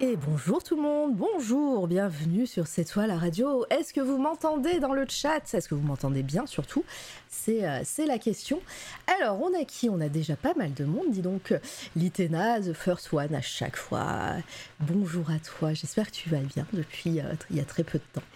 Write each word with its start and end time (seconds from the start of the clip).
Et 0.00 0.14
bonjour 0.14 0.62
tout 0.62 0.76
le 0.76 0.82
monde, 0.82 1.16
bonjour, 1.16 1.88
bienvenue 1.88 2.46
sur 2.46 2.68
C'est 2.68 2.84
toi 2.84 3.08
la 3.08 3.18
radio. 3.18 3.66
Est-ce 3.68 3.92
que 3.92 4.00
vous 4.00 4.16
m'entendez 4.16 4.78
dans 4.78 4.92
le 4.92 5.04
chat? 5.08 5.52
Est-ce 5.52 5.68
que 5.68 5.74
vous 5.74 5.84
m'entendez 5.84 6.22
bien 6.22 6.46
surtout? 6.46 6.84
Euh, 7.48 7.80
c'est 7.82 8.06
la 8.06 8.18
question. 8.18 8.60
Alors, 9.20 9.40
on 9.42 9.58
a 9.58 9.64
qui? 9.64 9.88
On 9.88 10.00
a 10.00 10.08
déjà 10.08 10.36
pas 10.36 10.54
mal 10.54 10.74
de 10.74 10.84
monde, 10.84 11.10
dis 11.10 11.22
donc. 11.22 11.54
Litena, 11.96 12.60
The 12.60 12.74
First 12.74 13.12
One, 13.12 13.34
à 13.34 13.40
chaque 13.40 13.76
fois. 13.76 14.34
Bonjour 14.80 15.30
à 15.30 15.38
toi, 15.38 15.72
j'espère 15.72 16.06
que 16.06 16.16
tu 16.16 16.28
vas 16.28 16.38
bien 16.38 16.66
depuis 16.72 17.20
euh, 17.20 17.32
il 17.50 17.56
y 17.56 17.60
a 17.60 17.64
très 17.64 17.84
peu 17.84 17.98
de 17.98 18.04
temps. 18.12 18.26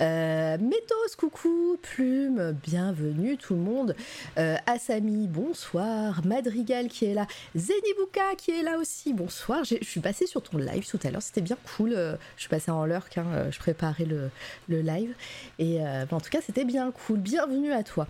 Euh, 0.00 0.58
Métos, 0.58 1.16
coucou. 1.16 1.78
Plume, 1.82 2.56
bienvenue 2.62 3.36
tout 3.36 3.54
le 3.54 3.60
monde. 3.60 3.96
Euh, 4.38 4.56
Asami, 4.66 5.28
bonsoir. 5.28 6.24
Madrigal 6.24 6.88
qui 6.88 7.06
est 7.06 7.14
là. 7.14 7.26
Zenibuka 7.56 8.34
qui 8.36 8.50
est 8.50 8.62
là 8.62 8.78
aussi, 8.78 9.14
bonsoir. 9.14 9.64
Je 9.64 9.76
suis 9.82 10.00
passée 10.00 10.26
sur 10.26 10.42
ton 10.42 10.58
live 10.58 10.86
tout 10.86 11.00
à 11.04 11.07
l'heure, 11.10 11.22
c'était 11.22 11.40
bien 11.40 11.56
cool. 11.76 11.90
je 11.90 12.40
suis 12.40 12.48
passée 12.48 12.70
en 12.70 12.84
lurk, 12.84 13.18
hein, 13.18 13.50
je 13.50 13.58
préparais 13.58 14.06
le, 14.06 14.30
live. 14.68 15.14
Et 15.58 15.80
en 16.10 16.20
tout 16.20 16.30
cas, 16.30 16.40
c'était 16.44 16.64
bien 16.64 16.90
cool. 16.90 17.18
Bienvenue 17.18 17.72
à 17.72 17.82
toi. 17.82 18.06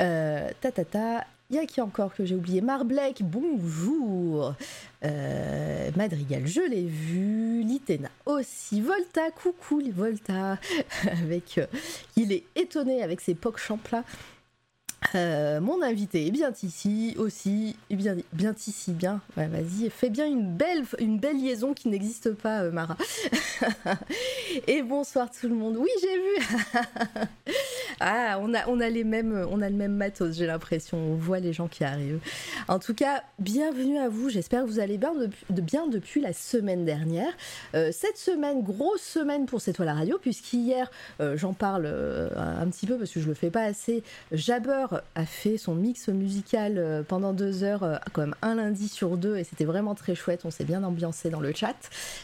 Euh, 0.00 0.50
ta 0.60 0.72
ta 0.72 0.84
ta. 0.84 1.26
Il 1.50 1.56
y 1.56 1.58
a 1.58 1.66
qui 1.66 1.82
encore 1.82 2.14
que 2.14 2.24
j'ai 2.24 2.34
oublié? 2.34 2.62
Marblek, 2.62 3.22
bonjour. 3.22 4.54
Euh, 5.04 5.90
Madrigal, 5.96 6.46
je 6.46 6.62
l'ai 6.62 6.86
vu. 6.86 7.62
Litena 7.62 8.08
aussi. 8.24 8.80
Volta, 8.80 9.30
coucou 9.30 9.82
Volta. 9.94 10.58
avec, 11.22 11.58
euh, 11.58 11.66
il 12.16 12.32
est 12.32 12.44
étonné 12.56 13.02
avec 13.02 13.20
ses 13.20 13.34
pocs 13.34 13.58
champlats. 13.58 14.04
Euh, 15.14 15.60
mon 15.60 15.82
invité 15.82 16.26
est 16.26 16.30
bien 16.30 16.52
ici 16.62 17.14
aussi, 17.18 17.76
bien, 17.90 18.16
ici, 18.66 18.92
bien. 18.92 19.20
Vas-y, 19.36 19.90
fais 19.90 20.10
bien 20.10 20.26
une 20.26 20.54
belle, 20.54 20.84
une 20.98 21.18
belle 21.18 21.38
liaison 21.38 21.74
qui 21.74 21.88
n'existe 21.88 22.32
pas, 22.32 22.64
Mara. 22.70 22.96
Et 24.66 24.82
bonsoir 24.82 25.30
tout 25.30 25.48
le 25.48 25.54
monde. 25.54 25.76
Oui, 25.76 25.90
j'ai 26.00 26.16
vu. 26.16 27.26
Ah, 28.04 28.38
on 28.40 28.52
a, 28.52 28.66
on 28.66 28.80
a 28.80 28.88
les 28.88 29.04
mêmes, 29.04 29.46
on 29.48 29.62
a 29.62 29.70
le 29.70 29.76
même 29.76 29.94
matos, 29.94 30.34
j'ai 30.36 30.46
l'impression. 30.46 30.98
On 30.98 31.14
voit 31.14 31.38
les 31.38 31.52
gens 31.52 31.68
qui 31.68 31.84
arrivent. 31.84 32.18
En 32.66 32.80
tout 32.80 32.94
cas, 32.94 33.22
bienvenue 33.38 33.96
à 33.96 34.08
vous. 34.08 34.28
J'espère 34.28 34.64
que 34.64 34.66
vous 34.66 34.80
allez 34.80 34.98
bien, 34.98 35.14
de, 35.14 35.60
bien 35.60 35.86
depuis 35.86 36.20
la 36.20 36.32
semaine 36.32 36.84
dernière. 36.84 37.32
Euh, 37.76 37.90
cette 37.92 38.16
semaine, 38.16 38.64
grosse 38.64 39.02
semaine 39.02 39.46
pour 39.46 39.60
cette 39.60 39.76
toile 39.76 39.88
à 39.88 39.94
radio, 39.94 40.18
puisqu'hier, 40.18 40.90
euh, 41.20 41.36
j'en 41.36 41.52
parle 41.52 41.84
euh, 41.86 42.28
un 42.36 42.66
petit 42.70 42.86
peu 42.86 42.98
parce 42.98 43.12
que 43.12 43.20
je 43.20 43.28
le 43.28 43.34
fais 43.34 43.50
pas 43.50 43.62
assez. 43.62 44.02
Jabber 44.32 44.86
a 45.14 45.26
fait 45.26 45.56
son 45.56 45.74
mix 45.74 46.08
musical 46.08 47.04
pendant 47.08 47.32
deux 47.32 47.64
heures, 47.64 48.00
comme 48.12 48.34
un 48.42 48.56
lundi 48.56 48.88
sur 48.88 49.16
deux, 49.16 49.36
et 49.36 49.44
c'était 49.44 49.64
vraiment 49.64 49.94
très 49.94 50.14
chouette. 50.14 50.42
On 50.44 50.50
s'est 50.50 50.64
bien 50.64 50.82
ambiancé 50.84 51.30
dans 51.30 51.40
le 51.40 51.52
chat. 51.52 51.76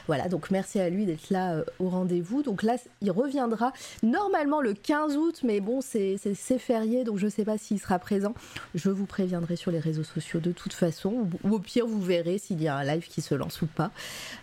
Voilà, 0.07 0.29
donc 0.29 0.51
merci 0.51 0.81
à 0.81 0.91
lui 0.91 1.07
d'être 1.07 1.31
là 1.31 1.63
au 1.79 1.89
rendez-vous. 1.89 2.43
Donc 2.43 2.63
là, 2.63 2.77
il 3.01 3.11
reviendra 3.11 3.73
normalement 4.03 4.61
le 4.61 4.75
15 4.75 5.17
août, 5.17 5.41
mais 5.45 5.61
bon, 5.61 5.81
c'est 5.81 6.19
férié, 6.59 7.05
donc 7.05 7.19
je 7.19 7.27
ne 7.27 7.31
sais 7.31 7.45
pas 7.45 7.59
s'il 7.59 7.79
sera 7.79 7.99
présent. 7.99 8.35
Je 8.75 8.91
vous 8.91 9.07
préviendrai 9.07 9.57
sur 9.57 9.71
les 9.71 9.79
réseaux 9.79 10.05
sociaux 10.05 10.41
de 10.41 10.53
toute 10.53 10.73
façon, 10.73 11.29
ou, 11.45 11.55
au 11.55 11.59
pire, 11.59 11.87
vous 11.87 12.01
verrez 12.01 12.39
s'il 12.39 12.63
y 12.63 12.69
a 12.69 12.77
un 12.77 12.85
live 12.85 13.07
qui 13.09 13.21
se 13.21 13.35
lance 13.35 13.63
ou 13.63 13.67
pas. 13.67 13.91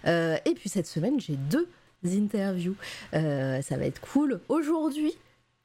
Euh, 0.06 0.38
et 0.46 0.54
puis 0.54 0.70
cette 0.70 0.88
semaine, 0.88 1.20
j'ai 1.20 1.36
deux 1.36 1.68
interviews. 2.06 2.76
Euh, 3.14 3.62
ça 3.62 3.78
va 3.78 3.86
être 3.86 4.02
cool. 4.02 4.40
Aujourd'hui, 4.50 5.14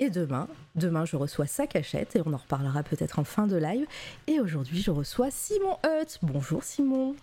et 0.00 0.10
demain, 0.10 0.48
demain 0.74 1.04
je 1.04 1.16
reçois 1.16 1.46
sa 1.46 1.66
cachette 1.66 2.16
et 2.16 2.22
on 2.24 2.32
en 2.32 2.38
reparlera 2.38 2.82
peut-être 2.82 3.18
en 3.18 3.24
fin 3.24 3.46
de 3.46 3.56
live. 3.56 3.86
Et 4.26 4.40
aujourd'hui 4.40 4.82
je 4.82 4.90
reçois 4.90 5.30
Simon 5.30 5.76
Hutt. 5.84 6.18
Bonjour 6.22 6.64
Simon. 6.64 7.14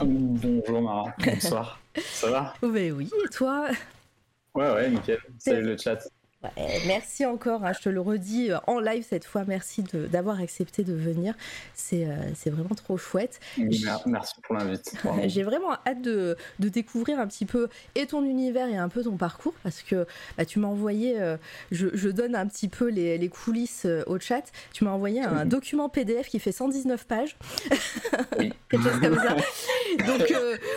Bonjour 0.00 0.80
Mara, 0.80 1.12
bonsoir. 1.18 1.80
Ça 2.00 2.30
va? 2.30 2.54
Oui, 2.62 2.90
oui, 2.96 3.10
et 3.24 3.28
toi? 3.28 3.68
Ouais, 4.54 4.72
ouais, 4.72 4.90
nickel. 4.90 5.18
Salut 5.38 5.62
le 5.64 5.76
chat 5.76 5.98
merci 6.86 7.24
encore, 7.26 7.64
hein, 7.64 7.72
je 7.72 7.82
te 7.82 7.88
le 7.88 8.00
redis 8.00 8.50
euh, 8.50 8.58
en 8.66 8.80
live 8.80 9.04
cette 9.08 9.24
fois, 9.24 9.44
merci 9.46 9.82
d'avoir 9.82 10.40
accepté 10.40 10.84
de 10.84 10.92
venir. 10.92 11.34
C'est 11.74 12.06
euh, 12.06 12.50
vraiment 12.50 12.74
trop 12.74 12.96
chouette. 12.96 13.40
Merci 13.58 14.34
pour 14.42 14.56
l'invite. 14.56 14.94
J'ai 15.26 15.42
vraiment 15.42 15.72
hâte 15.86 16.02
de, 16.02 16.36
de, 16.58 16.68
découvrir 16.68 17.18
un 17.18 17.26
petit 17.26 17.46
peu 17.46 17.68
et 17.94 18.06
ton 18.06 18.24
univers 18.24 18.68
et 18.68 18.76
un 18.76 18.88
peu 18.88 19.02
ton 19.02 19.16
parcours 19.16 19.54
parce 19.62 19.82
que 19.82 20.06
bah, 20.36 20.44
tu 20.44 20.58
m'as 20.58 20.68
envoyé, 20.68 21.20
euh, 21.20 21.36
je, 21.70 21.88
je, 21.92 22.08
donne 22.08 22.34
un 22.34 22.46
petit 22.46 22.68
peu 22.68 22.88
les, 22.88 23.18
les 23.18 23.28
coulisses 23.28 23.86
au 24.06 24.18
chat, 24.18 24.42
tu 24.72 24.84
m'as 24.84 24.90
envoyé 24.90 25.22
un 25.22 25.44
document 25.46 25.88
PDF 25.88 26.28
qui 26.28 26.38
fait 26.38 26.52
119 26.52 27.06
pages. 27.06 27.36
Quelque 28.68 28.82
chose 28.82 29.00
comme 29.00 29.16
ça. 29.16 29.36
Donc 30.06 30.32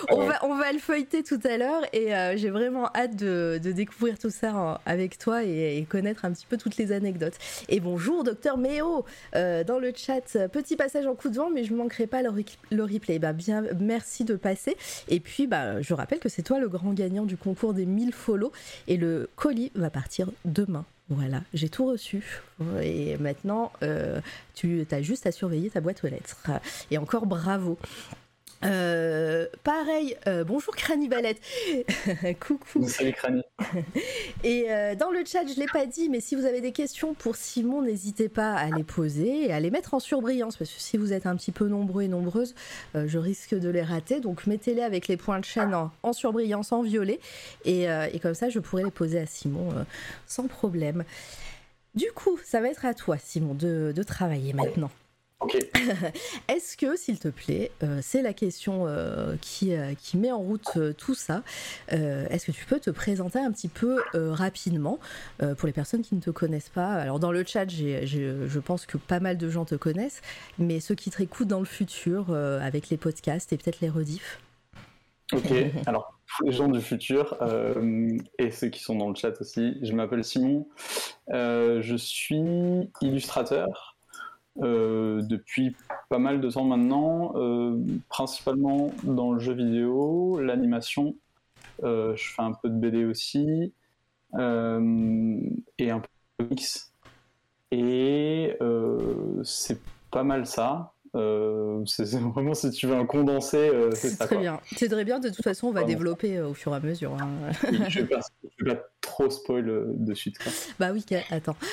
on, 0.10 0.26
va, 0.26 0.46
on 0.46 0.56
va 0.56 0.72
le 0.72 0.80
feuilleter 0.80 1.24
tout 1.24 1.40
à 1.44 1.58
l'heure 1.58 1.82
et 1.94 2.12
j'ai 2.38 2.50
vraiment 2.50 2.90
hâte 2.96 3.16
de, 3.16 3.60
de, 3.64 3.72
découvrir 3.72 4.18
tout 4.18 4.30
ça 4.30 4.82
avec 4.86 5.18
toi 5.18 5.44
et 5.44 5.57
et, 5.58 5.86
connaître 5.86 6.26
un 6.26 6.32
petit 6.32 6.46
peu 6.46 6.58
toutes 6.58 6.78
les 6.78 6.92
anecdotes. 6.92 7.36
Et 7.70 7.80
bonjour, 7.80 8.24
docteur 8.24 8.58
Méo, 8.58 9.06
euh, 9.36 9.64
dans 9.64 9.80
le 9.80 9.92
chat, 9.96 10.48
petit 10.50 10.76
passage 10.76 11.06
en 11.06 11.16
coup 11.16 11.30
de 11.30 11.36
vent, 11.36 11.50
mais 11.50 11.64
je 11.64 11.74
ne 11.74 11.78
manquerai 11.78 12.08
pas 12.08 12.22
le, 12.22 12.84
replay. 12.84 13.20
Bah, 13.20 13.34
bien, 13.34 13.64
merci 13.80 14.24
de 14.24 14.36
passer. 14.36 14.76
Et 15.08 15.20
puis, 15.20 15.48
bah, 15.48 15.82
je 15.82 15.94
rappelle 15.94 16.20
que 16.20 16.30
c'est 16.30 16.44
toi 16.44 16.60
le 16.60 16.70
grand 16.70 16.94
gagnant 16.94 17.26
du 17.26 17.38
concours 17.38 17.74
des 17.74 17.86
1000 17.86 18.14
follow, 18.14 18.52
et 18.88 18.98
le 18.98 19.30
colis 19.36 19.72
va 19.76 19.90
partir 19.90 20.30
demain. 20.46 20.86
Voilà, 21.10 21.42
j'ai 21.54 21.70
tout 21.70 21.86
reçu. 21.86 22.42
Et 22.82 23.18
maintenant, 23.18 23.72
euh, 23.82 24.20
tu 24.56 24.86
as 24.92 25.02
juste 25.02 25.26
à 25.26 25.32
surveiller 25.32 25.70
ta 25.70 25.80
boîte 25.80 26.04
aux 26.04 26.08
lettres. 26.08 26.38
Et 26.92 26.98
encore 26.98 27.26
bravo. 27.26 27.78
Euh, 28.64 29.46
pareil, 29.64 30.18
euh, 30.26 30.44
bonjour 30.44 30.76
Cranibalette. 30.76 31.40
Coucou. 32.40 32.88
Salut 32.88 33.14
Crani. 33.14 33.44
Et 34.44 34.66
euh, 34.70 34.96
dans 34.96 35.12
le 35.12 35.24
chat, 35.26 35.46
je 35.46 35.60
l'ai 35.60 35.68
pas 35.68 35.86
dit, 35.86 36.10
mais 36.10 36.20
si 36.20 36.36
vous 36.36 36.46
avez 36.46 36.62
des 36.62 36.72
questions 36.72 37.14
pour 37.14 37.36
Simon, 37.36 37.82
n'hésitez 37.82 38.30
pas 38.30 38.54
à 38.54 38.70
les 38.70 38.84
poser 38.84 39.46
et 39.48 39.54
à 39.54 39.60
les 39.60 39.70
mettre 39.70 39.94
en 39.94 40.00
surbrillance, 40.00 40.58
parce 40.58 40.72
que 40.72 40.80
si 40.80 40.98
vous 40.98 41.14
êtes 41.14 41.26
un 41.26 41.36
petit 41.36 41.52
peu 41.52 41.68
nombreux 41.68 42.04
et 42.04 42.08
nombreuses, 42.08 42.56
je 42.96 43.18
risque 43.18 43.54
de 43.54 43.70
les 43.70 43.84
rater. 43.84 44.20
Donc 44.20 44.48
mettez-les 44.48 44.82
avec 44.82 45.08
les 45.08 45.18
points 45.18 45.40
de 45.40 45.46
chaîne 45.46 45.76
en, 46.04 46.14
surbrillance, 46.14 46.72
en 46.72 46.82
violet, 46.82 47.20
et, 47.66 47.88
comme 48.22 48.34
ça, 48.34 48.50
je 48.50 48.60
pourrai 48.60 48.84
les 48.84 48.92
poser 48.92 49.20
à 49.20 49.26
Simon 49.26 49.70
sans 50.26 50.48
problème. 50.48 51.04
Du 51.96 52.12
coup, 52.12 52.40
ça 52.44 52.62
va 52.62 52.70
être 52.70 52.86
à 52.86 52.94
toi, 52.94 53.18
Simon, 53.18 53.54
de 53.54 54.04
travailler 54.04 54.54
maintenant. 54.54 54.92
Est-ce 56.48 56.76
que, 56.78 56.96
s'il 56.96 57.20
te 57.20 57.28
plaît, 57.28 57.72
euh, 57.84 58.00
c'est 58.02 58.22
la 58.22 58.34
question 58.34 58.86
euh, 58.88 59.36
qui, 59.40 59.76
euh, 59.76 59.94
qui, 59.94 60.18
met 60.18 60.32
en 60.32 60.40
route 60.40 60.78
tout 60.98 61.14
ça, 61.14 61.44
est-ce 61.90 62.48
que 62.48 62.52
tu 62.52 62.66
peux 62.66 62.80
te 62.80 62.90
présenter 62.90 63.40
un 63.40 63.52
petit 63.52 63.68
peu 63.68 64.02
rapidement 64.14 65.00
pour 65.58 65.68
les 65.68 65.74
personnes 65.74 66.02
qui 66.02 66.16
ne 66.16 66.22
te 66.22 66.30
connaissent 66.30 66.70
pas? 66.70 66.94
Alors 66.94 67.20
dans 67.20 67.32
le 67.32 67.44
chat, 67.44 67.68
je 67.70 68.60
pense 68.60 68.86
que 68.86 68.98
pas 68.98 69.20
mal 69.20 69.38
de 69.38 69.50
gens 69.50 69.66
te 69.66 69.76
connaissent, 69.76 70.22
mais 70.58 70.80
ceux 70.80 70.96
qui 70.96 71.10
te 71.10 71.22
écoutent 71.22 71.48
dans 71.48 71.60
le 71.60 71.66
futur 71.66 72.34
avec 72.34 72.90
les 72.90 72.98
podcasts 72.98 73.54
et 73.54 73.58
peut-être 73.58 73.82
les 73.82 73.90
rediffs. 73.90 74.40
Ok, 75.34 75.52
alors 75.86 76.14
les 76.46 76.52
gens 76.52 76.68
du 76.68 76.82
futur 76.82 77.38
et 78.40 78.52
ceux 78.52 78.70
qui 78.70 78.82
sont 78.82 78.96
dans 78.96 79.10
le 79.10 79.16
chat 79.16 79.40
aussi, 79.40 79.78
je 79.82 79.94
m'appelle 79.94 80.24
Simon, 80.24 80.68
je 81.30 81.96
suis 81.98 82.90
illustrateur. 83.02 83.97
Euh, 84.64 85.22
depuis 85.22 85.76
pas 86.10 86.18
mal 86.18 86.42
de 86.42 86.50
temps 86.50 86.64
maintenant, 86.64 87.34
euh, 87.36 87.78
principalement 88.10 88.92
dans 89.04 89.34
le 89.34 89.40
jeu 89.40 89.54
vidéo, 89.54 90.40
l'animation. 90.40 91.16
Euh, 91.84 92.16
je 92.16 92.34
fais 92.34 92.42
un 92.42 92.54
peu 92.54 92.70
de 92.70 92.76
BD 92.76 93.06
aussi 93.06 93.72
et 94.34 95.92
un 95.92 96.00
peu 96.00 96.10
de 96.40 96.50
mix. 96.50 96.92
Et 97.72 98.58
c'est 99.44 99.80
pas 100.12 100.24
mal 100.24 100.46
ça. 100.46 100.94
C'est 101.86 102.20
vraiment 102.20 102.54
si 102.54 102.70
tu 102.72 102.88
veux 102.88 102.96
un 102.96 103.06
condensé, 103.06 103.72
c'est 103.94 104.10
ça. 104.10 104.26
Très 104.26 104.38
bien. 104.38 104.60
C'est 104.76 104.90
très 104.90 105.04
bien. 105.04 105.20
De 105.20 105.30
toute 105.30 105.44
façon, 105.44 105.68
on 105.68 105.72
va 105.72 105.84
développer 105.84 106.42
au 106.42 106.54
fur 106.54 106.74
et 106.74 106.76
à 106.76 106.80
mesure. 106.80 107.14
Hein. 107.14 107.52
je, 107.90 108.00
vais 108.02 108.08
pas, 108.08 108.22
vais 108.60 108.76
pas 108.76 108.82
trop 109.02 109.30
spoil 109.30 109.66
de 109.96 110.14
suite. 110.14 110.38
Bah 110.80 110.92
oui, 110.94 111.06
attends. 111.32 111.56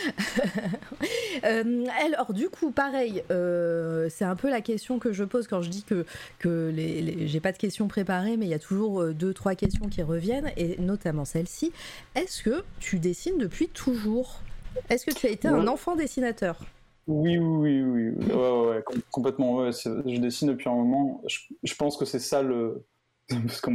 Euh, 1.45 1.85
alors, 2.03 2.33
du 2.33 2.49
coup, 2.49 2.71
pareil, 2.71 3.23
euh, 3.31 4.09
c'est 4.09 4.25
un 4.25 4.37
peu 4.37 4.49
la 4.49 4.61
question 4.61 5.01
que 5.01 5.13
je 5.13 5.25
pose 5.25 5.49
quand 5.49 5.63
je 5.63 5.69
dis 5.69 5.83
que, 5.83 6.07
que 6.39 6.71
les, 6.73 7.27
j'ai 7.27 7.41
pas 7.41 7.51
de 7.51 7.59
questions 7.59 7.89
préparées, 7.89 8.37
mais 8.37 8.47
il 8.47 8.51
y 8.51 8.55
a 8.55 8.59
toujours 8.61 9.03
euh, 9.03 9.13
deux, 9.13 9.35
trois 9.35 9.57
questions 9.57 9.89
qui 9.89 10.03
reviennent, 10.03 10.53
et 10.57 10.81
notamment 10.81 11.25
celle-ci. 11.25 11.73
Est-ce 12.15 12.43
que 12.43 12.63
tu 12.79 13.01
dessines 13.01 13.37
depuis 13.37 13.69
toujours? 13.69 14.41
Est-ce 14.89 15.05
que 15.05 15.13
tu 15.13 15.27
as 15.27 15.31
été 15.31 15.49
un 15.49 15.67
enfant 15.67 15.97
dessinateur? 15.97 16.61
Oui, 17.07 17.39
oui, 17.39 17.83
oui, 17.83 18.09
oui. 18.11 18.33
Ouais, 18.33 18.69
ouais, 18.69 18.85
complètement. 19.11 19.71
je 19.71 20.19
dessine 20.19 20.49
depuis 20.49 20.69
un 20.69 20.75
moment. 20.75 21.23
Je, 21.63 21.75
pense 21.75 21.97
que 21.97 22.05
c'est 22.05 22.19
ça 22.19 22.43
le. 22.43 22.85
Parce 23.29 23.61
que 23.61 23.71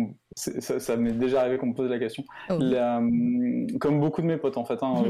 ça, 0.79 0.95
m'est 0.95 1.11
déjà 1.11 1.41
arrivé 1.41 1.57
qu'on 1.57 1.67
me 1.67 1.73
pose 1.73 1.89
la 1.89 1.99
question. 1.99 2.23
Oh. 2.49 2.59
comme 3.79 3.99
beaucoup 3.99 4.21
de 4.21 4.27
mes 4.27 4.37
potes, 4.37 4.57
en 4.57 4.65
fait, 4.65 4.81
hein, 4.83 5.03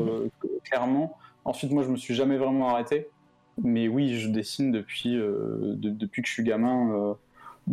clairement, 0.64 1.18
Ensuite, 1.46 1.72
moi, 1.72 1.84
je 1.84 1.90
me 1.90 1.98
suis 1.98 2.14
jamais 2.14 2.38
vraiment 2.38 2.70
arrêté. 2.70 3.10
mais 3.62 3.88
oui, 3.88 4.18
je 4.18 4.30
dessine 4.30 4.72
depuis, 4.72 5.16
depuis 5.16 6.22
que 6.22 6.28
je 6.28 6.34
suis 6.34 6.44
gamin, 6.44 7.18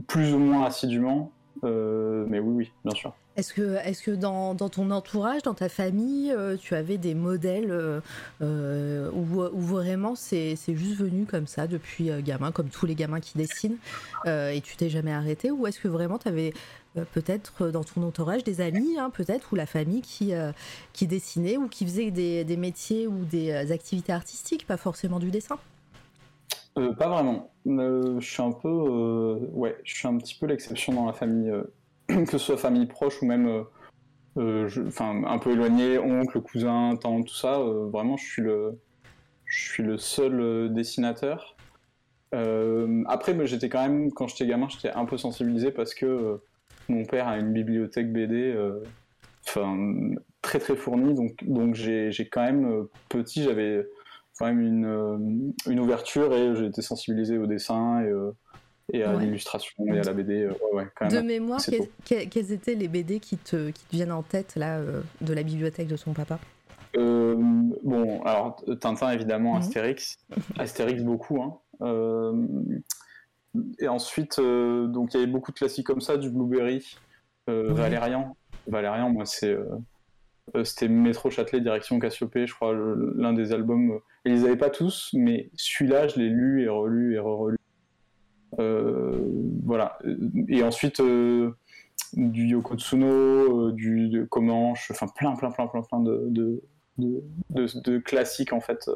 plus 0.09 0.35
ou 0.35 0.39
moins 0.39 0.65
assidûment. 0.65 1.31
mais 1.63 2.39
oui, 2.39 2.55
oui, 2.55 2.73
bien 2.85 2.95
sûr. 2.95 3.15
Est-ce 3.37 3.53
que, 3.53 3.77
est 3.85 4.03
que 4.03 4.13
dans, 4.13 4.55
ton 4.55 4.91
entourage, 4.91 5.43
dans 5.43 5.53
ta 5.53 5.69
famille, 5.69 6.33
euh, 6.33 6.57
tu 6.57 6.75
avais 6.75 6.97
des 6.97 7.15
modèles 7.15 7.71
euh, 7.71 8.01
euh 8.41 9.11
où, 9.13 9.61
vraiment 9.61 10.15
c'est 10.15 10.57
juste 10.69 10.97
venu 10.97 11.27
comme 11.27 11.47
ça 11.47 11.67
depuis 11.67 12.11
gamin, 12.23 12.51
comme 12.51 12.69
tous 12.69 12.87
les 12.87 12.95
gamins 12.95 13.21
qui 13.21 13.37
dessinent, 13.37 13.77
et 14.27 14.61
tu 14.63 14.77
t'es 14.77 14.89
jamais 14.89 15.13
arrêté? 15.13 15.51
Ou 15.51 15.67
est-ce 15.67 15.81
que 15.81 15.89
vraiment 15.89 16.19
tu 16.19 16.29
avais 16.29 16.53
peut-être 17.13 17.69
dans 17.69 17.85
ton 17.85 18.03
entourage 18.03 18.43
des 18.43 18.61
amis, 18.61 18.99
hein, 18.99 19.11
peut-être, 19.11 19.53
ou 19.53 19.57
la 19.57 19.67
famille 19.67 20.01
qui, 20.01 20.33
qui 20.93 21.07
dessinait 21.07 21.57
ou 21.57 21.69
qui 21.69 21.85
faisait 21.85 22.11
des, 22.11 22.45
des, 22.45 22.57
métiers 22.57 23.07
ou 23.07 23.25
des 23.25 23.53
activités 23.73 24.13
artistiques, 24.13 24.67
pas 24.67 24.77
forcément 24.77 25.19
du 25.19 25.31
dessin? 25.31 25.59
Pas 26.75 27.09
vraiment. 27.09 27.51
je 27.67 28.19
suis 28.21 28.43
un 28.43 28.53
peu. 28.53 29.39
ouais, 29.53 29.77
je 29.85 29.95
suis 29.95 30.09
un 30.09 30.17
petit 30.19 30.35
peu 30.35 30.47
l'exception 30.47 30.93
dans 30.95 31.07
la 31.07 31.13
famille. 31.13 31.53
que 32.09 32.31
ce 32.31 32.39
soit 32.39 32.57
famille 32.57 32.87
proche 32.87 33.21
ou 33.23 33.27
même 33.27 33.49
euh, 33.49 33.63
euh, 34.39 34.87
enfin 34.87 35.25
un 35.25 35.39
peu 35.39 35.53
éloigné, 35.53 35.99
oncle, 35.99 36.41
cousin, 36.41 36.97
tante, 36.97 37.27
tout 37.27 37.35
ça, 37.35 37.59
euh, 37.59 37.89
vraiment 37.91 38.17
je 38.17 38.25
suis 38.25 38.43
le, 38.43 38.79
je 39.45 39.71
suis 39.71 39.83
le 39.83 39.99
seul 39.99 40.73
dessinateur. 40.73 41.57
après, 43.07 43.47
j'étais 43.47 43.69
quand 43.69 43.83
même, 43.83 44.13
quand 44.13 44.29
j'étais 44.29 44.47
gamin, 44.47 44.69
j'étais 44.69 44.91
un 44.91 45.07
peu 45.07 45.17
sensibilisé 45.17 45.71
parce 45.71 45.95
que 45.95 46.41
mon 46.89 47.05
père 47.05 47.29
a 47.29 47.39
une 47.39 47.53
bibliothèque 47.53 48.13
BD 48.13 48.55
enfin, 49.47 49.77
très 50.43 50.59
très 50.59 50.77
fournie, 50.77 51.15
donc, 51.15 51.43
donc 51.45 51.75
j'ai 51.75 52.29
quand 52.31 52.43
même, 52.43 52.87
petit, 53.09 53.43
j'avais 53.43 53.87
quand 54.39 54.47
même 54.47 54.61
une, 54.61 55.55
une 55.67 55.81
ouverture 55.81 56.35
et 56.35 56.55
j'ai 56.57 56.67
été 56.67 56.83
sensibilisé 56.83 57.39
au 57.39 57.47
dessin 57.47 58.03
et 58.03 58.13
et 58.93 59.03
à 59.03 59.15
l'illustration 59.15 59.85
et 59.87 59.99
à 59.99 60.03
la 60.03 60.13
BD. 60.13 60.43
Euh, 60.43 60.53
ouais, 60.73 60.87
quand 60.95 61.11
même, 61.11 61.23
de 61.23 61.27
mémoire, 61.27 61.61
quels 62.05 62.53
étaient 62.53 62.75
les 62.75 62.89
BD 62.89 63.21
qui 63.21 63.37
te, 63.37 63.71
qui 63.71 63.85
te 63.85 63.91
viennent 63.91 64.13
en 64.13 64.23
tête 64.23 64.55
là, 64.57 64.79
euh, 64.79 65.01
de 65.21 65.35
la 65.35 65.43
bibliothèque 65.43 65.89
de 65.89 65.97
son 65.97 66.13
papa? 66.13 66.39
Euh, 66.97 67.35
Bon, 67.83 68.23
alors 68.23 68.63
Tintin 68.81 69.11
évidemment, 69.11 69.55
mhm. 69.55 69.61
Astérix. 69.61 70.19
Astérix 70.59 71.03
beaucoup. 71.03 71.43
Hein. 71.43 71.59
et 73.79 73.89
ensuite, 73.89 74.39
donc 74.39 75.15
il 75.15 75.21
y 75.21 75.23
avait 75.23 75.33
beaucoup 75.33 75.53
de 75.53 75.57
classiques 75.57 75.87
comme 75.87 76.01
ça, 76.01 76.17
du 76.17 76.31
Blueberry, 76.31 76.97
Valérian. 77.47 78.37
Valérian, 78.67 79.11
moi 79.11 79.27
c'est 79.27 79.57
c'était 80.63 80.89
Métro 80.89 81.29
Châtelet, 81.29 81.61
direction 81.61 81.99
Cassiopée, 81.99 82.47
je 82.47 82.55
crois, 82.55 82.73
l'un 82.73 83.33
des 83.33 83.53
albums. 83.53 83.99
Ils 84.25 84.33
les 84.33 84.45
avaient 84.45 84.57
pas 84.57 84.71
tous, 84.71 85.11
mais 85.13 85.51
celui-là, 85.57 86.07
je 86.07 86.21
l'ai 86.21 86.29
lu 86.29 86.63
et 86.63 86.69
relu 86.69 87.15
et 87.15 87.19
re-relu 87.19 87.59
voilà. 88.53 89.99
Et 90.49 90.63
ensuite, 90.63 91.01
euh, 91.01 91.51
du 92.15 92.47
Yoko 92.47 92.77
Tsuno, 92.77 93.69
euh, 93.69 93.73
du 93.73 94.09
de 94.09 94.25
Comanche, 94.25 94.91
enfin 94.91 95.07
plein, 95.09 95.35
plein, 95.35 95.51
plein, 95.51 95.67
plein, 95.67 95.83
plein 95.83 96.01
de, 96.01 96.23
de, 96.29 96.63
de, 97.49 97.99
classiques 97.99 98.53
en 98.53 98.61
fait. 98.61 98.91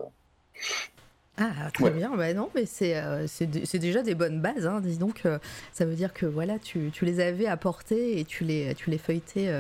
Ah, 1.37 1.70
très 1.73 1.91
bien. 1.91 2.14
Bah 2.17 2.35
non, 2.35 2.50
mais 2.55 2.67
c'est 2.67 3.02
c'est 3.26 3.79
déjà 3.79 4.02
des 4.02 4.14
bonnes 4.14 4.41
bases. 4.43 4.67
Hein. 4.67 4.81
Dis 4.82 4.99
donc, 4.99 5.26
ça 5.73 5.87
veut 5.87 5.94
dire 5.94 6.12
que 6.12 6.26
voilà, 6.26 6.58
tu, 6.58 6.91
tu, 6.93 7.06
les 7.06 7.19
avais 7.20 7.47
apportés 7.47 8.20
et 8.20 8.25
tu 8.25 8.44
les, 8.44 8.75
tu 8.75 8.91
les 8.91 8.99
feuilletais 8.99 9.50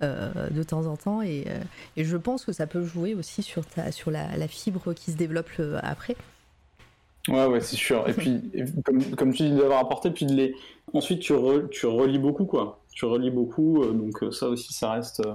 de 0.00 0.62
temps 0.64 0.86
en 0.86 0.96
temps. 0.96 1.22
Et, 1.22 1.46
et, 1.96 2.04
je 2.04 2.16
pense 2.16 2.44
que 2.44 2.52
ça 2.52 2.66
peut 2.66 2.84
jouer 2.84 3.14
aussi 3.14 3.42
sur, 3.44 3.64
ta, 3.64 3.92
sur 3.92 4.10
la, 4.10 4.36
la 4.36 4.48
fibre 4.48 4.92
qui 4.92 5.12
se 5.12 5.16
développe 5.16 5.50
après. 5.82 6.16
Ouais, 7.30 7.46
ouais, 7.46 7.60
c'est 7.60 7.76
sûr. 7.76 8.08
Et 8.08 8.12
puis, 8.12 8.42
comme, 8.84 9.02
comme 9.16 9.32
tu 9.32 9.44
dis, 9.44 9.52
d'avoir 9.52 9.78
apporté, 9.80 10.10
puis 10.10 10.26
de 10.26 10.34
les... 10.34 10.54
ensuite, 10.92 11.20
tu, 11.20 11.32
tu 11.70 11.86
relis 11.86 12.18
beaucoup, 12.18 12.44
quoi. 12.44 12.80
Tu 12.92 13.04
relis 13.04 13.30
beaucoup, 13.30 13.82
euh, 13.82 13.92
donc 13.92 14.22
euh, 14.22 14.32
ça 14.32 14.48
aussi, 14.48 14.74
ça 14.74 14.92
reste. 14.92 15.20
Euh, 15.24 15.34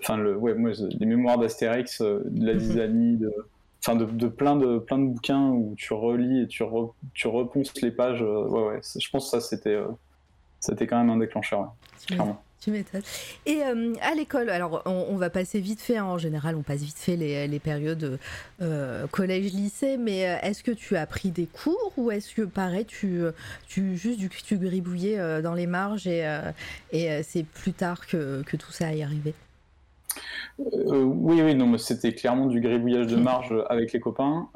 enfin, 0.00 0.16
le, 0.16 0.36
ouais, 0.36 0.54
moi, 0.54 0.70
les 0.98 1.06
mémoires 1.06 1.38
d'Astérix, 1.38 2.00
de 2.00 2.24
la 2.34 2.54
Dizanie, 2.54 3.18
de, 3.18 3.32
enfin, 3.82 3.96
de, 3.96 4.06
de, 4.06 4.28
plein 4.28 4.56
de 4.56 4.78
plein 4.78 4.98
de 4.98 5.04
bouquins 5.04 5.50
où 5.50 5.74
tu 5.76 5.92
relis 5.92 6.42
et 6.42 6.46
tu, 6.48 6.64
tu 7.12 7.28
reponces 7.28 7.80
les 7.82 7.90
pages. 7.90 8.22
ouais, 8.22 8.62
ouais. 8.62 8.80
Je 8.98 9.10
pense 9.10 9.30
que 9.30 9.38
ça, 9.38 9.40
c'était, 9.40 9.78
c'était 10.58 10.86
quand 10.86 10.98
même 10.98 11.10
un 11.10 11.18
déclencheur, 11.18 11.74
clairement. 12.06 12.42
Tu 12.60 12.70
m'étonnes. 12.70 13.02
Et 13.44 13.62
euh, 13.62 13.92
à 14.00 14.14
l'école, 14.14 14.48
alors 14.48 14.82
on, 14.86 15.16
va 15.16 15.30
passer 15.30 15.60
vite 15.60 15.80
fait, 15.80 15.98
hein. 15.98 16.04
en 16.04 16.18
général 16.18 16.56
on 16.56 16.62
passe 16.62 16.80
vite 16.80 16.98
fait 16.98 17.16
les, 17.16 17.46
les 17.46 17.58
périodes 17.58 18.18
euh, 18.62 19.06
collège-lycée, 19.08 19.98
mais 19.98 20.26
euh, 20.26 20.36
est-ce 20.42 20.62
que 20.64 20.70
tu 20.70 20.96
as 20.96 21.06
pris 21.06 21.30
des 21.30 21.46
cours 21.46 21.92
ou 21.96 22.10
est-ce 22.10 22.34
que 22.34 22.42
pareil, 22.42 22.86
tu, 22.86 23.20
tu 23.68 23.96
juste 23.96 24.18
du, 24.18 24.30
tu 24.30 24.56
gribouillais 24.56 25.42
dans 25.42 25.54
les 25.54 25.66
marges 25.66 26.06
et, 26.06 26.26
et 26.92 27.22
c'est 27.22 27.44
plus 27.44 27.72
tard 27.72 28.06
que, 28.06 28.42
que 28.42 28.56
tout 28.56 28.72
ça 28.72 28.92
y 28.94 29.02
arrivé? 29.02 29.34
Oui, 30.58 31.42
oui, 31.42 31.54
non, 31.54 31.66
mais 31.66 31.78
c'était 31.78 32.14
clairement 32.14 32.46
du 32.46 32.60
gribouillage 32.60 33.06
de 33.06 33.16
marge 33.16 33.54
avec 33.68 33.92
les 33.92 34.00
copains. 34.00 34.48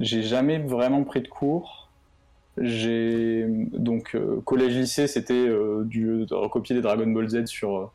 J'ai 0.00 0.22
jamais 0.22 0.58
vraiment 0.58 1.04
pris 1.04 1.20
de 1.20 1.28
cours. 1.28 1.83
J'ai 2.56 3.46
donc 3.48 4.14
euh, 4.14 4.40
collège-lycée, 4.44 5.08
c'était 5.08 5.34
euh, 5.34 5.82
du 5.84 6.24
de 6.24 6.34
recopier 6.34 6.76
des 6.76 6.82
Dragon 6.82 7.06
Ball 7.06 7.28
Z 7.28 7.46
sur 7.46 7.76
euh, 7.76 7.86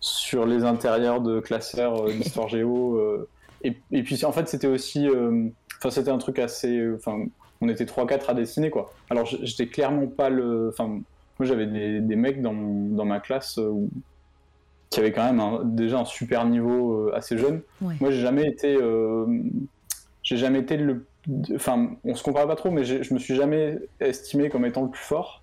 sur 0.00 0.46
les 0.46 0.64
intérieurs 0.64 1.20
de 1.20 1.40
classeurs 1.40 2.06
d'histoire 2.06 2.48
géo. 2.48 3.00
Et, 3.62 3.76
et, 3.92 4.02
puis 4.02 4.24
en 4.24 4.32
fait, 4.32 4.48
c'était 4.48 4.66
aussi, 4.66 5.06
enfin 5.78 5.90
c'était 5.90 6.10
un 6.10 6.16
truc 6.16 6.38
assez, 6.38 6.82
enfin 6.94 7.18
on 7.60 7.68
était 7.68 7.84
3-4 7.84 8.30
à 8.30 8.34
dessiner 8.34 8.70
quoi. 8.70 8.94
Alors 9.10 9.26
j'étais 9.26 9.66
clairement 9.66 10.06
pas 10.06 10.30
le, 10.30 10.70
enfin 10.70 10.86
moi 10.86 11.46
j'avais 11.46 11.66
des, 11.66 12.00
des, 12.00 12.16
mecs 12.16 12.40
dans, 12.40 12.54
dans 12.54 13.04
ma 13.04 13.20
classe 13.20 13.60
qui 14.88 15.00
avaient 15.00 15.12
quand 15.12 15.30
même 15.30 15.74
déjà 15.76 16.00
un 16.00 16.06
super 16.06 16.46
niveau 16.46 17.10
assez 17.12 17.36
jeune. 17.36 17.60
Moi 17.82 18.10
j'ai 18.10 18.22
jamais 18.22 18.46
été, 18.46 18.78
j'ai 20.22 20.38
jamais 20.38 20.60
été 20.60 20.78
le 20.78 21.04
Enfin, 21.54 21.90
on 22.04 22.14
se 22.14 22.22
compare 22.22 22.46
pas 22.46 22.56
trop, 22.56 22.70
mais 22.70 22.84
je 22.84 23.14
me 23.14 23.18
suis 23.18 23.34
jamais 23.34 23.78
estimé 24.00 24.48
comme 24.48 24.64
étant 24.64 24.82
le 24.82 24.90
plus 24.90 25.04
fort. 25.04 25.42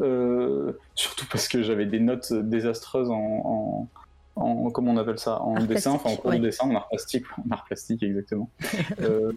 Euh, 0.00 0.72
surtout 0.94 1.26
parce 1.30 1.48
que 1.48 1.62
j'avais 1.62 1.86
des 1.86 2.00
notes 2.00 2.32
désastreuses 2.32 3.10
en, 3.10 3.88
en, 4.36 4.70
comment 4.70 4.92
on 4.92 4.96
appelle 4.96 5.18
ça, 5.18 5.40
en 5.42 5.60
dessin, 5.64 5.92
enfin 5.92 6.10
en 6.10 6.16
cours 6.16 6.32
de 6.32 6.38
dessin, 6.38 6.68
en 6.68 6.76
art 6.76 6.88
plastique, 6.88 7.24
en 7.38 7.50
art 7.50 7.64
plastique 7.64 8.02
exactement. 8.02 8.50
Euh, 9.00 9.32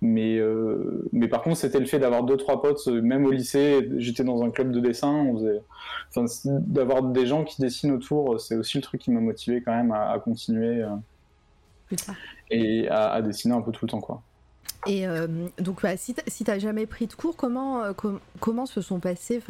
mais, 0.00 0.36
euh, 0.36 1.08
mais 1.12 1.28
par 1.28 1.40
contre, 1.40 1.56
c'était 1.56 1.80
le 1.80 1.86
fait 1.86 1.98
d'avoir 1.98 2.24
deux 2.24 2.36
trois 2.36 2.60
potes, 2.60 2.86
même 2.88 3.24
au 3.24 3.30
lycée, 3.30 3.88
j'étais 3.96 4.24
dans 4.24 4.42
un 4.42 4.50
club 4.50 4.70
de 4.70 4.80
dessin, 4.80 5.10
on 5.10 5.38
faisait, 5.38 5.62
enfin, 6.14 6.26
d'avoir 6.44 7.02
des 7.02 7.26
gens 7.26 7.44
qui 7.44 7.62
dessinent 7.62 7.92
autour, 7.92 8.38
c'est 8.38 8.56
aussi 8.56 8.76
le 8.76 8.82
truc 8.82 9.00
qui 9.00 9.10
m'a 9.10 9.20
motivé 9.20 9.62
quand 9.62 9.74
même 9.74 9.92
à, 9.92 10.18
continuer 10.18 10.84
et 12.50 12.88
à, 12.88 13.12
à, 13.12 13.22
dessiner 13.22 13.54
un 13.54 13.62
peu 13.62 13.72
tout 13.72 13.86
le 13.86 13.90
temps 13.90 14.00
quoi. 14.00 14.20
Et 14.86 15.06
euh, 15.06 15.26
donc, 15.58 15.80
si 15.96 16.14
tu 16.14 16.44
n'as 16.46 16.58
jamais 16.58 16.86
pris 16.86 17.06
de 17.06 17.14
cours, 17.14 17.36
comment, 17.36 17.82
euh, 17.82 17.92
comment 18.40 18.66
se 18.66 18.80
sont 18.80 19.00
passées 19.00 19.40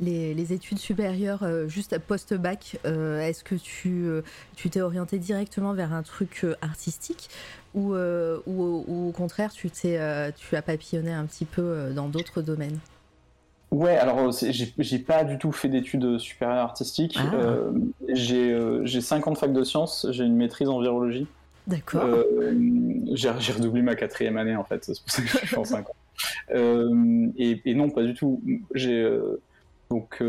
les, 0.00 0.34
les 0.34 0.52
études 0.52 0.78
supérieures 0.78 1.42
euh, 1.42 1.68
juste 1.68 1.98
post-bac 1.98 2.78
Est-ce 2.84 3.44
que 3.44 3.54
tu 3.54 4.08
tu 4.56 4.70
t'es 4.70 4.80
orienté 4.80 5.18
directement 5.18 5.72
vers 5.74 5.92
un 5.92 6.02
truc 6.02 6.46
artistique 6.62 7.28
ou, 7.74 7.94
ou, 7.94 9.08
au 9.08 9.12
contraire, 9.12 9.52
tu, 9.52 9.70
tu 9.70 9.96
as 9.96 10.62
papillonné 10.64 11.12
un 11.12 11.26
petit 11.26 11.44
peu 11.44 11.90
dans 11.94 12.08
d'autres 12.08 12.42
domaines? 12.42 12.78
Ouais, 13.70 13.96
alors 13.96 14.32
j'ai 14.32 14.98
pas 14.98 15.22
du 15.22 15.38
tout 15.38 15.52
fait 15.52 15.68
d'études 15.68 16.18
supérieures 16.18 16.64
artistiques. 16.64 17.18
Ah. 17.18 17.56
j'ai 18.08 19.00
5 19.00 19.28
ans 19.28 19.32
de 19.32 19.38
fac 19.38 19.52
de 19.52 19.62
sciences, 19.62 20.06
j'ai 20.10 20.24
une 20.24 20.36
maîtrise 20.36 20.68
en 20.68 20.80
virologie. 20.80 21.26
D'accord. 21.70 22.02
Euh, 22.02 22.52
j'ai 23.12 23.52
redoublé 23.52 23.80
ma 23.80 23.94
quatrième 23.94 24.36
année 24.36 24.56
en 24.56 24.64
fait, 24.64 24.84
c'est 24.84 25.00
pour 25.00 25.10
ça 25.10 25.22
que 25.22 25.28
je 25.28 25.46
suis 25.46 25.56
en 25.56 25.64
5 25.64 25.88
ans. 25.88 25.96
Euh, 26.50 27.28
et, 27.38 27.74
non, 27.74 27.90
pas 27.90 28.02
du 28.02 28.12
tout. 28.12 28.42
J'ai 28.74 29.00
euh, 29.00 29.40
donc 29.88 30.22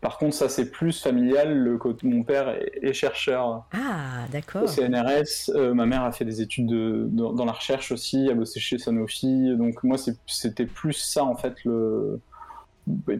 par 0.00 0.18
contre, 0.18 0.34
ça 0.36 0.48
c'est 0.48 0.70
plus 0.70 1.02
familial. 1.02 1.58
Le, 1.58 1.78
mon 2.04 2.22
père 2.22 2.56
est, 2.80 2.92
chercheur 2.92 3.66
ah, 3.72 4.26
au 4.54 4.66
CNRS. 4.68 5.74
ma 5.74 5.86
mère 5.86 6.04
a 6.04 6.12
fait 6.12 6.24
des 6.24 6.40
études 6.40 6.68
de, 6.68 7.08
dans, 7.10 7.44
la 7.44 7.52
recherche 7.52 7.90
aussi, 7.90 8.30
a 8.30 8.34
bossé 8.34 8.60
chez 8.60 8.78
Sanofi. 8.78 9.56
Donc 9.56 9.82
moi, 9.82 9.96
c'était 10.26 10.66
plus 10.66 10.92
ça 10.92 11.24
en 11.24 11.34
fait 11.34 11.64
le 11.64 12.20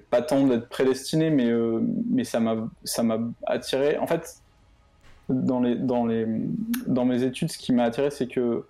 pas 0.08 0.22
tant 0.22 0.46
d'être 0.46 0.68
prédestiné, 0.68 1.30
mais 1.30 1.50
mais 2.08 2.22
ça 2.22 2.38
m'a 2.38 2.68
ça 2.84 3.02
m'a 3.02 3.18
attiré. 3.44 3.98
En 3.98 4.06
fait, 4.06 4.40
dans, 5.28 5.60
les, 5.60 5.74
dans, 5.74 6.06
les, 6.06 6.26
dans 6.86 7.04
mes 7.04 7.22
études, 7.22 7.50
ce 7.50 7.58
qui 7.58 7.72
m'a 7.72 7.84
attiré, 7.84 8.10
c'est 8.10 8.28
que 8.28 8.64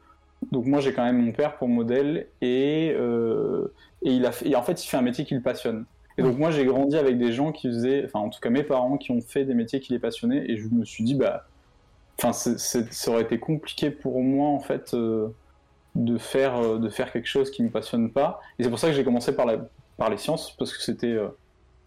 donc 0.52 0.66
moi 0.66 0.80
j'ai 0.80 0.92
quand 0.92 1.04
même 1.04 1.24
mon 1.24 1.32
père 1.32 1.56
pour 1.56 1.68
modèle 1.68 2.28
et, 2.40 2.94
euh, 2.94 3.72
et, 4.02 4.12
il 4.12 4.26
a 4.26 4.30
et 4.44 4.54
en 4.54 4.62
fait 4.62 4.84
il 4.84 4.86
fait 4.86 4.96
un 4.96 5.02
métier 5.02 5.24
qui 5.24 5.34
le 5.34 5.42
passionne. 5.42 5.84
Et 6.18 6.22
donc 6.22 6.38
moi 6.38 6.50
j'ai 6.50 6.64
grandi 6.64 6.96
avec 6.96 7.18
des 7.18 7.32
gens 7.32 7.52
qui 7.52 7.68
faisaient, 7.68 8.04
enfin 8.04 8.20
en 8.20 8.30
tout 8.30 8.40
cas 8.40 8.50
mes 8.50 8.62
parents 8.62 8.96
qui 8.96 9.10
ont 9.10 9.20
fait 9.20 9.44
des 9.44 9.54
métiers 9.54 9.80
qui 9.80 9.92
les 9.92 9.98
passionnaient 9.98 10.50
et 10.50 10.56
je 10.56 10.68
me 10.68 10.84
suis 10.84 11.04
dit 11.04 11.14
bah, 11.14 11.46
enfin 12.18 12.32
ça 12.32 13.10
aurait 13.10 13.22
été 13.22 13.38
compliqué 13.38 13.90
pour 13.90 14.22
moi 14.22 14.48
en 14.48 14.60
fait 14.60 14.94
euh, 14.94 15.28
de 15.94 16.18
faire, 16.18 16.78
de 16.78 16.88
faire 16.88 17.12
quelque 17.12 17.28
chose 17.28 17.50
qui 17.50 17.62
me 17.62 17.70
passionne 17.70 18.10
pas. 18.10 18.40
Et 18.58 18.64
c'est 18.64 18.70
pour 18.70 18.78
ça 18.78 18.88
que 18.88 18.94
j'ai 18.94 19.04
commencé 19.04 19.34
par, 19.34 19.46
la, 19.46 19.66
par 19.96 20.10
les 20.10 20.18
sciences, 20.18 20.54
parce 20.58 20.76
que 20.76 20.82
c'était. 20.82 21.16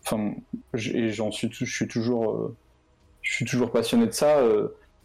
Enfin, 0.04 0.34
et 0.74 1.10
j'en 1.10 1.30
suis, 1.30 1.50
je 1.52 1.66
suis 1.66 1.88
toujours, 1.88 2.56
je 3.30 3.36
suis 3.36 3.46
toujours 3.46 3.72
passionné 3.72 4.08
de 4.08 4.12
ça. 4.12 4.42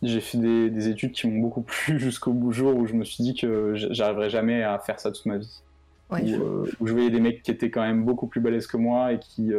j'ai 0.03 0.21
fait 0.23 0.39
des, 0.39 0.71
des, 0.71 0.89
études 0.89 1.13
qui 1.13 1.29
m'ont 1.29 1.41
beaucoup 1.41 1.61
plu 1.67 2.01
jusqu'au 2.01 2.33
bout 2.33 2.53
jour 2.53 2.75
où 2.75 2.87
je 2.87 2.95
me 2.95 3.05
suis 3.05 3.23
dit 3.23 3.35
que 3.35 3.75
j'arriverais 3.75 4.31
jamais 4.31 4.63
à 4.63 4.79
faire 4.79 4.99
ça 4.99 5.13
toute 5.13 5.27
ma 5.27 5.37
vie. 5.37 5.61
où, 6.11 6.17
je... 6.17 6.37
où, 6.81 6.87
je... 6.87 6.93
voyais 6.93 7.11
des 7.11 7.21
mecs 7.21 7.43
qui 7.43 7.51
étaient 7.51 7.71
quand 7.71 7.83
même 7.83 8.03
beaucoup 8.03 8.27
plus 8.27 8.41
balèzes 8.41 8.67
que 8.67 8.79
moi 8.79 9.13
et 9.13 9.19
qui, 9.19 9.53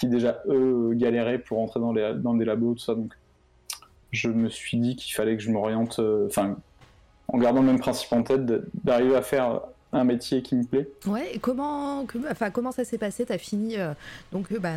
qui 0.00 0.08
déjà 0.08 0.42
eux 0.48 0.92
galéraient 0.94 1.38
pour 1.38 1.58
rentrer 1.58 1.78
dans, 1.78 1.92
les, 1.92 2.14
dans 2.14 2.32
des 2.32 2.46
labos, 2.46 2.72
tout 2.72 2.78
ça. 2.78 2.94
Donc 2.94 3.12
je 4.12 4.30
me 4.30 4.48
suis 4.48 4.78
dit 4.78 4.96
qu'il 4.96 5.14
fallait 5.14 5.36
que 5.36 5.42
je 5.42 5.50
m'oriente, 5.50 6.00
enfin, 6.26 6.56
en 7.28 7.36
gardant 7.36 7.60
le 7.60 7.66
même 7.66 7.80
principe 7.80 8.10
en 8.14 8.22
tête, 8.22 8.46
d'arriver 8.82 9.14
à 9.14 9.20
faire 9.20 9.60
un 9.92 10.04
métier 10.04 10.42
qui 10.42 10.54
me 10.54 10.64
plaît. 10.64 10.88
Ouais, 11.06 11.34
et 11.34 11.38
comment, 11.38 12.04
enfin, 12.30 12.50
comment 12.50 12.72
ça 12.72 12.84
s'est 12.84 12.98
passé? 12.98 13.24
Tu 13.24 13.32
as 13.32 13.38
fini 13.38 13.76
euh, 13.78 13.92
donc 14.32 14.52
bah, 14.58 14.74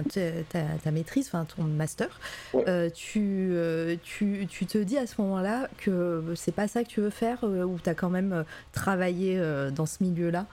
ta, 0.49 0.61
ta, 0.83 0.91
maîtrise, 0.91 1.27
enfin 1.27 1.45
ton 1.55 1.63
master. 1.63 2.19
Ouais. 2.53 2.63
Euh, 2.67 2.89
tu, 2.93 3.49
euh, 3.51 3.95
tu, 4.03 4.47
tu, 4.49 4.65
te 4.65 4.77
dis 4.77 4.97
à 4.97 5.07
ce 5.07 5.19
moment-là 5.21 5.67
que 5.77 6.23
c'est 6.35 6.53
pas 6.53 6.67
ça 6.67 6.83
que 6.83 6.89
tu 6.89 7.01
veux 7.01 7.09
faire 7.09 7.43
ou 7.43 7.77
tu 7.83 7.89
as 7.89 7.95
quand 7.95 8.09
même 8.09 8.43
travaillé 8.71 9.41
dans 9.75 9.85
ce 9.85 10.03
milieu-là? 10.03 10.45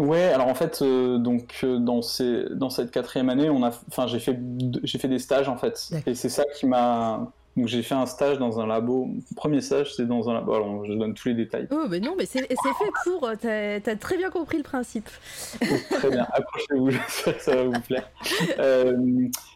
Ouais, 0.00 0.24
alors 0.24 0.48
en 0.48 0.56
fait, 0.56 0.82
donc 0.82 1.64
dans, 1.64 2.02
ces, 2.02 2.46
dans 2.50 2.70
cette 2.70 2.90
quatrième 2.90 3.28
année, 3.28 3.48
on 3.48 3.62
a, 3.62 3.70
enfin, 3.88 4.08
j'ai 4.08 4.18
fait, 4.18 4.36
j'ai 4.82 4.98
fait 4.98 5.08
des 5.08 5.20
stages 5.20 5.48
en 5.48 5.56
fait, 5.56 5.90
et 6.06 6.16
c'est 6.16 6.28
ça 6.28 6.42
qui 6.56 6.66
m'a, 6.66 7.30
donc 7.56 7.68
j'ai 7.68 7.82
fait 7.82 7.94
un 7.94 8.06
stage 8.06 8.38
dans 8.38 8.58
un 8.58 8.66
labo. 8.66 9.08
Premier 9.36 9.60
stage, 9.60 9.94
c'est 9.94 10.06
dans 10.06 10.28
un 10.28 10.34
labo. 10.34 10.54
Alors, 10.54 10.84
je 10.84 10.92
donne 10.92 11.14
tous 11.14 11.28
les 11.28 11.34
détails. 11.34 11.68
Oh, 11.70 11.86
mais 11.88 12.00
non, 12.00 12.14
mais 12.18 12.26
c'est 12.26 12.40
fait 12.48 12.90
pour. 13.04 13.30
T'as 13.40 13.76
as 13.76 13.96
très 13.96 14.16
bien 14.16 14.30
compris 14.30 14.58
le 14.58 14.64
principe. 14.64 15.08
très 15.90 16.10
bien, 16.10 16.26
accrochez-vous, 16.32 16.88
que 17.24 17.40
ça 17.40 17.54
va 17.54 17.64
vous 17.64 17.80
plaire. 17.80 18.10
Euh, 18.58 18.96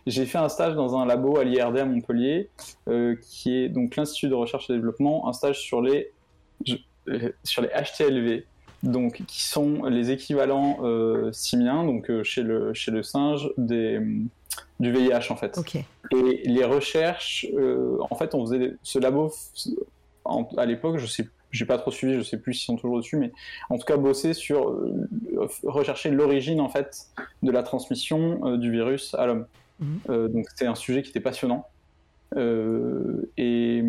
j'ai 0.06 0.26
fait 0.26 0.38
un 0.38 0.48
stage 0.48 0.74
dans 0.74 0.96
un 0.96 1.06
labo 1.06 1.38
à 1.38 1.44
l'IRD 1.44 1.78
à 1.78 1.84
Montpellier, 1.84 2.50
euh, 2.88 3.16
qui 3.20 3.56
est 3.56 3.68
donc 3.68 3.96
l'Institut 3.96 4.28
de 4.28 4.34
recherche 4.34 4.70
et 4.70 4.74
développement, 4.74 5.28
un 5.28 5.32
stage 5.32 5.58
sur 5.60 5.82
les, 5.82 6.12
je, 6.64 6.76
sur 7.42 7.62
les 7.62 7.68
HTLV. 7.68 8.44
Donc, 8.84 9.24
qui 9.26 9.42
sont 9.42 9.86
les 9.86 10.12
équivalents 10.12 10.78
euh, 10.82 11.32
simiens, 11.32 11.82
donc 11.82 12.12
chez, 12.22 12.44
le, 12.44 12.72
chez 12.74 12.92
le 12.92 13.02
singe, 13.02 13.50
des, 13.58 14.00
du 14.80 14.92
VIH 14.92 15.30
en 15.30 15.36
fait. 15.36 15.58
Okay. 15.58 15.84
Et 16.12 16.42
les 16.44 16.64
recherches, 16.64 17.46
euh, 17.54 17.98
en 18.10 18.14
fait, 18.14 18.34
on 18.34 18.46
faisait 18.46 18.76
ce 18.82 18.98
labo 18.98 19.32
en, 20.24 20.48
à 20.56 20.66
l'époque, 20.66 20.98
je 20.98 21.06
sais, 21.06 21.28
j'ai 21.50 21.64
pas 21.64 21.78
trop 21.78 21.90
suivi, 21.90 22.14
je 22.14 22.22
sais 22.22 22.38
plus 22.38 22.54
s'ils 22.54 22.66
sont 22.66 22.76
toujours 22.76 22.98
dessus, 22.98 23.16
mais 23.16 23.32
en 23.70 23.78
tout 23.78 23.86
cas 23.86 23.96
bosser 23.96 24.34
sur 24.34 24.70
euh, 24.70 25.08
rechercher 25.64 26.10
l'origine 26.10 26.60
en 26.60 26.68
fait 26.68 27.06
de 27.42 27.50
la 27.50 27.62
transmission 27.62 28.40
euh, 28.46 28.56
du 28.56 28.70
virus 28.70 29.14
à 29.14 29.26
l'homme. 29.26 29.46
Mmh. 29.80 30.26
donc 30.32 30.48
c'était 30.50 30.66
un 30.66 30.74
sujet 30.74 31.02
qui 31.02 31.10
était 31.10 31.20
passionnant. 31.20 31.68
et, 32.36 33.84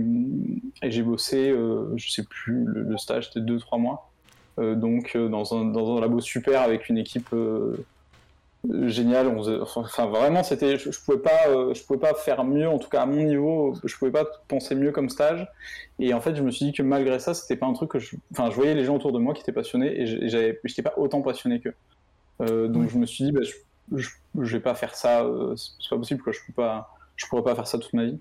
et 0.83 0.91
j'ai 0.91 1.01
bossé, 1.01 1.51
je 1.95 2.09
sais 2.11 2.23
plus, 2.23 2.63
le, 2.63 2.83
le 2.83 2.97
stage 2.99 3.31
c'était 3.31 3.39
2-3 3.39 3.81
mois. 3.81 4.11
donc 4.59 5.17
dans 5.17 5.55
un, 5.55 5.65
dans 5.65 5.97
un 5.97 6.01
labo 6.01 6.21
super 6.21 6.61
avec 6.61 6.89
une 6.89 6.99
équipe 6.99 7.33
génial. 8.67 9.27
On 9.27 9.61
enfin, 9.61 10.05
vraiment, 10.07 10.43
c'était, 10.43 10.77
je, 10.77 10.91
je, 10.91 10.99
pouvais 10.99 11.19
pas, 11.19 11.47
euh, 11.47 11.73
je 11.73 11.83
pouvais 11.83 11.99
pas 11.99 12.13
faire 12.13 12.43
mieux. 12.43 12.67
En 12.67 12.79
tout 12.79 12.89
cas, 12.89 13.01
à 13.01 13.05
mon 13.05 13.23
niveau, 13.23 13.73
je 13.83 13.95
pouvais 13.95 14.11
pas 14.11 14.25
penser 14.47 14.75
mieux 14.75 14.91
comme 14.91 15.09
stage. 15.09 15.47
Et 15.99 16.13
en 16.13 16.21
fait, 16.21 16.35
je 16.35 16.43
me 16.43 16.51
suis 16.51 16.65
dit 16.65 16.73
que 16.73 16.83
malgré 16.83 17.19
ça, 17.19 17.33
c'était 17.33 17.55
pas 17.55 17.65
un 17.65 17.73
truc 17.73 17.91
que 17.91 17.99
je, 17.99 18.15
enfin, 18.31 18.49
je 18.49 18.55
voyais 18.55 18.73
les 18.73 18.85
gens 18.85 18.95
autour 18.95 19.11
de 19.11 19.19
moi 19.19 19.33
qui 19.33 19.41
étaient 19.41 19.51
passionnés 19.51 20.01
et 20.01 20.29
j'avais, 20.29 20.59
j'étais 20.63 20.81
pas 20.81 20.93
autant 20.97 21.21
passionné 21.21 21.59
qu'eux. 21.59 21.75
Euh, 22.41 22.67
donc, 22.67 22.89
je 22.89 22.97
me 22.97 23.05
suis 23.05 23.25
dit, 23.25 23.31
bah, 23.31 23.41
je, 23.43 23.53
je, 23.95 24.09
je, 24.39 24.57
vais 24.57 24.61
pas 24.61 24.75
faire 24.75 24.95
ça. 24.95 25.23
Euh, 25.23 25.55
c'est 25.55 25.89
pas 25.89 25.97
possible, 25.97 26.21
quoi. 26.21 26.33
Je 26.33 26.39
peux 26.45 26.53
pas, 26.53 26.95
je 27.15 27.25
pourrais 27.27 27.43
pas 27.43 27.55
faire 27.55 27.67
ça 27.67 27.77
toute 27.77 27.93
ma 27.93 28.05
vie. 28.05 28.19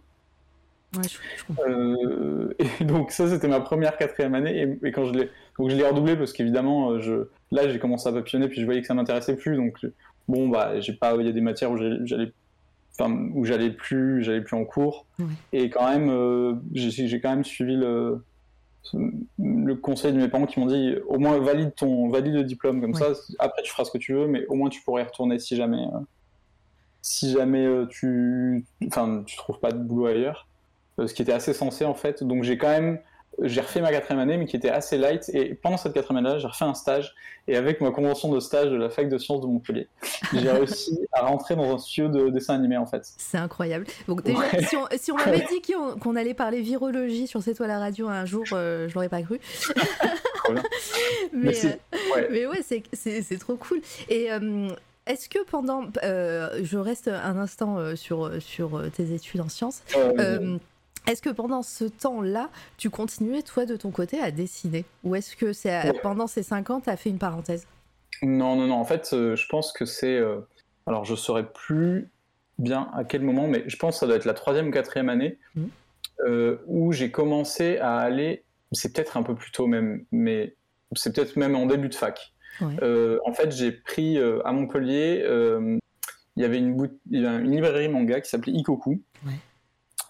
Ouais, 0.96 1.02
je, 1.06 1.52
euh, 1.68 2.54
et 2.80 2.84
donc 2.84 3.10
ça 3.10 3.28
c'était 3.28 3.46
ma 3.46 3.60
première 3.60 3.98
quatrième 3.98 4.34
année 4.34 4.62
et, 4.82 4.86
et 4.86 4.90
quand 4.90 5.04
je 5.04 5.12
l'ai 5.12 5.30
donc 5.58 5.68
je 5.68 5.76
l'ai 5.76 5.86
redoublé 5.86 6.16
parce 6.16 6.32
qu'évidemment 6.32 6.98
je 6.98 7.28
là 7.50 7.68
j'ai 7.68 7.78
commencé 7.78 8.08
à 8.08 8.12
papillonner 8.12 8.48
puis 8.48 8.62
je 8.62 8.64
voyais 8.64 8.80
que 8.80 8.86
ça 8.86 8.94
m'intéressait 8.94 9.36
plus 9.36 9.54
donc 9.54 9.84
bon 10.28 10.48
bah 10.48 10.80
j'ai 10.80 10.92
pas 10.92 11.16
il 11.16 11.26
y 11.26 11.28
a 11.28 11.32
des 11.32 11.40
matières 11.40 11.70
où 11.70 11.76
j'allais 11.76 12.32
enfin 12.98 13.30
où 13.34 13.44
j'allais 13.44 13.70
plus 13.70 14.22
j'allais 14.22 14.40
plus 14.40 14.56
en 14.56 14.64
cours 14.64 15.06
ouais. 15.18 15.26
et 15.52 15.70
quand 15.70 15.88
même 15.88 16.10
euh, 16.10 16.54
j'ai 16.72 17.20
quand 17.20 17.30
même 17.30 17.44
suivi 17.44 17.76
le 17.76 18.22
le 19.38 19.74
conseil 19.74 20.12
de 20.12 20.18
mes 20.18 20.28
parents 20.28 20.46
qui 20.46 20.60
m'ont 20.60 20.66
dit 20.66 20.94
au 21.06 21.18
moins 21.18 21.38
valide 21.38 21.74
ton 21.74 22.08
valide 22.08 22.34
le 22.34 22.44
diplôme 22.44 22.80
comme 22.80 22.92
ouais. 22.92 23.14
ça 23.14 23.20
après 23.38 23.62
tu 23.62 23.70
feras 23.70 23.84
ce 23.84 23.90
que 23.90 23.98
tu 23.98 24.14
veux 24.14 24.26
mais 24.26 24.46
au 24.46 24.54
moins 24.54 24.68
tu 24.68 24.80
pourrais 24.82 25.02
y 25.02 25.04
retourner 25.04 25.38
si 25.38 25.56
jamais 25.56 25.82
euh, 25.82 25.98
si 27.02 27.32
jamais 27.32 27.64
euh, 27.66 27.86
tu 27.86 28.64
enfin 28.86 29.22
tu 29.26 29.36
trouves 29.36 29.60
pas 29.60 29.72
de 29.72 29.78
boulot 29.78 30.06
ailleurs 30.06 30.46
euh, 30.98 31.06
ce 31.06 31.14
qui 31.14 31.22
était 31.22 31.32
assez 31.32 31.52
sensé 31.52 31.84
en 31.84 31.94
fait 31.94 32.24
donc 32.24 32.44
j'ai 32.44 32.56
quand 32.56 32.68
même 32.68 32.98
j'ai 33.42 33.60
refait 33.60 33.80
ma 33.80 33.90
quatrième 33.90 34.20
année, 34.20 34.36
mais 34.36 34.46
qui 34.46 34.56
était 34.56 34.70
assez 34.70 34.98
light. 34.98 35.28
Et 35.32 35.54
pendant 35.54 35.76
cette 35.76 35.92
quatrième 35.92 36.24
année-là, 36.24 36.38
j'ai 36.38 36.48
refait 36.48 36.64
un 36.64 36.74
stage. 36.74 37.14
Et 37.46 37.56
avec 37.56 37.80
ma 37.80 37.90
convention 37.90 38.32
de 38.32 38.40
stage 38.40 38.70
de 38.70 38.76
la 38.76 38.90
fac 38.90 39.08
de 39.08 39.16
sciences 39.16 39.40
de 39.40 39.46
Montpellier, 39.46 39.88
j'ai 40.34 40.50
réussi 40.50 40.98
à 41.12 41.22
rentrer 41.22 41.56
dans 41.56 41.74
un 41.74 41.78
studio 41.78 42.08
de 42.08 42.30
dessin 42.30 42.54
animé, 42.54 42.76
en 42.76 42.86
fait. 42.86 43.02
C'est 43.16 43.38
incroyable. 43.38 43.86
Donc 44.06 44.22
déjà, 44.22 44.38
ouais. 44.38 44.62
si 44.64 44.76
on, 44.76 44.86
si 44.96 45.12
on 45.12 45.16
m'avait 45.16 45.46
dit 45.50 45.72
qu'on 45.72 45.98
qu 45.98 46.18
allait 46.18 46.34
parler 46.34 46.60
virologie 46.60 47.26
sur 47.26 47.42
C'est 47.42 47.54
toi 47.54 47.66
la 47.66 47.78
radio 47.78 48.08
un 48.08 48.24
jour, 48.26 48.44
euh, 48.52 48.88
je 48.88 48.94
l'aurais 48.94 49.08
pas 49.08 49.22
cru. 49.22 49.40
mais, 50.50 50.60
mais, 51.32 51.66
euh, 51.66 51.68
ouais. 52.14 52.28
mais 52.30 52.46
ouais, 52.46 52.62
c'est 52.92 53.38
trop 53.38 53.56
cool. 53.56 53.80
Et... 54.08 54.32
Euh, 54.32 54.68
est-ce 55.10 55.30
que 55.30 55.38
pendant, 55.42 55.84
euh, 56.04 56.60
je 56.62 56.76
reste 56.76 57.08
un 57.08 57.38
instant 57.38 57.96
sur, 57.96 58.30
sur 58.42 58.82
tes 58.92 59.14
études 59.14 59.40
en 59.40 59.48
sciences, 59.48 59.82
est-ce 61.08 61.22
que 61.22 61.30
pendant 61.30 61.62
ce 61.62 61.84
temps-là, 61.84 62.50
tu 62.76 62.90
continuais, 62.90 63.42
toi, 63.42 63.64
de 63.64 63.76
ton 63.76 63.90
côté, 63.90 64.20
à 64.20 64.30
dessiner 64.30 64.84
Ou 65.04 65.16
est-ce 65.16 65.36
que 65.36 65.52
c'est 65.54 65.70
ouais. 65.70 65.98
pendant 66.02 66.26
ces 66.26 66.42
cinq 66.42 66.68
ans, 66.68 66.80
tu 66.80 66.90
as 66.90 66.96
fait 66.96 67.08
une 67.08 67.18
parenthèse 67.18 67.66
Non, 68.22 68.56
non, 68.56 68.66
non. 68.66 68.74
En 68.74 68.84
fait, 68.84 69.10
euh, 69.12 69.34
je 69.34 69.46
pense 69.48 69.72
que 69.72 69.86
c'est... 69.86 70.16
Euh, 70.16 70.40
alors, 70.86 71.04
je 71.04 71.12
ne 71.12 71.16
saurais 71.16 71.50
plus 71.50 72.10
bien 72.58 72.90
à 72.94 73.04
quel 73.04 73.22
moment, 73.22 73.48
mais 73.48 73.64
je 73.66 73.76
pense 73.76 73.94
que 73.94 74.00
ça 74.00 74.06
doit 74.06 74.16
être 74.16 74.26
la 74.26 74.34
troisième 74.34 74.68
ou 74.68 74.70
quatrième 74.70 75.08
année 75.08 75.38
mmh. 75.54 75.64
euh, 76.26 76.58
où 76.66 76.92
j'ai 76.92 77.10
commencé 77.10 77.78
à 77.78 77.96
aller... 77.96 78.44
C'est 78.72 78.92
peut-être 78.92 79.16
un 79.16 79.22
peu 79.22 79.34
plus 79.34 79.50
tôt 79.50 79.66
même, 79.66 80.04
mais 80.12 80.56
c'est 80.94 81.14
peut-être 81.14 81.36
même 81.36 81.56
en 81.56 81.64
début 81.64 81.88
de 81.88 81.94
fac. 81.94 82.34
Ouais. 82.60 82.76
Euh, 82.82 83.18
en 83.24 83.32
fait, 83.32 83.50
j'ai 83.50 83.72
pris 83.72 84.18
à 84.18 84.52
Montpellier... 84.52 85.24
il 86.36 86.42
y 86.42 86.44
avait 86.44 86.58
une, 86.58 86.90
librairie 87.10 87.88
manga 87.88 88.20
qui 88.20 88.28
s'appelait 88.28 88.52
Ikoku. 88.52 89.00
Ouais. 89.24 89.32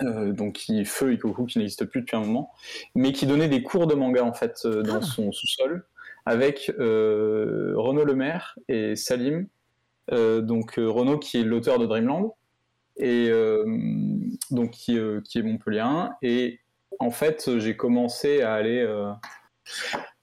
Euh, 0.02 0.32
donc 0.32 0.54
qui 0.54 0.84
feu 0.84 1.12
Ikoku 1.12 1.46
qui 1.46 1.58
n'existe 1.58 1.84
plus 1.86 2.02
depuis 2.02 2.16
un 2.16 2.20
moment, 2.20 2.52
mais 2.94 3.12
qui 3.12 3.26
donnait 3.26 3.48
des 3.48 3.64
cours 3.64 3.88
de 3.88 3.94
manga 3.94 4.22
en 4.24 4.32
fait 4.32 4.60
euh, 4.64 4.82
dans 4.82 4.98
ah. 4.98 5.02
son 5.02 5.32
sous-sol 5.32 5.86
avec 6.24 6.70
euh, 6.78 7.72
Renaud 7.76 8.04
Lemaire 8.04 8.56
et 8.68 8.94
Salim, 8.94 9.48
donc 10.10 10.74
Renaud 10.76 11.18
qui 11.18 11.38
est 11.38 11.42
l'auteur 11.42 11.78
de 11.78 11.86
Dreamland 11.86 12.34
et 12.96 13.30
donc 14.50 14.70
qui, 14.70 14.98
qui 15.24 15.38
est 15.38 15.42
montpellierin 15.42 16.10
et 16.22 16.60
en 16.98 17.10
fait 17.10 17.58
j'ai 17.58 17.76
commencé 17.76 18.42
à 18.42 18.54
aller 18.54 18.86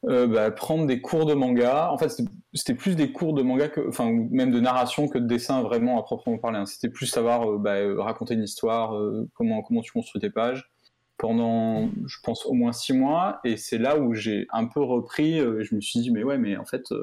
euh, 0.07 0.27
bah, 0.27 0.51
prendre 0.51 0.85
des 0.85 1.01
cours 1.01 1.25
de 1.25 1.33
manga. 1.33 1.89
En 1.91 1.97
fait, 1.97 2.09
c'était 2.53 2.75
plus 2.75 2.95
des 2.95 3.11
cours 3.11 3.33
de 3.33 3.41
manga, 3.41 3.69
enfin, 3.87 4.11
même 4.11 4.51
de 4.51 4.59
narration 4.59 5.07
que 5.07 5.17
de 5.17 5.25
dessin 5.25 5.61
vraiment 5.63 5.99
à 5.99 6.03
proprement 6.03 6.37
parler. 6.37 6.59
Hein. 6.59 6.65
C'était 6.65 6.89
plus 6.89 7.07
savoir 7.07 7.49
euh, 7.49 7.57
bah, 7.57 7.75
raconter 8.03 8.35
une 8.35 8.43
histoire, 8.43 8.95
euh, 8.95 9.27
comment, 9.33 9.63
comment 9.63 9.81
tu 9.81 9.91
construis 9.91 10.21
tes 10.21 10.29
pages, 10.29 10.69
pendant, 11.17 11.89
je 12.05 12.17
pense, 12.23 12.45
au 12.45 12.53
moins 12.53 12.71
six 12.71 12.93
mois. 12.93 13.39
Et 13.43 13.57
c'est 13.57 13.77
là 13.77 13.97
où 13.97 14.13
j'ai 14.13 14.47
un 14.51 14.65
peu 14.65 14.81
repris. 14.81 15.39
Euh, 15.39 15.63
je 15.63 15.73
me 15.75 15.81
suis 15.81 15.99
dit, 15.99 16.11
mais 16.11 16.23
ouais, 16.23 16.37
mais 16.37 16.55
en 16.55 16.65
fait, 16.65 16.93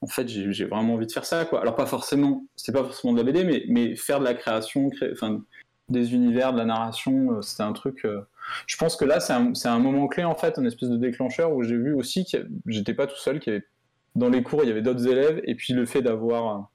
en 0.00 0.06
fait 0.06 0.26
j'ai 0.28 0.64
vraiment 0.64 0.94
envie 0.94 1.06
de 1.06 1.12
faire 1.12 1.26
ça. 1.26 1.44
Quoi. 1.44 1.60
Alors, 1.60 1.76
pas 1.76 1.86
forcément, 1.86 2.44
c'était 2.56 2.72
pas 2.72 2.84
forcément 2.84 3.12
de 3.12 3.18
la 3.18 3.24
BD, 3.24 3.44
mais, 3.44 3.64
mais 3.68 3.94
faire 3.94 4.20
de 4.20 4.24
la 4.24 4.34
création, 4.34 4.90
enfin, 5.12 5.42
des 5.90 6.14
univers, 6.14 6.52
de 6.52 6.58
la 6.58 6.64
narration, 6.64 7.42
c'était 7.42 7.62
un 7.62 7.72
truc 7.72 8.06
je 8.66 8.76
pense 8.76 8.96
que 8.96 9.04
là, 9.04 9.20
c'est 9.20 9.32
un, 9.32 9.52
un, 9.64 9.78
moment 9.78 10.06
clé, 10.06 10.24
en 10.24 10.34
fait, 10.34 10.58
un 10.58 10.64
espèce 10.64 10.88
de 10.88 10.96
déclencheur 10.96 11.52
où 11.52 11.62
j'ai 11.62 11.76
vu 11.76 11.94
aussi 11.94 12.24
que 12.24 12.38
j'étais 12.66 12.94
pas 12.94 13.06
tout 13.06 13.16
seul, 13.16 13.40
qu'il 13.40 13.52
y 13.52 13.56
avait, 13.56 13.66
dans 14.14 14.28
les 14.28 14.42
cours, 14.42 14.62
il 14.62 14.68
y 14.68 14.70
avait 14.70 14.82
d'autres 14.82 15.06
élèves, 15.06 15.40
et 15.44 15.54
puis 15.54 15.72
le 15.72 15.86
fait 15.86 16.02
d'avoir 16.02 16.70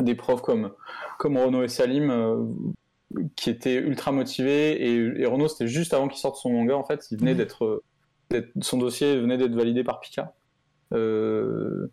des 0.00 0.14
profs 0.14 0.42
comme, 0.42 0.72
comme 1.18 1.36
Renaud 1.36 1.62
et 1.62 1.68
Salim, 1.68 2.10
euh, 2.10 2.44
qui 3.36 3.50
étaient 3.50 3.76
ultra 3.76 4.12
motivés, 4.12 4.72
et, 4.72 5.22
et 5.22 5.26
Renaud, 5.26 5.48
c'était 5.48 5.68
juste 5.68 5.94
avant 5.94 6.08
qu'il 6.08 6.18
sorte 6.18 6.36
son 6.36 6.50
manga, 6.50 6.76
en 6.76 6.84
fait, 6.84 7.06
il 7.10 7.18
venait 7.18 7.34
mmh. 7.34 7.36
d'être, 7.36 7.82
son 8.60 8.78
dossier 8.78 9.20
venait 9.20 9.38
d'être 9.38 9.54
validé 9.54 9.84
par 9.84 10.00
Pika. 10.00 10.34
Euh, 10.92 11.90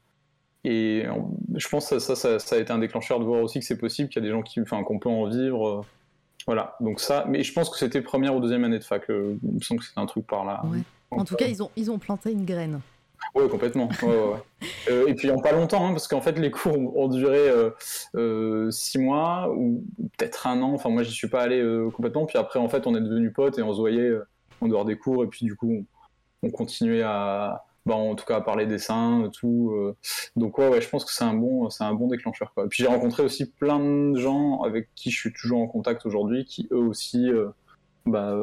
et 0.64 1.06
je 1.56 1.68
pense 1.70 1.90
que 1.90 2.00
ça, 2.00 2.16
ça, 2.16 2.40
ça, 2.40 2.56
a 2.56 2.60
été 2.60 2.72
un 2.72 2.80
déclencheur 2.80 3.20
de 3.20 3.26
voir 3.26 3.42
aussi 3.42 3.60
que 3.60 3.66
c'est 3.66 3.78
possible, 3.78 4.10
qu'il 4.10 4.22
y 4.22 4.26
a 4.26 4.28
des 4.28 4.34
gens 4.34 4.42
qui, 4.42 4.60
enfin, 4.60 4.84
qu'on 4.84 5.00
peut 5.00 5.10
en 5.10 5.28
vivre. 5.28 5.86
Voilà, 6.50 6.76
donc 6.80 7.00
ça, 7.00 7.26
mais 7.28 7.44
je 7.44 7.54
pense 7.54 7.70
que 7.70 7.78
c'était 7.78 8.02
première 8.02 8.36
ou 8.36 8.40
deuxième 8.40 8.64
année 8.64 8.80
de 8.80 8.84
fac. 8.84 9.08
Euh, 9.12 9.38
il 9.44 9.54
me 9.54 9.60
semble 9.60 9.82
que 9.82 9.86
c'était 9.86 10.00
un 10.00 10.08
truc 10.08 10.26
par 10.26 10.46
là. 10.46 10.64
Ouais. 10.66 10.80
En 11.12 11.24
tout 11.24 11.36
cas, 11.36 11.46
ils 11.46 11.62
ont, 11.62 11.70
ils 11.76 11.92
ont 11.92 12.00
planté 12.00 12.32
une 12.32 12.44
graine. 12.44 12.82
Ouais, 13.36 13.48
complètement. 13.48 13.88
Euh, 14.90 15.08
et 15.08 15.14
puis 15.14 15.30
en 15.30 15.40
pas 15.40 15.52
longtemps, 15.52 15.86
hein, 15.86 15.92
parce 15.92 16.08
qu'en 16.08 16.20
fait 16.20 16.38
les 16.40 16.50
cours 16.50 16.78
ont, 16.98 17.08
duré 17.08 17.52
euh, 18.16 18.72
six 18.72 18.98
mois 18.98 19.54
ou 19.56 19.84
peut-être 20.18 20.48
un 20.48 20.62
an. 20.62 20.74
Enfin 20.74 20.90
moi 20.90 21.04
j'y 21.04 21.12
suis 21.12 21.30
pas 21.30 21.42
allé 21.42 21.64
complètement. 21.94 22.26
Puis 22.26 22.38
après 22.38 22.60
en 22.60 22.68
fait 22.68 22.88
on 22.88 22.96
est 22.96 23.02
devenus 23.02 23.32
potes 23.32 23.60
et 23.60 23.62
on 23.62 23.72
se 23.72 23.80
voyait 23.80 24.12
en 24.62 24.68
dehors 24.68 24.84
des 24.84 24.98
cours. 24.98 25.24
Et 25.24 25.28
puis 25.28 25.46
du 25.46 25.56
coup 25.56 25.86
on, 26.42 26.48
on 26.48 26.50
continuait 26.50 27.04
à, 27.04 27.64
bah, 27.90 27.96
en 27.96 28.16
tout 28.16 28.26
cas 28.26 28.38
à 28.38 28.42
parler 28.42 28.66
dessin, 28.66 29.30
tout. 29.34 29.74
donc 30.36 30.58
ouais, 30.58 30.82
je 30.82 30.90
pense 30.90 31.06
que 31.06 31.12
c'est 31.12 31.24
un 31.24 31.34
bon, 31.34 31.70
c'est 31.70 31.84
un 31.84 31.94
bon 31.94 32.08
déclencheur. 32.08 32.54
Et 32.58 32.68
puis 32.68 32.84
j'ai 32.84 32.88
rencontré 32.88 33.24
aussi 33.24 33.52
plein 33.52 33.80
de 33.80 34.18
gens 34.18 34.62
avec 34.62 34.90
qui 34.96 35.12
je 35.12 35.20
suis 35.20 35.34
toujours 35.34 35.60
en 35.60 35.68
contact 35.68 36.06
aujourd'hui, 36.06 36.46
qui 36.46 36.68
eux 36.72 36.78
aussi, 36.78 37.30
bah, 38.06 38.36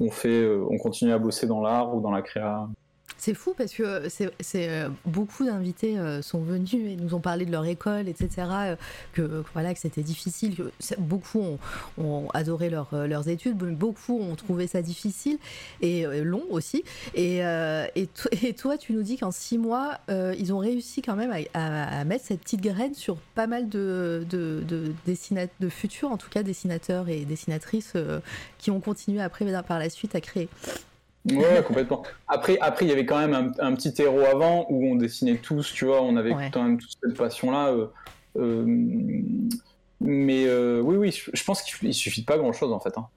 on 0.00 0.10
fait, 0.10 0.48
on 0.70 0.78
continue 0.78 1.12
à 1.12 1.18
bosser 1.18 1.46
dans 1.46 1.60
l'art 1.60 1.94
ou 1.94 2.00
dans 2.00 2.10
la 2.10 2.22
créa. 2.22 2.68
C'est 3.18 3.34
fou 3.34 3.52
parce 3.58 3.74
que 3.74 4.08
c'est 4.08 4.30
euh, 4.54 4.88
beaucoup 5.04 5.44
d'invités 5.44 5.98
euh, 5.98 6.22
sont 6.22 6.40
venus 6.40 6.74
et 6.74 6.94
nous 6.94 7.14
ont 7.14 7.20
parlé 7.20 7.44
de 7.44 7.50
leur 7.50 7.64
école, 7.66 8.08
etc. 8.08 8.30
Euh, 8.38 8.76
que 9.12 9.42
voilà 9.52 9.74
que 9.74 9.80
c'était 9.80 10.02
difficile. 10.02 10.54
Que 10.54 10.70
beaucoup 10.98 11.42
ont, 11.98 12.28
adoré 12.32 12.70
leurs 12.70 13.28
études, 13.28 13.56
beaucoup 13.56 14.20
ont 14.20 14.36
trouvé 14.36 14.68
ça 14.68 14.82
difficile 14.82 15.38
et 15.80 16.04
long 16.22 16.44
aussi. 16.50 16.84
Et, 17.14 17.42
toi, 18.56 18.78
tu 18.78 18.92
nous 18.92 19.02
dis 19.02 19.18
qu'en 19.18 19.32
six 19.32 19.58
mois, 19.58 19.98
ils 20.08 20.52
ont 20.52 20.58
réussi 20.58 21.02
quand 21.02 21.16
même 21.16 21.32
à, 21.54 22.04
mettre 22.04 22.24
cette 22.26 22.40
petite 22.40 22.60
graine 22.60 22.94
sur 22.94 23.16
pas 23.34 23.46
mal 23.46 23.68
de, 23.68 24.24
de, 24.28 24.62
de, 24.66 25.48
de 25.60 25.68
futurs, 25.68 26.10
en 26.10 26.16
tout 26.16 26.30
cas 26.30 26.42
dessinateurs 26.42 27.08
et 27.08 27.24
dessinatrices 27.24 27.94
qui 28.58 28.70
ont 28.70 28.80
continué 28.80 29.20
après 29.20 29.44
par 29.62 29.78
la 29.78 29.90
suite 29.90 30.14
à 30.14 30.20
créer. 30.20 30.48
Ouais, 31.32 31.62
complètement. 31.66 32.02
Après, 32.26 32.58
après, 32.60 32.84
il 32.84 32.88
y 32.88 32.92
avait 32.92 33.06
quand 33.06 33.18
même 33.18 33.52
un, 33.58 33.74
petit 33.74 33.94
héros 34.00 34.24
avant 34.24 34.66
où 34.70 34.86
on 34.86 34.94
dessinait 34.94 35.36
tous, 35.36 35.72
tu 35.72 35.84
vois, 35.84 36.02
on 36.02 36.16
avait 36.16 36.34
quand 36.52 36.62
même 36.62 36.78
toute 36.78 36.90
cette 37.02 37.16
passion-là. 37.16 37.68
Euh, 37.68 37.86
euh, 38.36 38.64
mais 40.00 40.44
euh, 40.46 40.80
oui, 40.80 40.96
oui, 40.96 41.22
je 41.32 41.44
pense 41.44 41.62
qu'il 41.62 41.94
suffit 41.94 42.24
pas 42.24 42.38
grand-chose 42.38 42.72
en 42.72 42.80
fait, 42.80 42.96
hein. 42.96 43.08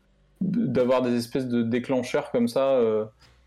d'avoir 0.41 1.01
des 1.01 1.15
espèces 1.15 1.47
de 1.47 1.61
déclencheurs 1.61 2.31
comme 2.31 2.47
ça, 2.47 2.79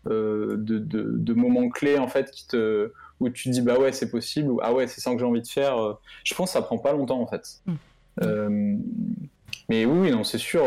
de, 0.05 0.55
de, 0.55 1.33
moments 1.33 1.69
clés 1.69 1.97
en 1.97 2.07
fait 2.07 2.31
qui 2.31 2.47
te 2.47 2.91
où 3.19 3.29
tu 3.29 3.45
te 3.45 3.49
dis 3.49 3.61
bah 3.61 3.79
ouais 3.79 3.93
c'est 3.93 4.09
possible 4.09 4.51
ou 4.51 4.59
ah 4.61 4.73
ouais 4.73 4.87
c'est 4.87 4.99
ça 4.99 5.11
que 5.13 5.19
j'ai 5.19 5.25
envie 5.25 5.41
de 5.41 5.47
faire. 5.47 5.97
je 6.23 6.33
pense 6.33 6.49
que 6.49 6.53
ça 6.53 6.61
prend 6.61 6.77
pas 6.77 6.93
longtemps 6.93 7.19
en 7.19 7.27
fait. 7.27 7.61
Mm. 7.65 8.77
mais 9.67 9.85
oui, 9.85 9.99
oui, 9.99 10.11
non, 10.11 10.23
c'est 10.23 10.37
sûr 10.37 10.63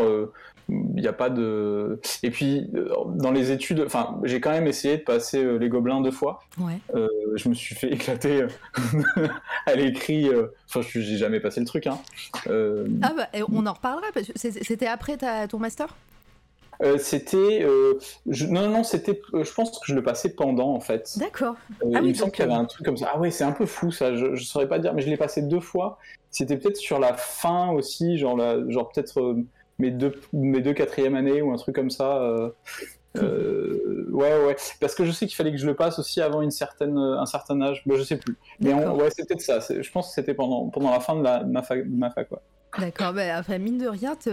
il 0.68 1.00
n'y 1.00 1.06
a 1.06 1.12
pas 1.14 1.30
de. 1.30 1.98
Et 2.22 2.30
puis, 2.30 2.68
euh, 2.74 2.90
dans 3.14 3.30
les 3.30 3.50
études, 3.50 3.82
enfin, 3.86 4.20
j'ai 4.24 4.40
quand 4.40 4.50
même 4.50 4.66
essayé 4.66 4.98
de 4.98 5.02
passer 5.02 5.42
euh, 5.42 5.56
les 5.56 5.68
gobelins 5.68 6.02
deux 6.02 6.10
fois. 6.10 6.40
Ouais. 6.58 6.78
Euh, 6.94 7.08
je 7.36 7.48
me 7.48 7.54
suis 7.54 7.74
fait 7.74 7.92
éclater 7.92 8.46
à 9.66 9.74
l'écrit. 9.74 10.28
Enfin, 10.68 10.86
je 10.86 10.98
n'ai 10.98 11.16
jamais 11.16 11.40
passé 11.40 11.60
le 11.60 11.66
truc. 11.66 11.86
Hein. 11.86 11.98
Ah, 12.46 13.12
bah, 13.16 13.28
on 13.50 13.66
en 13.66 13.72
reparlera. 13.72 14.08
C'était 14.36 14.86
après 14.86 15.16
ta, 15.16 15.48
ton 15.48 15.58
master? 15.58 15.96
C'était 16.98 17.66
non 18.26 18.68
non 18.68 18.84
c'était 18.84 19.20
je 19.34 19.52
pense 19.52 19.80
que 19.80 19.86
je 19.86 19.96
le 19.96 20.02
passais 20.04 20.28
pendant 20.28 20.72
en 20.72 20.78
fait 20.78 21.18
d'accord 21.18 21.56
ah 21.80 21.98
il 22.00 22.10
me 22.10 22.14
semble 22.14 22.30
qu'il 22.30 22.44
y 22.44 22.48
avait 22.48 22.56
un 22.56 22.66
truc 22.66 22.86
comme 22.86 22.96
ça 22.96 23.10
ah 23.12 23.18
ouais 23.18 23.32
c'est 23.32 23.42
un 23.42 23.50
peu 23.50 23.66
fou 23.66 23.90
ça 23.90 24.14
je, 24.14 24.26
ne 24.26 24.36
saurais 24.36 24.68
pas 24.68 24.78
dire 24.78 24.94
mais 24.94 25.02
je 25.02 25.08
l'ai 25.08 25.16
passé 25.16 25.42
deux 25.42 25.58
fois 25.58 25.98
c'était 26.30 26.56
peut-être 26.56 26.76
sur 26.76 27.00
la 27.00 27.14
fin 27.14 27.70
aussi 27.70 28.16
genre 28.16 28.36
la, 28.36 28.58
genre 28.70 28.92
peut-être 28.92 29.34
mes 29.78 29.90
deux, 29.90 30.20
mes 30.32 30.60
deux 30.60 30.74
quatrièmes 30.74 31.14
années 31.14 31.42
ou 31.42 31.52
un 31.52 31.56
truc 31.56 31.74
comme 31.74 31.90
ça. 31.90 32.18
Euh, 32.18 32.50
euh, 33.16 34.06
ouais, 34.10 34.44
ouais. 34.44 34.56
Parce 34.80 34.94
que 34.94 35.04
je 35.04 35.10
sais 35.10 35.26
qu'il 35.26 35.36
fallait 35.36 35.52
que 35.52 35.58
je 35.58 35.66
le 35.66 35.74
passe 35.74 35.98
aussi 35.98 36.20
avant 36.20 36.42
une 36.42 36.50
certaine, 36.50 36.98
un 36.98 37.26
certain 37.26 37.60
âge. 37.62 37.82
Bah, 37.86 37.94
je 37.96 38.02
sais 38.02 38.16
plus. 38.16 38.36
Mais 38.60 38.74
ouais, 38.74 39.08
c'est 39.14 39.26
peut-être 39.26 39.40
ça. 39.40 39.60
Je 39.60 39.90
pense 39.90 40.08
que 40.08 40.14
c'était 40.14 40.34
pendant, 40.34 40.68
pendant 40.68 40.90
la 40.90 41.00
fin 41.00 41.16
de, 41.16 41.22
la, 41.22 41.44
ma, 41.44 41.62
fac, 41.62 41.84
ma 41.86 42.10
fac. 42.10 42.28
D'accord, 42.78 43.14
bah, 43.14 43.38
enfin, 43.38 43.58
mine 43.58 43.78
de 43.78 43.88
rien, 43.88 44.14
tu 44.14 44.30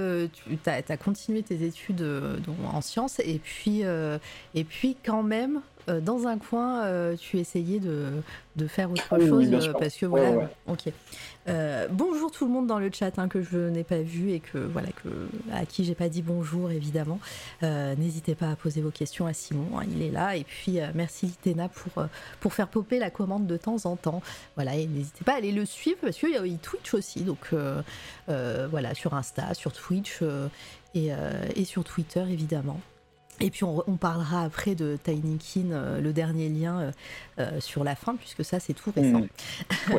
as, 0.65 0.81
as, 0.89 0.97
continué 0.97 1.41
tes 1.41 1.63
études 1.63 2.01
euh, 2.01 2.37
en 2.71 2.81
sciences 2.81 3.19
et 3.19 3.39
puis, 3.41 3.81
et 3.81 4.63
puis 4.63 4.97
quand 5.03 5.23
même, 5.23 5.61
euh, 5.87 5.99
dans 5.99 6.27
un 6.27 6.37
coin, 6.37 6.83
euh, 6.85 7.15
tu 7.15 7.37
essayais 7.37 7.79
de, 7.79 8.07
de 8.55 8.67
faire 8.67 8.91
autre 8.91 9.05
ah 9.11 9.19
chose 9.19 9.49
euh, 9.51 9.73
parce 9.73 9.95
que 9.95 10.05
voilà. 10.05 10.49
Ok. 10.67 10.91
bonjour 11.91 12.31
tout 12.31 12.45
le 12.45 12.51
monde 12.51 12.65
dans 12.65 12.79
le 12.79 12.89
chat 12.91 13.19
hein, 13.19 13.27
que 13.27 13.41
je 13.41 13.69
n'ai 13.69 13.83
pas 13.83 13.99
vu 13.99 14.31
et 14.31 14.39
que 14.39 14.57
voilà 14.57 14.87
que 14.87 15.09
à 15.53 15.65
qui 15.65 15.85
j'ai 15.85 15.93
pas 15.93 16.09
dit 16.09 16.21
bonjour 16.21 16.71
évidemment. 16.71 17.19
N'hésitez 17.61 18.35
pas 18.35 18.49
à 18.49 18.55
poser 18.55 18.81
vos 18.81 18.89
questions 18.89 19.27
à 19.27 19.33
Simon, 19.33 19.77
hein, 19.77 19.83
il 19.91 20.01
est 20.01 20.11
là 20.11 20.35
et 20.35 20.43
puis 20.43 20.79
merci 20.95 21.29
Théna 21.41 21.69
pour 21.69 22.03
pour 22.39 22.53
faire 22.53 22.67
popper 22.67 22.99
la 22.99 23.09
commande 23.09 23.45
de 23.45 23.57
temps 23.57 23.85
en 23.85 23.95
temps. 23.95 24.21
Voilà 24.55 24.75
et 24.75 24.87
n'hésitez 24.87 25.23
pas 25.23 25.33
à 25.33 25.37
aller 25.37 25.51
le 25.51 25.65
suivre 25.65 25.97
parce 26.01 26.17
qu'il 26.17 26.57
Twitch 26.59 26.93
aussi 26.93 27.21
donc 27.21 27.53
voilà 28.27 28.95
sur 28.95 29.13
Insta, 29.13 29.53
sur 29.53 29.71
Twitch 29.71 30.21
et, 30.95 31.11
et 31.55 31.65
sur 31.65 31.83
Twitter 31.83 32.23
évidemment. 32.27 32.79
Et 33.41 33.49
puis 33.49 33.65
on, 33.65 33.97
parlera 33.97 34.43
après 34.43 34.75
de 34.75 34.97
Tiny 35.03 35.37
Kin, 35.37 35.71
euh, 35.71 35.99
le 35.99 36.13
dernier 36.13 36.47
lien 36.47 36.79
euh, 36.79 36.91
euh, 37.39 37.59
sur 37.59 37.83
la 37.83 37.95
fin, 37.95 38.15
puisque 38.15 38.45
ça 38.45 38.61
c'est 38.61 38.73
tout 38.73 38.91
récent. 38.95 39.21
Mmh. 39.89 39.97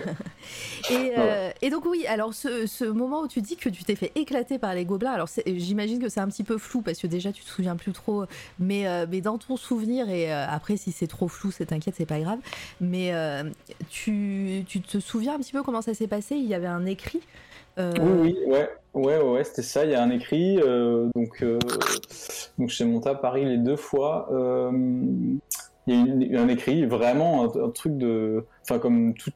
et, 1.63 1.71
donc 1.71 1.85
oui, 1.85 2.07
alors 2.07 2.33
ce, 2.33 2.85
moment 2.85 3.21
où 3.21 3.29
tu 3.29 3.43
dis 3.43 3.57
que 3.57 3.69
tu 3.69 3.85
t'es 3.85 3.95
fait 3.95 4.13
éclater 4.15 4.59
par 4.59 4.75
les 4.75 4.87
gobelins, 4.87 5.13
alors 5.13 5.29
j'imagine 5.47 6.01
que 6.01 6.09
c'est 6.09 6.21
un 6.21 6.29
petit 6.29 6.45
peu 6.45 6.57
flou 6.57 6.81
parce 6.81 6.99
que 6.99 7.07
déjà 7.07 7.31
tu 7.31 7.45
te 7.45 7.49
souviens 7.49 7.77
plus 7.77 7.93
trop, 7.93 8.25
mais, 8.59 8.87
mais 9.07 9.21
dans 9.21 9.37
ton 9.37 9.57
souvenir, 9.57 10.09
et 10.09 10.33
après 10.33 10.79
si 10.79 10.93
c'est 10.93 11.07
trop 11.07 11.29
flou, 11.29 11.51
c'est 11.51 11.67
t'inquiète, 11.67 11.95
c'est 11.99 12.07
pas 12.07 12.21
grave, 12.21 12.39
mais 12.81 13.13
tu, 13.91 14.65
tu, 14.67 14.81
te 14.81 14.99
souviens 14.99 15.35
un 15.35 15.39
petit 15.39 15.53
peu 15.53 15.63
comment 15.63 15.83
ça 15.83 15.93
s'est 15.93 16.09
passé? 16.09 16.37
Il 16.37 16.47
y 16.47 16.55
avait 16.55 16.67
un 16.67 16.87
écrit 16.87 17.21
oui, 17.77 18.11
oui, 18.21 18.37
ouais, 18.47 18.69
ouais, 18.95 19.21
ouais, 19.21 19.45
c'était 19.45 19.63
ça. 19.63 19.85
Il 19.85 19.91
y 19.91 19.95
a 19.95 20.03
un 20.03 20.11
écrit. 20.11 20.59
Euh, 20.61 21.09
donc, 21.15 21.43
euh, 21.43 21.59
donc, 22.59 22.73
suis 22.73 22.85
monté 22.85 23.09
à 23.09 23.15
Paris 23.15 23.45
les 23.45 23.59
deux 23.59 23.77
fois. 23.77 24.29
Euh, 24.33 24.71
il 25.87 26.33
y 26.33 26.37
a 26.37 26.43
un 26.43 26.49
écrit, 26.49 26.85
vraiment 26.87 27.45
un, 27.45 27.71
truc 27.71 27.97
de. 27.97 28.45
Enfin, 28.63 28.79
comme, 28.79 29.15
tout, 29.15 29.31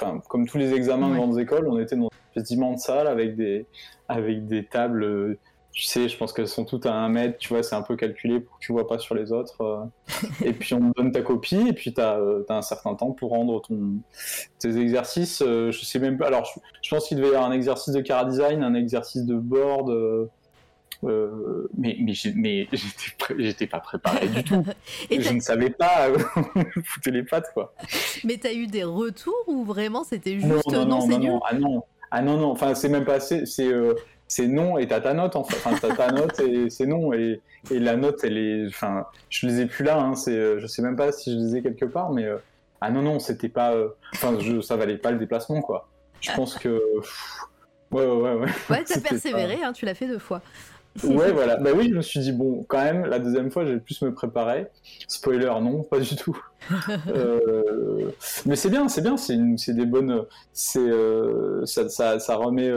enfin, 0.00 0.20
comme 0.28 0.46
tous 0.46 0.58
les 0.58 0.74
examens 0.74 1.08
dans 1.08 1.14
grandes 1.14 1.38
écoles, 1.38 1.68
on 1.68 1.78
était 1.78 1.96
dans 1.96 2.10
une 2.36 2.44
immense 2.50 2.84
salle 2.84 3.06
avec 3.06 3.36
des, 3.36 3.66
avec 4.08 4.46
des 4.46 4.66
tables 4.66 5.38
tu 5.72 5.84
sais, 5.84 6.08
je 6.08 6.16
pense 6.16 6.32
qu'elles 6.32 6.48
sont 6.48 6.64
toutes 6.64 6.86
à 6.86 6.94
un 6.94 7.08
mètre, 7.08 7.38
tu 7.38 7.48
vois, 7.48 7.62
c'est 7.62 7.76
un 7.76 7.82
peu 7.82 7.94
calculé 7.94 8.40
pour 8.40 8.58
que 8.58 8.64
tu 8.64 8.72
vois 8.72 8.88
pas 8.88 8.98
sur 8.98 9.14
les 9.14 9.30
autres. 9.30 9.60
Euh. 9.60 9.84
et 10.44 10.52
puis 10.52 10.74
on 10.74 10.90
te 10.90 11.00
donne 11.00 11.12
ta 11.12 11.22
copie, 11.22 11.68
et 11.68 11.72
puis 11.72 11.94
tu 11.94 12.00
as, 12.00 12.18
euh, 12.18 12.44
un 12.48 12.62
certain 12.62 12.94
temps 12.94 13.12
pour 13.12 13.30
rendre 13.30 13.62
ton, 13.62 13.94
tes 14.58 14.76
exercices. 14.76 15.42
Euh, 15.42 15.70
je 15.70 15.84
sais 15.84 16.00
même 16.00 16.18
pas. 16.18 16.26
Alors, 16.26 16.44
je, 16.82 16.90
pense 16.90 17.06
qu'il 17.06 17.18
devait 17.18 17.28
y 17.28 17.34
avoir 17.34 17.48
un 17.48 17.52
exercice 17.52 17.94
de 17.94 18.00
car 18.00 18.26
design, 18.26 18.64
un 18.64 18.74
exercice 18.74 19.24
de 19.24 19.36
board. 19.36 19.90
mais 21.02 21.96
mais, 22.00 22.14
mais 22.34 22.68
j'étais 23.38 23.68
pas 23.68 23.78
préparé 23.78 24.26
du 24.26 24.42
tout. 24.42 24.64
et 25.10 25.20
je 25.20 25.32
ne 25.32 25.40
savais 25.40 25.70
pas 25.70 26.08
foutais 26.84 27.12
les 27.12 27.22
pattes 27.22 27.52
quoi. 27.54 27.74
Mais 28.24 28.38
tu 28.38 28.48
as 28.48 28.52
eu 28.52 28.66
des 28.66 28.84
retours 28.84 29.44
ou 29.46 29.64
vraiment 29.64 30.02
c'était 30.02 30.34
juste 30.40 30.66
non, 30.66 30.84
non, 30.84 31.06
non, 31.06 31.18
non, 31.18 31.40
ah 31.48 31.54
non 31.54 31.84
ah 32.10 32.22
non 32.22 32.36
non 32.36 32.50
enfin 32.50 32.74
c'est 32.74 32.88
même 32.88 33.04
pas 33.04 33.14
assez 33.14 33.46
c'est 33.46 33.70
c'est 34.30 34.46
non 34.46 34.78
et 34.78 34.86
t'as 34.86 35.00
ta 35.00 35.12
note 35.12 35.34
en 35.34 35.42
fait. 35.42 35.56
Enfin, 35.56 35.76
t'as 35.80 35.94
ta 35.94 36.12
note 36.12 36.38
et 36.38 36.70
c'est 36.70 36.86
non 36.86 37.12
et, 37.12 37.40
et, 37.70 37.80
la 37.80 37.96
note 37.96 38.20
elle 38.22 38.38
est. 38.38 38.66
Enfin, 38.68 39.06
je 39.28 39.48
les 39.48 39.60
ai 39.60 39.66
plus 39.66 39.84
là. 39.84 39.98
Hein, 39.98 40.14
c'est, 40.14 40.30
euh, 40.30 40.60
je 40.60 40.68
sais 40.68 40.82
même 40.82 40.94
pas 40.94 41.10
si 41.10 41.32
je 41.32 41.36
les 41.36 41.56
ai 41.56 41.62
quelque 41.62 41.84
part, 41.84 42.12
mais 42.12 42.26
euh, 42.26 42.36
ah 42.80 42.92
non 42.92 43.02
non, 43.02 43.18
c'était 43.18 43.48
pas. 43.48 43.74
Euh, 43.74 43.88
enfin, 44.14 44.38
je, 44.38 44.60
ça 44.60 44.76
valait 44.76 44.98
pas 44.98 45.10
le 45.10 45.18
déplacement 45.18 45.60
quoi. 45.60 45.88
Je 46.20 46.30
pense 46.32 46.56
que. 46.56 46.80
ouais 47.90 48.06
ouais 48.06 48.06
ouais. 48.06 48.34
Ouais, 48.34 48.48
ouais 48.70 48.84
t'as 48.84 49.00
persévéré. 49.00 49.58
Hein, 49.64 49.72
tu 49.72 49.84
l'as 49.84 49.94
fait 49.94 50.06
deux 50.06 50.20
fois. 50.20 50.42
ouais 51.02 51.32
voilà. 51.32 51.56
Bah 51.56 51.70
oui, 51.74 51.88
je 51.90 51.96
me 51.96 52.02
suis 52.02 52.20
dit 52.20 52.30
bon, 52.30 52.64
quand 52.68 52.84
même, 52.84 53.06
la 53.06 53.18
deuxième 53.18 53.50
fois, 53.50 53.66
j'ai 53.66 53.78
plus 53.78 54.00
me 54.02 54.14
préparer. 54.14 54.68
Spoiler, 55.08 55.52
non, 55.60 55.82
pas 55.82 55.98
du 55.98 56.14
tout. 56.14 56.40
mais 58.46 58.54
c'est 58.54 58.70
bien, 58.70 58.88
c'est 58.88 59.02
bien, 59.02 59.16
c'est, 59.16 59.36
c'est 59.56 59.74
des 59.74 59.86
bonnes. 59.86 60.24
C'est 60.52 60.88
ça, 61.64 61.88
ça, 61.88 62.20
ça, 62.20 62.36
remet 62.36 62.70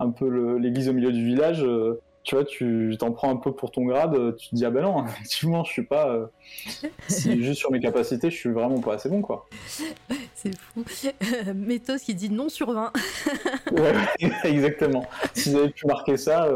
un 0.00 0.10
peu 0.10 0.56
l'église 0.58 0.88
au 0.88 0.92
milieu 0.92 1.12
du 1.12 1.24
village, 1.24 1.62
euh, 1.62 2.00
tu 2.22 2.34
vois, 2.34 2.44
tu 2.44 2.94
t'en 2.98 3.12
prends 3.12 3.30
un 3.30 3.36
peu 3.36 3.52
pour 3.52 3.70
ton 3.70 3.84
grade, 3.84 4.14
euh, 4.14 4.32
tu 4.32 4.50
te 4.50 4.54
dis 4.54 4.64
ah 4.64 4.70
ben 4.70 4.82
non, 4.82 5.04
effectivement, 5.08 5.64
je 5.64 5.72
suis 5.72 5.84
pas, 5.84 6.08
euh, 6.08 6.26
juste 7.08 7.58
sur 7.58 7.70
mes 7.70 7.80
capacités, 7.80 8.30
je 8.30 8.36
suis 8.36 8.50
vraiment 8.50 8.80
pas 8.80 8.94
assez 8.94 9.08
bon 9.08 9.22
quoi. 9.22 9.46
C'est 10.34 10.56
fou. 10.56 10.84
Métos 11.54 11.98
qui 11.98 12.14
dit 12.14 12.30
non 12.30 12.48
sur 12.48 12.72
20. 12.72 12.92
ouais, 13.72 13.94
exactement. 14.44 15.04
Si 15.34 15.50
vous 15.50 15.58
avez 15.58 15.70
pu 15.70 15.86
marquer 15.86 16.16
ça, 16.16 16.48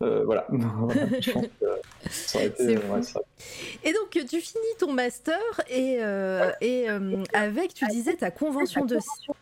voilà. 0.00 0.46
je 1.20 1.30
pense 1.32 1.44
que 1.60 1.66
Ça 2.10 2.38
aurait 2.38 2.46
été, 2.48 2.64
C'est 2.64 2.76
ouais, 2.88 3.02
ça- 3.02 3.20
Et 3.84 3.92
donc, 3.92 4.10
tu 4.10 4.40
finis 4.40 4.64
ton 4.78 4.92
master 4.92 5.38
et, 5.68 5.98
euh, 6.00 6.50
et 6.60 6.88
euh, 6.88 7.22
avec, 7.34 7.74
tu 7.74 7.86
disais, 7.88 8.14
ta 8.14 8.30
convention 8.30 8.84
de... 8.86 8.98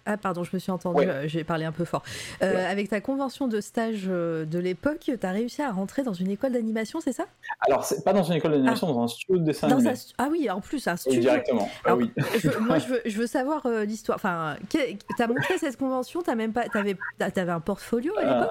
Ah, 0.07 0.17
pardon, 0.17 0.43
je 0.45 0.51
me 0.53 0.59
suis 0.59 0.71
entendue, 0.73 0.99
Ouais. 0.99 1.09
euh, 1.09 1.29
j'ai 1.29 1.45
parlé 1.45 1.65
un 1.65 1.73
peu 1.73 1.85
fort. 1.85 2.03
Euh, 2.43 2.49
Ouais. 2.53 2.65
Avec 2.65 2.89
ta 2.89 3.01
convention 3.01 3.47
de 3.47 3.61
stage 3.61 4.05
euh, 4.09 4.45
de 4.45 4.59
l'époque, 4.59 4.99
tu 5.01 5.19
as 5.23 5.31
réussi 5.31 5.63
à 5.63 5.71
rentrer 5.71 6.03
dans 6.03 6.13
une 6.15 6.31
école 6.31 6.53
d'animation, 6.53 7.01
c'est 7.01 7.13
ça? 7.13 7.27
Alors, 7.61 7.85
c'est 7.85 8.03
pas 8.05 8.13
dans 8.13 8.23
une 8.23 8.35
école 8.35 8.53
d'animation, 8.53 8.87
dans 8.93 9.03
un 9.03 9.09
studio 9.09 9.39
de 9.39 9.45
dessin 9.45 9.69
Dans 9.69 9.77
animé. 9.77 9.91
un 9.91 9.95
stu- 9.95 10.15
Ah 10.19 10.29
oui, 10.31 10.49
en 10.51 10.61
plus, 10.61 10.87
un 10.89 10.95
Et 10.95 10.97
studio. 10.97 11.21
directement. 11.21 11.69
Ah 11.85 11.89
Alors, 11.89 11.99
oui. 11.99 12.11
je 12.39 12.49
veux- 12.49 12.61
moi, 12.61 12.79
je 12.79 12.87
veux, 12.89 13.03
je 13.05 13.19
veux 13.19 13.27
savoir 13.27 13.67
euh, 13.67 13.85
l'histoire. 13.85 14.17
Enfin, 14.17 14.57
que- 14.71 14.79
t'as 15.17 15.27
montré 15.27 15.59
cette 15.59 15.77
convention, 15.77 16.23
t'as 16.23 16.35
même 16.35 16.53
pas, 16.53 16.69
t'avais, 16.69 16.97
t'avais 17.19 17.53
un 17.53 17.61
portfolio 17.61 18.13
à 18.19 18.25
l'époque? 18.25 18.51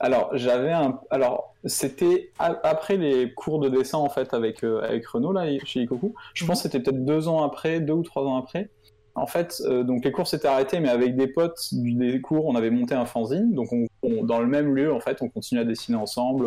Alors, 0.00 0.30
j'avais 0.36 0.72
un. 0.72 1.00
Alors, 1.10 1.54
c'était 1.64 2.30
après 2.38 2.96
les 2.96 3.32
cours 3.34 3.58
de 3.60 3.68
dessin 3.68 3.98
en 3.98 4.08
fait 4.08 4.32
avec 4.34 4.64
euh, 4.64 4.80
avec 4.82 5.06
Renaud 5.06 5.32
là 5.32 5.46
chez 5.64 5.80
Ikoku. 5.82 6.14
Je 6.34 6.44
pense 6.46 6.62
que 6.62 6.68
c'était 6.68 6.80
peut-être 6.80 7.04
deux 7.04 7.28
ans 7.28 7.42
après, 7.42 7.80
deux 7.80 7.92
ou 7.94 8.02
trois 8.02 8.24
ans 8.24 8.36
après. 8.36 8.70
En 9.14 9.26
fait, 9.26 9.60
euh, 9.66 9.82
donc 9.84 10.04
les 10.04 10.10
cours 10.12 10.26
s'étaient 10.26 10.48
arrêtés, 10.48 10.80
mais 10.80 10.88
avec 10.88 11.16
des 11.16 11.26
potes 11.26 11.68
du- 11.72 11.92
des 11.94 12.20
cours, 12.22 12.46
on 12.46 12.54
avait 12.56 12.70
monté 12.70 12.94
un 12.94 13.04
fanzine. 13.04 13.52
Donc, 13.52 13.70
on, 13.72 13.86
on- 14.02 14.24
dans 14.24 14.40
le 14.40 14.46
même 14.46 14.74
lieu, 14.74 14.90
en 14.92 15.00
fait, 15.00 15.20
on 15.20 15.28
continue 15.28 15.60
à 15.60 15.64
dessiner 15.64 15.98
ensemble. 15.98 16.46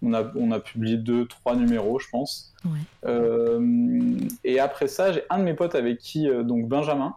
On 0.00 0.14
a, 0.14 0.22
on 0.36 0.52
a 0.52 0.60
publié 0.60 0.96
deux, 0.96 1.26
trois 1.26 1.56
numéros, 1.56 1.98
je 1.98 2.06
pense. 2.08 2.54
Ouais. 2.64 2.70
Euh, 3.06 4.16
et 4.44 4.60
après 4.60 4.86
ça, 4.86 5.10
j'ai 5.10 5.22
un 5.28 5.40
de 5.40 5.42
mes 5.42 5.54
potes 5.54 5.74
avec 5.74 5.98
qui, 5.98 6.28
euh, 6.28 6.44
donc 6.44 6.68
Benjamin, 6.68 7.16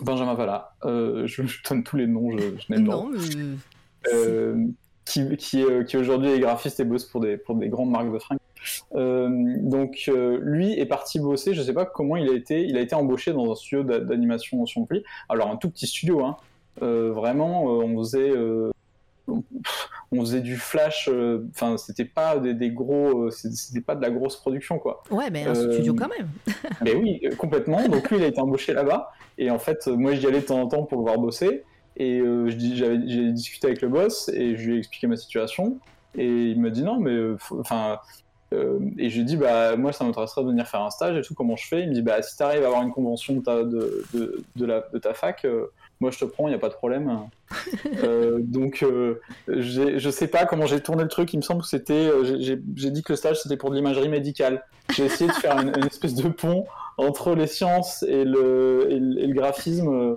Benjamin 0.00 0.34
Valla, 0.34 0.74
je, 0.84 1.24
je 1.26 1.62
donne 1.66 1.82
tous 1.82 1.96
les 1.96 2.06
noms, 2.06 2.30
je, 2.36 2.38
je 2.58 2.72
n'aime 2.72 2.86
pas. 2.86 2.92
Euh, 4.12 4.66
qui, 5.08 5.36
qui, 5.36 5.62
euh, 5.64 5.84
qui 5.84 5.96
aujourd'hui 5.96 6.30
est 6.30 6.40
graphiste 6.40 6.78
et 6.80 6.84
bosse 6.84 7.04
pour 7.04 7.20
des, 7.20 7.36
pour 7.36 7.54
des 7.56 7.68
grandes 7.68 7.90
marques 7.90 8.12
de 8.12 8.18
fringues. 8.18 8.38
Euh, 8.94 9.28
donc 9.60 10.04
euh, 10.08 10.38
lui 10.42 10.78
est 10.78 10.86
parti 10.86 11.20
bosser, 11.20 11.54
je 11.54 11.62
sais 11.62 11.72
pas 11.72 11.86
comment 11.86 12.16
il 12.16 12.28
a 12.28 12.34
été, 12.34 12.62
il 12.64 12.76
a 12.76 12.80
été 12.80 12.94
embauché 12.94 13.32
dans 13.32 13.50
un 13.50 13.54
studio 13.54 13.82
d'a- 13.84 14.00
d'animation 14.00 14.66
sur 14.66 14.80
Montpellier. 14.80 15.04
Alors 15.28 15.50
un 15.50 15.56
tout 15.56 15.70
petit 15.70 15.86
studio, 15.86 16.24
hein. 16.24 16.36
Euh, 16.82 17.10
vraiment, 17.12 17.64
on 17.64 17.98
faisait, 17.98 18.32
on 19.26 20.20
faisait 20.20 20.40
du 20.40 20.56
flash. 20.56 21.08
Enfin, 21.50 21.76
c'était 21.76 22.04
pas 22.04 22.38
des, 22.38 22.54
des 22.54 22.70
gros, 22.70 23.30
c'était 23.30 23.80
pas 23.80 23.94
de 23.94 24.02
la 24.02 24.10
grosse 24.10 24.36
production 24.36 24.78
quoi. 24.78 25.02
Ouais, 25.10 25.30
mais 25.30 25.44
un 25.44 25.54
studio 25.54 25.94
quand 25.94 26.08
même. 26.08 26.28
Mais 26.82 26.94
oui, 27.02 27.20
euh, 27.24 27.34
complètement. 27.36 27.86
Donc 27.88 28.10
lui, 28.10 28.18
il 28.18 28.24
a 28.24 28.28
été 28.28 28.40
embauché 28.40 28.72
là-bas. 28.72 29.10
Et 29.38 29.50
en 29.50 29.58
fait, 29.58 29.86
moi, 29.86 30.14
j'y 30.14 30.26
allais 30.26 30.40
de 30.40 30.46
temps 30.46 30.60
en 30.60 30.66
temps 30.68 30.82
pour 30.84 30.98
le 30.98 31.04
voir 31.04 31.18
bosser. 31.18 31.64
Et 31.98 32.20
euh, 32.20 32.48
j'ai 32.48 33.32
discuté 33.32 33.66
avec 33.66 33.82
le 33.82 33.88
boss 33.88 34.28
et 34.28 34.56
je 34.56 34.66
lui 34.68 34.76
ai 34.76 34.78
expliqué 34.78 35.06
ma 35.08 35.16
situation. 35.16 35.78
Et 36.16 36.26
il 36.26 36.60
m'a 36.60 36.70
dit 36.70 36.82
non, 36.82 36.98
mais 37.00 37.10
euh, 37.10 37.36
enfin. 37.58 37.98
euh, 38.54 38.78
et 38.96 39.10
je 39.10 39.16
lui 39.16 39.22
ai 39.22 39.24
dit, 39.24 39.36
bah, 39.36 39.76
moi, 39.76 39.92
ça 39.92 40.04
m'intéresserait 40.04 40.42
de 40.42 40.48
venir 40.48 40.66
faire 40.66 40.80
un 40.82 40.90
stage 40.90 41.16
et 41.18 41.22
tout, 41.22 41.34
comment 41.34 41.56
je 41.56 41.66
fais? 41.66 41.82
Il 41.82 41.88
me 41.90 41.94
dit, 41.94 42.02
bah, 42.02 42.22
si 42.22 42.36
tu 42.36 42.42
arrives 42.42 42.62
à 42.62 42.66
avoir 42.68 42.82
une 42.82 42.92
convention 42.92 43.34
de 43.34 43.40
ta, 43.42 43.62
de, 43.64 44.04
de, 44.14 44.44
de 44.56 44.64
la, 44.66 44.84
de 44.92 44.98
ta 44.98 45.12
fac, 45.12 45.44
euh, 45.44 45.66
moi, 46.00 46.10
je 46.12 46.18
te 46.18 46.24
prends, 46.24 46.46
il 46.46 46.50
n'y 46.50 46.56
a 46.56 46.60
pas 46.60 46.68
de 46.70 46.74
problème. 46.74 47.10
Donc, 48.40 48.84
j'ai- 49.48 49.98
je 49.98 50.10
sais 50.10 50.28
pas 50.28 50.46
comment 50.46 50.66
j'ai 50.66 50.80
tourné 50.80 51.02
le 51.02 51.08
truc, 51.08 51.32
il 51.32 51.38
me 51.38 51.42
semble 51.42 51.62
que 51.62 51.68
c'était. 51.68 52.10
j'ai- 52.24 52.40
j'ai 52.40 52.62
j'ai 52.76 52.90
dit 52.90 53.02
que 53.02 53.12
le 53.12 53.16
stage, 53.16 53.40
c'était 53.42 53.56
pour 53.56 53.70
de 53.70 53.74
l'imagerie 53.76 54.08
médicale. 54.08 54.62
J'ai 54.90 55.04
essayé 55.06 55.28
de 55.28 55.34
faire 55.34 55.58
une, 55.60 55.68
une 55.76 55.86
espèce 55.86 56.14
de 56.14 56.28
pont 56.28 56.64
entre 56.98 57.34
les 57.34 57.46
sciences 57.46 58.02
et 58.02 58.24
le, 58.24 58.86
et 58.90 58.98
le, 58.98 59.18
et 59.20 59.26
le 59.26 59.32
graphisme. 59.34 59.88
euh, 59.88 60.16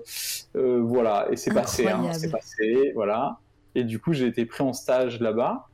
euh, 0.57 0.81
voilà, 0.83 1.27
et 1.31 1.37
c'est 1.37 1.53
passé, 1.53 1.87
hein, 1.87 2.11
c'est 2.13 2.29
passé, 2.31 2.91
voilà. 2.95 3.39
Et 3.75 3.83
du 3.85 3.99
coup, 3.99 4.11
j'ai 4.11 4.25
été 4.25 4.45
pris 4.45 4.63
en 4.63 4.73
stage 4.73 5.19
là-bas. 5.21 5.67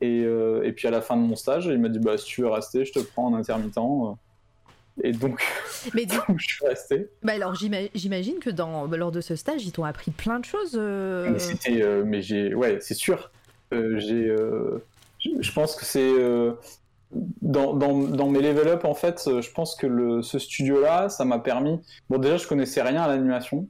Et, 0.00 0.22
euh, 0.24 0.62
et 0.64 0.72
puis 0.72 0.88
à 0.88 0.90
la 0.90 1.00
fin 1.00 1.16
de 1.16 1.22
mon 1.22 1.36
stage, 1.36 1.66
il 1.66 1.78
m'a 1.78 1.88
dit 1.88 1.98
bah, 1.98 2.16
si 2.18 2.26
tu 2.26 2.40
veux 2.42 2.48
rester, 2.48 2.84
je 2.84 2.92
te 2.92 2.98
prends 3.00 3.26
en 3.26 3.34
intermittent. 3.34 3.76
Et 5.02 5.12
donc, 5.12 5.42
Mais 5.92 6.06
du 6.06 6.16
je 6.36 6.44
suis 6.46 6.66
resté. 6.66 7.08
Bah 7.22 7.32
alors 7.32 7.54
j'ima- 7.54 7.88
j'imagine 7.94 8.38
que 8.38 8.50
dans, 8.50 8.86
lors 8.86 9.12
de 9.12 9.20
ce 9.20 9.34
stage, 9.36 9.64
ils 9.66 9.72
t'ont 9.72 9.84
appris 9.84 10.10
plein 10.10 10.38
de 10.40 10.44
choses. 10.44 10.76
euh, 10.76 11.30
Mais 11.30 11.38
c'était, 11.38 11.82
euh, 11.82 12.04
mais 12.06 12.22
j'ai, 12.22 12.54
ouais, 12.54 12.78
c'est 12.80 12.94
sûr. 12.94 13.32
J'ai, 13.72 14.34
je 15.40 15.52
pense 15.52 15.74
que 15.74 15.84
c'est 15.84 16.12
dans, 17.42 17.74
dans, 17.74 17.98
dans 17.98 18.28
mes 18.28 18.40
level 18.40 18.68
up 18.68 18.84
en 18.84 18.94
fait, 18.94 19.24
euh, 19.26 19.40
je 19.40 19.50
pense 19.52 19.76
que 19.76 19.86
le, 19.86 20.22
ce 20.22 20.38
studio-là, 20.38 21.08
ça 21.08 21.24
m'a 21.24 21.38
permis. 21.38 21.80
Bon, 22.10 22.18
déjà, 22.18 22.36
je 22.36 22.46
connaissais 22.46 22.82
rien 22.82 23.02
à 23.02 23.08
l'animation, 23.08 23.68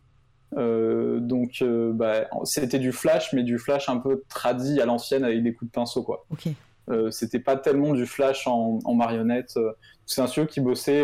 Euh, 0.57 1.18
donc 1.20 1.62
euh, 1.62 1.92
bah, 1.92 2.28
c'était 2.44 2.78
du 2.78 2.92
flash, 2.92 3.33
mais 3.33 3.42
du 3.42 3.59
flash 3.59 3.88
un 3.88 3.98
peu 3.98 4.22
tradi 4.28 4.80
à 4.80 4.87
l'ancienne 4.87 5.24
avec 5.24 5.42
des 5.42 5.52
coups 5.52 5.70
de 5.70 5.74
pinceau, 5.74 6.02
quoi. 6.04 6.26
Ok. 6.30 6.48
Euh, 6.90 7.11
c'était 7.11 7.40
pas 7.40 7.57
tellement 7.57 7.92
du 7.94 8.07
flash 8.07 8.46
en, 8.46 8.78
en 8.85 8.94
marionnette. 8.94 9.59
C'est 10.07 10.20
un 10.20 10.26
studio 10.26 10.46
qui 10.46 10.61
bossait. 10.61 11.02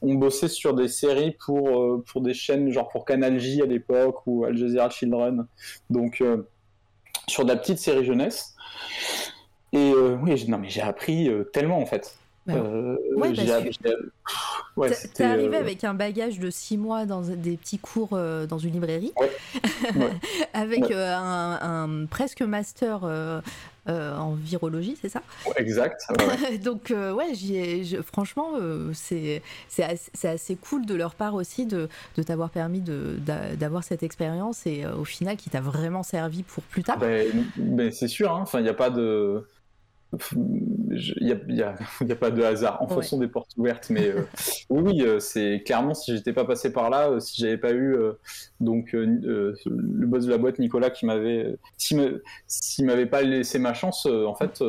on 0.00 0.14
bossait 0.14 0.48
sur 0.48 0.72
des 0.72 0.88
séries 0.88 1.36
pour, 1.44 2.02
pour 2.04 2.20
des 2.22 2.32
chaînes, 2.32 2.70
genre 2.70 2.88
pour 2.88 3.04
Canal 3.04 3.38
J 3.38 3.60
à 3.60 3.66
l'époque 3.66 4.24
ou 4.26 4.44
Al 4.44 4.56
Jazeera 4.56 4.88
Children. 4.88 5.46
Donc, 5.90 6.22
sur 7.26 7.44
de 7.44 7.48
la 7.48 7.56
petite 7.56 7.78
série 7.78 8.04
jeunesse. 8.04 8.54
Et 9.76 9.92
euh, 9.94 10.16
oui, 10.22 10.36
j'ai- 10.36 10.46
non, 10.48 10.58
mais 10.58 10.68
j'ai 10.70 10.80
appris 10.82 11.28
euh, 11.28 11.44
tellement 11.44 11.78
en 11.80 11.86
fait. 11.86 12.16
Bah, 12.46 12.54
Euh, 12.54 12.96
ouais, 13.16 13.32
T'es- 15.14 15.24
arrivé 15.24 15.56
euh, 15.56 15.60
avec 15.60 15.82
un 15.84 15.94
bagage 15.94 16.38
de 16.38 16.48
6 16.48 16.76
mois 16.78 17.04
dans 17.04 17.22
des 17.22 17.56
petits 17.56 17.78
cours 17.78 18.10
euh, 18.12 18.46
dans 18.46 18.58
une 18.58 18.72
librairie, 18.74 19.12
Ouais. 19.18 19.30
Avec 20.54 20.90
un, 20.92 21.58
un 21.60 22.06
presque 22.06 22.42
master 22.42 23.00
en 23.88 24.34
virologie, 24.34 24.96
c'est 25.00 25.08
ça? 25.08 25.22
Exact. 25.56 26.02
ouais. 26.10 26.58
Donc 26.64 26.92
ouais, 26.92 27.32
ai- 27.50 27.84
franchement, 28.02 28.52
c'est 28.94 29.42
c'est 29.68 29.82
assez, 29.84 30.10
c'est 30.14 30.28
assez 30.28 30.56
cool 30.56 30.86
de 30.86 30.94
leur 30.94 31.14
part 31.16 31.34
aussi 31.34 31.66
de, 31.66 31.88
de 32.16 32.22
t'avoir 32.22 32.50
permis 32.50 32.80
d'avoir 32.80 33.82
cette 33.84 34.02
expérience 34.04 34.66
et 34.66 34.84
au 34.86 35.04
final 35.04 35.36
qui 35.36 35.50
t'a 35.50 35.60
vraiment 35.60 36.02
servi 36.04 36.42
pour 36.44 36.62
plus 36.64 36.84
tard. 36.84 36.98
Ben, 36.98 37.26
ben, 37.56 37.90
c'est 37.90 38.08
sûr, 38.08 38.30
hein. 38.32 38.40
enfin, 38.42 38.60
il 38.60 38.64
n'y 38.64 38.68
a 38.68 38.74
pas 38.74 38.90
de. 38.90 39.44
Il 40.36 41.14
n'y 41.20 41.32
a, 41.32 41.36
y 41.48 41.62
a- 41.62 41.76
y 42.06 42.12
a 42.12 42.16
pas 42.16 42.30
de 42.30 42.42
hasard 42.42 42.80
en 42.82 42.86
Ouais. 42.88 42.94
fonction 42.94 43.18
des 43.18 43.28
portes 43.28 43.50
ouvertes, 43.56 43.90
mais 43.90 44.08
euh, 44.08 44.22
oui, 44.70 45.02
euh, 45.02 45.18
c'est 45.20 45.62
clairement 45.64 45.94
si 45.94 46.16
j'étais 46.16 46.32
pas 46.32 46.44
passé 46.44 46.72
par 46.72 46.90
là, 46.90 47.10
euh, 47.10 47.20
si 47.20 47.40
j'avais 47.40 47.58
pas 47.58 47.72
eu 47.72 47.94
euh, 47.96 48.12
donc 48.60 48.94
euh, 48.94 49.54
le 49.66 50.06
boss 50.06 50.26
de 50.26 50.30
la 50.30 50.38
boîte 50.38 50.58
Nicolas 50.58 50.90
qui 50.90 51.06
m'avait, 51.06 51.56
s'il 51.76 52.22
s'il 52.46 52.86
m'avait 52.86 53.06
pas 53.06 53.22
laissé 53.22 53.58
ma 53.58 53.74
chance, 53.74 54.06
en 54.06 54.34
fait, 54.34 54.60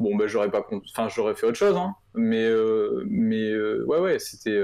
bon 0.00 0.16
ben 0.16 0.26
j'aurais 0.26 0.50
pas, 0.50 0.66
enfin 0.90 1.08
j'aurais 1.08 1.34
fait 1.34 1.46
autre 1.46 1.56
chose, 1.58 1.76
hein, 1.76 1.94
mais 2.14 2.48
mais 3.06 3.54
ouais 3.86 4.00
ouais, 4.00 4.18
c'était 4.18 4.62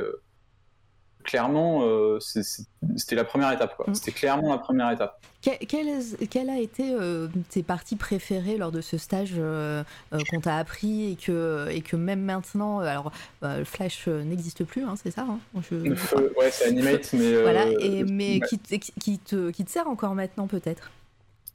clairement 1.22 1.82
euh, 1.84 2.18
c'était 2.20 3.14
la 3.16 3.24
première 3.24 3.50
étape 3.52 3.76
quoi, 3.76 3.86
Mm. 3.88 3.94
c'était 3.94 4.12
clairement 4.12 4.50
la 4.52 4.58
première 4.58 4.90
étape. 4.90 5.20
Que- 5.44 5.64
Quelle, 5.66 5.88
quelle 6.30 6.50
a 6.50 6.58
été 6.60 6.94
euh, 6.94 7.26
tes 7.50 7.62
parties 7.64 7.96
préférées 7.96 8.56
lors 8.56 8.70
de 8.70 8.80
ce 8.80 8.96
stage 8.96 9.34
euh, 9.38 9.82
qu'on 10.30 10.40
t'a 10.40 10.56
appris 10.56 11.12
et 11.12 11.16
que, 11.16 11.68
et 11.70 11.80
que 11.80 11.96
même 11.96 12.22
maintenant, 12.22 12.78
alors 12.80 13.10
euh, 13.42 13.64
Flash 13.64 14.06
n'existe 14.06 14.62
plus, 14.64 14.84
hein, 14.84 14.94
c'est 15.02 15.10
ça 15.10 15.26
hein 15.28 15.38
Je- 15.70 15.94
feu, 15.94 16.32
ouais, 16.38 16.50
c'est 16.52 16.68
Animate, 16.68 17.12
mais. 17.14 17.42
Voilà, 17.42 17.66
et, 17.80 18.04
mais 18.04 18.34
ouais. 18.34 18.40
qui, 18.48 18.58
te- 18.58 18.76
qui, 19.00 19.18
te, 19.18 19.50
qui 19.50 19.64
te 19.64 19.70
sert 19.70 19.88
encore 19.88 20.14
maintenant 20.14 20.46
peut-être? 20.46 20.90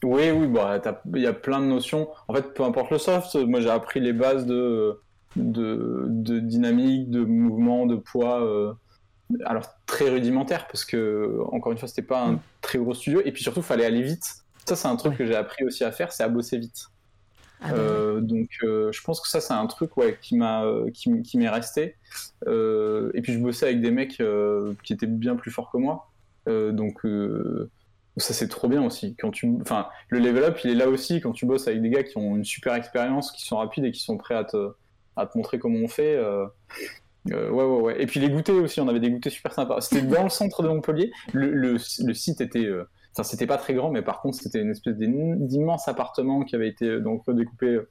Oui, 0.04 0.30
oui, 0.32 0.48
bah, 0.48 0.80
il 1.16 1.22
y 1.22 1.26
a 1.28 1.34
plein 1.34 1.60
de 1.62 1.66
notions. 1.66 2.10
En 2.28 2.34
fait, 2.34 2.54
peu 2.54 2.64
importe 2.64 2.92
le 2.92 2.98
soft, 3.00 3.36
moi 3.36 3.62
j'ai 3.62 3.70
appris 3.70 4.00
les 4.02 4.14
bases 4.14 4.46
de, 4.46 5.00
de, 5.38 6.06
de 6.08 6.40
dynamique, 6.40 7.10
de 7.10 7.24
mouvement, 7.24 7.86
de 7.86 7.96
poids. 7.96 8.76
Alors 9.46 9.66
très 9.86 10.10
rudimentaire, 10.10 10.68
parce 10.68 10.86
que, 10.86 11.40
encore 11.52 11.72
une 11.72 11.78
fois, 11.78 11.88
c'était 11.88 12.02
pas 12.08 12.22
un 12.24 12.34
Mm. 12.34 12.40
très 12.62 12.78
gros 12.80 12.94
studio, 12.94 13.22
et 13.26 13.32
puis 13.32 13.44
surtout, 13.44 13.62
fallait 13.62 13.86
aller 13.86 14.02
vite. 14.02 14.26
Ça, 14.66 14.76
c'est 14.76 14.88
un 14.88 14.96
truc 14.96 15.12
Ouais. 15.14 15.18
que 15.18 15.26
j'ai 15.26 15.36
appris 15.36 15.64
aussi 15.66 15.84
à 15.84 15.92
faire, 15.92 16.12
c'est 16.12 16.24
à 16.24 16.30
bosser 16.30 16.58
vite. 16.58 16.88
Ah 17.62 17.72
bah 17.72 17.78
Euh, 17.80 18.22
donc, 18.22 18.50
euh, 18.64 18.92
je 18.92 19.02
pense 19.02 19.20
que 19.20 19.28
ça, 19.28 19.42
c'est 19.42 19.54
un 19.54 19.66
truc 19.66 19.98
ouais, 19.98 20.18
qui 20.22 20.36
m'a, 20.38 20.64
euh, 20.66 20.92
qui, 20.92 21.22
qui 21.24 21.38
m'est 21.40 21.50
resté. 21.50 21.96
Euh, 22.48 23.10
et 23.16 23.22
puis, 23.22 23.34
je 23.34 23.40
bossais 23.40 23.66
avec 23.66 23.82
des 23.82 23.90
mecs 23.92 24.22
qui 24.84 24.94
étaient 24.94 25.08
bien 25.08 25.36
plus 25.36 25.52
forts 25.52 25.72
que 25.72 25.78
moi. 25.78 26.10
Donc, 26.46 27.02
ça, 28.18 28.34
c'est 28.34 28.48
trop 28.48 28.68
bien 28.68 28.84
aussi. 28.86 29.16
Quand 29.16 29.32
tu, 29.32 29.52
enfin, 29.62 29.88
le 30.10 30.20
level 30.20 30.44
up, 30.44 30.60
il 30.64 30.72
est 30.72 30.76
là 30.76 30.88
aussi 30.90 31.20
quand 31.22 31.32
tu 31.34 31.46
bosses 31.46 31.68
avec 31.68 31.82
des 31.82 31.90
gars 31.90 32.04
qui 32.04 32.18
ont 32.18 32.36
une 32.36 32.46
super 32.46 32.74
expérience, 32.76 33.32
qui 33.32 33.44
sont 33.46 33.58
rapides 33.58 33.86
et 33.86 33.92
qui 33.92 34.00
sont 34.02 34.18
prêts 34.18 34.36
à 34.36 34.44
te, 34.44 34.72
à 35.16 35.26
te 35.26 35.38
montrer 35.38 35.60
comment 35.60 35.80
on 35.80 35.88
fait. 35.88 36.18
Euh, 37.32 37.50
ouais, 37.50 37.64
ouais, 37.64 37.82
ouais. 37.82 38.02
Et 38.02 38.06
puis 38.06 38.20
les 38.20 38.30
goûters 38.30 38.56
aussi, 38.56 38.80
on 38.82 38.88
avait 38.88 39.00
des 39.00 39.12
goûters 39.12 39.32
super 39.32 39.54
sympas. 39.54 39.82
C'était 39.82 40.02
dans 40.06 40.24
le 40.24 40.30
centre 40.30 40.64
de 40.64 40.68
Montpellier. 40.68 41.12
Le, 41.34 41.52
le, 41.52 41.74
le 41.74 42.14
site 42.14 42.42
était. 42.42 42.66
euh, 42.66 42.84
Enfin, 43.20 43.24
c'était 43.28 43.48
pas 43.48 43.58
très 43.58 43.74
grand, 43.74 43.90
mais 43.90 44.04
par 44.04 44.22
contre, 44.22 44.38
c'était 44.38 44.62
une 44.62 44.70
espèce 44.70 44.96
d'im- 44.96 45.38
d'immense 45.40 45.88
appartement 45.88 46.44
qui 46.44 46.56
avait 46.56 46.68
été 46.68 46.86
euh, 46.86 47.00
donc 47.00 47.28
découpé 47.28 47.66
euh, 47.66 47.90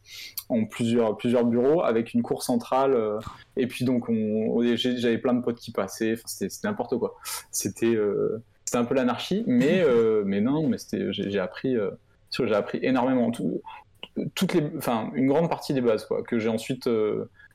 en 0.49 0.67
plusieurs, 0.67 1.17
plusieurs 1.17 1.45
bureaux 1.45 1.83
avec 1.83 2.15
une 2.15 2.23
cour 2.23 2.45
centrale. 2.45 2.95
euh, 2.95 3.19
et 3.57 3.67
puis 3.67 3.85
donc, 3.85 4.09
on, 4.09 4.63
j'avais 4.77 5.19
plein 5.19 5.35
de 5.35 5.43
potes 5.43 5.59
qui 5.59 5.73
passaient. 5.73 6.13
Enfin, 6.13 6.23
c'était 6.29 6.69
n'importe 6.69 6.97
quoi. 6.99 7.17
C'était 7.51 7.99
un 8.75 8.85
peu 8.85 8.95
l'anarchie, 8.95 9.43
mais, 9.49 9.85
mais 10.25 10.41
non, 10.41 10.69
mais 10.69 10.77
j'ai 11.11 11.41
appris, 11.41 11.75
j'ai 12.31 12.55
appris 12.55 12.79
énormément. 12.83 13.33
Tout- 13.33 13.61
toutes 14.37 14.55
les, 14.55 14.63
enfin, 14.79 15.11
une 15.15 15.27
grande 15.27 15.49
partie 15.51 15.75
des 15.75 15.81
bases, 15.81 16.05
quoi, 16.07 16.23
que 16.23 16.39
j'ai 16.39 16.49
ensuite, 16.49 16.89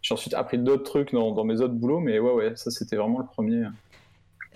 j'ai 0.01 0.13
ensuite 0.13 0.33
appris 0.33 0.57
d'autres 0.57 0.83
trucs 0.83 1.13
dans, 1.13 1.31
dans, 1.31 1.43
mes 1.43 1.61
autres 1.61 1.73
boulots, 1.73 1.99
mais 1.99 2.19
ouais, 2.19 2.33
ouais, 2.33 2.53
ça 2.55 2.71
c'était 2.71 2.95
vraiment 2.95 3.19
le 3.19 3.25
premier. 3.25 3.65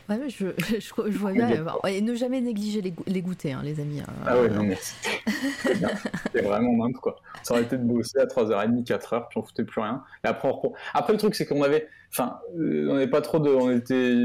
Ouais, 0.10 0.30
je, 0.30 0.48
je, 0.58 0.80
je, 0.80 1.18
vois 1.18 1.32
bien. 1.32 1.50
Et 1.88 2.02
ne 2.02 2.16
jamais 2.16 2.42
négliger 2.42 2.82
les, 2.82 2.94
les 3.08 3.22
goûters, 3.22 3.58
hein, 3.58 3.62
les 3.64 3.80
amis. 3.80 4.02
Hein. 4.02 4.14
Ah 4.26 4.40
ouais, 4.40 4.50
non, 4.50 4.64
mais 4.64 4.78
c'était 5.64 6.42
vraiment 6.42 6.74
nimp, 6.86 6.98
quoi. 6.98 7.16
Ça 7.44 7.54
aurait 7.54 7.64
été 7.64 7.78
de 7.78 7.84
bosser 7.84 8.20
à 8.20 8.26
3h30, 8.26 8.86
4h, 8.86 9.28
puis 9.30 9.38
on 9.38 9.44
foutait 9.44 9.64
plus 9.64 9.82
rien. 9.82 10.04
Et 10.24 10.28
après, 10.28 10.52
après 10.94 11.14
le 11.14 11.20
truc, 11.20 11.36
c'est 11.36 11.46
qu'on 11.46 11.64
avait. 11.64 11.88
Enfin, 12.12 12.40
on 12.56 12.94
n'avait 12.94 13.08
pas 13.08 13.22
trop 13.22 13.40
de. 13.40 13.50
On 13.50 13.72
était 13.72 14.16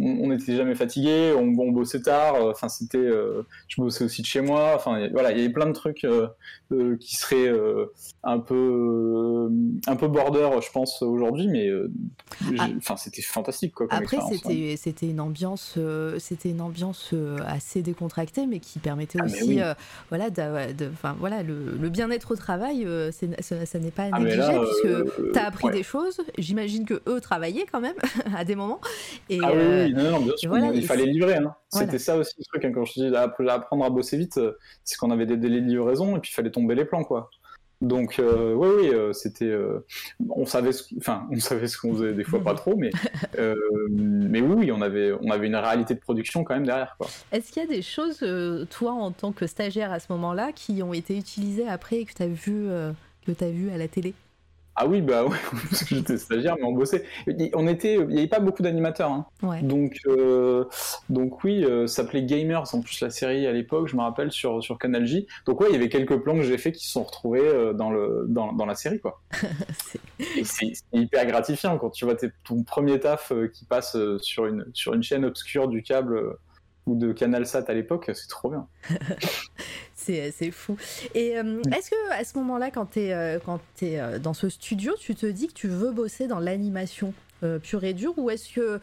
on 0.00 0.28
n'était 0.28 0.56
jamais 0.56 0.74
fatigué, 0.74 1.34
on, 1.36 1.72
bossait 1.72 2.02
tard, 2.02 2.36
euh, 2.36 2.50
enfin 2.50 2.68
c'était, 2.68 2.98
euh, 2.98 3.42
je 3.68 3.80
bossais 3.80 4.04
aussi 4.04 4.22
de 4.22 4.26
chez 4.26 4.40
moi, 4.40 4.72
enfin 4.74 5.08
voilà, 5.12 5.32
il 5.32 5.38
y 5.38 5.40
avait 5.40 5.52
plein 5.52 5.66
de 5.66 5.72
trucs 5.72 6.04
euh, 6.04 6.28
qui 7.00 7.16
seraient 7.16 7.52
un 8.22 8.38
peu, 8.38 9.48
un 9.86 9.96
peu 9.96 10.08
border, 10.08 10.50
je 10.62 10.70
pense 10.70 11.02
aujourd'hui, 11.02 11.48
mais 11.48 11.70
ah. 12.58 12.68
enfin 12.76 12.96
c'était 12.96 13.22
fantastique 13.22 13.74
quoi. 13.74 13.86
Après 13.90 14.18
c'était, 14.30 14.76
c'était 14.76 15.08
une 15.08 15.20
ambiance, 15.20 15.78
c'était 16.18 16.50
une 16.50 16.60
ambiance 16.60 17.14
assez 17.46 17.82
décontractée, 17.82 18.46
mais 18.46 18.60
qui 18.60 18.78
permettait 18.78 19.18
ah, 19.20 19.24
aussi, 19.24 19.60
voilà, 20.10 20.28
enfin 20.92 21.16
voilà, 21.18 21.42
le, 21.42 21.88
bien-être 21.88 22.32
au 22.32 22.36
travail, 22.36 22.86
ça, 23.10 23.78
n'est 23.78 23.90
pas 23.90 24.08
ah, 24.12 24.20
négliger 24.20 24.58
puisque 24.60 25.32
tu 25.32 25.38
as 25.38 25.46
appris 25.46 25.70
des 25.70 25.82
choses. 25.82 26.20
J'imagine 26.36 26.84
que 26.84 27.02
eux 27.08 27.20
travaillaient 27.20 27.66
quand 27.70 27.80
même 27.80 27.96
à 28.36 28.44
des 28.44 28.54
moments 28.54 28.80
et 29.28 29.40
non, 29.92 30.20
bien 30.20 30.36
sûr, 30.36 30.56
il 30.74 30.86
fallait 30.86 31.06
livrer. 31.06 31.36
Hein. 31.36 31.54
C'était 31.68 31.98
ça 31.98 32.16
aussi 32.16 32.34
le 32.38 32.44
truc, 32.44 32.64
hein, 32.64 32.72
quand 32.72 32.84
je 32.84 32.92
dis 32.94 33.16
apprendre 33.16 33.84
à 33.84 33.90
bosser 33.90 34.16
vite, 34.16 34.38
euh, 34.38 34.52
c'est 34.84 34.96
qu'on 34.96 35.10
avait 35.10 35.26
des 35.26 35.36
délais 35.36 35.60
de 35.60 35.66
livraison 35.66 36.16
et 36.16 36.20
puis 36.20 36.30
il 36.32 36.34
fallait 36.34 36.50
tomber 36.50 36.74
les 36.74 36.84
plans, 36.84 37.04
quoi. 37.04 37.30
Donc, 37.80 38.18
euh, 38.18 38.54
oui, 38.54 38.68
oui, 38.76 38.88
euh, 38.88 39.12
c'était. 39.12 39.56
on 40.30 40.46
savait, 40.46 40.72
ce, 40.72 40.82
enfin, 40.98 41.28
on 41.30 41.38
savait 41.38 41.68
ce 41.68 41.78
qu'on 41.78 41.94
faisait 41.94 42.12
des 42.12 42.24
fois 42.24 42.42
pas 42.42 42.54
trop, 42.54 42.74
mais, 42.76 42.90
mais 43.88 44.40
oui, 44.40 44.72
on 44.72 44.82
avait, 44.82 45.12
on 45.12 45.30
avait 45.30 45.46
une 45.46 45.56
réalité 45.56 45.94
de 45.94 46.00
production 46.00 46.42
quand 46.42 46.54
même 46.54 46.66
derrière. 46.66 46.96
Est-ce 47.30 47.52
qu'il 47.52 47.62
y 47.62 47.66
a 47.66 47.68
des 47.68 47.82
choses, 47.82 48.24
toi, 48.70 48.92
en 48.92 49.12
tant 49.12 49.30
que 49.32 49.46
stagiaire 49.46 49.92
à 49.92 50.00
ce 50.00 50.12
moment-là, 50.12 50.50
qui 50.52 50.82
ont 50.82 50.92
été 50.92 51.16
utilisées 51.16 51.68
après 51.68 51.98
et 51.98 52.04
que 52.04 52.14
tu 52.14 52.22
as 52.22 52.26
vu, 52.26 52.68
que 53.26 53.44
as 53.44 53.50
vu 53.50 53.70
à 53.70 53.76
la 53.76 53.86
télé? 53.86 54.14
Ah 54.80 54.86
oui, 54.86 55.00
bah 55.00 55.24
oui, 55.26 55.36
parce 55.70 55.82
que 55.82 55.96
j'étais 55.96 56.16
stagiaire, 56.16 56.54
mais 56.56 56.64
on 56.64 56.72
bossait. 56.72 57.04
On 57.54 57.66
était, 57.66 57.94
il 57.94 58.06
n'y 58.06 58.18
avait 58.18 58.28
pas 58.28 58.38
beaucoup 58.38 58.62
d'animateurs, 58.62 59.10
hein. 59.10 59.26
donc 59.62 59.98
euh, 60.06 60.64
donc 61.10 61.42
oui, 61.42 61.64
euh, 61.64 61.88
ça 61.88 62.04
s'appelait 62.04 62.22
Gamers 62.22 62.72
en 62.72 62.80
plus 62.80 63.00
la 63.00 63.10
série 63.10 63.46
à 63.48 63.52
l'époque, 63.52 63.88
je 63.88 63.96
me 63.96 64.02
rappelle 64.02 64.30
sur 64.30 64.62
sur 64.62 64.78
Canal 64.78 65.04
J. 65.04 65.26
Donc 65.46 65.60
ouais, 65.60 65.66
il 65.70 65.72
y 65.72 65.76
avait 65.76 65.88
quelques 65.88 66.16
plans 66.18 66.36
que 66.36 66.42
j'ai 66.42 66.58
fait 66.58 66.70
qui 66.70 66.86
se 66.86 66.92
sont 66.92 67.02
retrouvés 67.02 67.42
euh, 67.42 67.72
dans 67.72 67.90
le 67.90 68.26
dans, 68.28 68.52
dans 68.52 68.66
la 68.66 68.76
série 68.76 69.00
quoi. 69.00 69.20
c'est 70.44 70.72
hyper 70.92 71.26
gratifiant 71.26 71.76
quand 71.76 71.90
tu 71.90 72.04
vois 72.04 72.14
ton 72.44 72.62
premier 72.62 73.00
taf 73.00 73.32
qui 73.52 73.64
passe 73.64 73.96
sur 74.20 74.46
une 74.46 74.64
sur 74.74 74.94
une 74.94 75.02
chaîne 75.02 75.24
obscure 75.24 75.66
du 75.66 75.82
câble 75.82 76.36
ou 76.88 76.96
de 76.96 77.12
Canal 77.12 77.46
Sat 77.46 77.64
à 77.68 77.74
l'époque, 77.74 78.10
c'est 78.14 78.28
trop 78.28 78.50
bien. 78.50 78.66
c'est 80.32 80.50
fou. 80.50 80.76
Et 81.14 81.36
euh, 81.36 81.62
est-ce 81.76 81.90
que 81.90 82.12
à 82.12 82.24
ce 82.24 82.36
moment-là, 82.38 82.70
quand 82.70 82.86
tu 82.92 83.00
es, 83.00 83.12
euh, 83.12 83.38
quand 83.44 83.60
es 83.82 84.00
euh, 84.00 84.18
dans 84.18 84.34
ce 84.34 84.48
studio, 84.48 84.94
tu 84.98 85.14
te 85.14 85.26
dis 85.26 85.48
que 85.48 85.52
tu 85.52 85.68
veux 85.68 85.92
bosser 85.92 86.26
dans 86.26 86.38
l'animation 86.38 87.12
pure 87.62 87.84
et 87.84 87.94
dure 87.94 88.14
ou 88.16 88.30
est-ce 88.30 88.52
que 88.52 88.80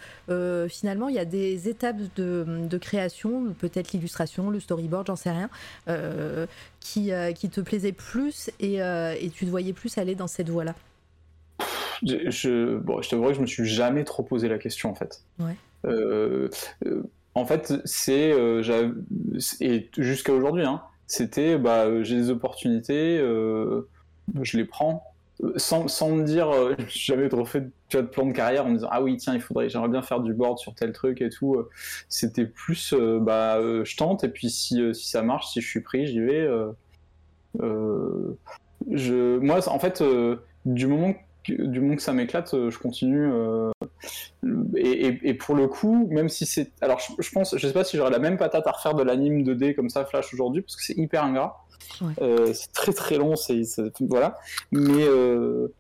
finalement 0.70 1.10
il 1.10 1.16
y 1.16 1.20
a 1.20 1.26
des 1.26 1.68
étapes 1.68 1.98
de, 2.16 2.46
de 2.48 2.78
création, 2.78 3.54
peut-être 3.60 3.92
l'illustration, 3.92 4.50
le 4.50 4.62
storyboard, 4.62 5.08
j'en 5.08 5.18
sais 5.18 5.32
rien, 5.32 5.50
qui, 6.80 7.12
qui 7.36 7.50
te 7.50 7.60
plaisaient 7.60 7.92
plus 7.92 8.50
et, 8.62 8.76
et, 8.76 9.30
tu 9.34 9.46
te 9.46 9.50
voyais 9.50 9.74
plus 9.74 9.98
aller 9.98 10.16
dans 10.16 10.28
cette 10.28 10.48
voie-là? 10.48 10.74
Je, 12.02 12.30
je, 12.30 12.78
bon, 12.78 13.02
je 13.02 13.10
t'avouerai 13.10 13.32
que 13.32 13.36
je 13.36 13.42
me 13.42 13.46
suis 13.46 13.66
jamais 13.66 14.06
trop 14.06 14.24
posé 14.24 14.48
la 14.48 14.58
question 14.58 14.90
en 14.90 14.96
fait. 14.96 15.22
Ouais. 15.38 15.58
En 17.36 17.46
fait, 17.46 17.74
c'est 17.86 18.34
et 19.62 19.90
jusqu'à 19.98 20.34
aujourd'hui, 20.34 20.64
hein, 20.64 20.82
c'était 21.08 21.58
bah, 21.58 21.86
euh, 21.86 22.04
j'ai 22.04 22.16
des 22.16 22.30
opportunités, 22.30 23.18
euh, 23.20 23.88
je 24.42 24.58
les 24.58 24.66
prends. 24.66 25.12
Sans, 25.58 25.84
me 25.84 26.24
dire, 26.24 26.50
euh, 26.50 26.76
j'avais 26.88 27.28
trop 27.28 27.46
fait 27.46 27.70
de, 27.92 28.02
plan 28.02 28.26
de 28.26 28.32
carrière 28.32 28.66
en 28.66 28.70
me 28.70 28.76
disant 28.76 28.88
ah 28.90 29.04
oui 29.04 29.18
tiens 29.18 29.36
il 29.36 29.42
faudrait 29.42 29.70
j'aimerais 29.70 29.90
bien 29.90 30.02
faire 30.02 30.22
du 30.22 30.34
board 30.34 30.58
sur 30.58 30.74
tel 30.74 30.94
truc 30.94 31.22
et 31.22 31.30
tout. 31.30 31.62
C'était 32.10 32.46
plus 32.46 32.94
bah 33.22 33.60
je 33.62 33.98
tente 33.98 34.24
et 34.24 34.30
puis 34.30 34.50
si, 34.50 34.82
ça 34.94 35.22
marche, 35.22 35.52
si 35.52 35.62
je 35.62 35.68
suis 35.68 35.82
pris, 35.82 36.08
j'y 36.08 36.22
vais. 36.22 36.48
moi 37.60 39.70
en 39.70 39.80
fait 39.80 40.04
du 40.66 40.88
moment 40.88 41.14
que 41.46 42.02
ça 42.02 42.14
m'éclate, 42.14 42.56
je 42.70 42.78
continue 42.80 43.30
et, 44.78 45.34
pour 45.34 45.56
le 45.56 45.68
coup, 45.68 46.08
même 46.12 46.30
si 46.30 46.46
c'est. 46.46 46.72
Alors, 46.82 47.00
je, 47.20 47.32
pense, 47.32 47.58
je 47.58 47.68
sais 47.68 47.74
pas 47.74 47.84
si 47.84 47.98
j'aurais 47.98 48.12
la 48.12 48.20
même 48.20 48.38
patate 48.38 48.68
à 48.68 48.72
refaire 48.72 48.94
de 48.94 49.04
l'anime 49.04 49.44
2D 49.44 49.76
comme 49.76 49.90
ça, 49.90 50.06
Flash 50.06 50.34
aujourd'hui, 50.34 50.62
parce 50.62 50.76
que 50.76 50.84
c'est 50.84 50.98
hyper 50.98 51.24
ingrat. 51.24 51.66
Euh, 52.22 52.54
c'est 52.54 52.72
très 52.72 52.94
très 52.94 53.18
long, 53.18 53.36
c'est 53.36 53.62
voilà. 54.00 54.38
Mais 54.72 55.04
euh, 55.08 55.74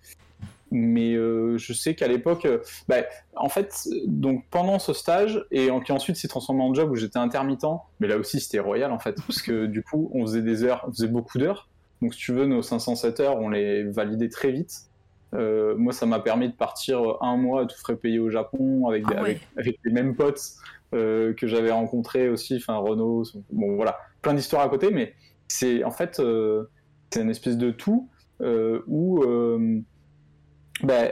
mais 0.71 1.13
euh, 1.13 1.57
je 1.57 1.73
sais 1.73 1.95
qu'à 1.95 2.07
l'époque, 2.07 2.47
bah, 2.87 2.97
en 3.35 3.49
fait, 3.49 3.87
donc 4.07 4.45
pendant 4.49 4.79
ce 4.79 4.93
stage 4.93 5.45
et 5.51 5.69
qui 5.85 5.91
ensuite 5.91 6.15
s'est 6.15 6.27
transformé 6.27 6.63
en 6.63 6.73
job 6.73 6.91
où 6.91 6.95
j'étais 6.95 7.19
intermittent, 7.19 7.65
mais 7.99 8.07
là 8.07 8.17
aussi 8.17 8.39
c'était 8.39 8.59
royal 8.59 8.91
en 8.91 8.99
fait, 8.99 9.15
parce 9.27 9.41
que 9.41 9.65
du 9.67 9.83
coup 9.83 10.09
on 10.13 10.25
faisait 10.25 10.41
des 10.41 10.63
heures, 10.63 10.83
on 10.87 10.91
faisait 10.91 11.07
beaucoup 11.07 11.37
d'heures. 11.37 11.69
Donc 12.01 12.13
si 12.13 12.19
tu 12.19 12.33
veux, 12.33 12.45
nos 12.45 12.61
507 12.61 13.19
heures, 13.21 13.37
on 13.37 13.49
les 13.49 13.83
validait 13.83 14.29
très 14.29 14.51
vite. 14.51 14.89
Euh, 15.33 15.75
moi, 15.75 15.93
ça 15.93 16.05
m'a 16.05 16.19
permis 16.19 16.49
de 16.49 16.53
partir 16.53 17.17
un 17.21 17.37
mois 17.37 17.63
à 17.63 17.65
tout 17.65 17.77
frais 17.77 17.95
payé 17.95 18.19
au 18.19 18.29
Japon 18.29 18.87
avec, 18.87 19.03
ah 19.13 19.23
avec, 19.57 19.79
les 19.83 19.91
mêmes 19.91 20.15
potes 20.15 20.53
euh, 20.93 21.33
que 21.33 21.47
j'avais 21.47 21.71
rencontrés 21.71 22.29
aussi, 22.29 22.55
enfin 22.57 22.77
Renault, 22.77 23.23
bon 23.51 23.75
voilà, 23.75 23.97
plein 24.21 24.33
d'histoires 24.33 24.61
à 24.61 24.69
côté, 24.69 24.91
mais 24.91 25.13
c'est 25.47 25.83
en 25.83 25.91
fait 25.91 26.19
euh, 26.19 26.69
c'est 27.09 27.21
une 27.21 27.29
espèce 27.29 27.57
de 27.57 27.71
tout 27.71 28.09
où 28.41 29.23
ben, 30.83 31.11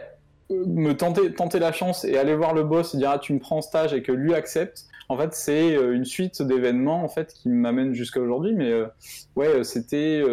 me 0.49 0.93
tenter, 0.93 1.34
tenter 1.34 1.60
la 1.60 1.71
chance 1.71 2.04
et 2.06 2.17
aller 2.17 2.36
voir 2.36 2.54
le 2.54 2.63
boss 2.63 2.93
et 2.93 2.97
dire 2.97 3.12
ah 3.12 3.19
tu 3.19 3.34
me 3.34 3.39
prends 3.39 3.58
en 3.58 3.62
stage 3.62 3.93
et 3.93 4.04
que 4.04 4.12
lui 4.12 4.34
accepte. 4.34 4.86
En 5.10 5.18
fait, 5.18 5.34
c'est 5.34 5.76
une 5.76 6.06
suite 6.06 6.42
d'événements 6.42 7.04
en 7.04 7.10
fait 7.10 7.34
qui 7.34 7.50
m'amènent 7.50 7.94
jusqu'à 7.94 8.20
aujourd'hui, 8.20 8.54
mais 8.54 8.74
ouais, 9.36 9.63
c'était 9.63 10.24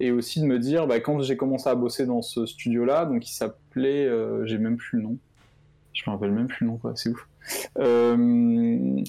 et 0.00 0.10
aussi 0.10 0.40
de 0.40 0.46
me 0.46 0.58
dire, 0.58 0.86
bah, 0.86 1.00
quand 1.00 1.20
j'ai 1.20 1.36
commencé 1.36 1.68
à 1.68 1.74
bosser 1.74 2.06
dans 2.06 2.22
ce 2.22 2.46
studio-là, 2.46 3.06
donc 3.06 3.28
il 3.28 3.32
s'appelait, 3.32 4.06
euh, 4.06 4.44
j'ai 4.44 4.58
même 4.58 4.76
plus 4.76 4.98
le 4.98 5.04
nom, 5.04 5.18
je 5.92 6.02
me 6.06 6.12
rappelle 6.12 6.32
même 6.32 6.48
plus 6.48 6.64
le 6.64 6.72
nom, 6.72 6.78
quoi, 6.78 6.92
c'est 6.96 7.10
ouf. 7.10 7.28
Euh, 7.78 9.02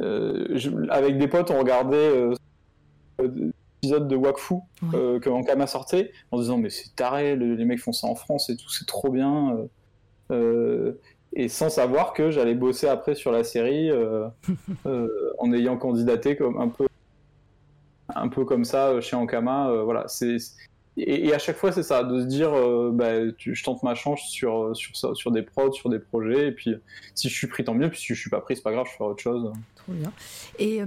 euh, 0.00 0.86
avec 0.90 1.18
des 1.18 1.28
potes, 1.28 1.50
on 1.50 1.58
regardait 1.58 2.10
l'épisode 3.22 4.08
de 4.08 4.16
Wakfu 4.16 4.54
que 4.90 5.28
Ankama 5.28 5.66
sortait, 5.66 6.12
en 6.32 6.38
disant, 6.38 6.58
mais 6.58 6.70
c'est 6.70 6.94
taré, 6.96 7.36
les 7.36 7.64
mecs 7.64 7.80
font 7.80 7.92
ça 7.92 8.08
en 8.08 8.14
France 8.14 8.50
et 8.50 8.56
tout, 8.56 8.70
c'est 8.70 8.86
trop 8.86 9.10
bien. 9.10 9.56
Et 11.34 11.48
sans 11.48 11.68
savoir 11.68 12.12
que 12.12 12.30
j'allais 12.30 12.54
bosser 12.54 12.86
après 12.88 13.14
sur 13.14 13.32
la 13.32 13.44
série 13.44 13.90
en 14.84 15.52
ayant 15.52 15.76
candidaté 15.76 16.36
comme 16.36 16.60
un 16.60 16.68
peu 16.68 16.86
un 18.14 18.28
peu 18.28 18.44
comme 18.44 18.64
ça 18.64 18.88
euh, 18.88 19.00
chez 19.00 19.16
Ankama. 19.16 19.70
Euh, 19.70 19.82
voilà, 19.82 20.06
c'est 20.08 20.36
et, 20.96 21.34
à 21.34 21.40
chaque 21.40 21.56
fois, 21.56 21.72
c'est 21.72 21.82
ça, 21.82 22.04
de 22.04 22.20
se 22.20 22.26
dire, 22.26 22.54
euh, 22.54 22.92
bah, 22.92 23.26
je 23.36 23.64
tente 23.64 23.82
ma 23.82 23.96
chance 23.96 24.20
sur, 24.30 24.76
sur, 24.76 24.96
ça, 24.96 25.12
sur 25.14 25.32
des 25.32 25.42
prods, 25.42 25.72
sur 25.72 25.90
des 25.90 25.98
projets, 25.98 26.46
et 26.46 26.52
puis 26.52 26.76
si 27.16 27.28
je 27.28 27.34
suis 27.34 27.48
pris, 27.48 27.64
tant 27.64 27.74
mieux, 27.74 27.90
puis 27.90 27.98
si 27.98 28.14
je 28.14 28.20
suis 28.20 28.30
pas 28.30 28.40
pris, 28.40 28.54
c'est 28.54 28.62
pas 28.62 28.70
grave, 28.70 28.86
je 28.88 28.92
ferai 28.92 29.10
autre 29.10 29.20
chose. 29.20 29.52
Trop 29.84 29.92
bien. 29.92 30.12
Et 30.58 30.80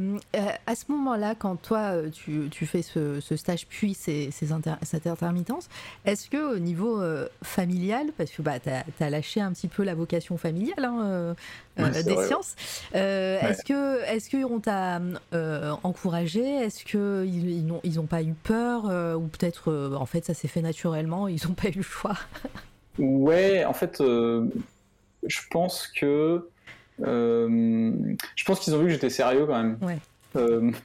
à 0.66 0.76
ce 0.76 0.86
moment-là, 0.90 1.36
quand 1.36 1.56
toi, 1.56 1.94
tu, 2.12 2.48
tu 2.50 2.66
fais 2.66 2.82
ce, 2.82 3.20
ce, 3.20 3.36
stage, 3.36 3.68
puis 3.68 3.94
ces, 3.94 4.32
ces 4.32 4.48
cette 4.84 5.08
intermittence, 5.08 5.70
est-ce 6.06 6.30
que 6.30 6.56
au 6.56 6.60
niveau 6.60 7.02
familial, 7.44 8.08
parce 8.18 8.32
que 8.32 8.42
bah, 8.42 8.60
tu 8.60 8.70
as, 8.70 9.10
lâché 9.10 9.42
un 9.42 9.52
petit 9.54 9.68
peu 9.68 9.84
la 9.84 9.96
vocation 9.96 10.38
familiale, 10.38 10.86
hein, 10.86 11.36
euh, 11.80 12.04
des 12.04 12.26
sciences. 12.26 12.56
Euh, 12.96 13.40
est-ce 13.42 13.64
que 13.64 14.04
est-ce 14.06 14.30
qu'on 14.30 14.60
t'a 14.60 15.00
euh, 15.34 15.74
encouragé? 15.84 16.42
Est-ce 16.42 16.86
que 16.86 17.26
ils 17.26 17.66
n'ont 17.66 17.82
ils 17.84 18.00
ont 18.00 18.06
pas 18.06 18.24
eu 18.24 18.34
peur 18.34 18.86
ou 19.18 19.28
peut-être 19.28 19.96
en 19.96 20.06
fait 20.06 20.26
ça 20.26 20.34
s'est 20.34 20.48
fait 20.48 20.62
naturellement 20.62 21.28
Ils 21.28 21.46
n'ont 21.48 21.54
pas 21.54 21.70
eu 21.70 21.78
le 21.78 21.82
choix? 21.82 22.18
ouais, 22.98 23.66
en 23.66 23.74
fait, 23.74 23.98
je 24.00 25.40
pense 25.52 25.88
que 25.88 26.48
je 27.00 28.46
pense 28.46 28.60
qu'ils 28.60 28.76
ont 28.76 28.80
vu 28.80 28.86
que 28.86 28.92
j'étais 28.92 29.10
sérieux 29.10 29.46
quand 29.46 29.64
même. 29.64 29.78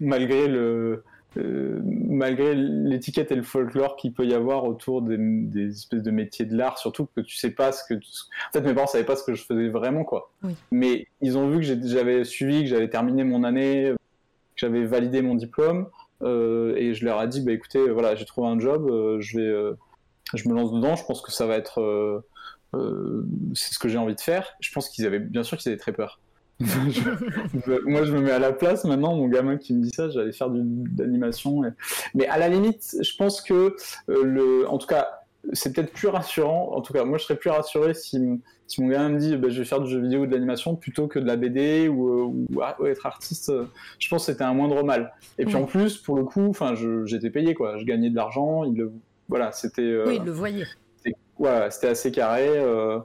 malgré 0.00 0.48
le 0.48 1.02
euh, 1.38 1.80
malgré 1.84 2.54
l'étiquette 2.54 3.32
et 3.32 3.34
le 3.34 3.42
folklore 3.42 3.96
qu'il 3.96 4.12
peut 4.12 4.26
y 4.26 4.34
avoir 4.34 4.64
autour 4.64 5.00
des, 5.00 5.68
espèces 5.68 6.02
de 6.02 6.10
métiers 6.10 6.44
de 6.44 6.54
l'art, 6.54 6.78
surtout 6.78 7.08
que 7.16 7.22
tu 7.22 7.36
sais 7.36 7.50
pas 7.50 7.72
ce 7.72 7.82
que. 7.88 7.94
En 7.94 8.52
fait, 8.52 8.60
mes 8.60 8.74
parents 8.74 8.86
savaient 8.86 9.04
pas 9.04 9.16
ce 9.16 9.24
que 9.24 9.34
je 9.34 9.42
faisais 9.42 9.68
vraiment, 9.68 10.04
quoi. 10.04 10.30
Mais 10.70 11.06
ils 11.22 11.38
ont 11.38 11.48
vu 11.48 11.60
que 11.60 11.86
j'avais 11.86 12.24
suivi, 12.24 12.62
que 12.62 12.68
j'avais 12.68 12.90
terminé 12.90 13.24
mon 13.24 13.44
année, 13.44 13.92
que 13.94 13.96
j'avais 14.56 14.84
validé 14.84 15.22
mon 15.22 15.34
diplôme. 15.34 15.86
et 16.22 16.92
je 16.94 17.04
leur 17.04 17.22
ai 17.22 17.28
dit, 17.28 17.40
bah 17.40 17.52
écoutez, 17.52 17.88
voilà, 17.88 18.14
j'ai 18.14 18.26
trouvé 18.26 18.48
un 18.48 18.60
job, 18.60 18.86
je 19.20 19.38
vais, 19.38 19.76
je 20.34 20.48
me 20.48 20.54
lance 20.54 20.72
dedans. 20.72 20.96
Je 20.96 21.04
pense 21.04 21.22
que 21.22 21.32
ça 21.32 21.46
va 21.46 21.56
être, 21.56 22.22
c'est 23.54 23.74
ce 23.74 23.78
que 23.78 23.88
j'ai 23.88 23.98
envie 23.98 24.14
de 24.14 24.20
faire. 24.20 24.54
Je 24.60 24.70
pense 24.72 24.88
qu'ils 24.88 25.06
avaient, 25.06 25.18
bien 25.18 25.42
sûr, 25.42 25.58
qu'ils 25.58 25.70
avaient 25.70 25.78
très 25.78 25.92
peur. 25.92 26.20
moi, 26.60 28.04
je 28.04 28.12
me 28.12 28.20
mets 28.20 28.30
à 28.30 28.38
la 28.38 28.52
place 28.52 28.84
maintenant, 28.84 29.16
mon 29.16 29.28
gamin 29.28 29.56
qui 29.56 29.74
me 29.74 29.82
dit 29.82 29.90
ça, 29.90 30.10
j'allais 30.10 30.32
faire 30.32 30.50
de 30.50 30.62
l'animation. 30.98 31.62
Mais 32.14 32.26
à 32.28 32.38
la 32.38 32.48
limite, 32.48 32.96
je 33.00 33.16
pense 33.16 33.40
que, 33.40 33.74
le... 34.08 34.68
en 34.68 34.78
tout 34.78 34.86
cas, 34.86 35.08
c'est 35.52 35.74
peut-être 35.74 35.92
plus 35.92 36.08
rassurant. 36.08 36.72
En 36.74 36.80
tout 36.82 36.92
cas, 36.92 37.04
moi, 37.04 37.18
je 37.18 37.24
serais 37.24 37.36
plus 37.36 37.50
rassuré 37.50 37.94
si, 37.94 38.18
si 38.66 38.80
mon 38.80 38.88
gamin 38.88 39.08
me 39.10 39.18
dit 39.18 39.36
bah, 39.36 39.48
je 39.48 39.58
vais 39.58 39.64
faire 39.64 39.80
du 39.80 39.90
jeu 39.90 40.00
vidéo 40.00 40.22
ou 40.22 40.26
de 40.26 40.32
l'animation 40.32 40.76
plutôt 40.76 41.08
que 41.08 41.18
de 41.18 41.26
la 41.26 41.36
BD 41.36 41.88
ou, 41.88 42.46
ou, 42.50 42.86
être 42.86 43.06
artiste. 43.06 43.52
Je 43.98 44.08
pense 44.08 44.26
que 44.26 44.32
c'était 44.32 44.44
un 44.44 44.54
moindre 44.54 44.84
mal. 44.84 45.12
Et 45.38 45.44
puis 45.44 45.56
en 45.56 45.64
plus, 45.64 45.98
pour 45.98 46.16
le 46.16 46.24
coup, 46.24 46.46
enfin, 46.48 46.74
j'étais 47.04 47.30
payé 47.30 47.54
quoi. 47.54 47.76
Je 47.78 47.84
gagnais 47.84 48.10
de 48.10 48.16
l'argent. 48.16 48.64
Il 48.64 48.76
le, 48.76 48.92
voilà, 49.28 49.52
c'était. 49.52 49.82
Euh, 49.82 50.04
oui, 50.06 50.16
il 50.20 50.24
le 50.24 50.32
voyait. 50.32 50.66
Voilà, 51.42 51.72
c'était 51.72 51.88
assez 51.88 52.12
carré. 52.12 52.46
Euh, 52.46 53.00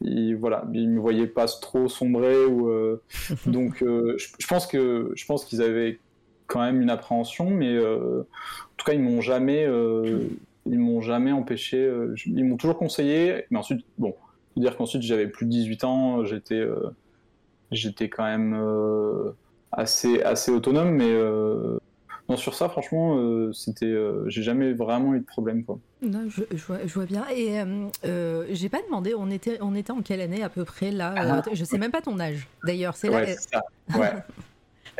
il, 0.00 0.36
voilà, 0.36 0.64
il 0.72 0.88
me 0.88 1.00
voyait 1.00 1.26
pas 1.26 1.46
trop 1.46 1.88
sombrer 1.88 2.44
ou. 2.44 2.68
Euh, 2.68 3.02
donc, 3.46 3.82
euh, 3.82 4.14
je, 4.16 4.28
je, 4.38 4.46
pense 4.46 4.68
que 4.68 5.10
je 5.16 5.26
pense 5.26 5.44
qu'ils 5.44 5.60
avaient 5.60 5.98
quand 6.46 6.60
même 6.60 6.80
une 6.80 6.90
appréhension, 6.90 7.50
mais 7.50 7.76
en 7.80 8.22
tout 8.76 8.84
cas, 8.86 8.92
ils 8.92 9.00
m'ont 9.00 9.20
jamais 9.20 9.68
ils 10.66 10.78
m'ont 10.78 11.00
jamais 11.00 11.32
empêché. 11.32 11.92
Ils 12.26 12.44
m'ont 12.44 12.56
toujours 12.56 12.78
conseillé, 12.78 13.46
mais 13.50 13.58
ensuite, 13.58 13.84
bon, 13.98 14.14
faut 14.54 14.60
dire 14.60 14.76
qu'ensuite 14.76 15.02
j'avais 15.02 15.26
plus 15.26 15.46
de 15.46 15.50
18 15.50 15.82
ans, 15.82 16.24
j'étais, 16.24 16.64
j'étais 17.72 18.08
quand 18.08 18.24
même 18.24 18.56
assez, 19.72 20.22
assez 20.22 20.52
autonome, 20.52 20.90
mais 20.90 21.12
non, 22.30 22.36
sur 22.36 22.54
ça, 22.54 22.68
franchement, 22.68 23.52
c'était, 23.52 23.94
j'ai 24.26 24.42
jamais 24.42 24.72
vraiment 24.72 25.14
eu 25.14 25.20
de 25.20 25.24
problème, 25.24 25.64
quoi. 25.64 25.78
Non, 26.02 26.28
je, 26.28 26.42
je, 26.56 26.94
vois, 26.94 27.04
bien. 27.04 27.24
Et 27.34 27.58
j'ai 28.54 28.68
pas 28.68 28.80
demandé, 28.82 29.14
on 29.14 29.30
était, 29.30 29.58
on 29.60 29.74
était 29.74 29.92
en 29.92 30.02
quelle 30.02 30.20
année 30.20 30.42
à 30.42 30.48
peu 30.48 30.64
près 30.64 30.90
là 30.90 31.14
ah. 31.16 31.42
Je 31.52 31.64
sais 31.64 31.78
même 31.78 31.90
pas 31.90 32.00
ton 32.00 32.18
âge. 32.20 32.48
D'ailleurs, 32.64 32.96
c'est 32.96 33.08
ouais, 33.08 33.36
là. 33.52 33.62
Ouais. 33.98 34.12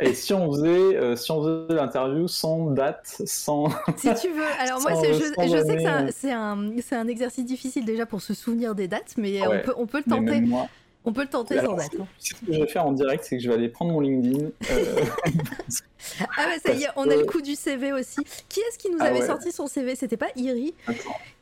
Et 0.01 0.15
si 0.15 0.33
on 0.33 0.51
faisait, 0.51 0.97
euh, 0.97 1.15
si 1.15 1.31
on 1.31 1.43
faisait 1.43 1.75
l'interview 1.75 2.27
sans 2.27 2.71
date, 2.71 3.21
sans. 3.25 3.69
Si 3.97 4.13
tu 4.15 4.29
veux. 4.29 4.43
Alors 4.59 4.81
moi, 4.81 4.93
je, 5.03 5.13
je, 5.13 5.19
sais 5.19 5.33
que 5.35 6.11
c'est 6.11 6.31
un, 6.31 6.57
un, 6.57 6.99
un, 6.99 7.07
exercice 7.07 7.45
difficile 7.45 7.85
déjà 7.85 8.07
pour 8.07 8.21
se 8.21 8.33
souvenir 8.33 8.73
des 8.73 8.87
dates, 8.87 9.13
mais 9.17 9.45
on, 9.45 9.61
peut, 9.61 9.73
on 9.77 9.85
peut 9.85 10.01
le 10.05 10.11
tenter. 10.11 10.41
On 11.03 11.13
peut 11.13 11.21
le 11.21 11.27
tenter 11.27 11.59
sans 11.59 11.73
date. 11.73 11.89
Hein. 11.99 12.05
Ce 12.19 12.33
que 12.33 12.53
je 12.53 12.59
vais 12.59 12.67
faire 12.67 12.85
en 12.85 12.91
direct, 12.91 13.23
c'est 13.23 13.37
que 13.37 13.43
je 13.43 13.49
vais 13.49 13.55
aller 13.55 13.69
prendre 13.69 13.91
mon 13.91 14.01
LinkedIn. 14.01 14.45
Euh, 14.71 15.03
ah 16.21 16.45
bah 16.45 16.59
ça 16.63 16.73
y 16.73 16.83
est, 16.83 16.89
on 16.95 17.09
a 17.09 17.15
le 17.15 17.25
coup 17.25 17.41
du 17.41 17.55
CV 17.55 17.91
aussi. 17.91 18.21
Qui 18.49 18.59
est-ce 18.59 18.77
qui 18.77 18.91
nous 18.91 18.99
ah 18.99 19.05
avait 19.05 19.25
sorti 19.25 19.51
son 19.51 19.65
CV 19.65 19.95
C'était 19.95 20.17
pas 20.17 20.27
Iri? 20.35 20.75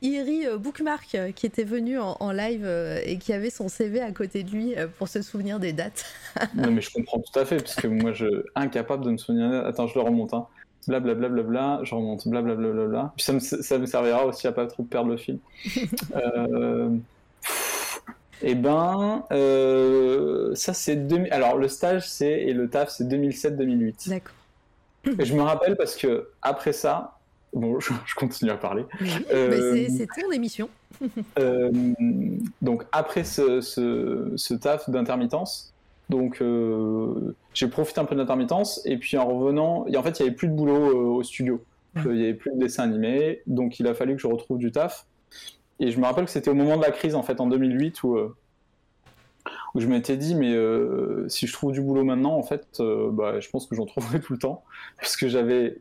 Iri 0.02 0.48
euh, 0.48 0.58
Bookmark 0.58 1.14
euh, 1.16 1.32
qui 1.34 1.46
était 1.46 1.66
venu 1.66 2.00
en, 2.00 2.32
live 2.32 2.66
et 3.04 3.18
qui 3.18 3.34
avait 3.34 3.50
son 3.50 3.68
CV 3.68 4.00
à 4.00 4.12
côté 4.12 4.44
de 4.44 4.52
lui 4.52 4.76
pour 4.98 5.10
se 5.10 5.22
souvenir 5.22 5.60
des 5.60 5.74
dates. 5.74 6.06
non 6.56 6.72
mais 6.72 6.82
je 6.82 6.92
comprends 6.92 7.20
tout 7.20 7.38
à 7.38 7.44
fait 7.44 7.58
parce 7.58 7.76
que 7.76 7.88
moi 7.88 8.14
je 8.14 8.46
incapable 8.56 9.04
de 9.04 9.12
me 9.12 9.18
souvenir. 9.18 9.66
Attends, 9.66 9.88
je 9.88 9.96
le 9.96 10.02
remonte. 10.02 10.34
Hein. 10.34 10.48
Blablabla, 10.88 11.28
bla, 11.28 11.42
bla, 11.42 11.44
bla, 11.44 11.80
je 11.84 11.94
remonte, 11.94 12.26
blablabla. 12.28 12.72
Bla, 12.72 12.86
bla, 12.86 13.14
Puis 13.18 13.26
ça 13.26 13.34
me, 13.34 13.40
ça 13.40 13.78
me 13.78 13.86
servira 13.86 14.26
aussi 14.26 14.48
à 14.48 14.54
pas 14.54 14.66
trop 14.68 14.84
perdre 14.84 15.12
le 15.12 15.18
fil. 15.18 15.40
euh... 16.16 16.90
Eh 18.42 18.56
ben, 18.56 19.24
euh, 19.32 20.56
ça 20.56 20.74
c'est 20.74 20.98
alors 21.32 21.58
le 21.58 21.68
stage 21.68 22.08
c'est 22.08 22.42
et 22.42 22.54
le 22.54 22.70
taf 22.70 22.90
c'est 22.90 23.04
2007-2008. 23.06 24.10
D'accord. 24.10 24.36
Et 25.18 25.26
je 25.26 25.36
me 25.36 25.42
rappelle 25.42 25.76
parce 25.76 25.96
que 25.96 26.30
après 26.42 26.74
ça, 26.74 27.20
bon, 27.54 27.80
je, 27.80 27.92
continue 28.16 28.52
à 28.52 28.58
parler. 28.58 28.86
Oui, 29.02 29.10
euh, 29.34 29.88
c'est 29.90 30.08
ton 30.08 30.32
émission. 30.32 30.70
euh, 31.40 31.72
donc 32.62 32.84
après 32.92 33.24
ce, 33.24 33.62
ce, 33.62 34.34
ce 34.36 34.54
taf 34.54 34.90
d'intermittence, 34.90 35.74
donc 36.10 36.42
euh, 36.42 37.36
j'ai 37.54 37.68
profité 37.68 38.02
un 38.02 38.06
peu 38.06 38.16
d'intermittence 38.16 38.82
et 38.86 38.98
puis 38.98 39.18
en 39.18 39.28
revenant, 39.28 39.86
en 39.88 40.04
fait 40.04 40.20
il 40.20 40.24
y 40.24 40.26
avait 40.28 40.36
plus 40.36 40.48
de 40.48 40.54
boulot 40.54 41.16
au 41.16 41.24
studio, 41.24 41.64
il 41.96 42.18
y 42.18 42.24
avait 42.24 42.34
plus 42.34 42.52
de 42.52 42.60
dessins 42.60 42.84
animés, 42.84 43.42
donc 43.48 43.80
il 43.80 43.88
a 43.88 43.94
fallu 43.94 44.16
que 44.16 44.22
je 44.22 44.28
retrouve 44.28 44.58
du 44.58 44.72
taf. 44.72 45.06
Et 45.80 45.92
je 45.92 46.00
me 46.00 46.06
rappelle 46.06 46.26
que 46.26 46.32
c'était 46.32 46.50
au 46.50 46.56
moment 46.56 46.78
de 46.78 46.82
la 46.82 46.92
crise, 46.92 47.16
en 47.16 47.24
fait, 47.24 47.40
en 47.40 47.48
2008, 47.48 48.04
où, 48.04 48.18
euh, 48.18 48.36
où 49.74 49.80
je 49.80 49.88
m'étais 49.88 50.18
dit, 50.18 50.36
mais 50.36 50.54
euh, 50.54 51.28
si 51.30 51.48
je 51.48 51.54
trouve 51.54 51.72
du 51.72 51.82
boulot 51.82 52.04
maintenant, 52.04 52.36
en 52.36 52.44
fait, 52.44 52.68
euh, 52.80 53.10
bah, 53.12 53.40
je 53.40 53.50
pense 53.50 53.66
que 53.66 53.76
j'en 53.76 53.86
trouverai 53.86 54.20
tout 54.20 54.34
le 54.34 54.40
temps. 54.40 54.64
Parce 54.98 55.16
que 55.16 55.28
j'avais. 55.28 55.78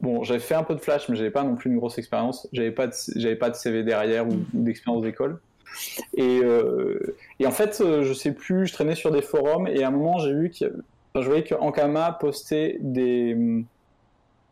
Bon, 0.00 0.24
j'avais 0.24 0.40
fait 0.40 0.54
un 0.54 0.64
peu 0.64 0.74
de 0.74 0.80
flash, 0.80 1.08
mais 1.08 1.16
j'avais 1.16 1.30
pas 1.30 1.44
non 1.44 1.54
plus 1.54 1.70
une 1.70 1.76
grosse 1.76 1.96
expérience. 1.98 2.48
J'avais 2.52 2.72
pas, 2.72 2.88
de, 2.88 2.92
j'avais 3.14 3.36
pas 3.36 3.50
de 3.50 3.54
CV 3.54 3.84
derrière 3.84 4.26
ou, 4.26 4.32
d'expérience 4.52 5.02
d'école. 5.02 5.40
Et, 6.14 6.40
et, 7.38 7.46
en 7.46 7.52
fait, 7.52 7.80
je 7.80 8.12
sais 8.12 8.32
plus, 8.32 8.66
je 8.66 8.72
traînais 8.72 8.96
sur 8.96 9.12
des 9.12 9.22
forums 9.22 9.68
et 9.68 9.84
à 9.84 9.88
un 9.88 9.90
moment, 9.92 10.18
j'ai 10.18 10.34
vu 10.34 10.52
enfin, 10.60 11.22
je 11.22 11.26
voyais 11.26 11.44
qu'Ankama 11.44 12.12
postait 12.20 12.78
des. 12.80 13.64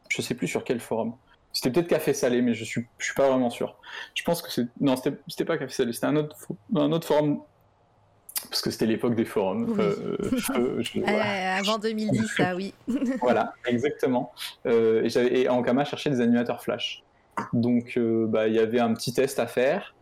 Je 0.08 0.22
sais 0.22 0.34
plus 0.34 0.46
sur 0.46 0.62
quel 0.62 0.78
forum 0.78 1.14
c'était 1.60 1.74
peut-être 1.74 1.88
Café 1.88 2.14
Salé, 2.14 2.40
mais 2.40 2.54
je 2.54 2.64
suis, 2.64 2.86
je 2.96 3.04
suis 3.04 3.14
pas 3.14 3.28
vraiment 3.28 3.50
sûr. 3.50 3.76
Je 4.14 4.22
pense 4.22 4.40
que 4.40 4.50
c'est. 4.50 4.66
Non, 4.80 4.94
c'était 4.96 5.44
pas 5.44 5.58
Café 5.58 5.70
Salé, 5.70 5.92
c'était 5.92 6.06
un 6.06 6.16
autre, 6.16 6.34
un 6.74 6.90
autre 6.90 7.06
forum. 7.06 7.42
Parce 8.48 8.62
que 8.62 8.70
c'était 8.70 8.86
l'époque 8.86 9.14
des 9.14 9.26
forums. 9.26 9.78
Euh, 9.78 10.16
euh, 10.56 11.58
avant 11.58 11.76
2010, 11.76 12.28
ça, 12.34 12.56
oui. 12.56 12.72
voilà, 13.20 13.52
exactement. 13.66 14.32
Euh, 14.64 15.06
et, 15.06 15.42
et 15.42 15.48
Ankama 15.50 15.84
cherchait 15.84 16.08
des 16.08 16.22
animateurs 16.22 16.62
Flash. 16.62 17.04
Donc, 17.52 17.98
bah, 17.98 18.48
il 18.48 18.54
y 18.54 18.58
avait 18.58 18.80
un 18.80 18.94
petit 18.94 19.12
test 19.12 19.38
à 19.38 19.46
faire 19.46 19.94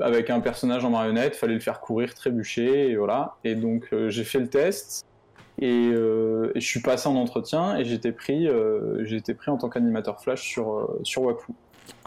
avec 0.00 0.30
un 0.30 0.40
personnage 0.40 0.84
en 0.84 0.90
marionnette, 0.90 1.34
il 1.36 1.38
fallait 1.38 1.54
le 1.54 1.60
faire 1.60 1.80
courir, 1.80 2.12
trébucher, 2.14 2.90
et 2.90 2.96
voilà. 2.96 3.36
Et 3.44 3.54
donc, 3.54 3.86
j'ai 4.08 4.24
fait 4.24 4.40
le 4.40 4.48
test. 4.48 5.06
Euh, 5.62 6.52
et, 6.54 6.60
je 6.60 6.66
suis 6.66 6.80
passé 6.80 7.08
en 7.08 7.16
entretien 7.16 7.76
et 7.76 7.84
j'étais 7.84 8.12
pris, 8.12 8.46
euh, 8.46 9.04
pris 9.38 9.50
en 9.50 9.56
tant 9.56 9.68
qu'animateur 9.68 10.20
flash 10.20 10.42
sur, 10.42 10.72
euh, 10.72 11.00
sur. 11.02 11.36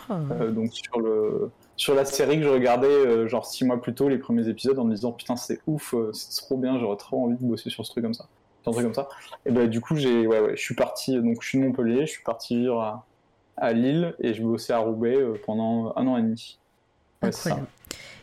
Ah. 0.10 0.20
donc 0.50 0.74
sur, 0.74 1.00
le, 1.00 1.52
sur 1.78 1.96
la 1.96 2.04
série 2.04 2.38
que 2.38 2.44
je 2.44 2.50
regardais 2.50 3.28
genre 3.30 3.46
six 3.46 3.64
mois 3.64 3.82
plus 3.82 3.94
tôt, 3.94 4.10
les 4.10 4.18
premiers 4.18 4.50
épisodes, 4.50 4.78
en 4.78 4.84
me 4.84 4.94
disant 4.94 5.14
putain 5.14 5.38
c'est 5.38 5.62
ouf, 5.68 5.96
c'est 6.12 6.42
trop 6.42 6.58
bien, 6.58 6.78
j'aurais 6.80 6.98
trop 6.98 7.24
envie 7.24 7.38
de 7.38 7.46
bosser 7.46 7.70
sur 7.70 7.86
ce 7.86 7.92
truc 7.92 8.04
comme 8.04 8.14
ça. 8.14 8.28
Un 8.66 8.72
truc 8.72 8.84
comme 8.84 8.94
ça. 8.94 9.08
Et 9.46 9.52
ben 9.52 9.68
du 9.68 9.80
coup 9.80 9.96
j'ai, 9.96 10.28
ouais, 10.28 10.42
ouais, 10.42 10.58
je 10.58 10.62
suis 10.62 10.76
parti, 10.76 11.16
donc 11.16 11.42
je 11.42 11.48
suis 11.48 11.60
de 11.60 11.64
Montpellier, 11.64 12.02
je 12.02 12.12
suis 12.12 12.24
parti 12.24 12.58
vivre 12.58 12.82
à, 12.82 13.06
à 13.56 13.72
Lille 13.72 14.14
et 14.20 14.34
je 14.34 14.44
bossais 14.44 14.74
à 14.74 14.80
Roubaix 14.80 15.18
pendant 15.46 15.94
un 15.96 16.08
an 16.08 16.18
et 16.18 16.22
demi. 16.22 16.60
Ouais, 17.22 17.30
Incroyable. 17.30 17.68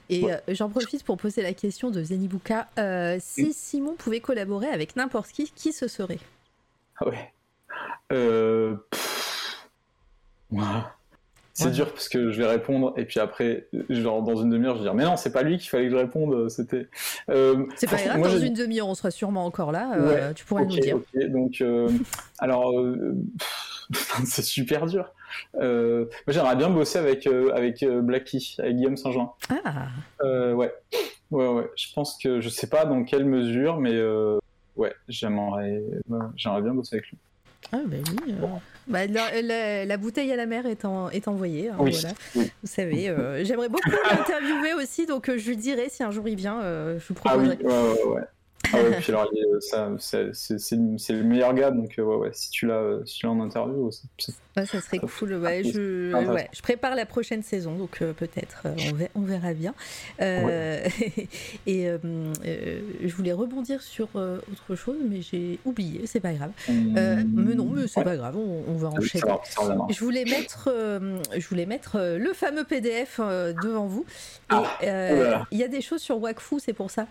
Et 0.08 0.30
euh, 0.30 0.36
j'en 0.48 0.68
profite 0.68 1.04
pour 1.04 1.16
poser 1.16 1.42
la 1.42 1.52
question 1.52 1.90
de 1.90 2.02
Zenibuka. 2.02 2.68
Euh, 2.78 3.16
si 3.20 3.52
Simon 3.52 3.94
pouvait 3.94 4.20
collaborer 4.20 4.68
avec 4.68 4.96
n'importe 4.96 5.30
qui, 5.30 5.50
qui 5.54 5.72
ce 5.72 5.88
serait? 5.88 6.18
Ah 6.98 7.08
ouais. 7.08 7.32
Euh... 8.12 8.76
C'est 11.52 11.70
dur 11.70 11.90
parce 11.92 12.08
que 12.08 12.30
je 12.30 12.38
vais 12.38 12.46
répondre 12.46 12.92
et 12.96 13.04
puis 13.04 13.18
après, 13.18 13.66
genre 13.88 14.22
dans 14.22 14.36
une 14.36 14.50
demi-heure, 14.50 14.74
je 14.74 14.80
vais 14.80 14.84
dire 14.84 14.94
mais 14.94 15.04
non, 15.04 15.16
c'est 15.16 15.32
pas 15.32 15.42
lui 15.42 15.58
qu'il 15.58 15.70
fallait 15.70 15.86
que 15.86 15.90
je 15.90 15.96
réponde. 15.96 16.48
C'était. 16.50 16.88
C'est 17.26 17.90
pas 17.90 18.02
grave. 18.02 18.20
dans 18.20 18.38
une 18.38 18.54
demi-heure, 18.54 18.88
on 18.88 18.94
sera 18.94 19.10
sûrement 19.10 19.44
encore 19.44 19.72
là. 19.72 20.32
tu 20.34 20.44
pourrais 20.44 20.66
nous 20.66 20.78
dire. 20.78 20.98
donc, 21.28 21.62
alors, 22.38 22.72
c'est 24.24 24.42
super 24.42 24.86
dur. 24.86 25.12
Euh, 25.56 26.06
j'aimerais 26.28 26.56
bien 26.56 26.70
bosser 26.70 26.98
avec, 26.98 27.26
euh, 27.26 27.52
avec 27.54 27.82
euh, 27.82 28.00
Blacky, 28.00 28.56
avec 28.58 28.76
Guillaume 28.76 28.96
Saint-Jean. 28.96 29.34
Ah 29.48 29.88
ouais. 30.54 30.72
ouais, 31.30 31.48
ouais. 31.48 31.70
Je 31.76 31.92
pense 31.94 32.18
que 32.22 32.40
je 32.40 32.48
sais 32.48 32.68
pas 32.68 32.84
dans 32.84 33.04
quelle 33.04 33.24
mesure, 33.24 33.78
mais 33.78 34.00
ouais, 34.76 34.94
j'aimerais, 35.08 35.82
j'aimerais 36.36 36.62
bien 36.62 36.74
bosser 36.74 36.96
avec 36.96 37.08
lui. 37.08 37.18
Ah 37.72 37.80
bah 37.84 37.96
oui. 38.26 38.34
Bah, 38.86 39.06
la, 39.06 39.96
bouteille 39.96 40.30
à 40.30 40.36
la 40.36 40.46
mer 40.46 40.66
est, 40.66 40.84
est 41.12 41.28
envoyée. 41.28 41.70
Hein, 41.70 41.76
voilà. 41.78 42.12
Vous 42.34 42.44
savez, 42.64 43.14
j'aimerais 43.44 43.68
beaucoup 43.68 43.90
l'interviewer 44.10 44.74
aussi, 44.74 45.06
donc 45.06 45.30
je 45.34 45.48
lui 45.48 45.56
dirai 45.56 45.88
si 45.88 46.02
un 46.02 46.10
jour 46.10 46.28
il 46.28 46.36
vient, 46.36 46.60
je 46.62 47.06
vous 47.08 47.14
proposerai. 47.14 47.58
Ah 47.60 47.64
oui, 47.64 47.66
ouais, 47.66 47.72
ouais, 47.72 48.14
ouais. 48.14 48.22
Ah 48.72 48.76
ouais, 48.76 49.00
puis 49.00 49.12
alors, 49.12 49.30
c'est 49.98 51.12
le 51.12 51.22
meilleur 51.22 51.54
gars, 51.54 51.70
donc 51.70 51.98
euh, 51.98 52.02
ouais, 52.02 52.16
ouais, 52.16 52.30
si 52.32 52.50
tu 52.50 52.66
l'as 52.66 53.00
si 53.04 53.26
en 53.26 53.40
interview, 53.40 53.86
ouais, 53.86 54.66
ça 54.66 54.80
serait 54.80 54.98
cool. 54.98 55.34
Ouais, 55.34 55.62
je, 55.64 56.12
ouais, 56.32 56.48
je 56.52 56.62
prépare 56.62 56.94
la 56.94 57.06
prochaine 57.06 57.42
saison, 57.42 57.76
donc 57.76 57.98
euh, 58.00 58.12
peut-être 58.12 58.62
euh, 58.66 58.74
on, 59.14 59.20
on, 59.20 59.24
verra 59.24 59.52
bien. 59.52 59.74
et 60.18 60.88
je 61.66 63.14
voulais 63.14 63.32
rebondir 63.32 63.82
sur 63.82 64.08
autre 64.14 64.74
chose, 64.74 64.98
mais 65.08 65.22
j'ai 65.22 65.58
oublié, 65.64 66.06
c'est 66.06 66.20
pas 66.20 66.32
grave. 66.32 66.52
mais 66.68 67.54
non, 67.54 67.70
mais 67.72 67.86
c'est 67.86 68.04
pas 68.04 68.16
grave, 68.16 68.36
on, 68.36 68.74
va 68.74 68.88
enchaîner. 68.88 69.24
je 69.90 70.00
voulais 70.00 70.24
mettre, 70.24 70.70
je 71.36 71.48
voulais 71.48 71.66
mettre 71.66 71.98
le 71.98 72.32
fameux 72.32 72.64
PDF 72.64 73.20
devant 73.20 73.86
vous. 73.86 74.04
Et 74.50 74.88
ah, 74.88 75.46
il 75.50 75.58
y 75.58 75.64
a 75.64 75.68
des 75.68 75.80
choses 75.80 76.00
sur 76.00 76.20
Wakfu, 76.20 76.60
c'est 76.60 76.72
pour 76.72 76.90
ça? 76.90 77.06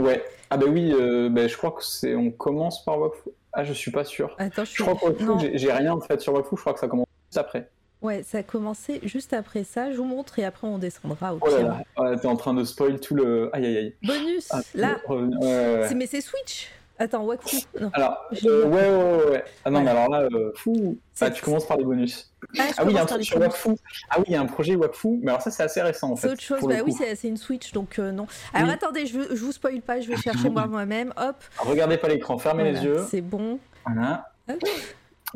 Ouais. 0.00 0.24
Ah 0.50 0.56
bah 0.56 0.66
oui, 0.68 0.92
euh, 0.92 1.28
bah, 1.28 1.46
je 1.46 1.56
crois 1.56 1.70
que 1.72 1.84
c'est. 1.84 2.14
On 2.14 2.30
commence 2.30 2.84
par 2.84 2.98
Wakfu. 2.98 3.30
Ah, 3.52 3.64
je 3.64 3.72
suis 3.72 3.90
pas 3.90 4.04
sûr. 4.04 4.34
Attends, 4.38 4.64
je 4.64 4.70
Je 4.70 4.74
suis. 4.74 4.84
crois 4.84 5.12
que 5.12 5.56
j'ai- 5.58 5.72
rien 5.72 5.92
en 5.92 6.00
fait 6.00 6.20
sur 6.20 6.32
Wakfu, 6.34 6.56
je 6.56 6.60
crois 6.60 6.72
que 6.74 6.80
ça 6.80 6.88
commence 6.88 7.06
juste 7.28 7.38
après. 7.38 7.68
Ouais, 8.02 8.22
ça 8.22 8.38
a 8.38 8.42
commencé 8.42 9.00
juste 9.02 9.32
après 9.34 9.62
ça. 9.62 9.90
Je 9.92 9.96
vous 9.98 10.04
montre 10.04 10.38
et 10.38 10.44
après 10.44 10.66
on 10.66 10.78
descendra 10.78 11.34
au 11.34 11.38
Oh 11.42 11.48
là 11.50 11.60
là, 11.62 11.82
ouais, 11.98 12.16
t'es 12.16 12.26
en 12.28 12.36
train 12.36 12.54
de 12.54 12.64
spoil 12.64 12.98
tout 12.98 13.14
le. 13.14 13.50
Aïe 13.54 13.66
aïe 13.66 13.76
aïe. 13.76 13.94
Bonus, 14.02 14.48
Ah, 14.50 14.60
là. 14.74 14.96
ouais, 15.08 15.16
ouais. 15.16 15.84
C'est- 15.88 15.94
Mais 15.94 16.06
c'est 16.06 16.20
Switch. 16.22 16.68
Attends, 17.00 17.24
Wakfu. 17.24 17.56
Non. 17.80 17.90
Alors, 17.94 18.26
euh, 18.44 18.66
ouais, 18.66 18.72
ouais, 18.90 19.30
ouais. 19.32 19.44
Ah 19.64 19.70
non, 19.70 19.78
Ouais. 19.78 19.84
mais 19.86 19.90
alors 19.90 20.10
là, 20.10 20.20
euh, 20.32 20.52
fou. 20.54 20.98
C'est- 21.14 21.24
Ah, 21.24 21.30
tu 21.30 21.42
commences 21.42 21.66
par 21.66 21.78
les 21.78 21.84
bonus. 21.84 22.30
Ah, 22.58 22.64
je 22.68 22.74
Ah 22.76 22.84
oui, 22.84 22.92
il 22.92 22.94
y 22.94 22.98
a 22.98 23.02
un 23.02 23.06
truc 23.06 23.24
sur 23.24 23.38
bonus. 23.38 23.52
Wakfu. 23.54 23.70
Ah 24.10 24.14
oui, 24.18 24.24
il 24.28 24.32
y 24.34 24.36
a 24.36 24.40
un 24.40 24.46
projet 24.46 24.76
Wakfu, 24.76 25.18
mais 25.22 25.30
alors 25.30 25.40
ça, 25.40 25.50
c'est 25.50 25.62
assez 25.62 25.80
récent 25.80 26.10
en 26.12 26.16
fait. 26.16 26.28
C'est 26.28 26.32
autre 26.34 26.42
chose, 26.42 26.60
bah 26.68 26.74
oui, 26.84 26.92
c'est 26.92 27.26
une 27.28 27.38
Switch, 27.38 27.72
donc 27.72 27.98
euh, 27.98 28.12
non. 28.12 28.26
Alors 28.52 28.68
Oui. 28.68 28.74
attendez, 28.74 29.06
je, 29.06 29.18
je 29.34 29.42
vous 29.44 29.52
spoil 29.52 29.80
pas, 29.80 30.00
je 30.00 30.08
vais 30.08 30.16
chercher 30.46 30.50
moi 30.50 30.66
moi-même. 30.66 31.12
Hop, 31.16 31.36
Regardez 31.58 31.96
pas 31.96 32.08
l'écran, 32.08 32.36
fermez 32.38 32.64
voilà, 32.64 32.78
les 32.80 32.84
yeux. 32.86 33.06
c'est 33.10 33.22
bon. 33.22 33.58
Voilà. 33.86 34.30
Hop. 34.50 34.58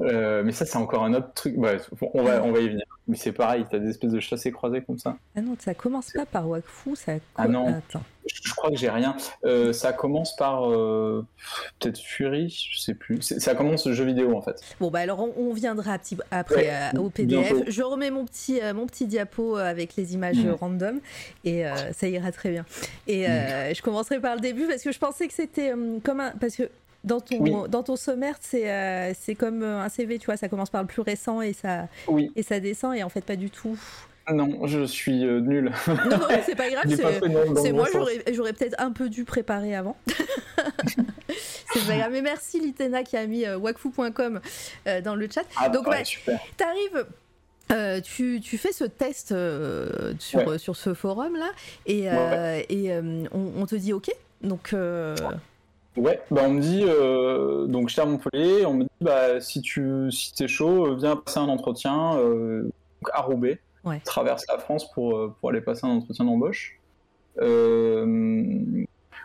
Euh, 0.00 0.42
mais 0.44 0.52
ça, 0.52 0.66
c'est 0.66 0.76
encore 0.76 1.04
un 1.04 1.14
autre 1.14 1.32
truc. 1.34 1.54
Ouais, 1.56 1.76
on, 2.14 2.22
va, 2.22 2.42
on 2.42 2.52
va 2.52 2.60
y 2.60 2.68
venir. 2.68 2.84
Mais 3.06 3.16
c'est 3.16 3.32
pareil, 3.32 3.64
t'as 3.70 3.78
des 3.78 3.90
espèces 3.90 4.12
de 4.12 4.20
chassés 4.20 4.50
croisés 4.50 4.80
comme 4.82 4.98
ça. 4.98 5.16
Ah 5.36 5.42
non, 5.42 5.56
ça 5.58 5.74
commence 5.74 6.10
pas 6.12 6.24
par 6.26 6.48
Wakfu, 6.48 6.96
ça. 6.96 7.12
Ah 7.36 7.46
non. 7.46 7.68
Attends. 7.68 8.02
Je, 8.26 8.34
je 8.48 8.54
crois 8.54 8.70
que 8.70 8.76
j'ai 8.76 8.88
rien. 8.88 9.14
Euh, 9.44 9.74
ça 9.74 9.92
commence 9.92 10.34
par 10.36 10.70
euh, 10.72 11.22
peut-être 11.78 11.98
Fury, 11.98 12.48
je 12.72 12.80
sais 12.80 12.94
plus. 12.94 13.20
Ça 13.20 13.54
commence 13.54 13.86
le 13.86 13.92
jeu 13.92 14.04
vidéo 14.06 14.34
en 14.34 14.40
fait. 14.40 14.58
Bon 14.80 14.90
bah 14.90 15.00
alors 15.00 15.20
on, 15.20 15.34
on 15.36 15.52
viendra 15.52 15.98
petit- 15.98 16.16
après 16.30 16.68
Ouais, 16.94 16.98
au 16.98 17.10
PDF. 17.10 17.28
bientôt. 17.52 17.64
Je 17.68 17.82
remets 17.82 18.10
mon 18.10 18.24
petit 18.24 18.60
mon 18.74 18.86
petit 18.86 19.06
diapo 19.06 19.56
avec 19.56 19.96
les 19.96 20.14
images 20.14 20.38
Mm. 20.38 20.52
random 20.52 21.00
et 21.44 21.64
ça 21.92 22.08
ira 22.08 22.32
très 22.32 22.48
bien. 22.50 22.64
Et 23.06 23.24
je 23.26 23.82
commencerai 23.82 24.18
par 24.20 24.34
le 24.36 24.40
début 24.40 24.66
parce 24.66 24.82
que 24.82 24.90
je 24.92 24.98
pensais 24.98 25.28
que 25.28 25.34
c'était 25.34 25.74
comme 26.02 26.20
un 26.20 26.30
parce 26.40 26.56
que 26.56 26.70
dans 27.04 27.20
ton 27.20 27.36
Oui. 27.38 27.52
dans 27.68 27.82
ton 27.82 27.96
sommaire 27.96 28.36
c'est 28.40 28.70
euh, 28.70 29.12
c'est 29.18 29.34
comme 29.34 29.62
euh, 29.62 29.80
un 29.80 29.88
CV 29.88 30.18
tu 30.18 30.26
vois 30.26 30.36
ça 30.36 30.48
commence 30.48 30.70
par 30.70 30.80
le 30.82 30.88
plus 30.88 31.02
récent 31.02 31.40
et 31.42 31.52
ça 31.52 31.86
Oui, 32.08 32.30
et 32.34 32.42
ça 32.42 32.58
descend 32.60 32.96
et 32.96 33.02
en 33.02 33.08
fait 33.08 33.20
pas 33.24 33.36
du 33.36 33.50
tout. 33.50 33.76
non, 34.32 34.66
je 34.66 34.84
suis 34.84 35.24
euh, 35.24 35.40
nul. 35.40 35.70
Non 35.86 36.18
c'est 36.44 36.56
pas 36.56 36.70
grave 36.70 36.84
c'est 37.62 37.72
moi 37.72 37.86
j'aurais 38.32 38.52
peut-être 38.54 38.74
un 38.78 38.90
peu 38.90 39.08
dû 39.10 39.24
préparer 39.24 39.74
avant. 39.76 39.96
c'est 41.74 41.86
pas 41.86 41.96
grave 41.98 42.10
mais 42.12 42.22
merci 42.22 42.60
Litena 42.60 43.02
qui 43.02 43.16
a 43.16 43.26
mis 43.26 43.44
euh, 43.44 43.58
wakfu.com 43.58 44.40
dans 45.04 45.14
le 45.14 45.28
chat. 45.30 45.42
Ah, 45.56 45.68
Donc, 45.68 45.86
ouais, 45.86 46.02
ouais. 46.28 46.34
T'arrives, 46.56 47.06
euh, 47.72 48.00
tu, 48.00 48.40
tu 48.42 48.58
fais 48.58 48.72
ce 48.72 48.84
test 48.84 49.32
euh, 49.32 50.12
sur, 50.18 50.40
Ouais. 50.40 50.48
euh, 50.54 50.58
sur 50.58 50.76
ce 50.76 50.94
forum 50.94 51.36
là 51.36 51.50
et, 51.86 52.04
et 52.70 52.92
on, 53.32 53.52
on 53.58 53.66
te 53.66 53.74
dit 53.76 53.92
ok. 53.92 54.10
Donc 54.42 54.74
Ouais, 55.96 56.20
bah 56.30 56.42
on 56.46 56.54
me 56.54 56.60
dit, 56.60 56.82
euh, 56.84 57.66
donc 57.66 57.88
j'étais 57.88 58.02
à 58.02 58.06
Montpellier, 58.06 58.66
on 58.66 58.74
me 58.74 58.82
dit, 58.82 58.90
bah 59.00 59.40
si 59.40 59.60
tu 59.62 60.10
si 60.10 60.34
t'es 60.34 60.48
chaud, 60.48 60.86
euh, 60.88 60.96
viens 60.96 61.14
passer 61.16 61.38
un 61.38 61.48
entretien 61.48 62.16
euh, 62.18 62.68
à 63.12 63.22
Roubaix, 63.22 63.60
Ouais. 63.84 64.00
traverse 64.04 64.44
la 64.48 64.58
France 64.58 64.90
pour, 64.92 65.16
euh, 65.16 65.34
pour 65.38 65.50
aller 65.50 65.60
passer 65.60 65.86
un 65.86 65.90
entretien 65.90 66.24
d'embauche. 66.24 66.80
Euh, 67.40 68.84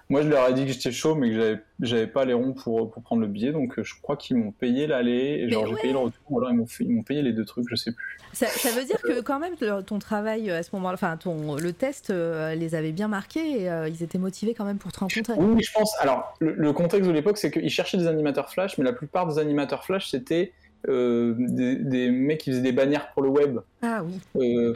moi 0.09 0.21
je 0.23 0.27
leur 0.27 0.49
ai 0.49 0.53
dit 0.53 0.65
que 0.65 0.71
j'étais 0.71 0.91
chaud, 0.91 1.13
mais 1.15 1.29
que 1.29 1.57
j'avais 1.81 2.07
pas 2.07 2.25
les 2.25 2.33
ronds 2.33 2.53
pour, 2.53 2.89
pour 2.91 3.03
prendre 3.03 3.21
le 3.21 3.27
billet, 3.27 3.51
donc 3.51 3.79
je 3.81 3.93
crois 4.01 4.17
qu'ils 4.17 4.37
m'ont 4.37 4.51
payé 4.51 4.87
l'aller, 4.87 5.43
et 5.43 5.49
genre 5.49 5.63
Mais 5.63 5.67
j'ai 5.69 5.75
ouais. 5.75 5.81
payé 5.81 5.93
le 5.93 5.99
retour, 5.99 6.21
ou 6.29 6.39
alors 6.39 6.51
ils 6.51 6.89
m'ont 6.89 7.03
payé 7.03 7.21
les 7.21 7.31
deux 7.33 7.45
trucs, 7.45 7.65
je 7.69 7.75
sais 7.75 7.91
plus. 7.91 8.17
ça, 8.33 8.47
ça 8.47 8.71
veut 8.71 8.85
dire 8.85 8.99
que 9.01 9.21
quand 9.21 9.39
même 9.39 9.55
ton 9.85 9.99
travail 9.99 10.49
euh, 10.49 10.59
à 10.59 10.63
ce 10.63 10.69
moment-là, 10.75 10.95
enfin 10.95 11.15
ton 11.17 11.55
le 11.55 11.73
test 11.73 12.09
euh, 12.09 12.55
les 12.55 12.73
avait 12.75 12.91
bien 12.91 13.07
marqués 13.07 13.61
et 13.61 13.69
euh, 13.69 13.87
ils 13.87 14.01
étaient 14.01 14.17
motivés 14.17 14.53
quand 14.55 14.65
même 14.65 14.77
pour 14.79 14.91
te 14.91 14.99
rencontrer. 14.99 15.33
Oui, 15.37 15.61
je 15.63 15.71
pense. 15.71 15.95
Alors, 15.99 16.35
le, 16.39 16.53
le 16.53 16.73
contexte 16.73 17.07
de 17.07 17.13
l'époque, 17.13 17.37
c'est 17.37 17.51
qu'ils 17.51 17.69
cherchaient 17.69 17.97
des 17.97 18.07
animateurs 18.07 18.49
Flash, 18.49 18.77
mais 18.77 18.83
la 18.85 18.93
plupart 18.93 19.27
des 19.27 19.37
animateurs 19.39 19.83
Flash, 19.85 20.09
c'était 20.09 20.53
euh, 20.87 21.35
des, 21.37 21.75
des 21.75 22.09
mecs 22.09 22.39
qui 22.39 22.49
faisaient 22.51 22.61
des 22.61 22.71
bannières 22.71 23.11
pour 23.13 23.21
le 23.21 23.29
web. 23.29 23.59
Ah 23.81 24.03
oui. 24.03 24.73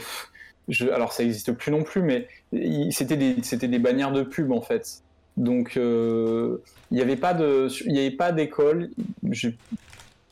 Je, 0.69 0.87
alors, 0.89 1.11
ça 1.11 1.23
n'existe 1.23 1.51
plus 1.51 1.71
non 1.71 1.83
plus, 1.83 2.01
mais 2.01 2.27
il- 2.53 2.93
c'était 2.93 3.17
des, 3.17 3.35
c'était 3.43 3.67
des 3.67 3.79
bannières 3.79 4.13
de 4.13 4.23
pub, 4.23 4.51
en 4.53 4.61
fait. 4.61 5.01
Donc, 5.37 5.77
euh, 5.77 6.57
il 6.91 6.95
n'y 6.95 7.01
avait 7.01 7.15
pas 7.15 7.33
de, 7.33 7.67
il 7.85 7.97
avait 7.97 8.11
pas 8.11 8.31
d'école. 8.31 8.89
J'ai 9.31 9.57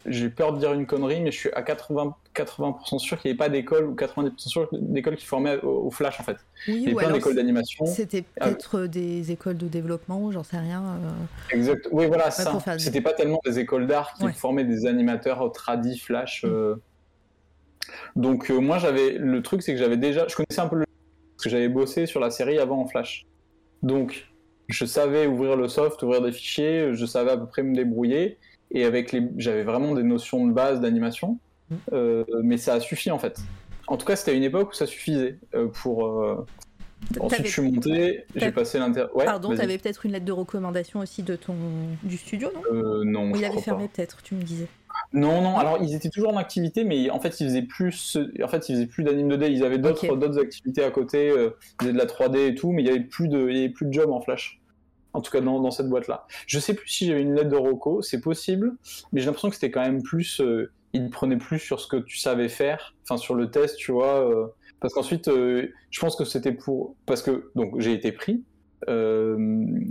j'ai 0.08 0.30
peur 0.32 0.54
de 0.54 0.58
dire 0.58 0.74
une 0.74 0.88
connerie, 0.88 1.22
mais 1.22 1.32
je 1.32 1.38
suis 1.38 1.52
à 1.54 1.62
80, 1.62 2.16
80% 2.36 2.98
sûr 2.98 3.20
qu'il 3.22 3.30
n'y 3.30 3.34
avait 3.34 3.38
pas 3.38 3.50
d'école 3.50 3.86
ou 3.86 3.94
90% 3.94 4.32
sûr 4.50 4.68
d'école 4.72 5.16
qui 5.16 5.28
formait 5.28 5.62
au, 5.62 5.86
au 5.86 5.92
Flash, 5.92 6.20
en 6.20 6.24
fait. 6.24 6.38
Il 6.68 6.80
y 6.82 6.86
avait 6.88 6.96
plein 6.96 7.12
d'écoles 7.12 7.36
d'animation. 7.36 7.86
c'était 7.86 8.26
Ah, 8.40 8.46
peut-être 8.48 8.88
des 8.88 9.32
écoles 9.32 9.58
de 9.58 9.68
développement, 9.68 10.32
j'en 10.32 10.42
sais 10.44 10.58
rien. 10.58 10.82
euh. 10.82 11.56
Exact. 11.56 11.88
Oui, 11.92 12.08
voilà, 12.08 12.32
ça. 12.32 12.60
faire 12.60 12.80
C'était 12.82 13.02
pas 13.02 13.14
tellement 13.14 13.40
des 13.46 13.60
écoles 13.60 13.86
d'art 13.86 14.14
qui 14.16 14.24
Ouais. 14.24 14.34
formaient 14.34 14.64
des 14.66 14.88
animateurs 14.88 15.52
tradis 15.52 16.00
flash. 16.00 16.46
euh. 16.46 16.78
Donc 18.16 18.50
euh, 18.50 18.60
moi, 18.60 18.80
j'avais 18.80 19.12
le 19.20 19.42
truc, 19.44 19.62
c'est 19.62 19.74
que 19.74 19.80
j'avais 19.80 19.98
déjà, 19.98 20.28
je 20.28 20.36
connaissais 20.36 20.62
un 20.62 20.68
peu 20.68 20.78
le 20.78 20.86
parce 21.38 21.44
que 21.44 21.50
j'avais 21.50 21.70
bossé 21.70 22.08
sur 22.08 22.20
la 22.20 22.32
série 22.32 22.58
avant 22.58 22.82
en 22.82 22.88
flash. 22.88 23.24
Donc 23.84 24.28
je 24.72 24.86
savais 24.86 25.28
ouvrir 25.28 25.56
le 25.56 25.68
soft, 25.68 26.02
ouvrir 26.04 26.22
des 26.22 26.32
fichiers, 26.32 26.94
je 26.94 27.06
savais 27.06 27.32
à 27.32 27.38
peu 27.38 27.46
près 27.46 27.64
me 27.64 27.76
débrouiller 27.76 28.38
et 28.72 28.86
avec 28.86 29.12
les, 29.12 29.28
j'avais 29.38 29.64
vraiment 29.64 29.94
des 29.94 30.04
notions 30.04 30.48
de 30.48 30.54
base 30.54 30.80
d'animation, 30.82 31.38
Mm. 31.72 31.76
Euh, 31.94 32.24
mais 32.44 32.58
ça 32.58 32.74
a 32.74 32.80
suffi 32.80 33.12
en 33.12 33.20
fait. 33.20 33.40
En 33.88 33.98
tout 33.98 34.06
cas, 34.06 34.16
c'était 34.16 34.32
à 34.32 34.34
une 34.34 34.44
époque 34.44 34.72
où 34.72 34.74
ça 34.74 34.86
suffisait 34.86 35.38
euh, 35.56 35.68
pour. 35.68 36.06
euh, 36.06 36.46
Ensuite, 37.20 37.48
je 37.48 37.52
suis 37.52 37.62
monté, 37.64 38.26
j'ai 38.36 38.52
passé 38.52 38.78
l'inter. 38.78 39.06
Ouais, 39.16 39.26
Pardon, 39.26 39.56
t'avais 39.56 39.80
peut-être 39.80 40.06
une 40.06 40.12
lettre 40.12 40.26
de 40.26 40.32
recommandation 40.32 41.00
aussi 41.00 41.24
de 41.24 41.36
ton 41.36 41.56
du 42.04 42.18
studio, 42.18 42.52
non? 42.54 42.62
Euh, 42.72 43.04
non, 43.04 43.32
Ou 43.32 43.38
il 43.38 43.44
avait 43.44 43.60
fermé 43.60 43.88
peut-être, 43.88 44.22
tu 44.22 44.36
me 44.36 44.44
disais? 44.44 44.68
Non, 45.12 45.42
non, 45.42 45.58
alors 45.58 45.80
ils 45.82 45.96
étaient 45.96 46.10
toujours 46.10 46.32
en 46.34 46.38
activité, 46.38 46.84
mais 46.84 47.10
en 47.10 47.20
fait 47.20 47.40
ils 47.40 47.48
faisaient 47.48 47.64
plus, 47.64 48.18
en 48.44 48.48
fait 48.48 48.70
ils 48.70 48.76
faisaient 48.76 48.86
plus 48.86 49.04
d'anime 49.04 49.30
2D, 49.30 49.50
ils 49.52 49.64
avaient 49.64 49.80
d'autres 49.80 50.16
d'autres 50.16 50.40
activités 50.40 50.84
à 50.84 50.92
côté, 50.92 51.30
ils 51.30 51.52
faisaient 51.82 51.94
de 51.94 51.98
la 51.98 52.06
3D 52.06 52.50
et 52.50 52.56
tout, 52.56 52.72
mais 52.72 52.84
il 52.84 52.88
y 52.88 52.92
avait 52.92 53.00
plus 53.00 53.28
de, 53.30 53.50
il 53.50 53.56
y 53.56 53.60
avait 53.62 53.70
plus 53.70 53.88
de 53.88 53.94
job 53.94 54.12
en 54.12 54.22
Flash. 54.22 54.61
En 55.14 55.22
tout 55.22 55.32
cas 55.32 55.42
dans, 55.42 55.72
cette 55.72 55.90
boîte-là. 55.90 56.26
Je 56.48 56.60
sais 56.60 56.74
plus 56.74 56.88
si 56.88 57.08
j'avais 57.08 57.22
une 57.22 57.36
lettre 57.36 57.50
de 57.50 57.58
Rocco, 57.58 58.02
c'est 58.02 58.22
possible, 58.22 58.78
mais 59.12 59.20
j'ai 59.20 59.26
l'impression 59.26 59.50
que 59.50 59.56
c'était 59.56 59.72
quand 59.72 59.82
même 59.82 60.02
plus, 60.02 60.40
euh, 60.40 60.72
ils 60.94 61.10
prenaient 61.10 61.38
plus 61.38 61.60
sur 61.60 61.80
ce 61.80 61.88
que 61.88 61.98
tu 61.98 62.18
savais 62.18 62.50
faire, 62.50 62.96
enfin 63.04 63.18
sur 63.18 63.36
le 63.36 63.52
test, 63.52 63.78
tu 63.78 63.92
vois, 63.92 64.30
euh, 64.30 64.48
parce 64.80 64.94
qu'ensuite 64.94 65.28
euh, 65.28 65.68
je 65.90 66.00
pense 66.00 66.16
que 66.16 66.26
c'était 66.26 66.54
pour, 66.54 66.96
parce 67.06 67.22
que 67.22 67.52
donc 67.56 67.80
j'ai 67.80 67.94
été 67.94 68.12
pris, 68.12 68.44
euh, 68.88 69.38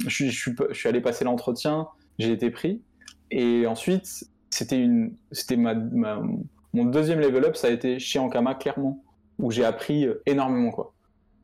je, 0.07 0.29
suis- 0.31 0.55
allé 0.89 1.01
passer 1.01 1.25
l'entretien, 1.25 1.89
j'ai 2.19 2.33
été 2.33 2.51
pris, 2.51 2.83
et 3.31 3.67
ensuite 3.67 4.25
c'était 4.51 4.81
une 4.81 5.15
c'était 5.33 5.57
mon 5.57 6.85
deuxième 6.85 7.21
level 7.21 7.45
up 7.45 7.57
ça 7.57 7.69
a 7.69 7.71
été 7.71 7.99
chez 7.99 8.19
Ankama 8.19 8.55
clairement 8.55 9.05
où 9.39 9.51
j'ai 9.51 9.65
appris 9.65 10.09
énormément 10.27 10.71
quoi 10.73 10.93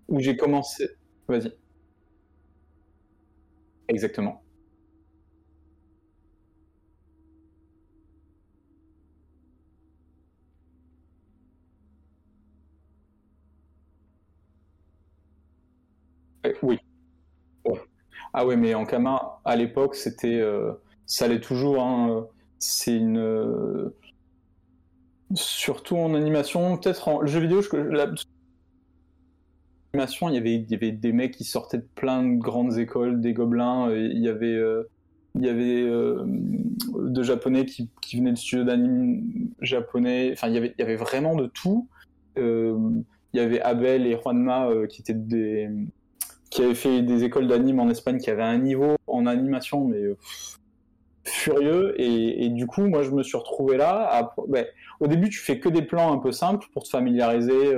où 0.08 0.18
j'ai 0.18 0.36
commencé 0.36 0.88
vas-y 1.28 1.52
exactement. 3.88 4.42
Eh, 16.44 16.54
oui. 16.62 16.78
Ah 18.32 18.46
ouais 18.46 18.56
mais 18.56 18.74
Ankama 18.74 19.40
à 19.44 19.56
l'époque 19.56 19.94
c'était 19.94 20.40
euh, 20.40 20.72
ça 21.06 21.28
l'est 21.28 21.40
toujours 21.40 21.82
hein, 21.82 22.10
euh, 22.10 22.22
c'est 22.58 22.96
une 22.96 23.18
euh, 23.18 23.96
surtout 25.34 25.96
en 25.96 26.14
animation, 26.14 26.76
peut-être 26.78 27.08
en 27.08 27.26
jeu 27.26 27.40
vidéo, 27.40 27.62
je, 27.62 27.68
il 30.04 30.34
y 30.34 30.38
avait 30.38 30.54
il 30.54 30.70
y 30.70 30.74
avait 30.74 30.92
des 30.92 31.12
mecs 31.12 31.32
qui 31.32 31.44
sortaient 31.44 31.78
de 31.78 31.88
plein 31.94 32.22
de 32.22 32.38
grandes 32.38 32.78
écoles, 32.78 33.20
des 33.20 33.32
gobelins, 33.32 33.88
euh, 33.90 34.10
il 34.12 34.22
y 34.22 34.28
avait 34.28 34.54
euh, 34.54 34.84
il 35.34 35.44
y 35.44 35.48
avait 35.48 35.82
euh, 35.82 36.24
de 36.24 37.22
japonais 37.22 37.66
qui, 37.66 37.90
qui 38.00 38.16
venaient 38.16 38.32
de 38.32 38.38
studios 38.38 38.64
d'anime 38.64 39.50
japonais, 39.60 40.30
enfin 40.32 40.48
il 40.48 40.54
y 40.54 40.58
avait 40.58 40.74
il 40.78 40.80
y 40.80 40.84
avait 40.84 40.96
vraiment 40.96 41.34
de 41.34 41.46
tout. 41.46 41.88
Euh, 42.38 42.78
il 43.32 43.40
y 43.40 43.42
avait 43.42 43.60
Abel 43.60 44.06
et 44.06 44.18
Juanma 44.18 44.70
qui 44.88 45.02
étaient 45.02 45.14
des 45.14 45.68
qui 46.50 46.62
avaient 46.62 46.74
fait 46.74 47.02
des 47.02 47.24
écoles 47.24 47.48
d'anime 47.48 47.80
en 47.80 47.90
Espagne 47.90 48.18
qui 48.18 48.30
avaient 48.30 48.42
un 48.42 48.58
niveau 48.58 48.96
en 49.06 49.26
animation 49.26 49.84
mais 49.86 50.02
furieux. 51.24 51.94
Et, 52.00 52.48
du 52.48 52.66
coup 52.66 52.86
moi 52.88 53.02
je 53.02 53.10
me 53.10 53.22
suis 53.22 53.36
retrouvé 53.36 53.76
là. 53.76 54.32
Ben, 54.48 54.64
au 55.00 55.06
début 55.06 55.28
tu 55.28 55.38
fais 55.38 55.58
que 55.58 55.68
des 55.68 55.82
plans 55.82 56.12
un 56.12 56.18
peu 56.18 56.32
simples 56.32 56.66
pour 56.72 56.84
te 56.84 56.88
familiariser 56.88 57.74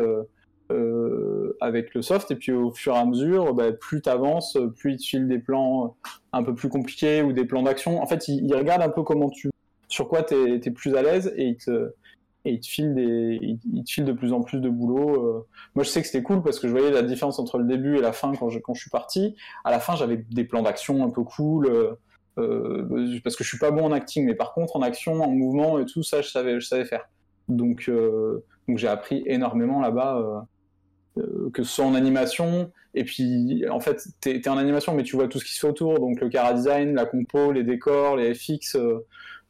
avec 1.60 1.94
le 1.94 2.02
soft 2.02 2.30
et 2.30 2.36
puis 2.36 2.52
au 2.52 2.72
fur 2.72 2.94
et 2.94 2.98
à 2.98 3.04
mesure 3.04 3.54
ben, 3.54 3.74
plus 3.74 4.02
tu 4.02 4.08
avances 4.08 4.56
plus 4.76 4.92
il 4.92 4.96
te 4.98 5.02
file 5.02 5.28
des 5.28 5.38
plans 5.38 5.96
un 6.32 6.42
peu 6.42 6.54
plus 6.54 6.68
compliqués 6.68 7.22
ou 7.22 7.32
des 7.32 7.44
plans 7.44 7.62
d'action 7.62 8.02
en 8.02 8.06
fait 8.06 8.28
il, 8.28 8.54
regarde 8.54 8.82
un 8.82 8.88
peu 8.88 9.02
comment 9.02 9.30
tu 9.30 9.50
sur 9.88 10.08
quoi 10.08 10.22
tu 10.22 10.34
es, 10.34 10.70
plus 10.70 10.94
à 10.96 11.02
l'aise 11.02 11.32
et 11.36 11.46
il 11.46 11.56
te 11.56 11.92
et 12.44 12.60
file 12.62 12.94
de 12.94 14.12
plus 14.12 14.32
en 14.32 14.42
plus 14.42 14.60
de 14.60 14.68
boulot 14.68 15.26
euh. 15.26 15.46
moi 15.74 15.84
je 15.84 15.90
sais 15.90 16.00
que 16.00 16.06
c'était 16.06 16.22
cool 16.22 16.42
parce 16.42 16.60
que 16.60 16.68
je 16.68 16.72
voyais 16.72 16.90
la 16.90 17.02
différence 17.02 17.38
entre 17.38 17.58
le 17.58 17.64
début 17.64 17.98
et 17.98 18.00
la 18.00 18.12
fin 18.12 18.32
quand 18.34 18.48
je, 18.48 18.58
quand 18.58 18.74
je 18.74 18.80
suis 18.80 18.90
parti 18.90 19.36
à 19.64 19.70
la 19.70 19.80
fin 19.80 19.96
j'avais 19.96 20.24
des 20.30 20.44
plans 20.44 20.62
d'action 20.62 21.04
un 21.04 21.10
peu 21.10 21.24
cool 21.24 21.66
euh, 21.66 21.94
euh, 22.38 23.18
parce 23.24 23.36
que 23.36 23.42
je 23.42 23.48
suis 23.48 23.58
pas 23.58 23.72
bon 23.72 23.84
en 23.84 23.90
acting, 23.90 24.24
mais 24.24 24.34
par 24.36 24.54
contre 24.54 24.76
en 24.76 24.82
action, 24.82 25.20
en 25.24 25.30
mouvement 25.32 25.80
et 25.80 25.86
tout 25.86 26.04
ça, 26.04 26.22
je 26.22 26.28
savais, 26.28 26.60
je 26.60 26.66
savais 26.68 26.84
faire. 26.84 27.08
Donc, 27.48 27.90
donc 28.68 28.78
j'ai 28.78 28.86
appris 28.86 29.24
énormément 29.26 29.80
là-bas, 29.80 30.46
que 31.52 31.62
ce 31.62 31.70
soit 31.70 31.84
en 31.84 31.94
animation, 31.94 32.70
et 32.94 33.04
puis 33.04 33.64
en 33.68 33.80
fait, 33.80 34.06
tu 34.20 34.30
es, 34.30 34.48
en 34.48 34.56
animation, 34.56 34.94
mais 34.94 35.02
tu 35.02 35.16
vois 35.16 35.28
tout 35.28 35.38
ce 35.38 35.44
qui 35.44 35.52
se 35.52 35.60
fait 35.60 35.68
autour, 35.68 35.98
donc 35.98 36.20
le 36.20 36.28
cara 36.28 36.54
design, 36.54 36.94
la 36.94 37.06
compo, 37.06 37.52
les 37.52 37.64
décors, 37.64 38.16
les 38.16 38.34
FX, 38.34 38.76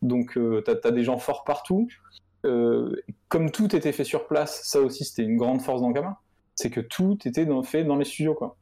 donc 0.03 0.33
tu 0.35 0.71
as, 0.71 0.91
des 0.91 1.05
gens 1.05 1.19
forts 1.19 1.45
partout. 1.45 1.89
comme 3.29 3.51
tout 3.51 3.75
était 3.77 3.93
fait 3.93 4.05
sur 4.05 4.27
place, 4.27 4.62
ça 4.64 4.81
aussi 4.81 5.05
c'était 5.05 5.25
une 5.25 5.37
grande 5.37 5.62
force 5.62 5.81
d'Ankama, 5.81 6.21
c'est 6.55 6.71
que 6.71 6.81
tout 6.81 7.19
était 7.25 7.47
dans, 7.47 7.62
fait 7.62 7.85
dans 7.85 7.97
les 7.97 8.05
studios 8.05 8.35
quoi. 8.35 8.57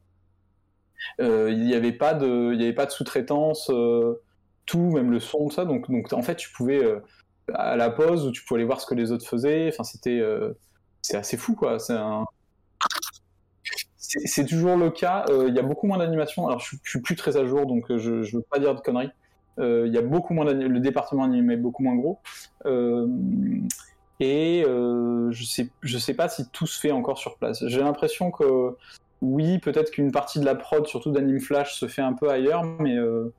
Euh, 1.20 1.50
il 1.50 1.64
n'y 1.64 1.74
avait 1.74 1.92
pas 1.92 2.14
de, 2.14 2.54
de 2.54 2.90
sous-traitance, 2.90 3.70
euh, 3.70 4.22
tout, 4.66 4.90
même 4.90 5.10
le 5.10 5.20
son, 5.20 5.48
tout 5.48 5.54
ça. 5.54 5.64
Donc, 5.64 5.90
donc 5.90 6.12
en 6.12 6.22
fait, 6.22 6.36
tu 6.36 6.50
pouvais 6.52 6.82
euh, 6.82 7.00
à 7.54 7.76
la 7.76 7.90
pause 7.90 8.26
où 8.26 8.32
tu 8.32 8.44
pouvais 8.44 8.58
aller 8.58 8.66
voir 8.66 8.80
ce 8.80 8.86
que 8.86 8.94
les 8.94 9.12
autres 9.12 9.26
faisaient. 9.26 9.68
Enfin, 9.68 9.84
c'était, 9.84 10.22
assez 11.12 11.36
fou, 11.36 11.54
quoi. 11.54 11.78
C'est. 11.78 11.94
C'est 14.24 14.46
toujours 14.46 14.76
le 14.76 14.90
cas. 14.90 15.24
Il 15.28 15.54
y 15.54 15.58
a 15.58 15.62
beaucoup 15.62 15.86
moins 15.86 15.98
d'animation. 15.98 16.46
Alors, 16.46 16.60
je, 16.60 16.76
je, 16.82 16.90
suis 16.90 17.00
plus 17.00 17.16
très 17.16 17.36
à 17.36 17.44
jour, 17.44 17.66
donc 17.66 17.84
je 17.96 18.10
ne 18.10 18.36
veux 18.36 18.44
pas 18.50 18.58
dire 18.58 18.74
de 18.74 18.80
conneries. 18.80 19.10
Il 19.58 19.90
y 19.92 19.98
a 19.98 20.02
beaucoup 20.02 20.34
moins 20.34 20.44
le 20.44 20.80
département 20.80 21.24
animé 21.24 21.54
est 21.54 21.58
beaucoup 21.58 21.82
moins 21.82 21.96
gros. 21.96 22.18
et 24.20 24.64
je 24.64 25.44
sais, 25.44 25.68
je 25.82 25.98
sais 25.98 26.14
pas 26.14 26.28
si 26.28 26.48
tout 26.50 26.66
se 26.66 26.78
fait 26.78 26.92
encore 26.92 27.18
sur 27.18 27.36
place. 27.36 27.64
J'ai 27.66 27.80
l'impression 27.80 28.30
que 28.30 28.76
oui, 29.22 29.58
peut-être 29.58 29.90
qu'une 29.90 30.12
partie 30.12 30.40
de 30.40 30.44
la 30.44 30.54
prod, 30.54 30.86
surtout 30.86 31.10
d'Anime 31.10 31.40
Flash, 31.40 31.78
se 31.78 31.88
fait 31.88 32.02
un 32.02 32.12
peu 32.12 32.28
ailleurs, 32.28 32.64
mais 32.64 32.96
euh, 32.96 33.32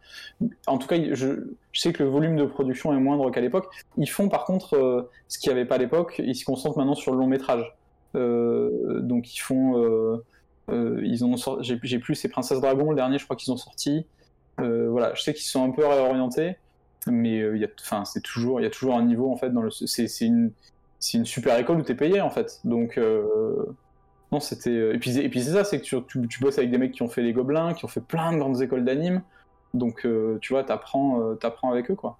en 0.65 0.78
tout 0.78 0.88
cas, 0.88 0.97
je, 1.11 1.51
sais 1.74 1.93
que 1.93 2.03
le 2.03 2.09
volume 2.09 2.36
de 2.36 2.45
production 2.45 2.93
est 2.93 2.99
moindre 2.99 3.30
qu'à 3.30 3.41
l'époque. 3.41 3.68
Ils 3.97 4.09
font 4.09 4.30
par 4.30 4.45
contre 4.45 4.76
euh, 4.76 5.09
ce 5.28 5.38
qu'il 5.38 5.51
n'y 5.51 5.59
avait 5.59 5.68
pas 5.68 5.76
à 5.76 5.78
l'époque, 5.78 6.20
ils 6.24 6.36
se 6.36 6.45
concentrent 6.45 6.78
maintenant 6.78 6.95
sur 6.95 7.11
le 7.11 7.20
long 7.20 7.28
métrage. 7.28 7.76
Euh, 8.15 9.01
donc 9.01 9.36
ils 9.36 9.39
font. 9.39 10.22
Ils 10.70 11.24
ont 11.24 11.36
j'ai 11.61 11.99
plus 11.99 12.15
ces 12.15 12.30
Princesses 12.30 12.59
Dragon, 12.59 12.89
le 12.89 12.95
dernier, 12.95 13.18
je 13.18 13.24
crois 13.24 13.36
qu'ils 13.36 13.51
ont 13.53 13.57
sorti. 13.57 14.05
voilà, 14.57 15.13
je 15.13 15.22
sais 15.22 15.34
qu'ils 15.34 15.45
sont 15.45 15.63
un 15.63 15.72
peu 15.72 15.86
réorientés, 15.86 16.57
mais 17.07 17.38
il 17.38 17.57
y 17.57 17.65
a, 17.65 18.05
c'est 18.05 18.22
toujours, 18.22 18.59
il 18.59 18.63
y 18.63 18.68
a 18.68 18.70
toujours 18.70 18.95
un 18.95 19.03
niveau 19.03 19.32
en 19.32 19.38
fait 19.38 19.49
dans 19.49 19.61
le. 19.61 19.72
C'est 19.72 20.07
une, 20.22 20.51
une 21.13 21.26
super 21.26 21.57
école 21.57 21.78
où 21.80 21.84
tu 21.84 21.91
es 21.91 21.95
payé 21.95 22.22
en 22.22 22.30
fait. 22.30 22.59
Donc. 22.63 22.99
Non, 24.32 24.39
c'était. 24.39 24.70
Euh, 24.72 24.93
et 24.93 24.99
puis, 24.99 25.18
et 25.18 25.30
puis 25.30 25.41
c'est 25.41 25.53
ça, 25.53 25.63
c'est 25.63 25.80
que 25.80 25.86
tu, 25.86 26.28
tu, 26.28 26.39
bosses 26.39 26.57
avec 26.57 26.72
des 26.72 26.78
mecs 26.78 26.91
qui 26.91 27.01
ont 27.01 27.07
fait 27.07 27.22
les 27.22 27.34
Gobelins, 27.34 27.74
qui 27.74 27.86
ont 27.86 27.89
fait 27.89 28.01
plein 28.01 28.34
de 28.34 28.38
grandes 28.38 28.61
écoles 28.61 28.84
d'anime. 28.84 29.22
Donc, 29.74 30.05
euh, 30.05 30.38
tu 30.41 30.53
vois, 30.53 30.63
t'apprends, 30.63 31.22
euh, 31.22 31.36
t'apprends 31.36 31.72
avec 31.72 31.89
eux, 31.91 31.95
quoi. 31.95 32.18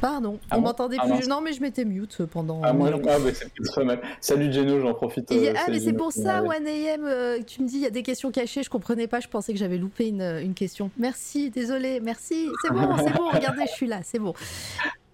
Pardon, 0.00 0.38
ah 0.50 0.58
on 0.58 0.60
m'entendait 0.60 0.96
ah 1.00 1.06
plus. 1.06 1.28
Non, 1.28 1.40
mais 1.40 1.52
je 1.52 1.60
m'étais 1.60 1.84
mute 1.84 2.24
pendant. 2.26 2.60
Ah, 2.62 2.72
moi, 2.72 2.90
ah, 2.94 2.98
bah, 3.18 3.30
c'est 3.34 3.50
très 3.64 3.84
mal. 3.84 4.00
Salut 4.20 4.52
Geno, 4.52 4.80
j'en 4.80 4.94
profite. 4.94 5.30
Euh, 5.32 5.52
ah, 5.56 5.70
mais 5.70 5.80
c'est 5.80 5.92
pour 5.92 6.12
ça, 6.12 6.40
1AM, 6.40 7.04
euh, 7.04 7.38
tu 7.44 7.62
me 7.62 7.68
dis, 7.68 7.76
il 7.76 7.82
y 7.82 7.86
a 7.86 7.90
des 7.90 8.02
questions 8.02 8.30
cachées, 8.30 8.62
je 8.62 8.70
comprenais 8.70 9.08
pas, 9.08 9.20
je 9.20 9.28
pensais 9.28 9.52
que 9.52 9.58
j'avais 9.58 9.78
loupé 9.78 10.08
une, 10.08 10.22
une 10.22 10.54
question. 10.54 10.90
Merci, 10.98 11.50
désolé, 11.50 12.00
merci. 12.00 12.48
C'est 12.62 12.72
bon, 12.72 12.96
c'est 12.98 13.12
bon, 13.12 13.28
regardez, 13.32 13.62
je 13.66 13.72
suis 13.72 13.86
là, 13.86 14.00
c'est 14.04 14.20
bon. 14.20 14.34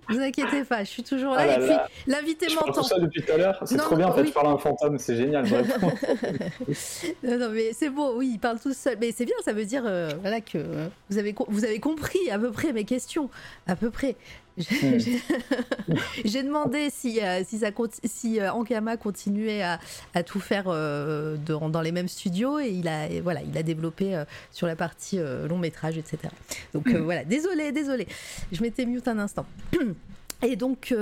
Vous 0.08 0.20
inquiétez 0.20 0.64
pas, 0.64 0.84
je 0.84 0.90
suis 0.90 1.02
toujours 1.02 1.34
là. 1.34 1.46
Ah 1.48 1.54
et 1.54 1.66
puis 1.66 1.76
l'invité 2.06 2.46
m'entend. 2.54 2.82
ça 2.82 2.98
depuis 2.98 3.22
tout 3.22 3.32
à 3.32 3.36
l'heure. 3.38 3.62
C'est 3.64 3.76
trop 3.76 3.96
bien 3.96 4.08
en 4.08 4.12
fait. 4.12 4.26
Je 4.26 4.32
parle 4.32 4.48
à 4.48 4.50
un 4.50 4.58
fantôme, 4.58 4.98
c'est 4.98 5.16
génial. 5.16 5.46
non, 7.22 7.38
non, 7.38 7.48
mais 7.50 7.72
c'est 7.72 7.88
bon. 7.88 8.14
Oui, 8.16 8.32
il 8.34 8.38
parle 8.38 8.60
tout 8.60 8.74
seul. 8.74 8.98
Mais 9.00 9.12
c'est 9.12 9.24
bien. 9.24 9.34
Ça 9.44 9.52
veut 9.52 9.64
dire 9.64 9.84
euh, 9.86 10.10
voilà 10.20 10.40
que 10.40 10.58
vous 11.08 11.18
avez 11.18 11.34
vous 11.48 11.64
avez 11.64 11.80
compris 11.80 12.30
à 12.30 12.38
peu 12.38 12.50
près 12.50 12.72
mes 12.72 12.84
questions, 12.84 13.30
à 13.66 13.76
peu 13.76 13.90
près. 13.90 14.16
Hmm. 14.56 14.98
J'ai 16.24 16.42
demandé 16.44 16.88
si, 16.90 17.20
euh, 17.20 17.42
si, 17.46 17.58
ça, 17.58 17.70
si 18.04 18.40
euh, 18.40 18.52
Ankama 18.52 18.96
continuait 18.96 19.62
à, 19.62 19.80
à 20.14 20.22
tout 20.22 20.38
faire 20.38 20.66
euh, 20.68 21.36
dans 21.36 21.80
les 21.80 21.90
mêmes 21.92 22.08
studios 22.08 22.60
et 22.60 22.68
il 22.68 22.86
a, 22.88 23.08
voilà, 23.20 23.42
il 23.42 23.56
a 23.58 23.62
développé 23.62 24.22
sur 24.50 24.66
la 24.66 24.76
partie 24.76 25.18
long 25.48 25.58
métrage, 25.58 25.98
etc. 25.98 26.18
Donc 26.72 26.86
hmm. 26.86 26.98
voilà, 26.98 27.24
désolé, 27.24 27.72
désolé. 27.72 28.06
Je 28.52 28.62
m'étais 28.62 28.86
mute 28.86 29.08
un 29.08 29.18
instant. 29.18 29.46
Et 30.42 30.56
donc, 30.56 30.92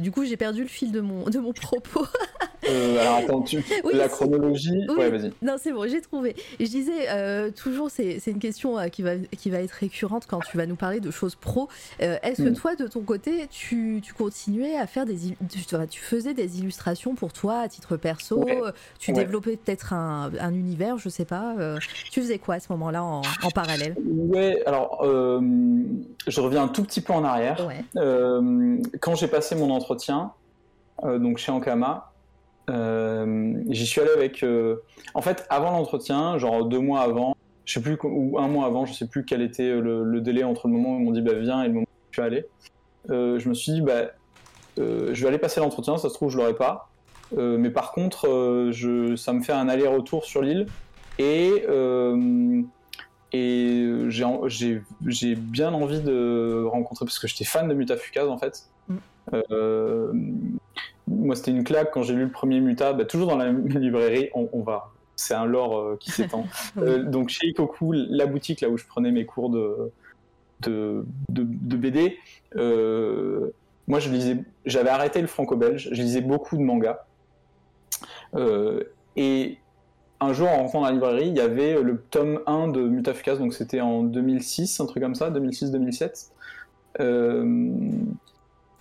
du 0.00 0.10
coup, 0.10 0.24
j'ai 0.24 0.38
perdu 0.38 0.62
le 0.62 0.68
fil 0.68 0.90
de 0.90 1.00
mon, 1.00 1.24
de 1.24 1.38
mon 1.38 1.52
propos. 1.52 2.06
Euh, 2.68 3.00
alors 3.00 3.16
attends, 3.16 3.42
tu... 3.42 3.64
la 3.92 4.08
chronologie. 4.08 4.86
Ouais, 4.96 5.10
vas-y. 5.10 5.32
Non, 5.42 5.56
c'est 5.58 5.72
bon, 5.72 5.88
j'ai 5.88 6.00
trouvé. 6.00 6.34
je 6.58 6.64
disais, 6.64 7.08
euh, 7.10 7.50
toujours, 7.50 7.90
c'est 7.90 8.20
une 8.26 8.38
question 8.38 8.78
euh, 8.78 8.88
qui, 8.88 9.02
va, 9.02 9.16
qui 9.16 9.50
va 9.50 9.58
être 9.58 9.72
récurrente 9.72 10.26
quand 10.28 10.40
tu 10.40 10.56
vas 10.56 10.66
nous 10.66 10.76
parler 10.76 11.00
de 11.00 11.10
choses 11.10 11.34
pro. 11.34 11.68
Est-ce 11.98 12.42
que 12.42 12.48
mm. 12.48 12.54
toi, 12.54 12.76
de 12.76 12.86
ton 12.86 13.02
côté, 13.02 13.46
tu, 13.50 14.00
tu 14.02 14.14
continuais 14.14 14.76
à 14.76 14.86
faire 14.86 15.06
des. 15.06 15.16
Tu, 15.50 15.64
tu, 15.90 16.00
faisais 16.00 16.34
des 16.34 16.58
illustrations 16.58 17.14
pour 17.14 17.32
toi 17.32 17.60
à 17.60 17.68
titre 17.68 17.96
perso 17.96 18.44
Tu 18.98 19.12
développais 19.12 19.56
peut-être 19.56 19.92
un, 19.92 20.30
un, 20.40 20.54
univers, 20.54 20.98
je 20.98 21.08
sais 21.08 21.24
pas. 21.24 21.54
tu 22.10 22.20
faisais 22.20 22.38
quoi 22.38 22.56
à 22.56 22.60
ce 22.60 22.72
moment-là 22.72 23.04
en, 23.04 23.22
en, 23.42 23.50
parallèle? 23.50 23.94
Ouais, 24.04 24.62
alors, 24.66 25.00
je 25.02 26.40
reviens 26.40 26.64
un 26.64 26.68
tout 26.68 26.82
petit 26.82 27.00
peu 27.00 27.12
en 27.12 27.24
arrière. 27.24 27.66
quand 27.94 29.14
j'ai 29.14 29.28
passé 29.28 29.54
mon 29.54 29.70
entretien, 29.70 30.32
donc 31.02 31.38
chez 31.38 31.52
Ankama, 31.52 32.12
j'y 32.68 33.86
suis 33.86 34.00
allé 34.00 34.10
avec. 34.10 34.42
Euh, 34.42 34.76
en 35.14 35.22
fait, 35.22 35.46
avant 35.50 35.70
l'entretien, 35.70 36.38
genre 36.38 36.64
deux 36.64 36.80
mois 36.80 37.00
avant, 37.00 37.36
je 37.64 37.74
sais 37.74 37.80
plus 37.80 37.98
ou 38.02 38.38
un 38.38 38.48
mois 38.48 38.66
avant, 38.66 38.86
je 38.86 38.92
sais 38.92 39.06
plus 39.06 39.24
quel 39.24 39.42
était 39.42 39.80
le, 39.80 40.20
délai 40.20 40.44
entre 40.44 40.68
le 40.68 40.74
moment 40.74 40.96
où 40.96 41.00
ils 41.00 41.04
m'ont 41.04 41.12
dit 41.12 41.22
bah 41.22 41.34
viens 41.34 41.62
et 41.62 41.68
le 41.68 41.74
moment 41.74 41.86
où 41.86 42.06
je 42.10 42.20
suis 42.20 42.26
allé. 42.26 42.46
Euh, 43.10 43.38
je 43.38 43.48
me 43.48 43.54
suis 43.54 43.72
dit 43.72 43.80
bah 43.80 44.10
je 44.76 45.22
vais 45.22 45.28
aller 45.28 45.38
passer 45.38 45.60
l'entretien, 45.60 45.96
ça 45.96 46.08
se 46.08 46.14
trouve 46.14 46.30
je 46.30 46.36
l'aurai 46.36 46.54
pas. 46.54 46.90
mais 47.36 47.70
par 47.70 47.92
contre, 47.92 48.68
je, 48.72 49.16
ça 49.16 49.32
me 49.32 49.42
fait 49.42 49.52
un 49.52 49.68
aller-retour 49.68 50.24
sur 50.24 50.42
l'île 50.42 50.66
et 51.18 51.64
et 53.32 53.86
j'ai 54.08 55.34
bien 55.34 55.72
envie 55.72 56.00
de 56.00 56.64
rencontrer 56.64 57.04
parce 57.04 57.18
que 57.18 57.26
j'étais 57.26 57.44
fan 57.44 57.68
de 57.68 57.74
Mutafukaz 57.74 58.28
en 58.28 58.38
fait. 58.38 58.66
Mm 58.88 60.58
moi, 61.08 61.36
c'était 61.36 61.52
une 61.52 61.64
claque 61.64 61.90
quand 61.92 62.02
j'ai 62.02 62.14
lu 62.14 62.24
le 62.24 62.30
premier 62.30 62.60
Muta, 62.60 62.92
bah, 62.92 63.04
toujours 63.04 63.28
dans 63.28 63.36
la 63.36 63.52
librairie. 63.52 64.28
On, 64.34 64.60
va, 64.62 64.92
c'est 65.14 65.34
un 65.34 65.46
lore 65.46 65.78
euh, 65.78 65.96
qui 65.98 66.10
s'étend. 66.10 66.46
Euh, 66.78 67.02
donc 67.04 67.30
chez 67.30 67.48
Ikoku, 67.48 67.92
la 67.92 68.26
boutique 68.26 68.60
là 68.60 68.68
où 68.68 68.76
je 68.76 68.86
prenais 68.86 69.10
mes 69.10 69.24
cours 69.24 69.50
de 69.50 69.90
de, 70.60 71.04
de, 71.28 71.76
BD, 71.76 72.16
euh, 72.56 73.50
moi 73.88 73.98
je 73.98 74.08
lisais, 74.08 74.38
j'avais 74.64 74.88
arrêté 74.88 75.20
le 75.20 75.26
franco-belge, 75.26 75.90
je 75.92 76.02
lisais 76.02 76.22
beaucoup 76.22 76.56
de 76.56 76.62
mangas. 76.62 77.04
et 79.16 79.58
un 80.18 80.32
jour, 80.32 80.48
en 80.48 80.56
rentrant 80.56 80.80
dans 80.80 80.86
la 80.86 80.92
librairie, 80.92 81.28
il 81.28 81.36
y 81.36 81.40
avait 81.40 81.80
le 81.82 81.98
tome 82.10 82.40
1 82.46 82.68
de 82.68 82.80
Mutafukas, 82.80 83.36
donc 83.36 83.52
c'était 83.52 83.82
en 83.82 84.02
2006, 84.02 84.80
un 84.80 84.86
truc 84.86 85.02
comme 85.02 85.14
ça, 85.14 85.30
2006-2007. 85.30 86.30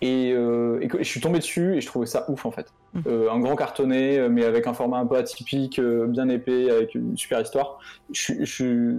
Euh, 0.05 0.79
et, 0.81 0.89
je 0.99 1.03
suis 1.03 1.21
tombé 1.21 1.39
dessus 1.39 1.75
et 1.75 1.81
je 1.81 1.87
trouvais 1.87 2.05
ça 2.05 2.29
ouf 2.29 2.45
en 2.45 2.51
fait. 2.51 2.73
Mmh. 2.93 3.01
Euh, 3.07 3.31
un 3.31 3.39
grand 3.39 3.55
cartonné, 3.55 4.17
euh, 4.17 4.29
mais 4.29 4.43
avec 4.43 4.67
un 4.67 4.73
format 4.73 4.97
un 4.97 5.05
peu 5.05 5.15
atypique, 5.15 5.79
bien 5.79 6.29
épais, 6.29 6.69
avec 6.69 6.95
une 6.95 7.17
super 7.17 7.41
histoire. 7.41 7.79
Je, 8.11 8.33
je, 8.43 8.97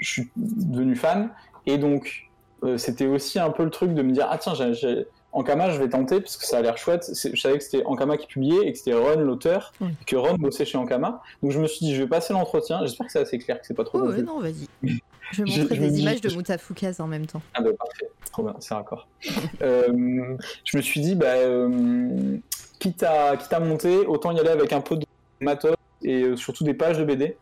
suis 0.00 0.30
devenu 0.36 0.96
fan 0.96 1.30
et 1.66 1.78
donc 1.78 2.28
c'était 2.76 3.06
aussi 3.06 3.38
un 3.38 3.50
peu 3.50 3.62
le 3.62 3.70
truc 3.70 3.94
de 3.94 4.02
me 4.02 4.12
dire 4.12 4.26
ah 4.28 4.36
tiens 4.36 4.52
j'ai 4.54 5.06
Ankama, 5.32 5.70
je 5.70 5.78
vais 5.78 5.88
tenter 5.88 6.20
parce 6.20 6.36
que 6.36 6.44
ça 6.44 6.58
a 6.58 6.62
l'air 6.62 6.76
chouette. 6.76 7.08
Je 7.08 7.40
savais 7.40 7.58
que 7.58 7.64
c'était 7.64 7.84
Ankama 7.84 8.16
qui 8.16 8.26
publiait 8.26 8.66
et 8.66 8.72
que 8.72 8.78
c'était 8.78 8.94
Ron 8.94 9.20
l'auteur, 9.20 9.72
que 10.06 10.16
Ron 10.16 10.34
bossait 10.34 10.64
chez 10.64 10.78
Ankama. 10.78 11.22
Donc 11.42 11.52
je 11.52 11.60
me 11.60 11.66
suis 11.66 11.86
dit, 11.86 11.94
je 11.94 12.02
vais 12.02 12.08
passer 12.08 12.32
l'entretien. 12.32 12.80
J'espère 12.82 13.06
que 13.06 13.12
c'est 13.12 13.20
assez 13.20 13.38
clair, 13.38 13.60
que 13.60 13.66
c'est 13.66 13.74
pas 13.74 13.84
trop. 13.84 14.00
Oh, 14.00 14.12
non, 14.22 14.40
vas-y. 14.40 14.66
Je 15.32 15.44
vais 15.44 15.58
montrer 15.58 15.78
des 15.78 16.00
images 16.00 16.20
de 16.20 16.34
Moutafoukaz 16.34 17.00
en 17.00 17.06
même 17.06 17.24
temps. 17.24 17.40
Ah 17.54 17.62
bah 17.62 17.70
parfait, 17.78 18.10
trop 18.32 18.42
bien, 18.42 18.56
c'est 18.58 18.74
raccord. 18.74 19.06
euh, 19.62 20.36
je 20.64 20.76
me 20.76 20.82
suis 20.82 21.00
dit, 21.00 21.14
bah, 21.14 21.34
euh, 21.36 22.36
quitte, 22.80 23.04
à, 23.04 23.36
quitte 23.36 23.52
à 23.52 23.60
monter, 23.60 23.98
autant 24.06 24.32
y 24.32 24.40
aller 24.40 24.48
avec 24.48 24.72
un 24.72 24.80
peu 24.80 24.96
de 24.96 25.06
matos 25.40 25.76
et 26.02 26.22
euh, 26.22 26.36
surtout 26.36 26.64
des 26.64 26.74
pages 26.74 26.98
de 26.98 27.04
BD 27.04 27.36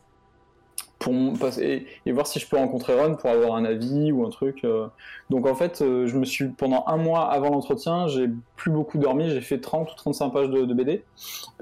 et, 1.61 2.13
voir 2.13 2.27
si 2.27 2.39
je 2.39 2.49
peux 2.49 2.57
rencontrer 2.57 2.99
Ron 2.99 3.15
pour 3.15 3.31
avoir 3.31 3.55
un 3.55 3.65
avis 3.65 4.13
ou 4.13 4.25
un 4.25 4.31
truc. 4.31 4.65
Euh. 4.65 4.89
Donc 5.31 5.47
en 5.47 5.55
fait, 5.55 5.79
je 5.81 6.19
me 6.19 6.25
suis 6.25 6.49
pendant 6.49 6.85
un 6.87 6.97
mois 6.97 7.31
avant 7.31 7.51
l'entretien, 7.51 8.09
j'ai 8.09 8.29
plus 8.57 8.71
beaucoup 8.71 8.99
dormi, 8.99 9.31
j'ai 9.31 9.41
fait 9.41 9.61
30 9.61 9.93
ou 9.93 9.95
35 9.95 10.31
pages 10.31 10.51
de, 10.51 10.75
BD 10.75 11.03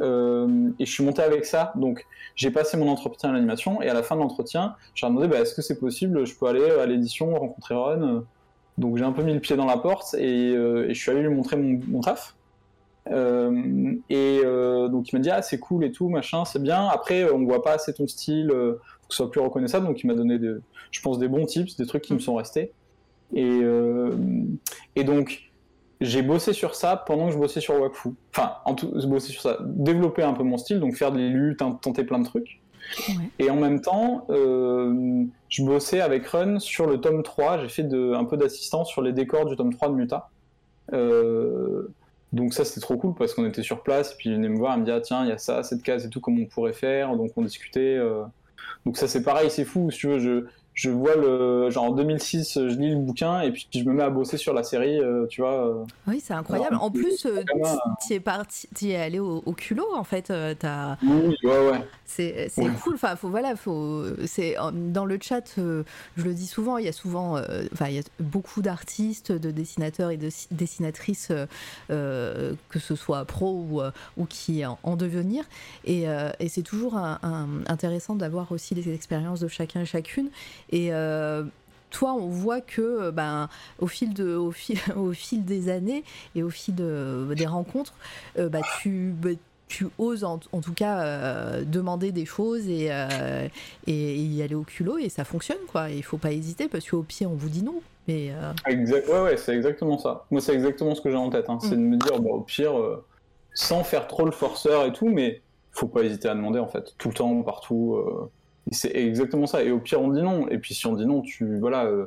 et 0.01 0.85
je 0.87 0.91
suis 0.91 1.05
monté 1.05 1.23
avec 1.23 1.45
ça. 1.45 1.73
Donc 1.77 2.07
j'ai 2.35 2.51
passé 2.51 2.77
mon 2.77 2.89
entretien 2.89 3.31
à 3.31 3.33
l'animation 3.33 3.83
et 3.83 3.89
à 3.89 3.95
la 3.95 4.03
fin 4.03 4.15
de 4.15 4.21
l'entretien, 4.21 4.75
j'ai 4.95 5.07
demandé 5.07 5.29
bah, 5.29 5.41
est-ce 5.41 5.55
que 5.55 5.63
c'est 5.63 5.79
possible, 5.79 6.27
je 6.27 6.35
peux 6.35 6.47
aller 6.47 6.71
à 6.71 6.87
l'édition 6.87 7.35
rencontrer 7.35 7.75
Ron 7.75 8.25
Donc 8.79 8.97
j'ai 8.97 9.05
un 9.05 9.13
peu 9.13 9.23
mis 9.23 9.35
le 9.35 9.41
pied 9.41 9.57
dans 9.57 9.67
la 9.67 9.77
porte 9.77 10.15
et, 10.15 10.55
je 10.55 10.95
suis 10.95 11.11
allé 11.11 11.23
lui 11.23 11.35
montrer 11.35 11.57
mon, 11.57 11.81
mon 11.89 12.01
taf. 12.01 12.37
Euh, 13.11 13.95
et 14.11 14.41
euh, 14.45 14.89
donc 14.89 15.13
il 15.13 15.17
m'a 15.17 15.21
dit 15.21 15.31
ah 15.31 15.41
c'est 15.41 15.61
cool 15.61 15.85
et 15.85 15.93
tout 15.93 16.09
machin 16.09 16.45
c'est 16.45 16.61
bien 16.61 16.89
après 16.89 17.31
on 17.31 17.45
voit 17.45 17.63
pas 17.63 17.75
assez 17.75 17.95
ton 17.95 18.09
style 18.09 18.51
euh, 18.51 18.81
que 19.09 19.15
ce 19.15 19.19
soit 19.19 19.31
plus 19.31 19.41
reconnaissable. 19.41 19.87
Donc 19.87 20.03
il 20.03 20.07
m'a 20.07 20.15
donné 20.15 20.39
de, 20.39 20.63
je 20.91 21.01
pense 21.01 21.19
des 21.19 21.29
bons 21.29 21.47
tips 21.47 21.77
des 21.77 21.87
trucs 21.87 22.03
qui 22.03 22.15
me 22.15 22.19
sont 22.19 22.35
restés. 22.35 22.73
Et, 23.35 23.61
et 24.95 25.03
donc 25.03 25.51
j'ai 26.01 26.23
bossé 26.23 26.53
sur 26.53 26.77
ça 26.77 26.97
pendant 26.97 27.27
que 27.27 27.33
je 27.33 27.39
bossais 27.39 27.61
sur 27.61 27.81
Wakfu. 27.81 28.11
Enfin 28.33 28.55
en 28.65 28.75
tout 28.75 28.93
bossé 29.09 29.33
sur 29.33 29.43
ça 29.43 29.59
développer 29.65 30.23
un 30.23 30.33
peu 30.33 30.45
mon 30.45 30.59
style 30.59 30.79
donc 30.79 30.95
faire 30.95 31.11
des 31.11 31.29
luttes 31.29 31.59
tenter 31.59 32.05
plein 32.05 32.21
de 32.21 32.25
trucs. 32.25 32.61
Ouais. 33.09 33.15
et 33.41 33.51
en 33.51 33.57
même 33.57 33.81
temps 33.81 34.27
je 34.29 35.65
bossais 35.65 36.01
avec 36.01 36.25
Run 36.29 36.61
sur 36.61 36.87
le 36.87 37.01
tome 37.01 37.25
3 37.25 37.63
j'ai 37.63 37.69
fait 37.69 37.83
de, 37.83 38.13
un 38.13 38.25
peu 38.25 38.37
d'assistance 38.37 38.89
sur 38.89 39.03
les 39.03 39.13
décors 39.13 39.47
du 39.47 39.57
tome 39.57 39.73
3 39.73 39.89
de 39.89 39.95
Muta. 39.95 40.31
Euh, 40.93 41.89
donc 42.33 42.55
ça 42.55 42.65
c'était 42.65 42.81
trop 42.81 42.97
cool 42.97 43.15
parce 43.15 43.35
qu'on 43.35 43.47
était 43.47 43.63
sur 43.63 43.83
place. 43.83 44.13
Et 44.13 44.17
puis 44.17 44.31
il 44.31 44.37
venait 44.37 44.49
me 44.49 44.59
voir, 44.59 44.77
il 44.77 44.81
me 44.81 44.85
dit 44.85 44.91
ah 44.91 45.01
tiens 45.01 45.25
il 45.25 45.29
y 45.29 45.33
a 45.33 45.39
ça, 45.39 45.63
cette 45.63 45.83
case 45.83 46.05
et 46.05 46.11
tout, 46.11 46.21
comment 46.21 46.43
on 46.43 46.47
pourrait 46.47 46.73
faire, 46.73 47.17
donc 47.17 47.33
on 47.37 47.43
discutait. 47.43 47.97
Euh... 47.97 48.23
Donc 48.85 48.97
ça 48.97 49.09
c'est 49.09 49.23
pareil, 49.23 49.51
c'est 49.51 49.65
fou, 49.65 49.91
si 49.91 49.99
tu 49.99 50.09
veux, 50.09 50.19
je, 50.19 50.47
je 50.77 50.91
vois 50.91 51.17
le 51.17 51.71
genre 51.71 51.85
en 51.85 51.93
2006 51.93 52.55
je 52.55 52.77
lis 52.77 52.91
le 52.91 52.99
bouquin 52.99 53.41
et 53.41 53.51
puis 53.51 53.67
je 53.75 53.83
me 53.83 53.95
mets 53.95 54.03
à 54.03 54.11
bosser 54.11 54.37
sur 54.37 54.53
la 54.53 54.63
série 54.63 55.01
euh, 55.01 55.27
tu 55.27 55.41
vois 55.41 55.69
euh... 55.69 55.85
oui 56.07 56.23
c'est 56.23 56.35
incroyable. 56.35 56.75
Alors, 56.75 56.85
en 56.85 56.91
plus 56.91 57.25
euh, 57.25 57.43
tu 58.07 58.13
es 58.13 58.21
parti 58.21 58.69
tu 58.77 58.91
es 58.91 58.97
allé 58.97 59.19
au, 59.19 59.43
au, 59.47 59.53
culot 59.53 59.89
en 59.97 60.05
fait 60.05 60.31
euh, 60.31 60.55
as... 60.63 60.99
oui 61.03 61.35
ouais 61.45 61.71
ouais. 61.71 61.81
C'est 62.05 62.51
ouais. 62.59 62.71
cool 62.85 62.95
enfin 62.95 63.17
faut 63.17 63.31
voilà 63.31 63.57
faut 63.57 64.05
c'est 64.27 64.57
dans 64.73 65.07
le 65.07 65.19
chat 65.21 65.55
euh, 65.59 65.83
je 66.19 66.25
le 66.25 66.35
dis 66.35 66.47
souvent 66.47 66.77
il 66.77 66.85
y 66.85 66.89
a 66.89 66.93
souvent 66.93 67.41
enfin 67.73 67.89
il 67.89 67.95
y 67.95 67.99
a 67.99 68.03
beaucoup 68.21 68.61
d'artistes 68.61 69.33
de 69.33 69.51
dessinateurs 69.51 70.11
et 70.11 70.19
de 70.19 70.29
dessinatrices 70.51 71.33
que 71.89 72.79
ce 72.79 72.95
soit 72.95 73.25
pro 73.25 73.53
ou, 73.53 73.81
ou 74.19 74.27
qui 74.27 74.65
en, 74.65 74.79
en 74.83 74.97
devenir. 74.97 75.45
Et, 75.85 76.05
et 76.39 76.49
c'est 76.49 76.63
toujours 76.63 76.97
un, 76.97 77.19
un, 77.23 77.47
intéressant 77.67 78.15
d'avoir 78.15 78.53
aussi 78.53 78.75
les 78.75 78.93
expériences 78.93 79.41
de 79.41 79.49
chacun 79.49 79.81
et 79.81 79.87
chacune 79.87 80.29
et 80.71 80.93
euh, 80.93 81.45
toi, 81.91 82.13
on 82.13 82.29
voit 82.29 82.61
que 82.61 83.11
ben, 83.11 83.49
au, 83.79 83.87
fil 83.87 84.13
de, 84.13 84.35
au, 84.35 84.51
fil, 84.51 84.79
au 84.97 85.13
fil 85.13 85.45
des 85.45 85.69
années 85.69 86.05
et 86.35 86.43
au 86.43 86.51
fil 86.51 86.75
de, 86.75 87.27
des 87.35 87.47
rencontres, 87.47 87.95
euh, 88.39 88.49
bah, 88.49 88.61
tu, 88.81 89.15
bah, 89.17 89.31
tu 89.69 89.87
oses 89.99 90.25
en, 90.25 90.39
en 90.53 90.61
tout 90.61 90.75
cas 90.75 91.01
euh, 91.01 91.65
demander 91.65 92.13
des 92.13 92.27
choses 92.27 92.69
et, 92.69 92.89
euh, 92.91 93.49
et, 93.87 94.17
y 94.17 94.43
aller 94.43 94.55
au 94.55 94.63
culot 94.63 94.99
et 94.99 95.09
ça 95.09 95.25
fonctionne 95.25 95.59
quoi. 95.73 95.91
Il 95.91 96.05
faut 96.05 96.19
pas 96.19 96.33
hésiter 96.33 96.69
parce 96.69 96.89
qu'au 96.89 97.03
pire 97.03 97.31
on 97.31 97.35
vous 97.35 97.49
dit 97.49 97.65
non. 97.65 97.81
Mais 98.07 98.31
euh... 98.31 98.53
exact, 98.67 99.09
ouais, 99.09 99.23
ouais, 99.23 99.37
c'est 99.37 99.57
exactement 99.57 99.99
ça. 99.99 100.27
Moi, 100.31 100.41
c'est 100.41 100.55
exactement 100.55 100.95
ce 100.95 101.01
que 101.01 101.11
j'ai 101.11 101.17
en 101.17 101.29
tête. 101.29 101.47
Hein. 101.49 101.57
Mm. 101.57 101.61
C'est 101.67 101.77
de 101.77 101.81
me 101.81 101.97
dire, 101.97 102.21
bah, 102.21 102.31
au 102.31 102.43
pire, 102.43 102.75
sans 103.53 103.83
faire 103.83 104.07
trop 104.07 104.25
le 104.25 104.31
forceur 104.31 104.85
et 104.85 104.93
tout, 104.93 105.09
mais 105.09 105.43
faut 105.73 105.89
pas 105.89 106.03
hésiter 106.03 106.29
à 106.29 106.35
demander 106.37 106.61
en 106.61 106.69
fait, 106.69 106.95
tout 106.99 107.09
le 107.09 107.15
temps, 107.15 107.43
partout. 107.43 107.99
C'est 108.73 108.95
exactement 108.95 109.47
ça. 109.47 109.63
Et 109.63 109.71
au 109.71 109.79
pire, 109.79 110.01
on 110.01 110.09
dit 110.09 110.23
non. 110.23 110.49
Et 110.49 110.59
puis 110.59 110.75
si 110.75 110.87
on 110.87 110.95
dit 110.95 111.07
non, 111.07 111.23
tu 111.23 111.59
voilà. 111.59 111.85
Euh, 111.87 112.07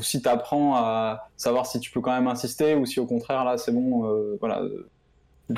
si 0.00 0.20
tu 0.20 0.28
apprends 0.28 0.76
à 0.76 1.28
savoir 1.36 1.66
si 1.66 1.80
tu 1.80 1.90
peux 1.90 2.00
quand 2.00 2.12
même 2.12 2.28
insister 2.28 2.74
ou 2.74 2.84
si 2.84 3.00
au 3.00 3.06
contraire 3.06 3.44
là 3.44 3.56
c'est 3.56 3.72
bon, 3.72 4.04
euh, 4.04 4.36
voilà, 4.38 4.62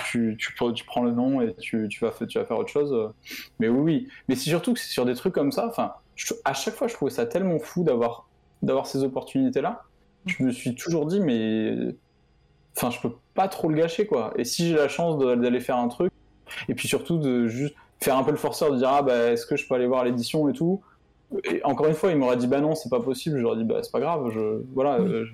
tu, 0.04 0.36
tu, 0.38 0.54
tu, 0.74 0.84
prends 0.84 1.02
le 1.02 1.10
nom 1.10 1.40
et 1.40 1.54
tu, 1.56 1.88
tu, 1.88 2.04
vas, 2.04 2.12
tu 2.26 2.38
vas 2.38 2.44
faire 2.44 2.58
autre 2.58 2.68
chose. 2.68 3.12
Mais 3.58 3.68
oui, 3.68 3.80
oui. 3.80 4.08
Mais 4.28 4.36
c'est 4.36 4.48
surtout 4.48 4.72
que 4.72 4.78
c'est 4.78 4.90
sur 4.90 5.04
des 5.04 5.14
trucs 5.14 5.34
comme 5.34 5.50
ça. 5.50 5.66
Enfin, 5.66 5.94
à 6.44 6.54
chaque 6.54 6.74
fois, 6.74 6.86
je 6.86 6.94
trouvais 6.94 7.10
ça 7.10 7.26
tellement 7.26 7.58
fou 7.58 7.82
d'avoir 7.82 8.28
d'avoir 8.62 8.86
ces 8.86 9.02
opportunités 9.02 9.60
là. 9.60 9.82
Je 10.26 10.42
me 10.42 10.50
suis 10.50 10.74
toujours 10.74 11.06
dit 11.06 11.20
mais, 11.20 11.94
enfin, 12.76 12.90
je 12.90 13.00
peux 13.00 13.14
pas 13.34 13.48
trop 13.48 13.68
le 13.68 13.76
gâcher 13.76 14.06
quoi. 14.06 14.32
Et 14.36 14.44
si 14.44 14.68
j'ai 14.68 14.74
la 14.74 14.88
chance 14.88 15.18
d'aller 15.18 15.60
faire 15.60 15.76
un 15.76 15.88
truc, 15.88 16.12
et 16.68 16.74
puis 16.74 16.88
surtout 16.88 17.18
de 17.18 17.46
juste 17.46 17.74
faire 18.02 18.16
un 18.16 18.22
peu 18.22 18.30
le 18.30 18.36
forceur 18.36 18.72
de 18.72 18.78
dire 18.78 18.88
ah 18.88 19.02
bah 19.02 19.32
est-ce 19.32 19.46
que 19.46 19.56
je 19.56 19.66
peux 19.66 19.74
aller 19.74 19.86
voir 19.86 20.04
l'édition 20.04 20.48
et 20.48 20.52
tout? 20.52 20.80
Et 21.44 21.62
encore 21.64 21.86
une 21.86 21.94
fois 21.94 22.10
il 22.10 22.16
m'aurait 22.16 22.36
dit 22.36 22.46
bah 22.46 22.60
non 22.60 22.74
c'est 22.74 22.88
pas 22.88 23.00
possible. 23.00 23.38
J'aurais 23.40 23.56
dit 23.56 23.64
bah 23.64 23.80
c'est 23.82 23.92
pas 23.92 24.00
grave. 24.00 24.30
Je 24.32 24.62
voilà 24.74 24.98
euh, 25.00 25.26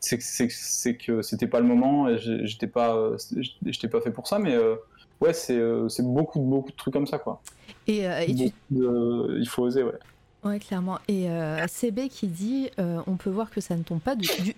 c'est 0.00 0.18
que 0.18 1.22
c'était 1.22 1.46
pas 1.46 1.60
le 1.60 1.66
moment 1.66 2.08
et 2.08 2.18
j'étais 2.18 2.66
pas 2.66 3.12
j'étais 3.64 3.88
pas 3.88 4.00
fait 4.00 4.10
pour 4.10 4.26
ça 4.26 4.38
mais 4.38 4.54
euh, 4.54 4.74
ouais 5.20 5.32
c'est 5.32 5.56
euh, 5.56 5.88
c'est 5.88 6.04
beaucoup 6.04 6.40
beaucoup 6.40 6.70
de 6.70 6.76
trucs 6.76 6.92
comme 6.92 7.06
ça 7.06 7.18
quoi. 7.18 7.40
Et, 7.86 8.06
euh, 8.06 8.20
et 8.20 8.34
tu... 8.34 8.52
de, 8.70 9.38
il 9.40 9.48
faut 9.48 9.62
oser 9.62 9.82
ouais 9.82 9.98
Ouais, 10.42 10.58
clairement. 10.58 10.98
Et 11.06 11.28
euh, 11.28 11.66
CB 11.66 12.08
qui 12.08 12.26
dit 12.26 12.70
euh, 12.78 13.00
on 13.06 13.16
peut 13.16 13.28
voir 13.28 13.50
que 13.50 13.60
ça 13.60 13.76
ne 13.76 13.82
tombe 13.82 14.00
pas 14.00 14.14
du, 14.14 14.26
du, 14.42 14.54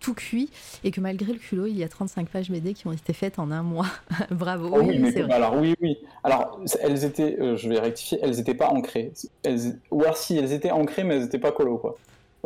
tout 0.00 0.14
cuit 0.14 0.50
et 0.82 0.90
que 0.90 1.00
malgré 1.00 1.32
le 1.32 1.38
culot, 1.38 1.66
il 1.66 1.76
y 1.76 1.84
a 1.84 1.88
35 1.88 2.28
pages 2.28 2.50
BD 2.50 2.72
qui 2.72 2.86
ont 2.86 2.92
été 2.92 3.12
faites 3.12 3.38
en 3.38 3.50
un 3.50 3.62
mois. 3.62 3.88
Bravo. 4.30 4.70
Oh, 4.72 4.80
oui, 4.80 4.98
oui, 4.98 5.12
mais 5.14 5.32
alors 5.32 5.54
oui, 5.56 5.74
oui. 5.82 5.98
Alors 6.24 6.58
elles 6.80 7.04
étaient, 7.04 7.38
euh, 7.38 7.56
je 7.56 7.68
vais 7.68 7.78
rectifier, 7.78 8.18
elles 8.22 8.36
n'étaient 8.36 8.54
pas 8.54 8.68
ancrées. 8.68 9.12
Elles, 9.42 9.78
ou 9.90 10.02
alors 10.02 10.16
si, 10.16 10.38
elles 10.38 10.52
étaient 10.52 10.70
ancrées, 10.70 11.04
mais 11.04 11.16
elles 11.16 11.22
n'étaient 11.22 11.38
pas 11.38 11.52
colo, 11.52 11.76
quoi. 11.76 11.96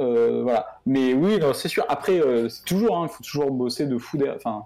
Euh, 0.00 0.42
voilà. 0.42 0.80
Mais 0.84 1.14
oui, 1.14 1.38
c'est 1.54 1.68
sûr. 1.68 1.84
Après, 1.88 2.20
c'est 2.48 2.64
toujours, 2.64 2.98
il 2.98 3.04
hein, 3.04 3.08
faut 3.08 3.22
toujours 3.22 3.50
bosser 3.52 3.86
de 3.86 3.98
fou. 3.98 4.18
Enfin, 4.34 4.64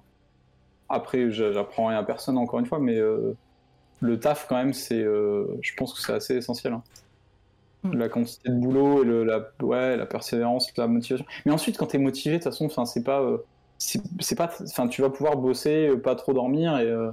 après, 0.88 1.30
j'apprends 1.30 1.88
rien 1.88 1.98
à 1.98 2.04
personne 2.04 2.38
encore 2.38 2.60
une 2.60 2.66
fois, 2.66 2.78
mais 2.78 2.98
le 4.00 4.20
taf 4.20 4.46
quand 4.48 4.56
même, 4.56 4.72
c'est, 4.72 5.02
je 5.02 5.74
pense 5.76 5.92
que 5.92 6.00
c'est 6.00 6.12
assez 6.12 6.36
essentiel. 6.36 6.72
Hein 6.72 6.82
la 7.92 8.08
quantité 8.08 8.48
de 8.48 8.54
boulot 8.54 9.02
et 9.02 9.06
le, 9.06 9.24
la, 9.24 9.40
ouais, 9.62 9.96
la 9.96 10.06
persévérance, 10.06 10.72
la 10.76 10.86
motivation. 10.86 11.26
Mais 11.44 11.52
ensuite, 11.52 11.76
quand 11.76 11.86
tu 11.86 11.96
es 11.96 11.98
motivé, 11.98 12.38
de 12.38 12.42
toute 12.42 12.52
façon, 12.52 12.68
c'est 12.86 13.04
pas, 13.04 13.20
euh, 13.20 13.38
c'est 13.78 14.36
pas, 14.36 14.50
enfin, 14.62 14.88
tu 14.88 15.02
vas 15.02 15.10
pouvoir 15.10 15.36
bosser, 15.36 15.88
euh, 15.88 15.96
pas 16.00 16.14
trop 16.14 16.32
dormir 16.32 16.78
et 16.78 16.86
euh, 16.86 17.10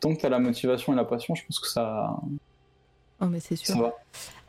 tant 0.00 0.14
que 0.14 0.20
tu 0.20 0.26
as 0.26 0.30
la 0.30 0.38
motivation 0.38 0.92
et 0.92 0.96
la 0.96 1.04
passion, 1.04 1.34
je 1.34 1.44
pense 1.44 1.60
que 1.60 1.68
ça. 1.68 2.16
Oh, 3.20 3.26
mais 3.26 3.40
c'est 3.40 3.56
sûr. 3.56 3.92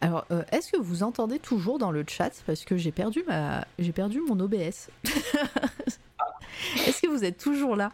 Alors, 0.01 0.25
euh, 0.31 0.43
est-ce 0.51 0.71
que 0.71 0.77
vous 0.77 1.03
entendez 1.03 1.39
toujours 1.39 1.79
dans 1.79 1.91
le 1.91 2.05
chat 2.07 2.31
parce 2.45 2.63
que 2.63 2.77
j'ai 2.77 2.91
perdu 2.91 3.23
ma, 3.27 3.65
j'ai 3.79 3.91
perdu 3.91 4.21
mon 4.21 4.39
OBS. 4.39 4.89
Est-ce 6.87 7.01
que 7.01 7.07
vous 7.07 7.23
êtes 7.23 7.37
toujours 7.37 7.75
là? 7.75 7.91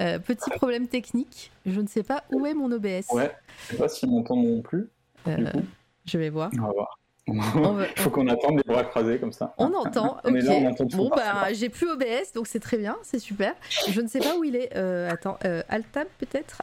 Euh, 0.00 0.18
Petit 0.18 0.50
problème 0.50 0.88
technique. 0.88 1.52
Je 1.64 1.80
ne 1.80 1.86
sais 1.86 2.02
pas 2.02 2.24
où 2.32 2.44
est 2.44 2.54
mon 2.54 2.70
OBS. 2.72 3.06
Ouais. 3.12 3.34
Je 3.66 3.72
sais 3.72 3.76
pas 3.76 3.88
s'il 3.88 4.10
m'entend 4.10 4.36
non 4.36 4.62
plus. 4.62 4.88
Je 5.26 6.18
vais 6.18 6.30
voir. 6.30 6.50
On 6.58 6.62
va 6.62 6.72
voir. 6.72 6.98
Il 7.34 7.86
faut 8.02 8.10
qu'on 8.10 8.28
attende 8.28 8.56
les 8.56 8.62
bras 8.72 8.84
croisés 8.84 9.18
comme 9.18 9.32
ça. 9.32 9.54
On 9.58 9.72
entend, 9.74 10.18
ok. 10.24 10.32
Là, 10.32 10.52
on 10.52 10.66
entend 10.66 10.84
bon, 10.84 11.08
bah, 11.08 11.52
j'ai 11.52 11.68
plus 11.68 11.90
OBS, 11.90 12.32
donc 12.34 12.46
c'est 12.46 12.60
très 12.60 12.78
bien, 12.78 12.96
c'est 13.02 13.18
super. 13.18 13.54
Je 13.90 14.00
ne 14.00 14.08
sais 14.08 14.20
pas 14.20 14.36
où 14.36 14.44
il 14.44 14.56
est. 14.56 14.76
Euh, 14.76 15.10
attends, 15.10 15.38
euh, 15.44 15.62
Altab 15.68 16.06
peut-être? 16.18 16.62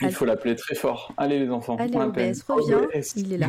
Il 0.00 0.12
faut 0.12 0.26
l'appeler 0.26 0.56
très 0.56 0.74
fort. 0.74 1.12
Allez, 1.16 1.38
les 1.38 1.50
enfants. 1.50 1.76
Allez, 1.78 1.96
OBS, 1.96 2.42
reviens. 2.46 2.82
OBS. 2.82 3.16
Il 3.16 3.32
est 3.32 3.38
là. 3.38 3.48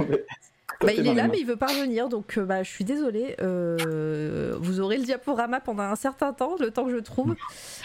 Bah, 0.81 0.91
il 0.95 1.07
est 1.07 1.13
là, 1.13 1.27
mais 1.27 1.39
il 1.39 1.45
veut 1.45 1.55
pas 1.55 1.67
revenir, 1.67 2.07
donc 2.07 2.37
euh, 2.37 2.45
bah, 2.45 2.61
je 2.61 2.69
suis 2.69 2.83
désolée. 2.83 3.35
Euh, 3.41 4.55
vous 4.59 4.79
aurez 4.79 4.97
le 4.97 5.03
diaporama 5.03 5.59
pendant 5.59 5.83
un 5.83 5.95
certain 5.95 6.33
temps, 6.33 6.55
le 6.59 6.71
temps 6.71 6.85
que 6.85 6.91
je 6.91 6.99
trouve. 6.99 7.35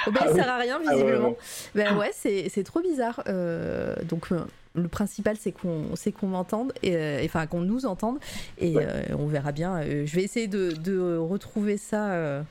OBS 0.06 0.18
ah, 0.20 0.34
sert 0.34 0.50
à 0.50 0.58
rien, 0.58 0.78
visiblement. 0.78 1.34
Ah, 1.34 1.78
ouais, 1.78 1.88
ouais. 1.88 1.90
Ben, 1.90 1.96
ouais, 1.96 2.10
c'est 2.12 2.64
trop 2.64 2.80
bizarre. 2.80 3.24
Donc, 4.08 4.28
le 4.74 4.88
principal 4.88 5.36
c'est 5.38 5.52
qu'on 5.52 5.94
c'est 5.94 6.12
qu'on 6.12 6.28
m'entende 6.28 6.72
et 6.82 7.22
enfin 7.24 7.46
qu'on 7.46 7.60
nous 7.60 7.84
entende 7.86 8.18
et 8.58 8.74
ouais. 8.76 8.86
euh, 8.88 9.02
on 9.18 9.26
verra 9.26 9.52
bien 9.52 9.82
je 9.82 10.14
vais 10.14 10.22
essayer 10.22 10.48
de, 10.48 10.70
de 10.72 11.16
retrouver 11.16 11.76
ça 11.76 12.10
euh, 12.12 12.42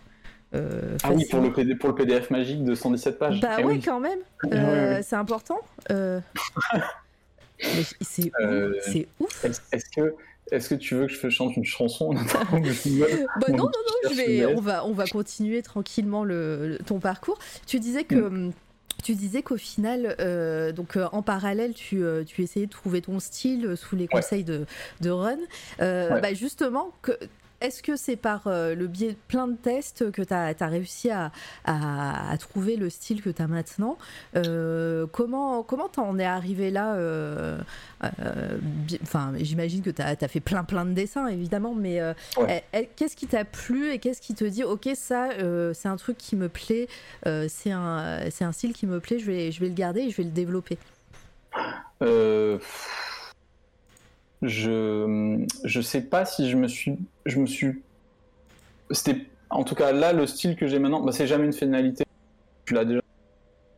ah 0.53 1.11
oui 1.13 1.25
pour 1.29 1.41
le, 1.41 1.51
PD, 1.51 1.75
pour 1.75 1.89
le 1.89 1.95
PDF 1.95 2.29
magique 2.29 2.63
de 2.63 2.75
117 2.75 3.17
pages 3.17 3.39
bah 3.39 3.57
eh 3.59 3.63
ouais 3.63 3.73
oui. 3.75 3.81
quand 3.81 3.99
même 3.99 4.19
c'est 5.03 5.15
important 5.15 5.59
c'est 8.01 8.31
ouf 9.19 9.45
est-ce 9.45 9.85
que 9.95 10.15
est-ce 10.51 10.69
que 10.69 10.75
tu 10.75 10.95
veux 10.95 11.07
que 11.07 11.13
je 11.13 11.29
chante 11.29 11.55
une 11.55 11.63
chanson 11.63 12.13
bah 12.13 12.19
Non, 13.49 13.57
non, 13.57 13.63
non, 13.63 14.09
je 14.09 14.15
vais, 14.15 14.45
on, 14.45 14.59
va, 14.59 14.85
on 14.85 14.91
va 14.91 15.07
continuer 15.07 15.61
tranquillement 15.61 16.25
le, 16.25 16.67
le 16.67 16.77
ton 16.79 16.99
parcours. 16.99 17.39
Tu 17.65 17.79
disais 17.79 18.03
que. 18.03 18.15
Mm. 18.15 18.51
Tu 19.03 19.15
disais 19.15 19.41
qu'au 19.41 19.57
final, 19.57 20.15
euh, 20.19 20.71
donc 20.71 20.95
euh, 20.95 21.07
en 21.11 21.21
parallèle, 21.21 21.73
tu, 21.73 22.03
euh, 22.03 22.23
tu 22.23 22.43
essayais 22.43 22.67
de 22.67 22.71
trouver 22.71 23.01
ton 23.01 23.19
style 23.19 23.75
sous 23.75 23.95
les 23.95 24.07
conseils 24.07 24.43
de, 24.43 24.65
de 25.01 25.09
Run. 25.09 25.37
Ouais. 25.79 26.21
Bah 26.21 26.33
justement, 26.33 26.91
que, 27.01 27.13
est-ce 27.61 27.83
que 27.83 27.95
c'est 27.95 28.15
par 28.15 28.47
euh, 28.47 28.75
le 28.75 28.87
biais 28.87 29.11
de 29.11 29.17
plein 29.27 29.47
de 29.47 29.55
tests 29.55 30.11
que 30.11 30.21
tu 30.21 30.33
as, 30.33 30.53
as, 30.59 30.67
réussi 30.67 31.09
à, 31.09 31.31
à, 31.65 32.31
à, 32.31 32.37
trouver 32.37 32.75
le 32.75 32.89
style 32.89 33.21
que 33.21 33.29
tu 33.29 33.41
as 33.41 33.47
maintenant 33.47 33.97
euh, 34.35 35.05
Comment 35.11 35.63
comment 35.63 35.87
t'en 35.87 36.17
es 36.19 36.25
arrivé 36.25 36.71
là 36.71 36.97
Enfin, 39.03 39.33
j'imagine 39.37 39.81
que 39.81 39.89
tu 39.89 40.01
as, 40.01 40.15
as, 40.19 40.27
fait 40.27 40.39
plein 40.39 40.63
plein 40.63 40.85
de 40.85 40.93
dessins, 40.93 41.27
évidemment, 41.27 41.73
mais 41.75 42.01
ouais. 42.37 42.63
qu'est-ce 42.95 43.15
qui 43.15 43.27
t'a 43.27 43.45
plu 43.45 43.91
et 43.91 43.99
qu'est-ce 43.99 44.21
qui 44.21 44.33
te 44.33 44.43
dit, 44.43 44.63
ok, 44.63 44.89
ça, 44.95 45.29
c'est 45.73 45.87
un 45.87 45.97
truc 45.97 46.17
qui 46.17 46.35
me 46.35 46.49
plaît, 46.49 46.87
c'est 47.47 47.71
un, 47.71 48.19
un 48.41 48.51
style 48.51 48.73
qui 48.73 48.87
me 48.87 48.99
plaît, 48.99 49.19
je 49.19 49.25
vais, 49.25 49.51
je 49.51 49.59
vais 49.59 49.67
le 49.67 49.75
garder 49.75 50.01
et 50.01 50.09
je 50.09 50.17
vais 50.17 50.23
le 50.23 50.31
développer? 50.31 50.77
Euh 52.01 52.57
je 54.41 55.45
je 55.63 55.81
sais 55.81 56.01
pas 56.01 56.25
si 56.25 56.49
je 56.49 56.57
me 56.57 56.67
suis 56.67 56.97
je 57.25 57.39
me 57.39 57.45
suis 57.45 57.81
c'était 58.91 59.25
en 59.51 59.63
tout 59.63 59.75
cas, 59.75 59.91
là, 59.91 60.13
le 60.13 60.25
style 60.25 60.55
que 60.55 60.65
j'ai 60.67 60.79
maintenant, 60.79 61.01
bah, 61.01 61.11
c'est 61.11 61.27
jamais 61.27 61.45
une 61.45 61.53
finalité. 61.53 62.05
Tu 62.65 62.73
l'as 62.73 62.85
déjà 62.85 63.01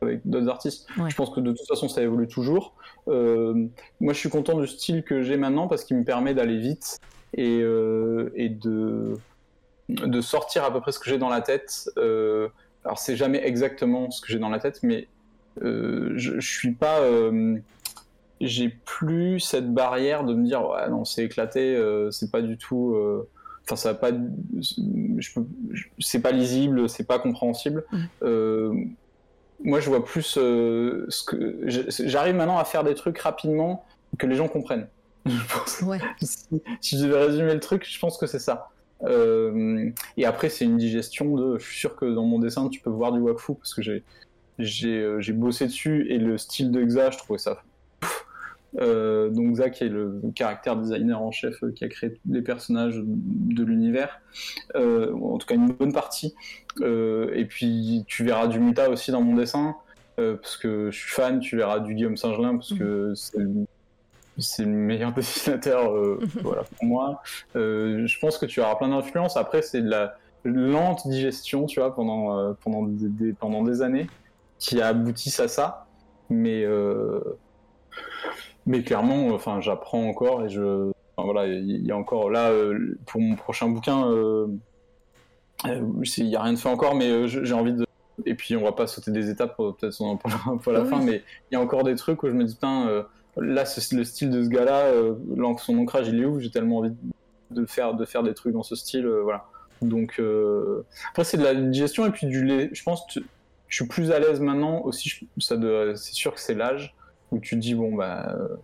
avec 0.02 0.20
d'autres 0.24 0.48
artistes. 0.48 0.86
Ouais. 0.98 1.10
Je 1.10 1.16
pense 1.16 1.30
que 1.30 1.40
de 1.40 1.52
toute 1.52 1.66
façon, 1.66 1.88
ça 1.88 2.02
évolue 2.02 2.28
toujours. 2.28 2.74
Euh, 3.08 3.66
moi, 4.00 4.12
je 4.12 4.18
suis 4.18 4.28
content 4.28 4.58
du 4.58 4.66
style 4.66 5.02
que 5.02 5.22
j'ai 5.22 5.36
maintenant 5.36 5.66
parce 5.66 5.84
qu'il 5.84 5.96
me 5.96 6.04
permet 6.04 6.34
d'aller 6.34 6.58
vite 6.58 6.98
et, 7.36 7.60
euh, 7.60 8.30
et 8.36 8.50
de, 8.50 9.18
de 9.88 10.20
sortir 10.20 10.64
à 10.64 10.72
peu 10.72 10.80
près 10.80 10.92
ce 10.92 11.00
que 11.00 11.10
j'ai 11.10 11.18
dans 11.18 11.28
la 11.28 11.40
tête. 11.40 11.90
Euh, 11.96 12.48
alors, 12.84 12.98
c'est 12.98 13.16
jamais 13.16 13.44
exactement 13.44 14.10
ce 14.10 14.20
que 14.20 14.28
j'ai 14.28 14.38
dans 14.38 14.50
la 14.50 14.60
tête, 14.60 14.80
mais 14.82 15.08
je, 15.60 16.14
je 16.16 16.40
suis 16.40 16.72
pas. 16.72 17.00
J'ai 18.46 18.68
plus 18.68 19.40
cette 19.40 19.72
barrière 19.72 20.24
de 20.24 20.34
me 20.34 20.44
dire 20.46 20.66
ouais 20.68 20.88
non 20.88 21.04
c'est 21.04 21.24
éclaté 21.24 21.74
euh, 21.76 22.10
c'est 22.10 22.30
pas 22.30 22.42
du 22.42 22.56
tout 22.58 22.94
euh, 22.94 23.28
enfin 23.64 23.76
ça 23.76 23.92
va 23.92 23.98
pas 23.98 24.10
c'est 26.00 26.20
pas 26.20 26.32
lisible 26.32 26.88
c'est 26.88 27.06
pas 27.06 27.18
compréhensible. 27.18 27.84
Euh, 28.22 28.74
moi 29.62 29.80
je 29.80 29.88
vois 29.88 30.04
plus 30.04 30.22
ce 30.22 31.24
que 31.24 31.60
j'arrive 32.08 32.34
maintenant 32.34 32.58
à 32.58 32.64
faire 32.64 32.84
des 32.84 32.94
trucs 32.94 33.18
rapidement 33.18 33.84
que 34.18 34.26
les 34.26 34.34
gens 34.36 34.48
comprennent 34.48 34.88
je 35.26 35.54
pense 35.54 35.80
Ouais. 35.82 35.98
si, 36.20 36.62
si 36.80 36.98
je 36.98 37.06
devais 37.06 37.26
résumer 37.26 37.54
le 37.54 37.60
truc, 37.60 37.86
je 37.88 37.98
pense 37.98 38.18
que 38.18 38.26
c'est 38.26 38.38
ça. 38.38 38.68
Et 40.16 40.24
après, 40.26 40.48
c'est 40.50 40.64
une 40.66 40.76
digestion 40.76 41.34
de. 41.34 41.58
Je 41.58 41.64
suis 41.64 41.78
sûr 41.78 41.96
que 41.96 42.04
dans 42.04 42.24
mon 42.24 42.38
dessin, 42.38 42.68
tu 42.68 42.80
peux 42.80 42.90
voir 42.90 43.12
du 43.12 43.20
wakfu 43.20 43.54
parce 43.54 43.72
que 43.74 43.80
j'ai 43.82 44.04
j'ai 44.58 45.16
j'ai 45.18 45.32
bossé 45.32 45.66
dessus 45.66 46.06
et 46.10 46.18
le 46.18 46.36
style 46.38 46.70
de 46.70 46.82
Xa, 46.84 47.10
je 47.10 47.18
trouvais 47.18 47.38
ça. 47.38 47.62
Euh, 48.80 49.30
donc 49.30 49.54
qui 49.70 49.84
est 49.84 49.88
le 49.88 50.20
caractère 50.34 50.76
designer 50.76 51.22
en 51.22 51.30
chef 51.30 51.62
euh, 51.62 51.70
qui 51.70 51.84
a 51.84 51.88
créé 51.88 52.18
les 52.28 52.42
personnages 52.42 53.00
de 53.04 53.62
l'univers, 53.62 54.20
euh, 54.74 55.12
en 55.14 55.38
tout 55.38 55.46
cas 55.46 55.54
une 55.54 55.68
bonne 55.68 55.92
partie. 55.92 56.34
Euh, 56.80 57.30
et 57.34 57.44
puis 57.44 58.04
tu 58.08 58.24
verras 58.24 58.48
du 58.48 58.58
Muta 58.58 58.90
aussi 58.90 59.12
dans 59.12 59.22
mon 59.22 59.36
dessin. 59.36 59.76
parce 60.16 60.56
que 60.56 60.90
je 60.90 60.98
suis 60.98 61.10
fan, 61.10 61.38
tu 61.38 61.56
verras 61.56 61.78
du 61.78 61.94
Guillaume 61.94 62.16
Saint-Gelin 62.16 62.56
parce 62.56 62.72
que 62.74 63.12
c'est 63.14 63.38
le 63.38 63.66
c'est 64.38 64.64
le 64.64 64.70
meilleur 64.70 65.12
dessinateur 65.14 65.94
euh, 65.94 66.18
voilà, 66.42 66.64
pour 66.64 66.84
moi. 66.84 67.22
Je 67.54 68.18
pense 68.18 68.38
que 68.38 68.46
tu 68.46 68.60
auras 68.60 68.74
plein 68.74 68.88
d'influences. 68.88 69.36
Après, 69.36 69.62
c'est 69.62 69.82
de 69.82 69.88
la 69.88 70.16
lente 70.42 71.06
digestion, 71.06 71.66
tu 71.66 71.78
vois, 71.78 71.94
pendant, 71.94 72.54
pendant, 72.54 72.82
des, 72.82 73.08
des- 73.08 73.32
pendant 73.32 73.62
des 73.62 73.80
années, 73.82 74.08
qui 74.58 74.82
aboutissent 74.82 75.38
à 75.38 75.46
ça. 75.46 75.86
Mais, 76.28 76.66
mais 78.66 78.82
clairement, 78.82 79.28
enfin, 79.28 79.60
j'apprends 79.60 80.04
encore 80.08 80.44
et 80.44 80.48
je. 80.48 80.90
enfin, 81.16 81.30
voilà, 81.30 81.46
il 81.46 81.84
y 81.86 81.90
a 81.90 81.96
encore 81.96 82.30
là, 82.30 82.50
euh, 82.50 82.98
pour 83.06 83.20
mon 83.20 83.34
prochain 83.36 83.68
bouquin, 83.68 84.08
euh, 84.10 84.46
euh, 85.66 85.82
il 86.18 86.26
n'y 86.26 86.36
a 86.36 86.42
rien 86.42 86.52
de 86.52 86.58
fait 86.58 86.68
encore, 86.68 86.94
mais 86.94 87.28
j'ai 87.28 87.54
envie 87.54 87.72
de. 87.72 87.86
Et 88.26 88.34
puis, 88.34 88.56
on 88.56 88.62
va 88.62 88.72
pas 88.72 88.86
sauter 88.86 89.10
des 89.10 89.28
étapes, 89.30 89.56
peut-être 89.56 90.00
on 90.00 90.06
en 90.10 90.16
parlera 90.16 90.50
un 90.52 90.56
peu 90.56 90.70
à 90.70 90.74
la 90.74 90.82
Oui. 90.82 90.88
fin, 90.88 91.02
mais 91.02 91.22
il 91.50 91.54
y 91.54 91.56
a 91.56 91.60
encore 91.60 91.82
des 91.82 91.96
trucs 91.96 92.22
où 92.22 92.28
je 92.28 92.32
me 92.34 92.44
dis, 92.44 92.54
putain, 92.54 93.04
là, 93.36 93.64
ce- 93.66 93.94
le 93.96 94.04
style 94.04 94.30
de 94.30 94.42
ce 94.44 94.48
gars-là, 94.48 94.92
son 95.58 95.78
ancrage, 95.78 96.08
il 96.08 96.20
est 96.20 96.24
où 96.24 96.38
J'ai 96.38 96.50
tellement 96.50 96.78
envie 96.78 96.92
de 97.50 97.66
faire, 97.66 97.94
de 97.94 98.04
faire 98.04 98.22
des 98.22 98.32
trucs 98.34 98.52
dans 98.52 98.62
ce 98.62 98.76
style, 98.76 99.06
voilà. 99.06 99.46
Donc, 99.82 100.20
après, 101.10 101.24
c'est 101.24 101.36
de 101.38 101.42
la 101.44 101.54
digestion 101.54 102.06
et 102.06 102.10
puis 102.10 102.26
du 102.28 102.44
lait. 102.44 102.70
Je 102.72 102.82
pense 102.84 103.04
que 103.12 103.20
je 103.68 103.76
suis 103.76 103.88
plus 103.88 104.12
à 104.12 104.20
l'aise 104.20 104.38
maintenant 104.40 104.82
aussi. 104.82 105.08
je- 105.08 105.24
Ça 105.38 105.56
c'est 105.96 106.14
sûr 106.14 106.34
que 106.34 106.40
c'est 106.40 106.54
l'âge 106.54 106.94
où 107.34 107.40
tu 107.40 107.56
te 107.56 107.60
dis, 107.60 107.74
bon, 107.74 107.94
bah, 107.94 108.34
euh, 108.38 108.56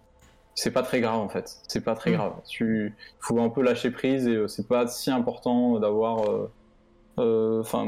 c'est 0.55 0.71
pas 0.71 0.83
très 0.83 1.01
grave 1.01 1.19
en 1.21 1.29
fait. 1.29 1.59
C'est 1.69 1.83
pas 1.85 1.95
très 1.95 2.11
Mm. 2.11 2.15
grave. 2.15 2.33
Tu 2.49 2.97
faut 3.19 3.41
un 3.41 3.49
peu 3.51 3.63
lâcher 3.63 3.91
prise 3.91 4.27
et 4.27 4.35
euh, 4.37 4.49
c'est 4.49 4.69
pas 4.69 4.87
si 4.87 5.11
important 5.11 5.79
d'avoir. 5.79 6.31
euh, 6.31 7.61
Enfin, 7.61 7.87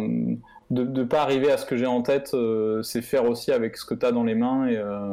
de 0.70 0.84
ne 0.84 1.04
pas 1.04 1.22
arriver 1.22 1.50
à 1.50 1.56
ce 1.56 1.64
que 1.64 1.76
j'ai 1.76 1.86
en 1.86 2.02
tête, 2.02 2.34
c'est 2.82 3.00
faire 3.02 3.24
aussi 3.24 3.50
avec 3.52 3.76
ce 3.78 3.84
que 3.86 3.94
tu 3.94 4.04
as 4.04 4.12
dans 4.12 4.24
les 4.24 4.34
mains 4.34 4.66
et. 4.66 4.76
euh, 4.76 5.08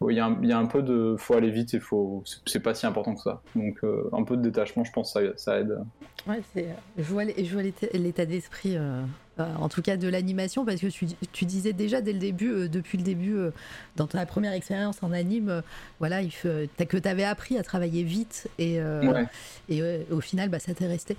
bon, 0.00 0.10
Il 0.10 0.16
y, 0.16 0.22
il 0.42 0.48
y 0.48 0.52
a 0.52 0.58
un 0.58 0.66
peu 0.66 0.82
de. 0.82 1.14
faut 1.18 1.34
aller 1.34 1.50
vite 1.50 1.74
et 1.74 1.80
faut. 1.80 2.22
c'est- 2.46 2.60
pas 2.60 2.74
si 2.74 2.86
important 2.86 3.14
que 3.14 3.20
ça. 3.20 3.42
Donc, 3.54 3.76
euh, 3.84 4.08
un 4.12 4.24
peu 4.24 4.36
de 4.36 4.42
détachement, 4.42 4.82
je 4.84 4.90
pense, 4.92 5.12
ça, 5.12 5.20
ça 5.36 5.60
aide. 5.60 5.78
Ouais, 6.26 6.40
c'est, 6.54 6.66
je 6.98 7.02
vois, 7.04 7.24
les- 7.24 7.44
je 7.44 7.52
vois 7.52 7.62
l'état 7.62 7.86
l'état 7.94 8.26
d'esprit, 8.26 8.76
euh, 8.76 9.02
euh, 9.38 9.54
en 9.56 9.68
tout 9.68 9.82
cas 9.82 9.96
de 9.96 10.08
l'animation, 10.08 10.64
parce 10.64 10.80
que 10.80 10.86
tu, 10.86 11.06
tu 11.32 11.44
disais 11.44 11.72
déjà 11.72 12.00
dès 12.00 12.12
le 12.12 12.18
début, 12.18 12.50
euh, 12.50 12.68
depuis 12.68 12.96
le 12.98 13.04
début, 13.04 13.36
euh, 13.36 13.50
dans 13.96 14.06
ta 14.06 14.24
première 14.26 14.52
expérience 14.52 15.02
en 15.02 15.12
anime, 15.12 15.48
euh, 15.50 15.60
voilà, 15.98 16.22
il 16.22 16.30
faut- 16.30 16.48
t'as- 16.76 16.86
que 16.86 16.96
tu 16.96 17.08
avais 17.08 17.24
appris 17.24 17.58
à 17.58 17.62
travailler 17.62 18.02
vite 18.02 18.48
et, 18.58 18.80
Ouais. 18.80 19.26
et 19.68 19.82
au 20.10 20.20
final, 20.20 20.48
bah, 20.48 20.58
ça 20.58 20.72
t'est 20.74 20.86
resté. 20.86 21.16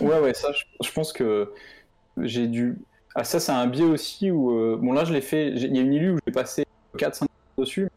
Ouais, 0.00 0.20
ouais, 0.20 0.34
ça, 0.34 0.52
je, 0.52 0.64
je 0.86 0.92
pense 0.92 1.12
que 1.12 1.52
j'ai 2.22 2.46
dû. 2.46 2.76
Ah, 3.16 3.24
ça, 3.24 3.40
c'est 3.40 3.52
un 3.52 3.66
biais 3.66 3.84
aussi 3.84 4.30
où. 4.30 4.76
Bon, 4.78 4.92
là, 4.92 5.04
je 5.04 5.12
l'ai 5.12 5.20
fait. 5.20 5.48
Il 5.50 5.74
y 5.74 5.78
a 5.78 5.82
une 5.82 5.92
illu 5.92 6.12
où 6.12 6.18
j'ai 6.26 6.32
passé 6.32 6.64
4-5 6.96 7.28
dessus. 7.58 7.88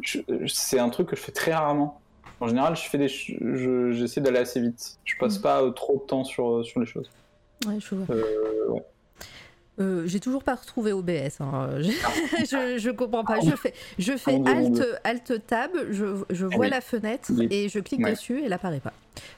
Je- 0.00 0.20
C'est 0.46 0.78
un 0.78 0.88
truc 0.90 1.08
que 1.08 1.16
je 1.16 1.20
fais 1.20 1.32
très 1.32 1.52
rarement. 1.52 2.00
En 2.40 2.46
général, 2.46 2.76
je 2.76 2.82
fais 2.82 2.98
des. 2.98 3.08
ch- 3.08 3.36
je- 3.40 3.90
J'essaie 3.92 4.20
d'aller 4.20 4.38
assez 4.38 4.60
vite. 4.60 4.98
Je 5.04 5.16
passe 5.18 5.36
Mhm. 5.36 5.42
pas 5.42 5.70
trop 5.72 5.94
de 5.94 6.02
temps 6.06 6.22
sur, 6.22 6.64
sur 6.64 6.78
les 6.80 6.86
choses. 6.86 7.10
Ouais, 7.66 7.78
je 7.80 7.94
vois. 7.94 8.14
Euh, 8.14 8.68
ouais. 8.68 8.82
Euh, 9.80 10.02
j'ai 10.06 10.18
toujours 10.18 10.42
pas 10.42 10.56
retrouvé 10.56 10.92
OBS. 10.92 11.40
hein. 11.40 11.70
Je, 11.80 11.92
je, 12.50 12.78
je 12.78 12.90
comprends 12.90 13.24
pas. 13.24 13.38
Je 13.40 13.54
fais, 13.54 13.72
je 13.98 14.16
fais 14.16 14.38
demande. 14.38 14.80
alt, 15.04 15.28
alt 15.30 15.46
tab, 15.46 15.70
je, 15.90 16.24
je 16.30 16.46
vois 16.46 16.56
oui. 16.66 16.68
la 16.70 16.80
fenêtre 16.80 17.30
et 17.50 17.68
je 17.68 17.78
clique 17.78 18.04
dessus 18.04 18.40
et 18.40 18.46
elle 18.46 18.52
apparaît 18.52 18.80
pas. 18.80 18.92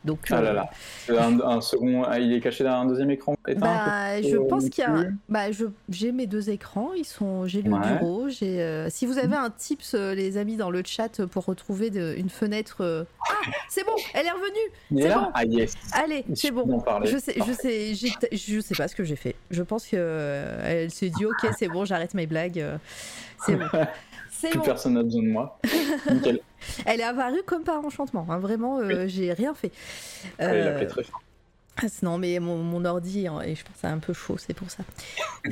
Donc, 0.05 0.21
Ah 0.31 0.37
euh, 0.37 0.43
là 0.43 0.53
là. 0.53 0.71
Euh, 1.11 1.19
Un, 1.21 1.41
un 1.41 1.61
second. 1.61 2.05
ah, 2.05 2.19
il 2.19 2.33
est 2.33 2.41
caché 2.41 2.65
derrière 2.65 2.81
un 2.81 2.87
deuxième 2.87 3.11
écran 3.11 3.35
éteint 3.47 3.61
Bah, 3.61 4.23
je 4.23 4.37
pense 4.37 4.69
qu'il 4.69 4.83
y 4.85 4.87
a. 4.87 5.05
Bah, 5.29 5.51
je 5.53 5.67
j'ai 5.89 6.13
mes 6.13 6.27
deux 6.27 6.51
écrans. 6.51 6.91
Ils 6.97 7.05
sont. 7.05 7.47
J'ai 7.47 7.63
le 7.63 7.71
Ouais. 7.71 7.79
bureau. 7.99 8.29
J'ai. 8.29 8.63
euh, 8.63 8.89
Si 8.91 9.07
vous 9.07 9.19
avez 9.19 9.37
un 9.37 9.51
tips, 9.51 9.95
les 9.95 10.37
amis, 10.37 10.57
dans 10.57 10.71
le 10.71 10.83
chat 10.85 11.25
pour 11.27 11.45
retrouver 11.45 11.91
de- 11.91 12.15
une 12.17 12.31
fenêtre. 12.31 12.79
euh, 12.81 13.05
Ah, 13.29 13.35
c'est 13.69 13.85
bon. 13.85 13.93
Elle 14.15 14.27
est 14.27 14.31
revenue. 14.31 14.73
Il 14.93 15.03
c'est 15.03 15.09
là? 15.09 15.19
bon. 15.19 15.31
Ah, 15.35 15.45
yes. 15.45 15.75
Allez, 15.93 16.25
c'est 16.35 16.51
bon. 16.51 16.83
Je 17.05 17.17
sais, 17.19 17.35
je 17.47 17.53
sais, 17.53 17.95
j'ai- 17.95 18.37
je 18.37 18.61
sais 18.61 18.75
pas 18.75 18.89
ce 18.89 18.95
que 18.97 19.05
j'ai 19.05 19.17
fait. 19.17 19.35
Je 19.51 19.63
pense 19.63 19.85
que 19.87 19.97
euh, 19.97 20.61
elle 20.65 20.91
s'est 20.91 21.11
dit 21.11 21.25
ok, 21.27 21.51
c'est 21.59 21.69
bon, 21.69 21.85
j'arrête 21.85 22.15
mes 22.15 22.27
blagues. 22.27 22.65
C'est 23.47 23.57
bon. 23.57 23.67
Plus 24.49 24.59
bon. 24.59 24.65
personne 24.65 24.95
n'a 24.95 25.03
besoin 25.03 25.23
de 25.23 25.29
moi. 25.29 25.59
Nickel. 26.11 26.41
Elle 26.87 27.01
est 27.01 27.05
apparue 27.05 27.43
comme 27.45 27.63
par 27.65 27.85
enchantement. 27.85 28.27
hein, 28.31 28.39
Vraiment, 28.39 28.79
euh, 28.79 29.07
j'ai 29.07 29.33
rien 29.33 29.55
fait. 29.55 29.73
Euh, 30.41 30.87
très 30.89 31.03
fort. 31.05 31.21
ah, 31.83 31.87
Non, 32.03 32.19
mais 32.19 32.39
mon, 32.39 32.57
mon 32.59 32.85
ordi, 32.85 33.27
hein, 33.27 33.41
et 33.45 33.55
je 33.55 33.65
pense 33.65 33.75
c'est 33.81 33.87
un 33.87 33.99
peu 33.99 34.13
chaud, 34.13 34.37
c'est 34.39 34.55
pour 34.55 34.71
ça. 34.71 34.83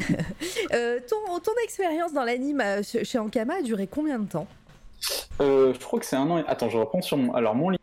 Euh, 0.74 0.98
ton, 1.08 1.38
ton 1.40 1.52
expérience 1.64 2.12
dans 2.12 2.24
l'anime 2.24 2.60
euh, 2.60 2.82
chez 2.82 3.18
Ankama 3.18 3.54
a 3.54 3.62
duré 3.62 3.86
combien 3.86 4.18
de 4.18 4.28
temps? 4.28 4.46
Je 5.40 5.78
crois 5.78 5.98
que 5.98 6.04
c'est 6.06 6.16
un 6.16 6.28
an. 6.30 6.38
Et... 6.38 6.44
Attends, 6.46 6.68
je 6.68 6.76
reprends 6.78 7.00
sur 7.00 7.16
mon. 7.16 7.32
Alors, 7.32 7.54
mon 7.54 7.70
livre. 7.70 7.80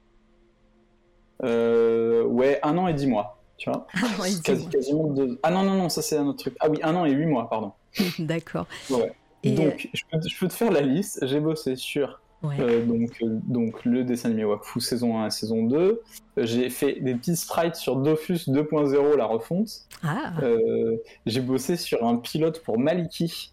Ouais, 1.44 2.60
un 2.64 2.78
an 2.78 2.88
et 2.88 2.94
dix 2.94 3.08
mois. 3.08 3.42
Tu 3.58 3.70
vois 3.70 3.88
Ah 3.96 4.00
non, 4.18 4.26
il 4.26 4.36
dit 4.36 4.42
Quasi- 4.42 4.62
moi. 4.64 4.72
quasiment 4.72 5.04
deux. 5.08 5.40
Ah 5.42 5.50
non, 5.52 5.64
non, 5.64 5.76
non, 5.76 5.90
ça 5.90 6.02
c'est 6.02 6.18
un 6.18 6.28
autre 6.28 6.40
truc. 6.40 6.56
Ah 6.60 6.70
oui, 6.70 6.80
un 6.84 6.96
an 6.96 7.06
et 7.06 7.12
huit 7.12 7.26
mois, 7.26 7.50
pardon. 7.50 7.72
D'accord. 8.20 8.68
Ouais. 8.90 9.14
Et, 9.46 9.52
Donc, 9.52 9.90
je 9.94 10.02
peux, 10.12 10.18
je 10.28 10.38
peux 10.40 10.48
te 10.48 10.54
faire 10.54 10.72
la 10.72 10.82
liste. 10.82 11.26
J'ai 11.26 11.40
bossé 11.40 11.76
sur 11.76 12.20
Ouais. 12.44 12.60
euh, 12.60 12.86
donc, 12.86 13.10
euh, 13.24 13.28
donc, 13.48 13.86
le 13.86 14.04
dessin 14.04 14.30
animé 14.30 14.44
Wakfu 14.44 14.80
saison 14.80 15.18
1 15.20 15.28
et 15.28 15.32
saison 15.32 15.64
2. 15.64 16.02
Euh, 16.38 16.46
J'ai 16.46 16.70
fait 16.70 17.00
des 17.00 17.16
petits 17.16 17.36
sprites 17.36 17.76
sur 17.76 17.96
Dofus 17.96 18.48
2.0, 18.50 19.16
la 19.18 19.26
refonte. 19.26 19.70
Ah, 20.04 20.34
Euh, 20.44 20.98
J'ai 21.26 21.42
bossé 21.42 21.76
sur 21.78 22.06
un 22.06 22.18
pilote 22.18 22.62
pour 22.64 22.78
Maliki. 22.78 23.52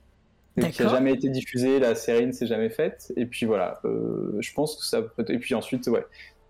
euh, 0.59 0.63
Qui 0.63 0.67
a 0.67 0.71
D'accord. 0.85 0.91
jamais 0.99 1.15
été 1.15 1.31
diffusé, 1.31 1.79
la 1.79 1.95
série 1.95 2.27
ne 2.27 2.33
s'est 2.33 2.47
jamais 2.47 2.69
faite. 2.69 3.13
Et 3.17 3.25
puis 3.25 3.47
voilà, 3.47 3.81
euh, 3.87 4.37
je 4.41 4.53
pense 4.53 4.77
que 4.77 4.85
ça 4.85 5.01
peut. 5.01 5.25
Et 5.29 5.39
puis 5.39 5.55
ensuite, 5.55 5.87
ouais, 5.87 6.05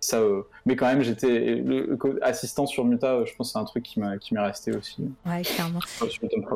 ça. 0.05 0.19
euh, 0.21 0.43
Mais 0.67 0.77
quand 0.77 0.87
même, 0.87 1.03
j'étais 1.03 1.57
le, 1.57 1.87
le 1.87 1.97
co- 1.97 2.15
assistant 2.23 2.67
sur 2.67 2.85
Muta. 2.85 3.15
euh, 3.15 3.25
Je 3.27 3.35
pense 3.37 3.49
que 3.49 3.53
c'est 3.53 3.59
un 3.59 3.65
truc 3.65 3.83
qui 3.85 4.01
m'a 4.01 4.19
qui 4.19 4.35
m'est 4.35 4.41
resté 4.41 4.73
aussi. 4.73 5.03
ouais, 5.27 5.43
clairement. 5.43 5.81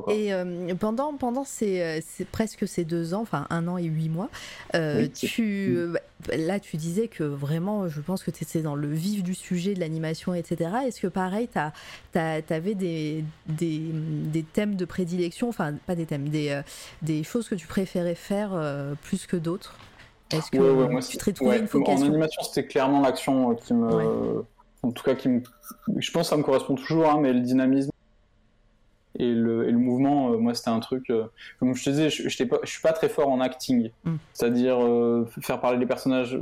Et 0.09 0.33
euh, 0.33 0.75
pendant, 0.75 1.15
pendant 1.17 1.45
ces, 1.45 2.01
ces- 2.07 2.25
presque 2.25 2.67
ces 2.69 2.85
deux 2.85 3.15
ans, 3.15 3.23
enfin 3.23 3.47
un 3.51 3.67
an 3.69 3.79
et 3.79 3.85
huit 3.85 4.09
mois, 4.09 4.29
Oui, 4.75 5.11
tu, 5.11 5.77
bah, 5.93 6.37
là 6.37 6.61
tu 6.61 6.77
disais 6.77 7.09
que 7.09 7.25
vraiment, 7.25 7.89
je 7.89 8.01
pense 8.01 8.23
que 8.23 8.31
tu 8.31 8.45
étais 8.45 8.63
dans 8.63 8.75
le 8.75 8.89
vif 8.89 9.23
du 9.23 9.35
sujet 9.35 9.75
de 9.75 9.81
l'animation, 9.81 10.35
etc. 10.35 10.71
Est-ce 10.87 11.01
que 11.01 11.07
pareil, 11.07 11.49
tu 12.13 12.19
avais 12.19 12.75
des, 12.75 13.25
des, 13.47 13.81
des 13.93 14.43
thèmes 14.43 14.77
de 14.77 14.85
prédilection, 14.85 15.49
enfin 15.49 15.75
pas 15.87 15.95
des 15.95 16.07
thèmes, 16.07 16.29
des, 16.29 16.61
des 17.03 17.23
choses 17.25 17.49
que 17.49 17.55
tu 17.55 17.67
préférais 17.67 18.15
faire 18.15 18.51
plus 19.03 19.27
que 19.27 19.37
d'autres? 19.37 19.77
Est-ce 20.31 20.51
que 20.51 20.59
Ouais, 20.59 20.71
ouais, 20.71 20.89
moi, 20.89 21.01
tu 21.01 21.17
trouvé 21.17 21.61
ouais, 21.61 21.67
une 21.73 21.83
En 21.87 22.03
animation, 22.03 22.43
c'était 22.43 22.67
clairement 22.67 23.01
l'action 23.01 23.51
euh, 23.51 23.55
qui 23.55 23.75
me. 23.75 24.45
En 24.83 24.93
tout 24.93 25.03
cas, 25.03 25.15
qui 25.15 25.29
me. 25.29 25.43
Je 25.97 26.11
pense 26.11 26.23
que 26.25 26.31
ça 26.31 26.37
me 26.37 26.43
correspond 26.43 26.75
toujours, 26.75 27.09
hein, 27.11 27.19
mais 27.21 27.33
le 27.33 27.41
dynamisme 27.41 27.91
et 29.19 29.33
le, 29.33 29.67
et 29.67 29.71
le 29.73 29.79
mouvement, 29.79 30.33
euh, 30.33 30.37
moi, 30.37 30.53
c'était 30.55 30.69
un 30.71 30.81
truc. 30.81 31.09
euh, 31.09 31.25
Comme 31.59 31.75
je 31.75 31.83
te 31.85 31.91
disais, 31.91 32.11
je, 32.11 32.25
je 32.25 32.29
suis 32.29 32.83
pas 32.83 32.93
très 32.93 33.09
fort 33.09 33.29
en 33.31 33.41
acting. 33.41 33.91
Mm. 34.05 34.17
C'est-à-dire 34.35 34.77
euh, 34.83 35.27
faire 35.41 35.61
parler 35.61 35.79
les 35.79 35.87
personnages, 35.87 36.39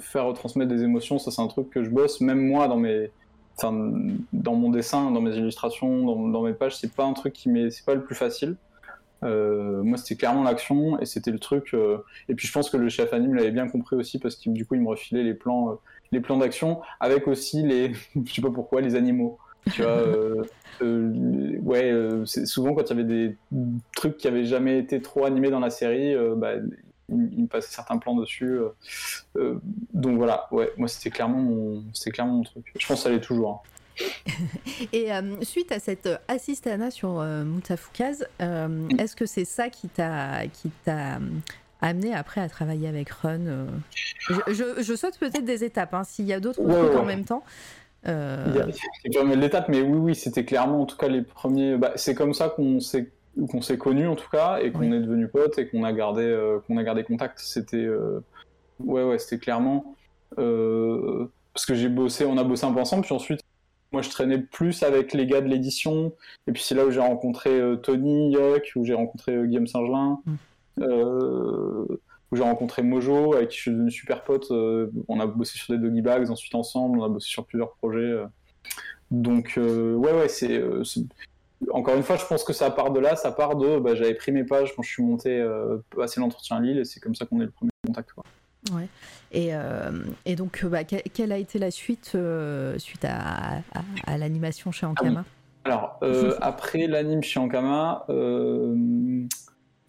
faire 0.00 0.26
retransmettre 0.26 0.70
des 0.70 0.82
émotions, 0.82 1.18
ça, 1.18 1.30
c'est 1.30 1.40
un 1.40 1.46
truc 1.46 1.70
que 1.70 1.82
je 1.82 1.88
bosse, 1.90 2.20
même 2.20 2.46
moi, 2.46 2.68
dans 2.68 2.76
mes. 2.76 3.10
enfin, 3.56 3.72
dans 4.32 4.54
mon 4.54 4.68
dessin, 4.70 5.10
dans 5.10 5.22
mes 5.22 5.34
illustrations, 5.34 6.04
dans, 6.04 6.28
dans 6.28 6.42
mes 6.42 6.52
pages, 6.52 6.76
c'est 6.76 6.92
pas 6.92 7.04
un 7.04 7.14
truc 7.14 7.32
qui 7.32 7.48
m'est, 7.48 7.70
c'est 7.70 7.84
pas 7.86 7.94
le 7.94 8.02
plus 8.02 8.14
facile. 8.16 8.56
Euh, 9.22 9.82
moi, 9.82 9.98
c'était 9.98 10.16
clairement 10.16 10.42
l'action 10.42 10.98
et 11.00 11.06
c'était 11.06 11.30
le 11.30 11.38
truc. 11.38 11.74
euh, 11.74 11.98
Et 12.28 12.34
puis, 12.34 12.46
je 12.46 12.52
pense 12.52 12.70
que 12.70 12.76
le 12.76 12.88
chef 12.88 13.12
anime 13.12 13.34
l'avait 13.34 13.50
bien 13.50 13.68
compris 13.68 13.96
aussi 13.96 14.18
parce 14.18 14.36
que 14.36 14.50
du 14.50 14.64
coup, 14.66 14.74
il 14.74 14.82
me 14.82 14.88
refilait 14.88 15.22
les 15.22 15.34
plans, 15.34 15.70
euh, 15.70 15.74
les 16.12 16.20
plans 16.20 16.38
d'action 16.38 16.80
avec 17.00 17.28
aussi 17.28 17.62
les, 17.62 17.92
je 18.24 18.32
sais 18.32 18.42
pas 18.42 18.50
pourquoi, 18.50 18.80
les 18.80 18.94
animaux. 18.94 19.38
Tu 19.72 19.82
vois, 19.82 20.02
ouais, 20.82 21.92
c'est 22.24 22.46
souvent 22.46 22.74
quand 22.74 22.82
il 22.84 22.88
y 22.88 22.92
avait 22.92 23.04
des 23.04 23.36
trucs 23.94 24.16
qui 24.16 24.26
avaient 24.26 24.46
jamais 24.46 24.78
été 24.78 25.02
trop 25.02 25.26
animés 25.26 25.50
dans 25.50 25.60
la 25.60 25.68
série, 25.68 26.14
bah, 26.36 26.52
il, 27.10 27.42
me 27.42 27.46
passait 27.46 27.70
certains 27.70 27.98
plans 27.98 28.14
dessus. 28.14 28.58
donc 29.92 30.16
voilà, 30.16 30.48
ouais, 30.50 30.70
moi 30.78 30.88
c'était 30.88 31.10
clairement 31.10 31.40
mon, 31.40 31.84
c'était 31.92 32.10
clairement 32.10 32.36
mon 32.36 32.42
truc. 32.42 32.72
Je 32.78 32.86
pense 32.86 32.96
que 32.96 33.02
ça 33.02 33.10
l'est 33.10 33.20
toujours. 33.20 33.62
hein. 33.66 33.79
Et 34.92 35.12
euh, 35.12 35.22
suite 35.42 35.72
à 35.72 35.78
cette 35.78 36.08
assistana 36.28 36.90
sur 36.90 37.20
euh, 37.20 37.44
Mutafukaz, 37.44 38.26
euh, 38.40 38.88
est-ce 38.98 39.14
que 39.16 39.26
c'est 39.26 39.44
ça 39.44 39.68
qui 39.68 39.88
t'a 39.88 40.46
qui 40.46 40.70
t'a 40.84 41.16
euh, 41.16 41.18
amené 41.82 42.14
après 42.14 42.40
à 42.40 42.48
travailler 42.48 42.88
avec 42.88 43.10
Run 43.10 43.66
je, 44.28 44.34
je- 44.52 44.82
je 44.82 44.94
saute 44.94 45.18
peut-être 45.18 45.44
des 45.44 45.64
étapes, 45.64 45.94
hein, 45.94 46.04
s'il 46.04 46.26
y 46.26 46.32
a 46.32 46.40
d'autres 46.40 46.60
Ouais, 46.62 46.74
trucs 46.78 46.92
ouais. 46.92 46.96
en 46.98 47.04
même 47.04 47.24
temps. 47.24 47.42
C'est 48.04 49.10
quand 49.14 49.24
même 49.24 49.38
l'étape, 49.38 49.68
mais 49.68 49.82
oui, 49.82 49.98
oui, 49.98 50.14
c'était 50.14 50.44
clairement, 50.46 50.80
en 50.82 50.86
tout 50.86 50.96
cas, 50.96 51.08
les 51.08 51.20
premiers. 51.22 51.76
Bah, 51.76 51.92
c'est 51.96 52.14
comme 52.14 52.32
ça 52.32 52.48
qu'on 52.48 52.80
s'est 52.80 53.10
qu'on 53.50 53.62
s'est 53.62 53.78
connus 53.78 54.08
en 54.08 54.16
tout 54.16 54.28
cas 54.30 54.58
et 54.58 54.72
qu'on 54.72 54.80
Oui. 54.80 54.94
est 54.96 55.00
devenus 55.00 55.28
potes 55.30 55.56
et 55.58 55.68
qu'on 55.68 55.84
a 55.84 55.92
gardé 55.92 56.58
qu'on 56.66 56.76
a 56.78 56.82
gardé 56.82 57.04
contact. 57.04 57.38
C'était 57.38 57.86
ouais 58.80 59.04
ouais, 59.04 59.18
c'était 59.18 59.38
clairement 59.38 59.94
parce 60.36 61.66
que 61.66 61.74
j'ai 61.74 61.88
bossé, 61.88 62.24
on 62.24 62.38
a 62.38 62.44
bossé 62.44 62.64
un 62.64 62.72
peu 62.72 62.80
ensemble, 62.80 63.04
puis 63.04 63.14
ensuite 63.14 63.40
moi 63.92 64.02
je 64.02 64.10
traînais 64.10 64.38
plus 64.38 64.82
avec 64.82 65.12
les 65.12 65.26
gars 65.26 65.40
de 65.40 65.48
l'édition 65.48 66.12
et 66.46 66.52
puis 66.52 66.62
c'est 66.62 66.74
là 66.74 66.86
où 66.86 66.90
j'ai 66.90 67.00
rencontré 67.00 67.50
euh, 67.50 67.76
Tony 67.76 68.32
Yock, 68.32 68.72
où 68.76 68.84
j'ai 68.84 68.94
rencontré 68.94 69.32
euh, 69.34 69.46
Guillaume 69.46 69.66
Saint-Gelin. 69.66 70.20
Mm. 70.24 70.34
euh, 70.82 71.86
où 72.32 72.36
j'ai 72.36 72.42
rencontré 72.44 72.82
Mojo, 72.82 73.34
avec 73.34 73.48
qui 73.48 73.56
je 73.56 73.62
suis 73.62 73.70
devenu 73.72 73.90
super 73.90 74.22
pote. 74.22 74.52
on 74.52 75.18
a 75.18 75.26
bossé 75.26 75.58
sur 75.58 75.74
des 75.74 75.80
doggy 75.80 76.00
bags 76.00 76.30
ensuite 76.30 76.54
ensemble, 76.54 77.00
on 77.00 77.04
a 77.04 77.08
bossé 77.08 77.28
sur 77.28 77.44
plusieurs 77.44 77.72
projets. 77.72 78.22
Donc, 79.10 79.54
ouais, 79.56 80.12
ouais, 80.12 80.28
c'est. 80.28 80.62
encore 81.72 81.96
une 81.96 82.04
fois, 82.04 82.14
je 82.18 82.26
pense 82.26 82.44
que 82.44 82.52
ça 82.52 82.70
part 82.70 82.92
de 82.92 83.00
là, 83.00 83.16
ça 83.16 83.32
part 83.32 83.56
de. 83.56 83.80
Bah, 83.80 83.96
J'avais 83.96 84.14
pris 84.14 84.30
mes 84.30 84.44
pages 84.44 84.76
quand 84.76 84.82
je 84.82 84.90
suis 84.90 85.02
monté 85.02 85.44
passer 85.96 86.20
l'entretien 86.20 86.58
à 86.58 86.60
Lille, 86.60 86.78
et 86.78 86.84
c'est 86.84 87.00
comme 87.00 87.16
ça 87.16 87.26
qu'on 87.26 87.40
est 87.40 87.46
le 87.46 87.50
premier 87.50 87.72
contact. 87.84 88.12
Quoi. 88.12 88.22
Ouais. 88.72 88.88
Et, 89.32 89.54
euh, 89.54 89.90
et 90.26 90.36
donc, 90.36 90.60
euh, 90.64 90.68
bah, 90.68 90.84
que- 90.84 91.06
quelle 91.14 91.32
a 91.32 91.38
été 91.38 91.58
la 91.58 91.70
suite 91.70 92.12
euh, 92.14 92.78
suite 92.78 93.04
à, 93.04 93.58
à- 93.58 93.82
à 94.06 94.18
l'animation 94.18 94.70
chez 94.72 94.86
Ankama? 94.86 95.24
Alors, 95.64 95.98
euh, 96.02 96.36
après 96.40 96.86
l'anime 96.86 97.22
chez 97.22 97.40
Ankama, 97.40 98.04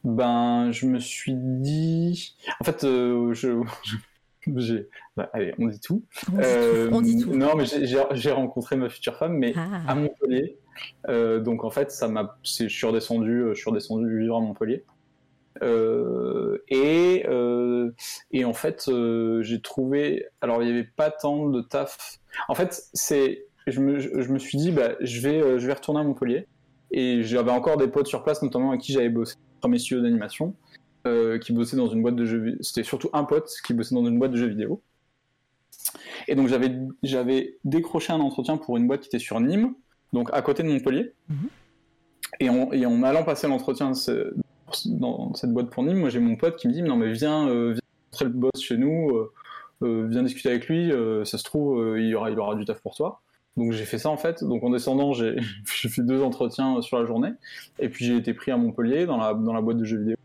ben, 0.03 0.71
je 0.71 0.85
me 0.87 0.99
suis 0.99 1.33
dit. 1.35 2.35
En 2.59 2.63
fait, 2.63 2.81
je. 2.83 3.63
j'ai- 4.55 4.89
bah, 5.15 5.29
allez, 5.33 5.53
on 5.59 5.67
dit 5.67 5.79
tout. 5.79 6.03
on, 6.31 6.37
dit 6.37 6.41
tout, 6.41 6.95
on 6.95 7.01
dit 7.01 7.17
tout. 7.21 7.35
Non, 7.35 7.55
mais 7.55 7.65
j'ai- 7.65 8.31
rencontré 8.31 8.75
ma 8.75 8.89
future 8.89 9.15
femme, 9.17 9.33
mais 9.37 9.53
à 9.55 9.83
Ah, 9.87 9.95
Montpellier. 9.95 10.57
Euh, 11.09 11.39
donc 11.39 11.63
en 11.63 11.69
fait, 11.69 11.91
ça 11.91 12.07
m'a, 12.07 12.37
je 12.43 12.67
suis 12.67 12.87
redescendu, 12.87 13.43
je 13.49 13.53
suis 13.53 13.69
redescendu 13.69 14.17
vivre 14.19 14.37
à 14.37 14.39
Montpellier. 14.39 14.83
Euh, 15.61 16.57
et, 16.69 17.25
euh, 17.27 17.91
et 18.31 18.45
en 18.45 18.53
fait, 18.53 18.85
euh, 18.87 19.43
j'ai 19.43 19.61
trouvé, 19.61 20.25
alors 20.41 20.63
il 20.63 20.67
n'y 20.67 20.71
avait 20.71 20.89
pas 20.95 21.11
tant 21.11 21.49
de 21.49 21.61
taf. 21.61 22.19
En 22.47 22.55
fait, 22.55 22.83
c'est, 22.93 23.45
je 23.67 23.79
me, 23.79 23.99
je, 23.99 24.21
je 24.21 24.31
me 24.31 24.39
suis 24.39 24.57
dit, 24.57 24.71
bah, 24.71 24.95
je 25.01 25.21
vais, 25.21 25.59
je 25.59 25.67
vais 25.67 25.73
retourner 25.73 25.99
à 25.99 26.03
Montpellier. 26.03 26.47
Et 26.91 27.23
j'avais 27.23 27.51
encore 27.51 27.77
des 27.77 27.87
potes 27.87 28.07
sur 28.07 28.23
place, 28.23 28.41
notamment 28.41 28.69
avec 28.69 28.81
qui 28.81 28.91
j'avais 28.91 29.09
bossé, 29.09 29.35
premier 29.61 29.79
studio 29.79 30.03
d'animation, 30.03 30.55
qui 31.05 31.53
bossait 31.53 31.77
dans 31.77 31.87
une 31.87 32.01
boîte 32.01 32.17
de 32.17 32.25
jeux. 32.25 32.57
C'était 32.59 32.83
surtout 32.83 33.09
un 33.13 33.23
pote 33.23 33.49
qui 33.65 33.73
bossait 33.73 33.95
dans 33.95 34.05
une 34.05 34.19
boîte 34.19 34.31
de 34.31 34.37
jeux 34.37 34.47
vidéo. 34.47 34.81
Et 36.27 36.35
donc 36.35 36.47
j'avais, 36.47 36.77
j'avais 37.01 37.57
décroché 37.63 38.11
un 38.11 38.19
entretien 38.19 38.57
pour 38.57 38.75
une 38.77 38.87
boîte 38.87 39.01
qui 39.01 39.07
était 39.07 39.19
sur 39.19 39.39
Nîmes, 39.39 39.73
donc 40.11 40.29
à 40.33 40.41
côté 40.41 40.63
de 40.63 40.67
Montpellier. 40.67 41.13
Mhm. 41.29 41.49
et, 42.39 42.49
en, 42.49 42.71
et 42.71 42.85
en 42.85 43.03
allant 43.03 43.23
passer 43.23 43.47
l'entretien 43.47 43.93
dans 44.85 45.33
cette 45.33 45.51
boîte 45.51 45.69
pour 45.69 45.83
Nîmes, 45.83 45.99
moi 45.99 46.09
j'ai 46.09 46.19
mon 46.19 46.35
pote 46.35 46.57
qui 46.57 46.67
me 46.67 46.73
dit 46.73 46.81
non 46.81 46.95
mais 46.95 47.11
viens, 47.11 47.47
euh, 47.47 47.73
viens 47.73 47.81
rencontrer 48.11 48.25
le 48.25 48.31
boss 48.31 48.61
chez 48.61 48.77
nous, 48.77 49.09
euh, 49.09 49.31
euh, 49.83 50.07
viens 50.09 50.23
discuter 50.23 50.49
avec 50.49 50.67
lui, 50.67 50.91
ça 51.25 51.37
se 51.37 51.43
trouve 51.43 51.97
il, 51.97 52.07
y 52.07 52.15
aura, 52.15 52.31
il 52.31 52.39
aura 52.39 52.55
du 52.55 52.65
taf 52.65 52.81
pour 52.81 52.95
toi. 52.95 53.21
Donc 53.57 53.73
j'ai 53.73 53.85
fait 53.85 53.97
ça 53.97 54.09
en 54.09 54.17
fait. 54.17 54.43
Donc 54.43 54.63
en 54.63 54.69
descendant, 54.69 55.13
j'ai 55.13 55.39
fait 55.89 56.01
deux 56.01 56.21
entretiens 56.21 56.81
sur 56.81 56.99
la 56.99 57.05
journée. 57.05 57.31
Et 57.79 57.89
puis 57.89 58.05
j'ai 58.05 58.15
été 58.15 58.33
pris 58.33 58.51
à 58.51 58.57
Montpellier 58.57 59.05
dans 59.05 59.17
la, 59.17 59.33
dans 59.33 59.53
la 59.53 59.61
boîte 59.61 59.77
de 59.77 59.83
jeux 59.83 59.99
vidéo, 59.99 60.17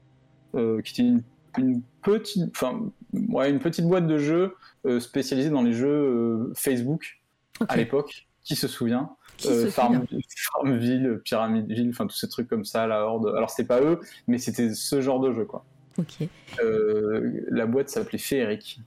euh, 0.55 0.81
qui 0.83 0.93
était 0.93 1.09
une, 1.09 1.23
une 1.59 1.83
petite, 2.03 2.51
enfin 2.51 2.81
ouais, 3.13 3.51
une 3.51 3.59
petite 3.59 3.87
boîte 3.87 4.07
de 4.07 4.19
jeux 4.19 4.55
euh, 4.87 5.01
spécialisée 5.01 5.51
dans 5.51 5.63
les 5.63 5.73
jeux 5.73 5.89
euh, 5.89 6.53
Facebook 6.55 7.21
ok. 7.61 7.67
à 7.71 7.77
l'époque. 7.77 8.29
Qui 8.45 8.55
se 8.55 8.69
souvient? 8.69 9.11
Euh, 9.45 9.71
Farm- 9.71 10.07
Farmville, 10.53 11.21
Pyramidville, 11.25 11.91
enfin 11.91 12.07
tous 12.07 12.17
ces 12.17 12.29
trucs 12.29 12.49
comme 12.49 12.65
ça, 12.65 12.87
la 12.87 13.03
Horde. 13.03 13.33
Alors 13.37 13.51
c'était 13.51 13.67
pas 13.69 13.83
eux, 13.83 14.01
mais 14.29 14.39
c'était 14.39 14.73
ce 14.73 15.01
genre 15.01 15.21
de 15.21 15.33
jeu 15.33 15.45
quoi. 15.45 15.65
Ok. 15.99 16.27
Euh, 16.63 17.41
la 17.51 17.67
boîte 17.67 17.89
s'appelait 17.91 18.19
Féeric. 18.19 18.81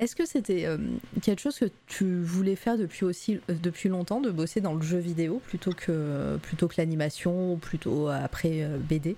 Est-ce 0.00 0.16
que 0.16 0.26
c'était 0.26 0.66
euh, 0.66 0.76
quelque 1.22 1.40
chose 1.40 1.58
que 1.58 1.66
tu 1.86 2.20
voulais 2.20 2.56
faire 2.56 2.76
depuis 2.76 3.04
aussi 3.04 3.40
euh, 3.48 3.54
depuis 3.62 3.88
longtemps, 3.88 4.20
de 4.20 4.30
bosser 4.30 4.60
dans 4.60 4.74
le 4.74 4.82
jeu 4.82 4.98
vidéo 4.98 5.40
plutôt 5.46 5.70
que 5.72 6.36
plutôt 6.42 6.66
que 6.66 6.74
l'animation 6.78 7.52
ou 7.52 7.56
plutôt 7.56 8.08
après 8.08 8.68
BD 8.88 9.16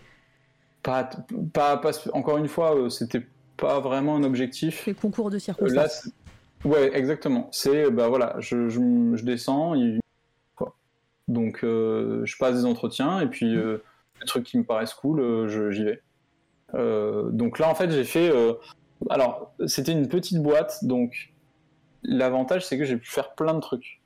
Pas, 0.83 1.09
pas, 1.55 1.79
pas, 1.79 1.93
encore 2.12 2.37
une 2.39 2.49
fois, 2.49 2.89
c'était 2.91 3.22
pas 3.57 3.81
vraiment 3.81 4.16
un 4.16 4.22
objectif. 4.22 4.85
Les 4.87 4.95
concours 4.95 5.31
de 5.31 5.37
Là, 5.37 5.41
circonstances. 5.41 6.11
c'est- 6.62 6.68
ouais, 6.68 6.91
exactement. 6.97 7.49
C'est 7.53 7.91
bah 7.91 8.09
voilà, 8.09 8.37
je, 8.39 8.68
je, 8.68 8.81
je 9.14 9.24
descends, 9.24 9.74
il-. 9.74 9.99
Donc 11.29 11.64
euh, 11.64 12.24
je 12.24 12.37
passe 12.37 12.57
des 12.57 12.64
entretiens 12.64 13.20
et 13.20 13.27
puis 13.27 13.57
euh, 13.57 13.83
les 14.20 14.27
trucs 14.27 14.45
qui 14.45 14.59
me 14.59 14.64
paraissent 14.64 14.95
cool, 14.95 15.20
euh, 15.20 15.70
j'y 15.70 15.85
vais. 15.85 16.03
Donc 17.33 17.59
là, 17.59 17.68
en 17.68 17.74
fait, 17.74 17.91
j'ai 17.91 18.05
fait. 18.05 18.33
alors, 19.09 19.55
c'était 19.66 19.93
une 19.93 20.09
petite 20.09 20.43
boîte, 20.43 20.85
donc 20.85 21.33
l'avantage, 22.03 22.66
c'est 22.66 22.79
que 22.79 22.85
j'ai 22.85 22.97
pu 22.97 23.09
faire 23.09 23.35
plein 23.35 23.55
de 23.55 23.61
trucs. 23.61 24.03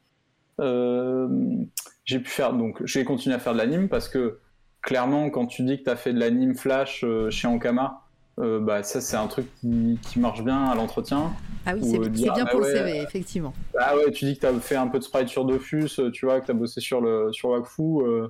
J'ai 2.05 2.19
pu 2.19 2.29
faire, 2.29 2.53
donc 2.53 2.85
j'ai 2.85 3.05
continué 3.05 3.35
à 3.35 3.39
faire 3.39 3.55
de 3.55 3.59
l'anime 3.59 3.89
parce 3.89 4.09
que 4.09 4.39
clairement, 4.83 5.31
quand 5.31 5.47
tu 5.47 5.63
dis 5.63 5.79
que 5.79 5.85
tu 5.85 5.91
as 5.91 5.97
fait 5.97 6.13
de 6.13 6.21
l'anime 6.21 6.55
flash 6.55 7.05
chez 7.31 7.49
Ankama, 7.49 8.07
euh, 8.39 8.61
bah 8.61 8.83
ça 8.83 9.01
c'est 9.01 9.17
un 9.17 9.27
truc 9.27 9.47
qui, 9.61 9.99
qui 10.03 10.19
marche 10.19 10.43
bien 10.43 10.65
à 10.65 10.75
l'entretien. 10.75 11.33
ah 11.67 11.75
oui, 11.75 11.81
ou, 11.83 11.91
c'est 11.93 11.99
euh, 11.99 12.09
bien 12.09 12.45
ah 12.47 12.47
pour 12.47 12.61
le 12.61 12.67
CV, 12.67 13.03
effectivement. 13.03 13.53
Ah 13.79 13.97
ouais, 13.97 14.11
tu 14.13 14.25
dis 14.25 14.37
que 14.37 14.41
tu 14.41 14.47
as 14.47 14.55
fait 14.61 14.77
un 14.77 14.89
peu 14.89 14.99
de 14.99 15.05
sprite 15.05 15.29
sur 15.29 15.45
Dofus, 15.45 15.99
euh, 15.99 16.11
tu 16.11 16.27
vois, 16.27 16.41
que 16.41 16.47
tu 16.47 16.51
as 16.53 16.55
bossé 16.55 16.81
sur, 16.81 17.01
le, 17.01 17.33
sur 17.33 17.51
Wakfu. 17.51 17.83
euh, 17.83 18.29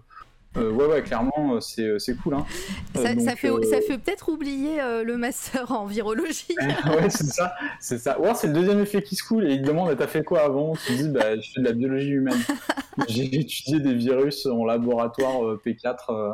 ouais, 0.56 0.86
ouais, 0.86 1.02
clairement, 1.02 1.60
c'est, 1.60 1.96
cool. 2.22 2.34
Hein. 2.34 2.44
Ça, 2.94 3.14
fait, 3.36 3.50
ça 3.64 3.80
fait 3.80 3.98
peut-être 3.98 4.30
oublier 4.30 4.78
le 5.04 5.16
master 5.16 5.70
en 5.70 5.86
virologie. 5.86 6.56
ouais, 6.86 7.08
c'est 7.08 7.26
ça. 7.26 7.52
C'est 7.78 7.98
ça. 7.98 8.18
Ou 8.18 8.24
alors, 8.24 8.36
c'est 8.36 8.48
le 8.48 8.54
deuxième 8.54 8.80
effet 8.80 9.02
qui 9.02 9.14
se 9.14 9.22
coule 9.22 9.46
et 9.46 9.54
il 9.54 9.62
te 9.62 9.66
demande 9.66 9.96
T'as 9.96 10.08
fait 10.08 10.24
quoi 10.24 10.40
avant? 10.40 10.74
Tu 10.86 10.94
dis 10.94 11.08
bah, 11.08 11.36
Je 11.36 11.52
fais 11.54 11.60
de 11.60 11.66
la 11.66 11.72
biologie 11.72 12.10
humaine. 12.10 12.40
J'ai 13.08 13.32
étudié 13.38 13.80
des 13.80 13.94
virus 13.94 14.46
en 14.46 14.64
laboratoire 14.64 15.44
euh, 15.46 15.60
P4. 15.64 16.32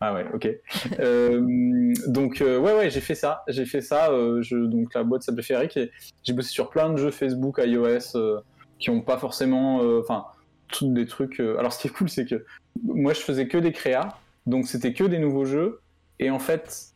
Ah 0.00 0.14
ouais, 0.14 0.26
ok. 0.32 0.48
Euh, 1.00 1.92
donc, 2.06 2.40
euh, 2.40 2.58
ouais, 2.58 2.74
ouais, 2.76 2.90
j'ai 2.90 3.00
fait 3.00 3.14
ça. 3.14 3.42
J'ai 3.48 3.66
fait 3.66 3.80
ça. 3.80 4.10
euh, 4.10 4.42
je, 4.42 4.56
donc, 4.56 4.94
la 4.94 5.02
boîte 5.02 5.22
s'appelait 5.22 5.42
Ferric 5.42 5.76
et 5.76 5.90
j'ai 6.24 6.32
bossé 6.32 6.50
sur 6.50 6.70
plein 6.70 6.90
de 6.90 6.96
jeux 6.96 7.10
Facebook, 7.10 7.60
iOS 7.64 8.42
qui 8.78 8.90
ont 8.90 9.00
pas 9.00 9.18
forcément. 9.18 9.80
Enfin, 10.00 10.24
tous 10.68 10.92
des 10.92 11.06
trucs. 11.06 11.40
Alors, 11.40 11.72
ce 11.72 11.80
qui 11.80 11.88
est 11.88 11.90
cool, 11.90 12.08
c'est 12.08 12.26
que 12.26 12.44
moi, 12.84 13.12
je 13.12 13.20
faisais 13.20 13.48
que 13.48 13.58
des 13.58 13.72
créas. 13.72 14.08
Donc, 14.46 14.66
c'était 14.66 14.92
que 14.92 15.04
des 15.04 15.18
nouveaux 15.18 15.44
jeux. 15.44 15.80
Et 16.20 16.30
en 16.30 16.38
fait, 16.38 16.86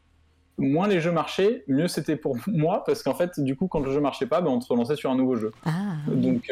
moins 0.58 0.86
les 0.88 1.00
jeux 1.00 1.12
marchaient, 1.12 1.64
mieux 1.68 1.88
c'était 1.88 2.16
pour 2.16 2.36
moi, 2.46 2.82
parce 2.84 3.02
qu'en 3.02 3.14
fait, 3.14 3.38
du 3.40 3.56
coup, 3.56 3.66
quand 3.68 3.80
le 3.80 3.90
jeu 3.92 4.00
marchait 4.00 4.26
pas, 4.26 4.40
ben, 4.40 4.50
on 4.50 4.58
te 4.60 4.66
relançait 4.68 4.96
sur 4.96 5.10
un 5.10 5.16
nouveau 5.16 5.36
jeu. 5.36 5.50
Ah, 5.64 5.96
Donc, 6.08 6.50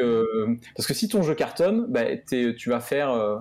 parce 0.77 0.87
que 0.89 0.95
si 0.95 1.09
ton 1.09 1.23
jeu 1.23 1.35
cartonne, 1.35 1.87
bah, 1.89 2.17
t'es- 2.27 2.55
tu 2.57 2.71
vas 2.71 2.81
faire. 2.81 3.41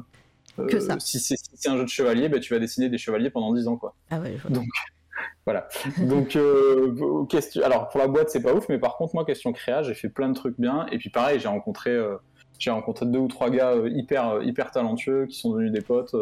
Que 0.68 0.78
euh, 0.78 0.80
ça. 0.80 0.99
Si 0.99 1.20
c'est 1.20 1.36
si 1.53 1.70
un 1.70 1.78
jeu 1.78 1.84
de 1.84 1.89
chevalier, 1.89 2.30
bah, 2.30 2.39
tu 2.39 2.53
vas 2.53 2.60
dessiner 2.60 2.89
des 2.89 2.97
chevaliers 2.97 3.30
pendant 3.30 3.53
10 3.53 3.68
ans, 3.68 3.78
quoi. 3.78 3.95
ah 4.10 4.20
ouais, 4.20 4.38
je. 4.38 4.53
Donc, 4.53 4.66
voilà. 5.45 5.68
Donc, 5.99 6.36
euh, 6.36 7.26
question... 7.26 7.64
alors 7.64 7.89
pour 7.89 7.99
la 7.99 8.07
boîte, 8.07 8.30
c'est 8.30 8.41
pas 8.41 8.53
ouf, 8.53 8.68
mais 8.70 8.80
par 8.80 8.97
contre, 8.97 9.16
moi, 9.16 9.26
question 9.26 9.51
créa, 9.51 9.84
j'ai 9.84 9.93
fait 9.93 10.10
plein 10.10 10.30
de 10.30 10.34
trucs 10.34 10.60
bien. 10.60 10.86
Et 10.91 10.97
puis, 10.97 11.10
pareil, 11.10 11.39
j'ai 11.39 11.47
rencontré, 11.47 11.91
euh, 11.91 12.16
j'ai 12.60 12.72
rencontré 12.72 13.05
deux 13.05 13.20
ou 13.20 13.28
trois 13.28 13.49
gars 13.49 13.72
euh, 13.72 13.89
hyper, 13.89 14.41
hyper 14.43 14.72
talentueux 14.72 15.26
qui 15.28 15.38
sont 15.38 15.51
devenus 15.51 15.72
des 15.72 15.82
potes, 15.82 16.16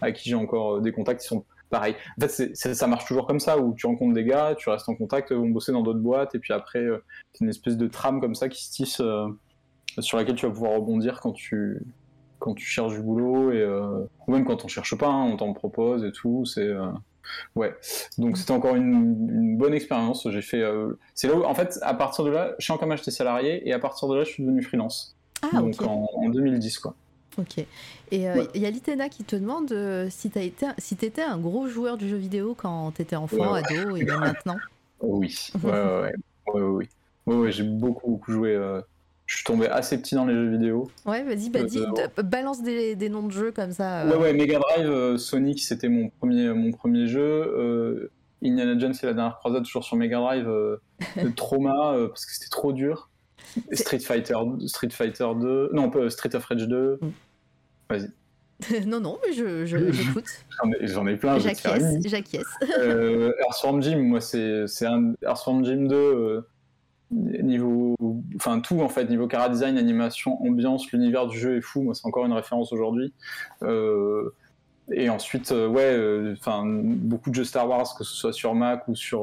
avec 0.00 0.16
qui 0.16 0.28
j'ai 0.28 0.36
encore 0.36 0.80
des 0.80 0.92
contacts 0.92 1.22
qui 1.22 1.28
sont 1.28 1.44
pareils. 1.70 1.96
En 2.18 2.28
fait, 2.28 2.54
ça 2.54 2.86
marche 2.86 3.06
toujours 3.06 3.26
comme 3.26 3.40
ça, 3.40 3.58
où 3.58 3.74
tu 3.74 3.86
rencontres 3.86 4.14
des 4.14 4.24
gars, 4.24 4.54
tu 4.56 4.68
restes 4.68 4.88
en 4.88 4.94
contact, 4.94 5.32
vont 5.32 5.48
bosser 5.48 5.72
dans 5.72 5.82
d'autres 5.82 6.00
boîtes, 6.00 6.34
et 6.34 6.38
puis 6.38 6.52
après, 6.52 6.86
c'est 7.32 7.44
une 7.44 7.50
espèce 7.50 7.76
de 7.76 7.88
trame 7.88 8.20
comme 8.20 8.34
ça 8.34 8.48
qui 8.48 8.64
se 8.64 8.70
tisse. 8.70 9.02
sur 9.98 10.18
laquelle 10.18 10.36
tu 10.36 10.46
vas 10.46 10.52
pouvoir 10.52 10.72
rebondir 10.72 11.20
quand 11.20 11.32
tu, 11.32 11.82
quand 12.44 12.52
tu 12.54 12.66
cherches 12.66 12.92
du 12.92 13.00
boulot 13.00 13.52
et 13.52 13.60
euh, 13.62 14.04
ou 14.26 14.32
même 14.32 14.44
quand 14.44 14.66
on 14.66 14.68
cherche 14.68 14.94
pas, 14.98 15.08
hein, 15.08 15.22
on 15.32 15.36
t'en 15.38 15.54
propose 15.54 16.04
et 16.04 16.12
tout. 16.12 16.44
C'est 16.44 16.60
euh, 16.60 16.88
ouais. 17.56 17.74
Donc 18.18 18.36
c'était 18.36 18.52
encore 18.52 18.74
une, 18.76 19.28
une 19.30 19.56
bonne 19.56 19.72
expérience. 19.72 20.28
J'ai 20.30 20.42
fait. 20.42 20.60
euh, 20.60 20.98
c'est 21.14 21.26
là 21.26 21.36
où, 21.36 21.44
en 21.44 21.54
fait, 21.54 21.78
à 21.80 21.94
partir 21.94 22.22
de 22.24 22.30
là, 22.30 22.52
je 22.58 22.64
suis 22.64 22.72
encore 22.74 22.86
j'étais 22.96 23.10
salarié 23.10 23.66
et 23.66 23.72
à 23.72 23.78
partir 23.78 24.08
de 24.08 24.14
là, 24.16 24.24
je 24.24 24.28
suis 24.30 24.42
devenu 24.44 24.62
freelance. 24.62 25.16
Ah, 25.40 25.60
Donc 25.60 25.80
en, 25.80 26.06
en 26.14 26.28
2010 26.28 26.78
quoi. 26.80 26.94
Ok. 27.38 27.58
Et 27.58 27.66
il 28.10 28.26
Ouais. 28.28 28.46
y 28.54 28.66
a 28.66 28.70
Litena 28.70 29.08
qui 29.08 29.24
te 29.24 29.36
demande 29.36 29.72
euh, 29.72 30.08
si 30.10 30.28
tu 30.30 30.38
été, 30.38 30.66
si 30.78 30.94
étais 31.00 31.22
un 31.22 31.38
gros 31.38 31.66
joueur 31.66 31.96
du 31.96 32.08
jeu 32.10 32.16
vidéo 32.18 32.54
quand 32.54 32.92
tu 32.94 33.00
étais 33.02 33.16
enfant, 33.16 33.54
Ouais, 33.54 33.62
ado 33.64 33.96
et 33.96 34.04
maintenant. 34.04 34.58
Oui. 35.00 35.34
Ouais 35.64 35.70
ouais 35.72 36.12
ouais. 36.62 36.88
Ouais, 37.26 37.36
ouais, 37.36 37.52
j'ai 37.52 37.64
beaucoup 37.64 38.10
beaucoup 38.10 38.32
joué. 38.32 38.54
euh, 38.54 38.82
Je 39.26 39.36
suis 39.36 39.44
tombé 39.44 39.68
assez 39.68 39.96
petit 39.98 40.14
dans 40.14 40.26
les 40.26 40.34
jeux 40.34 40.50
vidéo. 40.50 40.90
Ouais, 41.06 41.22
vas-y, 41.22 41.48
bah, 41.48 41.60
Euh, 41.60 42.22
balance 42.22 42.62
des, 42.62 42.94
des 42.94 43.08
noms 43.08 43.22
de 43.26 43.32
jeux 43.32 43.52
comme 43.52 43.72
ça. 43.72 44.02
euh. 44.02 44.10
Ouais, 44.10 44.16
ouais, 44.16 44.32
Mega 44.34 44.58
Drive, 44.58 44.86
euh, 44.90 45.16
Sonic, 45.16 45.62
c'était 45.62 45.88
mon 45.88 46.10
premier, 46.10 46.48
mon 46.52 46.72
premier 46.72 47.06
jeu. 47.06 47.20
Euh, 47.22 48.10
Indiana 48.44 48.78
Jones 48.78 48.92
et 49.02 49.06
la 49.06 49.14
dernière 49.14 49.38
croisade, 49.38 49.64
toujours 49.64 49.84
sur 49.84 49.96
Mega 49.96 50.18
Drive, 50.18 50.46
le 50.46 51.32
trauma, 51.34 51.94
parce 52.08 52.26
que 52.26 52.32
c'était 52.32 52.50
trop 52.50 52.72
dur. 52.74 53.08
Street 53.72 53.98
Fighter, 54.00 54.34
Street 54.66 54.90
Fighter 54.90 55.28
2, 55.40 55.70
non, 55.72 55.90
Street 56.10 56.34
of 56.34 56.44
Rage 56.44 56.66
2. 56.68 56.98
Mm. 57.00 57.08
Vas-y, 57.88 58.10
non, 58.86 59.00
non, 59.00 59.18
mais 59.26 59.32
je, 59.32 59.64
je- 59.64 59.90
j'écoute. 59.92 60.24
j'en 60.82 61.06
ai, 61.06 61.16
plein, 61.16 61.38
J'acquiesce, 61.38 61.84
j'acquiesce. 62.04 62.44
Earthworm 62.78 63.82
Jim, 63.82 63.98
moi, 64.02 64.20
c'est 64.20 64.66
c'est 64.66 64.86
un 64.86 65.14
Earthworm 65.22 65.64
Jim 65.64 65.86
2, 65.88 65.94
euh, 65.96 66.46
niveau. 67.14 67.94
Enfin, 68.36 68.60
tout 68.60 68.80
en 68.80 68.88
fait, 68.88 69.08
niveau 69.08 69.26
cara 69.26 69.48
design, 69.48 69.78
animation, 69.78 70.42
ambiance, 70.42 70.90
l'univers 70.92 71.26
du 71.26 71.38
jeu 71.38 71.56
est 71.56 71.60
fou. 71.60 71.82
Moi, 71.82 71.94
c'est 71.94 72.06
encore 72.06 72.26
une 72.26 72.32
référence 72.32 72.72
aujourd'hui. 72.72 73.12
Euh, 73.62 74.34
et 74.92 75.08
ensuite, 75.08 75.52
euh, 75.52 75.66
ouais, 75.66 75.96
euh, 75.96 76.34
enfin, 76.38 76.62
beaucoup 76.66 77.30
de 77.30 77.34
jeux 77.34 77.44
Star 77.44 77.68
Wars, 77.68 77.94
que 77.96 78.04
ce 78.04 78.14
soit 78.14 78.32
sur 78.32 78.54
Mac 78.54 78.86
ou 78.88 78.94
sur, 78.94 79.22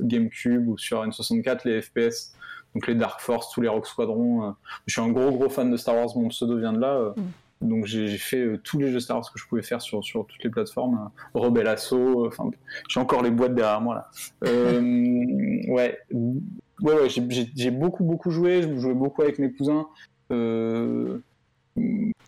GameCube 0.00 0.68
ou 0.68 0.76
sur 0.76 1.04
N64, 1.06 1.60
les 1.64 1.80
FPS, 1.80 2.34
donc 2.74 2.86
les 2.86 2.94
Dark 2.94 3.20
Force, 3.20 3.50
tous 3.52 3.60
les 3.62 3.68
Rock 3.68 3.86
Squadron. 3.86 4.54
je 4.86 4.92
suis 4.92 5.00
un 5.00 5.10
gros, 5.10 5.30
gros 5.30 5.48
fan 5.48 5.70
de 5.70 5.76
Star 5.76 5.94
Wars, 5.94 6.08
mon 6.16 6.28
pseudo 6.28 6.58
vient 6.58 6.72
de 6.72 6.80
là. 6.80 6.94
euh. 6.94 7.12
Donc 7.60 7.86
j'ai 7.86 8.18
fait 8.18 8.38
euh, 8.40 8.58
tous 8.58 8.78
les 8.78 8.92
jeux 8.92 9.00
Star 9.00 9.16
Wars 9.16 9.32
que 9.32 9.38
je 9.38 9.46
pouvais 9.46 9.62
faire 9.62 9.80
sur, 9.82 10.04
sur 10.04 10.24
toutes 10.26 10.42
les 10.44 10.50
plateformes. 10.50 11.10
euh, 11.34 11.40
Rebel 11.40 11.66
Assault, 11.66 12.24
euh, 12.24 12.28
enfin, 12.28 12.50
j'ai 12.88 13.00
encore 13.00 13.22
les 13.22 13.30
boîtes 13.32 13.54
derrière 13.54 13.80
moi 13.80 13.94
là. 13.96 14.10
Euh, 14.44 14.80
ouais, 15.68 15.98
ouais, 16.12 16.94
ouais, 16.94 17.08
j'ai- 17.08 17.70
beaucoup, 17.72 18.04
beaucoup 18.04 18.30
joué. 18.30 18.62
Je 18.62 18.78
jouais 18.78 18.94
beaucoup 18.94 19.22
avec 19.22 19.38
mes 19.40 19.52
cousins. 19.52 19.88
Euh, 20.30 21.18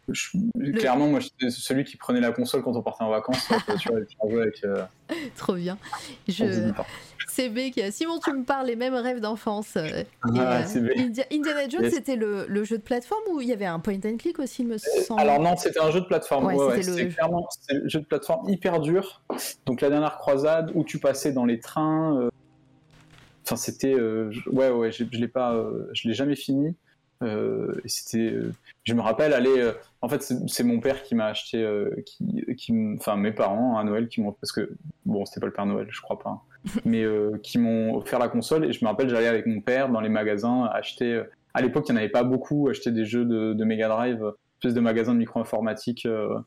je- 0.08 0.36
Clairement, 0.72 1.06
moi, 1.08 1.20
j'étais 1.20 1.50
celui 1.50 1.84
qui 1.84 1.96
prenait 1.96 2.20
la 2.20 2.32
console 2.32 2.62
quand 2.62 2.74
on 2.76 2.82
partait 2.82 3.04
en 3.04 3.10
vacances. 3.10 3.46
tu 3.80 3.88
vois, 3.88 4.42
avec. 4.42 4.64
euh, 4.64 4.82
Trop 5.36 5.54
bien. 5.54 5.78
Je... 6.28 6.44
CB 7.30 7.70
qui 7.70 7.80
a 7.82 7.90
Simon, 7.90 8.18
tu 8.18 8.32
me 8.32 8.44
parles 8.44 8.66
les 8.66 8.76
mêmes 8.76 8.94
rêves 8.94 9.20
d'enfance. 9.20 9.76
euh, 9.76 10.02
Ah, 10.22 10.60
euh. 10.76 10.88
India- 10.96 11.24
Indiana 11.32 11.68
Jones, 11.68 11.82
Yes. 11.84 11.94
c'était 11.94 12.16
le, 12.16 12.46
le 12.48 12.64
jeu 12.64 12.78
de 12.78 12.82
plateforme 12.82 13.22
ou 13.32 13.40
il 13.40 13.48
y 13.48 13.52
avait 13.52 13.64
un 13.66 13.78
point 13.80 13.98
and 14.04 14.16
click 14.18 14.38
aussi, 14.38 14.62
il 14.62 14.68
me 14.68 14.78
semble? 14.78 15.20
Alors 15.20 15.40
non, 15.40 15.56
c'était 15.56 15.80
un 15.80 15.90
jeu 15.90 16.00
de 16.00 16.06
plateforme. 16.06 16.46
Ouais, 16.46 16.56
Ouais, 16.56 16.82
le- 16.82 17.06
clairement 17.12 17.48
un 17.70 17.88
jeu 17.88 18.00
de 18.00 18.06
plateforme 18.06 18.48
hyper 18.48 18.80
dur. 18.80 19.22
Donc 19.66 19.80
la 19.80 19.90
dernière 19.90 20.16
croisade 20.18 20.72
où 20.74 20.84
tu 20.84 20.98
passais 20.98 21.32
dans 21.32 21.44
les 21.44 21.58
trains. 21.60 22.18
euh, 22.20 22.28
Enfin, 23.46 23.56
c'était. 23.56 23.94
euh, 23.94 24.30
Ouais, 24.46 24.70
ouais, 24.70 24.92
je 24.92 25.04
je 25.10 25.18
l'ai 25.18 25.28
pas, 25.28 25.54
euh, 25.54 25.88
je 25.92 26.08
l'ai 26.08 26.14
jamais 26.14 26.36
fini. 26.36 26.76
Euh, 27.22 27.74
c'était. 27.86 28.30
euh, 28.32 28.52
Je 28.84 28.94
me 28.94 29.00
rappelle 29.00 29.32
aller. 29.32 29.58
euh, 29.58 29.72
En 30.02 30.08
fait, 30.08 30.22
c'est 30.46 30.62
mon 30.64 30.80
père 30.80 31.02
qui 31.02 31.14
m'a 31.14 31.26
acheté, 31.26 31.62
euh, 31.62 31.90
qui, 32.56 32.84
enfin 32.96 33.16
mes 33.16 33.32
parents 33.32 33.76
à 33.78 33.84
Noël 33.84 34.08
qui 34.08 34.20
m'ont, 34.20 34.32
parce 34.32 34.52
que 34.52 34.70
bon, 35.04 35.24
c'était 35.26 35.40
pas 35.40 35.46
le 35.46 35.52
Père 35.52 35.66
Noël, 35.66 35.86
je 35.90 36.00
crois 36.00 36.18
pas, 36.18 36.30
hein, 36.30 36.40
mais 36.84 37.02
euh, 37.02 37.32
qui 37.42 37.58
m'ont 37.58 37.94
offert 37.96 38.18
la 38.18 38.28
console. 38.28 38.64
Et 38.66 38.72
je 38.72 38.84
me 38.84 38.88
rappelle, 38.90 39.08
j'allais 39.08 39.26
avec 39.28 39.46
mon 39.46 39.60
père 39.60 39.88
dans 39.88 40.00
les 40.00 40.08
magasins 40.08 40.64
acheter. 40.72 41.12
euh, 41.14 41.24
À 41.54 41.62
l'époque, 41.62 41.86
il 41.88 41.92
n'y 41.92 41.98
en 41.98 42.00
avait 42.02 42.10
pas 42.10 42.22
beaucoup, 42.24 42.68
acheter 42.68 42.90
des 42.92 43.04
jeux 43.04 43.24
de, 43.24 43.52
de 43.54 43.64
Mega 43.64 43.88
Drive, 43.88 44.22
espèce 44.58 44.74
de 44.74 44.80
magasin 44.80 45.14
de 45.14 45.18
micro-informatique 45.18 46.04
euh, 46.06 46.38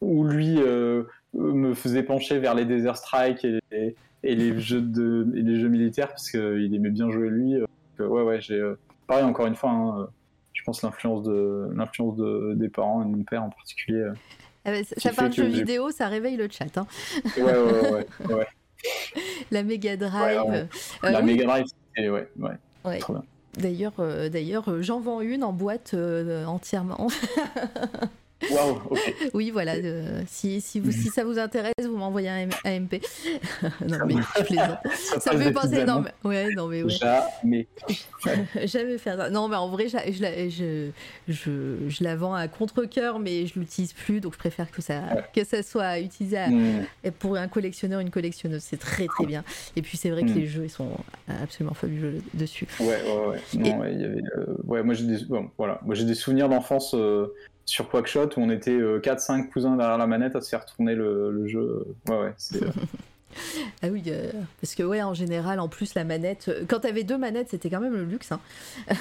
où 0.00 0.24
lui 0.24 0.56
euh, 0.60 1.04
me 1.34 1.74
faisait 1.74 2.02
pencher 2.02 2.38
vers 2.38 2.54
les 2.54 2.64
Desert 2.66 2.96
Strike 2.96 3.44
et, 3.44 3.58
et- 3.72 3.96
et 4.22 4.34
les 4.34 4.58
jeux 4.58 4.80
de 4.80 5.26
et 5.36 5.42
les 5.42 5.60
jeux 5.60 5.68
militaires 5.68 6.08
parce 6.08 6.30
qu'il 6.30 6.74
aimait 6.74 6.90
bien 6.90 7.08
jouer 7.10 7.28
lui. 7.30 7.54
ouais, 8.00 8.22
ouais, 8.22 8.40
j'ai 8.40 8.60
pareil 9.06 9.24
encore 9.24 9.46
une 9.46 9.54
fois. 9.54 9.70
hein, 9.70 10.08
je 10.52 10.62
pense 10.64 10.82
l'influence 10.82 11.22
de 11.22 11.68
l'influence 11.74 12.16
de, 12.16 12.54
des 12.56 12.68
parents 12.68 13.02
et 13.02 13.04
de 13.04 13.10
mon 13.16 13.22
père 13.22 13.44
en 13.44 13.50
particulier. 13.50 14.04
Ah 14.64 14.72
bah, 14.72 14.78
ça, 14.96 15.12
parle 15.12 15.28
de 15.30 15.34
jeux 15.34 15.44
vidéo, 15.46 15.90
ça 15.90 16.08
réveille 16.08 16.36
le 16.36 16.48
chat. 16.50 16.76
hein. 16.76 16.86
Ouais, 17.36 17.42
ouais, 17.56 18.04
ouais. 18.34 18.46
La 19.50 19.62
Mega 19.62 19.96
Drive. 19.96 20.40
Ouais, 20.42 20.50
ouais. 20.50 20.66
Euh, 21.04 21.10
La 21.10 21.22
Mega 21.22 21.44
Drive, 21.44 21.66
c'était 21.94 22.08
ouais, 22.08 22.28
ouais, 22.38 22.50
ouais. 22.84 22.98
trop 22.98 23.14
bien. 23.14 23.24
D'ailleurs, 23.56 23.94
euh, 24.00 24.28
d'ailleurs, 24.28 24.68
euh, 24.68 24.82
j'en 24.82 25.00
vends 25.00 25.20
une 25.20 25.42
en 25.42 25.52
boîte 25.52 25.92
euh, 25.94 26.44
entièrement. 26.44 27.08
Waouh, 28.50 28.80
ok. 28.90 29.14
oui, 29.34 29.50
voilà. 29.50 29.74
euh, 29.76 30.20
si, 30.26 30.60
si, 30.60 30.78
vous, 30.78 30.92
si 30.92 31.08
ça 31.08 31.24
vous 31.24 31.38
intéresse, 31.38 31.72
vous 31.82 31.96
m'envoyez 31.96 32.28
un 32.28 32.48
AMP. 32.64 33.00
non 33.88 33.98
mais 34.06 34.14
je 34.38 34.42
plaisante. 34.44 34.78
Ça 35.20 35.32
me 35.34 35.40
fait 35.40 35.52
penser. 35.52 35.84
Non 35.84 36.02
mais, 36.02 36.12
ouais, 36.28 36.48
non 36.54 36.66
mais 36.68 36.82
ouais. 36.82 36.90
Jamais. 36.90 37.66
Jamais 38.64 38.98
faire 38.98 39.16
ça. 39.16 39.30
Non, 39.30 39.48
mais 39.48 39.56
en 39.56 39.68
vrai, 39.68 39.88
je, 39.88 40.20
la, 40.22 40.48
je, 40.48 40.90
je, 41.28 41.76
je 41.88 42.04
la 42.04 42.16
vends 42.16 42.34
à 42.34 42.46
contre-coeur, 42.48 43.18
mais 43.18 43.46
je 43.46 43.58
l'utilise 43.58 43.92
plus, 43.92 44.20
donc 44.20 44.34
je 44.34 44.38
préfère 44.38 44.70
que 44.70 44.82
ça, 44.82 45.00
Ouais. 45.14 45.24
que 45.34 45.44
ça 45.44 45.62
soit 45.62 45.98
utilisé 46.00 46.36
à- 46.38 46.48
Hmm. 46.48 46.84
et 47.04 47.10
pour 47.10 47.36
un 47.36 47.48
collectionneur, 47.48 48.00
une 48.00 48.10
collectionneuse. 48.10 48.62
C'est 48.62 48.78
très 48.78 49.06
très 49.06 49.26
bien. 49.26 49.44
Et 49.76 49.82
puis 49.82 49.96
c'est 49.96 50.10
vrai 50.10 50.22
que 50.22 50.30
Mm. 50.30 50.34
les 50.34 50.46
jeux, 50.46 50.64
ils 50.64 50.70
sont 50.70 50.90
absolument 51.42 51.74
fabuleux 51.74 52.20
dessus. 52.34 52.66
Ouais, 52.80 52.86
ouais, 52.86 53.26
ouais. 53.28 53.38
Non, 53.54 53.78
ouais, 53.80 53.94
y 53.94 54.04
avait. 54.04 54.22
euh, 54.36 54.56
ouais, 54.64 54.82
moi 54.82 54.94
j'ai 54.94 55.04
des, 55.06 55.24
bon, 55.24 55.50
voilà, 55.58 55.80
moi 55.84 55.94
des 56.04 56.14
souvenirs 56.14 56.48
d'enfance 56.48 56.94
euh, 56.94 57.34
sur 57.66 57.88
Quackshot 57.90 58.28
où 58.36 58.40
on 58.40 58.48
était 58.50 58.76
4-5 58.78 59.48
cousins 59.50 59.76
derrière 59.76 59.98
la 59.98 60.06
manette 60.06 60.34
à 60.36 60.40
se 60.40 60.48
faire 60.48 60.64
tourner 60.64 60.94
le, 60.94 61.30
le 61.30 61.46
jeu. 61.46 61.84
Ouais, 62.08 62.16
ouais. 62.18 62.32
c'est, 62.38 62.62
euh, 62.62 62.68
Ah 63.82 63.88
oui, 63.90 64.02
euh, 64.06 64.30
parce 64.62 64.74
que 64.74 64.82
ouais, 64.82 65.02
en 65.02 65.12
général, 65.12 65.60
en 65.60 65.68
plus, 65.68 65.94
la 65.94 66.04
manette, 66.04 66.48
euh, 66.48 66.64
quand 66.66 66.80
t'avais 66.80 67.02
deux 67.04 67.18
manettes, 67.18 67.48
c'était 67.50 67.68
quand 67.68 67.80
même 67.80 67.92
le 67.92 68.04
luxe. 68.04 68.32
hein. 68.32 68.40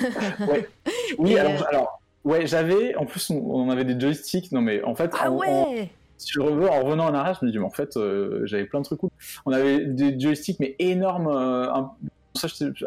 ouais. 0.50 0.68
Oui, 1.18 1.34
Et, 1.34 1.40
alors, 1.40 1.62
euh, 1.62 1.66
alors, 1.70 2.02
ouais, 2.26 2.46
j'avais. 2.48 2.96
En 2.96 3.06
plus, 3.06 3.30
on, 3.30 3.38
on 3.38 3.70
avait 3.70 3.86
des 3.86 3.98
joysticks. 4.00 4.52
Non, 4.52 4.62
mais 4.62 4.84
en 4.84 4.94
fait, 4.96 5.12
Ah 5.20 5.32
ouais 5.32 5.92
si 6.18 6.32
je 6.34 6.40
revois 6.40 6.72
en 6.72 6.82
revenant 6.82 7.06
en 7.08 7.14
arrière, 7.14 7.38
je 7.40 7.46
me 7.46 7.52
dis, 7.52 7.60
mais 7.60 7.66
en 7.66 7.70
fait, 7.70 7.98
euh, 7.98 8.42
j'avais 8.46 8.64
plein 8.66 8.80
de 8.80 8.86
trucs 8.86 9.00
cool. 9.00 9.10
On 9.46 9.52
avait 9.52 9.86
des 9.86 10.18
joysticks, 10.20 10.60
mais 10.62 10.76
énormes, 10.80 11.28
euh, 11.28 11.70
un- 11.74 11.92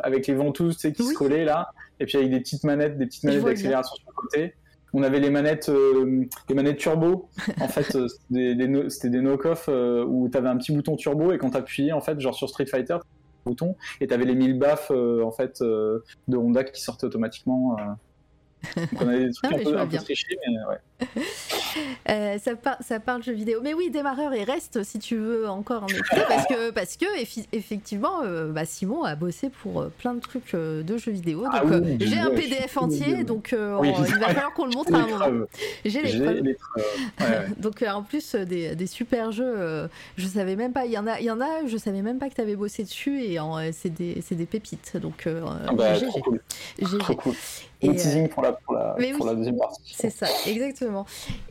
avec 0.02 0.26
les 0.26 0.34
ventouses 0.34 0.76
tu 0.76 0.80
sais, 0.80 0.92
qui 0.92 1.02
Oui. 1.02 1.08
se 1.08 1.14
collaient 1.14 1.44
là, 1.44 1.70
et 2.00 2.06
puis 2.06 2.16
avec 2.18 2.30
des 2.30 2.40
petites 2.40 2.64
manettes, 2.64 2.98
des 2.98 3.06
petites 3.06 3.24
manettes 3.24 3.44
d'accélération 3.44 3.96
sur 3.96 4.04
le 4.08 4.12
côté. 4.14 4.54
On 4.94 5.02
avait 5.02 5.20
les 5.20 5.30
manettes, 5.30 5.68
euh, 5.68 6.24
les 6.48 6.54
manettes 6.54 6.78
turbo. 6.78 7.28
En 7.60 7.68
fait, 7.68 7.94
euh, 7.94 8.08
c'était 8.08 8.54
des, 8.54 8.68
no- 8.68 8.84
des 9.02 9.20
knock-off 9.20 9.66
euh, 9.68 10.04
où 10.04 10.28
tu 10.28 10.38
avais 10.38 10.48
un 10.48 10.56
petit 10.56 10.72
bouton 10.72 10.96
turbo 10.96 11.32
et 11.32 11.38
quand 11.38 11.50
t'appuyais, 11.50 11.92
en 11.92 12.00
fait, 12.00 12.18
genre 12.20 12.34
sur 12.34 12.48
Street 12.48 12.66
Fighter, 12.66 12.94
t'avais 12.94 13.00
un 13.46 13.50
bouton 13.50 13.76
et 14.00 14.06
t'avais 14.06 14.24
les 14.24 14.34
1000 14.34 14.58
baffes 14.58 14.90
euh, 14.90 15.22
en 15.22 15.30
fait 15.30 15.60
de 15.62 16.36
Honda 16.36 16.64
qui 16.64 16.80
sortaient 16.82 17.06
automatiquement. 17.06 17.76
Donc 18.76 18.88
on 19.02 19.08
avait 19.08 19.26
des 19.26 19.32
trucs 19.32 19.52
Ah, 19.52 19.56
un 19.56 19.62
peu, 19.62 19.78
un 19.78 19.86
peu 19.86 19.96
trichés, 19.98 20.38
mais 20.46 20.54
ouais. 20.68 20.78
Euh, 22.08 22.38
ça, 22.38 22.56
par- 22.56 22.78
ça 22.82 22.98
parle 22.98 23.22
jeux 23.22 23.34
vidéo. 23.34 23.60
Mais 23.62 23.74
oui, 23.74 23.90
démarreur 23.90 24.32
et 24.32 24.42
reste 24.42 24.82
si 24.82 24.98
tu 24.98 25.16
veux 25.16 25.48
encore 25.48 25.84
en 25.84 25.86
écouter 25.86 26.22
parce 26.26 26.46
que, 26.46 26.70
parce 26.70 26.96
que 26.96 27.04
effectivement, 27.52 28.22
euh, 28.24 28.50
bah, 28.50 28.64
Simon 28.64 29.04
a 29.04 29.14
bossé 29.14 29.50
pour 29.50 29.82
euh, 29.82 29.92
plein 29.98 30.14
de 30.14 30.20
trucs 30.20 30.54
de 30.54 30.96
jeux 30.96 31.12
vidéo. 31.12 31.42
Donc 31.42 31.50
Ah 31.52 31.62
oui, 31.66 31.76
oui, 31.84 31.96
j'ai 32.00 32.18
un 32.18 32.30
PDF 32.30 32.76
entier, 32.78 33.22
donc 33.24 33.50
Oui, 33.52 33.90
on- 33.94 34.04
il 34.04 34.14
va 34.18 34.26
falloir 34.28 34.52
qu'on 34.54 34.64
le 34.64 34.72
montre 34.72 34.92
à 34.94 34.98
un 34.98 35.06
moment. 35.30 35.46
J'ai 35.84 36.02
les 36.02 36.18
preuves. 36.18 36.40
Ouais, 36.42 36.56
ouais. 37.20 37.46
Donc 37.58 37.82
en 37.86 38.02
plus 38.02 38.34
des, 38.34 38.74
des 38.74 38.86
super 38.86 39.30
jeux, 39.30 39.88
je 40.16 40.26
savais 40.26 40.56
même 40.56 40.72
pas. 40.72 40.86
Il 40.86 40.92
y 40.92 40.98
en 40.98 41.06
a, 41.06 41.20
il 41.20 41.26
y 41.26 41.30
en 41.30 41.40
a, 41.40 41.66
je 41.66 41.76
savais 41.76 42.02
même 42.02 42.18
pas 42.18 42.28
que 42.30 42.34
tu 42.34 42.40
avais 42.40 42.56
bossé 42.56 42.82
dessus 42.84 43.22
et 43.22 43.38
c'est 43.72 43.90
des, 43.92 44.22
des 44.30 44.46
pépites. 44.46 44.96
Donc 44.96 45.26
Ah 45.28 45.72
bah, 45.74 45.94
GG. 45.94 46.06
cool. 46.24 46.40
GG. 46.80 46.98
Cool. 47.16 47.34
Et, 47.80 47.94
teasing 47.94 48.28
pour 48.28 48.42
la, 48.42 48.52
pour 48.54 48.74
la, 48.74 48.96
mais 48.98 49.12
pour 49.12 49.24
oui. 49.26 49.30
la 49.30 49.36
deuxième 49.36 49.56
partie. 49.56 49.94
C'est 49.96 50.10
ça, 50.10 50.26
exactement. 50.48 50.87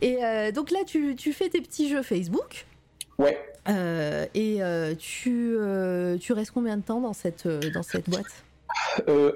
Et 0.02 0.24
euh, 0.24 0.52
donc 0.52 0.70
là, 0.70 0.80
tu, 0.86 1.14
tu 1.16 1.32
fais 1.32 1.48
tes 1.48 1.60
petits 1.60 1.88
jeux 1.88 2.02
Facebook. 2.02 2.66
Ouais. 3.18 3.36
euh, 3.68 4.26
et 4.34 4.62
euh, 4.62 4.94
tu, 4.94 5.56
tu 6.20 6.32
restes 6.32 6.52
combien 6.52 6.76
de 6.76 6.82
temps 6.82 7.00
dans 7.00 7.12
cette, 7.12 7.48
dans 7.48 7.82
cette 7.82 8.08
boîte? 8.08 8.44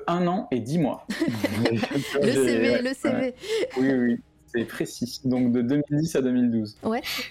Un 0.07 0.27
an 0.27 0.49
et 0.51 0.61
dix 0.61 0.79
mois. 0.79 1.07
Le 2.23 2.33
CV, 2.33 2.71
Ouais, 2.71 2.83
le 2.83 2.95
CV. 2.95 3.17
ouais. 3.17 3.35
Oui, 3.79 3.93
oui, 3.93 4.21
c'est 4.47 4.65
précis. 4.65 5.21
Donc 5.25 5.53
de 5.53 5.63
2010 5.63 6.17
à 6.17 6.23
2012. 6.23 6.77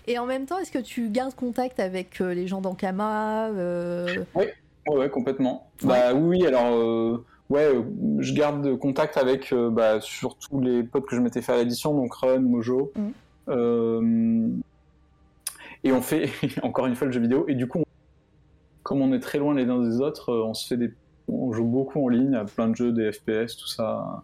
Et 0.07 0.17
en 0.19 0.25
même 0.25 0.45
temps, 0.45 0.57
est-ce 0.59 0.71
que 0.71 0.79
tu 0.79 1.09
gardes 1.09 1.35
contact 1.35 1.79
avec 1.79 2.19
les 2.19 2.47
gens 2.47 2.59
d'Ankama 2.61 3.49
euh, 3.49 4.23
Ouais, 4.35 4.53
ouais, 4.87 5.09
complètement. 5.09 5.69
Bah 5.83 6.13
oui, 6.13 6.39
oui, 6.39 6.47
alors 6.47 6.75
euh, 6.75 7.23
ouais, 7.51 7.75
euh, 7.75 7.83
je 8.19 8.33
garde 8.33 8.77
contact 8.77 9.17
avec 9.17 9.51
euh, 9.53 9.69
bah, 9.69 9.99
surtout 10.01 10.59
les 10.61 10.83
potes 10.83 11.05
que 11.05 11.15
je 11.15 11.21
m'étais 11.21 11.41
fait 11.41 11.53
à 11.53 11.57
l'édition, 11.57 11.93
donc 11.95 12.13
Run, 12.15 12.39
Mojo. 12.39 12.91
Mhm. 12.95 13.11
Euh, 13.49 14.47
et 15.83 15.91
on 15.91 16.01
fait 16.01 16.29
encore 16.63 16.85
une 16.87 16.95
fois 16.95 17.07
le 17.07 17.13
jeu 17.13 17.19
vidéo. 17.21 17.45
Et 17.47 17.55
du 17.55 17.67
coup, 17.67 17.79
on- 17.79 17.85
comme 18.83 19.01
on 19.01 19.13
est 19.13 19.19
très 19.19 19.37
loin 19.37 19.53
les 19.53 19.65
uns 19.69 19.81
des 19.81 19.99
autres, 20.01 20.33
on 20.33 20.53
se 20.53 20.67
fait 20.67 20.77
des, 20.77 20.91
on 21.27 21.51
joue 21.53 21.65
beaucoup 21.65 22.03
en 22.03 22.07
ligne 22.07 22.35
à 22.35 22.45
plein 22.45 22.67
de 22.69 22.75
jeux, 22.75 22.91
des 22.91 23.11
FPS, 23.11 23.55
tout 23.57 23.67
ça. 23.67 24.23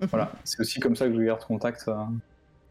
Voilà, 0.00 0.30
c'est 0.44 0.60
aussi 0.60 0.78
comme 0.78 0.94
ça 0.94 1.08
que 1.08 1.14
je 1.14 1.20
garde 1.22 1.42
contact. 1.44 1.90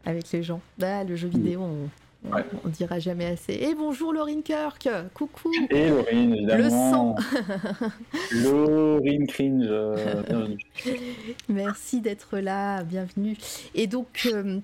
Avec 0.04 0.30
les 0.32 0.42
gens. 0.44 0.60
Bah, 0.78 1.02
le 1.02 1.16
jeu 1.16 1.28
vidéo, 1.28 1.60
on- 1.62 1.88
Ouais. 2.32 2.44
on 2.64 2.68
dira 2.68 2.98
jamais 2.98 3.26
assez. 3.26 3.52
Et 3.54 3.74
bonjour 3.74 4.12
Laurine 4.12 4.42
Kirk, 4.42 4.88
coucou. 5.14 5.52
Et 5.70 5.88
Laurine, 5.88 6.34
évidemment. 6.34 7.16
sang. 7.16 7.16
Laurine 8.42 9.26
Cringe, 9.26 9.66
euh, 9.68 10.22
bienvenue. 10.22 10.58
Merci 11.48 12.00
d'être 12.00 12.38
là, 12.38 12.82
bienvenue. 12.82 13.36
Et 13.74 13.86
donc, 13.86 14.28
euh, 14.32 14.58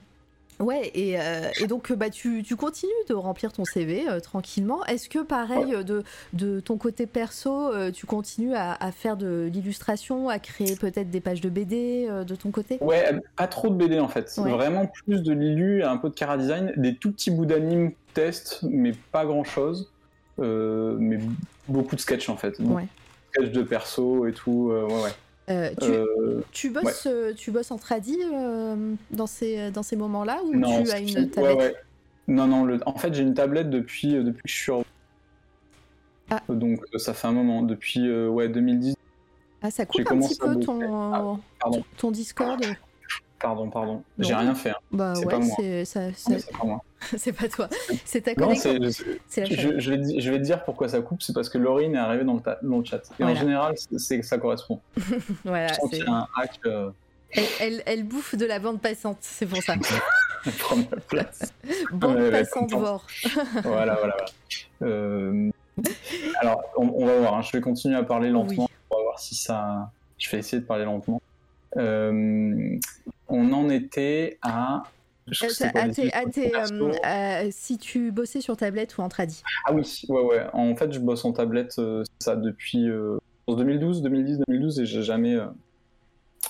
ouais, 0.62 0.90
et, 0.94 1.20
euh, 1.20 1.50
et 1.60 1.66
donc 1.66 1.92
bah, 1.92 2.08
tu, 2.10 2.42
tu 2.42 2.56
continues 2.56 2.90
de 3.08 3.14
remplir 3.14 3.52
ton 3.52 3.64
CV 3.64 4.08
euh, 4.08 4.20
tranquillement. 4.20 4.84
Est-ce 4.86 5.08
que 5.08 5.18
pareil, 5.18 5.74
euh, 5.74 5.82
de, 5.82 6.02
de 6.32 6.60
ton 6.60 6.76
côté 6.78 7.06
perso, 7.06 7.72
euh, 7.72 7.90
tu 7.90 8.06
continues 8.06 8.54
à, 8.54 8.72
à 8.72 8.92
faire 8.92 9.16
de 9.16 9.50
l'illustration, 9.52 10.28
à 10.28 10.38
créer 10.38 10.76
peut-être 10.76 11.10
des 11.10 11.20
pages 11.20 11.40
de 11.40 11.50
BD 11.50 12.08
de 12.26 12.34
ton 12.34 12.50
côté? 12.50 12.78
Ouais, 12.80 13.04
pas 13.36 13.46
trop 13.46 13.68
de 13.68 13.74
BD 13.74 13.98
en 14.00 14.08
fait. 14.08 14.32
Ouais. 14.38 14.50
Vraiment 14.50 14.86
plus 14.86 15.22
de 15.22 15.32
Lilu, 15.32 15.82
un 15.82 15.96
peu 15.96 16.08
de 16.08 16.14
Cara 16.14 16.38
Design, 16.38 16.72
des 16.76 16.94
tout 16.94 17.12
petits 17.12 17.30
bouts 17.30 17.46
d'anime 17.46 17.92
test, 18.14 18.60
mais 18.62 18.92
pas 19.12 19.26
grand 19.26 19.44
chose. 19.44 19.90
mais 20.38 21.18
beaucoup 21.68 21.96
de 21.96 22.00
sketch 22.00 22.28
en 22.28 22.36
fait. 22.36 22.58
Ouais. 22.60 22.82
de 22.82 22.88
sketch 23.44 23.52
de 23.52 23.62
perso 23.62 24.26
et 24.26 24.32
tout. 24.32 24.70
ouais, 24.72 24.94
ouais. 25.02 25.10
Euh, 25.52 25.70
tu, 25.80 25.90
Euh, 25.90 26.40
tu 26.52 26.70
bosses, 26.70 27.06
euh, 27.06 27.32
tu 27.34 27.50
bosses 27.50 27.70
en 27.70 27.78
tradi 27.78 28.18
euh, 28.32 28.94
dans 29.10 29.26
ces, 29.26 29.70
dans 29.70 29.82
ces 29.82 29.96
moments-là 29.96 30.40
ou 30.44 30.54
non, 30.56 30.82
tu 30.82 30.90
as 30.90 30.98
une 31.00 31.30
tablette 31.30 31.56
ouais. 31.58 31.74
Non, 32.28 32.46
non, 32.46 32.64
le- 32.64 32.80
en 32.86 32.94
fait 32.96 33.12
j'ai 33.14 33.22
une 33.22 33.34
tablette 33.34 33.68
depuis, 33.70 34.12
depuis 34.14 34.42
que 34.42 34.48
je 34.48 34.54
suis 34.54 34.72
en... 34.72 34.84
Ah. 36.30 36.40
Donc 36.48 36.80
ça 36.96 37.12
fait 37.14 37.26
un 37.28 37.32
moment, 37.32 37.62
depuis 37.62 38.10
ouais, 38.28 38.48
2010. 38.48 38.94
Ah, 39.60 39.70
ça 39.70 39.84
coupe 39.86 40.00
un 40.10 40.18
petit 40.18 40.36
peu 40.36 40.58
ton, 40.60 41.12
Ah, 41.14 41.36
pardon. 41.60 41.84
ton 41.96 42.10
Discord. 42.10 42.64
Pardon, 43.38 43.68
pardon. 43.70 44.02
J'ai 44.18 44.34
rien 44.34 44.54
fait. 44.54 44.70
hein. 44.70 44.76
Bah 44.92 45.14
C'est 45.16 45.26
ouais, 45.26 45.32
pas 45.32 45.38
moi. 45.40 45.56
c'est 45.58 45.84
ça, 45.84 46.06
Non, 46.06 46.12
ça- 46.16 46.30
mais 46.30 46.38
c'est 46.38 46.56
pas 46.56 46.64
moi. 46.64 46.80
c'est 47.16 47.32
pas 47.32 47.48
toi, 47.48 47.68
c'est 48.04 48.22
ta 48.22 48.32
Non, 48.34 48.46
connexion. 48.48 48.72
Je, 48.80 49.78
je 49.80 49.90
vais, 49.90 49.98
di- 49.98 50.20
je 50.20 50.30
vais 50.30 50.38
te 50.38 50.42
dire 50.44 50.64
pourquoi 50.64 50.88
ça 50.88 51.00
coupe, 51.00 51.22
c'est 51.22 51.32
parce 51.32 51.48
que 51.48 51.58
Laurine 51.58 51.94
est 51.94 51.98
arrivée 51.98 52.24
dans 52.24 52.34
le, 52.34 52.40
ta- 52.40 52.58
dans 52.62 52.78
le 52.78 52.84
chat. 52.84 52.98
Et 52.98 53.22
Voilà. 53.22 53.32
en 53.32 53.40
général, 53.40 53.74
c'est- 53.96 54.22
ça 54.22 54.38
correspond. 54.38 54.80
Voilà, 55.44 55.68
Je 55.68 55.74
sens 55.74 55.90
c'est- 55.90 55.96
qu'il 55.98 56.06
y 56.06 56.08
a 56.08 56.12
un 56.14 56.28
hack 56.36 56.58
euh, 56.66 56.90
elle, 57.34 57.44
elle, 57.60 57.82
elle 57.86 58.04
bouffe 58.04 58.34
de 58.34 58.44
la 58.44 58.58
bande 58.58 58.80
passante, 58.80 59.16
c'est 59.20 59.46
pour 59.46 59.62
ça. 59.62 59.74
première 60.58 61.00
place. 61.08 61.52
Bande 61.92 62.16
Ouais, 62.16 62.30
passante 62.30 62.70
vor. 62.72 63.06
voilà, 63.62 63.94
voilà, 63.94 63.94
voilà. 63.96 64.16
Euh, 64.82 65.50
alors, 66.40 66.60
on, 66.76 66.88
on 66.94 67.06
va 67.06 67.16
voir. 67.18 67.34
hein. 67.36 67.42
Je 67.42 67.52
vais 67.52 67.60
continuer 67.62 67.96
à 67.96 68.02
parler 68.02 68.28
lentement. 68.28 68.68
On 68.90 68.96
va 68.96 69.02
voir 69.02 69.18
si 69.18 69.34
ça. 69.34 69.90
Je 70.18 70.28
vais 70.30 70.38
essayer 70.40 70.60
de 70.60 70.66
parler 70.66 70.84
lentement. 70.84 71.22
Euh, 71.78 72.76
on 73.28 73.52
en 73.54 73.70
était 73.70 74.38
à. 74.42 74.82
Euh, 75.28 76.50
perso 76.50 76.90
euh, 77.04 77.48
si 77.50 77.78
tu 77.78 78.10
bossais 78.10 78.40
sur 78.40 78.56
tablette 78.56 78.96
ou 78.98 79.02
en 79.02 79.08
tradi. 79.08 79.42
Ah 79.66 79.72
oui, 79.72 79.82
ouais, 80.08 80.22
ouais. 80.22 80.46
En 80.52 80.74
fait, 80.76 80.92
je 80.92 80.98
bosse 80.98 81.24
en 81.24 81.32
tablette, 81.32 81.76
euh, 81.78 82.04
ça, 82.18 82.36
depuis 82.36 82.88
euh, 82.88 83.18
2012, 83.48 84.02
2010, 84.02 84.38
2012, 84.48 84.80
et 84.80 84.86
j'ai 84.86 85.02
jamais, 85.02 85.34
euh, 85.36 85.46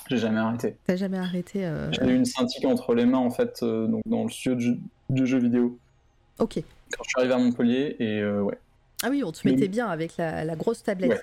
j'ai 0.09 0.17
jamais 0.17 0.39
arrêté. 0.39 0.75
T'as 0.85 0.95
jamais 0.95 1.17
arrêté 1.17 1.65
euh, 1.65 1.91
J'ai 1.91 2.05
eu 2.05 2.15
une 2.15 2.25
Cintiq 2.25 2.65
entre 2.65 2.95
les 2.95 3.05
mains, 3.05 3.17
en 3.19 3.29
fait, 3.31 3.59
euh, 3.63 3.87
donc 3.87 4.01
dans 4.05 4.23
le 4.23 4.29
studio 4.29 4.55
de, 4.55 4.59
jeu- 5.25 5.37
de 5.37 5.43
vidéo, 5.43 5.77
Ok. 6.39 6.55
quand 6.91 7.03
je 7.03 7.09
suis 7.09 7.19
arrivé 7.19 7.33
à 7.33 7.37
Montpellier, 7.37 7.95
et 7.99 8.19
euh, 8.21 8.41
ouais. 8.41 8.57
Ah 9.03 9.09
oui, 9.09 9.23
on 9.25 9.31
te 9.31 9.39
Mais- 9.45 9.51
mettait 9.51 9.67
bien 9.67 9.87
avec 9.87 10.17
la, 10.17 10.45
la 10.45 10.55
grosse 10.55 10.81
tablette. 10.83 11.11
Ouais. 11.11 11.19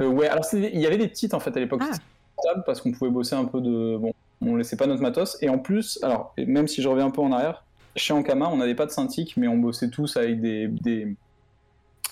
Euh, 0.00 0.08
ouais, 0.08 0.28
alors 0.28 0.44
il 0.54 0.80
y 0.80 0.86
avait 0.86 0.96
des 0.98 1.08
petites, 1.08 1.34
en 1.34 1.40
fait, 1.40 1.54
à 1.56 1.60
l'époque, 1.60 1.82
Ah. 1.84 1.94
Portable, 2.40 2.62
parce 2.64 2.80
qu'on 2.80 2.92
pouvait 2.92 3.10
bosser 3.10 3.34
un 3.34 3.44
peu 3.44 3.60
de... 3.60 3.96
Bon, 3.96 4.12
on 4.40 4.56
laissait 4.56 4.76
pas 4.76 4.86
notre 4.86 5.02
matos, 5.02 5.36
et 5.42 5.48
en 5.48 5.58
plus, 5.58 5.98
alors, 6.02 6.34
même 6.38 6.66
si 6.66 6.82
je 6.82 6.88
reviens 6.88 7.06
un 7.06 7.10
peu 7.10 7.20
en 7.20 7.32
arrière, 7.32 7.64
chez 7.96 8.14
Ankama, 8.14 8.48
on 8.48 8.56
n'avait 8.56 8.74
pas 8.74 8.86
de 8.86 8.90
Cintiq, 8.90 9.36
mais 9.36 9.48
on 9.48 9.58
bossait 9.58 9.90
tous 9.90 10.16
avec 10.16 10.40
des, 10.40 10.68
des, 10.68 11.14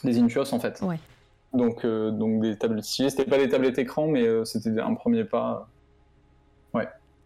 des 0.05 0.18
Intuos, 0.18 0.53
en 0.53 0.61
fait. 0.61 0.81
Ouais. 0.83 0.99
Donc, 1.55 1.85
euh, 1.85 2.11
donc 2.11 2.43
des 2.43 2.59
tablettes 2.59 2.85
stylées. 2.85 3.11
C'était 3.11 3.24
pas 3.24 3.39
des 3.39 3.49
tablettes 3.49 3.79
écran, 3.79 4.07
mais 4.09 4.26
euh, 4.26 4.45
c'était 4.45 4.79
un 4.79 4.95
premier 4.95 5.24
pas. 5.24 5.68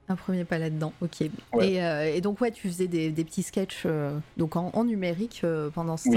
Un 0.08 0.16
premier 0.16 0.44
pas 0.44 0.58
là-dedans, 0.58 0.92
ok. 1.00 1.20
Ouais. 1.54 1.70
Et, 1.70 1.82
euh, 1.82 2.12
et 2.14 2.20
donc 2.20 2.40
ouais, 2.40 2.50
tu 2.50 2.68
faisais 2.68 2.88
des, 2.88 3.10
des 3.10 3.24
petits 3.24 3.44
sketchs 3.44 3.84
euh, 3.86 4.18
donc 4.36 4.56
en, 4.56 4.70
en 4.74 4.84
numérique 4.84 5.40
euh, 5.44 5.70
pendant 5.70 5.96
ce 5.96 6.08
Oui. 6.08 6.16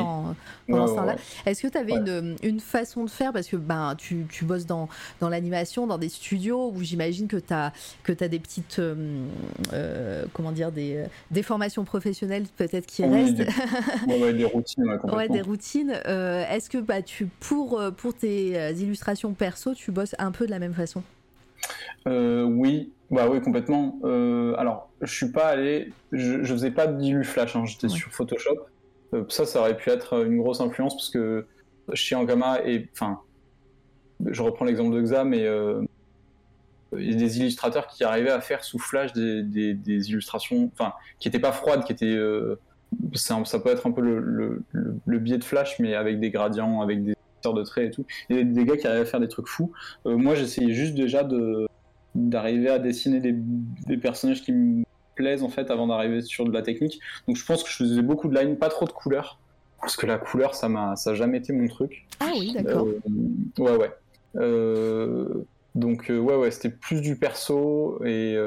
Ouais, 0.67 0.79
ouais, 0.79 0.85
temps-là. 0.95 1.15
Est-ce 1.45 1.61
que 1.61 1.67
tu 1.67 1.77
avais 1.77 1.93
une, 1.93 2.35
une 2.41 2.59
façon 2.59 3.05
de 3.05 3.09
faire? 3.11 3.31
Parce 3.31 3.47
que 3.47 3.55
ben, 3.55 3.93
tu, 3.95 4.25
tu 4.29 4.43
bosses 4.43 4.65
dans, 4.65 4.89
dans 5.21 5.29
l'animation, 5.29 5.85
dans 5.85 5.99
des 5.99 6.09
studios 6.09 6.71
où 6.75 6.81
j'imagine 6.81 7.27
que 7.27 7.37
tu 7.37 7.53
as, 7.53 7.71
que 8.03 8.11
as 8.23 8.27
des 8.27 8.39
petites. 8.39 8.81
comment 10.33 10.51
dire 10.51 10.71
des, 10.71 11.05
des 11.29 11.43
formations 11.43 11.85
professionnelles 11.85 12.45
peut-être 12.57 12.87
qui 12.87 13.03
Oui, 13.03 13.21
restent. 13.21 13.35
des- 14.07 14.45
routines, 14.45 14.99
ouais, 15.13 15.29
des 15.29 15.41
routines. 15.41 15.91
Est-ce 15.91 16.69
que 16.71 16.79
bah, 16.79 17.01
tu, 17.03 17.27
pour, 17.27 17.79
pour 17.95 18.15
tes 18.15 18.71
illustrations 18.73 19.33
perso, 19.33 19.73
tu 19.75 19.91
bosses 19.91 20.15
un 20.17 20.31
peu 20.31 20.47
de 20.47 20.51
la 20.51 20.59
même 20.59 20.73
façon? 20.73 21.03
Oui, 22.07 22.91
bah 23.11 23.27
oui, 23.29 23.41
complètement. 23.41 23.99
Euh, 24.03 24.53
alors, 24.57 24.89
je 25.01 25.13
suis 25.13 25.31
pas 25.31 25.47
allé, 25.47 25.91
je, 26.11 26.43
je 26.43 26.53
faisais 26.53 26.71
pas 26.71 26.87
d'illu 26.87 27.23
flash, 27.23 27.55
hein, 27.55 27.65
j'étais 27.65 27.87
Ouais. 27.87 27.93
sur 27.93 28.11
Photoshop. 28.11 28.57
Euh, 29.13 29.23
ça, 29.29 29.45
ça 29.45 29.59
aurait 29.59 29.77
pu 29.77 29.89
être 29.89 30.25
une 30.25 30.37
grosse 30.37 30.61
influence 30.61 30.95
parce 30.95 31.09
que 31.09 31.45
chez 31.93 32.15
Ankama 32.15 32.61
et 32.65 32.89
enfin, 32.93 33.19
je 34.25 34.41
reprends 34.41 34.65
l'exemple 34.65 34.95
de 34.95 35.01
Xa, 35.01 35.23
mais 35.23 35.45
euh, 35.45 35.81
il 36.97 37.11
y 37.11 37.13
a 37.13 37.17
des 37.17 37.39
illustrateurs 37.39 37.87
qui 37.87 38.03
arrivaient 38.03 38.31
à 38.31 38.41
faire 38.41 38.63
sous 38.63 38.79
flash 38.79 39.13
des, 39.13 39.43
des- 39.43 39.73
des 39.73 40.09
illustrations, 40.09 40.71
enfin, 40.73 40.93
qui 41.19 41.27
étaient 41.27 41.39
pas 41.39 41.51
froides, 41.51 41.83
qui 41.83 41.91
étaient 41.91 42.05
euh, 42.15 42.55
un- 43.29 43.45
ça 43.45 43.59
peut 43.59 43.69
être 43.69 43.85
un 43.87 43.91
peu 43.91 44.01
le, 44.01 44.19
le, 44.19 44.63
le- 44.71 44.95
le 45.05 45.19
biais 45.19 45.37
de 45.37 45.43
flash, 45.43 45.79
mais 45.79 45.93
avec 45.95 46.19
des 46.19 46.31
gradients, 46.31 46.81
avec 46.81 47.03
des 47.03 47.15
sortes 47.43 47.57
de 47.57 47.63
traits 47.63 47.87
et 47.87 47.91
tout. 47.91 48.05
Il 48.29 48.37
y 48.37 48.39
a 48.39 48.43
des 48.43 48.65
gars 48.65 48.77
qui 48.77 48.87
arrivaient 48.87 49.01
à 49.01 49.05
faire 49.05 49.19
des 49.19 49.27
trucs 49.27 49.47
fous. 49.47 49.71
Euh, 50.07 50.15
moi, 50.17 50.33
j'essayais 50.35 50.73
juste 50.73 50.95
déjà 50.95 51.23
de 51.23 51.67
d'arriver 52.15 52.69
à 52.69 52.79
dessiner 52.79 53.19
des, 53.19 53.33
des 53.33 53.97
personnages 53.97 54.41
qui 54.41 54.51
me 54.51 54.83
plaisent 55.15 55.43
en 55.43 55.49
fait 55.49 55.69
avant 55.69 55.87
d'arriver 55.87 56.21
sur 56.21 56.45
de 56.45 56.51
la 56.51 56.61
technique. 56.61 56.99
Donc 57.27 57.37
je 57.37 57.45
pense 57.45 57.63
que 57.63 57.69
je 57.69 57.75
faisais 57.75 58.01
beaucoup 58.01 58.27
de 58.27 58.37
line, 58.37 58.57
pas 58.57 58.69
trop 58.69 58.85
de 58.85 58.91
couleurs, 58.91 59.39
parce 59.79 59.95
que 59.95 60.05
la 60.05 60.17
couleur 60.17 60.55
ça 60.55 60.69
m'a 60.69 60.95
ça 60.95 61.11
a 61.11 61.13
jamais 61.13 61.37
été 61.37 61.53
mon 61.53 61.67
truc. 61.67 62.05
Ah 62.19 62.31
oui, 62.33 62.53
d'accord. 62.53 62.87
Euh, 62.87 63.63
ouais 63.63 63.77
ouais. 63.77 63.91
Euh, 64.35 65.45
donc 65.75 66.09
euh, 66.09 66.17
ouais 66.17 66.35
ouais 66.35 66.51
c'était 66.51 66.69
plus 66.69 67.01
du 67.01 67.15
perso 67.17 68.03
et 68.03 68.37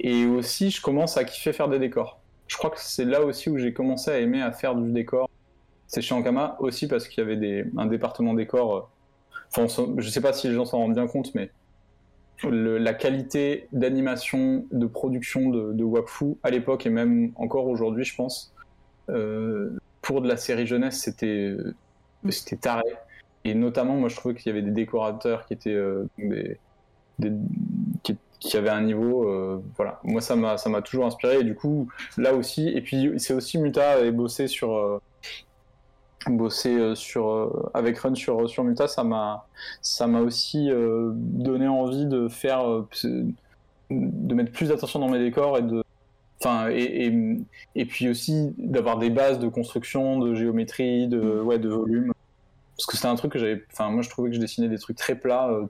et 0.00 0.26
aussi 0.26 0.70
je 0.70 0.82
commence 0.82 1.16
à 1.16 1.24
kiffer 1.24 1.52
faire 1.52 1.68
des 1.68 1.78
décors. 1.78 2.20
Je 2.48 2.56
crois 2.56 2.70
que 2.70 2.80
c'est 2.80 3.04
là 3.04 3.22
aussi 3.22 3.48
où 3.48 3.56
j'ai 3.56 3.72
commencé 3.72 4.10
à 4.10 4.18
aimer 4.18 4.42
à 4.42 4.52
faire 4.52 4.74
du 4.74 4.90
décor. 4.92 5.30
C'est 5.86 6.02
chez 6.02 6.14
Ankama 6.14 6.56
aussi 6.58 6.86
parce 6.86 7.06
qu'il 7.06 7.22
y 7.22 7.24
avait 7.24 7.36
des, 7.36 7.64
un 7.76 7.86
département 7.86 8.34
décor. 8.34 8.90
Enfin, 9.54 9.66
je 9.98 10.08
sais 10.08 10.20
pas 10.20 10.32
si 10.32 10.48
les 10.48 10.54
gens 10.54 10.64
s'en 10.64 10.78
rendent 10.78 10.94
bien 10.94 11.06
compte, 11.06 11.34
mais 11.34 11.50
le- 12.50 12.78
la 12.78 12.94
qualité 12.94 13.68
d'animation, 13.72 14.66
de 14.72 14.86
production 14.86 15.48
de, 15.50 15.72
de 15.72 15.84
Wakfu 15.84 16.36
à 16.42 16.50
l'époque 16.50 16.86
et 16.86 16.90
même 16.90 17.32
encore 17.36 17.66
aujourd'hui, 17.68 18.04
je 18.04 18.14
pense, 18.16 18.52
euh, 19.10 19.70
pour 20.00 20.20
de 20.22 20.28
la 20.28 20.36
série 20.36 20.66
jeunesse, 20.66 21.00
c'était 21.00 21.56
c'était 22.30 22.56
taré. 22.56 22.82
Et 23.44 23.54
notamment, 23.54 23.96
moi, 23.96 24.08
je 24.08 24.16
trouvais 24.16 24.34
qu'il 24.34 24.46
y 24.46 24.50
avait 24.50 24.62
des 24.62 24.70
décorateurs 24.70 25.46
qui 25.46 25.54
étaient 25.54 25.70
euh, 25.74 26.06
des, 26.18 26.58
des- 27.18 27.32
qui, 28.04 28.16
qui 28.40 28.56
avaient 28.56 28.68
un 28.70 28.82
niveau. 28.82 29.28
euh, 29.28 29.60
voilà, 29.76 30.00
moi, 30.04 30.20
ça 30.20 30.36
m'a 30.36 30.56
ça 30.58 30.70
m'a 30.70 30.82
toujours 30.82 31.06
inspiré. 31.06 31.40
Et 31.40 31.44
du 31.44 31.54
coup, 31.54 31.88
là 32.16 32.34
aussi, 32.34 32.68
et 32.68 32.80
puis 32.80 33.12
c'est 33.18 33.34
aussi 33.34 33.58
Muta 33.58 34.00
et 34.04 34.12
bossé 34.12 34.46
sur 34.48 35.00
euh, 36.28 36.30
bossé 36.30 36.76
euh, 36.76 36.94
sur 36.94 37.30
euh, 37.30 37.70
avec 37.74 37.98
Run 37.98 38.14
sur 38.14 38.48
sur 38.48 38.64
Muta, 38.64 38.88
ça 38.88 39.04
m'a 39.04 39.46
ça 39.80 40.06
m'a 40.06 40.20
aussi 40.20 40.70
euh, 40.70 41.10
donné 41.14 41.68
envie 41.68 42.06
de 42.06 42.28
faire 42.28 42.68
euh, 42.68 42.88
de 43.90 44.34
mettre 44.34 44.52
plus 44.52 44.68
d'attention 44.68 44.98
dans 45.00 45.08
mes 45.08 45.18
décors 45.18 45.58
et 45.58 45.62
de 45.62 45.84
enfin 46.40 46.68
et, 46.70 47.12
et, 47.74 47.84
puis 47.84 48.08
aussi 48.08 48.52
d'avoir 48.58 48.98
des 48.98 49.10
bases 49.10 49.38
de 49.38 49.48
construction 49.48 50.18
de 50.18 50.34
géométrie 50.34 51.06
de 51.08 51.40
ouais 51.40 51.58
de 51.58 51.68
volume. 51.68 52.12
Parce 52.76 52.86
que 52.86 52.96
c'était 52.96 53.08
un 53.08 53.14
truc 53.14 53.32
que 53.32 53.38
j'avais 53.38 53.62
enfin 53.72 53.90
moi 53.90 54.02
je 54.02 54.10
trouvais 54.10 54.30
que 54.30 54.36
je 54.36 54.40
dessinais 54.40 54.68
des 54.68 54.78
trucs 54.78 54.96
très 54.96 55.14
plats 55.14 55.50
euh, 55.50 55.66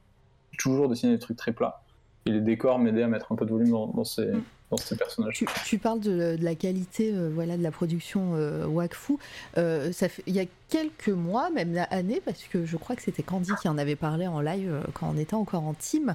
toujours 0.59 0.89
dessiner 0.89 1.13
des 1.13 1.19
trucs 1.19 1.37
très 1.37 1.53
plats. 1.53 1.83
Et 2.27 2.31
les 2.31 2.41
décors 2.41 2.79
m'aidaient 2.79 3.03
à 3.03 3.09
mettre 3.09 3.33
un 3.33 3.37
peu 3.37 3.45
de 3.45 3.51
volume 3.51 3.71
dans 3.71 4.05
ces 4.05 4.31
dans 4.73 4.79
ces 4.79 4.97
personnages 4.97 5.35
Tu, 5.35 5.47
tu 5.67 5.79
parles 5.79 6.01
de, 6.01 6.37
de 6.37 6.45
la 6.45 6.55
qualité 6.55 7.13
euh, 7.13 7.31
voilà, 7.33 7.57
de 7.57 7.63
la 7.63 7.71
production 7.71 8.33
euh, 8.35 8.67
Wakfu. 8.67 9.15
Euh, 9.59 9.93
Il 10.27 10.35
y 10.35 10.41
a 10.41 10.47
quelques 10.73 11.09
mois, 11.09 11.51
même 11.51 11.85
années, 11.91 12.23
parce 12.25 12.45
que 12.45 12.65
je 12.65 12.79
crois 12.79 12.97
que 12.97 13.03
c'était 13.03 13.23
Candy 13.23 13.53
qui 13.61 13.69
en 13.69 13.77
avait 13.77 13.95
parlé 13.95 14.27
en 14.27 14.41
live 14.41 14.81
quand 14.95 15.13
on 15.15 15.19
était 15.19 15.35
encore 15.35 15.65
en 15.65 15.75
team. 15.75 16.15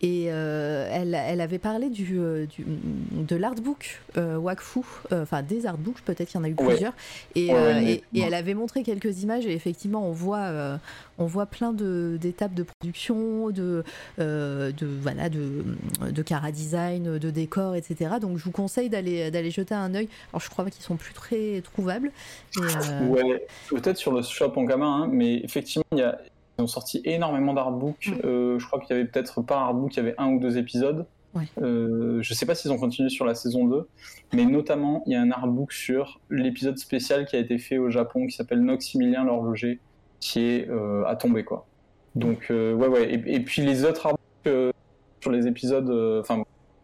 Et 0.00 0.24
elle, 0.26 1.14
elle, 1.14 1.40
avait 1.40 1.58
parlé 1.58 1.90
du, 1.90 2.20
du 2.46 2.64
de 3.12 3.36
l'artbook 3.36 4.00
Wakfu, 4.16 4.80
enfin 5.12 5.42
des 5.42 5.66
artbooks, 5.66 6.00
peut-être 6.02 6.28
qu'il 6.28 6.38
y 6.38 6.40
en 6.40 6.44
a 6.44 6.48
eu 6.48 6.54
plusieurs. 6.54 6.92
Et, 7.34 7.48
et, 7.48 8.04
et, 8.14 8.20
elle 8.20 8.34
avait 8.34 8.54
montré 8.54 8.84
quelques 8.84 9.24
images 9.24 9.44
et 9.44 9.52
effectivement 9.52 10.06
on 10.06 10.12
voit 10.12 10.78
on 11.18 11.26
voit 11.26 11.46
plein 11.46 11.72
d'étapes 11.72 12.54
de, 12.54 12.62
production, 12.62 13.50
de, 13.50 13.82
euh, 14.20 14.72
de, 14.72 14.86
voilà, 14.86 15.28
de, 15.28 15.64
de 16.08 16.22
cara 16.22 16.52
design, 16.52 17.18
de 17.18 17.30
décor, 17.30 17.74
etc. 17.74 18.12
Donc 18.20 18.38
je 18.38 18.44
vous 18.44 18.52
conseille 18.52 18.88
d'aller 18.88 19.50
jeter 19.50 19.74
un 19.74 19.94
œil. 19.94 20.08
Alors 20.32 20.40
je 20.40 20.48
crois 20.48 20.70
qu'ils 20.70 20.84
sont 20.84 20.96
plus 20.96 21.12
très 21.12 21.60
trouvables. 21.62 22.12
Euh, 22.58 23.06
ouais, 23.06 23.46
peut-être 23.68 23.97
sur 23.98 24.12
le 24.12 24.22
shop 24.22 24.52
en 24.56 24.64
gamin, 24.64 25.02
hein, 25.02 25.08
mais 25.10 25.36
effectivement, 25.44 25.84
il 25.92 25.98
y 25.98 26.02
a, 26.02 26.18
ils 26.58 26.62
ont 26.62 26.66
sorti 26.66 27.00
énormément 27.04 27.54
d'artbooks. 27.54 28.10
Euh, 28.24 28.58
je 28.58 28.66
crois 28.66 28.80
qu'il 28.80 28.96
y 28.96 28.98
avait 28.98 29.08
peut-être 29.08 29.42
pas 29.42 29.58
un 29.58 29.66
artbook, 29.66 29.94
il 29.94 29.98
y 29.98 30.00
avait 30.00 30.14
un 30.18 30.28
ou 30.28 30.40
deux 30.40 30.58
épisodes. 30.58 31.06
Ouais. 31.34 31.44
Euh, 31.60 32.22
je 32.22 32.34
sais 32.34 32.46
pas 32.46 32.54
s'ils 32.54 32.72
ont 32.72 32.78
continué 32.78 33.10
sur 33.10 33.24
la 33.24 33.34
saison 33.34 33.66
2, 33.66 33.86
mais 34.32 34.46
notamment 34.46 35.02
il 35.06 35.12
y 35.12 35.16
a 35.16 35.20
un 35.20 35.30
artbook 35.30 35.72
sur 35.72 36.20
l'épisode 36.30 36.78
spécial 36.78 37.26
qui 37.26 37.36
a 37.36 37.38
été 37.38 37.58
fait 37.58 37.78
au 37.78 37.90
Japon 37.90 38.26
qui 38.26 38.32
s'appelle 38.32 38.62
Noximilien 38.62 39.24
l'horloger 39.24 39.78
qui 40.20 40.40
est 40.40 40.68
euh, 40.68 41.04
à 41.04 41.16
tomber 41.16 41.44
quoi. 41.44 41.66
Donc 42.14 42.46
euh, 42.50 42.72
ouais 42.72 42.88
ouais 42.88 43.12
et, 43.12 43.40
puis 43.40 43.62
les 43.62 43.84
autres 43.84 44.06
artbooks 44.06 44.74
sur 45.20 45.30
les 45.30 45.46
épisodes, 45.46 45.90
enfin 46.20 46.42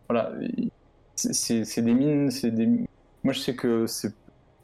voilà, 0.09 0.33
c'est 1.17 1.83
des 1.83 1.95
mines, 1.95 2.31
c'est 2.31 2.51
des. 2.51 2.67
Moi 2.67 3.33
je 3.33 3.39
sais 3.39 3.55
que 3.55 3.87
c'est 3.87 4.13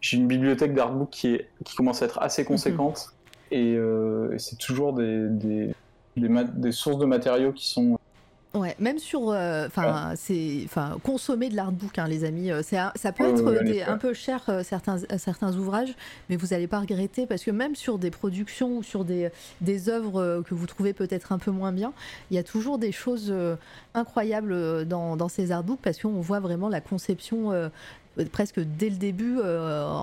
j'ai 0.00 0.16
une 0.16 0.26
bibliothèque 0.26 0.74
d'artbooks 0.74 1.10
qui 1.10 1.34
est 1.34 1.48
qui 1.64 1.76
commence 1.76 2.02
à 2.02 2.06
être 2.06 2.20
assez 2.20 2.44
conséquente. 2.44 3.14
Et, 3.50 3.76
c'est 4.38 4.58
toujours 4.58 4.92
des 4.92 5.28
des, 5.28 5.74
des, 6.16 6.28
des, 6.54 6.72
sources 6.72 6.98
de 6.98 7.04
matériaux 7.04 7.52
qui 7.52 7.68
sont 7.68 7.98
Ouais, 8.52 8.74
même 8.80 8.98
sur, 8.98 9.30
euh, 9.30 9.68
enfin, 9.68 10.14
c'est, 10.16 10.62
enfin, 10.64 10.98
consommer 11.04 11.50
de 11.50 11.54
l'artbook, 11.54 12.00
hein, 12.00 12.08
les 12.08 12.24
amis, 12.24 12.50
euh, 12.50 12.62
c'est, 12.64 12.78
ça 12.96 13.12
peut 13.12 13.22
être 13.22 13.88
un 13.88 13.96
peu 13.96 14.12
cher 14.12 14.42
euh, 14.48 14.64
certains, 14.64 14.98
certains 15.18 15.54
ouvrages, 15.56 15.94
mais 16.28 16.34
vous 16.34 16.48
n'allez 16.48 16.66
pas 16.66 16.80
regretter 16.80 17.26
parce 17.26 17.44
que 17.44 17.52
même 17.52 17.76
sur 17.76 17.96
des 17.96 18.10
productions 18.10 18.78
ou 18.78 18.82
sur 18.82 19.04
des, 19.04 19.30
des 19.60 19.88
œuvres 19.88 20.42
que 20.44 20.54
vous 20.54 20.66
trouvez 20.66 20.92
peut-être 20.92 21.30
un 21.30 21.38
peu 21.38 21.52
moins 21.52 21.70
bien, 21.70 21.92
il 22.32 22.34
y 22.34 22.38
a 22.38 22.42
toujours 22.42 22.78
des 22.78 22.90
choses 22.90 23.32
incroyables 23.94 24.84
dans, 24.84 25.14
dans 25.14 25.28
ces 25.28 25.52
artbooks 25.52 25.78
parce 25.80 26.00
qu'on 26.00 26.20
voit 26.20 26.40
vraiment 26.40 26.68
la 26.68 26.80
conception 26.80 27.52
presque 28.32 28.60
dès 28.60 28.90
le 28.90 28.96
début 28.96 29.38
euh, 29.38 30.02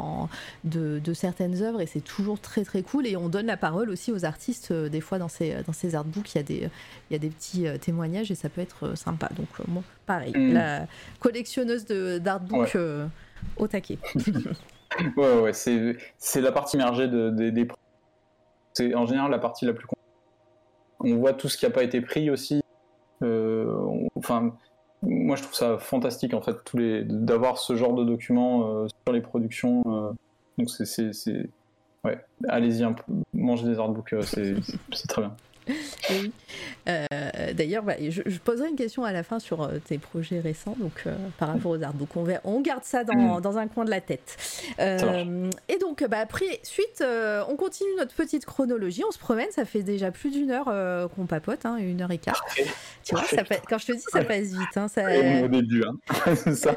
de, 0.64 1.14
certaines 1.14 1.62
œuvres 1.62 1.82
et 1.82 1.86
c'est 1.86 2.02
toujours 2.02 2.40
très 2.40 2.64
très 2.64 2.82
cool. 2.82 3.08
Et 3.08 3.16
on 3.18 3.30
donne 3.30 3.48
la 3.48 3.58
parole 3.58 3.90
aussi 3.90 4.12
aux 4.12 4.26
artistes 4.26 4.72
euh, 4.72 4.90
des 4.90 5.02
fois 5.02 5.20
dans 5.20 5.28
ces, 5.28 5.56
dans 5.66 5.74
ces 5.74 5.96
artbooks. 5.96 6.36
Il 6.36 6.38
y 6.38 6.40
a 6.40 6.44
des, 6.44 6.70
il 7.10 7.14
y 7.14 7.16
a 7.16 7.20
des 7.20 7.30
petits 7.30 7.68
euh, 7.68 7.78
témoignages 7.78 8.32
et 8.32 8.36
ça 8.36 8.50
peut 8.50 8.62
être 8.62 8.96
sympa. 8.98 9.30
Donc 9.36 9.48
moi 9.68 9.84
pareil 10.06 10.34
mm. 10.36 10.54
la 10.54 10.88
collectionneuse 11.20 11.86
d'artbooks 11.86 12.78
au 13.58 13.68
taquet. 13.68 14.00
Ouais 15.18 15.42
ouais 15.42 15.52
c'est 15.54 16.42
la 16.42 16.52
partie 16.54 16.78
immergée 16.78 17.10
de, 17.10 17.30
des 17.30 17.68
c'est 18.74 18.96
en 18.96 19.06
général 19.06 19.30
la 19.30 19.38
partie 19.38 19.66
la 19.66 19.74
plus 19.74 19.86
on 21.02 21.18
voit 21.18 21.34
tout 21.34 21.50
ce 21.50 21.58
qui 21.58 21.66
n'a 21.66 21.72
pas 21.72 21.84
été 21.84 22.00
pris 22.00 22.30
aussi. 22.32 22.62
Enfin 23.22 24.54
moi 25.04 25.36
je 25.36 25.44
trouve 25.44 25.56
ça 25.56 25.78
fantastique 25.78 26.34
en 26.34 26.42
fait 26.42 26.64
tous 26.64 26.78
les 26.78 27.04
d'avoir 27.04 27.58
ce 27.58 27.76
genre 27.76 27.94
de 27.94 28.04
documents 28.04 28.68
euh, 28.68 28.88
sur 28.88 29.14
les 29.14 29.22
productions 29.22 29.84
euh, 29.88 30.12
donc 30.58 30.70
c'est 30.70 31.50
ouais 32.04 32.20
allez-y 32.48 32.86
mangez 33.34 33.66
des 33.66 33.80
artbooks 33.80 34.14
euh, 34.14 34.22
c'est 34.22 35.08
très 35.08 35.22
bien 35.22 35.36
oui. 36.10 36.32
Euh, 36.88 37.06
d'ailleurs, 37.54 37.84
bah, 37.84 37.96
je, 38.00 38.22
poserai 38.40 38.70
une 38.70 38.76
question 38.76 39.04
à 39.04 39.12
la 39.12 39.24
fin 39.24 39.40
sur 39.40 39.64
euh, 39.64 39.80
tes 39.86 39.98
projets 39.98 40.40
récents, 40.40 40.76
donc 40.78 41.04
euh, 41.06 41.16
par 41.38 41.50
rapport 41.50 41.72
aux 41.72 41.84
arts. 41.84 41.94
Donc 41.94 42.16
on, 42.16 42.26
on 42.44 42.62
garde 42.62 42.84
ça 42.84 43.04
dans, 43.04 43.38
mm. 43.38 43.42
dans, 43.42 43.58
un 43.58 43.68
coin 43.68 43.84
de 43.84 43.90
la 43.90 44.02
tête. 44.02 44.38
et 44.80 45.78
donc, 45.80 46.06
bah, 46.10 46.20
après, 46.20 46.60
suite, 46.64 47.04
on 47.50 47.56
continue 47.56 47.90
notre 47.98 48.14
petite 48.14 48.46
chronologie. 48.46 49.04
On 49.08 49.12
se 49.12 49.20
promène. 49.20 49.48
Ça 49.52 49.66
fait 49.66 49.84
déjà 49.84 50.12
plus 50.12 50.32
d'une 50.32 50.52
heure 50.52 51.10
qu'on 51.16 51.26
papote, 51.26 51.66
hein, 51.66 51.78
une 51.78 52.02
heure 52.02 52.12
et 52.12 52.18
quart. 52.18 52.44
Tu 53.04 53.16
vois, 53.16 53.24
ça 53.24 53.44
quand 53.70 53.78
je 53.78 53.86
te 53.88 53.92
dis, 53.94 54.04
ça 54.12 54.24
passe 54.24 54.48
vite. 54.48 54.76
Hein, 54.76 54.88
ça... 54.88 55.04
on 55.04 55.10
est 55.10 55.44
au 55.44 55.48
début, 55.48 55.84
hein. 55.84 56.36
ça. 56.36 56.76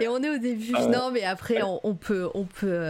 et 0.00 0.08
on 0.08 0.22
est 0.22 0.30
au 0.30 0.38
début. 0.38 0.72
Non, 0.92 1.10
mais 1.10 1.22
après, 1.22 1.60
on, 1.62 1.94
peut, 1.94 2.28
on 2.34 2.44
peut 2.44 2.80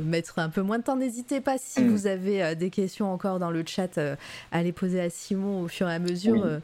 mettre 0.00 0.38
un 0.38 0.48
peu 0.48 0.62
moins 0.62 0.78
de 0.78 0.84
temps. 0.84 0.96
N'hésitez 0.96 1.40
pas 1.40 1.56
si 1.58 1.82
mm. 1.82 1.88
vous 1.88 2.06
avez 2.06 2.56
des 2.56 2.70
questions 2.70 3.12
encore 3.12 3.38
dans 3.38 3.50
le 3.50 3.62
chat 3.66 3.98
à 4.50 4.61
les 4.62 4.72
poser 4.72 5.00
à 5.00 5.10
Simon 5.10 5.62
au 5.62 5.68
fur 5.68 5.88
et 5.88 5.94
à 5.94 5.98
mesure. 5.98 6.44
Euh, 6.44 6.58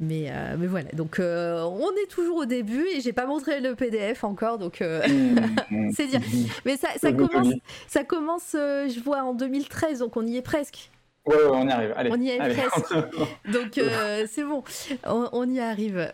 mais, 0.00 0.26
euh, 0.28 0.56
mais 0.58 0.66
voilà, 0.66 0.90
donc 0.92 1.18
euh, 1.18 1.62
on 1.62 1.90
est 2.02 2.08
toujours 2.08 2.38
au 2.38 2.44
début 2.44 2.86
et 2.94 3.00
j'ai 3.00 3.12
pas 3.12 3.26
montré 3.26 3.60
le 3.60 3.74
PDF 3.74 4.24
encore, 4.24 4.58
donc 4.58 4.80
mmh, 4.80 5.40
mmh. 5.70 5.90
c'est 5.96 6.06
dire. 6.06 6.20
Mais 6.64 6.76
ça, 6.76 6.88
ça 6.96 7.12
commence, 7.12 7.54
ça 7.86 8.04
commence 8.04 8.50
je 8.52 9.00
vois, 9.02 9.22
en 9.22 9.34
2013, 9.34 10.00
donc 10.00 10.16
on 10.16 10.26
y 10.26 10.36
est 10.36 10.42
presque. 10.42 10.90
Ouais, 11.26 11.36
on 11.50 11.66
y 11.66 11.70
arrive. 11.70 11.94
Allez, 11.96 12.10
on 12.12 12.20
y 12.20 12.28
est 12.28 12.38
presque. 12.38 12.94
Donc 13.50 13.80
c'est 14.28 14.44
bon, 14.44 14.62
on, 15.06 15.50
y 15.50 15.60
arrive. 15.60 16.12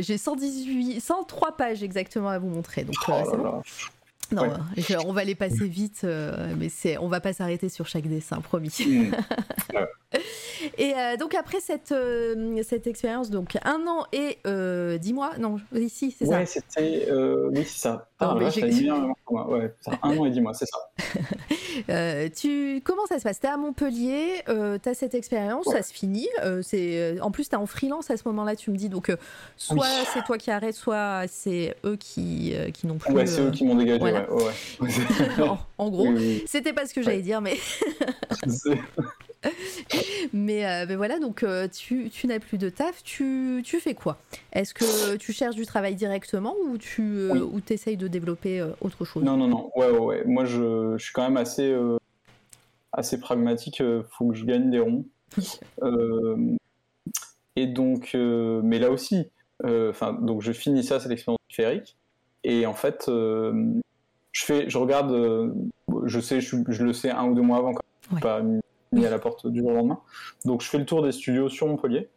J'ai 0.00 0.18
118, 0.18 1.00
103 1.00 1.56
pages 1.56 1.82
exactement 1.82 2.28
à 2.28 2.38
vous 2.38 2.48
montrer. 2.48 2.84
Donc 2.84 2.94
oh 3.08 3.12
c'est 3.28 3.36
bon. 3.36 3.62
Non, 4.32 4.52
on 5.06 5.12
va 5.12 5.24
les 5.24 5.34
passer 5.34 5.66
vite, 5.66 6.06
mais 6.58 6.68
c'est, 6.68 6.98
on 6.98 7.08
va 7.08 7.20
pas 7.20 7.32
s'arrêter 7.32 7.68
sur 7.68 7.86
chaque 7.86 8.06
dessin, 8.08 8.40
promis. 8.40 8.76
Mmh. 8.86 9.80
Et 10.78 10.94
euh, 10.94 11.16
donc 11.16 11.34
après 11.34 11.60
cette, 11.60 11.92
euh, 11.92 12.62
cette 12.62 12.86
expérience, 12.86 13.30
donc 13.30 13.56
un 13.64 13.86
an 13.86 14.06
et 14.12 14.38
euh, 14.46 14.98
dix 14.98 15.12
mois, 15.12 15.32
non, 15.38 15.56
ici 15.74 16.14
c'est 16.16 16.26
ça 16.26 16.38
Ouais, 16.38 16.46
c'était, 16.46 17.08
oui 17.10 17.64
c'est 17.64 17.80
ça. 17.80 18.08
Ah, 18.18 18.34
ouais, 18.34 18.46
un 20.02 20.16
an 20.16 20.24
et 20.24 20.30
dix 20.30 20.40
mois, 20.40 20.54
c'est 20.54 20.66
ça. 20.66 22.28
tu, 22.34 22.80
comment 22.82 23.04
ça 23.06 23.18
se 23.18 23.24
passe? 23.24 23.40
T'es 23.40 23.48
à 23.48 23.56
Montpellier, 23.56 24.42
tu 24.46 24.88
as 24.88 24.94
cette 24.94 25.14
expérience, 25.14 25.66
ça 25.66 25.82
se 25.82 25.92
finit. 25.92 26.28
c'est, 26.62 27.20
en 27.20 27.30
plus, 27.30 27.48
tu 27.48 27.54
es 27.54 27.58
en 27.58 27.66
freelance 27.66 28.10
à 28.10 28.16
ce 28.16 28.22
moment-là, 28.26 28.56
tu 28.56 28.70
me 28.70 28.76
dis, 28.76 28.88
donc 28.88 29.14
soit 29.56 29.86
c'est 30.12 30.24
toi 30.24 30.38
qui 30.38 30.50
arrêtes, 30.50 30.74
soit 30.74 31.24
c'est 31.28 31.76
eux 31.84 31.96
qui, 31.96 32.54
qui 32.72 32.86
n'ont 32.86 32.96
plus... 32.96 33.12
Ouais, 33.12 33.26
c'est 33.26 33.42
eux 33.42 33.50
qui 33.50 33.64
m'ont 33.64 33.74
dégagé, 33.74 34.02
ouais. 34.02 34.26
en, 35.42 35.58
en, 35.76 35.90
gros, 35.90 36.08
c'était 36.46 36.72
pas 36.72 36.86
ce 36.86 36.94
que 36.94 37.02
j'allais 37.02 37.22
dire, 37.22 37.40
mais... 37.40 37.58
mais, 40.32 40.66
euh, 40.66 40.86
mais, 40.88 40.96
voilà, 40.96 41.18
donc 41.18 41.42
euh, 41.42 41.68
tu, 41.68 42.10
tu 42.10 42.26
n'as 42.26 42.38
plus 42.38 42.58
de 42.58 42.68
taf, 42.68 43.02
tu, 43.02 43.62
tu 43.64 43.80
fais 43.80 43.94
quoi? 43.94 44.18
Est-ce 44.52 44.74
que 44.74 45.16
tu 45.16 45.32
cherches 45.32 45.56
du 45.56 45.66
travail 45.66 45.94
directement 45.94 46.54
ou 46.68 46.78
tu 46.78 47.02
euh, 47.02 47.40
ou 47.44 47.60
essayes 47.68 47.96
de 47.96 48.08
développer 48.08 48.64
autre 48.80 49.04
chose? 49.04 49.22
Non, 49.22 49.36
non, 49.36 49.48
non, 49.48 49.70
ouais, 49.76 49.90
ouais, 49.90 49.98
ouais. 49.98 50.24
Moi 50.24 50.44
je, 50.44 50.94
je, 50.96 51.04
suis 51.04 51.12
quand 51.12 51.22
même 51.22 51.36
assez, 51.36 51.76
assez 52.92 53.20
pragmatique, 53.20 53.80
il 53.80 54.02
faut 54.10 54.28
que 54.28 54.34
je 54.34 54.44
gagne 54.44 54.70
des 54.70 54.80
ronds. 54.80 55.04
et 57.56 57.66
donc, 57.66 58.12
mais 58.14 58.78
là 58.78 58.90
aussi, 58.90 59.30
enfin 59.64 60.12
donc 60.14 60.42
je 60.42 60.52
finis 60.52 60.84
ça, 60.84 61.00
cette 61.00 61.12
expérience 61.12 61.38
féerique, 61.50 61.96
et 62.44 62.66
en 62.66 62.74
fait, 62.74 63.04
je, 63.06 63.80
fais, 64.32 64.68
je 64.68 64.78
regarde, 64.78 65.52
je 66.04 66.20
sais, 66.20 66.40
je, 66.40 66.56
je, 66.68 66.84
le 66.84 66.92
sais 66.92 67.10
un 67.10 67.26
ou 67.26 67.34
deux 67.34 67.42
mois 67.42 67.58
avant, 67.58 67.74
quand 67.74 67.82
pas 68.20 68.40
à 68.94 69.10
la 69.10 69.18
porte 69.18 69.46
du 69.46 69.60
jour 69.60 69.70
au 69.70 69.74
lendemain. 69.74 70.00
Donc 70.44 70.62
je 70.62 70.68
fais 70.68 70.78
le 70.78 70.86
tour 70.86 71.02
des 71.02 71.12
studios 71.12 71.48
sur 71.48 71.66
Montpellier. 71.66 72.08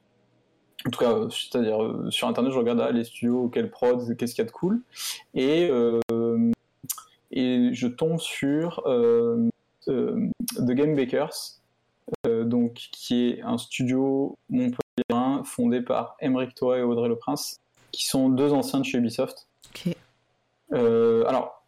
En 0.88 0.92
tout 0.92 1.00
cas, 1.00 1.12
euh, 1.12 1.30
c'est-à-dire 1.30 1.84
euh, 1.84 2.10
sur 2.10 2.28
internet, 2.28 2.54
je 2.54 2.58
regarde 2.58 2.80
ah, 2.80 2.92
les 2.92 3.04
studios, 3.04 3.50
quel 3.50 3.70
prod, 3.70 4.16
qu'est-ce 4.16 4.34
qu'il 4.34 4.44
y 4.44 4.48
a 4.48 4.50
de 4.50 4.52
cool. 4.52 4.82
Et, 5.34 5.70
euh, 5.70 6.00
et 7.32 7.74
je 7.74 7.88
tombe 7.88 8.20
sur 8.20 8.84
The 9.86 10.72
Game 10.72 10.96
Bakers, 10.96 11.60
donc, 12.26 12.74
qui 12.92 13.30
est 13.30 13.42
un 13.42 13.58
studio 13.58 14.38
montpelliérain 14.50 15.44
fondé 15.44 15.82
par 15.82 16.16
Emeric 16.22 16.56
Toa 16.56 16.78
et 16.78 16.82
Audrey 16.82 17.10
Le 17.10 17.18
Prince, 17.18 17.60
qui 17.92 18.06
sont 18.06 18.30
deux 18.30 18.54
anciens 18.54 18.80
de 18.80 18.86
chez 18.86 18.98
Ubisoft. 18.98 19.48
alors, 20.72 21.64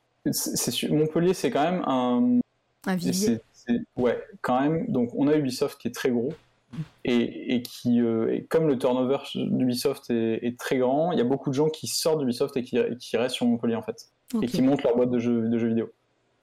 Montpellier, 0.89 1.33
c'est 1.33 1.51
quand 1.51 1.63
même 1.63 1.83
un. 1.85 2.39
Un 2.87 2.97
ouais, 3.95 4.21
quand 4.41 4.59
même. 4.61 4.87
Donc, 4.87 5.11
on 5.15 5.27
a 5.27 5.35
Ubisoft 5.35 5.79
qui 5.79 5.87
est 5.87 5.95
très 5.95 6.09
gros. 6.09 6.33
Et, 7.03 7.61
qui, 7.63 8.01
euh, 8.01 8.39
comme 8.49 8.67
le 8.67 8.77
turnover 8.77 9.17
d'Ubisoft 9.35 10.09
est, 10.09 10.57
très 10.57 10.77
grand, 10.77 11.11
il 11.11 11.17
y 11.17 11.21
a 11.21 11.25
beaucoup 11.25 11.49
de 11.49 11.55
gens 11.55 11.69
qui 11.69 11.87
sortent 11.87 12.19
d'Ubisoft 12.19 12.55
et 12.57 12.63
qui, 12.63 12.79
qui, 12.99 13.17
restent 13.17 13.35
sur 13.35 13.45
Montpellier 13.45 13.75
en 13.75 13.81
fait, 13.81 14.07
et 14.41 14.45
qui 14.45 14.61
montent 14.61 14.83
leur 14.83 14.95
boîte 14.95 15.09
de 15.09 15.19
jeux, 15.19 15.49
de 15.49 15.57
jeux 15.57 15.67
vidéo. 15.67 15.91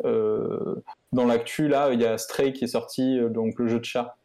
Euh, 0.04 0.76
dans 1.12 1.24
l'actu, 1.24 1.68
là, 1.68 1.92
il 1.92 2.00
y 2.00 2.04
a 2.04 2.18
Stray 2.18 2.52
qui 2.52 2.64
est 2.64 2.68
sorti, 2.68 3.18
euh, 3.18 3.28
donc 3.28 3.58
le 3.58 3.68
jeu 3.68 3.78
de 3.78 3.84
chat, 3.84 4.16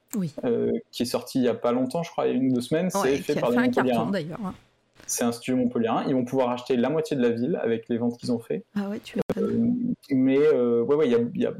qui 0.91 1.03
est 1.03 1.05
sorti 1.05 1.39
il 1.39 1.45
y 1.45 1.47
a 1.47 1.53
pas 1.53 1.71
longtemps, 1.71 2.03
je 2.03 2.11
crois, 2.11 2.27
il 2.27 2.31
y 2.31 2.33
a 2.33 2.37
une 2.37 2.51
ou 2.51 2.55
deux 2.55 2.61
semaines. 2.61 2.89
c'est 2.89 3.17
fait 3.17 3.39
par 3.39 3.51
les 3.51 3.69
d'ailleurs. 3.69 4.11
C'est 5.05 5.25
un 5.25 5.31
studio 5.31 5.57
Montpellier. 5.57 5.91
Ils 6.07 6.13
vont 6.13 6.23
pouvoir 6.23 6.49
acheter 6.49 6.77
la 6.77 6.89
moitié 6.89 7.17
de 7.17 7.21
la 7.21 7.29
ville 7.29 7.59
avec 7.61 7.89
les 7.89 7.97
ventes 7.97 8.17
qu'ils 8.17 8.31
ont 8.31 8.39
fait. 8.39 8.63
Ah 8.75 8.89
ouais, 8.89 8.99
tu 8.99 9.19
Mais 10.11 10.37
ouais, 10.37 10.95
ouais, 10.95 11.07
il 11.07 11.11
y 11.11 11.15
a, 11.15 11.19
y 11.35 11.45
a 11.45 11.53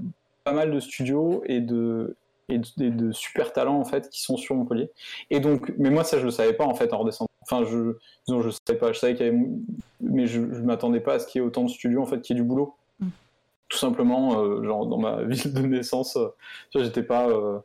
pas 0.43 0.53
mal 0.53 0.71
de 0.71 0.79
studios 0.79 1.43
et 1.45 1.61
de, 1.61 2.17
et 2.49 2.59
de, 2.59 2.89
de, 2.89 3.11
super 3.11 3.53
talents 3.53 3.79
en 3.79 3.85
fait 3.85 4.09
qui 4.09 4.21
sont 4.21 4.37
sur 4.37 4.55
Montpellier. 4.55 4.91
Et 5.29 5.39
donc, 5.39 5.73
mais 5.77 5.89
moi 5.89 6.03
ça 6.03 6.19
je 6.19 6.25
le 6.25 6.31
savais 6.31 6.53
pas 6.53 6.65
en 6.65 6.75
fait 6.75 6.93
en 6.93 6.99
redescendant. 6.99 7.29
Enfin, 7.43 7.65
je, 7.65 7.97
disons, 8.25 8.41
je 8.41 8.49
savais 8.65 8.79
pas, 8.79 8.93
je 8.93 8.99
savais 8.99 9.15
qu'il 9.15 9.25
y 9.25 9.29
avait, 9.29 9.37
mais 10.01 10.27
je, 10.27 10.53
je 10.53 10.61
m'attendais 10.61 11.01
pas 11.01 11.15
à 11.15 11.19
ce 11.19 11.27
qu'il 11.27 11.41
y 11.41 11.43
ait 11.43 11.47
autant 11.47 11.63
de 11.63 11.69
studios 11.69 12.01
en 12.01 12.05
fait, 12.05 12.21
qu'il 12.21 12.35
y 12.35 12.39
ait 12.39 12.41
du 12.41 12.47
boulot. 12.47 12.75
Mm. 12.99 13.07
Tout 13.67 13.77
simplement, 13.77 14.39
euh, 14.39 14.63
genre 14.63 14.85
dans 14.85 14.97
ma 14.97 15.23
ville 15.23 15.53
de 15.53 15.61
naissance, 15.61 16.15
euh, 16.15 16.29
j'étais 16.75 17.03
pas. 17.03 17.27
Euh... 17.27 17.59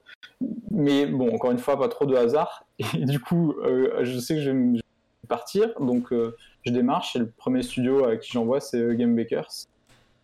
Mais 0.70 1.06
bon, 1.06 1.32
encore 1.34 1.50
une 1.52 1.59
fois, 1.59 1.78
pas 1.78 1.88
trop 1.88 2.06
de 2.06 2.16
hasard. 2.16 2.64
Et 2.94 3.05
du 3.05 3.20
coup, 3.20 3.55
euh, 3.62 4.05
je 4.05 4.18
sais 4.18 4.34
que 4.34 4.40
je 4.40 4.50
vais 4.50 4.80
partir, 5.28 5.72
donc 5.80 6.09
je 6.10 6.72
démarche. 6.72 7.14
Et 7.14 7.20
le 7.20 7.30
premier 7.30 7.62
studio 7.62 8.05
à 8.05 8.16
qui 8.16 8.32
j'envoie, 8.32 8.60
c'est 8.60 8.96
Game 8.96 9.14
Bakers. 9.14 9.66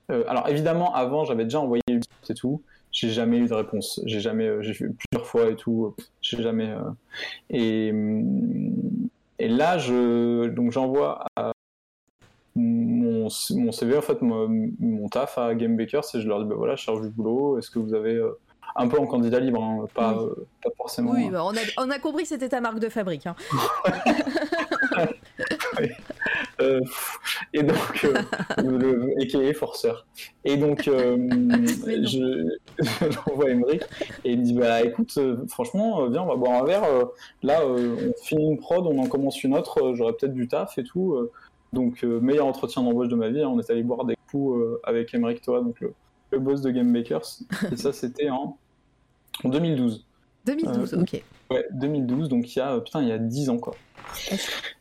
alors 0.09 0.49
évidemment, 0.49 0.95
avant, 0.95 1.25
j'avais 1.25 1.45
déjà 1.45 1.61
envoyé 1.61 1.83
et 2.29 2.35
tout 2.35 2.63
j'ai 2.95 3.11
jamais 3.11 3.39
eu 3.39 3.49
de 3.49 3.55
réponse. 3.55 4.01
J'ai 4.07 4.21
jamais, 4.21 4.63
j'ai 4.63 4.73
fait 4.73 4.87
plusieurs 4.87 5.27
fois 5.27 5.51
et 5.51 5.57
tout, 5.57 5.95
j'ai 6.23 6.41
jamais. 6.43 6.71
Euh... 6.71 6.91
Et, 7.51 7.93
et 9.41 9.49
là, 9.49 9.79
je, 9.79 10.47
donc 10.49 10.71
j'envoie 10.71 11.27
mon, 12.55 13.29
mon, 13.51 13.73
CV, 13.73 13.97
en 13.97 14.01
fait, 14.01 14.23
mon, 14.23 15.09
taf 15.09 15.39
à 15.39 15.55
Game 15.57 15.77
Bakers 15.77 16.05
et 16.15 16.21
je 16.21 16.29
leur 16.29 16.41
dis, 16.43 16.49
bah 16.49 16.55
voilà, 16.57 16.77
je 16.77 16.85
cherche 16.85 17.01
du 17.01 17.09
boulot, 17.09 17.59
est-ce 17.59 17.71
que 17.71 17.81
vous 17.81 17.95
avez. 17.95 18.23
Euh, 18.77 18.83
un 18.83 18.89
peu 18.89 18.99
en 18.99 19.07
candidat 19.07 19.41
libre, 19.41 19.63
hein, 19.63 19.87
pas, 19.95 20.15
oui. 20.15 20.25
euh, 20.25 20.47
pas 20.63 20.71
forcément. 20.77 21.13
Oui, 21.13 21.31
bah 21.31 21.45
on, 21.45 21.51
a, 21.55 21.61
on, 21.79 21.91
a, 21.91 21.99
compris 21.99 22.23
que 22.23 22.29
c'était 22.29 22.49
ta 22.49 22.61
marque 22.61 22.81
de 22.81 22.89
fabrique. 22.89 23.27
Hein. 23.27 23.37
oui. 25.79 25.89
euh, 26.61 26.81
et 27.53 27.63
donc, 27.63 28.05
euh, 28.05 28.15
le 28.59 29.15
AKA 29.23 29.55
forceur. 29.55 30.07
Et 30.45 30.57
donc, 30.57 30.89
euh, 30.89 31.17
je, 32.03 32.57
j'envoie 33.11 33.51
Emmerich 33.51 33.83
et 34.25 34.33
il 34.33 34.41
me 34.41 34.45
dit 34.45 34.55
Bah 34.55 34.83
écoute, 34.83 35.15
euh, 35.19 35.47
franchement, 35.49 36.09
viens, 36.09 36.23
on 36.23 36.27
va 36.27 36.37
boire 36.37 36.63
un 36.63 36.65
verre. 36.65 36.85
là, 37.43 37.61
on 37.67 38.13
finit 38.23 38.51
une 38.51 38.59
prod, 38.59 38.87
on 38.87 38.99
en 38.99 39.07
commence 39.07 39.43
une 39.45 39.55
autre, 39.55 39.95
j'aurais 39.95 40.15
peut-être 40.15 40.35
du 40.35 40.49
taf 40.49 40.79
et 40.79 40.85
tout. 40.85 41.29
donc, 41.73 42.03
meilleur 42.03 42.47
entretien 42.47 42.83
d'embauche 42.83 43.09
de 43.09 43.17
ma 43.17 43.29
vie. 43.29 43.43
Hein, 43.43 43.49
on 43.49 43.61
est 43.61 43.71
allé 43.71 43.83
boire 43.83 44.05
des 44.05 44.17
coups 44.31 44.61
avec 44.83 45.15
Emmerich 45.15 45.43
Toa, 45.43 45.61
donc 45.61 45.81
le, 45.81 45.95
le 46.35 46.41
boss 46.41 46.61
de 46.61 46.71
Game 46.71 46.91
Makers. 46.91 47.41
Et 47.73 47.77
ça, 47.77 47.93
c'était 47.93 48.31
en, 48.31 48.57
en 49.43 49.49
2012. 49.49 50.05
2012, 50.47 50.95
ok. 50.95 51.23
Ouais, 51.51 51.67
2012, 51.73 52.29
donc 52.29 52.55
il 52.55 52.59
y 52.59 52.63
a, 52.63 52.79
putain, 52.81 53.03
il 53.03 53.09
y 53.09 53.13
a 53.13 53.19
10 53.19 53.51
ans, 53.51 53.59
quoi. 53.59 53.75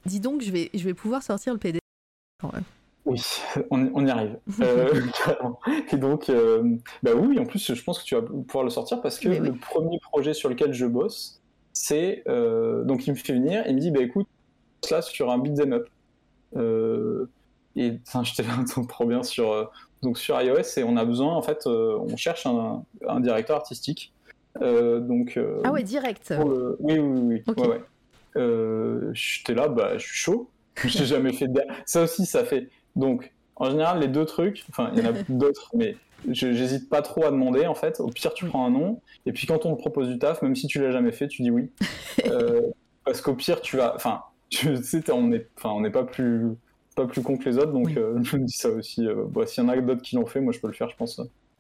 Dis 0.06 0.20
donc, 0.20 0.42
je 0.42 0.52
vais, 0.52 0.70
je 0.74 0.84
vais 0.84 0.94
pouvoir 0.94 1.24
sortir 1.24 1.54
le 1.54 1.60
PD 1.60 1.80
quand 2.42 2.52
même. 2.54 2.64
Oui, 3.06 3.22
on, 3.72 3.90
on 3.94 4.06
y 4.06 4.10
arrive. 4.10 4.38
euh, 4.62 5.02
et 5.92 5.98
donc, 5.98 6.30
euh, 6.30 6.76
bah 7.02 7.12
oui, 7.16 7.40
en 7.40 7.46
plus, 7.46 7.74
je 7.74 7.84
pense 7.84 8.00
que 8.00 8.06
tu 8.06 8.16
vas 8.16 8.22
pouvoir 8.22 8.64
le 8.64 8.70
sortir 8.70 9.02
parce 9.02 9.20
que 9.20 9.30
Mais 9.30 9.40
oui. 9.40 9.48
le 9.48 9.56
premier 9.56 10.00
projet 10.00 10.34
sur 10.34 10.50
lequel 10.50 10.74
je 10.74 10.86
bosse, 10.86 11.42
c'est. 11.74 12.24
Euh, 12.28 12.84
donc, 12.84 13.08
il 13.08 13.12
me 13.12 13.16
fait 13.16 13.34
venir, 13.34 13.64
il 13.68 13.76
me 13.76 13.80
dit 13.80 13.92
Bah 13.92 14.02
écoute, 14.02 14.28
là 14.90 15.02
sur 15.02 15.32
un 15.32 15.38
beat'em 15.38 15.74
up. 15.74 15.88
Euh, 16.56 17.30
et 17.76 18.00
j'étais 18.24 18.44
là, 18.44 18.64
trop 18.88 19.06
bien 19.06 19.24
sur, 19.24 19.52
euh, 19.52 19.66
donc, 20.04 20.20
sur 20.20 20.40
iOS 20.40 20.78
et 20.78 20.84
on 20.84 20.98
a 20.98 21.06
besoin, 21.06 21.34
en 21.34 21.42
fait, 21.42 21.66
euh, 21.66 21.98
on 22.00 22.16
cherche 22.18 22.46
un, 22.46 22.84
un 23.08 23.20
directeur 23.20 23.58
artistique. 23.58 24.14
Euh, 24.62 25.00
donc, 25.00 25.40
ah 25.64 25.72
ouais, 25.72 25.84
direct. 25.84 26.30
Le... 26.30 26.76
Oui, 26.80 27.00
oui, 27.00 27.20
oui. 27.24 27.44
Okay. 27.48 27.62
Ouais, 27.62 27.68
ouais. 27.68 27.82
Euh, 28.36 29.12
j'étais 29.14 29.54
là, 29.54 29.68
bah, 29.68 29.98
je 29.98 30.06
suis 30.06 30.18
chaud. 30.18 30.50
J'ai 30.86 31.06
jamais 31.06 31.34
fait 31.34 31.48
de... 31.48 31.62
Ça 31.86 32.04
aussi, 32.04 32.26
ça 32.26 32.44
fait. 32.44 32.70
Donc, 32.96 33.32
en 33.56 33.70
général, 33.70 34.00
les 34.00 34.08
deux 34.08 34.26
trucs, 34.26 34.66
enfin, 34.70 34.92
il 34.96 35.04
y 35.04 35.08
en 35.08 35.12
a 35.12 35.14
d'autres, 35.30 35.72
mais 35.74 35.96
j'hésite 36.28 36.90
pas 36.90 37.02
trop 37.02 37.26
à 37.26 37.32
demander, 37.32 37.66
en 37.66 37.76
fait. 37.76 38.00
Au 38.00 38.08
pire, 38.08 38.34
tu 38.34 38.46
prends 38.46 38.66
un 38.66 38.72
nom, 38.72 39.02
et 39.26 39.34
puis 39.34 39.48
quand 39.48 39.66
on 39.66 39.76
te 39.76 39.80
propose 39.80 40.08
du 40.08 40.20
taf, 40.20 40.42
même 40.42 40.56
si 40.56 40.68
tu 40.68 40.82
l'as 40.82 40.92
jamais 40.92 41.12
fait, 41.12 41.28
tu 41.28 41.42
dis 41.42 41.52
oui. 41.52 41.70
euh, 42.26 42.62
parce 43.06 43.22
qu'au 43.22 43.36
pire, 43.36 43.62
tu 43.62 43.78
vas. 43.78 43.94
Enfin, 43.96 44.22
tu 44.50 44.76
sais, 44.78 45.12
on 45.12 45.28
n'est 45.28 45.48
enfin, 45.58 45.90
pas 45.92 46.04
plus 46.04 46.56
pas 46.96 47.06
plus 47.08 47.22
con 47.22 47.38
que 47.38 47.50
les 47.50 47.58
autres, 47.58 47.72
donc 47.72 47.88
Oui. 47.88 47.98
euh, 47.98 48.20
je 48.24 48.38
me 48.38 48.46
dis 48.46 48.54
ça 48.58 48.70
aussi. 48.70 49.08
Euh, 49.08 49.26
bah, 49.30 49.46
S'il 49.48 49.64
y 49.64 49.66
en 49.66 49.70
a 49.70 49.78
d'autres 49.82 50.02
qui 50.02 50.16
l'ont 50.16 50.26
fait, 50.26 50.40
moi 50.42 50.54
je 50.54 50.60
peux 50.60 50.68
le 50.68 50.74
faire, 50.74 50.90
je 50.90 50.96
pense. 50.96 51.20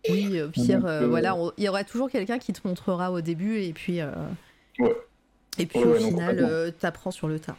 Oui, 0.09 0.37
pire, 0.51 0.79
Donc, 0.79 0.85
euh, 0.85 1.03
euh, 1.03 1.07
voilà, 1.07 1.35
on- 1.35 1.51
il 1.57 1.63
y 1.63 1.69
aura 1.69 1.83
toujours 1.83 2.09
quelqu'un 2.09 2.37
qui 2.39 2.51
te 2.53 2.67
montrera 2.67 3.11
au 3.11 3.21
début 3.21 3.59
et 3.59 3.73
puis. 3.73 4.01
euh, 4.01 4.11
Ouais. 4.79 4.95
Et 5.59 5.65
puis 5.67 5.79
Ouais, 5.79 5.85
au 5.85 5.91
ouais, 5.91 5.99
final, 5.99 6.73
t'apprends 6.79 7.11
sur 7.11 7.27
le 7.27 7.39
tas. 7.39 7.55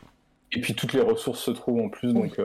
Et 0.52 0.60
puis 0.60 0.74
toutes 0.74 0.92
les 0.92 1.00
ressources 1.00 1.40
se 1.40 1.50
trouvent 1.52 1.80
en 1.80 1.88
plus, 1.88 2.12
donc 2.12 2.38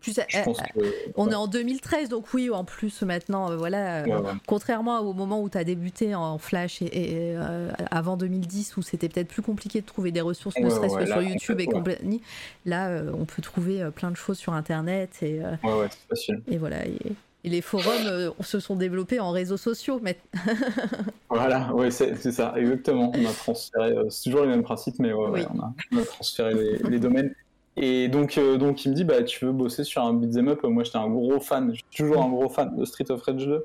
Plus, 0.00 0.14
je 0.28 0.38
euh, 0.38 0.42
pense 0.44 0.58
euh, 0.60 0.80
que. 0.80 0.86
on 1.16 1.30
est 1.30 1.34
en 1.34 1.46
2013, 1.46 2.08
donc 2.08 2.32
oui, 2.32 2.48
en 2.50 2.64
plus 2.64 3.02
maintenant, 3.02 3.50
euh, 3.50 3.56
voilà. 3.56 4.02
Ouais, 4.04 4.14
ouais. 4.14 4.30
Contrairement 4.46 4.98
au 5.00 5.12
moment 5.12 5.42
où 5.42 5.48
tu 5.50 5.58
as 5.58 5.64
débuté 5.64 6.14
en 6.14 6.38
Flash 6.38 6.80
et, 6.82 6.86
et, 6.86 7.36
euh, 7.36 7.70
avant 7.90 8.16
2010, 8.16 8.76
où 8.78 8.82
c'était 8.82 9.08
peut-être 9.08 9.28
plus 9.28 9.42
compliqué 9.42 9.80
de 9.82 9.86
trouver 9.86 10.10
des 10.12 10.20
ressources, 10.22 10.56
ne 10.58 10.70
serait-ce 10.70 10.94
que 10.96 11.04
là, 11.04 11.20
sur 11.20 11.22
YouTube 11.22 11.60
et 11.60 11.66
compagnie, 11.66 12.22
là, 12.64 12.88
euh, 12.88 13.12
on 13.18 13.24
peut 13.26 13.42
trouver 13.42 13.88
plein 13.94 14.10
de 14.10 14.16
choses 14.16 14.38
sur 14.38 14.54
Internet 14.54 15.10
et, 15.22 15.40
Ouais, 15.40 15.72
ouais, 15.74 15.88
c'est 15.90 16.08
facile. 16.08 16.42
et 16.48 16.56
voilà. 16.58 16.86
Et, 16.86 16.96
et 17.44 17.48
les 17.48 17.62
forums 17.62 18.32
se 18.40 18.60
sont 18.60 18.76
développés 18.76 19.20
en 19.20 19.30
réseaux 19.30 19.56
sociaux. 19.56 20.00
Mais... 20.02 20.18
Voilà, 21.30 21.72
ouais, 21.74 21.90
c'est 21.90 22.16
c'est 22.16 22.32
ça, 22.32 22.54
exactement. 22.56 23.12
On 23.14 23.24
a 23.26 23.32
transféré, 23.32 23.94
c'est 24.08 24.24
toujours 24.24 24.42
les 24.42 24.48
mêmes 24.48 24.62
principes, 24.62 24.96
mais 24.98 25.12
Oui. 25.12 25.42
on, 25.54 25.60
a, 25.60 25.72
on 25.92 25.98
a 25.98 26.04
transféré 26.04 26.54
les, 26.54 26.78
les 26.90 26.98
domaines. 26.98 27.34
Et 27.76 28.08
donc, 28.08 28.36
euh, 28.36 28.56
donc, 28.56 28.84
il 28.84 28.90
me 28.90 28.94
dit, 28.94 29.04
bah, 29.04 29.22
tu 29.22 29.44
veux 29.44 29.52
bosser 29.52 29.84
sur 29.84 30.02
un 30.02 30.12
beat'em 30.12 30.48
up? 30.48 30.62
Moi, 30.64 30.84
j'étais 30.84 30.98
un 30.98 31.08
gros 31.08 31.40
fan, 31.40 31.70
je 31.70 31.76
suis 31.76 31.84
toujours 31.96 32.22
un 32.22 32.28
gros 32.28 32.48
fan 32.48 32.76
de 32.76 32.84
Street 32.84 33.10
of 33.10 33.22
Rage 33.22 33.46
2. 33.46 33.64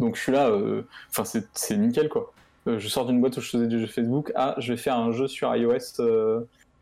Donc, 0.00 0.16
je 0.16 0.22
suis 0.22 0.32
là, 0.32 0.50
euh, 0.50 0.82
enfin, 1.10 1.24
c'est 1.24 1.46
c'est 1.54 1.76
nickel, 1.76 2.08
quoi. 2.08 2.32
Euh, 2.66 2.78
je 2.78 2.88
sors 2.88 3.06
d'une 3.06 3.20
boîte 3.20 3.36
où 3.36 3.40
je 3.40 3.50
faisais 3.50 3.66
du 3.66 3.80
jeu 3.80 3.86
Facebook. 3.86 4.32
Ah, 4.34 4.54
je 4.58 4.72
vais 4.72 4.76
faire 4.76 4.96
un 4.96 5.12
jeu 5.12 5.26
sur 5.28 5.54
iOS, 5.54 5.96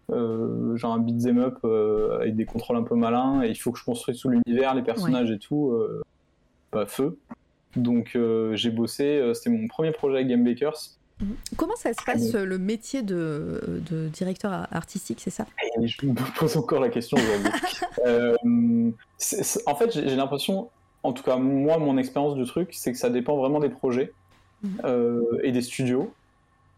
genre 0.09 0.95
un 0.95 0.99
beat'em 0.99 1.39
up 1.39 1.65
avec 2.21 2.35
des 2.37 2.45
contrôles 2.45 2.77
un 2.77 2.83
peu 2.83 2.97
malins, 2.97 3.43
et 3.43 3.51
il 3.51 3.57
faut 3.57 3.71
que 3.73 3.79
je 3.79 3.85
construise 3.85 4.19
tout 4.21 4.31
l'univers, 4.31 4.75
les 4.75 4.83
personnages 4.83 5.31
et 5.31 5.39
tout. 5.39 5.71
Euh, 5.71 6.03
bah, 6.73 6.87
feu. 6.87 7.19
Donc, 7.77 8.19
j'ai 8.55 8.71
bossé, 8.71 9.33
c'était 9.35 9.51
mon 9.51 9.69
premier 9.69 9.93
projet 9.93 10.17
avec 10.17 10.29
Game 10.29 10.45
Bakers. 10.45 10.97
Comment 11.57 11.77
ça 11.77 11.93
se 11.95 12.03
passe 12.05 12.33
le 12.35 12.59
métier 12.59 13.03
de, 13.03 13.81
de 13.91 14.09
directeur 14.09 14.67
artistique, 14.73 15.21
c'est 15.23 15.31
ça? 15.31 15.47
Et 15.81 15.87
je 15.87 16.07
me 16.07 16.15
pose 16.39 16.57
encore 16.57 16.81
la 16.81 16.89
question 16.89 17.17
aujourd'hui. 17.17 17.51
Euh, 18.07 18.35
en 19.67 19.75
fait, 19.77 19.93
j'ai 19.93 20.17
l'impression, 20.17 20.69
en 21.05 21.13
tout 21.15 21.23
cas 21.23 21.37
moi, 21.37 21.79
mon 21.79 21.97
expérience 21.97 22.35
du 22.35 22.45
truc, 22.45 22.71
c'est 22.73 22.93
que 22.93 22.99
ça 22.99 23.09
dépend 23.09 23.37
vraiment 23.37 23.61
des 23.61 23.71
projets 23.71 24.13
Mhm. 24.65 24.81
euh, 24.85 25.39
et 25.43 25.53
des 25.53 25.63
studios. 25.63 26.13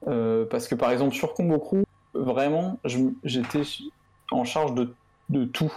Euh, 0.09 0.45
parce 0.45 0.69
que 0.69 0.75
par 0.75 0.91
exemple 0.91 1.15
sur 1.15 1.35
Combo 1.35 1.59
Crew, 1.59 1.85
vraiment, 2.15 2.79
j'étais 3.25 3.63
en 4.31 4.45
charge 4.45 4.75
de, 4.75 4.95
de 5.31 5.45
tout. 5.45 5.73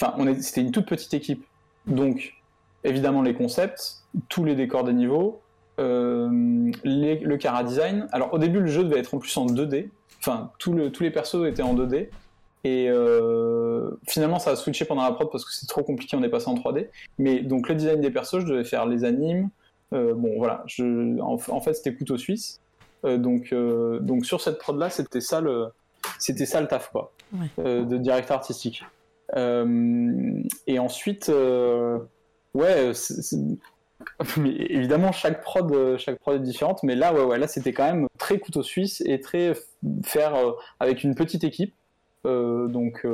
Enfin, 0.00 0.14
c'était 0.40 0.60
une 0.60 0.72
toute 0.72 0.86
petite 0.86 1.14
équipe. 1.14 1.44
Donc, 1.86 2.34
évidemment, 2.84 3.22
les 3.22 3.34
concepts, 3.34 4.04
tous 4.28 4.44
les 4.44 4.54
décors 4.54 4.84
des 4.84 4.92
niveaux, 4.92 5.40
les- 5.78 7.18
le 7.18 7.36
cara 7.36 7.64
design. 7.64 8.06
Alors, 8.12 8.32
au 8.34 8.38
début, 8.38 8.60
le 8.60 8.66
jeu 8.66 8.84
devait 8.84 8.98
être 9.00 9.14
en 9.14 9.18
plus 9.18 9.36
en 9.36 9.46
2D. 9.46 9.90
Enfin, 10.20 10.50
tout 10.58 10.72
le- 10.72 10.90
tous 10.92 11.02
les 11.02 11.10
persos 11.10 11.46
étaient 11.46 11.62
en 11.62 11.74
2D. 11.74 12.10
Et 12.64 12.86
euh, 12.88 13.90
finalement, 14.06 14.38
ça 14.38 14.52
a 14.52 14.56
switché 14.56 14.84
pendant 14.84 15.02
la 15.02 15.10
prod 15.12 15.28
parce 15.32 15.44
que 15.44 15.52
c'est 15.52 15.66
trop 15.66 15.82
compliqué, 15.82 16.16
on 16.16 16.22
est 16.22 16.28
passé 16.28 16.48
en 16.48 16.54
3D. 16.54 16.88
Mais 17.18 17.40
donc, 17.40 17.68
le 17.68 17.74
design 17.74 18.00
des 18.00 18.10
persos, 18.10 18.40
je 18.40 18.46
devais 18.46 18.64
faire 18.64 18.86
les 18.86 19.04
animes. 19.04 19.48
Euh, 19.92 20.14
bon, 20.14 20.34
voilà, 20.38 20.62
je, 20.66 21.18
en, 21.20 21.36
en 21.48 21.60
fait, 21.60 21.74
c'était 21.74 21.94
couteau 21.94 22.16
suisse. 22.18 22.60
Euh, 23.04 23.18
donc, 23.18 23.48
euh, 23.52 23.98
donc, 23.98 24.24
sur 24.24 24.40
cette 24.40 24.58
prod-là, 24.58 24.90
c'était 24.90 25.20
ça 25.20 25.40
le, 25.40 25.66
c'était 26.20 26.46
ça 26.46 26.60
le 26.60 26.68
taf, 26.68 26.90
quoi, 26.92 27.10
Ouais. 27.32 27.46
euh, 27.58 27.82
de 27.84 27.96
directeur 27.96 28.36
artistique. 28.36 28.84
Euh, 29.36 30.40
et 30.68 30.78
ensuite, 30.78 31.28
euh, 31.30 31.98
ouais, 32.54 32.92
c'est- 32.94 33.22
c'est- 33.22 33.36
mais 34.36 34.50
évidemment, 34.50 35.12
chaque 35.12 35.42
prod, 35.42 35.70
euh, 35.72 35.98
chaque 35.98 36.18
prod 36.18 36.36
est 36.36 36.44
différente, 36.44 36.82
mais 36.82 36.94
là, 36.94 37.12
ouais, 37.12 37.24
ouais, 37.24 37.38
là, 37.38 37.48
c'était 37.48 37.72
quand 37.72 37.84
même 37.84 38.06
très 38.18 38.38
couteau 38.38 38.62
suisse 38.62 39.02
et 39.06 39.20
très 39.20 39.54
faire 40.04 40.34
euh, 40.34 40.52
avec 40.80 41.04
une 41.04 41.14
petite 41.14 41.44
équipe. 41.44 41.74
Euh, 42.26 42.68
donc, 42.68 43.06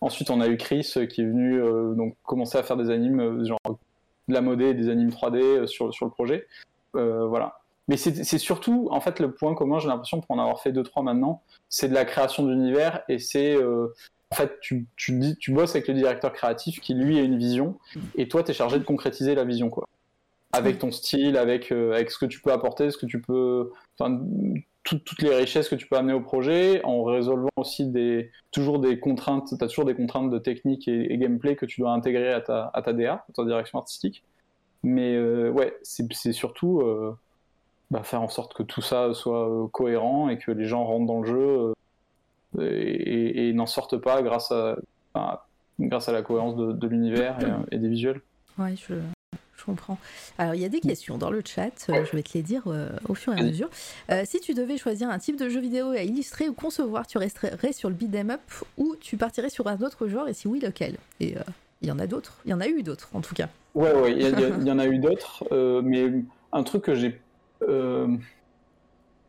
ensuite, 0.00 0.30
on 0.30 0.40
a 0.40 0.48
eu 0.48 0.56
Chris 0.56 0.94
qui 1.10 1.22
est 1.22 1.26
venu 1.26 1.60
donc 1.96 2.16
commencer 2.24 2.58
à 2.58 2.62
faire 2.62 2.76
des 2.76 2.90
animes, 2.90 3.44
genre 3.44 3.58
de 3.66 4.34
la 4.34 4.40
modée 4.40 4.66
et 4.66 4.74
des 4.74 4.88
animes 4.88 5.10
3D 5.10 5.42
euh, 5.42 5.66
sur, 5.66 5.92
sur 5.92 6.06
le 6.06 6.12
projet. 6.12 6.46
Voilà. 6.92 7.56
Mais 7.88 7.96
c'est 7.96 8.38
surtout, 8.38 8.88
en 8.92 9.00
fait, 9.00 9.18
le 9.18 9.32
point 9.32 9.52
commun, 9.54 9.80
j'ai 9.80 9.88
l'impression, 9.88 10.20
pour 10.20 10.36
en 10.36 10.38
avoir 10.38 10.60
fait 10.62 10.70
2-3 10.70 11.02
maintenant, 11.02 11.42
c'est 11.68 11.88
de 11.88 11.94
la 11.94 12.04
création 12.04 12.46
d'univers 12.46 13.02
et 13.08 13.18
c'est. 13.18 13.56
en 13.56 14.36
fait, 14.36 14.60
tu, 14.60 14.86
tu 14.96 15.52
bosses 15.52 15.74
avec 15.74 15.88
le 15.88 15.94
directeur 15.94 16.32
créatif 16.32 16.80
qui, 16.80 16.94
lui, 16.94 17.18
a 17.18 17.22
une 17.22 17.36
vision 17.36 17.78
et 18.16 18.28
toi, 18.28 18.44
tu 18.44 18.52
es 18.52 18.54
chargé 18.54 18.78
de 18.78 18.84
concrétiser 18.84 19.34
la 19.34 19.42
vision, 19.42 19.70
quoi. 19.70 19.88
Avec 20.52 20.78
ton 20.78 20.90
style, 20.90 21.36
avec, 21.36 21.70
euh, 21.72 21.92
avec 21.92 22.10
ce 22.10 22.18
que 22.18 22.26
tu 22.26 22.40
peux 22.40 22.50
apporter, 22.52 22.90
ce 22.90 22.98
que 22.98 23.06
tu 23.06 23.20
peux. 23.20 23.70
Enfin, 23.98 24.20
tout- 24.82 24.98
toutes 24.98 25.22
les 25.22 25.34
richesses 25.36 25.68
que 25.68 25.74
tu 25.76 25.86
peux 25.86 25.96
amener 25.96 26.12
au 26.14 26.20
projet, 26.22 26.82
en 26.84 27.04
résolvant 27.04 27.48
aussi 27.56 27.86
des, 27.86 28.30
toujours 28.50 28.78
des 28.80 28.98
contraintes. 28.98 29.48
Tu 29.56 29.62
as 29.64 29.68
toujours 29.68 29.84
des 29.84 29.94
contraintes 29.94 30.30
de 30.30 30.38
technique 30.38 30.88
et, 30.88 31.12
et 31.12 31.18
gameplay 31.18 31.54
que 31.54 31.66
tu 31.66 31.80
dois 31.82 31.92
intégrer 31.92 32.32
à 32.32 32.40
ta, 32.40 32.70
à 32.74 32.82
ta 32.82 32.92
DA, 32.92 33.12
à 33.28 33.32
ta 33.34 33.44
direction 33.44 33.78
artistique. 33.78 34.24
Mais 34.82 35.14
euh, 35.14 35.50
ouais, 35.50 35.76
c'est 35.82 36.32
surtout 36.32 36.80
euh, 36.80 37.14
bah, 37.90 38.02
faire 38.02 38.22
en 38.22 38.28
sorte 38.28 38.54
que 38.54 38.62
tout 38.62 38.80
ça 38.82 39.12
soit 39.14 39.48
euh, 39.48 39.66
cohérent 39.68 40.28
et 40.30 40.38
que 40.38 40.50
les 40.50 40.64
gens 40.64 40.84
rentrent 40.84 41.06
dans 41.06 41.20
le 41.20 41.26
jeu 41.28 41.72
et, 42.58 43.52
n'en 43.52 43.66
sortent 43.66 43.98
pas 43.98 44.22
grâce 44.22 44.50
à, 44.50 44.76
à- 45.14 45.46
grâce 45.78 46.08
à 46.08 46.12
la 46.12 46.22
cohérence 46.22 46.56
de, 46.56 46.72
de 46.72 46.86
l'univers 46.88 47.36
et, 47.70 47.76
et 47.76 47.78
des 47.78 47.88
visuels. 47.88 48.20
Ouais, 48.58 48.74
je, 48.76 48.94
je 49.60 49.64
comprends. 49.66 49.98
Alors, 50.38 50.54
il 50.54 50.60
y 50.60 50.64
a 50.64 50.68
des 50.68 50.80
questions 50.80 51.18
dans 51.18 51.30
le 51.30 51.42
chat, 51.44 51.86
euh, 51.88 52.04
je 52.04 52.16
vais 52.16 52.22
te 52.22 52.30
les 52.34 52.42
dire 52.42 52.62
euh, 52.66 52.88
au 53.08 53.14
fur 53.14 53.32
et 53.34 53.36
à 53.36 53.42
mesure. 53.42 53.68
Euh, 54.10 54.22
si 54.24 54.40
tu 54.40 54.54
devais 54.54 54.78
choisir 54.78 55.10
un 55.10 55.18
type 55.18 55.38
de 55.38 55.48
jeu 55.48 55.60
vidéo 55.60 55.90
à 55.90 56.02
illustrer 56.02 56.48
ou 56.48 56.54
concevoir, 56.54 57.06
tu 57.06 57.18
resterais 57.18 57.72
sur 57.72 57.88
le 57.88 57.94
beat'em 57.94 58.30
up 58.30 58.40
ou 58.78 58.96
tu 59.00 59.16
partirais 59.16 59.50
sur 59.50 59.66
un 59.66 59.78
autre 59.82 60.08
genre 60.08 60.28
et 60.28 60.34
si 60.34 60.48
oui, 60.48 60.60
lequel? 60.60 60.96
Et 61.20 61.36
euh, 61.36 61.40
il 61.82 61.88
y 61.88 61.92
en 61.92 61.98
a 61.98 62.06
d'autres, 62.06 62.38
il 62.44 62.50
y 62.50 62.54
en 62.54 62.60
a 62.60 62.68
eu 62.68 62.82
d'autres 62.82 63.08
en 63.14 63.20
tout 63.20 63.34
cas. 63.34 63.48
Ouais, 63.74 63.94
ouais, 63.94 64.12
il 64.12 64.22
y, 64.22 64.70
en 64.70 64.78
a 64.78 64.86
eu 64.86 64.98
d'autres, 65.00 65.44
mais 65.82 66.10
un 66.52 66.62
truc 66.62 66.84
que 66.84 66.94
j'ai. 66.94 67.20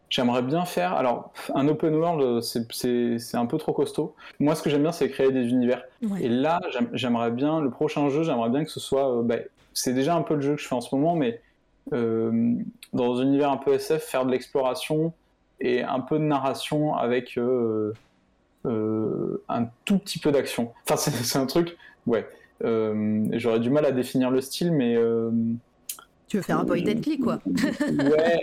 J'aimerais 0.10 0.42
bien 0.42 0.66
faire. 0.66 0.92
Alors, 0.94 1.32
un 1.56 1.70
open 1.70 1.96
world, 1.96 2.42
c'est- 2.42 3.36
un 3.38 3.46
peu 3.46 3.58
trop 3.58 3.72
costaud. 3.72 4.14
Moi, 4.42 4.56
ce 4.56 4.62
que 4.62 4.70
j'aime 4.70 4.82
bien, 4.82 4.92
c'est 4.92 5.10
créer 5.10 5.32
des 5.32 5.48
univers. 5.48 5.84
Ouais. 6.02 6.24
Et 6.24 6.28
là, 6.28 6.60
j'aime- 6.74 6.90
j'aimerais 6.92 7.32
bien, 7.32 7.62
le 7.62 7.70
prochain 7.70 8.10
jeu, 8.10 8.24
j'aimerais 8.24 8.50
bien 8.50 8.66
que 8.66 8.70
ce 8.70 8.82
soit. 8.82 9.22
bah, 9.24 9.38
c'est 9.74 9.94
déjà 9.94 10.16
un 10.16 10.22
peu 10.22 10.36
le 10.36 10.42
jeu 10.42 10.56
que 10.56 10.62
je 10.62 10.68
fais 10.68 10.76
en 10.76 10.82
ce 10.82 10.94
moment, 10.96 11.16
mais 11.16 11.42
euh, 11.94 12.56
dans 12.94 13.20
un 13.20 13.24
univers 13.24 13.52
un 13.52 13.58
peu 13.58 13.74
SF, 13.74 14.04
faire 14.04 14.26
de 14.26 14.32
l'exploration 14.32 15.14
et 15.60 15.84
un 15.84 16.00
peu 16.00 16.18
de 16.18 16.24
narration 16.24 16.96
avec 16.96 17.38
euh, 17.38 17.94
euh, 18.66 19.44
un 19.50 19.66
tout 19.86 19.98
petit 19.98 20.20
peu 20.20 20.32
d'action. 20.32 20.74
Enfin, 20.90 20.98
c'est 20.98 21.40
un 21.40 21.46
truc. 21.46 21.78
Ouais. 22.06 22.28
J'aurais 22.64 23.60
du 23.60 23.70
mal 23.70 23.86
à 23.86 23.92
définir 23.92 24.30
le 24.30 24.42
style, 24.42 24.72
mais. 24.72 24.96
Tu 26.28 26.38
veux 26.38 26.44
faire 26.44 26.60
un 26.60 26.66
point 26.66 26.80
and 26.80 27.02
click 27.02 27.22
quoi 27.22 27.40
ouais, 27.46 28.42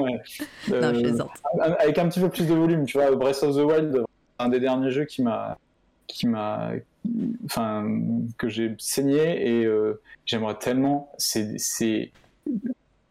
ouais. 0.00 0.20
Non, 0.80 0.92
je 0.92 1.22
avec 1.60 1.96
un 1.98 2.08
petit 2.08 2.18
peu 2.18 2.28
plus 2.30 2.48
de 2.48 2.54
volume, 2.54 2.84
tu 2.84 2.98
vois, 2.98 3.14
Breath 3.14 3.44
of 3.44 3.54
the 3.54 3.60
Wild, 3.60 4.02
un 4.40 4.48
des 4.48 4.58
derniers 4.58 4.90
jeux 4.90 5.04
qui 5.04 5.22
m'a, 5.22 5.56
qui 6.08 6.26
m'a, 6.26 6.72
enfin, 7.44 7.86
que 8.36 8.48
j'ai 8.48 8.74
saigné 8.78 9.48
et 9.48 9.64
euh, 9.64 10.00
j'aimerais 10.26 10.58
tellement, 10.58 11.12
c'est, 11.18 12.12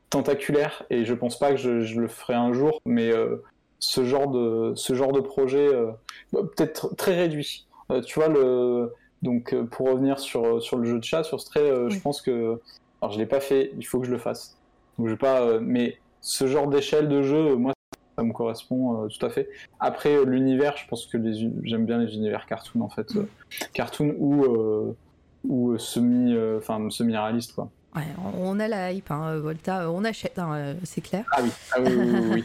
tentaculaire 0.09 0.83
et 0.89 1.03
je 1.03 1.13
pense 1.13 1.37
pas 1.37 1.51
que 1.51 1.57
je, 1.57 1.81
je 1.81 1.99
le 1.99 2.07
ferai 2.07 2.33
un 2.33 2.53
jour, 2.53 2.81
mais 2.85 3.11
euh, 3.11 3.43
ce 3.79 4.05
genre 4.05 4.29
de, 4.29 4.73
ce 4.75 4.93
genre 4.93 5.11
de 5.11 5.19
projet, 5.19 5.67
euh, 5.67 5.91
bah, 6.31 6.41
peut-être 6.55 6.95
très 6.95 7.15
réduit. 7.15 7.67
Tu 8.05 8.19
vois 8.19 8.27
le, 8.27 8.93
donc 9.21 9.55
pour 9.71 9.89
revenir 9.89 10.19
sur 10.19 10.61
sur 10.61 10.77
le 10.77 10.85
jeu 10.85 10.99
de 10.99 11.03
chat, 11.03 11.23
sur 11.23 11.39
Stray, 11.39 11.63
euh, 11.63 11.89
je 11.89 11.99
pense 11.99 12.21
que, 12.21 12.59
alors 13.01 13.13
je 13.13 13.17
l'ai 13.17 13.25
pas 13.25 13.39
fait, 13.39 13.71
il 13.77 13.85
faut 13.85 13.99
que 13.99 14.05
je 14.05 14.11
le 14.11 14.17
fasse. 14.17 14.57
Donc 14.97 15.07
je 15.07 15.13
vais 15.13 15.17
pas, 15.17 15.59
mais 15.59 15.97
ce 16.21 16.47
genre 16.47 16.67
d'échelle 16.67 17.07
de 17.07 17.21
jeu, 17.21 17.55
moi 17.55 17.73
ça 18.17 18.23
me 18.23 18.33
correspond 18.33 19.03
euh, 19.03 19.07
tout 19.07 19.23
à 19.25 19.29
fait. 19.29 19.47
Après 19.79 20.15
euh, 20.15 20.25
l'univers, 20.25 20.75
je 20.77 20.87
pense 20.87 21.05
que 21.05 21.17
les, 21.17 21.49
j'aime 21.63 21.85
bien 21.85 21.99
les 21.99 22.13
univers 22.15 22.45
cartoon 22.47 22.81
en 22.81 22.89
fait, 22.89 23.15
euh, 23.15 23.27
cartoon 23.73 24.15
ou 24.17 24.95
ou 25.47 25.77
semi, 25.77 26.35
enfin 26.57 26.89
semi 26.89 27.15
réaliste 27.15 27.53
quoi. 27.53 27.69
Ouais, 27.95 28.03
on 28.37 28.59
a 28.59 28.67
la 28.67 28.91
hype, 28.91 29.09
hein, 29.11 29.37
Volta, 29.37 29.89
on 29.89 30.03
achète, 30.03 30.37
hein, 30.37 30.75
c'est 30.83 31.01
clair. 31.01 31.25
Ah 31.31 31.39
oui, 31.41 31.49
ah 31.71 31.79
oui, 31.79 31.91
oui, 32.33 32.43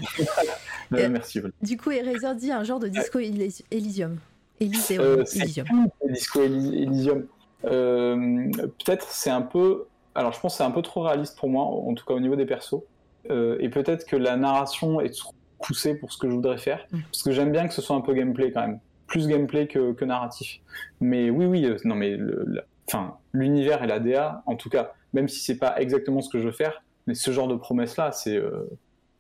merci. 1.11 1.41
Voilà. 1.41 1.55
Du 1.61 1.77
coup, 1.77 1.91
Eraser 1.91 2.35
dit 2.37 2.53
un 2.53 2.65
genre 2.65 2.79
de 2.79 2.89
disco 2.89 3.19
Elys- 3.19 3.63
Elysium. 3.71 4.19
Euh, 4.63 5.25
Elysium. 5.35 5.67
Disco 6.09 6.41
Ely- 6.43 6.83
Elysium. 6.85 7.25
Euh, 7.65 8.51
peut-être 8.85 9.07
c'est 9.11 9.31
un 9.31 9.43
peu. 9.43 9.87
Alors 10.15 10.33
je 10.33 10.41
pense 10.41 10.55
que 10.55 10.59
c'est 10.59 10.65
un 10.65 10.71
peu 10.71 10.83
trop 10.83 11.01
réaliste 11.03 11.37
pour 11.39 11.49
moi, 11.49 11.65
en 11.65 11.93
tout 11.95 12.05
cas 12.07 12.15
au 12.15 12.21
niveau 12.21 12.37
des 12.37 12.47
persos. 12.47 12.83
Euh, 13.31 13.57
et 13.61 13.69
peut-être 13.69 14.07
que 14.07 14.17
la 14.17 14.37
narration 14.37 15.01
est 15.01 15.17
trop 15.17 15.33
poussée 15.63 15.95
pour 15.95 16.13
ce 16.13 16.19
que 16.19 16.29
je 16.29 16.35
voudrais 16.35 16.59
faire. 16.59 16.87
Mm. 16.93 16.99
Parce 17.11 17.23
que 17.23 17.33
j'aime 17.33 17.53
bien 17.53 17.67
que 17.69 17.75
ce 17.75 17.81
soit 17.83 17.97
un 17.97 18.01
peu 18.03 18.13
gameplay 18.15 18.53
quand 18.53 18.61
même. 18.63 18.79
Plus 19.07 19.27
gameplay 19.29 19.67
que, 19.67 19.93
que 19.93 20.05
narratif. 20.05 20.61
Mais 21.01 21.31
oui, 21.31 21.47
oui, 21.47 21.65
euh, 21.65 21.77
non 21.85 21.95
mais 21.95 22.17
le- 22.17 22.45
la- 22.47 22.65
enfin, 22.89 23.17
l'univers 23.33 23.83
et 23.83 23.87
la 23.87 23.99
DA, 24.01 24.43
en 24.47 24.57
tout 24.57 24.69
cas, 24.71 24.93
même 25.13 25.29
si 25.29 25.41
c'est 25.41 25.57
pas 25.59 25.81
exactement 25.81 26.21
ce 26.23 26.31
que 26.31 26.39
je 26.39 26.45
veux 26.47 26.53
faire, 26.53 26.83
mais 27.07 27.15
ce 27.15 27.31
genre 27.33 27.49
de 27.49 27.57
promesse-là, 27.57 28.13
c'est 28.13 28.37
euh, 28.37 28.69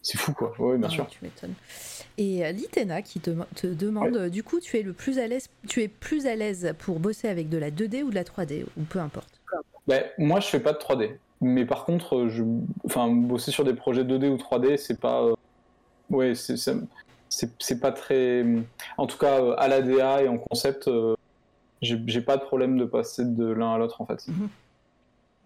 c'est 0.02 0.18
fou 0.18 0.32
quoi. 0.32 0.52
Oui, 0.58 0.78
bien 0.78 0.88
Ah, 0.88 0.92
sûr. 0.92 1.06
Tu 1.08 1.18
m'étonnes. 1.22 1.54
Et 2.18 2.44
euh, 2.44 2.52
Litena 2.52 3.02
qui 3.02 3.20
te, 3.20 3.30
te 3.54 3.66
demande, 3.66 4.28
du 4.28 4.42
coup, 4.42 4.60
tu 4.60 4.76
es 4.78 4.82
le 4.82 4.92
plus 4.92 5.18
à 5.18 5.26
l'aise, 5.26 5.48
tu 5.68 5.82
es 5.82 5.88
plus 5.88 6.26
à 6.26 6.34
l'aise 6.34 6.74
pour 6.78 6.98
bosser 6.98 7.28
avec 7.28 7.48
de 7.48 7.56
la 7.58 7.70
2D 7.70 8.02
ou 8.02 8.10
de 8.10 8.14
la 8.14 8.24
3D 8.24 8.64
ou 8.76 8.82
peu 8.82 8.98
importe? 8.98 9.40
Ben, 9.86 10.04
moi, 10.18 10.40
je 10.40 10.46
fais 10.48 10.60
pas 10.60 10.72
de 10.72 10.78
3D. 10.78 11.16
Mais 11.40 11.64
par 11.64 11.84
contre, 11.84 12.28
je... 12.28 12.44
enfin, 12.84 13.08
bosser 13.10 13.50
sur 13.50 13.64
des 13.64 13.74
projets 13.74 14.04
2D 14.04 14.28
ou 14.28 14.36
3D, 14.36 14.76
c'est 14.76 14.98
pas. 15.00 15.26
Ouais, 16.12 16.34
c'est 16.34 17.80
pas 17.80 17.90
très. 17.92 18.44
En 18.98 19.06
tout 19.06 19.18
cas, 19.18 19.40
euh, 19.42 19.54
à 19.58 19.66
la 19.66 19.82
DA 19.82 20.22
et 20.22 20.28
en 20.28 20.38
concept, 20.38 20.86
euh, 20.88 21.14
j'ai 21.80 22.20
pas 22.20 22.36
de 22.36 22.42
problème 22.42 22.78
de 22.78 22.84
passer 22.84 23.24
de 23.24 23.46
l'un 23.46 23.74
à 23.74 23.78
l'autre 23.78 24.00
en 24.00 24.06
fait. 24.06 24.24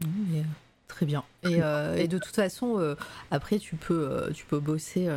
Mais, 0.03 0.41
euh, 0.41 0.43
très 0.89 1.07
bien. 1.07 1.23
Et, 1.45 1.63
euh, 1.63 1.97
et 1.97 2.09
de 2.09 2.19
toute 2.19 2.35
façon, 2.35 2.79
euh, 2.79 2.95
après, 3.31 3.59
tu 3.59 3.77
peux, 3.77 4.09
euh, 4.11 4.31
tu 4.33 4.45
peux 4.45 4.59
bosser 4.59 5.09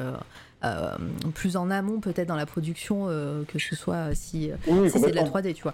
plus 1.33 1.57
en 1.57 1.69
amont, 1.71 1.99
peut-être 1.99 2.27
dans 2.27 2.35
la 2.35 2.45
production, 2.45 3.07
que 3.47 3.59
ce 3.59 3.75
soit 3.75 4.13
si, 4.13 4.51
Oui, 4.67 4.79
oui, 4.81 4.89
si 4.89 4.99
c'est 4.99 5.09
de 5.09 5.15
la 5.15 5.23
complètement. 5.23 5.51
3D, 5.51 5.53
tu 5.55 5.63
vois. 5.63 5.73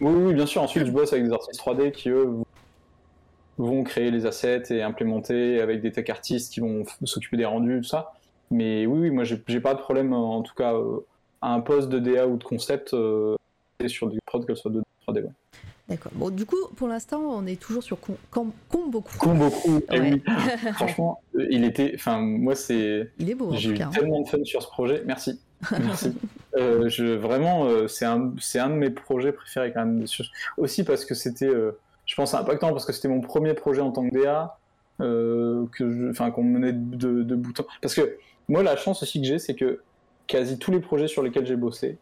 Oui, 0.00 0.12
oui, 0.14 0.34
bien 0.34 0.46
sûr. 0.46 0.62
Ensuite, 0.62 0.86
je 0.86 0.90
bosse 0.92 1.12
avec 1.12 1.26
des 1.26 1.32
artistes 1.32 1.60
3D 1.60 1.92
qui, 1.92 2.08
eux, 2.08 2.28
vont 3.58 3.84
créer 3.84 4.10
les 4.10 4.24
assets 4.24 4.62
et 4.70 4.82
implémenter 4.82 5.60
avec 5.60 5.82
des 5.82 5.92
tech 5.92 6.08
artistes 6.08 6.52
qui 6.54 6.60
vont 6.60 6.84
s'occuper 7.04 7.36
des 7.36 7.44
rendus, 7.44 7.80
tout 7.82 7.88
ça. 7.88 8.14
Mais 8.50 8.86
oui, 8.86 9.00
oui, 9.00 9.10
moi, 9.10 9.24
j'ai 9.24 9.60
pas 9.60 9.74
de 9.74 9.78
problème, 9.80 10.12
en 10.12 10.42
tout 10.42 10.54
cas, 10.54 10.74
euh, 10.74 11.00
à 11.40 11.52
un 11.54 11.60
poste 11.60 11.88
de 11.88 11.98
DA 11.98 12.26
ou 12.26 12.36
de 12.36 12.44
concept 12.44 12.94
euh, 12.94 13.36
et 13.78 13.88
sur 13.88 14.08
du 14.08 14.18
prod, 14.26 14.44
qu'elle 14.46 14.56
soit 14.56 14.70
2D 14.70 14.78
ou 14.80 15.12
3D. 15.12 15.22
ouais. 15.22 15.30
D'accord. 15.88 16.12
Bon, 16.14 16.30
du 16.30 16.46
coup, 16.46 16.56
pour 16.76 16.86
l'instant, 16.86 17.20
on 17.20 17.46
est 17.46 17.60
toujours 17.60 17.82
sur 17.82 17.98
Com- 18.00 18.14
Com- 18.30 18.52
Comboku. 18.68 19.18
Cool 19.18 19.36
beaucoup. 19.38 19.80
Et 19.90 19.98
Ouais. 20.00 20.12
oui, 20.12 20.22
franchement, 20.74 21.20
euh, 21.36 21.46
il 21.50 21.64
était. 21.64 21.92
Enfin, 21.96 22.20
moi, 22.20 22.54
c'est. 22.54 23.10
Il 23.18 23.28
est 23.28 23.34
beau, 23.34 23.50
J'ai 23.54 23.70
eu 23.70 23.74
cas. 23.74 23.86
hein. 23.86 23.90
tellement 23.92 24.20
de 24.20 24.28
fun 24.28 24.38
sur 24.44 24.62
ce 24.62 24.68
projet. 24.68 25.02
Merci. 25.06 25.40
Merci. 25.80 26.12
Euh, 26.56 26.88
je, 26.88 27.04
vraiment, 27.04 27.66
euh, 27.66 27.86
c'est 27.86 28.04
un, 28.04 28.32
un 28.56 28.68
de 28.70 28.74
mes 28.74 28.90
projets 28.90 29.30
préférés 29.30 29.72
quand 29.72 29.86
même. 29.86 30.04
Aussi 30.56 30.82
parce 30.82 31.04
que 31.04 31.14
c'était, 31.14 31.46
euh, 31.46 31.78
je 32.06 32.14
pense, 32.16 32.34
impactant 32.34 32.70
parce 32.72 32.84
que 32.84 32.92
c'était 32.92 33.06
mon 33.06 33.20
premier 33.20 33.54
projet 33.54 33.80
en 33.80 33.92
tant 33.92 34.08
que 34.08 34.12
DA, 34.12 34.58
euh, 35.00 35.66
que 35.70 35.88
je- 35.88 36.10
enfin, 36.10 36.32
qu'on 36.32 36.42
menait 36.42 36.72
de, 36.72 37.22
de 37.22 37.34
bout 37.36 37.60
en 37.60 37.64
Parce 37.80 37.94
que 37.94 38.18
moi, 38.50 38.62
la 38.64 38.76
chance 38.76 39.02
aussi 39.02 39.20
que 39.20 39.26
j'ai, 39.26 39.38
c'est 39.38 39.54
que 39.54 39.80
quasi 40.26 40.58
tous 40.58 40.72
les 40.72 40.80
projets 40.80 41.06
sur 41.06 41.22
lesquels 41.22 41.46
j'ai 41.46 41.56
bossé 41.56 41.98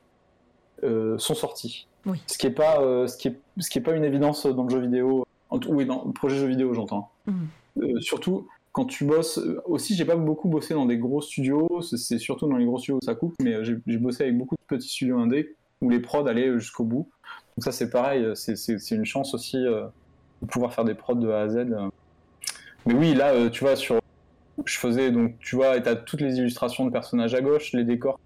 euh, 0.83 1.19
sont 1.19 1.35
sortis. 1.35 1.87
Oui. 2.07 2.23
Ce 2.27 2.39
qui 2.39 2.47
est 2.47 2.51
pas, 2.53 2.81
euh, 2.81 3.07
ce 3.07 3.19
qui 3.19 3.29
est, 3.29 3.39
ce 3.59 3.69
qui 3.69 3.79
est 3.79 3.83
pas 3.83 3.93
une 3.93 4.05
évidence 4.05 4.47
dans 4.47 4.65
le 4.65 4.70
jeu 4.70 4.81
vidéo. 4.81 5.27
En 5.51 5.61
oui, 5.69 5.85
dans 5.85 6.05
le 6.07 6.12
projet 6.12 6.37
jeu 6.37 6.47
vidéo, 6.47 6.73
j'entends. 6.73 7.11
Mhm. 7.27 7.49
Euh, 7.83 8.01
surtout 8.01 8.49
quand 8.73 8.87
tu 8.87 9.05
bosses. 9.05 9.41
Aussi, 9.66 9.95
j'ai 9.95 10.07
pas 10.07 10.16
beaucoup 10.16 10.49
bossé 10.49 10.73
dans 10.73 10.87
des 10.87 10.97
gros 10.97 11.20
studios. 11.20 11.69
C'est 11.83 12.19
surtout 12.19 12.49
dans 12.49 12.57
les 12.57 12.65
gros 12.65 12.79
studios 12.79 12.97
où 12.97 13.05
ça 13.05 13.15
coupe, 13.15 13.35
mais 13.43 13.62
j'ai 13.65 13.99
bossé 13.99 14.25
avec 14.25 14.39
beaucoup 14.39 14.55
de 14.55 14.77
petits 14.77 14.89
studios 14.89 15.19
indés 15.19 15.55
où 15.83 15.91
les 15.91 16.01
prods 16.01 16.27
allaient 16.27 16.59
jusqu'au 16.59 16.85
bout. 16.85 17.09
Donc 17.57 17.65
ça, 17.65 17.73
c'est 17.73 17.91
pareil. 17.91 18.25
c'est- 18.35 18.91
une 18.91 19.05
chance 19.05 19.35
aussi 19.35 19.59
de 19.59 20.47
pouvoir 20.49 20.73
faire 20.73 20.85
des 20.85 20.95
prods 20.95 21.15
de 21.15 21.29
A 21.29 21.41
à 21.43 21.49
Z. 21.49 21.66
Mais 22.87 22.95
oui, 22.95 23.15
là, 23.15 23.51
tu 23.51 23.65
vois, 23.65 23.77
sur 23.77 23.99
je 24.66 24.78
faisais 24.78 25.10
donc, 25.10 25.39
tu 25.40 25.56
vois, 25.56 25.76
et 25.76 25.82
t'as 25.82 25.97
toutes 25.97 26.20
les 26.20 26.36
illustrations 26.36 26.85
de 26.85 26.90
personnages 26.90 27.35
à 27.35 27.40
gauche, 27.40 27.72
les 27.72 27.85
décors 27.85 28.18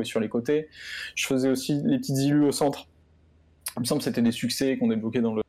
et 0.00 0.04
sur 0.04 0.20
les 0.20 0.28
côtés. 0.28 0.68
Je 1.16 1.26
faisais 1.26 1.48
aussi 1.48 1.80
les 1.84 1.98
petites 1.98 2.18
illus 2.18 2.44
au 2.44 2.52
centre. 2.52 2.86
Il 3.76 3.80
me 3.80 3.84
semble 3.84 3.98
que 4.00 4.04
c'était 4.04 4.22
des 4.22 4.32
succès 4.32 4.76
qu'on 4.78 4.88
débloquait 4.88 5.20
dans 5.20 5.34
le 5.34 5.42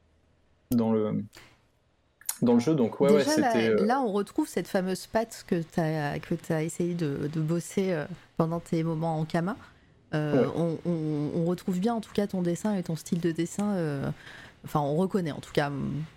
dans 0.71 0.91
le 0.91 1.23
dans 2.41 2.53
le 2.53 2.59
jeu. 2.59 2.73
Donc 2.75 2.99
ouais, 3.01 3.09
ouais, 3.11 3.17
Déjà, 3.19 3.31
c'était. 3.31 3.69
euh, 3.69 3.85
là, 3.85 4.01
on 4.01 4.11
retrouve 4.11 4.47
cette 4.47 4.67
fameuse 4.67 5.05
patte 5.07 5.43
que 5.47 5.61
tu 5.61 5.79
as, 5.79 6.19
que 6.19 6.35
as 6.51 6.63
essayé 6.63 6.93
de, 6.93 7.29
de 7.31 7.41
bosser 7.41 7.91
euh, 7.91 8.05
pendant 8.37 8.59
tes 8.59 8.83
moments 8.83 9.19
en 9.19 9.25
Kama. 9.25 9.55
Euh, 10.15 10.45
Ouais. 10.47 10.51
on, 10.55 10.77
on- 10.89 11.31
on 11.41 11.45
retrouve 11.45 11.79
bien, 11.79 11.93
en 11.93 12.01
tout 12.01 12.11
cas, 12.13 12.25
ton 12.25 12.41
dessin 12.41 12.75
et 12.75 12.81
ton 12.83 12.95
style 12.95 13.19
de 13.19 13.31
dessin. 13.31 13.73
euh, 13.75 14.09
Enfin, 14.65 14.81
on 14.81 14.95
reconnaît, 14.95 15.31
en 15.31 15.39
tout 15.39 15.51
cas. 15.53 15.71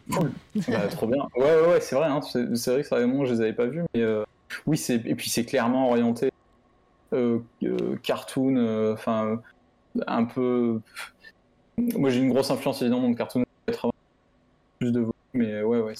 Bah, 0.69 0.87
trop 0.89 1.07
bien. 1.07 1.27
Ouais, 1.37 1.45
ouais, 1.61 1.67
ouais, 1.69 1.81
c'est 1.81 1.95
vrai. 1.97 2.07
Hein, 2.07 2.21
c'est 2.23 2.45
vrai 2.71 2.83
que 2.83 2.89
ça 2.89 2.97
fait 2.97 3.03
un 3.03 3.07
moment 3.07 3.23
que 3.23 3.29
je 3.29 3.35
les 3.35 3.41
avais 3.41 3.53
pas 3.53 3.67
vus, 3.67 3.83
mais 3.95 4.03
euh, 4.03 4.23
oui, 4.67 4.77
c'est 4.77 4.97
et 5.07 5.15
puis 5.15 5.31
c'est 5.31 5.45
clairement 5.45 5.89
orienté 5.89 6.29
euh, 7.15 7.41
euh, 7.63 7.97
cartoon. 8.03 8.57
euh, 8.57 8.93
Enfin, 8.95 9.41
un 10.07 10.25
peu. 10.25 10.81
Moi, 11.79 12.11
j'ai 12.11 12.21
une 12.21 12.31
grosse 12.31 12.51
influence 12.51 12.83
évidemment 12.83 13.09
de 13.09 13.15
cartoon 13.17 13.43
80, 13.67 13.91
plus 14.79 14.93
de 14.93 15.01
volume, 15.01 15.13
mais 15.35 15.63
ouais, 15.63 15.81
ouais. 15.81 15.95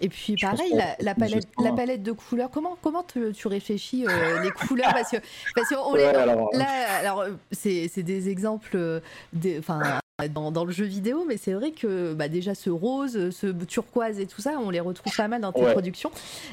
Et 0.00 0.08
puis 0.08 0.36
Je 0.36 0.46
pareil, 0.46 0.72
la, 0.74 0.96
la 1.00 1.14
palette, 1.14 1.48
la 1.58 1.72
palette 1.72 2.02
de 2.02 2.12
couleurs, 2.12 2.50
comment, 2.50 2.76
comment 2.82 3.02
te- 3.02 3.30
tu 3.30 3.46
réfléchis 3.48 4.04
euh, 4.06 4.38
les 4.42 4.50
couleurs? 4.50 4.92
Parce 4.92 5.10
que, 5.10 5.16
parce 5.54 5.68
que 5.68 5.74
on 5.74 5.92
Ouais, 5.94 6.12
les- 6.12 6.18
alors, 6.18 6.50
là, 6.52 6.96
alors 6.98 7.20
euh, 7.20 7.30
c'est 7.52 7.88
c'est 7.88 8.02
des 8.02 8.28
exemples, 8.28 9.00
des- 9.32 9.58
enfin 9.58 10.00
dans, 10.30 10.50
dans 10.50 10.64
le 10.64 10.72
jeu 10.72 10.84
vidéo, 10.86 11.24
mais 11.28 11.36
c'est 11.36 11.52
vrai 11.52 11.72
que 11.72 12.14
bah, 12.14 12.28
déjà 12.28 12.54
ce 12.54 12.70
rose, 12.70 13.30
ce 13.30 13.48
turquoise 13.64 14.18
et 14.18 14.26
tout 14.26 14.40
ça, 14.40 14.58
on 14.58 14.70
les 14.70 14.80
retrouve 14.80 15.14
pas 15.14 15.28
mal 15.28 15.42
dans 15.42 15.52
tes 15.52 15.60
Ouais. 15.62 15.72
productions. 15.72 16.10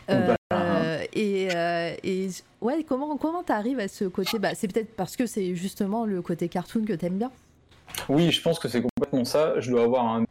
Bah, 0.08 0.36
Euh, 0.52 1.04
et, 1.14 1.48
euh, 1.56 1.96
et 2.04 2.28
ouais, 2.62 2.84
comment 2.88 3.18
comment 3.18 3.42
t'arrives 3.42 3.80
à 3.80 3.88
ce 3.88 4.06
côté 4.06 4.38
bah, 4.38 4.54
C'est 4.54 4.68
peut-être 4.72 4.96
parce 4.96 5.16
que 5.16 5.26
c'est 5.26 5.56
justement 5.56 6.06
le 6.06 6.22
côté 6.22 6.48
cartoon 6.50 6.84
que 6.86 6.94
t'aimes 6.94 7.18
bien. 7.18 7.32
Oui, 8.10 8.32
je 8.32 8.42
pense 8.42 8.60
que 8.60 8.68
c'est 8.68 8.82
complètement 8.84 9.26
ça. 9.26 9.60
Je 9.60 9.72
dois 9.72 9.84
avoir 9.84 10.06
un. 10.06 10.26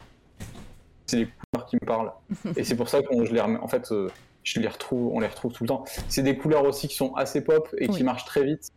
C'est 1.07 1.17
les 1.17 1.27
couleurs 1.27 1.67
qui 1.69 1.77
me 1.77 1.87
parlent. 1.87 2.13
Et 2.57 2.63
c'est 2.65 2.77
pour 2.77 2.89
ça 2.89 3.03
que 3.03 3.25
je 3.25 3.33
les 3.33 3.41
remets. 3.41 3.59
En 3.59 3.67
fait, 3.69 3.91
euh, 3.91 4.09
je 4.45 4.61
les 4.61 4.69
retrouve, 4.69 5.13
on 5.13 5.19
les 5.21 5.27
retrouve 5.27 5.53
tout 5.53 5.65
le 5.65 5.69
temps. 5.69 5.85
C'est 6.09 6.23
des 6.23 6.37
couleurs 6.37 6.65
aussi 6.65 6.87
qui 6.87 6.95
sont 6.97 7.15
assez 7.15 7.41
pop 7.43 7.69
et 7.79 7.89
qui 7.89 8.05
marchent 8.05 8.25
très 8.27 8.45
vite. 8.45 8.69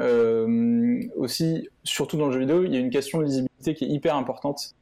Euh, 0.00 1.00
aussi, 1.16 1.68
surtout 1.84 2.16
dans 2.16 2.26
le 2.26 2.32
jeu 2.32 2.40
vidéo, 2.40 2.64
il 2.64 2.72
y 2.72 2.76
a 2.76 2.80
une 2.80 2.90
question 2.90 3.18
de 3.18 3.24
lisibilité 3.24 3.74
qui 3.74 3.84
est 3.84 3.88
hyper 3.88 4.16
importante. 4.16 4.74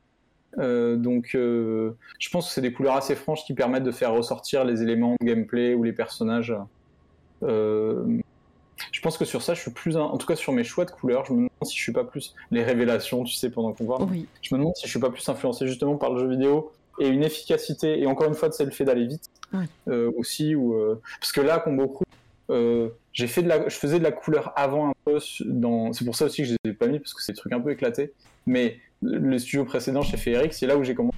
Euh, 0.58 0.96
donc, 0.96 1.32
euh, 1.34 1.92
je 2.18 2.28
pense 2.30 2.48
que 2.48 2.52
c'est 2.54 2.60
des 2.60 2.72
couleurs 2.72 2.96
assez 2.96 3.14
franches 3.14 3.44
qui 3.44 3.54
permettent 3.54 3.84
de 3.84 3.90
faire 3.92 4.12
ressortir 4.12 4.64
les 4.64 4.82
éléments 4.82 5.16
de 5.20 5.26
gameplay 5.26 5.74
ou 5.74 5.82
les 5.84 5.92
personnages. 5.92 6.54
Euh, 7.42 8.04
je 8.92 9.00
pense 9.00 9.18
que 9.18 9.24
sur 9.24 9.42
ça, 9.42 9.54
je 9.54 9.60
suis 9.60 9.70
plus, 9.70 9.96
un- 9.96 10.00
en 10.02 10.16
tout 10.16 10.26
cas 10.26 10.36
sur 10.36 10.52
mes 10.52 10.64
choix 10.64 10.84
de 10.84 10.90
couleurs, 10.90 11.24
je 11.26 11.32
me 11.32 11.36
demande 11.38 11.50
si 11.64 11.76
je 11.76 11.82
suis 11.82 11.92
pas 11.92 12.04
plus 12.04 12.34
les 12.50 12.62
révélations, 12.62 13.24
tu 13.24 13.34
sais, 13.34 13.50
pendant 13.50 13.72
qu'on. 13.72 14.04
Oui. 14.06 14.26
Je 14.42 14.54
me 14.54 14.60
demande 14.60 14.74
si 14.76 14.86
je 14.86 14.90
suis 14.90 15.00
pas 15.00 15.10
plus 15.10 15.28
influencé 15.28 15.66
justement 15.66 15.96
par 15.96 16.12
le 16.12 16.20
jeu 16.20 16.28
vidéo 16.28 16.72
et 16.98 17.08
une 17.08 17.22
efficacité 17.22 18.00
et 18.00 18.06
encore 18.06 18.28
une 18.28 18.34
fois 18.34 18.50
c'est 18.52 18.64
le 18.64 18.70
fait 18.72 18.84
d'aller 18.84 19.06
vite 19.06 19.30
aussi 20.18 20.54
ou 20.54 20.74
parce 21.18 21.32
que 21.32 21.40
là 21.40 21.58
Combo 21.58 21.88
Crew 21.88 22.02
j'ai 23.12 23.26
fait 23.26 23.42
de 23.42 23.48
la 23.48 23.68
je 23.68 23.76
faisais 23.76 23.98
de 23.98 24.04
la 24.04 24.12
couleur 24.12 24.52
avant 24.56 24.88
un 24.90 24.92
peu 25.04 25.18
dans 25.46 25.92
c'est 25.92 26.04
pour 26.04 26.14
ça 26.16 26.24
aussi 26.26 26.42
que 26.42 26.48
je 26.48 26.54
les 26.64 26.70
ai 26.70 26.74
pas 26.74 26.86
mis 26.86 26.98
parce 26.98 27.14
que 27.14 27.22
c'est 27.22 27.32
des 27.32 27.38
trucs 27.38 27.52
un 27.52 27.60
peu 27.60 27.70
éclatés 27.70 28.12
mais 28.46 28.78
le 29.02 29.38
studio 29.38 29.64
précédent 29.64 30.02
chez 30.02 30.16
Féeric 30.16 30.52
c'est 30.54 30.66
là 30.66 30.76
où 30.76 30.82
j'ai 30.84 30.94
commencé 30.94 31.16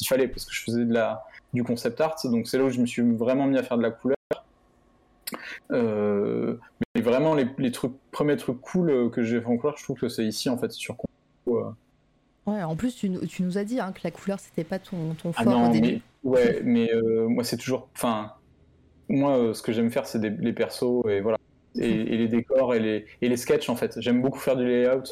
il 0.00 0.06
fallait 0.06 0.28
parce 0.28 0.44
que 0.44 0.52
je 0.54 0.62
faisais 0.62 0.84
de 0.84 0.92
la 0.92 1.22
du 1.52 1.62
concept 1.64 2.00
art 2.00 2.16
donc 2.24 2.46
c'est 2.48 2.58
là 2.58 2.64
où 2.64 2.70
je 2.70 2.80
me 2.80 2.86
suis 2.86 3.02
vraiment 3.02 3.46
mis 3.46 3.58
à 3.58 3.62
faire 3.62 3.76
de 3.76 3.82
la 3.82 3.90
couleur 3.90 4.16
euh, 5.70 6.56
mais 6.94 7.02
vraiment 7.02 7.34
les, 7.34 7.46
les 7.58 7.70
trucs 7.70 7.92
premiers 8.10 8.36
trucs 8.36 8.60
cool 8.60 8.90
euh, 8.90 9.08
que 9.08 9.22
j'ai 9.22 9.40
fait 9.40 9.46
en 9.46 9.56
couleur 9.56 9.76
je 9.78 9.84
trouve 9.84 9.98
que 9.98 10.08
c'est 10.08 10.24
ici 10.24 10.48
en 10.48 10.58
fait 10.58 10.70
sur 10.72 10.96
euh, 11.48 11.70
Ouais, 12.44 12.60
en 12.64 12.74
plus, 12.74 12.96
tu, 12.96 13.08
nous- 13.08 13.24
tu 13.24 13.44
nous 13.44 13.56
as 13.56 13.62
dit 13.62 13.78
hein, 13.78 13.92
que 13.92 14.00
la 14.02 14.10
couleur, 14.10 14.40
c'était 14.40 14.64
pas 14.64 14.80
ton, 14.80 15.14
ton 15.14 15.32
fort 15.32 15.44
Ah 15.46 15.48
non, 15.48 15.68
au 15.70 15.72
début. 15.72 16.02
mais, 16.24 16.28
ouais, 16.28 16.60
mais 16.64 16.92
euh, 16.92 17.28
moi 17.28 17.44
c'est 17.44 17.56
toujours. 17.56 17.88
Enfin, 17.94 18.32
moi 19.12 19.36
euh, 19.38 19.54
ce 19.54 19.62
que 19.62 19.72
j'aime 19.72 19.90
faire 19.90 20.06
c'est 20.06 20.18
des- 20.20 20.30
les 20.30 20.52
persos 20.52 21.04
et 21.08 21.20
voilà. 21.20 21.36
Et, 21.78 21.88
et 21.90 22.16
les 22.18 22.28
décors 22.28 22.74
et 22.74 22.80
les, 22.80 23.06
et 23.22 23.28
les 23.30 23.36
sketchs 23.38 23.70
en 23.70 23.76
fait. 23.76 23.98
J'aime 24.00 24.20
beaucoup 24.20 24.38
faire 24.40 24.56
du 24.56 24.66
layout. 24.66 25.04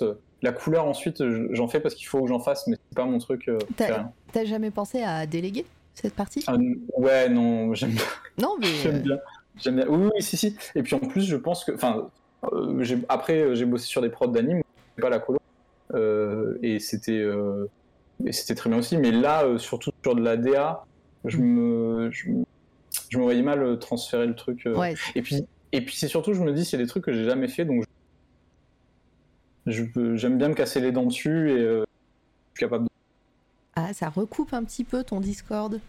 La 0.43 0.53
couleur 0.53 0.87
ensuite 0.87 1.25
je- 1.25 1.49
j'en 1.53 1.69
fais 1.69 1.81
parce 1.81 1.95
qu'il 1.95 2.07
faut 2.07 2.21
que 2.23 2.29
j'en 2.29 2.41
fasse, 2.41 2.67
mais 2.67 2.77
c'est 2.77 2.97
pas 2.97 3.07
mon 3.07 3.19
truc. 3.19 3.49
euh, 3.49 3.59
T'as- 3.77 4.45
jamais 4.45 4.71
pensé 4.71 5.03
à 5.03 5.25
déléguer 5.27 5.65
cette 5.95 6.15
partie? 6.15 6.45
Ah, 6.47 6.57
ouais, 6.99 7.29
non, 7.31 7.73
j'aime 7.75 7.93
bien. 7.93 8.05
Non, 8.39 8.57
mais. 8.61 8.67
J'aime 8.83 9.03
bien. 9.03 9.19
Bien. 9.75 9.87
Oui, 9.89 10.11
oui, 10.15 10.23
si, 10.23 10.37
si. 10.37 10.57
Et 10.75 10.83
puis 10.83 10.95
en 10.95 11.01
plus, 11.01 11.23
je 11.27 11.37
pense 11.37 11.65
que. 11.65 11.73
Enfin, 11.73 12.11
euh, 12.53 12.85
après, 13.09 13.41
euh, 13.41 13.55
j'ai 13.55 13.67
bossé 13.67 13.87
sur 13.87 14.01
des 14.01 14.09
prods 14.09 14.29
d'anime, 14.29 14.63
pas 15.01 15.11
la 15.11 15.19
colo. 15.19 15.39
Euh, 15.95 16.59
et 16.63 16.79
c'était. 16.79 17.23
et 18.25 18.33
c'était 18.33 18.55
très 18.55 18.71
bien 18.71 18.79
aussi. 18.79 18.97
Mais 18.97 19.11
là, 19.11 19.59
surtout 19.59 19.91
sur 20.03 20.15
de 20.15 20.23
la 20.23 20.37
DA, 20.37 20.85
je 21.25 21.39
me. 21.39 22.11
Je, 22.11 22.31
me- 22.31 22.45
je 23.11 23.19
me 23.19 23.23
voyais 23.25 23.43
mal 23.43 23.63
euh, 23.63 23.77
transférer 23.77 24.27
le 24.27 24.35
truc. 24.35 24.67
euh. 24.67 24.75
ouais, 24.77 24.95
Et 25.15 25.21
puis, 25.23 25.45
et 25.73 25.85
puis 25.85 25.95
c'est 25.97 26.09
surtout, 26.09 26.33
je 26.33 26.41
me 26.43 26.53
dis, 26.53 26.65
c'est 26.65 26.79
des 26.79 26.87
trucs 26.87 27.05
que 27.05 27.13
j'ai 27.13 27.25
jamais 27.25 27.49
fait, 27.49 27.65
donc 27.65 27.85
j'aime 29.67 30.39
bien 30.39 30.49
me 30.49 30.55
casser 30.55 30.81
les 30.81 30.93
dents 30.93 31.07
dessus 31.07 31.51
et 31.51 31.59
euh, 31.59 31.85
je 32.55 32.61
suis 32.61 32.67
capable 32.67 32.85
de. 32.85 32.91
ah, 33.77 33.93
ça 33.93 34.09
recoupe 34.09 34.53
un 34.55 34.65
petit 34.65 34.85
peu 34.85 35.05
ton 35.05 35.21
Discord. 35.21 35.81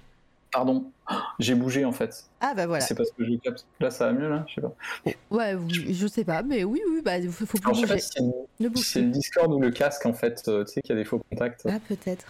Pardon, 0.51 0.91
j'ai 1.39 1.55
bougé 1.55 1.85
en 1.85 1.93
fait. 1.93 2.25
Ah, 2.41 2.53
bah 2.53 2.67
voilà. 2.67 2.83
C'est 2.83 2.93
parce 2.93 3.09
que 3.11 3.23
je 3.23 3.35
capte. 3.37 3.65
Là, 3.79 3.89
ça 3.89 4.07
va 4.07 4.13
mieux 4.13 4.27
là 4.27 4.45
Je 4.49 4.55
sais 4.55 4.61
pas. 4.61 4.75
Ouais, 5.29 5.55
je 5.69 6.07
sais 6.07 6.25
pas, 6.25 6.43
mais 6.43 6.65
oui, 6.65 6.81
oui, 6.89 7.01
bah, 7.03 7.21
faut, 7.29 7.45
faut 7.45 7.57
plus 7.57 7.65
Alors, 7.65 7.75
je 7.75 7.81
sais 7.81 8.19
pas 8.19 8.69
bouger. 8.69 8.83
si 8.83 8.91
c'est 8.91 9.01
le 9.01 9.11
Discord 9.11 9.53
ou 9.53 9.61
le 9.61 9.71
casque 9.71 10.05
en 10.05 10.13
fait, 10.13 10.43
tu 10.43 10.51
sais 10.65 10.81
qu'il 10.81 10.93
y 10.93 10.99
a 10.99 11.01
des 11.01 11.05
faux 11.05 11.21
contacts. 11.29 11.65
Ah, 11.69 11.79
peut-être. 11.87 12.25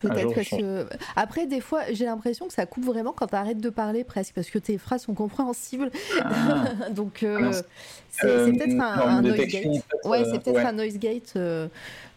Peut-être 0.00 0.34
parce 0.34 0.48
que. 0.50 0.86
Après, 1.16 1.46
des 1.46 1.60
fois, 1.60 1.82
j'ai 1.90 2.04
l'impression 2.04 2.46
que 2.46 2.52
ça 2.52 2.66
coupe 2.66 2.84
vraiment 2.84 3.12
quand 3.12 3.28
t'arrêtes 3.28 3.60
de 3.60 3.70
parler 3.70 4.04
presque, 4.04 4.34
parce 4.34 4.50
que 4.50 4.58
tes 4.58 4.76
phrases 4.78 5.02
sont 5.02 5.14
compréhensibles. 5.14 5.90
Ah. 6.22 6.64
Donc, 6.90 7.22
euh, 7.22 7.52
c'est 8.10 8.26
Euh, 8.26 8.46
c'est 8.46 8.52
peut-être 8.52 8.80
un, 8.80 9.22
noise 9.22 9.36
gate. 9.38 9.50
fait, 9.50 10.08
Ouais, 10.08 10.20
euh, 10.20 10.30
c'est 10.32 10.42
peut-être 10.42 10.56
ouais. 10.56 10.64
un 10.64 10.72
noise 10.72 10.98
gate 10.98 11.32
euh, 11.36 11.68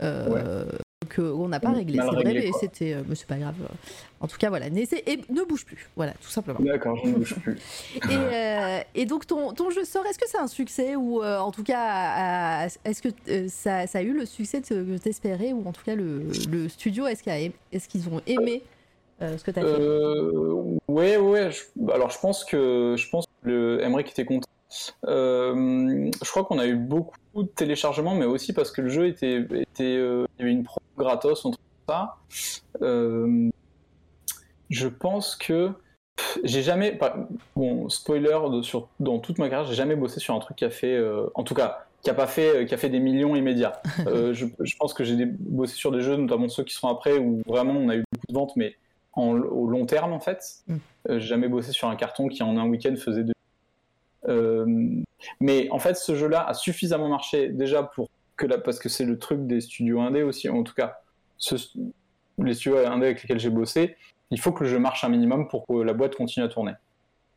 euh, 0.03 0.65
que 1.09 1.21
on 1.21 1.47
n'a 1.49 1.59
pas 1.59 1.71
réglé. 1.71 1.99
C'est 2.01 2.15
vrai, 2.15 2.23
mais 2.33 2.51
c'était. 2.59 2.93
euh, 2.93 3.01
mais 3.07 3.15
c'est 3.15 3.27
pas 3.27 3.35
grave. 3.37 3.55
En 4.21 4.27
tout 4.27 4.37
cas, 4.37 4.49
voilà. 4.49 4.67
Et 4.67 4.71
ne 5.29 5.43
bouge 5.43 5.65
plus. 5.65 5.89
Voilà, 5.95 6.13
tout 6.13 6.29
simplement. 6.29 6.59
D'accord, 6.61 6.97
je 7.03 7.09
ne 7.09 7.15
bouge 7.15 7.35
plus. 7.35 7.57
Et, 8.09 8.15
euh, 8.15 8.79
et 8.95 9.05
donc 9.05 9.25
ton, 9.27 9.53
ton 9.53 9.69
jeu 9.69 9.83
sort, 9.83 10.05
est-ce 10.05 10.19
que 10.19 10.27
c'est 10.27 10.37
un 10.37 10.47
succès 10.47 10.95
ou 10.95 11.21
euh, 11.21 11.39
en 11.39 11.51
tout 11.51 11.63
cas 11.63 12.67
est-ce 12.85 13.01
que 13.01 13.09
euh, 13.29 13.47
ça, 13.49 13.87
ça 13.87 13.99
a 13.99 14.01
eu 14.01 14.13
le 14.13 14.25
succès 14.25 14.61
que 14.61 14.97
t'espérais 14.97 15.51
ou 15.53 15.67
en 15.67 15.71
tout 15.71 15.83
cas 15.83 15.95
le, 15.95 16.23
le 16.49 16.69
studio 16.69 17.07
est-ce 17.07 17.23
qu'ils 17.87 18.09
ont 18.09 18.21
aimé 18.27 18.61
ce 19.21 19.43
que 19.43 19.51
t'as 19.51 19.61
fait? 19.61 19.67
Euh, 19.67 20.77
ouais, 20.87 21.17
ouais. 21.17 21.51
je- 21.51 21.91
alors 21.91 22.09
je 22.09 22.19
pense 22.19 22.45
que 22.45 22.95
je 22.97 23.09
pense 23.09 23.25
que 23.25 23.49
le 23.49 23.81
Emmerich 23.83 24.09
était 24.11 24.25
content. 24.25 24.47
Euh, 25.07 26.11
je 26.23 26.29
crois 26.29 26.45
qu'on 26.45 26.59
a 26.59 26.67
eu 26.67 26.75
beaucoup 26.75 27.15
de 27.35 27.47
téléchargements, 27.47 28.15
mais 28.15 28.25
aussi 28.25 28.53
parce 28.53 28.71
que 28.71 28.81
le 28.81 28.89
jeu 28.89 29.07
était, 29.07 29.45
euh, 29.81 30.25
une 30.39 30.63
pro 30.63 30.81
gratos, 30.97 31.45
on 31.45 31.51
trouve 31.51 31.65
ça. 31.87 32.17
Euh, 32.81 33.49
je 34.69 34.87
pense 34.87 35.35
que 35.35 35.71
j'ai 36.43 36.61
jamais, 36.61 36.99
bon, 37.55 37.89
spoiler 37.89 38.37
sur, 38.61 38.89
dans 38.99 39.19
toute 39.19 39.39
ma 39.39 39.49
carrière, 39.49 39.67
j'ai 39.67 39.75
jamais 39.75 39.95
bossé 39.95 40.19
sur 40.19 40.35
un 40.35 40.39
truc 40.39 40.57
qui 40.57 40.65
a 40.65 40.69
fait, 40.69 40.99
en 41.33 41.43
tout 41.43 41.55
cas, 41.55 41.85
qui 42.03 42.09
a 42.09 42.13
pas 42.13 42.27
fait, 42.27 42.65
qui 42.65 42.73
a 42.73 42.77
fait 42.77 42.89
des 42.89 42.99
millions 42.99 43.35
immédiats. 43.35 43.81
Je, 44.05 44.75
pense 44.77 44.93
que 44.93 45.03
j'ai 45.03 45.25
bossé 45.25 45.75
sur 45.75 45.91
des 45.91 46.01
jeux, 46.01 46.17
notamment 46.17 46.49
ceux 46.49 46.63
qui 46.63 46.73
sont 46.73 46.87
après, 46.87 47.17
où 47.17 47.41
vraiment 47.47 47.73
on 47.73 47.89
a 47.89 47.95
eu 47.95 48.03
beaucoup 48.11 48.27
de 48.27 48.33
ventes, 48.33 48.55
mais 48.55 48.75
au 49.15 49.67
long 49.67 49.85
terme 49.85 50.13
en 50.13 50.19
fait. 50.19 50.43
Mm. 50.67 50.75
J'ai 51.09 51.19
jamais 51.19 51.47
bossé 51.47 51.71
sur 51.71 51.87
un 51.87 51.95
carton 51.95 52.27
qui 52.27 52.43
en 52.43 52.57
un 52.57 52.67
week-end 52.67 52.95
faisait 52.95 53.23
2 53.23 53.33
mais 54.27 55.69
en 55.71 55.79
fait, 55.79 55.95
ce 55.95 56.15
jeu-là 56.15 56.45
a 56.47 56.53
suffisamment 56.53 57.09
marché 57.09 57.49
déjà 57.49 57.83
pour 57.83 58.09
que 58.37 58.45
la, 58.45 58.57
parce 58.57 58.79
que 58.79 58.89
c'est 58.89 59.05
le 59.05 59.17
truc 59.19 59.47
des 59.47 59.61
studios 59.61 59.99
indés 60.01 60.23
aussi, 60.23 60.47
en 60.49 60.63
tout 60.63 60.73
cas, 60.73 60.99
ce- 61.37 61.55
les 62.37 62.53
studios 62.53 62.77
indés 62.77 63.07
avec 63.07 63.21
lesquels 63.21 63.39
j'ai 63.39 63.49
bossé, 63.49 63.95
il 64.31 64.39
faut 64.39 64.51
que 64.51 64.63
le 64.63 64.69
jeu 64.69 64.79
marche 64.79 65.03
un 65.03 65.09
minimum 65.09 65.47
pour 65.47 65.65
que 65.67 65.73
la 65.73 65.93
boîte 65.93 66.15
continue 66.15 66.45
à 66.45 66.49
tourner. 66.49 66.73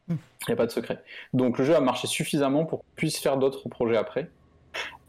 Il 0.09 0.15
Mm. 0.15 0.19
n'y 0.49 0.53
a 0.55 0.57
pas 0.57 0.67
de 0.67 0.71
secret. 0.73 1.03
Donc 1.33 1.59
le 1.59 1.65
jeu 1.65 1.75
a 1.75 1.81
marché 1.81 2.07
suffisamment 2.07 2.65
pour 2.67 2.81
qu'on 2.81 2.95
puisse 2.97 3.19
faire 3.19 3.37
d'autres 3.37 3.69
projets 3.69 3.97
après, 3.97 4.31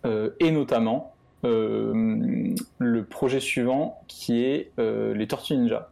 Euh, 0.05 0.31
et 0.41 0.51
notamment 0.51 1.13
euh, 1.45 2.53
le 2.79 3.03
projet 3.05 3.39
suivant 3.39 4.01
qui 4.09 4.43
est 4.43 4.71
euh, 4.79 5.13
les 5.13 5.27
Tortues 5.27 5.55
Ninja. 5.55 5.91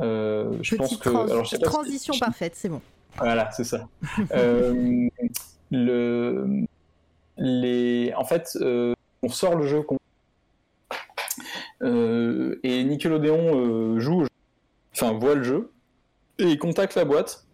Euh, 0.00 0.52
je 0.62 0.76
pense 0.76 0.88
Petite 0.90 1.02
que 1.02 1.08
trans- 1.10 1.24
alors, 1.26 1.44
je 1.44 1.50
sais 1.50 1.58
pas 1.58 1.66
si- 1.66 1.72
transition 1.72 2.14
parfaite, 2.18 2.54
c'est 2.56 2.68
bon. 2.68 2.80
Voilà, 3.16 3.50
c'est 3.52 3.64
ça. 3.64 3.88
Euh, 4.32 5.08
le, 5.70 6.66
les, 7.36 8.12
en 8.16 8.24
fait, 8.24 8.56
euh, 8.60 8.94
on 9.22 9.28
sort 9.28 9.56
le 9.56 9.66
jeu 9.66 9.84
Euh, 11.82 12.60
et 12.62 12.84
Nickelodeon 12.84 13.98
joue, 13.98 14.20
au 14.20 14.22
jeu, 14.24 14.28
enfin 14.94 15.12
voit 15.12 15.34
le 15.34 15.42
jeu. 15.42 15.72
Et 16.38 16.44
il 16.44 16.58
contacte 16.58 16.94
la 16.94 17.04
boîte 17.04 17.44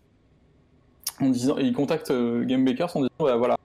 en 1.21 1.31
disant, 1.31 1.57
il 1.59 1.73
contacte 1.73 2.13
Game 2.13 2.65
Bakers 2.65 2.97
en 2.97 3.01
disant 3.01 3.11
bah, 3.19 3.37
voilà, 3.37 3.57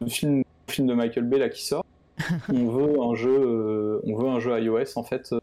le 0.00 0.08
film, 0.08 0.44
le 0.68 0.72
film 0.72 0.86
de 0.86 0.94
Michael 0.94 1.24
Bay 1.24 1.38
là 1.38 1.48
qui 1.48 1.64
sort, 1.64 1.84
on 2.48 2.68
veut 2.68 3.00
un 3.00 3.14
jeu, 3.14 4.00
on 4.04 4.16
veut 4.16 4.28
un 4.28 4.40
jeu 4.40 4.58
iOS 4.60 4.96
en 4.96 5.02
fait 5.02 5.34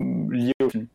lié 0.00 0.52
au 0.62 0.68
film. 0.68 0.86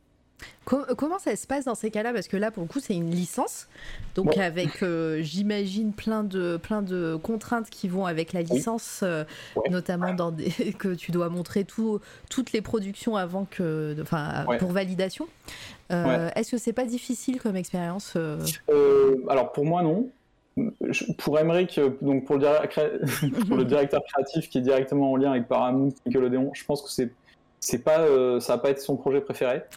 Com- 0.70 0.86
comment 0.96 1.18
ça 1.18 1.36
se 1.36 1.48
passe 1.48 1.66
dans 1.66 1.74
ces 1.74 1.90
cas-là? 1.90 2.14
Parce 2.14 2.28
que 2.28 2.38
là, 2.38 2.52
pour 2.52 2.62
le 2.62 2.70
coup, 2.70 2.80
c'est 2.80 2.94
une 2.96 3.10
licence, 3.10 3.68
donc 4.14 4.38
avec, 4.38 4.84
euh, 4.84 5.20
j'imagine, 5.24 5.94
plein 5.94 6.24
de, 6.24 6.58
plein 6.58 6.84
de 6.84 7.18
contraintes 7.22 7.72
qui 7.72 7.88
vont 7.88 8.06
avec 8.06 8.34
la 8.34 8.44
licence, 8.44 9.00
euh, 9.02 9.24
Ouais. 9.56 9.70
notamment 9.72 10.14
dans 10.14 10.30
des, 10.32 10.50
que 10.78 10.94
tu 10.94 11.12
dois 11.12 11.30
montrer 11.30 11.64
tout, 11.64 12.00
toutes 12.30 12.52
les 12.52 12.62
productions 12.62 13.16
avant 13.16 13.46
que, 13.50 13.96
enfin, 14.00 14.46
Ouais. 14.48 14.58
pour 14.60 14.72
validation. 14.72 15.28
Euh, 15.92 16.30
Est-ce 16.36 16.52
que 16.52 16.58
c'est 16.60 16.74
pas 16.74 16.86
difficile 16.86 17.42
comme 17.42 17.56
expérience 17.56 18.14
euh? 18.16 18.38
Euh, 18.70 19.16
alors 19.28 19.52
pour 19.52 19.66
moi 19.66 19.82
non. 19.82 20.10
Pour 21.18 21.40
Emmerich, 21.40 21.78
euh, 21.80 21.90
donc 22.02 22.26
pour 22.26 22.38
le, 22.38 22.46
pour 23.48 23.58
le 23.58 23.66
directeur 23.74 24.02
créatif 24.04 24.50
qui 24.50 24.60
est 24.60 24.62
directement 24.62 25.14
en 25.14 25.16
lien 25.16 25.32
avec 25.32 25.48
Paramount, 25.48 25.90
Nickelodeon, 26.06 26.52
je 26.54 26.64
pense 26.66 26.82
que 26.84 26.90
c'est 26.92 27.10
c'est 27.60 27.84
pas 27.84 28.00
euh, 28.00 28.40
ça 28.40 28.54
va 28.56 28.60
pas 28.62 28.70
être 28.70 28.80
son 28.82 28.96
projet 28.98 29.22
préféré. 29.22 29.64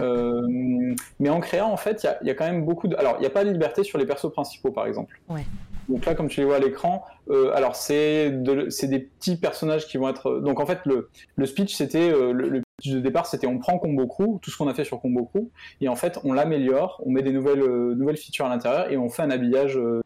Euh, 0.00 0.94
mais 1.18 1.28
en 1.30 1.40
créant 1.40 1.70
en 1.72 1.76
fait, 1.76 2.02
il 2.02 2.06
y 2.06 2.08
a, 2.08 2.18
il 2.22 2.26
y 2.26 2.30
a 2.30 2.34
quand 2.34 2.44
même 2.46 2.64
beaucoup 2.64 2.88
de 2.88 2.96
alors 2.96 3.16
il 3.18 3.20
n'y 3.20 3.26
a 3.26 3.30
pas 3.30 3.44
de 3.44 3.50
liberté 3.50 3.82
sur 3.84 3.98
les 3.98 4.06
persos 4.06 4.30
principaux 4.32 4.70
par 4.70 4.86
exemple. 4.86 5.20
Ouais. 5.28 5.44
Donc 5.88 6.06
là, 6.06 6.14
comme 6.14 6.28
tu 6.28 6.38
les 6.40 6.46
vois 6.46 6.56
à 6.56 6.58
l'écran, 6.60 7.04
euh, 7.30 7.52
alors 7.54 7.74
c'est 7.74 8.30
de- 8.30 8.68
c'est 8.70 8.86
des 8.86 9.00
petits 9.00 9.36
personnages 9.36 9.86
qui 9.88 9.96
vont 9.96 10.08
être. 10.08 10.38
Donc 10.40 10.60
en 10.60 10.66
fait, 10.66 10.78
le, 10.86 11.08
le 11.36 11.46
speech, 11.46 11.74
c'était 11.74 12.10
le, 12.10 12.32
le 12.32 12.62
pitch 12.78 12.92
de 12.92 13.00
départ, 13.00 13.26
c'était 13.26 13.46
on 13.48 13.58
prend 13.58 13.78
Combo 13.78 14.06
Crew, 14.06 14.38
tout 14.40 14.50
ce 14.50 14.56
qu'on 14.58 14.68
a 14.68 14.74
fait 14.74 14.84
sur 14.84 15.00
Combo 15.00 15.24
Crew, 15.24 15.48
et 15.80 15.88
en 15.88 15.96
fait, 15.96 16.18
on 16.22 16.32
l'améliore, 16.32 17.02
on 17.04 17.10
met 17.10 17.22
des 17.22 17.32
nouvelles 17.32 17.64
nouvelles 17.64 18.16
features 18.18 18.46
à 18.46 18.50
l'intérieur 18.50 18.90
et 18.92 18.96
on 18.98 19.08
fait 19.08 19.22
un 19.22 19.30
habillage 19.30 19.76
euh, 19.78 20.00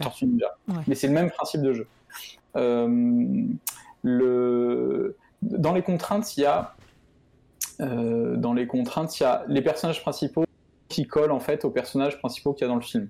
Tortue 0.00 0.26
Ninja. 0.26 0.56
Ouais. 0.68 0.74
Mais 0.86 0.94
c'est 0.94 1.08
le 1.08 1.14
même 1.14 1.30
principe 1.30 1.62
de 1.62 1.72
jeu. 1.72 1.86
Le... 4.04 5.16
Dans 5.42 5.72
les 5.72 5.82
contraintes, 5.82 6.36
il 6.36 6.42
y 6.42 6.46
a 6.46 6.74
euh, 7.80 8.36
dans 8.36 8.54
les 8.54 8.66
contraintes, 8.66 9.18
il 9.18 9.22
y 9.22 9.26
a 9.26 9.44
les 9.48 9.62
personnages 9.62 10.02
principaux 10.02 10.44
qui 10.88 11.06
collent 11.06 11.32
en 11.32 11.40
fait 11.40 11.64
aux 11.64 11.70
personnages 11.70 12.18
principaux 12.18 12.52
qu'il 12.52 12.62
y 12.62 12.64
a 12.64 12.68
dans 12.68 12.76
le 12.76 12.82
film. 12.82 13.08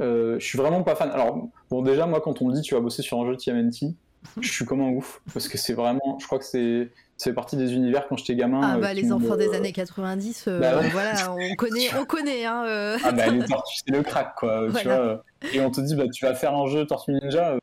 Euh, 0.00 0.38
je 0.38 0.44
suis 0.44 0.58
vraiment 0.58 0.82
pas 0.82 0.94
fan. 0.94 1.10
Alors, 1.10 1.48
bon, 1.70 1.82
déjà, 1.82 2.06
moi, 2.06 2.20
quand 2.20 2.40
on 2.42 2.48
me 2.48 2.54
dit 2.54 2.62
tu 2.62 2.74
vas 2.74 2.80
bosser 2.80 3.02
sur 3.02 3.20
un 3.20 3.26
jeu 3.26 3.36
TMNT, 3.36 3.94
je 4.40 4.50
suis 4.50 4.64
comme 4.64 4.80
un 4.80 4.90
ouf 4.90 5.20
parce 5.32 5.48
que 5.48 5.58
c'est 5.58 5.72
vraiment, 5.72 6.18
je 6.20 6.26
crois 6.26 6.38
que 6.38 6.44
c'est, 6.44 6.90
fait 7.22 7.32
partie 7.32 7.56
des 7.56 7.72
univers 7.72 8.06
quand 8.08 8.16
j'étais 8.16 8.36
gamin. 8.36 8.60
Ah 8.62 8.76
euh, 8.76 8.80
bah 8.80 8.92
les 8.92 9.12
enfants 9.12 9.36
des 9.36 9.54
années 9.54 9.72
90, 9.72 10.44
euh, 10.48 10.60
Bah 10.60 10.78
ouais. 10.78 10.88
voilà, 10.90 11.32
on 11.32 11.54
connaît, 11.56 11.88
on 11.98 12.04
connaît. 12.04 12.44
Hein, 12.44 12.64
euh. 12.66 12.98
Ah 13.04 13.12
bah 13.12 13.28
les 13.28 13.44
tortues, 13.44 13.78
c'est 13.84 13.94
le 13.94 14.02
crack 14.02 14.34
quoi. 14.36 14.66
Tu 14.76 14.84
vois, 14.84 14.92
euh, 14.92 15.16
et 15.52 15.60
on 15.60 15.70
te 15.70 15.80
dit 15.80 15.94
bah 15.94 16.08
tu 16.12 16.24
vas 16.24 16.34
faire 16.34 16.54
un 16.54 16.66
jeu 16.66 16.86
Tortue 16.86 17.12
Ninja. 17.12 17.56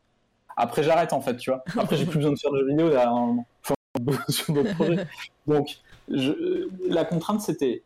Après 0.57 0.83
j'arrête 0.83 1.13
en 1.13 1.21
fait, 1.21 1.37
tu 1.37 1.49
vois. 1.51 1.63
Après 1.77 1.95
j'ai 1.97 2.05
plus 2.05 2.17
besoin 2.17 2.31
de 2.33 2.39
faire 2.39 2.51
de 2.51 2.59
jeux 2.59 2.67
vidéo 2.69 2.89
derrière 2.89 3.11
normalement. 3.11 3.45
Enfin, 3.63 3.75
sur 4.29 4.53
d'autres 4.53 4.73
projets. 4.75 5.05
Donc 5.47 5.77
je- 6.09 6.67
la 6.87 7.05
contrainte 7.05 7.41
c'était 7.41 7.83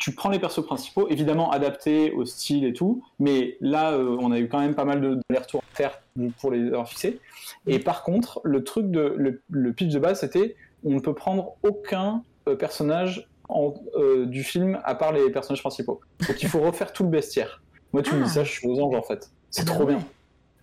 tu 0.00 0.12
prends 0.12 0.28
les 0.28 0.40
persos 0.40 0.64
principaux, 0.66 1.08
évidemment 1.08 1.52
adaptés 1.52 2.10
au 2.10 2.24
style 2.24 2.64
et 2.64 2.72
tout, 2.72 3.04
mais 3.20 3.56
là 3.60 3.92
euh, 3.92 4.16
on 4.20 4.32
a 4.32 4.40
eu 4.40 4.48
quand 4.48 4.58
même 4.58 4.74
pas 4.74 4.84
mal 4.84 5.00
de, 5.00 5.14
de 5.14 5.36
retours 5.38 5.62
à 5.72 5.76
faire 5.76 6.00
pour 6.40 6.50
les 6.50 6.66
avoir 6.66 6.88
fixés. 6.88 7.20
Et 7.68 7.78
par 7.78 8.02
contre, 8.02 8.40
le 8.42 8.64
truc 8.64 8.90
de 8.90 9.14
le, 9.16 9.40
le 9.50 9.72
pitch 9.72 9.92
de 9.92 9.98
base 10.00 10.20
c'était 10.20 10.56
on 10.84 10.90
ne 10.94 10.98
peut 11.00 11.14
prendre 11.14 11.54
aucun 11.62 12.22
euh, 12.48 12.56
personnage 12.56 13.28
en- 13.48 13.74
euh, 13.96 14.26
du 14.26 14.42
film 14.42 14.80
à 14.84 14.96
part 14.96 15.12
les 15.12 15.30
personnages 15.30 15.60
principaux. 15.60 16.00
Donc 16.26 16.42
il 16.42 16.48
faut 16.48 16.60
refaire 16.60 16.92
tout 16.92 17.04
le 17.04 17.10
bestiaire. 17.10 17.62
Moi 17.92 18.02
tu 18.02 18.14
me 18.16 18.22
Ah. 18.22 18.24
dis 18.24 18.30
ça, 18.30 18.42
je 18.42 18.50
suis 18.50 18.66
aux 18.66 18.80
anges 18.80 18.96
en 18.96 19.02
fait. 19.02 19.30
C'est 19.50 19.62
Ah 19.62 19.64
bah 19.66 19.72
trop 19.74 19.84
ouais. 19.84 19.94
bien. 19.94 20.04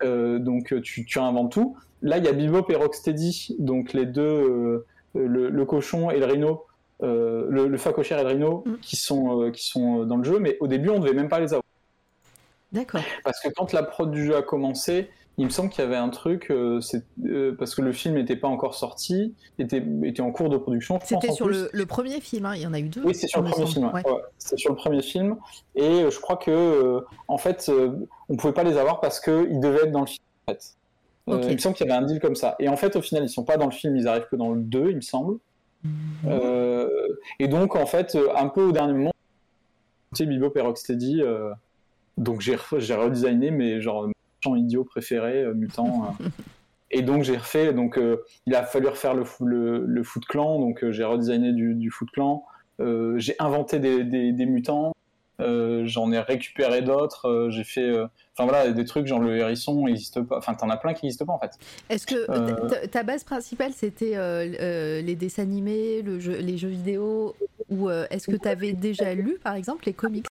Euh, 0.03 0.40
donc 0.40 0.73
euh, 0.73 0.82
tu, 0.82 1.06
tu 1.06 1.19
inventes 1.19 1.52
tout. 1.52 1.78
Là 2.02 2.18
il 2.18 2.26
y 2.26 2.28
a 2.28 2.34
Bebop 2.34 2.69
et 2.69 2.76
Rocksteady, 2.76 3.56
donc 3.60 3.94
les 3.94 4.06
deux, 4.06 4.22
euh, 4.22 4.86
le, 5.14 5.49
le 5.49 5.65
cochon 5.65 6.10
et 6.10 6.19
le 6.19 6.26
rhino, 6.26 6.65
le, 7.02 7.68
le 7.68 7.78
facochère 7.78 8.19
et 8.19 8.23
le 8.23 8.30
rhino, 8.30 8.64
Mm. 8.65 8.76
qui 8.82 8.95
sont, 8.95 9.52
qui 9.52 9.68
sont 9.68 10.06
dans 10.06 10.18
le 10.18 10.23
jeu, 10.23 10.40
mais 10.40 10.57
au 10.60 10.68
début 10.68 10.90
on 10.90 10.99
devait 10.99 11.14
même 11.14 11.30
pas 11.30 11.40
les 11.40 11.53
avoir. 11.53 11.64
D'accord. 12.72 13.02
Parce 13.23 13.40
que 13.41 13.49
quand 13.49 13.73
la 13.73 13.84
prod 13.84 14.10
du 14.11 14.26
jeu 14.26 14.36
a 14.36 14.41
commencé, 14.41 15.10
il 15.38 15.45
me 15.45 15.49
semble 15.49 15.70
qu'il 15.70 15.84
y 15.84 15.88
avait 15.88 15.95
un 15.95 16.10
truc, 16.10 16.52
euh, 16.52 16.82
c'est- 16.82 17.06
euh, 17.26 17.56
parce 17.58 17.74
que 17.74 17.82
le 17.82 17.94
film 17.94 18.16
n'était 18.16 18.36
pas 18.36 18.48
encore 18.48 18.76
sorti, 18.76 19.34
était, 19.60 19.84
était 20.03 20.22
en 20.22 20.32
cours 20.32 20.49
de 20.49 20.58
production. 20.58 20.99
C'était 21.03 21.32
sur 21.32 21.48
le, 21.48 21.70
le 21.72 21.86
premier 21.86 22.20
film, 22.22 22.45
hein, 22.45 22.53
il 22.56 22.62
y 22.62 22.68
en 22.68 22.74
a 22.74 22.80
eu 22.80 22.90
deux. 22.90 23.02
Oui, 23.03 23.16
c'est 23.16 23.28
sur 23.28 23.41
le 23.41 23.49
premier 23.49 23.66
film. 23.68 23.86
ouais. 23.88 23.94
Ouais. 24.06 24.12
Ouais, 24.12 24.22
c'est 24.38 24.58
sur 24.60 24.70
le 24.72 24.76
premier 24.76 25.02
film. 25.02 25.38
Et 25.76 25.84
euh, 26.03 26.10
je 26.12 26.20
crois 26.20 26.38
que, 26.38 27.03
en 27.28 27.38
fait, 27.38 27.72
on 28.30 28.36
pouvait 28.36 28.53
pas 28.53 28.64
les 28.64 28.78
avoir 28.78 28.99
parce 28.99 29.20
qu'ils 29.20 29.60
devaient 29.60 29.84
être 29.86 29.91
dans 29.91 30.02
le 30.02 30.08
film. 30.08 30.20
En 30.48 30.52
fait. 30.53 30.76
Il 31.28 31.53
me 31.53 31.58
semble 31.60 31.76
qu'il 31.76 31.88
y 31.88 31.90
avait 31.91 32.03
un 32.03 32.06
deal 32.06 32.20
comme 32.20 32.36
ça. 32.36 32.56
Et 32.60 32.68
en 32.68 32.76
fait, 32.76 32.95
au 32.95 33.02
final, 33.02 33.24
ils 33.24 33.30
sont 33.30 33.44
pas 33.45 33.56
dans 33.58 33.66
le 33.68 33.72
film, 33.72 33.95
ils 33.95 34.08
arrivent 34.08 34.28
que 34.30 34.36
dans 34.36 34.52
le 34.52 34.60
2, 34.62 34.90
il 34.90 34.95
me 34.98 35.02
semble. 35.02 35.38
Euh, 36.28 36.90
et 37.40 37.48
donc, 37.48 37.76
en 37.76 37.86
fait, 37.86 38.18
un 38.36 38.48
peu 38.49 38.64
au 38.64 38.72
dernier 38.72 38.94
moment, 38.94 39.12
Bebop 40.20 40.52
et 40.56 40.62
Rocksteady, 40.62 41.22
donc 42.18 42.41
j'ai 42.41 42.56
re- 42.56 42.80
j'ai 42.80 42.95
redesigné 42.95 43.49
mes 43.52 43.82
genre 43.82 44.08
méchants 44.43 44.55
idiots 44.55 44.84
préférés, 44.84 45.43
euh, 45.43 45.53
mutants. 45.53 46.15
euh. 46.22 46.27
et 46.91 47.01
donc 47.01 47.23
j'ai 47.23 47.38
refait, 47.38 47.73
donc 47.73 47.97
euh, 47.97 48.23
il 48.45 48.55
a 48.55 48.63
fallu 48.63 48.88
refaire 48.88 49.13
le, 49.13 49.23
le, 49.41 49.85
le 49.85 50.03
Foot 50.03 50.26
Clan, 50.26 50.59
donc 50.59 50.84
euh, 50.84 50.91
j'ai 50.91 51.03
redesigné 51.03 51.53
du, 51.53 51.76
du 51.76 51.89
Foot 51.91 52.09
Clan. 52.11 52.43
Euh, 52.80 53.18
j'ai 53.18 53.35
inventé 53.39 53.80
des, 53.80 54.03
des, 54.03 54.31
des 54.31 54.45
mutants, 54.45 54.93
j'en 55.85 56.11
ai 56.11 56.19
récupéré 56.19 56.81
d'autres, 56.81 57.27
euh, 57.27 57.49
j'ai 57.49 57.63
fait, 57.63 57.81
euh, 57.89 58.07
enfin 58.35 58.47
voilà, 58.49 58.72
des 58.72 58.85
trucs 58.85 59.07
genre 59.07 59.19
le 59.19 59.35
hérisson 59.38 59.85
n'existe 59.85 60.22
pas, 60.22 60.38
enfin 60.38 60.53
t'en 60.53 60.69
as 60.69 60.77
plein 60.77 60.93
qui 60.93 61.05
n'existent 61.05 61.26
pas 61.26 61.34
en 61.34 61.39
fait. 61.39 61.51
Est-ce 61.89 62.05
que 62.07 62.30
Euh, 62.31 62.88
ta- 62.88 63.03
base 63.03 63.23
principale 63.23 63.72
c'était 63.73 64.15
euh, 64.15 64.47
euh, 64.59 65.01
les 65.01 65.15
dessins 65.15 65.43
animés, 65.43 66.01
le 66.01 66.19
jeu- 66.19 66.38
les 66.39 66.57
jeux 66.57 66.69
vidéo 66.69 67.35
ou 67.69 67.89
euh, 67.89 68.05
est-ce 68.09 68.30
que 68.30 68.35
tu 68.35 68.47
avais 68.47 68.73
déjà 68.73 69.13
lu 69.13 69.38
par 69.43 69.55
exemple 69.55 69.85
les 69.85 69.93
comics 69.93 70.26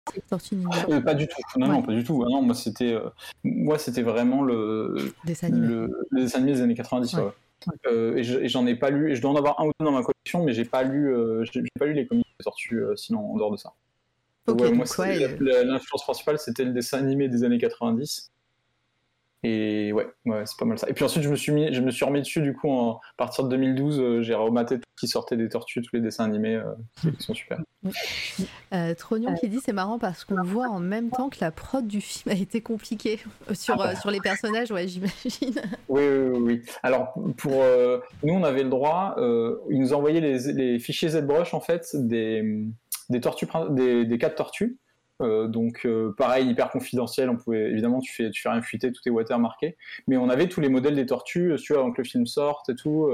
Ninja 0.52 0.86
Euh, 0.90 1.02
pas 1.02 1.14
du 1.14 1.28
tout, 1.28 1.36
non, 1.58 1.68
Ouais. 1.68 1.74
non, 1.74 1.82
pas 1.84 1.94
du 1.94 2.04
tout. 2.04 2.24
Ah 2.26 2.30
non, 2.32 2.42
moi 2.42 2.56
c'était, 2.56 2.94
euh, 2.94 3.10
moi 3.44 3.78
c'était 3.78 4.02
vraiment 4.02 4.42
le, 4.42 4.96
dessins 5.26 5.48
animés 5.48 5.88
des 6.54 6.62
années 6.62 6.74
90. 6.76 7.14
Ouais. 7.14 7.22
ouais. 7.24 7.30
Euh, 7.88 8.16
et 8.16 8.24
je- 8.24 8.40
et 8.40 8.48
j'en 8.48 8.66
ai 8.68 8.76
pas 8.76 8.90
lu, 8.90 9.12
et 9.12 9.16
je 9.16 9.22
dois 9.22 9.32
en 9.32 9.36
avoir 9.36 9.60
un 9.60 9.66
ou 9.66 9.72
deux 9.80 9.86
dans 9.86 9.92
ma 9.92 10.02
collection, 10.04 10.44
mais 10.44 10.54
j'ai 10.54 10.66
pas 10.66 10.84
lu, 10.84 11.12
euh, 11.14 11.44
j'ai 11.52 11.62
pas 11.80 11.86
lu 11.86 11.94
les 11.94 12.06
comics 12.08 12.26
de 12.40 12.44
Tortue 12.44 12.80
euh, 12.84 12.96
sinon 12.96 13.32
en 13.32 13.36
dehors 13.38 13.52
de 13.52 13.58
ça. 13.58 13.74
Ouais, 14.48 14.72
moi, 14.72 14.86
ouais, 15.00 15.38
l'influence 15.40 16.04
principale 16.04 16.40
c'était 16.40 16.64
le 16.64 16.72
dessin 16.72 17.00
animé 17.00 17.28
des 17.28 17.44
années 17.44 17.58
90. 17.58 18.32
Et 19.44 19.94
ouais, 19.94 20.08
ouais 20.26 20.44
c'est 20.46 20.58
pas 20.58 20.66
mal 20.66 20.80
ça. 20.80 20.90
Et 20.90 20.94
puis 20.94 21.06
ensuite, 21.06 21.24
je 21.24 21.30
me 21.30 21.36
suis 21.36 21.52
mis, 21.52 21.72
je 21.74 21.82
me 21.82 21.92
suis 21.92 22.04
remis 22.06 22.22
dessus 22.22 22.42
du 22.42 22.56
coup 22.56 22.70
en, 22.70 22.94
à 22.96 23.00
partir 23.18 23.44
de 23.44 23.50
2012, 23.50 24.00
euh, 24.00 24.22
j'ai 24.24 24.34
rematé 24.34 24.80
tout 24.80 24.90
ce 24.96 25.06
qui 25.06 25.08
sortait 25.08 25.38
des 25.38 25.48
tortues, 25.48 25.82
tous 25.82 25.96
les 25.96 26.02
dessins 26.02 26.26
animés 26.26 26.56
euh, 26.56 26.74
qui, 27.02 27.24
sont 27.24 27.34
super. 27.34 27.60
Euh, 28.74 28.94
Trognon 28.96 29.34
qui 29.36 29.48
dit 29.48 29.60
c'est 29.64 29.72
marrant 29.72 29.98
parce 29.98 30.26
qu'on 30.26 30.44
voit 30.44 30.68
en 30.68 30.82
même 30.82 31.10
temps 31.10 31.30
que 31.30 31.38
la 31.40 31.52
prod 31.52 31.88
du 31.88 32.02
film 32.02 32.36
a 32.36 32.38
été 32.38 32.60
compliquée 32.60 33.20
sur, 33.54 33.76
Ah 33.76 33.78
bah. 33.78 33.92
euh, 33.92 33.96
sur 33.96 34.12
les 34.12 34.20
personnages, 34.20 34.72
ouais, 34.72 34.88
j'imagine. 34.88 35.62
Oui, 35.88 36.04
oui, 36.06 36.38
oui. 36.40 36.62
Alors, 36.84 37.14
pour 37.38 37.64
euh, 37.64 38.00
nous, 38.24 38.34
on 38.34 38.44
avait 38.44 38.64
le 38.64 38.70
droit, 38.70 39.16
ils 39.70 39.80
nous 39.80 39.94
envoyaient 39.94 40.20
les, 40.20 40.52
les 40.52 40.80
fichiers 40.80 41.10
ZBrush, 41.10 41.54
en 41.54 41.62
fait, 41.62 41.88
des, 41.94 42.66
des, 43.10 43.22
tortues, 43.22 43.48
des, 43.70 44.06
des 44.06 44.18
de 44.18 44.28
tortues. 44.28 44.78
Euh, 45.22 45.48
donc, 45.48 45.86
euh, 45.86 46.14
pareil, 46.18 46.48
hyper 46.48 46.70
confidentiel. 46.70 47.30
On 47.30 47.38
pouvait, 47.38 47.72
évidemment, 47.72 48.00
tu 48.00 48.14
fais, 48.14 48.30
tu 48.30 48.42
fais 48.42 48.50
rien 48.50 48.62
fuiter, 48.62 48.92
tout 48.92 49.02
est 49.06 49.10
watermarqué. 49.10 49.78
Mais 50.08 50.18
on 50.18 50.30
avait 50.30 50.48
tous 50.48 50.62
les 50.62 50.70
modèles 50.70 50.96
des 50.96 51.06
tortues, 51.06 51.54
euh, 51.54 51.58
tu 51.58 51.74
vois, 51.74 51.82
avant 51.82 51.92
que 51.92 52.02
le 52.02 52.08
film 52.08 52.26
sorte 52.26 52.70
et 52.70 52.76
tout. 52.76 53.10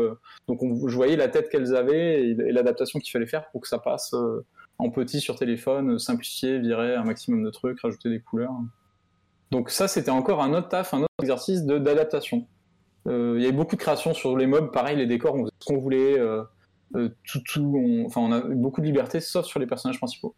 donc, 0.48 0.62
on, 0.64 0.88
je 0.88 0.96
voyais 0.96 1.16
la 1.16 1.30
tête 1.30 1.50
qu'elles 1.50 1.76
avaient 1.76 2.24
et, 2.30 2.36
l'adaptation 2.36 3.00
qu'il 3.00 3.12
fallait 3.12 3.26
faire 3.26 3.50
pour 3.52 3.62
que 3.62 3.68
ça 3.68 3.80
passe 3.80 4.14
en 4.80 4.90
petit 4.90 5.22
sur 5.22 5.36
téléphone, 5.38 6.00
simplifier, 6.00 6.60
virer 6.60 6.96
un 6.96 7.04
maximum 7.04 7.44
de 7.44 7.50
trucs, 7.50 7.80
rajouter 7.82 8.10
des 8.10 8.20
couleurs. 8.20 8.54
Donc, 9.52 9.70
ça, 9.70 9.88
c'était 9.88 10.12
encore 10.12 10.42
un 10.42 10.54
autre 10.54 10.70
taf, 10.70 10.94
un 10.94 11.02
autre 11.02 11.10
exercice 11.22 11.64
de- 11.64 11.78
d'adaptation. 11.78 12.48
Il 13.06 13.42
y 13.42 13.44
avait 13.44 13.52
beaucoup 13.52 13.76
de 13.76 13.82
créations 13.82 14.14
sur 14.14 14.38
les 14.38 14.48
mobs, 14.48 14.72
pareil, 14.72 14.98
les 14.98 15.06
décors, 15.06 15.36
on 15.36 15.44
faisait 15.44 15.52
ce 15.60 15.66
qu'on 15.66 15.78
voulait, 15.78 16.18
tout, 16.94 17.40
tout, 17.46 18.04
enfin, 18.06 18.22
on 18.22 18.32
a 18.32 18.42
beaucoup 18.42 18.82
de 18.82 18.86
liberté, 18.86 19.20
sauf 19.20 19.46
sur 19.46 19.60
les 19.60 19.68
personnages 19.68 19.98
principaux. 19.98 20.36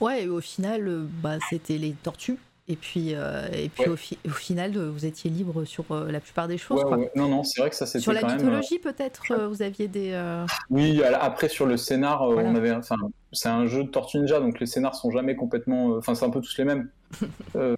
Ouais, 0.00 0.24
et 0.24 0.28
au 0.28 0.40
final, 0.40 0.86
euh, 0.88 1.04
bah, 1.22 1.38
c'était 1.50 1.78
les 1.78 1.92
tortues. 1.92 2.38
Et 2.70 2.76
puis, 2.76 3.14
euh, 3.14 3.46
et 3.50 3.70
puis 3.70 3.84
Ouais. 3.84 3.88
au, 3.88 3.96
fi- 3.96 4.18
au 4.26 4.30
final, 4.30 4.76
euh, 4.76 4.90
vous 4.90 5.06
étiez 5.06 5.30
libre 5.30 5.64
sur 5.64 5.86
euh, 5.90 6.10
la 6.12 6.20
plupart 6.20 6.48
des 6.48 6.58
choses. 6.58 6.76
Ouais, 6.82 6.88
quoi. 6.88 6.98
ouais. 6.98 7.10
Non, 7.16 7.26
non, 7.26 7.42
c'est 7.42 7.62
vrai 7.62 7.70
que 7.70 7.76
ça 7.76 7.86
c'était 7.86 8.00
Sur 8.02 8.12
la 8.12 8.20
quand 8.20 8.26
même. 8.28 8.36
mythologie, 8.36 8.78
peut-être, 8.78 9.22
euh, 9.30 9.48
vous 9.48 9.62
aviez 9.62 9.88
des. 9.88 10.10
euh, 10.12 10.44
Oui, 10.68 11.02
après 11.02 11.48
sur 11.48 11.64
le 11.64 11.78
scénar, 11.78 12.30
Voilà. 12.30 12.50
on 12.50 12.54
avait, 12.54 12.72
enfin, 12.72 12.96
c'est 13.32 13.48
un 13.48 13.64
jeu 13.66 13.84
de 13.84 13.88
Tortue 13.88 14.18
Ninja, 14.18 14.38
donc 14.40 14.60
les 14.60 14.66
scénars 14.66 14.94
sont 14.96 15.10
jamais 15.10 15.34
complètement, 15.34 15.96
enfin, 15.96 16.14
c'est 16.14 16.26
un 16.26 16.30
peu 16.30 16.42
tous 16.42 16.58
les 16.58 16.64
mêmes. 16.64 16.90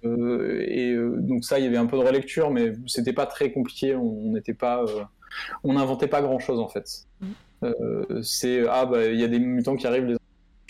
Et 0.03 0.95
donc 1.19 1.45
ça, 1.45 1.57
il 1.59 1.63
y 1.63 1.67
avait 1.67 1.77
un 1.77 1.85
peu 1.85 1.97
de 1.97 2.03
relecture, 2.03 2.51
mais 2.51 2.73
c'était 2.87 3.13
pas 3.13 3.25
très 3.25 3.51
compliqué. 3.53 3.95
On 3.95 4.31
n'était 4.33 4.53
pas, 4.53 4.83
on 5.63 5.73
n'inventait 5.73 6.07
pas 6.07 6.21
grand 6.21 6.39
chose 6.39 6.59
en 6.59 6.67
fait. 6.67 7.05
Euh, 7.63 8.21
c'est 8.23 8.65
ah 8.69 8.85
bah 8.85 9.05
il 9.05 9.19
y 9.19 9.23
a 9.23 9.27
des 9.27 9.39
mutants 9.39 9.75
qui 9.75 9.85
arrivent, 9.87 10.05
les, 10.05 10.15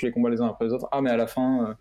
les 0.05 0.11
combats 0.11 0.29
les 0.29 0.41
uns 0.41 0.47
après 0.47 0.65
les 0.65 0.73
autres. 0.73 0.87
Ah 0.91 1.01
mais 1.01 1.09
à 1.09 1.17
la 1.17 1.27
fin, 1.27 1.69
euh, 1.69 1.73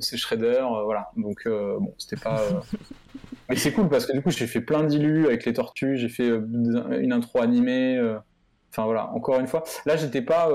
c'est 0.00 0.16
Shredder, 0.16 0.60
euh, 0.60 0.84
voilà. 0.84 1.10
Donc 1.16 1.42
euh, 1.46 1.78
bon, 1.78 1.94
c'était 1.98 2.20
pas. 2.20 2.42
Mais 3.48 3.56
c'est 3.56 3.72
cool 3.72 3.88
parce 3.88 4.04
que 4.04 4.12
du 4.12 4.20
coup 4.20 4.30
j'ai 4.30 4.46
fait 4.46 4.60
plein 4.60 4.84
d'illus 4.84 5.24
avec 5.24 5.46
les 5.46 5.54
tortues, 5.54 5.96
j'ai 5.96 6.10
fait 6.10 6.28
une 6.28 7.12
intro 7.12 7.40
animée. 7.40 7.98
Enfin 8.70 8.84
voilà, 8.84 9.10
encore 9.12 9.40
une 9.40 9.46
fois. 9.46 9.64
Là 9.86 9.96
j'étais 9.96 10.20
pas. 10.20 10.50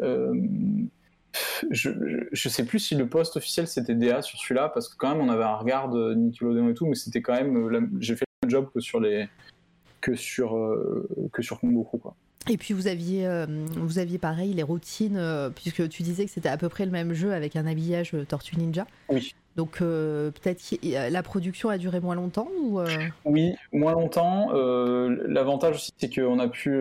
je, 0.00 0.88
je, 1.70 1.90
je 2.32 2.48
sais 2.48 2.64
plus 2.64 2.80
si 2.80 2.96
le 2.96 3.08
poste 3.08 3.36
officiel 3.36 3.68
c'était 3.68 3.94
DA 3.94 4.22
sur 4.22 4.40
celui-là 4.40 4.70
parce 4.70 4.88
que 4.88 4.96
quand 4.96 5.14
même 5.14 5.20
on 5.20 5.30
avait 5.30 5.44
un 5.44 5.54
regard 5.54 5.88
de 5.88 6.14
Nickelodeon 6.14 6.68
et 6.70 6.74
tout, 6.74 6.86
mais 6.86 6.96
c'était 6.96 7.22
quand 7.22 7.34
même. 7.34 7.96
J'ai 8.00 8.16
fait 8.16 8.24
le 8.42 8.48
même 8.48 8.50
job 8.50 8.68
que 8.74 8.80
sur 8.80 8.98
les 8.98 9.28
que 10.00 10.16
sur 10.16 10.58
que 11.32 11.42
sur 11.42 11.60
Combo 11.60 11.84
Crew, 11.84 11.98
quoi. 11.98 12.16
Et 12.48 12.56
puis 12.56 12.72
vous 12.72 12.86
aviez, 12.86 13.26
euh, 13.26 13.46
vous 13.76 13.98
aviez 13.98 14.18
pareil 14.18 14.54
les 14.54 14.62
routines, 14.62 15.18
euh, 15.18 15.50
puisque 15.50 15.88
tu 15.88 16.02
disais 16.02 16.24
que 16.24 16.30
c'était 16.30 16.48
à 16.48 16.56
peu 16.56 16.68
près 16.68 16.86
le 16.86 16.90
même 16.90 17.12
jeu 17.12 17.32
avec 17.32 17.54
un 17.54 17.66
habillage 17.66 18.14
euh, 18.14 18.24
Tortue 18.24 18.56
Ninja. 18.56 18.86
Oui. 19.10 19.34
Donc 19.56 19.82
euh, 19.82 20.30
peut-être 20.30 20.62
la 20.82 21.22
production 21.22 21.68
a 21.68 21.76
duré 21.76 22.00
moins 22.00 22.14
longtemps 22.14 22.48
ou 22.62 22.80
Oui, 23.24 23.52
moins 23.72 23.92
longtemps. 23.92 24.52
L'avantage 24.52 25.74
aussi, 25.74 25.92
c'est 25.98 26.14
qu'on 26.14 26.38
a 26.38 26.48
pu 26.48 26.80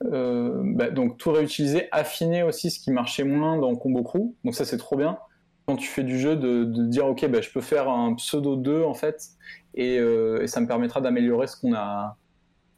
bah, 0.00 0.90
donc 0.90 1.18
tout 1.18 1.32
réutiliser, 1.32 1.88
affiner 1.92 2.42
aussi 2.42 2.70
ce 2.70 2.78
qui 2.78 2.90
marchait 2.90 3.24
moins 3.24 3.58
dans 3.58 3.74
Combo 3.74 4.02
Crew. 4.02 4.32
Donc 4.44 4.54
ça, 4.54 4.64
c'est 4.64 4.78
trop 4.78 4.96
bien. 4.96 5.18
quand 5.66 5.76
tu 5.76 5.88
fais 5.88 6.04
du 6.04 6.18
jeu 6.18 6.36
de, 6.36 6.64
dire 6.64 7.06
ok 7.06 7.26
bah, 7.28 7.40
je 7.42 7.50
peux 7.50 7.60
faire 7.60 7.90
un 7.90 8.14
pseudo 8.14 8.54
2 8.56 8.82
en 8.84 8.94
fait 8.94 9.30
et, 9.74 9.96
et 9.96 10.46
ça 10.46 10.60
me 10.60 10.68
permettra 10.68 11.00
d'améliorer 11.00 11.48
ce 11.48 11.56
qu'on 11.60 11.74
a 11.74 12.16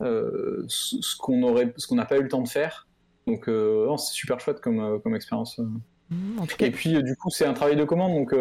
ce 0.01 1.17
qu'on 1.17 1.43
aurait 1.43 1.73
ce 1.77 1.87
qu'on 1.87 1.97
n'a 1.97 2.05
pas 2.05 2.19
eu 2.19 2.23
le 2.23 2.29
temps 2.29 2.43
de 2.43 2.49
faire 2.49 2.87
donc 3.27 3.45
c'est 3.47 4.13
super 4.13 4.41
chouette 4.41 4.61
comme, 4.61 5.01
comme 5.03 5.15
expérience 5.15 5.61
Mmh, 6.09 6.45
et 6.61 6.71
puis 6.71 7.03
du 7.03 7.17
coup 7.17 7.31
c'est 7.31 7.47
un 7.47 7.53
travail 7.53 7.75
de 7.75 7.83
commande 7.83 8.13
donc 8.15 8.33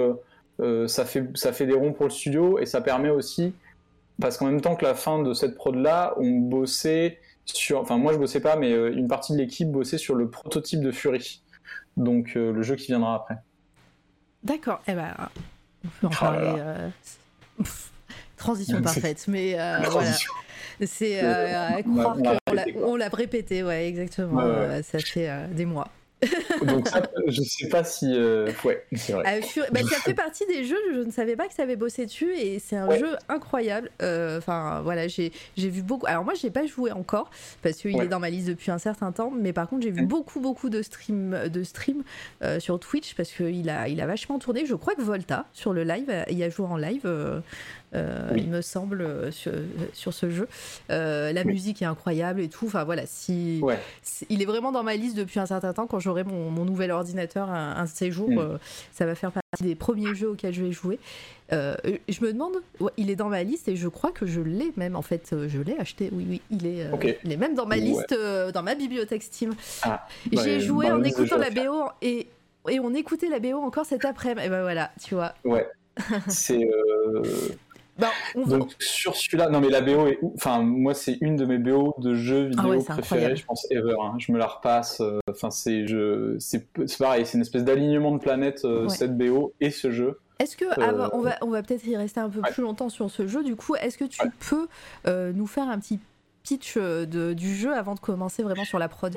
ça 0.87 1.03
fait 1.05 1.25
ça 1.35 1.51
fait 1.51 1.65
des 1.65 1.73
ronds 1.73 1.93
pour 1.93 2.05
le 2.05 2.11
studio 2.11 2.59
et 2.59 2.67
ça 2.67 2.79
permet 2.79 3.09
aussi 3.09 3.55
parce 4.19 4.37
qu'en 4.37 4.45
même 4.45 4.61
temps 4.61 4.75
que 4.75 4.85
la 4.85 4.95
fin 4.95 5.21
de 5.21 5.33
cette 5.33 5.55
prod 5.55 5.75
là, 5.75 6.13
on 6.17 6.31
bossait 6.31 7.19
sur, 7.45 7.79
enfin 7.79 7.97
moi 7.97 8.13
je 8.13 8.17
bossais 8.17 8.39
pas, 8.39 8.55
mais 8.55 8.71
euh, 8.71 8.91
une 8.93 9.07
partie 9.07 9.33
de 9.33 9.37
l'équipe 9.37 9.71
bossait 9.71 9.97
sur 9.97 10.15
le 10.15 10.29
prototype 10.29 10.81
de 10.81 10.91
Fury, 10.91 11.41
donc 11.97 12.33
euh, 12.35 12.51
le 12.51 12.63
jeu 12.63 12.75
qui 12.75 12.87
viendra 12.87 13.15
après. 13.15 13.35
D'accord. 14.43 14.81
Eh 14.87 14.93
ben, 14.93 15.13
on 15.83 15.87
peut 15.87 16.07
en 16.07 16.09
oh 16.11 16.19
parler. 16.19 16.53
Euh, 16.57 16.89
transition 18.37 18.81
parfaite, 18.81 19.25
mais 19.27 19.53
voilà. 19.89 20.11
C'est 20.85 21.19
à 21.19 21.81
croire 21.83 22.17
qu'on 22.73 22.95
l'a 22.95 23.09
répété, 23.09 23.63
ouais, 23.63 23.87
exactement. 23.87 24.41
ça 24.83 24.99
fait 24.99 25.29
des 25.53 25.65
mois. 25.65 25.89
Donc 26.65 26.87
ça, 26.87 27.01
je 27.27 27.41
sais 27.41 27.67
pas 27.67 27.83
si... 27.83 28.07
Euh, 28.09 28.49
ouais, 28.63 28.83
c'est 28.95 29.13
vrai. 29.13 29.41
Euh, 29.57 29.63
bah, 29.71 29.81
ça 29.83 29.97
fait 29.97 30.13
partie 30.13 30.45
des 30.47 30.63
jeux, 30.63 30.79
je 30.93 30.99
ne 30.99 31.11
savais 31.11 31.35
pas 31.35 31.47
que 31.47 31.53
ça 31.53 31.63
avait 31.63 31.75
bossé 31.75 32.05
dessus 32.05 32.33
et 32.35 32.59
c'est 32.59 32.77
un 32.77 32.89
jeu 32.97 33.15
incroyable. 33.27 33.91
Euh, 34.01 34.37
enfin 34.37 34.81
voilà, 34.81 35.07
j'ai 35.07 35.31
vu 35.57 35.81
beaucoup... 35.81 36.07
Alors 36.07 36.23
moi, 36.23 36.33
je 36.33 36.45
n'ai 36.45 36.51
pas 36.51 36.65
joué 36.65 36.91
encore 36.91 37.29
parce 37.61 37.77
qu'il 37.77 37.99
est 37.99 38.07
dans 38.07 38.19
ma 38.19 38.29
liste 38.29 38.47
depuis 38.47 38.71
un 38.71 38.77
certain 38.77 39.11
temps, 39.11 39.31
mais 39.31 39.53
par 39.53 39.67
contre, 39.67 39.83
j'ai 39.83 39.91
vu 39.91 40.05
beaucoup, 40.05 40.39
beaucoup 40.39 40.69
de 40.69 40.81
streams 40.81 41.49
de 41.49 41.63
stream, 41.63 42.03
sur 42.59 42.79
Twitch 42.79 43.15
parce 43.15 43.31
qu'il 43.31 43.69
a, 43.69 43.87
il 43.87 43.99
a 44.01 44.07
vachement 44.07 44.39
tourné. 44.39 44.65
Je 44.65 44.75
crois 44.75 44.95
que 44.95 45.01
Volta, 45.01 45.45
sur 45.53 45.73
le 45.73 45.83
live, 45.83 46.11
il 46.29 46.41
a 46.43 46.49
joué 46.49 46.65
en 46.65 46.77
live 46.77 47.41
euh, 47.95 48.29
il 48.35 48.49
me 48.49 48.61
semble, 48.61 49.01
euh, 49.01 49.31
sur, 49.93 50.13
ce 50.13 50.29
jeu. 50.29 50.47
Euh, 50.91 51.31
la 51.31 51.43
musique 51.43 51.81
est 51.81 51.85
incroyable 51.85 52.41
et 52.41 52.49
tout. 52.49 52.65
Enfin 52.65 52.83
voilà, 52.83 53.03
si, 53.05 53.61
il 54.29 54.41
est 54.41 54.45
vraiment 54.45 54.71
dans 54.71 54.83
ma 54.83 54.95
liste 54.95 55.15
depuis 55.17 55.39
un 55.39 55.45
certain 55.45 55.73
temps. 55.73 55.87
Quand 55.87 55.99
j'aurai 55.99 56.23
mon, 56.23 56.65
nouvel 56.65 56.91
ordinateur 56.91 57.49
un, 57.49 57.75
un 57.77 57.83
de 57.83 57.89
ces 57.89 58.11
jours, 58.11 58.29
mm. 58.29 58.59
ça 58.91 59.05
va 59.05 59.15
faire 59.15 59.31
partie 59.31 59.63
des 59.63 59.75
premiers 59.75 60.15
jeux 60.15 60.29
auxquels 60.29 60.53
je 60.53 60.63
vais 60.63 60.71
jouer. 60.71 60.99
je 61.51 62.21
me 62.21 62.33
demande, 62.33 62.55
il 62.97 63.09
est 63.09 63.15
dans 63.15 63.29
ma 63.29 63.43
liste 63.43 63.67
et 63.67 63.75
je 63.75 63.87
crois 63.87 64.11
que 64.11 64.25
je 64.25 64.41
l'ai 64.41 64.73
même 64.77 64.95
en 64.95 65.01
fait, 65.01 65.35
je 65.47 65.59
l'ai 65.59 65.77
acheté. 65.77 66.09
Oui, 66.11 66.25
oui, 66.29 66.41
il 66.51 66.65
est, 66.65 66.87
il 67.23 67.31
est 67.31 67.37
même 67.37 67.55
dans 67.55 67.65
ma 67.65 67.77
liste, 67.77 68.15
dans 68.53 68.63
ma 68.63 68.75
bibliothèque 68.75 69.23
Steam. 69.23 69.53
Ah, 69.83 70.07
J'ai 70.31 70.57
bah, 70.57 70.59
joué 70.59 70.91
en 70.91 71.03
écoutant 71.03 71.37
la 71.37 71.49
BO 71.49 71.85
et, 72.01 72.27
et 72.69 72.79
on 72.79 72.93
écoutait 72.93 73.29
la 73.29 73.39
BO 73.39 73.57
encore 73.59 73.85
cet 73.85 74.05
après-midi. 74.05 74.47
Et 74.47 74.49
ben 74.49 74.61
voilà, 74.61 74.91
tu 75.01 75.15
vois. 75.15 75.33
Ouais. 75.43 75.67
C'est 76.27 76.67
bah, 77.97 78.11
Donc 78.35 78.75
sur 78.79 79.15
celui-là, 79.15 79.49
non 79.49 79.61
mais 79.61 79.69
la 79.69 79.81
BO 79.81 80.07
est, 80.07 80.19
enfin 80.35 80.61
moi 80.61 80.93
c'est 80.93 81.17
une 81.21 81.37
de 81.37 81.45
mes 81.45 81.57
BO 81.57 81.95
de 81.99 82.13
jeux 82.13 82.49
ah 82.57 82.63
vidéo 82.63 82.83
préférées, 82.83 83.35
je 83.35 83.45
pense 83.45 83.65
ever. 83.71 83.95
Hein. 84.01 84.15
Je 84.19 84.31
me 84.33 84.37
la 84.37 84.47
repasse. 84.47 84.99
Euh, 84.99 85.19
enfin 85.29 85.49
c'est 85.49 85.87
je, 85.87 86.35
c'est 86.39 86.67
pareil, 86.99 87.25
c'est 87.25 87.37
une 87.37 87.41
espèce 87.41 87.63
d'alignement 87.63 88.11
de 88.11 88.19
planètes 88.19 88.65
euh, 88.65 88.89
cette 88.89 89.17
BO 89.17 89.53
et 89.61 89.71
ce 89.71 89.91
jeu. 89.91 90.19
Est-ce 90.39 90.57
que 90.57 90.65
euh, 90.65 91.09
on 91.13 91.21
va 91.21 91.37
on 91.41 91.49
va 91.49 91.63
peut-être 91.63 91.85
y 91.85 91.95
rester 91.95 92.19
un 92.19 92.29
peu 92.29 92.41
plus 92.41 92.61
longtemps 92.61 92.89
sur 92.89 93.09
ce 93.09 93.27
jeu. 93.27 93.43
Du 93.43 93.55
coup, 93.55 93.75
est-ce 93.75 93.97
que 93.97 94.05
tu 94.05 94.21
peux 94.49 94.67
nous 95.33 95.47
faire 95.47 95.69
un 95.69 95.79
petit 95.79 95.99
pitch 96.43 96.77
de, 96.77 97.33
du 97.33 97.55
jeu 97.55 97.73
avant 97.73 97.95
de 97.95 97.99
commencer 97.99 98.43
vraiment 98.43 98.65
sur 98.65 98.79
la 98.79 98.89
prod? 98.89 99.15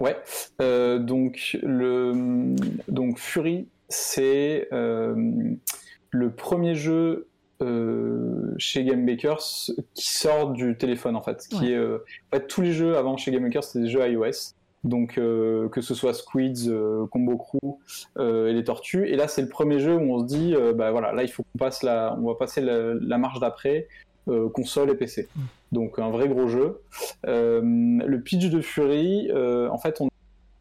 Ouais. 0.00 0.16
donc 0.58 1.58
le 1.62 2.54
donc 2.88 3.18
Fury, 3.18 3.68
c'est 3.90 4.68
le 4.70 6.30
premier 6.30 6.74
jeu 6.74 7.28
euh, 7.62 8.54
chez 8.58 8.84
Game 8.84 9.04
Makers 9.04 9.70
qui 9.94 10.08
sort 10.08 10.50
du 10.50 10.76
téléphone 10.76 11.16
en 11.16 11.22
fait. 11.22 11.46
Qui 11.48 11.72
est, 11.72 11.76
euh, 11.76 12.04
en 12.30 12.36
fait, 12.36 12.46
tous 12.46 12.60
les 12.60 12.72
jeux 12.72 12.96
avant 12.96 13.16
chez 13.16 13.30
Game 13.30 13.42
Makers 13.42 13.64
c'était 13.64 13.84
des 13.84 13.90
jeux 13.90 14.06
iOS. 14.08 14.54
Donc 14.84 15.16
euh, 15.16 15.68
que 15.68 15.80
ce 15.80 15.94
soit 15.94 16.12
Squids, 16.12 16.70
Combo 17.10 17.36
Crew 17.36 17.78
et 18.18 18.52
les 18.52 18.64
Tortues. 18.64 19.08
Et 19.08 19.16
là 19.16 19.28
c'est 19.28 19.42
le 19.42 19.48
premier 19.48 19.78
jeu 19.78 19.94
où 19.94 20.14
on 20.14 20.20
se 20.20 20.26
dit 20.26 20.54
bah 20.74 20.90
voilà 20.90 21.12
là 21.12 21.22
il 21.22 21.28
faut 21.28 21.44
qu'on 21.44 21.58
passe 21.58 21.82
la, 21.82 22.16
on 22.20 22.26
va 22.26 22.34
passer 22.34 22.60
la, 22.60 23.18
marche 23.18 23.40
d'après 23.40 23.88
console 24.26 24.90
et 24.90 24.94
PC. 24.94 25.28
Mm. 25.34 25.40
Donc 25.72 25.98
un 25.98 26.10
vrai 26.10 26.28
gros 26.28 26.48
jeu. 26.48 26.80
le 27.24 28.16
pitch 28.18 28.50
de 28.50 28.60
Fury, 28.60 29.30
en 29.32 29.78
fait 29.78 30.00
on 30.00 30.08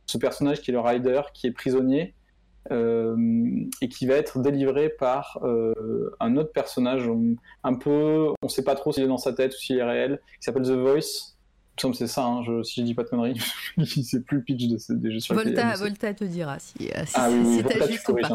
ce 0.06 0.18
personnage 0.18 0.62
qui 0.62 0.72
est 0.72 0.74
le 0.74 0.80
rider 0.82 1.22
qui 1.34 1.48
est 1.48 1.52
prisonnier 1.52 2.14
euh, 2.70 3.16
et 3.82 3.90
qui 3.90 4.06
va 4.06 4.16
être 4.16 4.40
délivré 4.40 4.90
par 4.90 5.40
euh, 5.44 6.14
un 6.20 6.38
autre 6.38 6.52
personnage, 6.52 7.10
un 7.64 7.74
peu, 7.74 8.30
on 8.42 8.50
sait 8.50 8.64
pas 8.64 8.76
trop 8.76 8.92
s'il 8.92 9.04
est 9.04 9.08
dans 9.08 9.18
sa 9.18 9.34
tête 9.34 9.54
ou 9.54 9.58
s'il 9.58 9.78
est 9.78 9.84
réel, 9.84 10.20
qui 10.40 10.46
s'appelle 10.46 10.64
The 10.64 10.72
Voice. 10.72 11.32
Il 11.84 11.90
me 11.90 11.94
c'est 11.94 12.08
ça, 12.08 12.26
hein, 12.26 12.44
je, 12.44 12.62
si 12.64 12.82
je 12.82 12.86
dis 12.86 12.94
pas 12.94 13.04
de 13.04 13.10
conneries, 13.10 13.40
c'est 14.04 14.24
plus 14.24 14.44
pitch 14.44 14.68
de 14.68 14.78
ce, 14.78 14.94
des 14.94 15.12
jeux 15.12 15.20
sur 15.20 15.36
Volta, 15.36 15.74
Volta 15.76 16.14
te 16.14 16.24
dira 16.24 16.60
si, 16.60 16.90
euh, 16.96 17.06
si 17.06 17.14
ah 17.16 17.30
oui, 17.30 17.40
oui 17.44 17.62
Volta, 17.62 17.88
juste 17.88 18.08
ou 18.10 18.16
pas. 18.16 18.30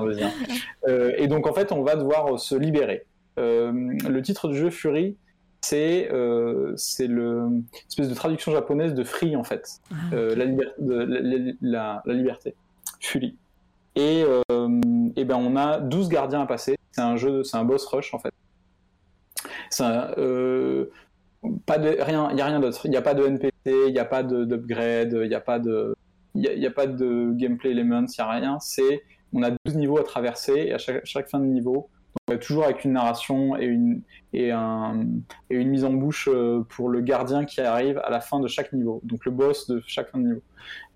euh, 0.89 1.13
et 1.17 1.29
donc 1.29 1.47
en 1.47 1.53
fait, 1.53 1.71
on 1.71 1.83
va 1.83 1.97
devoir 1.97 2.39
se 2.41 2.55
libérer. 2.55 3.07
Le 3.37 4.21
titre 4.21 4.49
du 4.49 4.57
jeu 4.57 4.71
Fury, 4.71 5.17
c'est 5.61 6.09
euh, 6.11 6.75
le 7.01 7.49
espèce 7.89 8.09
de 8.09 8.15
traduction 8.15 8.53
japonaise 8.53 8.95
de 8.95 9.05
Free 9.05 9.37
en 9.37 9.45
fait, 9.45 9.81
ah, 9.93 9.95
la, 10.13 10.45
la, 10.45 11.53
la, 11.61 12.03
la, 12.05 12.15
liberté. 12.15 12.55
Fury. 13.01 13.37
Et, 13.97 14.25
euh, 14.25 14.81
et, 15.17 15.25
ben 15.25 15.37
on 15.37 15.57
a 15.57 15.81
12 15.81 16.09
gardiens 16.09 16.43
à 16.43 16.47
passer. 16.47 16.77
C'est 16.93 17.01
un 17.01 17.17
jeu, 17.17 17.43
c'est 17.45 17.57
un 17.57 17.65
boss 17.65 17.85
rush 17.87 18.13
en 18.15 18.19
fait. 18.19 18.33
Euh, 19.81 20.87
pas 21.65 21.79
de 21.79 21.97
rien, 22.01 22.29
il 22.33 22.39
y 22.39 22.41
a 22.41 22.47
rien 22.47 22.61
d'autre. 22.61 22.83
Il 22.85 22.91
n'y 22.91 22.97
a 22.97 23.03
pas 23.03 23.15
de 23.15 23.25
NPC, 23.25 23.53
il 23.67 23.93
n'y 23.93 23.99
a 23.99 24.05
pas 24.05 24.23
d'upgrade, 24.23 25.19
il 25.23 25.29
n'y 25.29 25.35
a 25.35 25.41
pas 25.41 25.59
de, 25.59 25.95
y, 26.35 26.67
a 26.67 26.71
pas 26.71 26.87
de 26.87 27.33
gameplay 27.33 27.71
elements, 27.71 28.07
il 28.07 28.23
n'y 28.23 28.25
a 28.25 28.31
rien. 28.31 28.59
C'est, 28.61 29.03
on 29.33 29.43
a 29.43 29.51
12 29.65 29.77
niveaux 29.77 29.99
à 29.99 30.05
traverser 30.05 30.55
et 30.55 30.75
à 30.75 30.79
chaque 30.79 31.29
fin 31.29 31.39
de 31.39 31.47
niveau, 31.47 31.89
toujours 32.35 32.65
avec 32.65 32.85
une 32.85 32.93
narration 32.93 33.57
et 33.57 33.67
une, 33.67 34.03
et, 34.33 34.51
un, 34.51 35.07
et 35.49 35.55
une 35.55 35.69
mise 35.69 35.85
en 35.85 35.93
bouche 35.93 36.29
euh, 36.33 36.65
pour 36.69 36.89
le 36.89 37.01
gardien 37.01 37.45
qui 37.45 37.61
arrive 37.61 37.99
à 37.99 38.11
la 38.11 38.21
fin 38.21 38.41
de 38.41 38.49
chaque 38.49 38.73
niveau. 38.73 39.01
Donc 39.05 39.25
le 39.25 39.31
boss 39.31 39.69
de 39.69 39.81
chaque 39.87 40.11
fin 40.11 40.19
de 40.19 40.25
niveau. 40.25 40.43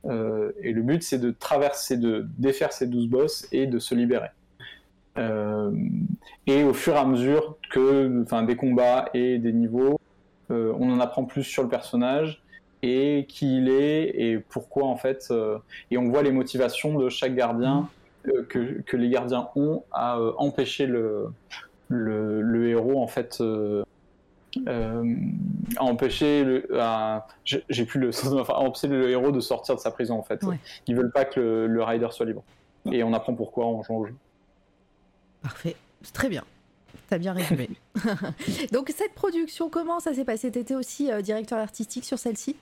Euh, 0.06 0.50
et 0.60 0.72
le 0.72 0.82
but, 0.82 1.02
c'est 1.02 1.18
de 1.18 1.30
traverser, 1.30 1.96
de 1.96 2.26
défaire 2.38 2.72
ces 2.72 2.86
12 2.86 3.08
boss 3.08 3.46
et 3.52 3.66
de 3.66 3.78
se 3.78 3.94
libérer. 3.94 4.30
Euh, 5.18 5.70
et 6.46 6.64
au 6.64 6.72
fur 6.72 6.94
et 6.94 6.98
à 6.98 7.04
mesure 7.04 7.56
que, 7.70 8.24
des 8.42 8.56
combats 8.56 9.08
et 9.14 9.38
des 9.38 9.52
niveaux, 9.52 10.00
euh, 10.50 10.74
on 10.78 10.90
en 10.90 11.00
apprend 11.00 11.24
plus 11.24 11.44
sur 11.44 11.62
le 11.62 11.68
personnage 11.68 12.42
et 12.82 13.26
qui 13.28 13.58
il 13.58 13.68
est 13.68 14.20
et 14.20 14.38
pourquoi 14.38 14.86
en 14.86 14.96
fait. 14.96 15.30
et 15.90 15.98
on 15.98 16.08
voit 16.08 16.22
les 16.22 16.32
motivations 16.32 16.98
de 16.98 17.10
chaque 17.10 17.34
gardien 17.34 17.88
que, 18.24 18.82
que, 18.82 18.96
les 18.96 19.08
gardiens 19.08 19.48
ont 19.56 19.82
à 19.92 20.20
empêcher 20.38 20.86
le, 20.86 21.32
le, 21.88 22.40
le, 22.42 22.68
héros 22.68 23.02
en 23.02 23.06
fait 23.06 23.40
euh, 23.40 25.04
à 25.76 25.84
empêcher 25.84 26.44
le, 26.44 26.66
j'ai 27.44 27.84
plus 27.84 28.00
le 28.00 28.10
enfin, 28.40 28.54
empêcher 28.54 28.88
le 28.88 29.08
héros 29.10 29.30
de 29.30 29.40
sortir 29.40 29.76
de 29.76 29.80
sa 29.80 29.90
prison 29.90 30.18
en 30.18 30.22
fait. 30.22 30.40
Ils 30.86 30.96
veulent 30.96 31.12
pas 31.12 31.24
que 31.24 31.66
le, 31.68 31.82
rider 31.82 32.08
soit 32.10 32.26
libre. 32.26 32.42
Et 32.90 33.02
on 33.02 33.12
apprend 33.12 33.34
pourquoi 33.34 33.66
en 33.66 33.82
jouant 33.82 33.98
au 33.98 34.06
jeu. 34.06 34.14
Parfait, 35.42 35.76
c'est 36.02 36.12
très 36.14 36.28
bien. 36.28 36.44
T'as 37.08 37.18
bien 37.18 37.32
résumé. 37.32 37.68
Donc 38.72 38.92
cette 38.96 39.14
production, 39.14 39.68
comment 39.68 40.00
ça 40.00 40.14
s'est 40.14 40.24
passé? 40.24 40.50
T'étais 40.50 40.74
aussi 40.74 41.10
euh, 41.10 41.22
directeur 41.22 41.58
artistique 41.58 42.04
sur 42.04 42.18
celle-ci? 42.18 42.56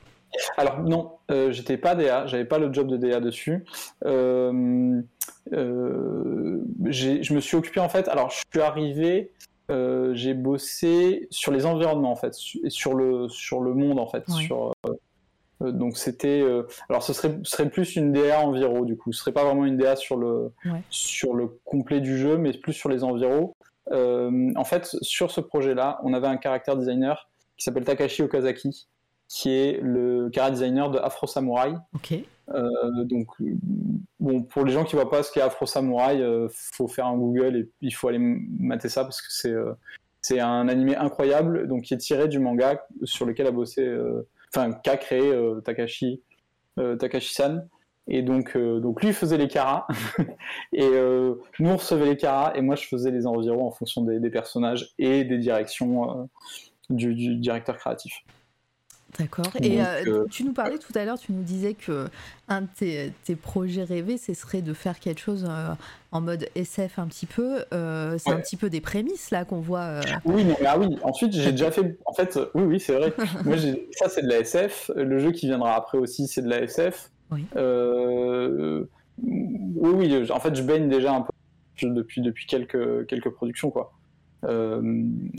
Alors 0.56 0.82
non, 0.82 1.12
euh, 1.30 1.52
j'étais 1.52 1.76
pas 1.76 1.94
DA, 1.94 2.26
j'avais 2.26 2.44
pas 2.44 2.59
le 2.59 2.72
job 2.72 2.89
de 2.89 2.97
DA 2.97 3.20
dessus. 3.20 3.64
Euh, 4.05 5.01
je 5.50 7.32
me 7.34 7.40
suis 7.40 7.56
occupé 7.56 7.80
en 7.80 7.88
fait. 7.88 8.09
Alors 8.09 8.30
je 8.30 8.42
suis 8.50 8.60
arrivé 8.60 9.32
euh, 9.70 10.14
j'ai 10.14 10.32
bossé 10.32 11.28
sur 11.30 11.52
les 11.52 11.66
environnements 11.66 12.12
en 12.12 12.16
fait, 12.16 12.34
sur 12.34 12.94
le 12.94 13.28
sur 13.28 13.60
le 13.60 13.74
monde 13.74 13.98
en 13.98 14.06
fait. 14.06 14.28
Sur, 14.30 14.72
euh, 14.86 14.94
euh, 15.62 15.72
donc 15.72 15.98
c'était, 15.98 16.42
alors 16.88 17.02
ce 17.02 17.12
serait, 17.12 17.38
serait 17.42 17.68
plus 17.68 17.96
une 17.96 18.12
DA 18.12 18.40
enviro 18.40 18.86
du 18.86 18.96
coup, 18.96 19.12
ce 19.12 19.20
serait 19.20 19.32
pas 19.32 19.44
vraiment 19.44 19.66
une 19.66 19.76
DA 19.76 19.96
sur 19.96 20.16
le 20.16 20.52
sur 20.88 21.34
le 21.34 21.59
complet 21.64 22.00
du 22.00 22.16
jeu, 22.16 22.38
mais 22.38 22.52
plus 22.52 22.72
sur 22.72 22.88
les 22.88 23.05
environs. 23.05 23.55
en 23.90 24.64
fait, 24.64 24.86
sur 25.02 25.30
ce 25.30 25.40
projet-là, 25.40 26.00
on 26.02 26.14
avait 26.14 26.28
un 26.28 26.38
caractère 26.38 26.76
designer 26.76 27.28
qui 27.59 27.64
s'appelle 27.64 27.84
Takashi 27.84 28.22
Okazaki, 28.22 28.88
qui 29.28 29.50
est 29.50 29.80
le 29.82 30.30
character 30.32 30.60
designer 30.60 30.90
de 30.90 30.98
Afro 30.98 31.26
Samurai. 31.26 31.74
Ok. 31.94 32.14
Euh, 32.55 33.05
donc, 33.05 33.29
bon, 34.20 34.43
pour 34.43 34.65
les 34.65 34.73
gens 34.73 34.85
qui 34.85 34.97
voient 34.97 35.11
pas 35.11 35.23
ce 35.23 35.33
qu'est 35.33 35.41
Afro 35.41 35.66
Samurai, 35.66 36.20
euh, 36.20 36.49
faut 36.51 36.89
faire 36.89 37.07
un 37.07 37.16
Google 37.16 37.57
et 37.57 37.70
il 37.81 37.95
faut 37.95 38.09
aller 38.09 38.19
mater 38.19 38.89
ça 38.89 39.05
parce 39.05 39.20
que 39.20 39.29
c'est 39.31 39.53
euh, 39.53 39.73
c'est 40.20 40.41
un 40.41 40.69
animé 40.69 40.97
incroyable, 40.97 41.69
donc 41.69 41.85
qui 41.85 41.95
est 41.95 41.99
tiré 41.99 42.29
du 42.29 42.39
manga 42.39 42.85
sur 43.05 43.25
lequel 43.25 43.47
a 43.47 43.51
bossé, 43.53 43.89
enfin 44.53 44.73
qu'a 44.73 44.97
créé 44.97 45.33
Takashi 45.65 46.20
Takashi-san. 46.77 47.69
Et 48.09 48.23
donc, 48.23 48.57
donc 48.59 49.03
lui 49.03 49.12
faisait 49.12 49.39
les 49.39 49.47
caras, 49.49 49.87
et 50.73 50.89
nous 51.61 51.70
on 51.70 51.77
recevait 51.77 52.07
les 52.07 52.16
caras, 52.16 52.53
et 52.57 52.62
moi 52.62 52.75
je 52.75 52.87
faisais 52.89 53.12
les 53.12 53.27
environs 53.27 53.66
en 53.69 53.70
fonction 53.70 54.03
des, 54.03 54.31
personnages 54.31 54.93
et 54.99 55.25
des 55.25 55.39
directions 55.39 56.29
du, 56.91 57.37
directeur 57.37 57.79
créatif. 57.79 58.25
D'accord. 59.18 59.47
Et 59.62 59.80
tu 60.30 60.44
nous 60.44 60.52
parlais 60.52 60.78
tout 60.78 60.93
à 60.94 61.05
l'heure, 61.05 61.18
tu 61.18 61.32
nous 61.32 61.43
disais 61.43 61.74
que 61.74 62.06
un 62.48 62.62
de 62.62 63.10
tes, 63.24 63.36
projets 63.36 63.85
rêvés, 63.85 64.18
ce 64.18 64.35
serait 64.35 64.62
de 64.62 64.72
faire 64.74 64.98
quelque 65.01 65.20
chose 65.20 65.48
en 66.12 66.20
mode 66.20 66.48
SF 66.55 66.98
un 66.98 67.06
petit 67.06 67.26
peu. 67.26 67.60
c'est 67.70 68.30
un 68.30 68.40
petit 68.40 68.56
peu 68.56 68.70
des 68.70 68.80
prémices 68.80 69.30
là 69.30 69.44
qu'on 69.44 69.60
voit. 69.60 70.01
Oui, 70.24 70.44
mais 70.44 70.56
ah 70.66 70.78
oui. 70.78 70.98
Ensuite, 71.02 71.32
j'ai 71.32 71.52
déjà 71.52 71.70
fait. 71.70 71.98
En 72.05 72.12
fait, 72.12 72.39
oui, 72.55 72.64
oui, 72.64 72.80
c'est 72.80 72.94
vrai. 72.94 73.14
Moi, 73.44 73.56
ça, 73.93 74.09
c'est 74.09 74.22
de 74.22 74.28
la 74.28 74.40
SF. 74.40 74.90
Le 74.94 75.18
jeu 75.18 75.32
qui 75.32 75.47
viendra 75.47 75.74
après 75.74 75.98
aussi, 75.98 76.26
c'est 76.26 76.43
de 76.43 76.48
la 76.48 76.62
SF. 76.62 77.10
Oui. 77.30 77.44
Euh, 77.56 78.85
oui, 79.22 79.90
oui, 79.94 80.30
en 80.30 80.40
fait, 80.40 80.55
je 80.55 80.62
baigne 80.62 80.89
déjà 80.89 81.14
un 81.14 81.22
peu 81.22 81.32
depuis, 81.82 82.20
depuis 82.20 82.47
quelques, 82.47 83.06
quelques 83.06 83.30
productions, 83.30 83.70
quoi. 83.70 83.93
Euh, 84.44 84.80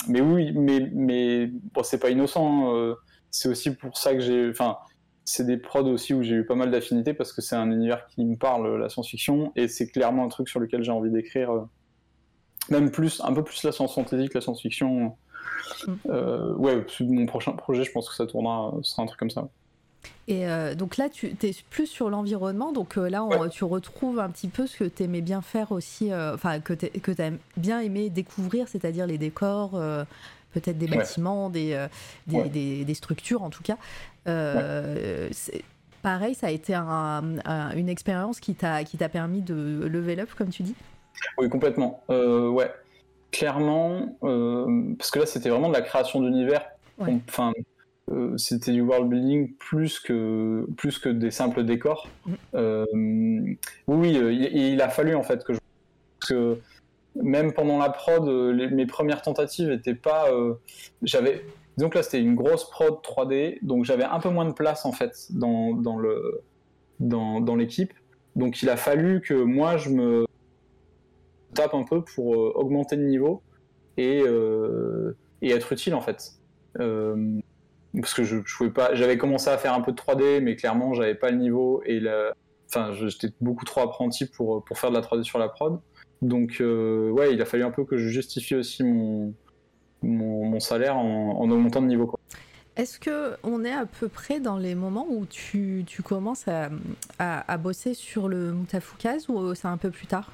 mais 0.08 0.22
oui, 0.22 0.52
mais, 0.54 0.90
mais 0.94 1.48
bon, 1.74 1.84
c'est 1.84 2.00
pas 2.00 2.10
innocent. 2.10 2.46
Hein, 2.46 2.76
euh, 2.76 2.96
c'est 3.32 3.50
aussi 3.50 3.72
pour 3.72 3.98
ça 3.98 4.14
que 4.14 4.20
j'ai. 4.20 4.50
Enfin, 4.50 4.78
c'est 5.26 5.46
des 5.46 5.58
prods 5.58 5.88
aussi 5.88 6.14
où 6.14 6.24
j'ai 6.24 6.36
eu 6.36 6.46
pas 6.46 6.56
mal 6.56 6.72
d'affinités 6.72 7.14
parce 7.14 7.34
que 7.34 7.42
c'est 7.42 7.56
un 7.56 7.70
univers 7.72 8.08
qui 8.08 8.26
me 8.26 8.36
parle, 8.36 8.80
la 8.80 8.90
science-fiction, 8.90 9.52
et 9.56 9.68
c'est 9.68 9.88
clairement 9.88 10.26
un 10.26 10.30
truc 10.30 10.50
sur 10.50 10.60
lequel 10.60 10.84
j'ai 10.84 10.92
envie 10.92 11.12
d'écrire. 11.12 11.68
même 12.70 12.92
plus, 12.92 13.22
un 13.24 13.34
peu 13.34 13.44
plus 13.44 13.64
la 13.64 13.72
science 13.72 13.94
fantasy 13.94 14.30
que 14.30 14.38
la 14.38 14.42
science-fiction. 14.42 15.16
Mm. 15.88 15.94
ouais, 16.58 16.86
mon 17.02 17.26
prochain 17.26 17.52
projet, 17.54 17.84
je 17.84 17.92
pense 17.92 18.10
que 18.10 18.16
ça 18.16 18.26
tournera, 18.26 18.74
ce 18.82 18.92
sera 18.92 19.04
un 19.04 19.06
truc 19.06 19.20
comme 19.20 19.30
ça. 19.30 19.50
Et 20.28 20.48
euh, 20.48 20.76
donc 20.76 20.98
là, 20.98 21.10
tu 21.10 21.36
es 21.42 21.56
plus 21.70 21.88
sur 21.88 22.10
l'environnement. 22.10 22.72
Donc 22.72 22.98
euh, 22.98 23.10
là, 23.10 23.28
tu 23.50 23.64
retrouves 23.64 24.20
un 24.20 24.30
petit 24.30 24.48
peu 24.48 24.68
ce 24.68 24.78
que 24.78 24.84
tu 24.84 25.04
aimais 25.04 25.22
bien 25.22 25.42
faire 25.42 25.72
aussi, 25.72 26.12
euh, 26.12 26.36
enfin, 26.36 26.60
que 26.60 26.74
tu 26.74 27.22
as 27.22 27.32
bien 27.58 27.80
aimé 27.80 28.10
découvrir, 28.10 28.68
c'est-à-dire 28.68 29.08
les 29.08 29.18
décors, 29.18 29.72
peut-être 30.54 30.78
des 30.78 30.88
bâtiments, 30.88 31.50
des, 31.50 31.88
des, 32.28 32.94
structures 32.94 33.44
en 33.44 33.50
tout 33.50 33.64
cas. 33.64 33.78
Pareil, 36.02 36.34
ça 36.34 36.48
a 36.48 36.52
été 36.52 36.74
une 36.74 37.90
expérience 37.90 38.40
qui 38.40 38.56
t'a 38.56 39.10
permis 39.12 39.42
de 39.42 39.86
level 39.86 40.22
up, 40.22 40.30
comme 40.38 40.50
tu 40.50 40.64
dis? 40.64 40.76
Oui, 41.38 41.50
complètement. 41.50 42.04
ouais, 42.10 42.72
clairement, 43.32 44.16
parce 44.22 45.12
que 45.12 45.20
là, 45.20 45.26
c'était 45.26 45.50
vraiment 45.50 45.70
de 45.70 45.74
la 45.74 45.82
création 45.82 46.22
d'univers. 46.22 46.66
Enfin, 47.28 47.54
euh, 48.12 48.38
c'était 48.38 48.72
du 48.72 48.82
world 48.82 49.10
building 49.10 49.54
plus 49.54 50.00
que, 50.00 50.66
plus 50.78 50.98
que 50.98 51.10
des 51.10 51.32
simples 51.32 51.64
décors. 51.64 52.08
Mm. 52.26 52.34
Euh, 52.56 52.86
oui, 53.88 54.18
euh, 54.18 54.32
il, 54.34 54.82
a 54.82 54.90
fallu 54.90 55.16
en 55.16 55.24
fait 55.24 55.44
que 55.44 55.54
je. 55.54 55.60
que 56.28 56.60
même 57.22 57.54
pendant 57.54 57.78
la 57.78 57.90
prod, 57.90 58.26
mes 58.72 58.86
premières 58.86 59.22
tentatives 59.22 59.70
n'étaient 59.70 59.96
pas. 59.96 60.28
j'avais. 61.02 61.46
Disons 61.78 61.90
que 61.90 61.98
là, 61.98 62.04
c'était 62.04 62.20
une 62.20 62.36
grosse 62.36 62.70
prod 62.70 62.96
3D, 62.96 63.60
donc 63.62 63.86
j'avais 63.86 64.04
un 64.04 64.20
peu 64.20 64.30
moins 64.30 64.46
de 64.46 64.52
place 64.52 64.86
en 64.86 64.92
fait 64.92 65.28
dans, 65.30 65.74
dans 65.74 65.98
le, 65.98 66.42
dans, 67.00 67.40
dans 67.40 67.56
l'équipe. 67.56 67.94
Donc 68.36 68.62
il 68.62 68.70
a 68.70 68.76
fallu 68.76 69.22
que 69.22 69.34
moi, 69.34 69.78
je 69.78 69.90
me 69.90 70.26
tape 71.54 71.74
un 71.74 71.84
peu 71.84 72.04
pour 72.04 72.38
augmenter 72.58 72.98
le 72.98 73.06
niveau 73.06 73.42
et, 73.96 74.24
et 75.42 75.52
être 75.52 75.72
utile 75.72 75.96
en 75.96 76.02
fait 76.02 76.34
parce 77.94 78.14
que 78.14 78.24
je, 78.24 78.38
je 78.46 78.66
pas. 78.66 78.94
J'avais 78.96 79.18
commencé 79.18 79.50
à 79.50 79.58
faire 79.58 79.74
un 79.74 79.82
peu 79.82 79.92
de 79.92 79.98
3D, 79.98 80.42
mais 80.42 80.56
clairement, 80.56 80.94
j'avais 80.94 81.16
pas 81.16 81.32
le 81.32 81.38
niveau 81.38 81.82
et 81.86 82.02
enfin, 82.68 82.94
j'étais 82.94 83.30
beaucoup 83.42 83.66
trop 83.66 83.82
apprenti 83.82 84.26
pour 84.26 84.64
pour 84.64 84.78
faire 84.78 84.92
de 84.92 84.96
la 84.96 85.02
3D 85.02 85.24
sur 85.24 85.40
la 85.40 85.50
prod. 85.50 85.80
Donc, 86.22 86.58
euh, 86.60 87.10
ouais, 87.12 87.34
il 87.34 87.42
a 87.42 87.46
fallu 87.46 87.64
un 87.64 87.72
peu 87.72 87.86
que 87.86 87.98
je 87.98 88.10
justifie 88.10 88.56
aussi 88.56 88.84
mon 88.84 89.34
mon, 90.02 90.60
salaire 90.60 90.98
en, 90.98 91.50
augmentant 91.50 91.82
de 91.82 91.88
niveau. 91.88 92.14
Est-ce 92.76 93.00
que 93.00 93.36
on 93.44 93.66
est 93.66 93.74
à 93.74 93.86
peu 93.86 94.08
près 94.08 94.40
dans 94.40 94.58
les 94.58 94.76
moments 94.76 95.06
où 95.10 95.26
tu, 95.26 95.84
tu 95.86 96.02
commences 96.02 96.48
à, 96.48 96.70
à, 97.20 97.58
bosser 97.58 97.94
sur 97.94 98.30
le 98.30 98.54
Mutafukaz 98.54 99.28
ou 99.28 99.54
c'est 99.56 99.68
un 99.68 99.78
peu 99.78 99.90
plus 99.90 100.08
tard? 100.08 100.32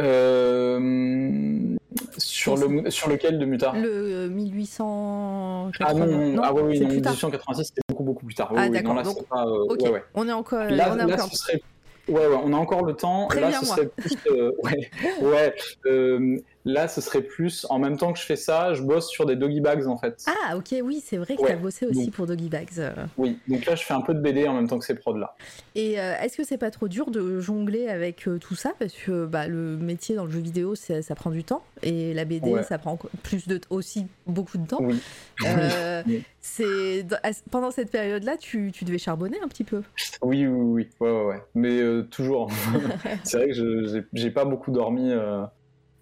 Euh, 0.00 1.76
sur, 2.18 2.56
le, 2.56 2.90
sur 2.90 3.08
lequel 3.08 3.38
de 3.38 3.44
Mutar 3.44 3.76
Le 3.76 4.28
1880. 4.28 5.86
Ah 5.86 5.94
non, 5.94 6.42
ah 6.42 6.52
oui, 6.52 6.80
non 6.80 6.88
1886 6.88 7.64
c'était 7.64 7.80
beaucoup 7.88 8.02
beaucoup 8.02 8.26
plus 8.26 8.34
tard. 8.34 8.52
ah 8.56 8.68
d'accord, 8.68 9.00
donc 9.02 9.18
euh, 9.32 9.90
ouais, 9.90 10.02
on 10.14 10.28
est 10.28 10.32
encore. 10.32 10.64
Là, 10.64 10.90
on, 10.92 10.94
est 10.94 11.06
là, 11.06 11.14
encore... 11.14 11.28
Ce 11.30 11.36
serait... 11.36 11.62
ouais, 12.08 12.26
ouais, 12.26 12.40
on 12.42 12.52
a 12.52 12.56
encore 12.56 12.84
le 12.84 12.94
temps. 12.94 13.28
là, 13.34 13.52
ce 13.52 13.66
serait 13.66 13.88
plus. 13.88 14.16
Euh, 14.26 14.52
ouais, 14.62 14.90
ouais 15.22 15.54
euh, 15.86 16.38
Là, 16.66 16.88
ce 16.88 17.02
serait 17.02 17.20
plus, 17.20 17.66
en 17.68 17.78
même 17.78 17.98
temps 17.98 18.14
que 18.14 18.18
je 18.18 18.24
fais 18.24 18.36
ça, 18.36 18.72
je 18.72 18.80
bosse 18.80 19.10
sur 19.10 19.26
des 19.26 19.36
doggy 19.36 19.60
bags 19.60 19.86
en 19.86 19.98
fait. 19.98 20.24
Ah, 20.26 20.56
ok, 20.56 20.74
oui, 20.82 21.02
c'est 21.04 21.18
vrai 21.18 21.36
que 21.36 21.44
tu 21.44 21.52
as 21.52 21.56
bossé 21.56 21.86
aussi 21.86 22.10
pour 22.10 22.26
doggy 22.26 22.48
bags. 22.48 22.68
Euh. 22.78 22.94
Oui, 23.18 23.38
donc 23.46 23.66
là, 23.66 23.74
je 23.74 23.84
fais 23.84 23.92
un 23.92 24.00
peu 24.00 24.14
de 24.14 24.20
BD 24.20 24.48
en 24.48 24.54
même 24.54 24.66
temps 24.66 24.78
que 24.78 24.86
ces 24.86 24.94
prods 24.94 25.18
là. 25.18 25.36
Et 25.74 26.00
euh, 26.00 26.14
est-ce 26.22 26.38
que 26.38 26.44
c'est 26.44 26.56
pas 26.56 26.70
trop 26.70 26.88
dur 26.88 27.10
de 27.10 27.38
jongler 27.38 27.88
avec 27.88 28.26
euh, 28.26 28.38
tout 28.38 28.54
ça? 28.54 28.72
Parce 28.78 28.94
que 28.94 29.26
bah, 29.26 29.46
le 29.46 29.76
métier 29.76 30.16
dans 30.16 30.24
le 30.24 30.30
jeu 30.30 30.40
vidéo, 30.40 30.74
ça, 30.74 31.02
prend 31.14 31.30
du 31.30 31.44
temps. 31.44 31.62
Et 31.82 32.14
la 32.14 32.24
BD, 32.24 32.62
ça 32.62 32.78
prend 32.78 32.98
plus 33.22 33.46
de, 33.46 33.60
aussi 33.68 34.06
beaucoup 34.26 34.56
de 34.56 34.66
temps. 34.66 34.80
Oui. 34.80 35.02
c'est 36.40 37.04
pendant 37.50 37.72
cette 37.72 37.90
période-là, 37.90 38.38
tu, 38.38 38.72
tu, 38.72 38.86
devais 38.86 38.96
charbonner 38.96 39.38
un 39.44 39.48
petit 39.48 39.64
peu? 39.64 39.82
Oui, 40.22 40.46
oui, 40.46 40.48
oui, 40.48 40.88
ouais, 41.00 41.10
ouais, 41.10 41.24
ouais. 41.26 41.42
mais 41.54 41.78
toujours. 42.10 42.50
c'est 43.22 43.36
vrai 43.36 43.48
que 43.48 43.52
je 43.52 44.02
j'ai 44.14 44.30
pas 44.30 44.46
beaucoup 44.46 44.70
dormi 44.70 45.12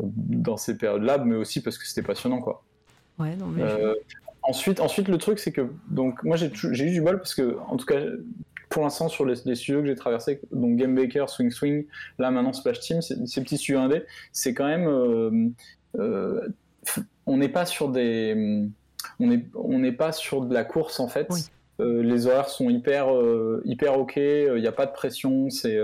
dans 0.03 0.57
ces 0.57 0.77
périodes-là, 0.77 1.19
mais 1.19 1.37
aussi 1.37 1.63
parce 1.63 1.79
que 1.79 1.87
c'était 1.87 2.03
passionnant, 2.03 2.41
quoi. 2.41 2.63
Ouais, 3.19 3.37
non, 3.37 3.47
mais 3.47 3.63
euh, 3.63 3.95
ensuite, 4.43 4.81
ensuite, 4.81 5.09
le 5.09 5.19
truc, 5.19 5.39
c'est 5.39 5.53
que 5.53 5.69
donc 5.89 6.23
moi 6.23 6.37
j'ai 6.37 6.51
eu 6.85 6.91
du 6.91 7.03
bol 7.03 7.19
parce 7.19 7.35
que, 7.35 7.59
en 7.69 7.77
tout 7.77 7.87
cas, 7.87 8.01
pour 8.69 8.83
l'instant, 8.83 9.09
sur 9.09 9.27
les, 9.27 9.37
studios 9.37 9.81
que 9.81 9.87
j'ai 9.87 9.95
traversés, 9.95 10.41
donc 10.51 10.77
Game 10.77 10.95
Baker, 10.95 11.27
Swing 11.29 11.51
Swing, 11.51 11.85
là 12.19 12.31
maintenant 12.31 12.53
Splash 12.53 12.81
Team, 12.81 13.03
ces 13.03 13.41
petits 13.43 13.59
studios 13.59 13.81
indés, 13.81 14.05
c'est 14.33 14.55
quand 14.55 14.67
même. 14.67 14.87
Euh, 14.87 15.49
euh, 15.99 16.49
on 17.27 17.37
n'est 17.37 17.51
pas 17.51 17.67
sur 17.67 17.89
des. 17.89 18.67
On 19.21 19.27
n'est 19.27 19.45
on 19.55 19.93
pas 19.93 20.13
sur 20.13 20.43
de 20.43 20.55
la 20.55 20.65
course 20.65 21.01
en 21.01 21.09
fait. 21.09 21.29
les 21.79 22.27
horaires 22.27 22.49
sont 22.49 22.71
hyper, 22.71 23.09
hyper 23.65 23.99
ok, 23.99 24.17
il 24.17 24.61
n'y 24.61 24.67
a 24.67 24.73
pas 24.73 24.87
de 24.87 24.93
pression, 24.93 25.51
c'est. 25.51 25.79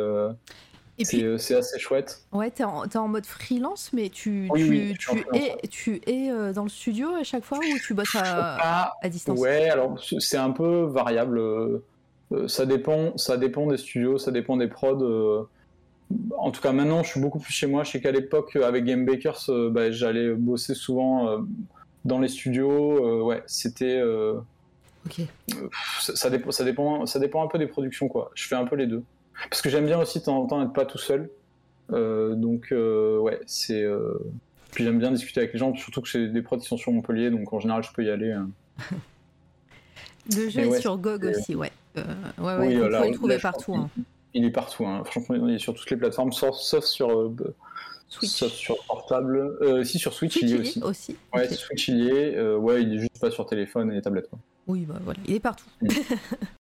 Euh, 1.14 1.38
c'est 1.38 1.54
assez 1.54 1.78
chouette. 1.78 2.22
Ouais, 2.32 2.50
t'es 2.50 2.64
en, 2.64 3.08
mode 3.08 3.26
freelance, 3.26 3.90
mais 3.92 4.08
tu, 4.08 4.48
tu, 4.54 4.94
tu 4.98 5.24
es, 5.34 5.56
tu 5.68 6.00
es 6.06 6.30
euh, 6.30 6.52
dans 6.52 6.64
le 6.64 6.68
studio 6.68 7.08
à 7.14 7.22
chaque 7.22 7.44
fois 7.44 7.58
ou 7.58 7.78
tu 7.78 7.94
bosses 7.94 8.16
à, 8.16 8.94
à 9.00 9.08
distance? 9.08 9.38
Ouais, 9.38 9.68
alors 9.70 10.00
c'est 10.18 10.36
un 10.36 10.50
peu 10.50 10.82
variable. 10.84 11.38
Euh, 11.38 11.82
ça 12.48 12.66
dépend, 12.66 13.16
ça 13.16 13.36
dépend 13.36 13.66
des 13.66 13.76
studios, 13.76 14.18
ça 14.18 14.32
dépend 14.32 14.56
des 14.56 14.68
prods. 14.68 15.48
En 16.36 16.50
tout 16.50 16.60
cas, 16.60 16.72
maintenant, 16.72 17.02
je 17.02 17.10
suis 17.10 17.20
beaucoup 17.20 17.38
plus 17.38 17.52
chez 17.52 17.66
moi. 17.66 17.84
Je 17.84 17.92
sais 17.92 18.00
qu'à 18.00 18.12
l'époque, 18.12 18.56
avec 18.56 18.84
Game 18.84 19.04
Bakers, 19.04 19.44
bah, 19.70 19.90
j'allais 19.90 20.34
bosser 20.34 20.74
souvent 20.74 21.38
dans 22.04 22.18
les 22.18 22.28
studios. 22.28 23.22
ouais, 23.24 23.42
c'était. 23.46 24.02
Ok. 25.06 25.20
Ça, 26.00 26.16
ça, 26.16 26.30
dépend, 26.30 26.50
ça, 26.50 26.64
dépend, 26.64 27.06
ça 27.06 27.18
dépend 27.20 27.44
un 27.44 27.46
peu 27.46 27.58
des 27.58 27.68
productions, 27.68 28.08
quoi. 28.08 28.32
Je 28.34 28.48
fais 28.48 28.56
un 28.56 28.64
peu 28.64 28.74
les 28.74 28.86
deux. 28.86 29.04
Parce 29.50 29.62
que 29.62 29.70
j'aime 29.70 29.86
bien 29.86 29.98
aussi 29.98 30.18
de 30.18 30.24
temps 30.24 30.38
en 30.38 30.46
temps 30.46 30.62
être 30.62 30.72
pas 30.72 30.84
tout 30.84 30.98
seul. 30.98 31.30
Euh, 31.92 32.34
donc, 32.34 32.72
euh, 32.72 33.18
ouais, 33.18 33.40
c'est. 33.46 33.82
Euh, 33.82 34.18
puis 34.72 34.84
j'aime 34.84 34.98
bien 34.98 35.10
discuter 35.10 35.40
avec 35.40 35.52
les 35.52 35.58
gens, 35.58 35.74
surtout 35.74 36.02
que 36.02 36.08
j'ai 36.08 36.28
des 36.28 36.42
prods 36.42 36.58
qui 36.58 36.66
sont 36.66 36.76
sur 36.76 36.92
Montpellier, 36.92 37.30
donc 37.30 37.52
en 37.52 37.60
général, 37.60 37.82
je 37.82 37.92
peux 37.92 38.04
y 38.04 38.10
aller. 38.10 38.36
Le 40.36 40.50
jeu 40.50 40.60
est 40.60 40.80
sur 40.80 40.98
GOG 40.98 41.24
aussi, 41.24 41.54
ouais. 41.54 41.72
ouais, 41.96 42.02
ouais, 42.38 42.56
oui, 42.58 42.74
le 42.74 43.14
trouver 43.14 43.38
partout. 43.38 43.74
Hein. 43.74 43.88
Il, 44.34 44.44
est 44.44 44.50
partout, 44.50 44.86
hein. 44.86 45.02
franchement, 45.04 45.36
il 45.36 45.54
est 45.54 45.58
sur 45.58 45.72
toutes 45.72 45.88
les 45.90 45.96
plateformes, 45.96 46.32
sauf, 46.32 46.56
sur. 46.84 47.32
Switch. 48.10 48.30
Sauf 48.30 48.52
sur 48.52 48.76
portable. 48.86 49.84
si, 49.84 49.98
sur 49.98 50.12
Switch, 50.12 50.36
il 50.42 50.50
y 50.50 50.54
est 50.54 50.58
aussi. 50.58 50.82
aussi. 50.82 51.16
Ouais, 51.34 51.48
Switch, 51.48 51.88
il 51.88 52.04
y 52.04 52.08
est. 52.10 52.40
ouais, 52.56 52.82
il 52.82 52.94
est 52.94 52.98
juste 52.98 53.18
pas 53.18 53.30
sur 53.30 53.46
téléphone 53.46 53.90
et 53.92 54.02
tablette. 54.02 54.28
Quoi. 54.28 54.38
Oui, 54.66 54.84
bah 54.86 54.98
voilà, 55.02 55.18
il 55.26 55.34
est 55.34 55.40
partout. 55.40 55.64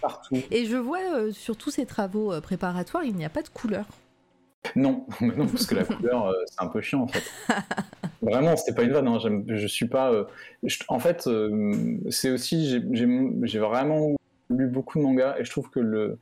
Partout. 0.00 0.38
Et 0.50 0.64
je 0.64 0.76
vois 0.76 1.16
euh, 1.16 1.32
sur 1.32 1.56
tous 1.56 1.70
ces 1.70 1.86
travaux 1.86 2.32
euh, 2.32 2.40
préparatoires, 2.40 3.04
il 3.04 3.14
n'y 3.14 3.24
a 3.24 3.30
pas 3.30 3.42
de 3.42 3.48
couleur. 3.48 3.86
Non, 4.76 5.06
non 5.20 5.46
parce 5.46 5.66
que 5.66 5.74
la 5.74 5.84
couleur, 5.84 6.26
euh, 6.26 6.34
c'est 6.46 6.62
un 6.62 6.68
peu 6.68 6.80
chiant 6.80 7.02
en 7.02 7.08
fait. 7.08 7.22
Vraiment, 8.22 8.56
c'était 8.56 8.74
pas 8.74 8.82
une 8.82 8.92
vanne. 8.92 9.08
Hein. 9.08 9.18
Je 9.46 9.66
suis 9.66 9.86
pas. 9.88 10.12
en 10.88 10.98
fait, 10.98 11.26
c'est 12.10 12.30
aussi 12.30 12.82
j'ai 12.92 13.58
vraiment 13.58 14.14
lu 14.50 14.66
beaucoup 14.66 14.98
de 14.98 15.04
mangas 15.04 15.38
et 15.38 15.44
je 15.44 15.50
trouve 15.50 15.70
que 15.70 15.80
le 15.80 16.18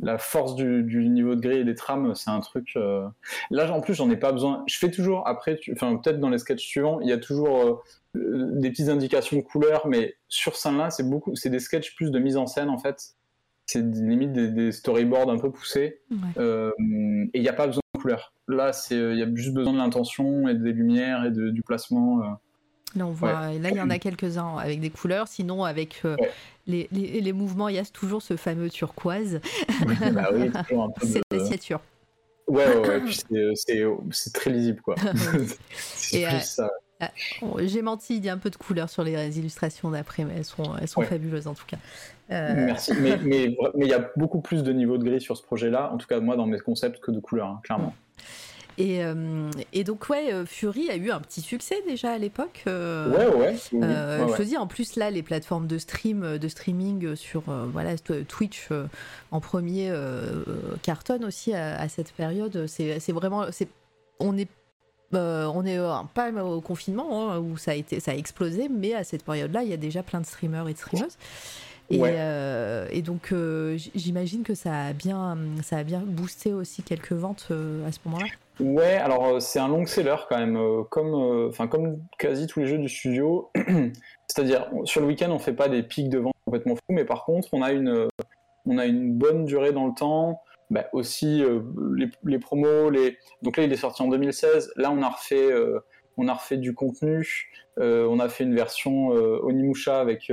la 0.00 0.18
force 0.18 0.54
du, 0.54 1.08
niveau 1.08 1.34
de 1.34 1.40
gris 1.40 1.58
et 1.58 1.64
des 1.64 1.74
trames, 1.74 2.14
c'est 2.14 2.30
un 2.30 2.38
truc. 2.38 2.78
Là, 3.50 3.72
en 3.72 3.80
plus, 3.80 3.94
j'en 3.94 4.08
ai 4.10 4.16
pas 4.16 4.30
besoin. 4.30 4.62
Je 4.68 4.78
fais 4.78 4.92
toujours 4.92 5.26
après, 5.26 5.58
enfin 5.72 5.96
peut-être 5.96 6.20
dans 6.20 6.30
les 6.30 6.38
sketchs 6.38 6.64
suivants, 6.64 7.00
il 7.00 7.08
y 7.08 7.12
a 7.12 7.18
toujours 7.18 7.82
des 8.14 8.70
petites 8.70 8.88
indications 8.88 9.36
de 9.36 9.42
couleurs, 9.42 9.86
mais 9.86 10.14
sur 10.28 10.56
scène 10.56 10.78
là, 10.78 10.90
c'est 10.90 11.08
beaucoup, 11.08 11.34
c'est 11.34 11.50
des 11.50 11.58
sketchs 11.58 11.94
plus 11.96 12.10
de 12.10 12.18
mise 12.18 12.36
en 12.36 12.46
scène 12.46 12.68
en 12.68 12.78
fait. 12.78 13.14
c'est 13.66 13.80
limite 13.80 14.32
des, 14.32 14.48
des, 14.48 14.72
storyboards 14.72 15.30
un 15.30 15.38
peu 15.38 15.50
poussés. 15.50 16.00
et 16.38 16.70
il 16.78 17.40
n'y 17.40 17.48
a 17.48 17.52
pas 17.52 17.66
besoin 17.66 17.82
de 17.94 18.00
couleurs. 18.00 18.32
Là, 18.46 18.70
il 18.90 19.18
y 19.18 19.22
a 19.22 19.34
juste 19.34 19.54
besoin 19.54 19.72
de 19.72 19.78
l'intention 19.78 20.48
et 20.48 20.54
des 20.54 20.72
lumières 20.72 21.24
et 21.24 21.30
de, 21.30 21.50
du 21.50 21.62
placement. 21.62 22.18
Là, 22.96 23.06
on 23.06 23.10
voit, 23.10 23.52
là, 23.52 23.70
il 23.70 23.76
y 23.76 23.80
en 23.80 23.90
a 23.90 23.98
quelques-uns 23.98 24.56
avec 24.58 24.80
des 24.80 24.90
couleurs. 24.90 25.26
Sinon, 25.26 25.64
avec 25.64 26.02
les, 26.66 26.88
les, 26.92 27.20
les, 27.20 27.32
mouvements, 27.32 27.68
il 27.68 27.74
y 27.74 27.78
a 27.78 27.84
toujours 27.84 28.22
ce 28.22 28.36
fameux 28.36 28.70
turquoise. 28.70 29.40
bah 30.12 30.28
oui, 30.32 30.50
c'est 31.02 31.22
signature. 31.32 31.80
Ouais, 32.46 32.66
ouais, 32.76 33.02
ouais. 33.02 33.92
c'est 34.10 34.32
très 34.32 34.50
lisible, 34.50 34.80
quoi. 34.82 34.94
et, 36.12 36.26
plus 36.26 36.40
ça. 36.42 36.70
Ah, 37.00 37.10
j'ai 37.58 37.82
menti, 37.82 38.16
il 38.16 38.24
y 38.24 38.28
a 38.28 38.32
un 38.32 38.38
peu 38.38 38.50
de 38.50 38.56
couleur 38.56 38.88
sur 38.88 39.02
les 39.02 39.38
illustrations 39.38 39.90
d'après, 39.90 40.24
mais 40.24 40.34
elles 40.36 40.44
sont, 40.44 40.76
elles 40.80 40.88
sont 40.88 41.02
fabuleuses 41.02 41.48
en 41.48 41.54
tout 41.54 41.66
cas. 41.66 41.76
Euh, 42.30 42.54
Merci. 42.66 42.92
Mais 43.00 43.18
il 43.20 43.26
mais, 43.26 43.56
mais, 43.74 43.86
y 43.86 43.92
a 43.92 44.10
beaucoup 44.16 44.40
plus 44.40 44.62
de 44.62 44.72
niveau 44.72 44.96
de 44.96 45.04
gris 45.04 45.20
sur 45.20 45.36
ce 45.36 45.42
projet-là, 45.42 45.92
en 45.92 45.98
tout 45.98 46.06
cas 46.06 46.20
moi 46.20 46.36
dans 46.36 46.46
mes 46.46 46.58
concepts, 46.58 47.00
que 47.00 47.10
de 47.10 47.20
couleurs, 47.20 47.48
hein, 47.48 47.60
clairement. 47.64 47.94
Et, 48.76 49.04
euh, 49.04 49.50
et, 49.72 49.84
donc, 49.84 50.08
ouais, 50.08 50.32
euh, 50.32 50.44
Fury 50.44 50.90
a 50.90 50.96
eu 50.96 51.10
un 51.10 51.20
petit 51.20 51.40
succès 51.40 51.76
déjà 51.86 52.12
à 52.12 52.18
l'époque. 52.18 52.64
Euh, 52.66 53.10
ouais, 53.10 53.36
ouais. 53.36 53.56
Je 53.72 54.36
te 54.36 54.42
dis, 54.42 54.56
en 54.56 54.66
plus, 54.66 54.96
là, 54.96 55.10
les 55.10 55.22
plateformes 55.22 55.66
de 55.66 55.78
stream, 55.78 56.38
de 56.38 56.48
streaming 56.48 57.14
sur 57.14 57.42
voilà, 57.72 57.96
Twitch 57.98 58.68
en 59.30 59.40
premier 59.40 59.92
cartonnent 60.82 61.24
aussi 61.24 61.54
à, 61.54 61.88
cette 61.88 62.12
période. 62.12 62.66
C'est 62.66 63.12
vraiment. 63.12 63.46
On 64.20 64.36
est. 64.36 64.48
on 65.12 65.64
est 65.66 65.78
pas 66.14 66.30
au 66.44 66.60
confinement 66.60 67.30
hein, 67.30 67.38
où 67.38 67.56
ça 67.56 67.72
a, 67.72 67.74
été, 67.74 68.00
ça 68.00 68.12
a 68.12 68.14
explosé, 68.14 68.68
mais 68.68 68.94
à 68.94 69.04
cette 69.04 69.24
période-là, 69.24 69.62
il 69.62 69.68
y 69.68 69.74
a 69.74 69.78
déjà 69.78 70.02
plein 70.02 70.20
de 70.20 70.26
streamers 70.26 70.68
et 70.68 70.72
de 70.72 70.78
streameuses. 70.78 71.16
Et, 71.90 72.00
et, 72.90 73.02
donc, 73.02 73.34
j'imagine 73.94 74.42
que 74.42 74.54
ça 74.54 74.86
a, 74.86 74.92
bien, 74.92 75.36
ça 75.62 75.78
a 75.78 75.84
bien 75.84 76.00
boosté 76.00 76.52
aussi 76.52 76.82
quelques 76.82 77.12
ventes 77.12 77.52
à 77.86 77.92
ce 77.92 77.98
moment-là. 78.06 78.26
Ouais, 78.60 78.94
alors 78.94 79.26
euh, 79.26 79.40
c'est 79.40 79.58
un 79.58 79.66
long 79.66 79.84
seller 79.84 80.14
quand 80.28 80.38
même, 80.38 80.56
euh, 80.56 80.84
comme, 80.84 81.12
euh, 81.12 81.48
enfin 81.48 81.66
comme 81.66 81.98
quasi 82.18 82.46
tous 82.46 82.60
les 82.60 82.66
jeux 82.66 82.78
du 82.78 82.88
studio. 82.88 83.50
C'est-à-dire, 84.28 84.70
sur 84.84 85.00
le 85.00 85.08
week-end, 85.08 85.30
on 85.30 85.40
fait 85.40 85.52
pas 85.52 85.68
des 85.68 85.82
pics 85.82 86.08
de 86.08 86.18
vente 86.18 86.34
complètement 86.44 86.76
fous, 86.76 86.82
mais 86.90 87.04
par 87.04 87.24
contre, 87.24 87.48
on 87.52 87.62
a 87.62 87.72
une, 87.72 88.08
on 88.66 88.78
a 88.78 88.86
une 88.86 89.12
bonne 89.12 89.44
durée 89.44 89.72
dans 89.72 89.86
le 89.86 89.94
temps. 89.94 90.40
Bah, 90.70 90.86
aussi 90.92 91.44
les, 91.94 92.10
les, 92.24 92.38
promos, 92.38 92.90
les... 92.90 93.18
donc 93.42 93.56
là 93.56 93.64
il 93.64 93.72
est 93.72 93.76
sorti 93.76 94.02
en 94.02 94.08
2016. 94.08 94.72
Là 94.76 94.90
on 94.90 95.02
a 95.02 95.08
refait, 95.08 95.50
on 96.16 96.26
a 96.26 96.34
refait 96.34 96.56
du 96.56 96.74
contenu. 96.74 97.50
on 97.76 98.18
a 98.18 98.28
fait 98.28 98.44
une 98.44 98.54
version 98.54 99.08
Onimusha 99.08 100.00
avec 100.00 100.32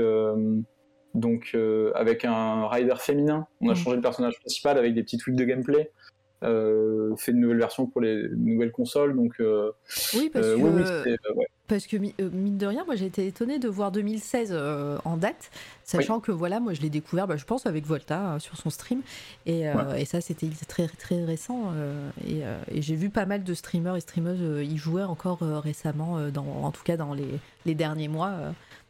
donc 1.13 1.55
avec 1.95 2.25
un 2.25 2.67
rider 2.67 2.95
féminin. 2.97 3.47
On 3.59 3.69
a 3.69 3.73
mmh. 3.73 3.75
changé 3.75 3.95
le 3.97 4.01
personnage 4.01 4.39
principal 4.39 4.77
avec 4.77 4.93
des 4.93 5.03
petits 5.03 5.17
tweaks 5.17 5.35
de 5.35 5.43
gameplay. 5.43 5.91
Euh, 6.43 7.15
fait 7.17 7.33
une 7.33 7.39
nouvelle 7.41 7.59
version 7.59 7.85
pour 7.85 8.01
les 8.01 8.27
nouvelles 8.29 8.71
consoles. 8.71 9.15
Donc, 9.15 9.33
euh, 9.39 9.71
oui, 10.15 10.31
parce 10.33 10.47
euh, 10.47 11.03
que, 11.03 11.15
parce 11.67 11.85
que 11.85 11.97
mine 11.97 12.57
de 12.57 12.65
rien, 12.65 12.83
moi 12.83 12.95
j'ai 12.95 13.05
été 13.05 13.27
étonné 13.27 13.59
de 13.59 13.69
voir 13.69 13.91
2016 13.91 14.57
en 15.05 15.17
date, 15.17 15.51
sachant 15.83 16.19
que 16.19 16.31
voilà, 16.31 16.59
moi 16.59 16.73
je 16.73 16.81
l'ai 16.81 16.89
découvert, 16.89 17.27
bah, 17.27 17.37
je 17.37 17.45
pense, 17.45 17.67
avec 17.67 17.85
Volta 17.85 18.37
sur 18.39 18.57
son 18.57 18.71
stream. 18.71 19.01
Et, 19.45 19.65
et 19.97 20.05
ça, 20.05 20.19
c'était 20.19 20.47
très, 20.67 20.87
très 20.87 21.23
récent. 21.23 21.73
et, 22.27 22.41
et 22.71 22.81
j'ai 22.81 22.95
vu 22.95 23.09
pas 23.09 23.25
mal 23.25 23.43
de 23.43 23.53
streamers 23.53 23.95
et 23.95 24.01
streameuses 24.01 24.65
y 24.65 24.77
jouer 24.77 25.03
encore 25.03 25.39
récemment, 25.41 26.27
dans, 26.29 26.45
en 26.63 26.71
tout 26.71 26.83
cas 26.83 26.97
dans 26.97 27.13
les, 27.13 27.39
les 27.65 27.75
derniers 27.75 28.07
mois. 28.07 28.33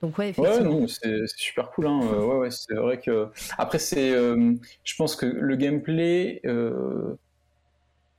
Donc 0.02 0.18
ouais, 0.18 0.30
effectivement. 0.30 0.88
c'est 0.88 1.28
super 1.36 1.70
cool. 1.72 1.86
Hein. 1.86 2.00
ouais, 2.00 2.38
ouais, 2.38 2.50
c'est 2.50 2.74
vrai 2.74 3.00
que 3.00 3.28
après 3.58 3.78
c'est, 3.78 4.12
je 4.12 4.96
pense 4.98 5.16
que 5.16 5.26
le 5.26 5.56
gameplay, 5.58 6.42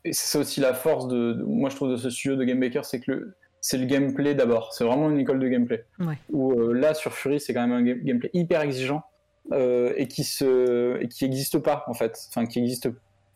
et 0.04 0.12
c'est 0.12 0.38
aussi 0.38 0.60
la 0.60 0.74
force 0.74 1.08
de, 1.08 1.42
moi 1.46 1.70
je 1.70 1.76
trouve 1.76 1.90
de 1.90 1.96
ce 1.96 2.10
studio 2.10 2.36
de 2.36 2.44
Game 2.44 2.60
Baker, 2.60 2.80
c'est 2.82 3.00
que 3.00 3.12
le, 3.12 3.36
c'est 3.60 3.78
le 3.78 3.86
gameplay 3.86 4.34
d'abord. 4.34 4.74
C'est 4.74 4.84
vraiment 4.84 5.08
une 5.08 5.18
école 5.18 5.38
de 5.38 5.48
gameplay. 5.48 5.84
Ouais. 6.00 6.18
Où 6.30 6.52
euh, 6.52 6.72
là 6.72 6.94
sur 6.94 7.12
Fury, 7.12 7.40
c'est 7.40 7.54
quand 7.54 7.66
même 7.66 7.72
un 7.72 7.82
gameplay 7.82 8.30
hyper 8.34 8.60
exigeant 8.60 9.04
euh, 9.52 9.92
et 9.96 10.08
qui 10.08 10.24
se, 10.24 11.00
et 11.00 11.08
qui 11.08 11.24
n'existe 11.24 11.58
pas 11.58 11.84
en 11.86 11.94
fait, 11.94 12.18
enfin 12.28 12.46
qui 12.46 12.60
n'existe 12.60 12.88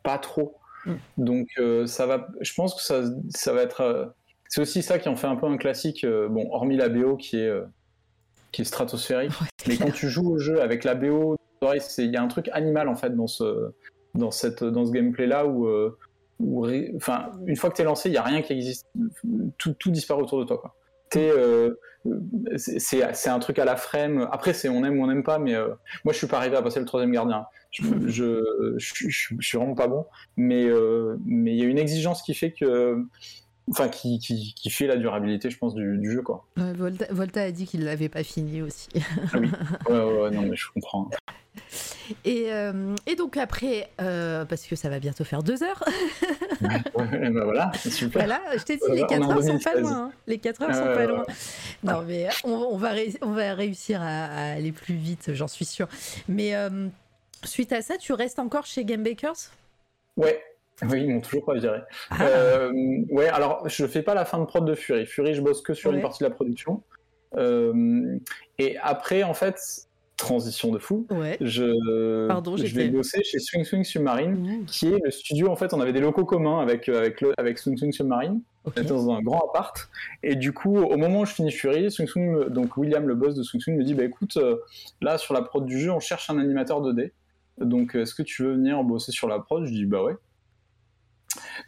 pas 0.02 0.18
trop. 0.18 0.56
Mm. 0.84 0.94
Donc 1.18 1.48
euh, 1.58 1.86
ça 1.86 2.06
va, 2.06 2.26
je 2.40 2.52
pense 2.54 2.74
que 2.74 2.82
ça, 2.82 3.02
ça 3.30 3.52
va 3.52 3.62
être, 3.62 4.14
c'est 4.48 4.60
aussi 4.60 4.82
ça 4.82 4.98
qui 4.98 5.08
en 5.08 5.16
fait 5.16 5.28
un 5.28 5.36
peu 5.36 5.46
un 5.46 5.56
classique. 5.56 6.04
Bon, 6.04 6.48
hormis 6.50 6.76
la 6.76 6.88
BO 6.88 7.16
qui 7.16 7.38
est 7.38 7.52
qui 8.50 8.62
est 8.62 8.64
stratosphérique, 8.64 9.32
mais 9.68 9.76
quand 9.76 9.92
tu 9.92 10.08
joues 10.08 10.28
au 10.32 10.38
jeu 10.38 10.60
avec 10.60 10.82
la 10.82 10.96
BO, 10.96 11.36
il 11.98 12.10
y 12.10 12.16
a 12.16 12.22
un 12.22 12.28
truc 12.28 12.48
animal 12.52 12.88
en 12.88 12.96
fait 12.96 13.14
dans 13.14 13.26
ce 13.28 13.70
dans 14.14 14.30
cette 14.32 14.64
dans 14.64 14.86
ce 14.86 14.90
gameplay 14.90 15.26
là 15.26 15.46
où 15.46 15.68
enfin, 16.96 17.30
une 17.46 17.56
fois 17.56 17.70
que 17.70 17.76
tu 17.76 17.82
es 17.82 17.84
lancé, 17.84 18.08
il 18.08 18.12
n'y 18.12 18.18
a 18.18 18.22
rien 18.22 18.42
qui 18.42 18.52
existe. 18.52 18.86
Tout, 19.58 19.90
disparaît 19.90 20.22
autour 20.22 20.40
de 20.40 20.44
toi. 20.44 20.58
Quoi. 20.58 20.74
Euh, 21.16 21.74
c'est 22.56 23.28
un 23.28 23.38
truc 23.38 23.58
à 23.58 23.64
la 23.64 23.76
frame. 23.76 24.28
Après, 24.30 24.52
c'est 24.52 24.68
on 24.68 24.84
aime 24.84 24.98
ou 24.98 25.04
on 25.04 25.06
n'aime 25.06 25.22
pas, 25.22 25.38
mais 25.38 25.54
euh, 25.54 25.68
moi, 26.04 26.12
je 26.12 26.18
suis 26.18 26.26
pas 26.26 26.38
arrivé 26.38 26.56
à 26.56 26.62
passer 26.62 26.80
le 26.80 26.86
troisième 26.86 27.12
gardien. 27.12 27.46
Je, 27.70 27.84
je, 28.76 29.10
suis 29.40 29.58
vraiment 29.58 29.74
pas 29.74 29.88
bon, 29.88 30.06
euh, 30.38 31.16
mais 31.26 31.52
il 31.52 31.58
y 31.58 31.62
a 31.62 31.66
une 31.66 31.78
exigence 31.78 32.22
qui 32.22 32.32
fait 32.32 32.52
que 32.52 33.04
enfin 33.70 33.88
qui, 33.88 34.18
qui, 34.18 34.54
qui, 34.54 34.70
fait 34.70 34.86
la 34.86 34.96
durabilité 34.96 35.50
je 35.50 35.58
pense 35.58 35.74
du, 35.74 35.98
du 35.98 36.12
jeu 36.12 36.22
quoi. 36.22 36.46
Volta, 36.56 37.06
Volta, 37.10 37.42
a 37.42 37.50
dit 37.50 37.66
qu'il 37.66 37.84
l'avait 37.84 38.08
pas 38.08 38.22
fini 38.22 38.62
aussi. 38.62 38.88
ah 39.32 39.38
oui. 39.38 39.50
Ouais, 39.88 40.04
ouais, 40.04 40.30
non 40.30 40.42
mais 40.42 40.56
je 40.56 40.70
comprends. 40.72 41.10
Et, 42.24 42.52
euh, 42.52 42.94
et, 43.06 43.16
donc 43.16 43.36
après, 43.36 43.88
euh, 44.00 44.44
parce 44.44 44.66
que 44.66 44.76
ça 44.76 44.88
va 44.88 44.98
bientôt 44.98 45.24
faire 45.24 45.42
deux 45.42 45.62
heures. 45.62 45.82
ouais, 46.62 47.30
bah 47.30 47.44
voilà, 47.44 47.72
super. 47.84 48.24
Voilà, 48.24 48.40
je 48.56 48.62
t'ai 48.62 48.76
dit, 48.76 48.82
les 48.90 49.06
4 49.06 49.30
heures 49.30 49.42
sont 49.42 49.58
pas 49.58 49.74
loin. 49.74 49.92
Hein. 49.92 50.12
Les 50.26 50.38
4 50.38 50.62
heures 50.62 50.74
sont 50.74 50.84
pas 50.84 51.06
loin. 51.06 51.24
Non, 51.82 52.02
mais 52.06 52.28
on, 52.44 52.50
on, 52.50 52.76
va 52.76 52.92
on 53.22 53.32
va 53.32 53.54
réussir 53.54 54.00
à, 54.02 54.26
à, 54.26 54.52
aller 54.52 54.72
plus 54.72 54.94
vite, 54.94 55.30
j'en 55.34 55.48
suis 55.48 55.64
sûre. 55.64 55.88
Mais 56.28 56.54
euh, 56.54 56.88
suite 57.44 57.72
à 57.72 57.82
ça, 57.82 57.96
tu 57.96 58.12
restes 58.12 58.38
encore 58.38 58.66
chez 58.66 58.84
Game 58.84 59.02
Bakers? 59.02 59.50
Ouais, 60.16 60.40
oui, 60.90 61.02
ils 61.02 61.14
m'ont 61.14 61.20
toujours 61.20 61.44
pas 61.44 61.54
viré. 61.54 61.80
Ah. 62.10 62.22
Euh, 62.22 62.72
ouais, 63.10 63.28
alors 63.28 63.68
je 63.68 63.86
fais 63.86 64.02
pas 64.02 64.14
la 64.14 64.24
fin 64.24 64.38
de 64.38 64.44
prod 64.44 64.64
de 64.64 64.74
Fury. 64.74 65.06
Fury, 65.06 65.34
je 65.34 65.40
bosse 65.40 65.62
que 65.62 65.74
sur 65.74 65.92
une 65.92 66.02
partie 66.02 66.22
de 66.22 66.28
la 66.28 66.34
production. 66.34 66.82
Euh, 67.36 68.18
et 68.58 68.76
après, 68.82 69.22
en 69.22 69.34
fait, 69.34 69.58
transition 70.16 70.70
de 70.70 70.78
fou. 70.78 71.06
Ouais. 71.10 71.38
Je, 71.40 72.26
Pardon, 72.28 72.56
je 72.56 72.74
vais 72.74 72.88
bosser 72.88 73.22
chez 73.24 73.38
Swing 73.38 73.64
Swing 73.64 73.84
Submarine, 73.84 74.64
qui 74.66 74.88
est 74.88 74.98
le 75.02 75.10
studio. 75.10 75.48
En 75.48 75.56
fait, 75.56 75.72
on 75.72 75.80
avait 75.80 75.92
des 75.92 76.00
locaux 76.00 76.24
communs 76.24 76.60
avec 76.60 76.88
avec 76.88 77.20
le, 77.20 77.32
avec 77.38 77.58
Swing 77.58 77.76
Swing 77.76 77.92
Submarine. 77.92 78.40
Okay. 78.66 78.82
dans 78.82 79.10
un 79.12 79.22
grand 79.22 79.48
appart. 79.48 79.88
Et 80.24 80.34
du 80.34 80.52
coup, 80.52 80.76
au 80.78 80.96
moment 80.96 81.20
où 81.20 81.24
je 81.24 81.32
finis 81.32 81.52
Fury, 81.52 81.88
Swing 81.88 82.08
Swing, 82.08 82.48
donc 82.48 82.76
William, 82.76 83.06
le 83.06 83.14
boss 83.14 83.36
de 83.36 83.44
Swing 83.44 83.62
Swing, 83.62 83.76
me 83.76 83.84
dit 83.84 83.94
bah 83.94 84.02
écoute, 84.02 84.36
euh, 84.38 84.56
là 85.00 85.18
sur 85.18 85.34
la 85.34 85.42
prod 85.42 85.64
du 85.64 85.78
jeu, 85.78 85.92
on 85.92 86.00
cherche 86.00 86.28
un 86.30 86.38
animateur 86.38 86.82
2D. 86.82 87.12
Donc, 87.58 87.94
est-ce 87.94 88.14
que 88.14 88.22
tu 88.22 88.42
veux 88.42 88.52
venir 88.52 88.82
bosser 88.82 89.12
sur 89.12 89.28
la 89.28 89.38
prod? 89.38 89.64
Je 89.64 89.70
dis 89.70 89.86
bah 89.86 90.02
ouais. 90.02 90.16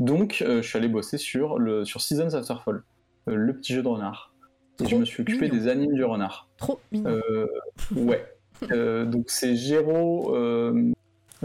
Donc, 0.00 0.42
euh, 0.42 0.62
je 0.62 0.68
suis 0.68 0.78
allé 0.78 0.88
bosser 0.88 1.18
sur, 1.18 1.58
le, 1.58 1.84
sur 1.84 2.00
Seasons 2.00 2.34
After 2.34 2.54
Fall, 2.64 2.82
euh, 3.28 3.34
le 3.34 3.52
petit 3.54 3.74
jeu 3.74 3.82
de 3.82 3.88
renard. 3.88 4.32
et 4.80 4.86
je 4.86 4.96
me 4.96 5.04
suis 5.04 5.22
occupé 5.22 5.48
des 5.48 5.68
animes 5.68 5.94
du 5.94 6.04
renard. 6.04 6.48
Trop 6.56 6.80
mignon. 6.92 7.20
Euh, 7.30 7.46
ouais. 7.96 8.24
donc, 9.06 9.30
c'est 9.30 9.56
Géraud, 9.56 10.34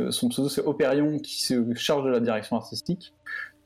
son 0.10 0.30
pseudo 0.30 0.49
c'est 0.49 0.61
Operion, 0.61 1.20
qui 1.20 1.44
se 1.44 1.74
charge 1.76 2.06
de 2.06 2.10
la 2.10 2.20
direction 2.20 2.56
artistique 2.56 3.14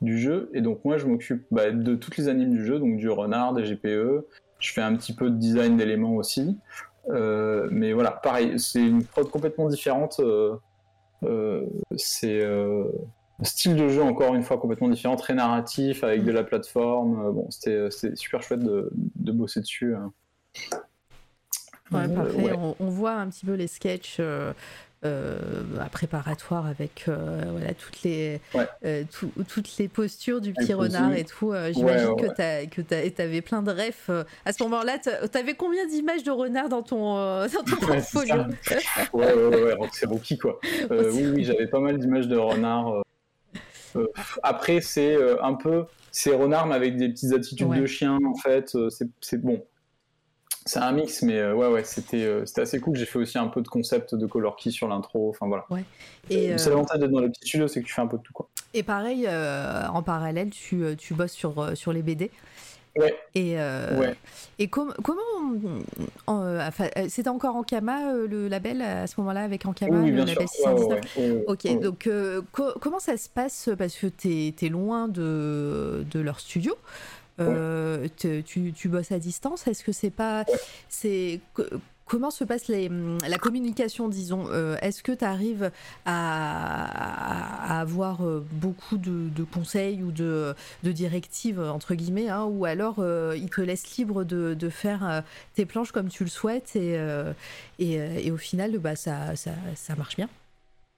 du 0.01 0.19
jeu. 0.19 0.49
Et 0.53 0.61
donc, 0.61 0.83
moi, 0.85 0.97
je 0.97 1.05
m'occupe 1.05 1.45
bah, 1.51 1.71
de 1.71 1.95
toutes 1.95 2.17
les 2.17 2.27
animes 2.27 2.51
du 2.51 2.65
jeu, 2.65 2.79
donc 2.79 2.97
du 2.97 3.09
renard, 3.09 3.53
des 3.53 3.63
GPE. 3.63 4.25
Je 4.59 4.73
fais 4.73 4.81
un 4.81 4.95
petit 4.95 5.13
peu 5.13 5.29
de 5.29 5.37
design 5.37 5.77
d'éléments 5.77 6.15
aussi. 6.15 6.57
mais 7.09 7.93
voilà, 7.93 8.11
pareil, 8.11 8.59
c'est 8.59 8.81
une 8.81 9.03
prod 9.03 9.29
complètement 9.29 9.69
différente. 9.69 10.19
c'est 11.95 12.43
style 13.43 13.75
de 13.75 13.87
jeu 13.89 14.01
encore 14.01 14.35
une 14.35 14.43
fois 14.43 14.57
complètement 14.57 14.89
différent, 14.89 15.15
très 15.15 15.33
narratif 15.33 16.03
avec 16.03 16.23
de 16.23 16.31
la 16.31 16.43
plateforme. 16.43 17.27
Euh, 17.27 17.31
bon, 17.31 17.47
c'était 17.49 17.89
super 18.15 18.41
chouette 18.41 18.61
de, 18.61 18.89
de 18.93 19.31
bosser 19.31 19.61
dessus. 19.61 19.95
Hein. 19.95 20.11
Ouais, 21.91 22.07
parfait. 22.07 22.41
Ouais. 22.41 22.53
On, 22.53 22.75
on, 22.79 22.89
voit 22.89 23.13
un 23.13 23.27
petit 23.29 23.45
peu 23.45 23.53
les 23.53 23.67
sketchs. 23.67 24.17
Euh, 24.19 24.51
euh, 25.05 25.37
préparatoires 25.91 26.65
avec 26.65 27.05
euh, 27.07 27.43
voilà 27.51 27.75
toutes 27.75 28.01
les 28.01 28.41
ouais. 28.55 28.67
euh, 28.83 29.03
tout, 29.11 29.31
toutes 29.47 29.77
les 29.77 29.87
postures 29.87 30.41
du 30.41 30.53
petit 30.53 30.73
renard 30.73 31.13
et 31.13 31.23
tout 31.23 31.53
j'imagine 31.71 32.09
ouais, 32.09 32.29
ouais, 32.39 32.67
que 32.67 32.81
tu 32.81 33.21
avais 33.21 33.41
plein 33.41 33.61
de 33.61 33.71
refs 33.71 34.09
à 34.45 34.53
ce 34.53 34.63
moment-là 34.63 34.97
tu 34.97 35.37
avais 35.37 35.53
combien 35.53 35.85
d'images 35.85 36.23
de 36.23 36.31
renard 36.31 36.69
dans 36.69 36.81
ton 36.81 37.13
dans 37.45 37.63
ton 37.63 37.75
portfolio? 37.85 38.35
Ouais 39.13 39.33
ouais 39.35 39.63
ouais, 39.63 39.89
c'est 39.91 40.07
Rocky 40.07 40.39
quoi 40.39 40.59
oui 40.89 41.27
oui 41.27 41.43
j'avais 41.43 41.67
pas 41.67 41.79
mal 41.79 41.99
d'images 41.99 42.27
de 42.27 42.37
renard 42.37 42.87
euh, 42.87 43.01
après, 44.43 44.81
c'est 44.81 45.15
euh, 45.15 45.41
un 45.43 45.53
peu 45.53 45.85
ces 46.11 46.33
renards, 46.33 46.67
mais 46.67 46.75
avec 46.75 46.97
des 46.97 47.09
petites 47.09 47.33
attitudes 47.33 47.67
ouais. 47.67 47.79
de 47.79 47.85
chien, 47.85 48.17
en 48.25 48.35
fait. 48.35 48.75
Euh, 48.75 48.89
c'est 49.21 49.41
bon. 49.41 49.63
c'est 50.65 50.79
un 50.79 50.91
mix, 50.91 51.21
mais 51.21 51.37
euh, 51.37 51.53
ouais, 51.53 51.67
ouais, 51.67 51.83
c'était 51.83 52.23
euh, 52.23 52.43
assez 52.57 52.79
cool. 52.79 52.95
J'ai 52.95 53.05
fait 53.05 53.19
aussi 53.19 53.37
un 53.37 53.47
peu 53.47 53.61
de 53.61 53.67
concept 53.67 54.15
de 54.15 54.25
color 54.25 54.55
key 54.55 54.71
sur 54.71 54.87
l'intro. 54.87 55.29
Enfin 55.29 55.47
voilà. 55.47 55.65
Ouais. 55.69 55.83
Et, 56.29 56.57
C'est 56.57 56.67
euh, 56.67 56.71
l'avantage 56.71 56.99
d'être 56.99 57.11
dans 57.11 57.21
le 57.21 57.29
petit 57.29 57.47
studio, 57.47 57.67
c'est 57.67 57.81
que 57.81 57.85
tu 57.87 57.93
fais 57.93 58.01
un 58.01 58.07
peu 58.07 58.17
de 58.17 58.23
tout 58.23 58.33
quoi. 58.33 58.49
et 58.73 58.83
pareil, 58.83 59.25
euh, 59.27 59.87
en 59.87 60.03
parallèle, 60.03 60.49
tu, 60.49 60.83
euh, 60.83 60.95
tu 60.95 61.13
bosses 61.13 61.31
sur, 61.31 61.59
euh, 61.59 61.75
sur 61.75 61.93
les 61.93 62.01
BD. 62.01 62.31
Ouais. 62.97 63.15
Et, 63.35 63.59
euh, 63.59 63.99
Ouais. 63.99 64.15
et 64.59 64.67
com- 64.67 64.93
comment. 65.03 65.21
en- 66.27 66.43
euh, 66.43 66.67
enfin, 66.67 66.87
euh, 66.97 67.05
C'était 67.09 67.29
encore 67.29 67.55
Ankama, 67.55 68.13
le 68.13 68.47
label, 68.47 68.81
à 68.81 69.07
ce 69.07 69.15
moment-là, 69.19 69.41
avec 69.43 69.65
Ankama, 69.65 69.99
Oui, 69.99 70.11
le 70.11 70.17
label 70.17 70.37
Ouais, 70.37 70.41
ouais, 70.43 70.47
619 70.47 71.17
ouais, 71.17 71.31
ouais, 71.31 71.43
Ok, 71.47 71.59
ouais. 71.65 71.75
donc 71.75 72.07
euh, 72.07 72.41
co- 72.51 72.73
comment 72.81 72.99
ça 72.99 73.17
se 73.17 73.29
passe 73.29 73.69
Parce 73.77 73.95
que 73.95 74.07
tu 74.07 74.53
es, 74.61 74.69
loin 74.69 75.07
de, 75.07 76.05
de 76.11 76.19
leur 76.19 76.39
studio. 76.39 76.75
Euh, 77.39 78.07
tu, 78.17 78.73
tu 78.73 78.89
bosses 78.89 79.11
à 79.11 79.19
distance. 79.19 79.67
Est-ce 79.67 79.83
que 79.83 79.91
c'est 79.91 80.09
pas. 80.09 80.43
C'est 80.89 81.39
Comment 82.07 82.31
se 82.31 82.43
passe 82.43 82.67
les, 82.69 82.89
la 83.27 83.37
communication, 83.37 84.07
disons 84.07 84.45
Euh, 84.49 84.77
Est-ce 84.81 85.03
que 85.03 85.11
tu 85.11 85.25
arrives 85.25 85.71
à, 86.05 87.75
à 87.75 87.81
avoir 87.81 88.25
euh, 88.25 88.45
beaucoup 88.51 88.97
de, 88.97 89.29
de 89.29 89.43
conseils 89.43 90.01
ou 90.03 90.11
de, 90.11 90.55
de 90.83 90.91
directives, 90.91 91.59
entre 91.59 91.95
guillemets, 91.95 92.29
hein, 92.29 92.45
ou 92.45 92.65
alors 92.65 92.95
euh, 92.99 93.35
ils 93.37 93.49
te 93.49 93.61
laissent 93.61 93.97
libre 93.97 94.23
de, 94.23 94.53
de 94.53 94.69
faire 94.69 95.23
tes 95.53 95.65
planches 95.65 95.91
comme 95.91 96.09
tu 96.09 96.23
le 96.23 96.29
souhaites 96.29 96.75
et, 96.75 96.97
et, 97.79 97.93
et 98.27 98.31
au 98.31 98.37
final, 98.37 98.77
bah, 98.79 98.95
ça, 98.95 99.35
ça, 99.35 99.51
ça 99.75 99.95
marche 99.95 100.15
bien? 100.15 100.29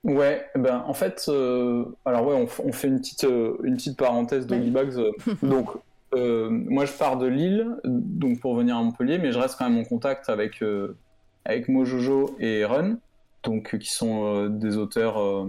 Ouais, 0.02 0.46
ben 0.54 0.82
en 0.86 0.94
fait, 0.94 1.26
euh, 1.28 1.84
alors 2.06 2.26
ouais, 2.26 2.34
on, 2.34 2.72
fait 2.72 2.88
une 2.88 3.00
petite, 3.00 3.24
euh, 3.24 3.58
une 3.62 3.76
petite 3.76 3.98
parenthèse 3.98 4.46
de 4.46 4.54
Ouais. 4.54 4.72
Euh, 4.98 5.12
donc, 5.42 5.68
euh, 6.14 6.48
moi 6.50 6.84
je 6.86 6.92
pars 6.92 7.16
de 7.18 7.26
Lille, 7.26 7.76
donc 7.84 8.40
pour 8.40 8.54
venir 8.54 8.76
à 8.76 8.82
Montpellier, 8.82 9.18
mais 9.18 9.32
je 9.32 9.38
reste 9.38 9.56
quand 9.58 9.68
même 9.68 9.78
en 9.78 9.84
contact 9.84 10.28
avec, 10.28 10.62
euh, 10.62 10.96
avec 11.44 11.68
Mojojo 11.68 12.36
et 12.40 12.64
Run, 12.64 12.98
donc 13.44 13.74
euh, 13.74 13.78
qui 13.78 13.90
sont 13.90 14.46
des 14.48 14.76
auteurs 14.76 15.46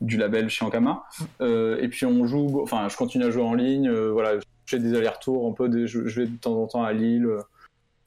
du 0.00 0.16
label 0.16 0.48
Chiankama. 0.48 1.04
Euh, 1.40 1.78
et 1.80 1.88
puis 1.88 2.06
on 2.06 2.26
joue, 2.26 2.60
enfin, 2.62 2.88
je 2.88 2.96
continue 2.96 3.24
à 3.24 3.30
jouer 3.30 3.42
en 3.42 3.54
ligne, 3.54 3.90
voilà, 3.90 4.38
je 4.38 4.44
fais 4.66 4.78
des 4.78 4.94
allers-retours, 4.94 5.48
un 5.48 5.52
peu, 5.52 5.86
je, 5.86 5.98
vais 6.00 6.26
de 6.26 6.36
temps 6.36 6.54
en 6.62 6.66
temps 6.66 6.84
à 6.84 6.92
Lille. 6.92 7.28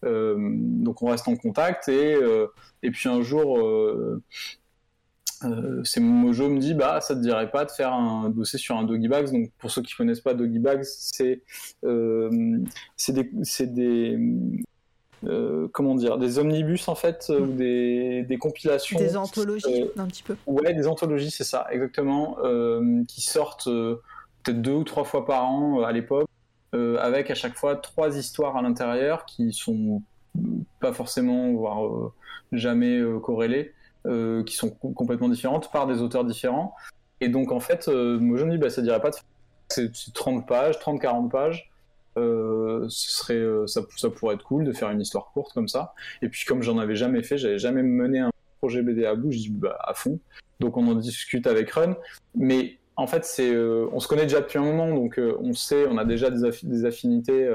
donc 0.04 1.02
on 1.02 1.08
reste 1.08 1.28
en 1.28 1.36
contact 1.36 1.90
et, 1.90 2.18
et 2.82 2.92
puis 2.92 3.10
un 3.10 3.22
jour, 3.22 3.60
euh, 5.44 5.82
c'est 5.84 6.00
Mojo 6.00 6.50
me 6.50 6.60
dit 6.60 6.74
bah 6.74 7.02
ça 7.02 7.16
te 7.16 7.20
dirait 7.20 7.50
pas 7.50 7.66
de 7.66 7.72
faire 7.72 7.94
un 7.94 8.30
dossier 8.30 8.60
sur 8.60 8.78
un 8.78 8.84
doggy 8.84 9.08
bags. 9.08 9.32
Donc 9.32 9.52
pour 9.60 9.72
ceux 9.72 9.82
qui 9.82 9.94
connaissent 9.96 10.22
pas 10.22 10.34
doggy 10.34 10.60
bags, 10.60 10.84
c'est 10.84 11.42
euh, 11.84 12.60
c'est 12.96 13.14
des, 13.74 14.20
euh, 15.26 15.68
comment 15.72 15.96
dire 15.96 16.18
des 16.18 16.40
omnibus 16.40 16.88
en 16.88 16.96
fait 16.96 17.32
ou 17.38 17.48
des, 17.48 18.24
des 18.24 18.38
compilations 18.38 19.00
Des 19.00 19.18
anthologies, 19.18 19.86
un 19.98 20.08
petit 20.08 20.24
peu. 20.24 20.36
Ouais, 20.46 20.74
des 20.74 20.88
anthologies, 20.88 21.32
c'est 21.32 21.44
ça, 21.44 21.68
exactement, 21.72 22.38
qui 23.08 23.22
sortent 23.22 23.66
peut-être 23.66 24.62
deux 24.62 24.74
ou 24.74 24.84
trois 24.84 25.04
fois 25.04 25.26
par 25.26 25.46
an 25.46 25.84
à 25.84 25.92
l'époque, 25.92 26.28
avec 26.74 27.32
à 27.32 27.36
chaque 27.36 27.56
fois 27.56 27.76
trois 27.76 28.18
histoires 28.18 28.58
à 28.58 28.62
l'intérieur 28.62 29.26
qui 29.26 29.54
sont 29.54 30.02
pas 30.80 30.94
forcément, 30.94 31.52
voire 31.54 32.12
jamais 32.52 33.02
corrélées, 33.22 33.74
euh, 34.06 34.44
qui 34.44 34.56
sont 34.56 34.70
co- 34.70 34.92
complètement 34.92 35.30
différentes 35.30 35.72
par 35.72 35.88
des 35.88 36.02
auteurs 36.02 36.26
différents. 36.26 36.76
Et 37.22 37.30
donc 37.30 37.52
en 37.52 37.60
fait, 37.60 37.88
euh, 37.88 38.20
moi 38.20 38.38
je 38.38 38.46
me 38.46 38.52
dis, 38.52 38.58
bah, 38.58 38.70
ça 38.70 38.82
dirait 38.82 39.00
pas 39.02 39.10
de 39.12 39.16
c'est 39.70 39.96
c'est 39.96 40.14
30 40.14 40.48
pages, 40.48 40.78
30-40 40.80 41.30
pages. 41.30 41.70
Euh, 42.18 42.86
ce 42.90 43.12
serait, 43.12 43.42
ça, 43.68 43.82
ça 43.98 44.10
pourrait 44.10 44.36
être 44.36 44.44
cool 44.44 44.66
de 44.66 44.74
faire 44.74 44.90
une 44.92 45.02
histoire 45.02 45.32
courte 45.34 45.54
comme 45.54 45.68
ça. 45.68 45.94
Et 46.22 46.30
puis 46.30 46.46
comme 46.46 46.62
j'en 46.62 46.78
avais 46.78 46.96
jamais 46.96 47.24
fait, 47.24 47.38
j'avais 47.38 47.58
jamais 47.58 47.82
mené 47.82 48.20
un 48.20 48.30
projet 48.60 48.82
BD 48.84 49.06
à 49.06 49.16
bout, 49.16 49.32
je 49.32 49.38
dis 49.40 49.50
bah 49.50 49.78
à 49.84 49.94
fond. 49.94 50.20
Donc 50.60 50.78
on 50.78 50.86
en 50.88 50.96
discute 50.96 51.48
avec 51.48 51.72
Run. 51.72 51.96
Mais 52.36 52.78
en 52.96 53.08
fait, 53.08 53.26
c'est, 53.26 53.58
on 53.58 54.00
se 54.00 54.08
connaît 54.08 54.24
déjà 54.24 54.42
depuis 54.42 54.60
un 54.60 54.64
moment, 54.64 54.94
donc 54.94 55.20
on 55.20 55.54
sait, 55.54 55.88
on 55.90 55.98
a 55.98 56.06
déjà 56.06 56.30
des, 56.30 56.42
affi- 56.44 56.68
des 56.68 56.86
affinités. 56.86 57.50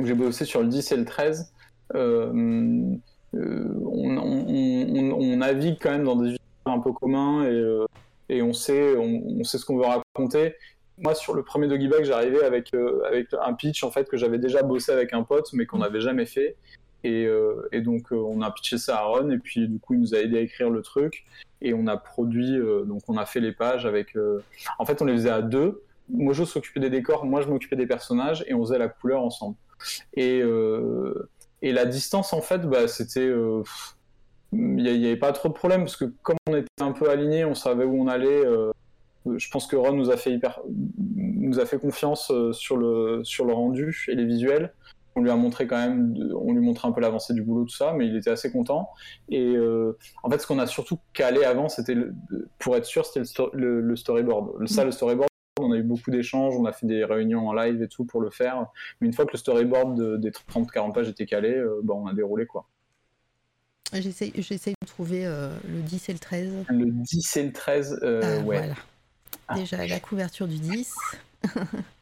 J'ai 0.00 0.14
bossé 0.14 0.44
sur 0.46 0.62
le 0.62 0.68
10 0.68 0.92
et 0.92 0.96
le 0.96 1.04
13. 1.04 1.52
Euh, 3.34 3.64
on, 3.84 5.36
navigue 5.36 5.78
quand 5.80 5.90
même 5.90 6.04
dans 6.04 6.16
des 6.16 6.28
univers 6.28 6.38
un 6.66 6.80
peu 6.80 6.92
communs 6.92 7.44
et, 7.44 7.52
euh, 7.52 7.86
on 8.42 8.52
sait, 8.52 8.94
ce 9.44 9.64
qu'on 9.64 9.76
veut 9.76 9.86
raconter. 9.86 10.54
Moi, 10.98 11.14
sur 11.14 11.34
le 11.34 11.42
premier 11.42 11.68
Doggy 11.68 11.88
Bag, 11.88 12.04
j'arrivais 12.04 12.42
avec, 12.42 12.74
euh, 12.74 13.02
avec 13.06 13.28
un 13.40 13.54
pitch 13.54 13.84
en 13.84 13.90
fait 13.90 14.08
que 14.08 14.16
j'avais 14.16 14.38
déjà 14.38 14.62
bossé 14.62 14.90
avec 14.90 15.12
un 15.12 15.22
pote, 15.22 15.52
mais 15.52 15.64
qu'on 15.66 15.78
n'avait 15.78 16.00
jamais 16.00 16.26
fait. 16.26 16.56
Et, 17.04 17.28
donc, 17.80 18.10
on 18.10 18.42
a 18.42 18.50
pitché 18.50 18.76
ça 18.76 18.98
à 18.98 19.02
Ron, 19.04 19.30
et 19.30 19.38
puis 19.38 19.68
du 19.68 19.78
coup, 19.78 19.94
il 19.94 20.00
nous 20.00 20.14
a 20.14 20.18
aidé 20.18 20.38
à 20.38 20.40
écrire 20.40 20.68
le 20.68 20.82
truc. 20.82 21.24
Et 21.62 21.72
on 21.72 21.86
a 21.86 21.96
produit, 21.96 22.58
donc 22.86 23.02
on 23.08 23.16
a 23.16 23.24
fait 23.24 23.40
les 23.40 23.52
pages 23.52 23.86
avec. 23.86 24.16
En 24.78 24.84
fait, 24.84 25.00
on 25.00 25.04
les 25.04 25.14
faisait 25.14 25.30
à 25.30 25.40
deux. 25.40 25.82
Mojo 26.10 26.44
s'occupait 26.44 26.80
des 26.80 26.90
décors, 26.90 27.24
moi 27.24 27.40
je 27.40 27.48
m'occupais 27.48 27.76
des 27.76 27.86
personnages, 27.86 28.44
et 28.48 28.52
on 28.52 28.62
faisait 28.64 28.78
la 28.78 28.88
couleur 28.88 29.22
ensemble. 29.22 29.54
Et, 30.14 30.42
et 31.62 31.72
la 31.72 31.84
distance, 31.86 32.32
en 32.32 32.40
fait, 32.40 32.62
bah, 32.62 32.88
c'était. 32.88 33.26
euh, 33.26 33.62
Il 34.52 34.76
n'y 34.76 35.06
avait 35.06 35.16
pas 35.16 35.32
trop 35.32 35.48
de 35.48 35.54
problème, 35.54 35.82
parce 35.82 35.96
que 35.96 36.06
comme 36.22 36.36
on 36.48 36.56
était 36.56 36.68
un 36.80 36.92
peu 36.92 37.10
alignés, 37.10 37.44
on 37.44 37.54
savait 37.54 37.84
où 37.84 38.00
on 38.00 38.08
allait. 38.08 38.44
euh, 38.46 38.70
je 39.36 39.50
pense 39.50 39.66
que 39.66 39.76
Ron 39.76 39.92
nous 39.92 40.10
a 40.10 40.16
fait, 40.16 40.32
hyper, 40.32 40.60
nous 41.06 41.60
a 41.60 41.66
fait 41.66 41.78
confiance 41.78 42.30
euh, 42.30 42.52
sur 42.52 42.76
le, 42.78 43.20
sur 43.24 43.44
le 43.44 43.52
rendu 43.52 44.06
et 44.08 44.14
les 44.14 44.24
visuels. 44.24 44.72
On 45.16 45.20
lui 45.20 45.30
a 45.30 45.36
montré 45.36 45.66
quand 45.66 45.76
même, 45.76 46.14
on 46.34 46.52
lui 46.52 46.60
montrait 46.64 46.86
un 46.88 46.92
peu 46.92 47.00
l'avancée 47.00 47.34
du 47.34 47.42
boulot, 47.42 47.64
tout 47.64 47.74
ça, 47.74 47.92
mais 47.92 48.06
il 48.06 48.16
était 48.16 48.30
assez 48.30 48.52
content. 48.52 48.88
Et 49.28 49.56
en 50.22 50.30
fait, 50.30 50.38
ce 50.38 50.46
qu'on 50.46 50.60
a 50.60 50.66
surtout 50.68 50.98
calé 51.12 51.42
avant, 51.42 51.68
c'était, 51.68 51.96
pour 52.60 52.76
être 52.76 52.84
sûr, 52.84 53.04
c'était 53.04 53.18
le, 53.20 53.24
sto- 53.24 53.50
le- 53.52 53.80
le 53.80 53.96
storyboard. 53.96 54.68
Ça, 54.68 54.84
le 54.84 54.92
storyboard, 54.92 55.27
on 55.60 55.72
a 55.72 55.76
eu 55.76 55.82
beaucoup 55.82 56.10
d'échanges, 56.10 56.54
on 56.56 56.64
a 56.64 56.72
fait 56.72 56.86
des 56.86 57.04
réunions 57.04 57.48
en 57.48 57.52
live 57.52 57.82
et 57.82 57.88
tout 57.88 58.04
pour 58.04 58.20
le 58.20 58.30
faire. 58.30 58.66
Mais 59.00 59.06
une 59.06 59.12
fois 59.12 59.24
que 59.26 59.32
le 59.32 59.38
storyboard 59.38 59.96
de- 59.96 60.16
des 60.16 60.30
30-40 60.30 60.92
pages 60.94 61.08
était 61.08 61.26
calé, 61.26 61.50
euh, 61.54 61.80
bah, 61.82 61.94
on 61.94 62.06
a 62.06 62.14
déroulé 62.14 62.46
quoi. 62.46 62.66
J'essaye 63.92 64.32
j'essaye 64.36 64.74
de 64.82 64.86
trouver 64.86 65.24
euh, 65.26 65.48
le 65.66 65.80
10 65.80 66.08
et 66.10 66.12
le 66.12 66.18
13. 66.18 66.52
Le 66.68 66.86
10 66.90 67.36
et 67.38 67.42
le 67.44 67.52
13, 67.52 67.98
euh, 68.02 68.20
Ah, 68.22 68.44
ouais. 68.44 68.56
Voilà. 68.58 68.74
Déjà 69.54 69.86
la 69.86 69.98
couverture 70.00 70.46
du 70.46 70.58
10. 70.58 70.94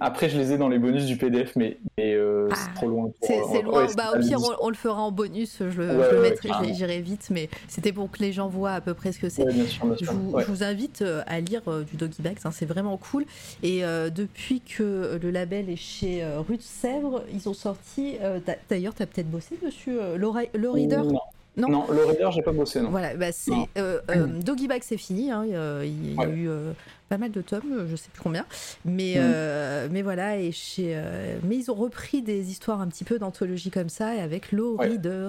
Après, 0.00 0.28
je 0.28 0.38
les 0.38 0.52
ai 0.52 0.58
dans 0.58 0.68
les 0.68 0.78
bonus 0.78 1.06
du 1.06 1.16
PDF, 1.16 1.54
mais, 1.56 1.78
mais 1.98 2.14
euh, 2.14 2.48
Ah, 2.50 2.54
c'est 2.56 2.74
trop 2.74 2.88
loin. 2.88 3.10
C'est 3.22 3.40
ouais, 3.42 3.62
loin. 3.62 3.86
bah, 3.96 4.12
au 4.16 4.20
pire, 4.20 4.38
on, 4.40 4.66
on 4.66 4.68
le 4.68 4.74
fera 4.74 5.00
en 5.02 5.10
bonus. 5.12 5.56
Je, 5.60 5.64
le- 5.64 5.70
Ouais, 5.98 6.04
je 6.10 6.14
le 6.16 6.20
ouais, 6.22 6.30
mettrai, 6.30 6.50
j'irai 6.74 7.00
vite. 7.00 7.28
Mais 7.30 7.48
c'était 7.68 7.92
pour 7.92 8.10
que 8.10 8.18
les 8.20 8.32
gens 8.32 8.48
voient 8.48 8.72
à 8.72 8.80
peu 8.80 8.94
près 8.94 9.12
ce 9.12 9.18
que 9.18 9.28
c'est. 9.28 9.44
Je 9.50 10.04
je 10.04 10.46
vous 10.46 10.62
invite 10.62 11.02
euh, 11.02 11.22
à 11.26 11.40
lire 11.40 11.62
euh, 11.68 11.82
du 11.84 11.96
Doggy 11.96 12.22
Bags, 12.22 12.38
hein, 12.44 12.50
c'est 12.52 12.66
vraiment 12.66 12.96
cool. 12.96 13.24
Et 13.62 13.84
euh, 13.84 14.10
depuis 14.10 14.60
que 14.60 15.18
le 15.22 15.30
label 15.30 15.68
est 15.70 15.76
chez 15.76 16.22
euh, 16.22 16.40
Rue 16.40 16.56
de 16.56 16.62
Sèvres, 16.62 17.22
ils 17.32 17.48
ont 17.48 17.54
sorti. 17.54 18.16
euh, 18.22 18.38
t'as- 18.44 18.56
D'ailleurs, 18.70 18.94
tu 18.94 19.02
as 19.02 19.06
peut-être 19.06 19.30
bossé 19.30 19.58
dessus, 19.62 19.98
euh, 19.98 20.16
le, 20.16 20.28
le 20.54 20.70
Reader 20.70 20.96
Non. 20.98 21.20
Non. 21.56 21.68
Non, 21.68 21.86
le 21.90 22.04
Reader, 22.04 22.30
j'ai 22.32 22.40
pas 22.42 22.52
bossé, 22.52 22.80
non. 22.80 22.88
Voilà, 22.90 23.14
bah 23.14 23.30
c'est 23.30 23.52
euh, 23.76 24.00
euh, 24.10 24.26
Doggy 24.26 24.68
Bag, 24.68 24.80
c'est 24.82 24.96
fini. 24.96 25.30
hein, 25.30 25.44
il 25.44 26.14
y 26.14 26.18
a 26.18 26.26
eu 26.26 26.48
euh, 26.48 26.72
pas 27.10 27.18
mal 27.18 27.30
de 27.30 27.42
tomes, 27.42 27.86
je 27.90 27.94
sais 27.96 28.08
plus 28.10 28.22
combien, 28.22 28.46
mais 28.86 29.16
Mhm. 29.18 29.92
mais 29.92 30.00
voilà. 30.02 30.38
Et 30.38 30.50
chez, 30.52 30.98
mais 31.44 31.56
ils 31.56 31.70
ont 31.70 31.74
repris 31.74 32.22
des 32.22 32.50
histoires 32.50 32.80
un 32.80 32.86
petit 32.88 33.04
peu 33.04 33.18
d'anthologie 33.18 33.70
comme 33.70 33.90
ça, 33.90 34.14
et 34.14 34.20
avec 34.20 34.50
Low 34.52 34.76
Ouais. 34.78 34.88
Reader. 34.88 35.28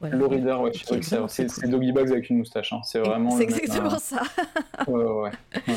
Voilà. 0.00 0.16
Le 0.16 0.24
Reader, 0.24 0.60
ouais, 0.62 0.72
c'est 1.28 1.68
Doggy 1.68 1.92
Bags 1.92 2.10
avec 2.10 2.30
une 2.30 2.38
moustache. 2.38 2.72
hein. 2.72 2.80
C'est 2.84 3.00
vraiment. 3.00 3.30
C'est 3.32 3.44
même, 3.44 3.54
exactement 3.58 3.98
ça. 3.98 4.22
Ouais, 4.88 5.04
ouais, 5.04 5.22
ouais. 5.68 5.74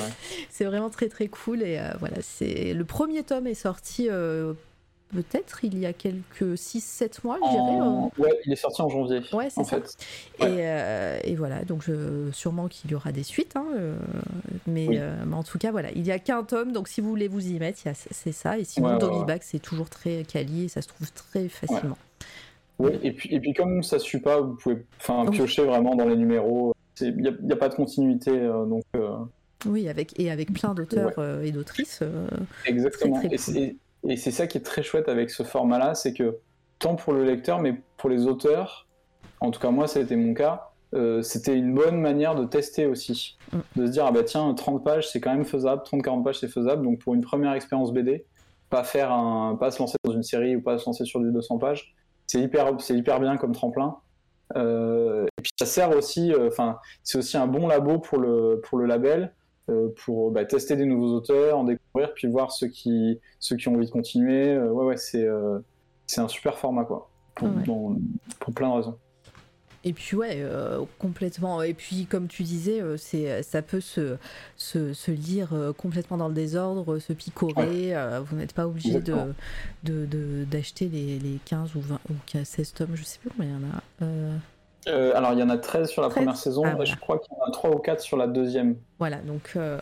C'est 0.50 0.64
vraiment 0.64 0.90
très 0.90 1.10
très 1.10 1.28
cool 1.28 1.62
et 1.62 1.78
voilà, 2.00 2.16
c'est 2.22 2.74
le 2.74 2.86
premier 2.86 3.24
tome 3.24 3.48
est 3.48 3.54
sorti 3.54 4.08
peut-être 5.14 5.64
il 5.64 5.78
y 5.78 5.86
a 5.86 5.94
quelques 5.94 6.58
6-7 6.58 7.20
mois, 7.24 7.38
je 7.44 7.50
dirais. 7.50 7.82
En- 7.82 8.12
Ouais, 8.18 8.40
il 8.46 8.54
est 8.54 8.56
sorti 8.58 8.82
en 8.82 8.90
janvier. 8.90 9.18
euh. 9.34 9.38
Ouais, 9.38 9.50
c'est 9.50 9.64
ça. 9.64 9.78
fait. 9.82 9.98
Et, 10.40 10.44
Ouais. 10.44 10.52
euh, 10.60 11.20
et 11.24 11.36
voilà, 11.36 11.64
donc 11.64 11.84
je, 11.84 12.30
sûrement 12.32 12.68
qu'il 12.68 12.92
y 12.92 12.96
aura 12.96 13.12
des 13.12 13.24
suites, 13.24 13.56
hein, 13.56 13.66
euh, 13.76 13.96
mais, 14.68 14.88
Oui. 14.88 14.98
euh, 15.00 15.16
mais 15.26 15.36
en 15.36 15.44
tout 15.44 15.58
cas, 15.58 15.72
voilà, 15.72 15.92
il 15.92 16.06
y 16.06 16.12
a 16.12 16.20
qu'un 16.20 16.44
tome, 16.44 16.72
donc 16.72 16.88
si 16.88 17.02
vous 17.02 17.10
voulez 17.10 17.28
vous 17.28 17.48
y 17.48 17.60
mettre, 17.60 17.88
a- 17.88 17.94
c'est 17.94 18.32
ça. 18.32 18.58
Et 18.58 18.64
sinon, 18.64 18.98
Doggy. 18.98 19.24
Bag, 19.26 19.42
c'est 19.44 19.60
toujours 19.60 19.90
très 19.90 20.24
quali 20.24 20.66
et 20.66 20.68
ça 20.68 20.82
se 20.82 20.88
trouve 20.88 21.12
très 21.12 21.48
facilement. 21.50 21.98
Ouais, 22.80 23.00
et 23.04 23.12
puis, 23.12 23.34
et 23.34 23.40
puis 23.40 23.54
comme 23.54 23.84
ça 23.84 24.00
suit 24.00 24.20
pas, 24.20 24.42
vous 24.42 24.56
pouvez 24.56 24.84
enfin, 25.00 25.26
Oui. 25.28 25.32
piocher 25.38 25.64
vraiment 25.64 25.96
dans 25.96 26.08
les 26.08 26.16
numéros. 26.16 26.74
Il 27.02 27.16
n'y 27.18 27.28
a, 27.28 27.32
y 27.44 27.52
a 27.52 27.56
pas 27.56 27.70
de 27.70 27.76
continuité, 27.76 28.32
euh, 28.32 28.66
donc 28.66 28.84
euh, 28.96 29.10
Oui, 29.68 29.88
avec, 29.88 30.20
et 30.20 30.30
avec 30.32 30.52
plein 30.54 30.74
d'auteurs 30.74 31.08
Ouais. 31.10 31.14
euh, 31.24 31.44
et 31.44 31.52
d'autrices. 31.52 32.00
euh, 32.02 32.28
exactement. 32.66 33.20
Très, 33.20 33.30
très 33.30 33.58
et 33.58 33.78
et 34.08 34.18
c'est 34.18 34.32
ça 34.32 34.48
qui 34.48 34.58
est 34.58 34.62
très 34.62 34.84
chouette 34.84 35.10
avec 35.10 35.30
ce 35.30 35.44
format-là, 35.44 35.96
c'est 35.96 36.14
que 36.14 36.40
tant 36.80 36.96
pour 36.96 37.14
le 37.14 37.24
lecteur, 37.24 37.60
mais 37.60 37.76
pour 37.98 38.10
les 38.10 38.26
auteurs, 38.28 38.88
en 39.40 39.52
tout 39.52 39.60
cas 39.60 39.72
moi 39.72 39.88
ça 39.88 40.00
a 40.00 40.04
été 40.04 40.16
mon 40.16 40.34
cas, 40.34 40.72
euh, 40.94 41.22
c'était 41.22 41.56
une 41.56 41.74
bonne 41.74 42.00
manière 42.00 42.36
de 42.36 42.46
tester 42.46 42.86
aussi. 42.86 43.38
Mm. 43.52 43.60
De 43.76 43.86
se 43.88 43.92
dire, 43.92 44.06
ah 44.06 44.12
bah 44.12 44.24
tiens, 44.24 44.54
30 44.54 44.84
pages 44.84 45.10
c'est 45.10 45.20
quand 45.20 45.34
même 45.34 45.46
faisable, 45.46 45.82
30-40 45.84 46.24
pages 46.24 46.40
c'est 46.40 46.50
faisable, 46.50 46.84
donc 46.84 47.00
pour 47.00 47.14
une 47.14 47.22
première 47.22 47.54
expérience 47.54 47.94
BD, 47.94 48.26
pas 48.70 48.84
faire 48.84 49.12
un, 49.12 49.56
pas 49.56 49.72
se 49.72 49.80
lancer 49.80 49.98
dans 50.04 50.14
une 50.14 50.24
série 50.24 50.56
ou 50.56 50.62
pas 50.62 50.78
se 50.78 50.86
lancer 50.86 51.06
sur 51.06 51.20
du 51.20 51.32
200 51.32 51.60
pages. 51.60 51.94
C'est 52.28 52.40
hyper, 52.40 52.74
c'est 52.80 52.96
hyper 52.96 53.20
bien 53.20 53.38
comme 53.38 53.52
tremplin. 53.52 53.98
Euh, 54.56 55.26
et 55.38 55.42
puis 55.42 55.52
ça 55.60 55.66
sert 55.66 55.96
aussi, 55.96 56.34
euh, 56.34 56.48
enfin, 56.48 56.80
c'est 57.04 57.18
aussi 57.18 57.38
un 57.38 57.48
bon 57.48 57.68
labo 57.68 58.00
pour 58.00 58.18
le, 58.18 58.62
pour 58.64 58.78
le 58.78 58.86
label, 58.86 59.34
pour 60.04 60.32
bah, 60.32 60.46
tester 60.46 60.76
des 60.76 60.86
nouveaux 60.86 61.14
auteurs, 61.16 61.58
en 61.58 61.64
découvrir, 61.64 62.14
puis 62.14 62.28
voir 62.28 62.52
ceux 62.52 62.68
qui, 62.68 63.20
ceux 63.40 63.56
qui 63.56 63.68
ont 63.70 63.76
envie 63.76 63.86
de 63.88 63.92
continuer. 63.92 64.58
ouais, 64.58 64.86
ouais, 64.86 64.98
c'est, 64.98 65.28
c'est 66.08 66.22
un 66.22 66.28
super 66.28 66.58
format, 66.58 66.84
quoi, 66.86 67.10
pour, 67.36 67.48
Ouais. 67.48 67.64
dans- 67.66 67.96
pour 68.40 68.54
plein 68.54 68.70
de 68.70 68.76
raisons. 68.76 68.98
Et 69.86 69.92
puis 69.92 70.16
ouais, 70.16 70.38
euh, 70.38 70.82
complètement. 70.98 71.62
Et 71.62 71.74
puis 71.74 72.06
comme 72.06 72.30
tu 72.30 72.44
disais, 72.44 72.80
euh, 72.82 72.96
c'est 72.96 73.44
ça 73.44 73.62
peut 73.62 73.82
se, 73.82 74.16
se, 74.56 74.94
se 74.94 75.12
lire 75.12 75.50
euh, 75.54 75.74
complètement 75.74 76.16
dans 76.16 76.30
le 76.30 76.34
désordre, 76.34 77.00
se 77.00 77.12
picorer. 77.12 77.94
euh, 77.94 78.22
vous 78.22 78.38
n'êtes 78.38 78.54
pas 78.54 78.66
obligé 78.66 78.92
de 78.92 78.98
Exactement. 79.00 79.34
de- 79.84 80.06
de- 80.06 80.46
d'acheter 80.46 80.88
les, 80.88 81.20
les 81.20 81.38
15 81.44 81.76
ou 81.76 81.82
20 81.82 82.00
ou 82.10 82.14
16 82.46 82.74
tomes, 82.74 82.96
je 82.96 83.04
sais 83.04 83.20
plus 83.20 83.30
combien 83.30 83.50
il 83.50 83.62
y 83.62 83.66
en 83.66 83.78
a. 83.78 84.38
Euh, 84.88 85.12
alors, 85.16 85.34
il 85.34 85.40
y 85.40 85.44
en 85.44 85.50
a 85.50 85.58
13 85.58 85.90
sur 85.90 86.02
la 86.02 86.10
13? 86.10 86.18
première 86.24 86.38
saison, 86.38 86.64
Ah, 86.66 86.70
et 86.72 86.76
voilà. 86.76 86.86
je 86.92 86.96
crois 86.98 87.20
qu'il 87.20 87.32
y 87.38 87.42
en 87.42 87.46
a 87.48 87.52
3 87.52 87.72
ou 87.76 87.80
4 87.80 88.02
sur 88.02 88.18
la 88.18 88.28
deuxième. 88.28 88.76
voilà, 89.00 89.18
donc, 89.18 89.52
euh, 89.56 89.78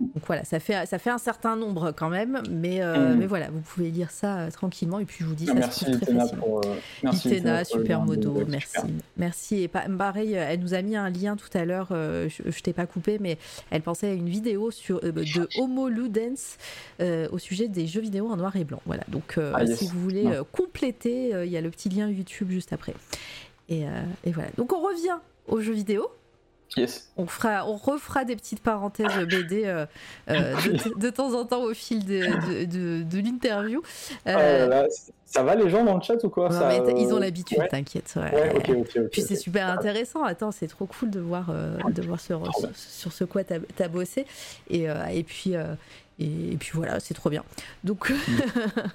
donc 0.00 0.22
voilà, 0.28 0.44
ça 0.44 0.60
fait, 0.60 0.86
ça 0.86 0.98
fait 1.00 1.10
un 1.10 1.18
certain 1.18 1.56
nombre 1.56 1.90
quand 1.90 2.08
même, 2.08 2.40
mais, 2.48 2.80
euh, 2.82 3.14
Mm. 3.14 3.18
mais 3.18 3.26
voilà, 3.26 3.50
vous 3.50 3.58
pouvez 3.60 3.90
lire 3.90 4.12
ça 4.12 4.46
tranquillement. 4.52 5.00
Et 5.00 5.04
puis 5.04 5.16
je 5.20 5.24
vous 5.24 5.34
dis, 5.34 5.46
ça 5.46 5.54
merci 5.54 5.86
se 5.86 5.90
très 5.90 6.14
facilement. 6.14 6.28
pour. 6.28 6.60
merci 7.02 7.28
Itena, 7.30 7.38
Itena 7.38 7.64
pour 7.64 7.76
le 7.78 7.82
super 7.82 7.98
lien 7.98 8.04
de- 8.04 8.08
modo, 8.10 8.30
ouais, 8.30 8.44
merci. 8.48 8.68
super. 8.76 8.84
Merci. 9.16 9.62
Et 9.64 9.68
pa- 9.68 9.86
pareil, 9.98 10.34
elle 10.34 10.60
nous 10.60 10.74
a 10.74 10.82
mis 10.82 10.94
un 10.94 11.10
lien 11.10 11.34
tout 11.34 11.48
à 11.52 11.64
l'heure, 11.64 11.88
je, 11.90 12.28
je 12.46 12.60
t'ai 12.62 12.72
pas 12.72 12.86
coupé, 12.86 13.18
mais 13.20 13.38
elle 13.70 13.82
pensait 13.82 14.08
à 14.08 14.12
une 14.12 14.28
vidéo 14.28 14.70
sur, 14.70 15.00
de 15.00 15.48
Homo 15.58 15.88
Ludens 15.88 16.56
au 17.32 17.38
sujet 17.38 17.66
des 17.66 17.88
jeux 17.88 18.00
vidéo 18.00 18.28
en 18.30 18.36
noir 18.36 18.54
et 18.54 18.62
blanc. 18.62 18.80
Voilà, 18.86 19.02
donc 19.08 19.36
Ah, 19.52 19.64
yes. 19.64 19.78
si 19.80 19.88
vous 19.88 19.98
voulez 20.00 20.22
Non. 20.24 20.46
compléter, 20.52 21.30
il 21.44 21.50
y 21.50 21.56
a 21.56 21.60
le 21.60 21.70
petit 21.70 21.88
lien 21.88 22.08
YouTube 22.08 22.50
juste 22.50 22.72
après. 22.72 22.94
Et, 23.68 23.86
euh, 23.86 23.90
et 24.24 24.32
voilà. 24.32 24.48
Donc 24.56 24.72
on 24.72 24.80
revient 24.80 25.18
aux 25.46 25.60
jeux 25.60 25.72
vidéo. 25.74 26.08
Yes. 26.76 27.10
On, 27.16 27.26
fera, 27.26 27.66
on 27.66 27.76
refera 27.76 28.24
des 28.26 28.36
petites 28.36 28.60
parenthèses 28.62 29.16
BD 29.26 29.62
euh, 29.64 29.86
euh, 30.28 30.54
de, 30.66 31.00
de 31.00 31.08
temps 31.10 31.32
en 31.32 31.46
temps 31.46 31.62
au 31.62 31.72
fil 31.72 32.04
de, 32.04 32.18
de, 32.18 32.64
de- 32.66 33.02
de 33.04 33.18
l'interview. 33.20 33.80
Euh, 34.26 34.86
ça 35.24 35.42
va 35.42 35.54
les 35.54 35.70
gens 35.70 35.82
dans 35.82 35.96
le 35.96 36.02
chat 36.02 36.22
ou 36.24 36.28
quoi? 36.28 36.50
Non, 36.50 36.58
ça, 36.58 36.68
mais 36.68 36.82
t- 36.84 37.00
ils 37.00 37.12
ont 37.14 37.18
l'habitude, 37.18 37.56
ouais. 37.58 37.68
t'inquiète. 37.68 38.12
ouais. 38.16 38.34
Ouais, 38.34 38.56
ok, 38.56 38.68
ok, 38.80 38.90
ok. 38.96 39.10
Puis 39.10 39.22
c'est 39.22 39.36
super 39.36 39.66
intéressant. 39.70 40.22
Attends, 40.24 40.52
c'est 40.52 40.66
trop 40.68 40.84
cool 40.84 41.08
de 41.08 41.20
voir, 41.20 41.50
de 41.90 42.02
voir 42.02 42.20
sur, 42.20 42.40
bien. 42.40 42.50
sur, 42.52 42.76
sur 42.76 43.12
ce 43.14 43.24
quoi 43.24 43.44
t'as 43.44 43.56
as 43.80 43.88
bossé. 43.88 44.26
Et, 44.68 44.88
et 45.12 45.22
puis. 45.22 45.54
et, 46.18 46.56
puis 46.60 46.70
voilà, 46.74 47.00
c'est 47.00 47.14
trop 47.14 47.30
bien. 47.30 47.44
Donc, 47.82 48.12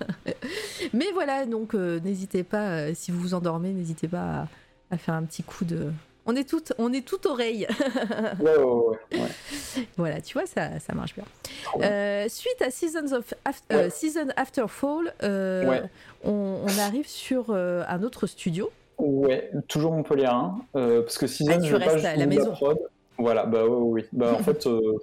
mais 0.94 1.12
voilà, 1.14 1.46
donc 1.48 1.74
n'hésitez 1.74 2.44
pas, 2.44 2.94
si 2.94 3.12
vous 3.12 3.20
vous 3.20 3.34
endormez, 3.34 3.70
n'hésitez 3.72 4.08
pas 4.08 4.42
à, 4.42 4.48
à 4.94 4.98
faire 4.98 5.16
un 5.16 5.24
petit 5.24 5.44
coup 5.44 5.66
de. 5.66 5.92
On 6.26 6.36
est 6.38 6.48
toutes, 6.48 6.72
on 6.78 6.94
est 6.94 7.06
toutes 7.06 7.26
oreilles. 7.26 7.68
Ouais, 8.40 8.56
ouais, 8.58 8.64
ouais, 8.64 9.20
ouais. 9.20 9.86
voilà, 9.98 10.22
tu 10.22 10.34
vois, 10.38 10.46
ça, 10.48 10.80
ça 10.80 10.94
marche 10.94 11.16
bien. 11.16 11.26
Euh, 11.82 12.28
suite 12.30 12.62
à 12.62 12.72
Seasons 12.72 13.12
of 13.14 13.34
Af- 13.46 13.62
euh. 13.74 13.90
Season 13.90 14.28
After 14.38 14.66
Fall, 14.70 15.14
euh, 15.24 15.66
Ouais. 15.68 15.82
on, 16.24 16.60
on 16.64 16.80
arrive 16.80 17.08
sur 17.08 17.48
euh, 17.50 17.84
un 17.90 18.04
autre 18.04 18.26
studio. 18.28 18.72
Ouais, 18.98 19.52
toujours 19.68 19.92
Montpellier 19.92 20.28
1, 20.28 20.56
euh, 20.78 21.02
parce 21.02 21.18
que 21.18 21.28
Season, 21.28 21.52
Ah, 21.56 21.60
tu 21.62 21.68
je 21.68 21.76
vais 21.76 21.86
pas 21.86 21.92
restes 21.92 22.06
à 22.06 22.16
la 22.16 22.26
maison. 22.26 22.52
prod. 22.52 22.78
Voilà, 23.18 23.46
bah 23.46 23.66
ouais, 23.66 23.70
ouais, 23.70 24.02
oui. 24.02 24.06
Bah 24.14 24.34
en 24.34 24.44
fait, 24.44 24.66
euh, 24.66 24.98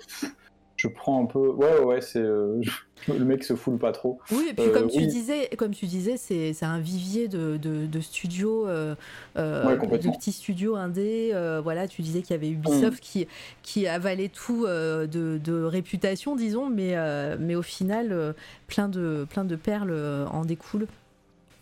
je 0.81 0.89
prends 0.89 1.23
un 1.23 1.27
peu. 1.27 1.39
Ouais, 1.51 1.78
ouais, 1.78 1.85
ouais, 1.85 2.01
c'est. 2.01 2.20
euh, 2.20 2.61
Le 3.09 3.24
mec 3.24 3.44
se 3.44 3.57
foule 3.57 3.78
pas 3.78 3.93
trop. 3.93 4.19
Oui, 4.31 4.48
et 4.51 4.55
puis 4.55 4.66
Euh, 4.66 4.73
comme 4.73 4.89
tu 4.89 4.98
oui. 4.98 5.07
disais, 5.07 5.48
comme 5.57 5.70
tu 5.73 5.86
disais, 5.86 6.16
c'est 6.19 6.55
un 6.62 6.78
vivier 6.78 7.28
de, 7.28 7.57
de, 7.57 7.86
de 7.86 8.01
studios, 8.01 8.69
euh, 8.69 8.94
euh, 9.39 9.66
Ouais, 9.66 9.74
de 9.74 9.78
complètement. 9.81 10.12
petits 10.12 10.32
studios 10.32 10.77
indés. 10.77 11.31
euh, 11.32 11.61
voilà, 11.62 11.89
tu 11.89 12.02
disais 12.02 12.20
qu'il 12.20 12.32
y 12.36 12.39
avait 12.39 12.51
Ubisoft 12.51 12.98
Mm. 12.98 13.01
qui, 13.01 13.28
qui 13.62 13.86
avalait 13.86 14.28
tout 14.28 14.66
euh, 14.66 15.07
de, 15.07 15.40
de 15.43 15.62
réputation, 15.62 16.36
disons, 16.36 16.69
mais, 16.69 16.90
euh, 16.94 17.36
mais 17.40 17.55
au 17.55 17.62
final, 17.62 18.12
euh, 18.12 18.32
plein, 18.66 18.89
de, 18.89 19.27
plein 19.31 19.44
de 19.44 19.57
perles 19.57 19.90
euh, 19.93 20.27
en 20.27 20.44
découlent. 20.44 20.86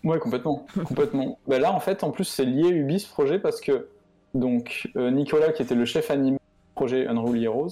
Ouais, 0.04 0.18
complètement. 0.18 0.66
complètement. 0.84 1.38
Bah 1.46 1.60
là, 1.60 1.72
en 1.72 1.80
fait, 1.80 2.02
en 2.02 2.10
plus, 2.10 2.24
c'est 2.24 2.44
lié 2.44 2.68
Ubi 2.68 2.98
ce 2.98 3.08
projet 3.08 3.38
parce 3.38 3.60
que 3.60 3.86
donc 4.34 4.88
euh, 4.96 5.10
Nicolas, 5.12 5.52
qui 5.52 5.62
était 5.62 5.74
le 5.76 5.84
chef 5.84 6.10
animé 6.10 6.32
du 6.32 6.74
projet 6.74 7.06
Unruly 7.06 7.44
Heroes, 7.44 7.70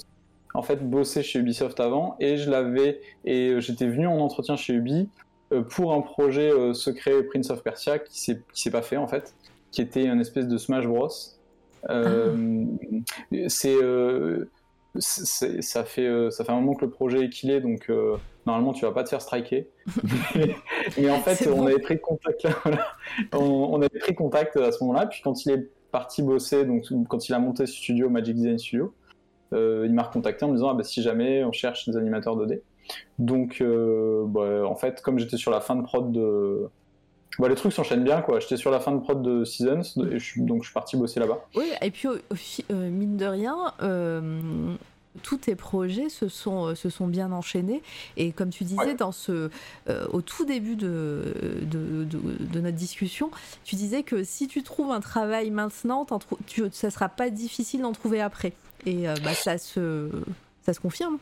en 0.56 0.62
fait, 0.62 0.76
bossait 0.88 1.22
chez 1.22 1.38
Ubisoft 1.38 1.78
avant 1.80 2.16
et 2.20 2.36
je 2.36 2.50
l'avais 2.50 3.00
et 3.24 3.50
euh, 3.50 3.60
j'étais 3.60 3.86
venu 3.86 4.06
en 4.06 4.18
entretien 4.18 4.56
chez 4.56 4.72
Ubi 4.74 5.08
euh, 5.52 5.62
pour 5.62 5.92
un 5.94 6.00
projet 6.00 6.50
euh, 6.50 6.72
secret 6.74 7.22
Prince 7.24 7.50
of 7.50 7.62
Persia 7.62 7.98
qui 7.98 8.20
s'est 8.20 8.42
qui 8.52 8.62
s'est 8.62 8.70
pas 8.70 8.82
fait 8.82 8.96
en 8.96 9.06
fait, 9.06 9.34
qui 9.70 9.80
était 9.82 10.04
une 10.06 10.20
espèce 10.20 10.48
de 10.48 10.58
Smash 10.58 10.86
Bros. 10.86 11.08
Euh, 11.90 12.64
C'est 13.48 13.76
c'est- 14.98 15.60
ça 15.62 15.84
fait 15.84 16.30
ça 16.30 16.44
fait 16.44 16.52
un 16.52 16.56
moment 16.56 16.74
que 16.74 16.84
le 16.86 16.90
projet 16.90 17.20
est 17.24 17.28
killé 17.28 17.60
donc 17.60 17.90
euh, 17.90 18.16
normalement 18.46 18.72
tu 18.72 18.84
vas 18.86 18.92
pas 18.92 19.04
te 19.04 19.10
faire 19.10 19.20
striker. 19.20 19.68
mais, 20.34 20.56
mais 20.98 21.10
en 21.10 21.20
fait, 21.20 21.46
on 21.48 21.56
bon. 21.58 21.66
avait 21.66 21.78
pris 21.80 22.00
contact 22.00 22.42
là, 22.44 22.50
voilà. 22.64 22.86
on, 23.34 23.38
on 23.74 23.76
avait 23.82 23.98
pris 23.98 24.14
contact 24.14 24.56
à 24.56 24.72
ce 24.72 24.82
moment-là. 24.84 25.06
Puis 25.06 25.20
quand 25.22 25.44
il 25.44 25.52
est 25.52 25.68
parti 25.92 26.22
bosser, 26.22 26.64
donc 26.64 26.84
quand 27.08 27.28
il 27.28 27.34
a 27.34 27.38
monté 27.38 27.66
ce 27.66 27.74
studio 27.74 28.08
Magic 28.08 28.34
Design 28.36 28.58
Studio, 28.58 28.94
il 29.52 29.92
m'a 29.92 30.02
recontacté 30.02 30.44
en 30.44 30.48
me 30.48 30.54
disant 30.54 30.70
ah, 30.70 30.74
bah, 30.74 30.84
si 30.84 31.02
jamais 31.02 31.44
on 31.44 31.52
cherche 31.52 31.88
des 31.88 31.96
animateurs 31.96 32.36
2D. 32.36 32.60
Donc 33.18 33.60
euh, 33.60 34.24
bah, 34.26 34.66
en 34.66 34.74
fait, 34.74 35.00
comme 35.02 35.18
j'étais 35.18 35.36
sur 35.36 35.50
la 35.50 35.60
fin 35.60 35.76
de 35.76 35.82
prod 35.82 36.12
de 36.12 36.68
bah, 37.38 37.48
les 37.48 37.54
trucs 37.54 37.72
s'enchaînent 37.72 38.04
bien 38.04 38.22
quoi. 38.22 38.40
J'étais 38.40 38.56
sur 38.56 38.70
la 38.70 38.80
fin 38.80 38.92
de 38.92 39.00
prod 39.00 39.22
de 39.22 39.44
Seasons 39.44 39.82
donc 39.96 40.62
je 40.62 40.68
suis 40.68 40.74
parti 40.74 40.96
bosser 40.96 41.20
là-bas. 41.20 41.46
Oui, 41.54 41.70
et 41.82 41.90
puis 41.90 42.08
euh, 42.08 42.90
mine 42.90 43.16
de 43.16 43.26
rien, 43.26 43.72
euh, 43.82 44.74
tous 45.22 45.38
tes 45.38 45.54
projets 45.56 46.08
se 46.08 46.28
sont, 46.28 46.66
euh, 46.68 46.74
se 46.74 46.90
sont 46.90 47.06
bien 47.06 47.32
enchaînés. 47.32 47.82
Et 48.16 48.32
comme 48.32 48.50
tu 48.50 48.64
disais, 48.64 48.76
Ouais. 48.80 48.94
dans 48.94 49.12
ce, 49.12 49.50
euh, 49.88 50.06
au 50.12 50.20
tout 50.22 50.44
début 50.44 50.76
de, 50.76 51.34
de, 51.62 52.04
de- 52.04 52.44
de 52.52 52.60
notre 52.60 52.76
discussion, 52.76 53.30
tu 53.64 53.76
disais 53.76 54.02
que 54.02 54.24
si 54.24 54.46
tu 54.48 54.62
trouves 54.62 54.90
un 54.90 55.00
travail 55.00 55.50
maintenant, 55.50 56.06
tu, 56.46 56.62
ça 56.72 56.90
sera 56.90 57.08
pas 57.08 57.30
difficile 57.30 57.82
d'en 57.82 57.92
trouver 57.92 58.20
après. 58.20 58.52
Et 58.84 59.08
euh, 59.08 59.14
bah, 59.24 59.34
ça, 59.34 59.58
se, 59.58 60.08
ça 60.64 60.72
se 60.72 60.80
confirme. 60.80 61.18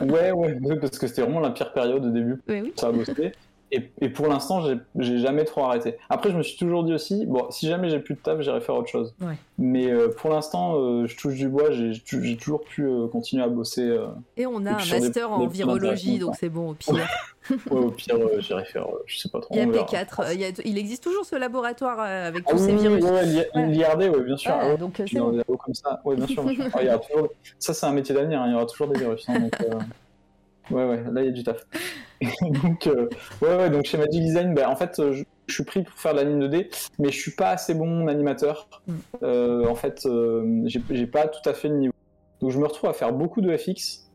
Ouais 0.00 0.30
ouais 0.32 0.58
parce 0.80 0.98
que 0.98 1.06
c'était 1.06 1.22
vraiment 1.22 1.40
la 1.40 1.50
pire 1.50 1.72
période 1.72 2.04
au 2.04 2.10
début 2.10 2.36
Oui, 2.48 2.60
oui. 2.64 2.72
ça 2.76 2.88
a 2.88 2.92
bossé. 2.92 3.32
Et, 3.72 3.90
et 4.00 4.08
pour 4.08 4.28
l'instant, 4.28 4.62
j'ai- 4.98 5.18
jamais 5.18 5.44
trop 5.44 5.64
arrêté. 5.64 5.96
Après, 6.08 6.30
je 6.30 6.36
me 6.36 6.42
suis 6.42 6.56
toujours 6.56 6.84
dit 6.84 6.92
aussi, 6.94 7.26
bon, 7.26 7.50
si 7.50 7.66
jamais 7.66 7.88
j'ai 7.90 7.98
plus 7.98 8.14
de 8.14 8.20
taf, 8.20 8.40
j'irai 8.40 8.60
faire 8.60 8.76
autre 8.76 8.88
chose. 8.88 9.14
Ouais. 9.20 9.34
Mais 9.58 9.90
euh, 9.90 10.08
pour 10.16 10.30
l'instant, 10.30 10.76
euh, 10.76 11.06
je 11.06 11.16
touche 11.16 11.34
du 11.34 11.48
bois, 11.48 11.70
j'ai 11.72 11.92
toujours 12.36 12.62
pu 12.62 12.84
euh, 12.84 13.08
continuer 13.08 13.42
à 13.42 13.48
bosser. 13.48 13.98
Et 14.36 14.46
on 14.46 14.64
a 14.66 14.70
Et 14.70 14.74
un 14.74 14.76
des- 14.76 15.00
master 15.00 15.32
en 15.32 15.40
des 15.40 15.46
virologie, 15.52 16.18
donc 16.18 16.36
c'est 16.38 16.50
bon 16.50 16.70
au 16.70 16.74
pire. 16.74 16.94
ouais, 17.70 17.78
au 17.78 17.90
pire, 17.90 18.16
j'irai 18.38 18.64
faire, 18.64 18.86
je 19.06 19.18
sais 19.18 19.28
pas 19.28 19.40
trop. 19.40 19.54
Il 19.54 19.58
y 19.58 19.60
a 19.62 19.66
on 19.66 19.70
verra. 19.70 19.86
P4, 19.86 20.20
euh, 20.20 20.34
il, 20.34 20.40
y 20.40 20.44
a- 20.44 20.50
il 20.64 20.78
existe 20.78 21.02
toujours 21.02 21.24
ce 21.24 21.34
laboratoire 21.34 21.98
avec 22.00 22.44
Ah 22.46 22.50
tous 22.52 22.56
oui, 22.58 22.62
ces 22.66 22.72
oui, 22.74 22.78
virus. 22.80 23.04
ouais, 23.04 23.46
Voilà. 23.54 23.66
l'IRD, 23.68 24.02
ouais, 24.14 24.22
bien 24.22 24.36
sûr. 24.36 24.52
Voilà, 24.54 24.70
ouais. 24.70 24.76
donc 24.78 25.02
dans 25.12 25.24
bon. 25.24 25.30
des 25.32 25.42
comme 25.44 25.74
ça, 25.74 26.00
ouais, 26.04 26.14
bien 26.16 26.26
sûr. 26.28 26.44
bien 26.44 26.54
sûr. 26.54 26.64
Ah, 26.74 26.78
il 26.82 26.86
y 26.86 26.88
aura 26.90 26.98
toujours... 26.98 27.28
Ça, 27.58 27.74
c'est 27.74 27.86
un 27.86 27.92
métier 27.92 28.14
d'avenir, 28.14 28.40
hein, 28.40 28.46
il 28.48 28.52
y 28.52 28.54
aura 28.54 28.66
toujours 28.66 28.86
des 28.88 28.98
virus. 29.00 29.28
hein, 29.28 29.40
donc, 29.40 29.52
Ouais, 30.70 30.84
ouais, 30.86 31.02
là, 31.12 31.20
il 31.22 31.26
y 31.26 31.28
a 31.28 31.32
du 31.32 31.42
taf. 31.42 31.66
donc, 32.62 32.86
euh, 32.86 33.08
ouais, 33.42 33.56
ouais, 33.56 33.70
donc 33.70 33.84
chez 33.84 33.98
Magic 33.98 34.22
Design, 34.22 34.54
bah, 34.54 34.68
en 34.68 34.76
fait, 34.76 34.98
euh, 34.98 35.12
je, 35.12 35.24
je 35.46 35.54
suis 35.54 35.64
pris 35.64 35.82
pour 35.82 35.98
faire 35.98 36.12
de 36.12 36.20
l'anime 36.20 36.40
2D, 36.40 36.68
mais 36.98 37.10
je 37.10 37.18
suis 37.18 37.32
pas 37.32 37.50
assez 37.50 37.74
bon 37.74 38.06
animateur. 38.08 38.68
Mm. 38.86 38.92
Euh, 39.22 39.68
en 39.68 39.74
fait, 39.74 40.06
euh, 40.06 40.62
j'ai 40.66 41.06
pas 41.06 41.28
tout 41.28 41.48
à 41.48 41.54
fait 41.54 41.68
le 41.68 41.76
niveau. 41.76 41.94
Donc, 42.40 42.50
je 42.50 42.58
me 42.58 42.66
retrouve 42.66 42.90
à 42.90 42.92
faire 42.92 43.12
beaucoup 43.12 43.40
de 43.40 43.56
FX, 43.56 44.10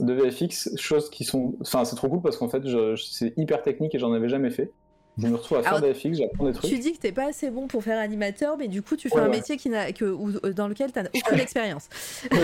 de 0.00 0.12
VFX, 0.12 0.76
choses 0.76 1.10
qui 1.10 1.24
sont. 1.24 1.54
Enfin, 1.60 1.84
c'est 1.84 1.96
trop 1.96 2.08
cool 2.08 2.20
parce 2.22 2.36
qu'en 2.36 2.48
fait, 2.48 2.62
c'est 2.96 3.32
hyper 3.36 3.62
technique 3.62 3.94
et 3.94 3.98
j'en 3.98 4.12
avais 4.12 4.28
jamais 4.28 4.50
fait. 4.50 4.70
Je 5.16 5.28
me 5.28 5.36
retrouve 5.36 5.58
à 5.58 5.62
faire 5.62 5.74
Alors, 5.74 5.88
des 5.88 5.94
FX, 5.94 6.14
j'apprends 6.18 6.44
des 6.46 6.52
trucs. 6.52 6.70
Tu 6.70 6.78
dis 6.78 6.92
que 6.92 6.98
t'es 6.98 7.12
pas 7.12 7.28
assez 7.28 7.48
bon 7.50 7.68
pour 7.68 7.84
faire 7.84 7.98
animateur, 8.00 8.56
mais 8.58 8.66
du 8.68 8.82
coup 8.82 8.96
tu 8.96 9.08
fais 9.08 9.14
Ouais, 9.14 9.20
un 9.20 9.24
ouais. 9.26 9.36
métier 9.36 9.56
qui 9.56 9.68
n'a 9.68 9.92
que 9.92 10.04
euh, 10.04 10.52
dans 10.52 10.66
lequel 10.66 10.90
t'as 10.90 11.04
aucune 11.04 11.38
expérience. 11.38 11.88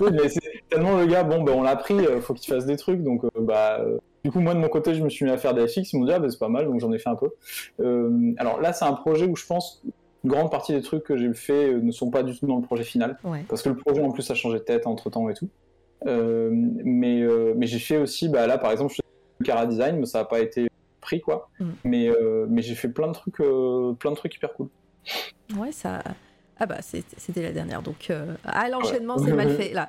Oui, 0.00 0.08
mais 0.12 0.28
c'est 0.28 0.40
tellement 0.70 0.98
le 0.98 1.06
gars, 1.06 1.22
bon, 1.22 1.42
ben, 1.42 1.52
on 1.54 1.62
l'a 1.62 1.76
pris, 1.76 1.94
euh, 1.94 2.20
faut 2.20 2.34
qu'il 2.34 2.52
fasse 2.52 2.66
des 2.66 2.76
trucs, 2.76 3.02
donc 3.02 3.24
euh, 3.24 3.28
bah. 3.38 3.78
euh, 3.80 3.98
du 4.24 4.32
coup, 4.32 4.40
moi 4.40 4.54
de 4.54 4.58
mon 4.58 4.68
côté, 4.68 4.94
je 4.94 5.02
me 5.04 5.08
suis 5.08 5.24
mis 5.24 5.30
à 5.30 5.36
faire 5.38 5.54
des 5.54 5.68
FX, 5.68 5.92
ils 5.92 5.98
m'ont 5.98 6.04
dit, 6.06 6.12
ah, 6.12 6.18
bah, 6.18 6.28
c'est 6.30 6.38
pas 6.38 6.48
mal, 6.48 6.64
donc 6.66 6.80
j'en 6.80 6.92
ai 6.92 6.98
fait 6.98 7.10
un 7.10 7.14
peu. 7.14 7.28
Euh, 7.80 8.32
alors 8.38 8.60
là, 8.60 8.72
c'est 8.72 8.84
un 8.86 8.94
projet 8.94 9.26
où 9.26 9.36
je 9.36 9.46
pense 9.46 9.82
une 10.24 10.30
grande 10.30 10.50
partie 10.50 10.72
des 10.72 10.80
trucs 10.80 11.04
que 11.04 11.16
j'ai 11.16 11.32
fait 11.34 11.74
ne 11.74 11.90
sont 11.92 12.10
pas 12.10 12.22
du 12.22 12.36
tout 12.36 12.46
dans 12.46 12.56
le 12.56 12.62
projet 12.62 12.82
final, 12.84 13.18
Ouais. 13.22 13.44
parce 13.48 13.62
que 13.62 13.68
le 13.68 13.76
projet 13.76 14.02
en 14.02 14.10
plus 14.10 14.28
a 14.30 14.34
changé 14.34 14.58
de 14.58 14.64
tête 14.64 14.86
entre 14.86 15.10
temps 15.10 15.28
et 15.28 15.34
tout. 15.34 15.48
Mais 16.06 17.22
mais 17.56 17.66
j'ai 17.66 17.78
fait 17.78 17.98
aussi, 17.98 18.28
bah, 18.28 18.46
là 18.46 18.58
par 18.58 18.72
exemple, 18.72 18.90
je 18.92 18.96
fais 18.96 19.02
du 19.40 19.46
Cara 19.46 19.66
Design, 19.66 19.98
mais 19.98 20.06
ça 20.06 20.20
n'a 20.20 20.24
pas 20.24 20.40
été 20.40 20.68
pris 21.04 21.20
quoi. 21.20 21.48
Mm. 21.60 21.64
Mais, 21.84 22.08
euh, 22.08 22.46
mais 22.48 22.62
j'ai 22.62 22.74
fait 22.74 22.88
plein 22.88 23.06
de 23.08 23.12
trucs, 23.12 23.40
euh, 23.40 23.92
plein 23.92 24.10
de 24.10 24.16
trucs 24.16 24.34
hyper 24.34 24.52
cool. 24.54 24.68
Ouais, 25.56 25.70
ça. 25.72 26.02
Ah 26.58 26.66
bah 26.66 26.78
c'était 26.82 27.42
la 27.42 27.50
dernière, 27.52 27.82
donc 27.82 28.06
euh, 28.10 28.34
ah 28.44 28.68
l'enchaînement 28.68 29.16
Ouais. 29.16 29.24
c'est 29.28 29.34
mal 29.34 29.50
fait 29.56 29.72
là. 29.72 29.88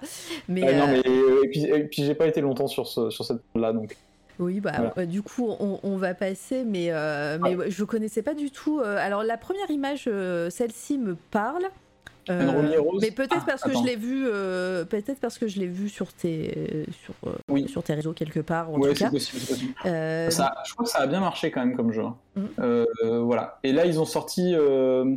Mais, 0.50 0.64
Ah, 0.68 0.74
non, 0.88 0.94
euh, 0.94 1.02
mais, 1.46 1.62
et 1.80 1.84
puis, 1.86 2.04
j'ai 2.04 2.16
pas 2.16 2.26
été 2.28 2.42
longtemps 2.42 2.68
sur, 2.68 2.88
ce, 2.88 3.10
sur 3.12 3.24
cette 3.24 3.42
là 3.56 3.72
donc. 3.72 3.96
Oui, 4.40 4.60
bah 4.60 4.72
Voilà. 4.76 4.94
euh, 4.98 5.06
du 5.06 5.22
coup 5.22 5.48
on, 5.60 5.80
on 5.84 5.96
va 5.98 6.14
passer, 6.16 6.64
mais, 6.66 6.88
euh, 6.90 7.38
mais 7.42 7.56
ouais, 7.56 7.70
je 7.72 7.84
connaissais 7.86 8.22
pas 8.24 8.34
du 8.34 8.52
tout. 8.52 8.80
euh, 8.80 8.98
alors 9.00 9.24
la 9.24 9.38
première 9.38 9.70
image, 9.70 10.10
celle-ci 10.50 10.98
me 10.98 11.16
parle. 11.32 11.64
Euh, 12.30 12.82
mais 13.02 13.12
peut-être 13.12 13.36
Ah, 13.42 13.44
parce 13.46 13.62
que 13.64 13.70
attends. 13.70 13.82
je 13.84 13.88
l'ai 13.88 13.96
vu, 13.96 14.26
euh, 14.28 14.86
peut-être 14.86 15.20
parce 15.20 15.38
que 15.38 15.48
je 15.48 15.60
l'ai 15.60 15.68
vu 15.68 15.90
sur 15.90 16.12
tes, 16.14 16.86
sur, 17.04 17.14
euh, 17.28 17.34
Oui. 17.50 17.68
sur 17.70 17.84
tes 17.84 17.94
réseaux 17.94 18.14
quelque 18.14 18.40
part. 18.40 18.70
En 18.72 18.78
Ouais, 18.80 18.90
tout 18.90 18.96
c'est 18.96 19.04
cas. 19.06 19.10
possible. 19.12 19.74
Euh, 19.86 20.30
Ça, 20.30 20.54
je 20.66 20.74
crois 20.74 20.86
que 20.86 20.92
ça 20.92 21.00
a 21.00 21.08
bien 21.08 21.20
marché 21.20 21.52
quand 21.52 21.66
même 21.66 21.76
comme 21.76 21.92
jeu. 21.92 22.04
hein. 22.04 22.16
Euh, 22.60 22.86
voilà. 23.22 23.60
Et 23.64 23.72
là, 23.74 23.86
ils 23.86 24.00
ont 24.00 24.06
sorti 24.06 24.54
euh, 24.56 25.16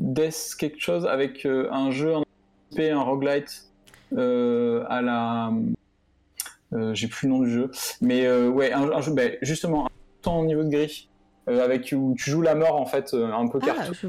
Death 0.00 0.54
quelque 0.58 0.80
chose 0.80 1.06
avec 1.06 1.46
euh, 1.46 1.68
un 1.72 1.90
jeu 1.90 2.14
en 2.16 2.22
un 2.78 3.02
roguelite 3.02 3.64
euh, 4.16 4.84
à 4.88 5.02
la. 5.02 5.52
euh, 6.72 6.94
J'ai 6.94 7.08
plus 7.08 7.26
le 7.26 7.32
nom 7.34 7.40
du 7.40 7.50
jeu. 7.50 7.70
Mais 8.00 8.26
euh, 8.26 8.48
ouais, 8.48 8.72
un, 8.72 8.90
un 8.90 9.00
jeu, 9.00 9.12
ben, 9.12 9.36
justement, 9.42 9.86
un 9.86 9.90
temps 10.22 10.40
au 10.40 10.44
niveau 10.46 10.62
de 10.62 10.68
gris. 10.70 11.08
euh, 11.48 11.64
avec 11.64 11.92
où 11.96 12.14
tu 12.18 12.30
joues 12.30 12.42
la 12.42 12.54
mort 12.54 12.76
en 12.80 12.86
fait 12.86 13.12
un 13.14 13.48
peu 13.48 13.58
ah, 13.62 13.66
cartoon 13.66 14.08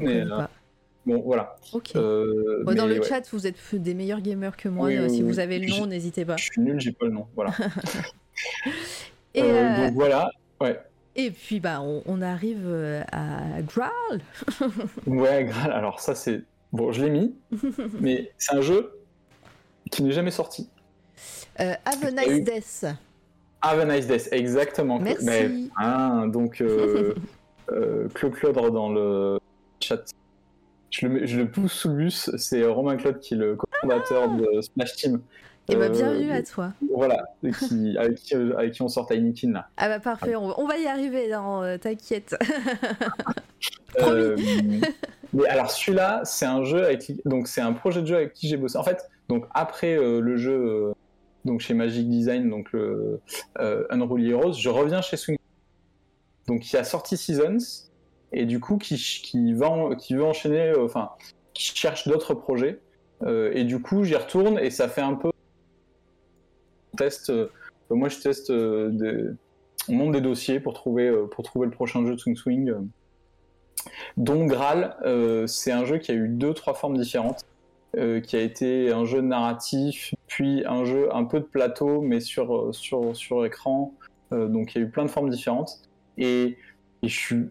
bon 1.06 1.20
voilà. 1.22 1.56
Euh, 1.96 2.62
Bon, 2.64 2.74
dans 2.74 2.86
mais 2.86 2.94
le 2.94 3.00
ouais, 3.00 3.06
chat, 3.08 3.22
vous 3.32 3.46
êtes 3.46 3.56
des 3.74 3.94
meilleurs 3.94 4.20
gamers 4.20 4.56
que 4.56 4.68
moi. 4.68 4.86
Oui, 4.88 4.96
euh, 4.96 5.04
oui, 5.06 5.10
si 5.16 5.22
oui. 5.22 5.28
vous 5.28 5.38
avez 5.38 5.58
le 5.58 5.68
nom, 5.68 5.86
n'hésitez 5.86 6.24
pas. 6.24 6.36
je 6.36 6.44
suis 6.44 6.60
nul 6.60 6.80
j'ai 6.80 6.92
pas 6.92 7.06
le 7.06 7.12
nom 7.12 7.26
voilà 7.34 7.52
Et, 9.34 9.42
Euh, 9.42 9.46
euh, 9.46 9.86
donc 9.86 9.94
voilà 9.94 10.30
ouais 10.60 10.80
et 11.14 11.30
puis 11.30 11.60
bah 11.60 11.80
on, 11.82 12.02
on 12.06 12.22
arrive 12.22 12.66
à 13.12 13.60
Graal. 13.62 14.20
Ouais, 15.06 15.44
Graal, 15.44 15.72
alors 15.72 16.00
ça 16.00 16.14
c'est. 16.14 16.42
Bon, 16.72 16.90
je 16.90 17.04
l'ai 17.04 17.10
mis, 17.10 17.34
mais 18.00 18.30
c'est 18.38 18.54
un 18.54 18.62
jeu 18.62 18.92
qui 19.90 20.02
n'est 20.02 20.12
jamais 20.12 20.30
sorti. 20.30 20.70
Euh, 21.60 21.74
Have 21.84 22.02
a 22.04 22.10
nice 22.10 22.28
eu- 22.28 22.42
death. 22.42 22.86
Have 23.60 23.78
a 23.80 23.84
nice 23.84 24.06
death, 24.06 24.28
exactement. 24.32 24.98
Merci. 24.98 25.24
Mais, 25.26 25.50
hein, 25.76 26.28
donc, 26.28 26.62
Claude 28.14 28.32
Claudre 28.34 28.70
dans 28.70 28.90
le 28.90 29.38
chat. 29.80 30.02
Je 30.92 31.06
le, 31.06 31.12
mets- 31.12 31.26
je 31.26 31.38
le 31.38 31.50
pousse 31.50 31.72
sous 31.72 31.88
le 31.88 31.94
bus, 31.94 32.30
c'est 32.36 32.64
Romain 32.64 32.96
Claude 32.96 33.18
qui 33.18 33.32
est 33.34 33.36
le 33.38 33.56
cofondateur 33.56 34.28
de 34.30 34.60
Smash 34.60 34.94
Team. 34.94 35.20
Et 35.68 35.76
bah 35.76 35.86
Euh, 35.86 35.88
bienvenue 35.88 36.30
à 36.32 36.42
toi. 36.42 36.72
Voilà, 36.94 37.24
qui, 37.66 37.96
avec, 37.96 38.16
qui, 38.16 38.34
avec 38.34 38.72
qui 38.72 38.82
on 38.82 38.88
sort 38.88 39.06
Tiny 39.08 39.32
Kin 39.32 39.52
là. 39.52 39.68
Ah 39.78 39.88
bah 39.88 40.00
parfait, 40.00 40.36
on, 40.36 40.58
on 40.60 40.66
va 40.66 40.76
y 40.78 40.86
arriver, 40.86 41.28
non, 41.30 41.62
euh, 41.62 41.78
t'inquiète. 41.78 42.36
Euh, 44.00 44.36
mais 45.34 45.46
alors 45.48 45.70
celui-là, 45.70 46.22
c'est 46.24 46.46
un 46.46 46.64
jeu 46.64 46.82
avec 46.84 47.12
donc 47.26 47.46
c'est 47.46 47.60
un 47.60 47.74
projet 47.74 48.00
de 48.00 48.06
jeu 48.06 48.16
avec 48.16 48.32
qui 48.32 48.48
j'ai 48.48 48.56
bossé. 48.56 48.78
En 48.78 48.82
fait, 48.82 49.08
donc 49.28 49.44
après 49.52 49.94
euh, 49.98 50.18
le 50.18 50.36
jeu 50.38 50.52
euh, 50.54 50.92
donc 51.44 51.60
chez 51.60 51.74
Magic 51.74 52.08
Design, 52.08 52.48
donc 52.48 52.72
le 52.72 53.20
euh, 53.60 53.84
Unruly 53.90 54.30
Heroes, 54.30 54.54
je 54.54 54.68
reviens 54.70 55.02
chez 55.02 55.18
Swing. 55.18 55.36
Donc 56.48 56.60
qui 56.60 56.76
a 56.78 56.84
sorti 56.84 57.18
Seasons 57.18 57.58
et 58.32 58.46
du 58.46 58.60
coup 58.60 58.78
qui 58.78 59.52
veut 59.54 60.24
enchaîner, 60.24 60.70
euh, 60.70 60.84
enfin 60.84 61.10
qui 61.54 61.64
cherche 61.76 62.08
d'autres 62.08 62.34
projets 62.34 62.80
Euh, 63.24 63.52
et 63.54 63.64
du 63.64 63.80
coup 63.80 64.02
j'y 64.04 64.16
retourne 64.16 64.58
et 64.58 64.70
ça 64.70 64.88
fait 64.88 65.00
un 65.00 65.14
peu 65.14 65.30
on 66.92 66.96
teste. 66.96 67.30
euh, 67.30 67.48
moi 67.90 68.08
je 68.08 68.18
teste 68.18 68.50
des... 68.50 69.30
on 69.88 69.92
monte 69.92 70.12
des 70.12 70.20
dossiers 70.20 70.58
pour 70.60 70.72
trouver 70.72 71.12
pour 71.30 71.44
trouver 71.44 71.66
le 71.66 71.72
prochain 71.72 72.04
jeu 72.06 72.14
de 72.14 72.20
Swing 72.20 72.36
Swing. 72.36 72.74
dont 74.16 74.46
Graal, 74.46 74.96
c'est 75.46 75.72
un 75.72 75.84
jeu 75.84 75.98
qui 75.98 76.12
a 76.12 76.14
eu 76.14 76.28
deux, 76.28 76.54
trois 76.54 76.74
formes 76.74 76.96
différentes, 76.96 77.44
qui 77.94 78.36
a 78.36 78.40
été 78.40 78.90
un 78.92 79.04
jeu 79.04 79.20
narratif, 79.20 80.14
puis 80.26 80.64
un 80.66 80.84
jeu 80.84 81.14
un 81.14 81.24
peu 81.24 81.40
de 81.40 81.44
plateau, 81.44 82.00
mais 82.00 82.20
sur, 82.20 82.74
sur, 82.74 83.14
sur 83.16 83.44
écran. 83.44 83.94
Donc 84.30 84.74
il 84.74 84.78
y 84.78 84.84
a 84.84 84.86
eu 84.86 84.90
plein 84.90 85.04
de 85.04 85.10
formes 85.10 85.30
différentes. 85.30 85.82
Et, 86.18 86.56
et 87.02 87.08
je 87.08 87.18
suis, 87.18 87.50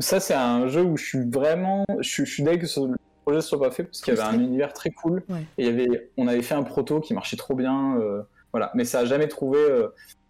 ça, 0.00 0.20
c'est 0.20 0.34
un 0.34 0.66
jeu 0.68 0.82
où 0.82 0.96
je 0.96 1.04
suis 1.04 1.28
vraiment. 1.30 1.84
Je, 2.00 2.08
suis- 2.08 2.26
je 2.26 2.32
suis 2.32 2.42
deg 2.42 2.60
que 2.60 2.66
ce 2.66 2.80
projet 3.24 3.40
soit 3.42 3.60
pas 3.60 3.70
fait, 3.70 3.84
parce 3.84 4.00
qu'il 4.00 4.14
y 4.14 4.18
avait 4.18 4.36
un 4.36 4.40
univers 4.40 4.72
très 4.72 4.90
cool. 4.90 5.22
Ouais. 5.28 5.40
Et 5.58 5.66
il 5.66 5.66
y 5.66 5.68
avait, 5.68 6.10
on 6.16 6.26
avait 6.28 6.42
fait 6.42 6.54
un 6.54 6.62
proto 6.62 7.00
qui 7.00 7.14
marchait 7.14 7.36
trop 7.36 7.54
bien. 7.54 7.96
euh, 7.98 8.22
voilà. 8.52 8.70
Mais 8.74 8.84
ça 8.84 9.00
a 9.00 9.04
jamais 9.04 9.28
trouvé. 9.28 9.58
euh, 9.58 9.88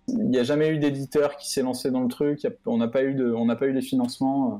il 0.08 0.30
n'y 0.30 0.38
a 0.38 0.42
jamais 0.42 0.68
eu 0.70 0.78
d'éditeur 0.78 1.36
qui 1.36 1.50
s'est 1.52 1.62
lancé 1.62 1.90
dans 1.90 2.00
le 2.02 2.08
truc. 2.08 2.44
a- 2.44 2.48
on 2.66 2.78
n'a 2.78 2.88
pas 2.88 3.02
eu 3.04 3.14
de, 3.14 3.30
on 3.32 3.44
n'a 3.44 3.56
pas 3.56 3.66
eu 3.66 3.72
les 3.72 3.82
financements. 3.82 4.54
euh, 4.54 4.58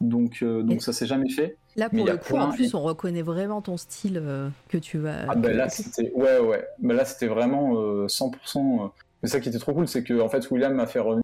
donc, 0.00 0.38
euh, 0.42 0.62
donc 0.62 0.76
Et- 0.76 0.80
ça 0.80 0.92
s'est 0.92 1.06
jamais 1.06 1.28
fait. 1.28 1.56
Là 1.74 1.90
pour 1.90 2.08
a 2.08 2.12
le 2.12 2.18
coup, 2.18 2.36
en 2.36 2.50
plus, 2.50 2.72
on 2.74 2.80
reconnaît 2.80 3.22
vraiment 3.22 3.60
ton 3.62 3.76
style 3.76 4.22
que 4.68 4.78
tu 4.78 4.98
vas. 4.98 5.26
Ah 5.28 5.34
ben 5.34 5.50
que- 5.52 5.56
là 5.56 5.68
c'était 5.68 6.10
ouais 6.12 6.38
ouais. 6.38 6.64
Ben 6.78 6.96
là 6.96 7.04
c'était 7.04 7.26
vraiment 7.26 7.74
euh, 7.80 8.06
100%. 8.08 8.84
euh, 8.84 8.88
Mais 9.22 9.28
ça 9.28 9.40
qui 9.40 9.48
était 9.48 9.58
trop 9.58 9.74
cool, 9.74 9.86
c'est 9.88 10.02
que 10.04 10.20
en 10.20 10.28
fait 10.28 10.48
William 10.52 10.72
m'a 10.74 10.86
fait 10.86 11.00
revenir 11.00 11.22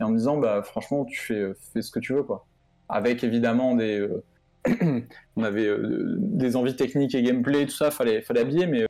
et 0.00 0.02
en 0.02 0.10
me 0.10 0.16
disant 0.16 0.36
bah 0.38 0.62
franchement 0.62 1.04
tu 1.04 1.20
fais 1.20 1.34
euh, 1.34 1.54
fais 1.72 1.82
ce 1.82 1.90
que 1.90 2.00
tu 2.00 2.14
veux 2.14 2.22
quoi. 2.22 2.46
Avec 2.88 3.22
évidemment 3.24 3.74
des 3.76 3.98
euh, 4.00 4.22
on 5.36 5.42
avait 5.44 5.66
euh, 5.66 6.14
des 6.18 6.56
envies 6.56 6.76
techniques 6.76 7.14
et 7.14 7.22
gameplay 7.22 7.66
tout 7.66 7.72
ça 7.76 7.90
fallait 7.90 8.22
fallait 8.22 8.40
habiller 8.40 8.66
mais 8.66 8.82
euh, 8.82 8.86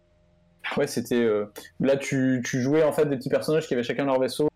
ouais 0.77 0.87
c'était 0.87 1.23
euh, 1.23 1.47
là 1.81 1.97
tu, 1.97 2.43
tu 2.45 2.61
jouais 2.61 2.82
en 2.82 2.93
fait 2.93 3.07
des 3.07 3.16
petits 3.16 3.28
personnages 3.28 3.66
qui 3.66 3.74
avaient 3.74 3.82
chacun 3.82 4.05
leur 4.05 4.19
vaisseau. 4.20 4.49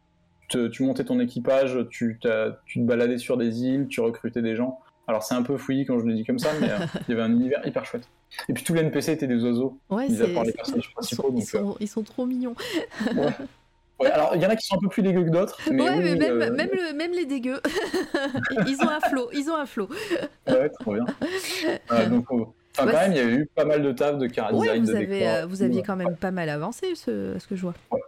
te- 0.48 0.68
tu 0.68 0.82
montais 0.84 1.04
ton 1.04 1.18
équipage, 1.20 1.76
tu, 1.90 2.18
tu 2.66 2.80
te 2.80 2.84
baladais 2.84 3.18
sur 3.18 3.36
des 3.36 3.62
îles, 3.62 3.86
tu 3.88 4.00
recrutais 4.00 4.42
des 4.42 4.54
gens. 4.56 4.78
Alors 5.06 5.22
c'est 5.22 5.34
un 5.34 5.42
peu 5.42 5.56
fouillis 5.58 5.84
quand 5.84 5.98
je 5.98 6.04
le 6.06 6.14
dis 6.14 6.24
comme 6.24 6.38
ça, 6.38 6.50
mais 6.60 6.68
il 7.08 7.10
y 7.10 7.12
avait 7.12 7.22
un 7.22 7.32
univers 7.32 7.60
hyper 7.66 7.84
chouette. 7.84 8.08
Et 8.48 8.54
puis 8.54 8.64
tous 8.64 8.72
les 8.74 8.80
NPC 8.80 9.12
étaient 9.12 9.26
des 9.26 9.42
oiseaux. 9.44 9.78
Ouais, 9.90 10.08
mis 10.08 10.22
à 10.22 10.28
part 10.28 10.44
les 10.44 10.52
personnages 10.52 10.88
ils, 10.88 10.92
principaux, 10.94 11.22
sont, 11.22 11.28
ils, 11.28 11.34
donc, 11.34 11.44
sont, 11.44 11.76
ils 11.80 11.88
sont 11.88 12.02
trop 12.02 12.24
mignons. 12.26 12.54
Ouais. 13.14 13.26
Ouais, 14.00 14.10
alors 14.10 14.32
il 14.34 14.42
y 14.42 14.46
en 14.46 14.50
a 14.50 14.56
qui 14.56 14.66
sont 14.66 14.76
un 14.76 14.80
peu 14.80 14.88
plus 14.88 15.02
dégueux 15.02 15.24
que 15.24 15.30
d'autres. 15.30 15.56
Mais 15.70 15.82
ouais, 15.82 15.90
oui, 15.96 16.02
mais 16.02 16.16
même, 16.16 16.42
euh, 16.42 16.50
même, 16.50 16.68
le- 16.72 16.94
même 16.96 17.12
les 17.12 17.26
dégueux, 17.26 17.60
ils 18.66 18.78
ont 18.82 18.88
un 18.88 19.00
flot, 19.00 19.28
ils 19.32 19.48
ont 19.50 19.56
un 19.56 19.66
flot. 19.66 19.88
Ouais, 20.48 20.68
trop 20.80 20.94
bien. 20.94 21.04
Voilà, 21.88 22.06
donc, 22.06 22.26
enfin, 22.30 22.86
Ouais, 22.86 22.92
quand 22.92 22.98
même, 23.00 23.12
il 23.12 23.16
y 23.16 23.20
a 23.20 23.24
eu 23.24 23.46
pas 23.54 23.64
mal 23.64 23.82
de 23.82 23.92
taf 23.92 24.18
de 24.18 24.24
Ouais, 24.24 24.28
design, 24.28 24.84
vous 24.84 24.90
de 24.90 24.96
avez, 24.96 25.06
décor. 25.06 25.28
euh, 25.28 25.46
vous 25.46 25.62
aviez 25.62 25.76
Ouais. 25.78 25.82
quand 25.86 25.94
même 25.96 26.16
pas 26.16 26.32
mal 26.32 26.48
avancé, 26.48 26.94
ce, 26.96 27.36
ce 27.38 27.46
que 27.46 27.54
je 27.54 27.62
vois. 27.62 27.74
Ouais. 27.92 28.00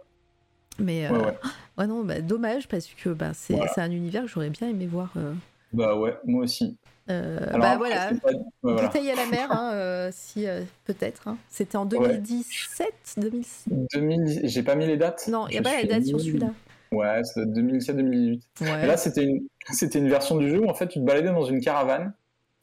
Mais 0.77 1.07
euh, 1.07 1.11
Ouais, 1.11 1.25
ouais, 1.25 1.37
ouais. 1.77 1.87
non, 1.87 2.03
bah, 2.03 2.19
dommage 2.19 2.67
parce 2.67 2.85
que 2.87 3.09
bah, 3.09 3.31
c'est 3.33 3.53
Voilà. 3.55 3.71
un 3.77 3.91
univers 3.91 4.23
que 4.23 4.27
j'aurais 4.27 4.49
bien 4.49 4.67
aimé 4.67 4.85
voir. 4.87 5.13
euh, 5.15 5.33
Bah 5.71 5.95
ouais, 5.95 6.17
moi 6.25 6.43
aussi. 6.43 6.75
Euh, 7.09 7.37
Alors, 7.49 7.59
bah 7.59 7.75
voilà, 7.77 8.09
pas- 8.21 8.29
ouais, 8.29 8.35
voilà. 8.61 8.81
bouteille 8.87 9.09
à 9.11 9.15
la 9.15 9.25
mer, 9.27 9.51
hein, 9.51 9.71
euh, 9.73 10.09
si 10.11 10.47
euh, 10.47 10.61
peut-être. 10.85 11.27
hein. 11.27 11.37
C'était 11.49 11.77
en 11.77 11.85
2017, 11.85 12.87
2006. 13.17 13.65
2000, 13.93 14.41
j'ai 14.43 14.63
pas 14.63 14.75
mis 14.75 14.85
les 14.87 14.97
dates. 14.97 15.27
Non, 15.27 15.47
il 15.47 15.51
n'y 15.53 15.57
a 15.57 15.61
pas 15.61 15.71
la 15.73 15.79
suis 15.79 15.87
date 15.87 16.05
sur 16.05 16.19
celui-là. 16.19 16.49
Ouais, 16.91 17.21
c'est 17.23 17.45
2017-2018. 17.45 18.41
Ouais. 18.61 18.83
Et 18.83 18.87
là, 18.87 18.97
c'était 18.97 19.23
une, 19.23 19.41
c'était 19.71 19.99
une 19.99 20.09
version 20.09 20.37
du 20.37 20.49
jeu 20.49 20.59
où 20.59 20.69
en 20.69 20.73
fait, 20.73 20.87
tu 20.87 20.99
te 20.99 21.03
baladais 21.05 21.29
dans 21.29 21.43
une 21.43 21.59
caravane 21.61 22.13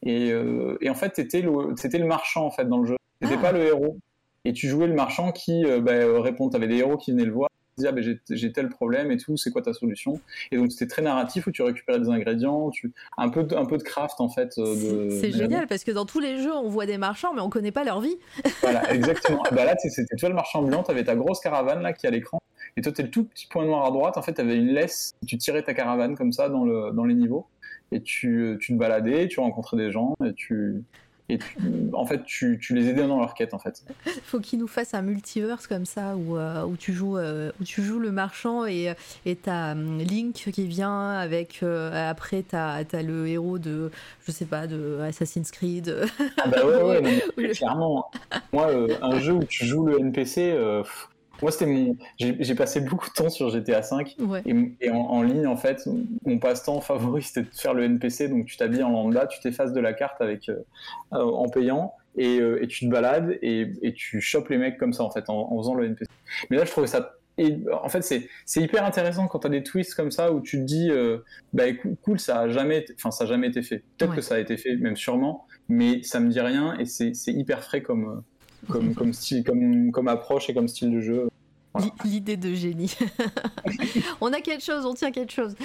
et, 0.03 0.31
euh, 0.33 0.77
et 0.81 0.89
en 0.91 0.95
fait, 0.95 1.11
t'étais 1.11 1.41
le, 1.41 1.51
le 1.75 2.05
marchand 2.07 2.45
en 2.47 2.51
fait 2.51 2.65
dans 2.67 2.79
le 2.79 2.87
jeu. 2.87 2.97
T'étais 3.21 3.35
Ah. 3.39 3.43
pas 3.43 3.53
le 3.53 3.65
héros. 3.67 3.99
Et 4.47 4.53
tu 4.53 4.69
jouais 4.69 4.87
le 4.87 4.95
marchand 4.95 5.33
qui 5.33 5.65
euh, 5.65 5.81
bah, 5.81 5.93
euh, 5.93 6.21
répond. 6.21 6.51
T'avais 6.51 6.69
des 6.69 6.77
héros 6.77 6.99
qui 6.99 7.13
venaient 7.13 7.25
le 7.25 7.33
voir, 7.33 7.49
ah, 7.87 7.93
bah, 7.93 8.01
j'ai, 8.01 8.21
j'ai 8.31 8.53
tel 8.53 8.69
problème 8.69 9.11
et 9.11 9.17
tout. 9.17 9.37
C'est 9.37 9.51
quoi 9.51 9.63
ta 9.63 9.73
solution? 9.73 10.21
Et 10.53 10.57
donc 10.57 10.71
c'était 10.73 10.87
très 10.87 11.03
narratif 11.03 11.47
où 11.47 11.51
tu 11.51 11.63
récupérais 11.63 11.99
des 12.01 12.09
ingrédients, 12.09 12.71
tu 12.71 12.93
un 13.17 13.29
peu 13.29 13.45
de, 13.45 13.55
un 13.57 13.65
peu 13.65 13.79
de 13.79 13.83
craft 13.83 14.21
en 14.21 14.29
fait. 14.29 14.53
euh, 14.59 15.07
de- 15.09 15.11
C'est 15.11 15.33
génial 15.33 15.67
parce 15.67 15.85
que 15.85 15.91
dans 15.91 16.07
tous 16.07 16.21
les 16.21 16.39
jeux, 16.39 16.55
on 16.55 16.69
voit 16.69 16.87
des 16.87 16.99
marchands, 16.99 17.35
mais 17.35 17.41
on 17.41 17.51
connaît 17.51 17.73
pas 17.73 17.85
leur 17.85 18.01
vie. 18.01 18.17
Voilà, 18.63 18.93
exactement. 18.95 19.43
Et 19.51 19.55
bah 19.55 19.65
là, 19.65 19.75
c'était 19.79 20.17
toi 20.17 20.29
le 20.29 20.35
marchand 20.35 20.61
ambulant, 20.61 20.83
t'avais 20.83 21.05
ta 21.05 21.17
grosse 21.17 21.41
caravane 21.41 21.83
là 21.83 21.93
qui 21.93 22.07
est 22.07 22.09
à 22.09 22.13
l'écran, 22.13 22.39
et 22.77 22.83
toi 22.83 22.93
t'es 22.93 23.03
le 23.03 23.11
tout 23.11 23.25
petit 23.25 23.47
point 23.49 23.65
noir 23.67 23.85
à 23.85 23.91
droite. 23.91 24.17
En 24.17 24.23
fait, 24.23 24.33
t'avais 24.35 24.57
une 24.57 24.69
laisse, 24.69 25.13
tu 25.27 25.37
tirais 25.39 25.63
ta 25.63 25.75
caravane 25.75 26.17
comme 26.17 26.33
ça 26.33 26.49
dans, 26.49 26.65
le, 26.65 26.93
dans 26.93 27.05
les 27.05 27.15
niveaux, 27.15 27.47
et 27.93 28.01
tu, 28.03 28.57
tu 28.61 28.73
te 28.73 28.79
baladais, 28.79 29.29
tu 29.29 29.41
rencontrais 29.41 29.77
des 29.77 29.91
gens, 29.93 30.15
et 30.25 30.33
tu, 30.35 30.83
et 31.29 31.39
tu- 31.39 31.57
en 31.95 32.05
fait, 32.05 32.23
tu, 32.25 32.59
tu 32.61 32.75
les 32.75 32.89
aidais 32.89 33.07
dans 33.07 33.19
leur 33.19 33.35
quête 33.35 33.55
en 33.55 33.59
fait. 33.59 33.83
Faut 34.25 34.41
qu'ils 34.41 34.59
nous 34.59 34.67
fassent 34.67 34.93
un 34.95 35.03
multiverse 35.03 35.67
comme 35.67 35.87
ça 35.87 36.17
où, 36.17 36.37
euh, 36.37 36.65
où, 36.65 36.77
tu, 36.77 36.93
joues, 36.93 37.17
euh, 37.17 37.51
où 37.61 37.65
tu 37.65 37.83
joues 37.83 37.99
le 37.99 38.11
marchand 38.13 38.67
et 38.67 38.93
et 39.25 39.37
t'as 39.37 39.73
hum, 39.73 39.99
Link 39.99 40.35
qui 40.35 40.67
vient 40.67 41.11
avec. 41.13 41.61
euh, 41.63 42.11
après, 42.11 42.43
t'as 42.43 42.83
as 42.93 43.03
le 43.03 43.27
héros 43.29 43.59
de. 43.59 43.91
Je 44.27 44.33
sais 44.33 44.45
pas, 44.47 44.67
de 44.67 44.99
Assassin's 45.01 45.51
Creed. 45.51 45.95
Ah 46.39 46.47
bah 46.49 46.67
ouais, 46.67 46.83
ouais, 47.01 47.23
mais 47.39 47.49
clairement. 47.51 48.11
Moi, 48.53 48.69
euh, 48.69 48.89
un 49.03 49.19
jeu 49.19 49.33
où 49.33 49.45
tu 49.45 49.65
joues 49.65 49.87
le 49.87 49.99
NPC, 50.01 50.51
euh, 50.53 50.83
pff, 50.83 51.09
moi 51.45 51.53
c'était 51.53 51.67
mon. 51.67 51.97
J'ai 52.19 52.55
passé 52.55 52.81
beaucoup 52.81 53.09
de 53.09 53.13
temps 53.15 53.29
sur 53.29 53.51
GTA 53.51 53.81
V. 53.81 54.25
ouais. 54.25 54.43
Et, 54.47 54.87
et 54.87 54.91
en, 54.91 54.97
en 54.97 55.23
ligne, 55.23 55.47
en 55.47 55.57
fait, 55.57 55.87
mon 56.25 56.39
passe-temps 56.39 56.81
favori, 56.91 57.23
c'était 57.23 57.43
de 57.49 57.55
faire 57.55 57.75
le 57.75 57.85
NPC. 57.85 58.29
Donc, 58.29 58.47
tu 58.47 58.57
t'habilles 58.57 58.83
en 58.83 58.91
lambda, 58.91 59.27
tu 59.27 59.39
t'effaces 59.41 59.73
de 59.73 59.81
la 59.81 59.93
carte 59.93 60.21
avec, 60.21 60.49
euh, 60.49 60.57
euh, 61.13 61.19
en 61.23 61.49
payant, 61.49 61.93
et, 62.17 62.41
euh, 62.41 62.63
et 62.63 62.67
tu 62.67 62.87
te 62.87 62.91
balades 62.91 63.39
et, 63.43 63.71
et 63.83 63.93
tu 63.93 64.21
chopes 64.21 64.49
les 64.49 64.57
mecs 64.59 64.79
comme 64.79 64.93
ça, 64.93 65.05
en 65.05 65.11
fait, 65.11 65.29
en, 65.29 65.53
en 65.53 65.59
faisant 65.59 65.75
le 65.75 65.85
NPC. 65.87 66.09
Mais 66.51 66.57
là, 66.57 66.65
je 66.65 66.71
trouvais 66.71 66.87
ça. 66.87 67.13
Et, 67.37 67.59
en 67.83 67.89
fait, 67.89 68.03
c'est 68.03 68.61
hyper 68.63 68.85
intéressant 68.85 69.27
quand 69.27 69.41
tu 69.41 69.49
as 69.49 69.51
des 69.51 69.63
twists 69.65 69.95
comme 69.97 70.13
ça 70.13 70.33
où 70.33 70.41
tu 70.41 70.59
te 70.59 70.63
dis, 70.63 70.89
euh, 70.91 71.19
bah 71.53 71.65
cool, 72.03 72.21
ça 72.21 72.41
a 72.41 72.49
jamais, 72.49 72.79
été- 72.79 72.95
enfin, 72.97 73.11
ça 73.11 73.25
a 73.25 73.27
jamais 73.27 73.49
été 73.49 73.61
fait. 73.63 73.83
Peut-être 73.99 74.11
Ouais. 74.11 74.17
que 74.17 74.23
ça 74.23 74.37
a 74.37 74.39
été 74.39 74.57
fait, 74.57 74.77
même 74.77 74.95
sûrement, 74.97 75.45
mais 75.69 76.03
ça 76.05 76.21
me 76.21 76.31
dit 76.31 76.41
rien 76.41 76.79
et 76.79 76.85
c'est 76.85 77.13
c'est 77.15 77.33
hyper 77.33 77.65
frais 77.65 77.83
comme, 77.83 78.23
comme, 78.69 78.95
comme 78.95 79.13
style, 79.13 79.45
comme, 79.45 79.93
comme 79.93 80.09
approche 80.09 80.49
et 80.51 80.55
comme 80.55 80.69
style 80.69 80.93
de 80.93 81.01
jeu. 81.01 81.29
L'idée 82.05 82.37
de 82.37 82.55
génie. 82.55 82.97
on 84.21 84.33
a 84.33 84.41
quelque 84.41 84.63
chose, 84.63 84.87
on 84.87 84.95
tient 84.95 85.11
quelque 85.11 85.33
chose. 85.33 85.55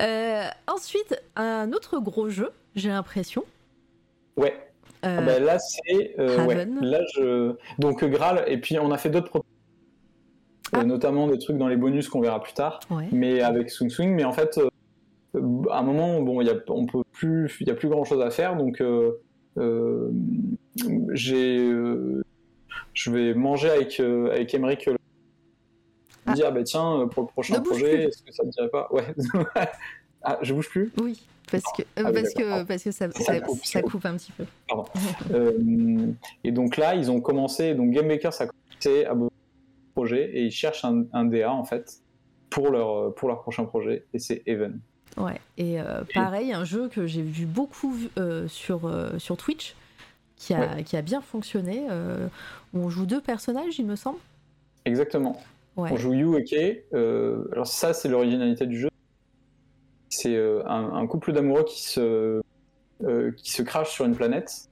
Euh, 0.00 0.46
ensuite, 0.66 1.22
un 1.36 1.70
autre 1.72 1.98
gros 1.98 2.30
jeu, 2.30 2.48
j'ai 2.74 2.88
l'impression. 2.88 3.44
Ouais. 4.38 4.54
Ah 5.02 5.20
bah 5.20 5.38
là, 5.38 5.58
c'est. 5.58 6.18
ouais. 6.18 6.66
Là, 6.80 7.00
je... 7.14 7.54
Donc, 7.78 8.02
Graal, 8.02 8.44
et 8.46 8.56
puis 8.58 8.78
on 8.78 8.90
a 8.90 8.96
fait 8.96 9.10
d'autres 9.10 9.42
ah. 10.72 10.84
notamment 10.84 11.28
des 11.28 11.38
trucs 11.38 11.58
dans 11.58 11.68
les 11.68 11.76
bonus 11.76 12.08
qu'on 12.08 12.20
verra 12.20 12.42
plus 12.42 12.54
tard, 12.54 12.80
mais 13.12 13.42
avec 13.42 13.70
Swing 13.70 13.90
Swing. 13.90 14.14
Mais 14.14 14.24
en 14.24 14.32
fait, 14.32 14.58
à 15.70 15.78
un 15.78 15.82
moment, 15.82 16.20
bon, 16.22 16.40
y 16.40 16.50
a, 16.50 16.54
on 16.68 16.86
peut 16.86 17.02
plus, 17.12 17.56
il 17.60 17.68
y 17.68 17.70
a 17.70 17.74
plus 17.74 17.88
grand 17.88 18.04
chose 18.04 18.20
à 18.22 18.30
faire, 18.30 18.56
donc 18.56 18.80
euh, 18.80 19.20
j'ai, 21.12 21.58
euh, 21.58 22.24
je 22.92 23.10
vais 23.10 23.34
manger 23.34 23.70
avec 23.70 24.00
euh, 24.00 24.30
avec 24.32 24.54
Emmerich 24.54 24.88
ah. 26.26 26.32
dire 26.32 26.52
bah 26.52 26.62
tiens 26.64 27.08
pour 27.10 27.22
le 27.24 27.28
prochain 27.28 27.60
projet 27.60 28.04
est-ce 28.04 28.22
que 28.22 28.32
ça 28.32 28.44
te 28.44 28.50
dirait 28.50 28.68
pas? 28.68 28.88
Ouais. 28.90 29.04
Ah 30.28 30.38
je 30.42 30.52
bouge 30.52 30.68
plus? 30.68 30.92
Oui 31.00 31.22
parce 31.48 31.62
que 31.76 31.82
ah 31.94 32.10
parce 32.12 32.34
que 32.34 32.64
parce 32.64 32.82
que 32.82 32.90
ça, 32.90 33.08
ça, 33.12 33.82
coupe, 33.82 34.04
un 34.04 34.16
petit 34.16 34.32
peu. 34.32 34.44
Pardon. 34.66 34.86
et 36.42 36.50
donc 36.50 36.76
là 36.76 36.96
ils 36.96 37.12
ont 37.12 37.20
commencé 37.20 37.74
donc 37.74 37.92
GameMaker 37.92 38.32
ça 38.32 38.44
a 38.44 38.46
commencé 38.48 39.04
à 39.04 39.14
projet 39.94 40.28
et 40.34 40.42
ils 40.42 40.50
cherchent 40.50 40.84
un, 40.84 41.04
un, 41.12 41.24
DA 41.24 41.52
en 41.52 41.64
fait 41.64 42.02
pour 42.50 42.70
leur 42.70 43.14
pour 43.14 43.28
leur 43.28 43.42
prochain 43.42 43.64
projet 43.64 44.04
et 44.12 44.18
c'est 44.18 44.42
Even 44.46 44.80
Ouais, 45.16 45.40
et 45.56 45.80
euh, 45.80 46.02
pareil, 46.14 46.52
un 46.52 46.64
jeu 46.64 46.88
que 46.88 47.06
j'ai 47.06 47.22
vu 47.22 47.46
beaucoup 47.46 47.96
euh, 48.18 48.46
sur, 48.48 48.86
euh, 48.86 49.18
sur 49.18 49.36
Twitch, 49.36 49.74
qui 50.36 50.52
a, 50.52 50.82
qui 50.82 50.96
a 50.96 51.02
bien 51.02 51.22
fonctionné, 51.22 51.86
on 52.74 52.90
joue 52.90 53.06
deux 53.06 53.22
personnages, 53.22 53.78
il 53.78 53.86
me 53.86 53.96
semble. 53.96 54.18
Exactement. 54.84 55.40
On 55.76 55.96
joue 55.96 56.12
Yu 56.12 56.36
et 56.36 56.44
Kei. 56.44 56.84
alors 56.92 57.66
ça, 57.66 57.94
c'est 57.94 58.08
l'originalité 58.08 58.66
du 58.66 58.78
jeu. 58.78 58.90
C'est 60.10 60.38
un, 60.66 61.06
couple 61.06 61.32
d'amoureux 61.32 61.64
qui 61.64 61.82
se, 61.82 62.42
qui 63.38 63.50
se 63.50 63.62
crache 63.62 63.92
sur 63.92 64.04
une 64.04 64.14
planète. 64.14 64.68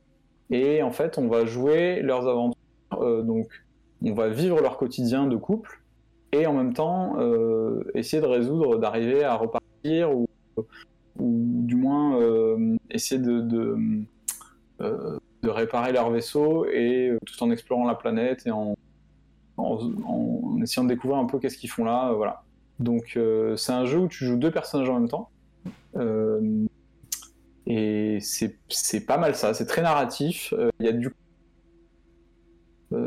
Et 0.51 0.83
en 0.83 0.91
fait, 0.91 1.17
on 1.17 1.29
va 1.29 1.47
jouer 1.47 2.03
leurs 2.03 2.29
aventures. 2.29 3.25
donc, 3.25 3.49
on 4.05 4.13
va 4.13 4.29
vivre 4.29 4.61
leur 4.61 4.77
quotidien 4.77 5.27
de 5.27 5.37
couple. 5.37 5.81
Et 6.33 6.47
en 6.47 6.53
même 6.53 6.75
temps, 6.75 7.17
essayer 7.95 8.21
de 8.21 8.29
résoudre, 8.29 8.77
d'arriver 8.77 9.25
à 9.25 9.35
repartir 9.35 10.15
ou 10.15 10.27
ou 11.19 11.61
du 11.63 11.77
moins 11.77 12.21
euh, 12.21 12.77
essayer 12.91 13.21
de, 13.21 13.77
euh, 14.81 15.19
de, 15.43 15.49
réparer 15.49 15.93
leur 15.93 16.11
vaisseau 16.11 16.67
et 16.67 17.11
euh, 17.11 17.19
tout 17.25 17.43
en 17.43 17.51
explorant 17.51 17.87
la 17.87 17.95
planète 17.95 18.47
et 18.47 18.51
en, 18.51 18.75
en, 19.57 20.61
essayant 20.63 20.85
de 20.85 20.89
découvrir 20.89 21.19
un 21.19 21.27
peu 21.27 21.39
qu'est-ce 21.39 21.59
qu'ils 21.59 21.71
font 21.71 21.85
là. 21.85 22.13
voilà. 22.13 22.43
Donc 22.81 23.19
c'est 23.57 23.73
un 23.73 23.87
jeu 23.87 23.99
où 23.99 24.09
tu 24.09 24.25
joues 24.25 24.37
deux 24.37 24.51
personnages 24.51 24.89
en 24.89 24.99
même 24.99 25.09
temps. 25.09 25.31
et 27.67 28.19
c'est 28.21 29.07
pas 29.07 29.17
mal 29.17 29.37
ça, 29.37 29.55
c'est 29.55 29.67
très 29.67 29.83
narratif. 29.83 30.53
Il 30.81 30.87
y 30.87 30.89
a 30.89 30.93
du 30.93 31.15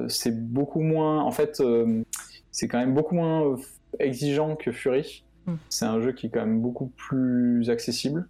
c'est 0.09 0.37
beaucoup 0.51 0.81
moins 0.81 1.21
en 1.21 1.31
fait 1.31 1.61
c'est 2.51 2.67
quand 2.67 2.77
même 2.77 2.93
beaucoup 2.93 3.15
moins 3.15 3.57
exigeant 3.99 4.55
que 4.55 4.71
Fury 4.71 5.25
Mm. 5.47 5.53
C'est 5.69 5.85
un 5.85 6.01
jeu 6.01 6.11
qui 6.11 6.27
est 6.27 6.29
quand 6.29 6.41
même 6.41 6.61
beaucoup 6.61 6.87
plus 6.87 7.69
accessible. 7.69 8.27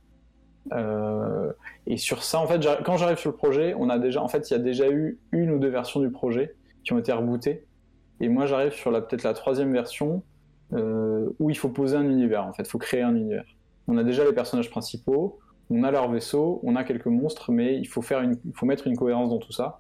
Euh, 0.73 1.51
et 1.85 1.97
sur 1.97 2.23
ça, 2.23 2.39
en 2.39 2.47
fait, 2.47 2.65
quand 2.85 2.97
j'arrive 2.97 3.17
sur 3.17 3.31
le 3.31 3.35
projet, 3.35 3.73
on 3.77 3.89
a 3.89 3.99
déjà, 3.99 4.21
en 4.21 4.27
fait, 4.27 4.49
il 4.49 4.53
y 4.53 4.55
a 4.55 4.59
déjà 4.59 4.89
eu 4.89 5.19
une 5.31 5.51
ou 5.51 5.59
deux 5.59 5.69
versions 5.69 5.99
du 5.99 6.11
projet 6.11 6.55
qui 6.83 6.93
ont 6.93 6.99
été 6.99 7.11
rebootées. 7.11 7.65
Et 8.19 8.29
moi, 8.29 8.45
j'arrive 8.45 8.73
sur 8.73 8.91
peut-être 8.91 9.23
la 9.23 9.33
troisième 9.33 9.71
version 9.71 10.23
euh, 10.73 11.29
où 11.39 11.49
il 11.49 11.57
faut 11.57 11.69
poser 11.69 11.97
un 11.97 12.09
univers. 12.09 12.45
En 12.45 12.53
fait, 12.53 12.63
il 12.63 12.69
faut 12.69 12.77
créer 12.77 13.01
un 13.01 13.15
univers. 13.15 13.45
On 13.87 13.97
a 13.97 14.03
déjà 14.03 14.25
les 14.25 14.33
personnages 14.33 14.69
principaux, 14.69 15.39
on 15.69 15.83
a 15.83 15.91
leur 15.91 16.09
vaisseau, 16.11 16.59
on 16.63 16.75
a 16.75 16.83
quelques 16.83 17.07
monstres, 17.07 17.51
mais 17.51 17.77
il 17.77 17.87
faut 17.87 18.01
faire 18.01 18.23
il 18.23 18.53
faut 18.53 18.65
mettre 18.65 18.87
une 18.87 18.97
cohérence 18.97 19.29
dans 19.29 19.37
tout 19.37 19.53
ça. 19.53 19.79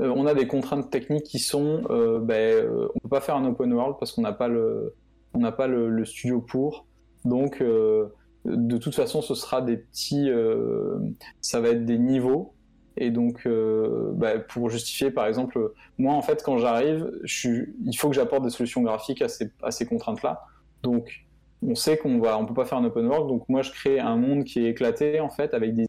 Euh, 0.00 0.12
on 0.16 0.26
a 0.26 0.34
des 0.34 0.46
contraintes 0.46 0.90
techniques 0.90 1.24
qui 1.24 1.38
sont, 1.38 1.82
ben, 2.22 2.68
on 2.94 2.98
peut 3.00 3.08
pas 3.08 3.20
faire 3.20 3.36
un 3.36 3.44
open 3.46 3.72
world 3.72 3.96
parce 4.00 4.12
qu'on 4.12 4.22
n'a 4.22 4.32
pas 4.32 4.48
le, 4.48 4.94
on 5.38 5.42
n'a 5.42 5.52
pas 5.52 5.68
le, 5.68 6.04
studio 6.04 6.40
pour. 6.40 6.86
Donc, 7.24 7.60
euh, 7.60 8.08
de 8.44 8.76
toute 8.76 8.94
façon, 8.94 9.22
ce 9.22 9.34
sera 9.34 9.62
des 9.62 9.76
petits. 9.76 10.28
Euh, 10.28 10.98
ça 11.40 11.60
va 11.60 11.68
être 11.68 11.84
des 11.84 11.98
niveaux. 11.98 12.54
Et 12.96 13.12
donc, 13.12 13.46
euh, 13.46 14.10
bah, 14.14 14.40
pour 14.40 14.68
justifier, 14.68 15.12
par 15.12 15.26
exemple, 15.26 15.72
moi, 15.96 16.14
en 16.14 16.22
fait, 16.22 16.42
quand 16.42 16.58
j'arrive, 16.58 17.08
il 17.44 17.96
faut 17.96 18.08
que 18.08 18.16
j'apporte 18.16 18.42
des 18.42 18.50
solutions 18.50 18.82
graphiques 18.82 19.22
à 19.22 19.28
ces, 19.28 19.52
ces 19.70 19.86
contraintes-là. 19.86 20.42
Donc, 20.82 21.26
on 21.62 21.76
sait 21.76 21.96
qu'on 21.96 22.18
va, 22.18 22.36
on 22.36 22.44
peut 22.44 22.54
pas 22.54 22.64
faire 22.64 22.78
un 22.78 22.84
open 22.84 23.06
world. 23.06 23.28
Donc, 23.28 23.48
moi, 23.48 23.62
je 23.62 23.70
crée 23.70 24.00
un 24.00 24.16
monde 24.16 24.42
qui 24.42 24.58
est 24.58 24.70
éclaté, 24.70 25.20
en 25.20 25.30
fait, 25.30 25.54
avec 25.54 25.76
des 25.76 25.86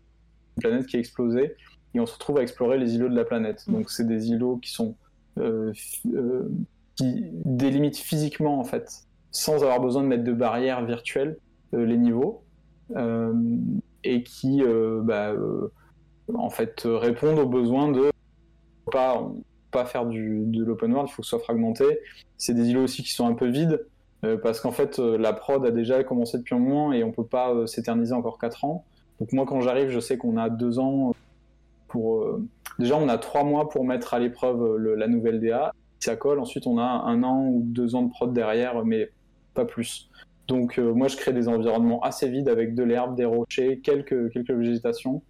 planètes 0.59 0.85
qui 0.85 0.97
explosé 0.97 1.55
et 1.95 1.99
on 1.99 2.05
se 2.05 2.13
retrouve 2.13 2.37
à 2.37 2.43
explorer 2.43 2.77
les 2.77 2.93
îlots 2.93 3.09
de 3.09 3.15
la 3.15 3.25
planète. 3.25 3.63
Donc, 3.67 3.89
c'est 3.89 4.05
des 4.05 4.29
îlots 4.29 4.57
qui 4.57 4.71
sont 4.71 4.95
qui 6.99 7.23
délimitent 7.45 7.97
physiquement, 7.97 8.59
en 8.59 8.65
fait, 8.65 9.05
sans 9.31 9.63
avoir 9.63 9.79
besoin 9.79 10.03
de 10.03 10.07
mettre 10.07 10.23
de 10.23 10.33
barrières 10.33 10.83
virtuelles 10.85 11.37
euh, 11.73 11.85
les 11.85 11.97
niveaux 11.97 12.43
euh, 12.95 13.33
et 14.03 14.23
qui 14.23 14.63
euh, 14.63 15.01
bah, 15.03 15.33
en 16.33 16.49
fait 16.49 16.81
répondent 16.85 17.39
aux 17.39 17.47
besoins 17.47 17.91
de 17.91 18.09
pas 18.91 19.29
pas 19.71 19.85
faire 19.85 20.07
du, 20.07 20.45
de 20.45 20.63
l'open 20.63 20.91
world, 20.91 21.09
il 21.11 21.13
faut 21.13 21.21
que 21.21 21.27
ce 21.27 21.29
soit 21.29 21.39
fragmenté. 21.39 21.85
C'est 22.37 22.55
des 22.55 22.69
îlots 22.69 22.83
aussi 22.83 23.03
qui 23.03 23.11
sont 23.11 23.27
un 23.27 23.35
peu 23.35 23.47
vides, 23.47 23.85
parce 24.41 24.61
qu'en 24.61 24.71
fait, 24.71 24.97
la 24.97 25.31
prod 25.31 25.63
a 25.63 25.69
déjà 25.69 26.03
commencé 26.03 26.39
depuis 26.39 26.55
un 26.55 26.59
moment 26.59 26.91
et 26.91 27.03
on 27.03 27.11
peut 27.11 27.25
pas 27.25 27.67
s'éterniser 27.67 28.13
encore 28.13 28.39
4 28.39 28.65
ans. 28.65 28.83
Donc 29.19 29.31
moi, 29.31 29.45
quand 29.45 29.61
j'arrive, 29.61 29.89
je 29.89 29.99
sais 29.99 30.17
qu'on 30.17 30.37
a 30.37 30.49
2 30.49 30.79
ans 30.79 31.13
pour... 31.87 32.39
déjà, 32.79 32.97
on 32.97 33.07
a 33.09 33.19
3 33.19 33.43
mois 33.43 33.69
pour 33.69 33.85
mettre 33.85 34.15
à 34.15 34.19
l'épreuve 34.19 34.77
la 34.77 35.07
nouvelle 35.07 35.39
DA. 35.39 35.71
Si 35.99 36.05
ça 36.05 36.15
colle, 36.15 36.39
ensuite 36.39 36.65
on 36.65 36.79
a 36.79 36.83
un 36.83 37.21
an 37.21 37.45
ou 37.45 37.61
deux 37.63 37.93
ans 37.93 38.01
de 38.01 38.09
prod 38.09 38.33
derrière, 38.33 38.83
mais 38.83 39.11
pas 39.59 39.65
plus. 39.65 40.09
Donc 40.47 40.79
euh, 40.79 40.93
moi 40.93 41.07
je 41.07 41.17
crée 41.17 41.33
des 41.33 41.47
environnements 41.47 42.01
assez 42.01 42.27
vides 42.29 42.49
avec 42.49 42.73
de 42.73 42.83
l'herbe, 42.83 43.15
des 43.15 43.25
rochers, 43.25 43.79
quelques, 43.83 44.31
quelques 44.31 44.51
végétations. 44.51 45.21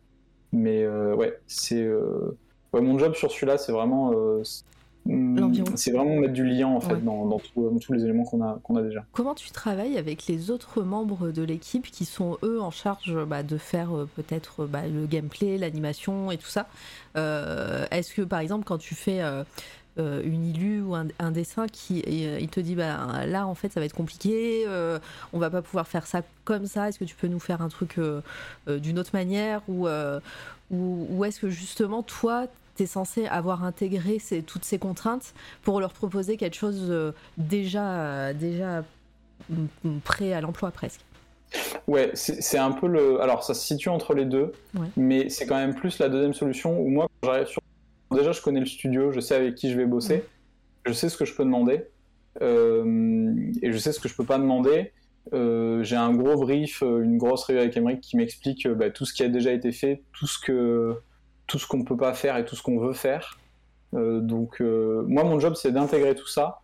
Mais 0.51 0.83
euh, 0.83 1.15
ouais, 1.15 1.37
c'est 1.47 1.83
euh, 1.83 2.37
mon 2.73 2.97
job 2.97 3.15
sur 3.15 3.31
celui-là, 3.31 3.57
c'est 3.57 3.71
vraiment 3.71 4.13
c'est 5.75 5.91
vraiment 5.91 6.17
mettre 6.17 6.33
du 6.33 6.45
lien 6.45 6.67
en 6.67 6.81
fait 6.81 7.03
dans, 7.03 7.39
tous 7.39 7.93
les 7.93 8.03
éléments 8.03 8.25
qu'on 8.25 8.43
a, 8.43 8.59
qu'on 8.61 8.75
a 8.75 8.83
déjà. 8.83 9.03
Comment 9.11 9.33
tu 9.33 9.49
travailles 9.49 9.97
avec 9.97 10.27
les 10.27 10.51
autres 10.51 10.83
membres 10.83 11.31
de 11.31 11.41
l'équipe 11.41 11.89
qui 11.89 12.05
sont 12.05 12.37
eux 12.43 12.61
en 12.61 12.69
charge 12.69 13.15
bah, 13.25 13.41
de 13.41 13.57
faire 13.57 13.89
peut-être 14.15 14.65
bah, 14.65 14.87
le 14.87 15.07
gameplay, 15.07 15.57
l'animation 15.57 16.31
et 16.31 16.37
tout 16.37 16.49
ça? 16.49 16.67
Est-ce 17.15 18.13
que 18.13 18.21
par 18.21 18.39
exemple 18.39 18.65
quand 18.65 18.77
tu 18.77 18.93
fais 18.93 19.21
euh, 19.21 19.43
une 19.99 20.45
illu 20.45 20.81
ou 20.81 20.95
un, 20.95 21.31
dessin 21.31 21.67
qui 21.67 22.03
euh, 22.07 22.37
il 22.39 22.49
te 22.49 22.59
dit 22.59 22.75
bah 22.75 23.25
là 23.25 23.47
en 23.47 23.55
fait 23.55 23.71
ça 23.71 23.79
va 23.79 23.85
être 23.85 23.95
compliqué, 23.95 24.63
euh, 24.67 24.99
on 25.33 25.39
va 25.39 25.49
pas 25.49 25.61
pouvoir 25.61 25.87
faire 25.87 26.07
ça 26.07 26.21
comme 26.45 26.65
ça. 26.65 26.89
Est-ce 26.89 26.99
que 26.99 27.05
tu 27.05 27.15
peux 27.15 27.27
nous 27.27 27.39
faire 27.39 27.61
un 27.61 27.69
truc 27.69 27.99
d'une 28.67 28.99
autre 28.99 29.11
manière 29.13 29.61
ou 29.67 29.87
ou, 30.71 31.25
est-ce 31.25 31.39
que 31.39 31.49
justement 31.49 32.03
toi 32.03 32.45
tu 32.75 32.83
es 32.83 32.85
censé 32.85 33.25
avoir 33.25 33.63
intégré 33.63 34.21
toutes 34.45 34.65
ces 34.65 34.79
contraintes 34.79 35.33
pour 35.63 35.79
leur 35.79 35.93
proposer 35.93 36.37
quelque 36.37 36.55
chose 36.55 37.13
déjà 37.37 38.33
déjà 38.33 38.83
prêt 40.03 40.33
à 40.33 40.41
l'emploi 40.41 40.71
presque? 40.71 41.01
Ouais, 41.87 42.11
c'est 42.13 42.57
un 42.57 42.71
peu 42.71 42.87
le. 42.87 43.21
Alors, 43.21 43.43
ça 43.43 43.53
se 43.53 43.65
situe 43.65 43.89
entre 43.89 44.13
les 44.13 44.25
deux, 44.25 44.53
mais 44.95 45.29
c'est 45.29 45.47
quand 45.47 45.55
même 45.55 45.73
plus 45.73 45.97
la 45.99 46.09
deuxième 46.09 46.33
solution 46.33 46.79
où 46.79 46.89
moi, 46.89 47.07
quand 47.21 47.31
j'arrive 47.31 47.47
sur 47.47 47.61
Déjà, 48.11 48.31
je 48.31 48.41
connais 48.41 48.59
le 48.59 48.65
studio, 48.65 49.11
je 49.11 49.19
sais 49.19 49.35
avec 49.35 49.55
qui 49.55 49.69
je 49.69 49.77
vais 49.77 49.85
bosser, 49.85 50.23
je 50.85 50.93
sais 50.93 51.09
ce 51.09 51.17
que 51.17 51.25
je 51.25 51.35
peux 51.35 51.43
demander, 51.43 51.85
euh, 52.41 53.51
et 53.61 53.71
je 53.71 53.77
sais 53.77 53.91
ce 53.91 53.99
que 53.99 54.07
je 54.07 54.15
peux 54.15 54.25
pas 54.25 54.37
demander. 54.37 54.91
Euh, 55.33 55.83
j'ai 55.83 55.95
un 55.95 56.13
gros 56.13 56.37
brief, 56.37 56.81
euh, 56.81 57.03
une 57.03 57.17
grosse 57.17 57.43
réunion 57.43 57.63
avec 57.63 57.77
Emmerich 57.77 58.01
qui 58.01 58.17
m'explique 58.17 58.67
bah, 58.67 58.89
tout 58.89 59.05
ce 59.05 59.13
qui 59.13 59.21
a 59.23 59.29
déjà 59.29 59.51
été 59.51 59.71
fait, 59.71 60.03
tout 60.13 60.25
ce 60.25 60.39
que 60.39 60.95
tout 61.45 61.59
ce 61.59 61.67
qu'on 61.67 61.83
peut 61.83 61.97
pas 61.97 62.13
faire 62.13 62.37
et 62.37 62.45
tout 62.45 62.55
ce 62.55 62.61
qu'on 62.61 62.79
veut 62.79 62.93
faire. 62.93 63.39
donc 63.93 64.59
moi, 64.59 65.23
mon 65.23 65.39
job, 65.39 65.55
c'est 65.55 65.71
d'intégrer 65.71 66.13
tout 66.13 66.27
ça 66.27 66.61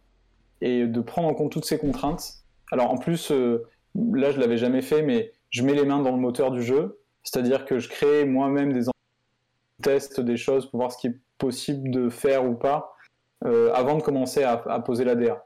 et 0.62 0.86
de 0.86 1.02
prendre 1.02 1.28
en 1.28 1.34
compte 1.34 1.52
toutes 1.52 1.66
ces 1.66 1.80
contraintes. 1.80 2.44
Alors 2.72 2.92
en 2.92 2.98
plus, 2.98 3.32
là, 3.32 4.32
je 4.32 4.40
l'avais 4.40 4.58
jamais 4.58 4.84
fait, 4.84 5.02
mais 5.02 5.32
je 5.50 5.64
mets 5.64 5.74
les 5.74 5.86
mains 5.86 6.04
dans 6.04 6.12
le 6.12 6.20
moteur 6.20 6.52
du 6.52 6.62
jeu, 6.62 7.00
c'est-à-dire 7.24 7.66
que 7.66 7.80
je 7.80 7.90
crée 7.90 8.26
moi-même 8.26 8.74
des 8.74 8.92
tests, 9.82 10.22
des 10.22 10.38
choses 10.38 10.70
pour 10.70 10.80
voir 10.80 10.92
ce 10.92 11.00
qui 11.00 11.08
est 11.08 11.20
possible 11.38 11.92
de 11.92 12.10
faire 12.10 12.46
ou 12.46 12.56
pas 12.56 12.96
euh, 13.46 13.72
avant 13.74 13.98
de 13.98 14.04
commencer 14.04 14.44
à, 14.44 14.58
poser 14.80 15.04
la 15.04 15.16
DA. 15.16 15.46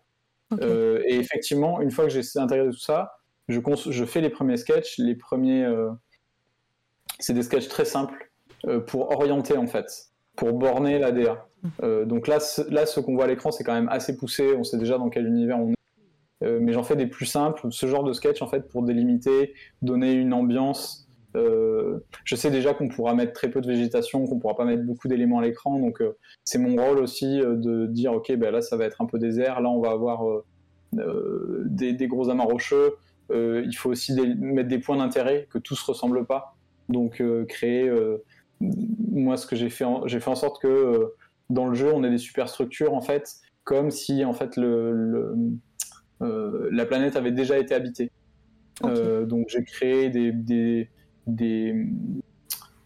Euh, 0.61 1.01
et 1.05 1.17
effectivement, 1.17 1.81
une 1.81 1.91
fois 1.91 2.05
que 2.05 2.11
j'ai 2.11 2.21
intégré 2.35 2.69
tout 2.69 2.79
ça, 2.79 3.13
je, 3.47 3.59
je, 3.89 4.05
fais 4.05 4.21
les 4.21 4.29
premiers 4.29 4.57
sketchs. 4.57 4.97
Les 4.97 5.15
premiers, 5.15 5.63
euh, 5.63 5.89
c'est 7.19 7.33
des 7.33 7.43
sketchs 7.43 7.67
très 7.67 7.85
simples 7.85 8.31
pour 8.87 9.11
orienter 9.11 9.57
en 9.57 9.67
fait. 9.67 9.87
pour 10.35 10.53
borner 10.53 10.99
la 10.99 11.11
DA. 11.11 11.47
Donc 11.81 12.27
là, 12.27 12.39
ce, 12.39 12.61
là, 12.69 12.85
ce 12.85 12.99
qu'on 12.99 13.15
voit 13.15 13.25
à 13.25 13.27
l'écran, 13.27 13.51
c'est 13.51 13.63
quand 13.63 13.73
même 13.73 13.89
assez 13.89 14.17
poussé. 14.17 14.53
On 14.57 14.63
sait 14.63 14.77
déjà 14.77 14.97
dans 14.97 15.09
quel 15.09 15.27
univers 15.27 15.59
on 15.59 15.71
est. 15.71 15.79
Euh, 16.43 16.59
mais 16.61 16.71
j'en 16.71 16.83
fais 16.83 16.95
des 16.95 17.07
plus 17.07 17.25
simples, 17.25 17.67
ce 17.69 17.85
genre 17.85 18.03
de 18.03 18.13
sketch 18.13 18.41
en 18.41 18.47
fait 18.47 18.69
pour 18.69 18.83
délimiter, 18.83 19.53
donner 19.81 20.13
une 20.13 20.33
ambiance. 20.33 21.08
Euh, 21.35 21.99
je 22.23 22.35
sais 22.35 22.49
déjà 22.49 22.73
qu'on 22.73 22.87
pourra 22.87 23.13
mettre 23.13 23.33
très 23.33 23.49
peu 23.49 23.61
de 23.61 23.67
végétation, 23.67 24.25
qu'on 24.25 24.39
pourra 24.39 24.55
pas 24.55 24.65
mettre 24.65 24.83
beaucoup 24.83 25.07
d'éléments 25.07 25.39
à 25.39 25.43
l'écran, 25.43 25.77
donc 25.77 26.01
euh, 26.01 26.17
c'est 26.43 26.57
mon 26.57 26.75
rôle 26.81 26.97
aussi 26.97 27.39
euh, 27.39 27.55
de 27.55 27.85
dire 27.85 28.13
ok 28.13 28.35
ben 28.35 28.51
là 28.51 28.61
ça 28.61 28.77
va 28.77 28.85
être 28.85 28.99
un 29.01 29.05
peu 29.05 29.19
désert, 29.19 29.61
là 29.61 29.69
on 29.69 29.79
va 29.79 29.91
avoir 29.91 30.23
des, 30.91 31.93
des, 31.93 32.07
gros 32.07 32.29
amas 32.29 32.45
rocheux. 32.45 32.95
il 33.31 33.73
faut 33.75 33.91
aussi 33.91 34.15
des, 34.15 34.33
mettre 34.35 34.69
des 34.69 34.79
points 34.79 34.97
d'intérêt 34.97 35.47
que 35.51 35.59
tout 35.59 35.75
se 35.75 35.85
ressemble 35.85 36.25
pas, 36.25 36.55
donc 36.87 37.21
créer. 37.47 37.91
moi 38.59 39.37
ce 39.37 39.45
que 39.45 39.55
j'ai 39.55 39.69
fait, 39.69 39.85
j'ai 40.05 40.19
fait 40.19 40.31
en 40.31 40.35
sorte 40.35 40.59
que 40.59 41.13
dans 41.51 41.67
le 41.67 41.75
jeu 41.75 41.91
on 41.93 42.03
ait 42.03 42.09
des 42.09 42.17
superstructures 42.17 42.95
en 42.95 43.01
fait, 43.01 43.35
comme 43.65 43.91
si 43.91 44.25
en 44.25 44.33
fait 44.33 44.57
le, 44.57 44.91
le 44.91 46.69
la 46.71 46.85
planète 46.87 47.15
avait 47.15 47.31
déjà 47.31 47.59
été 47.59 47.75
habitée. 47.75 48.11
Okay. 48.81 49.25
Donc 49.27 49.49
j'ai 49.49 49.63
créé 49.63 50.09
des, 50.09 50.31
des, 50.31 50.89
des... 51.35 51.87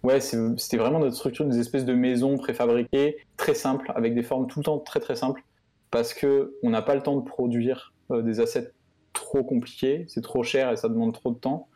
ouais, 0.04 0.20
c'était 0.20 0.78
vraiment 0.78 1.00
notre 1.00 1.16
structure, 1.16 1.46
des 1.46 1.60
espèces 1.60 1.86
de 1.86 1.94
maisons 1.94 2.38
préfabriquées, 2.38 3.18
très 3.38 3.54
simples, 3.54 3.92
avec 3.96 4.16
des 4.16 4.24
formes 4.24 4.48
tout 4.48 4.60
le 4.60 4.66
temps 4.66 4.80
très 4.80 5.00
très 5.00 5.16
simples, 5.16 5.44
parce 5.92 6.14
que 6.14 6.56
on 6.64 6.70
n'a 6.70 6.82
pas 6.82 6.96
le 6.96 7.02
temps 7.02 7.18
de 7.18 7.24
produire 7.24 7.94
euh, 8.12 8.22
des 8.22 8.40
assets 8.40 8.72
trop 9.14 9.44
compliqués, 9.44 10.06
c'est 10.08 10.22
trop 10.22 10.44
cher 10.44 10.72
et 10.72 10.78
ça 10.78 10.90
demande 10.90 11.14
trop 11.14 11.32
de 11.32 11.40
temps. 11.40 11.68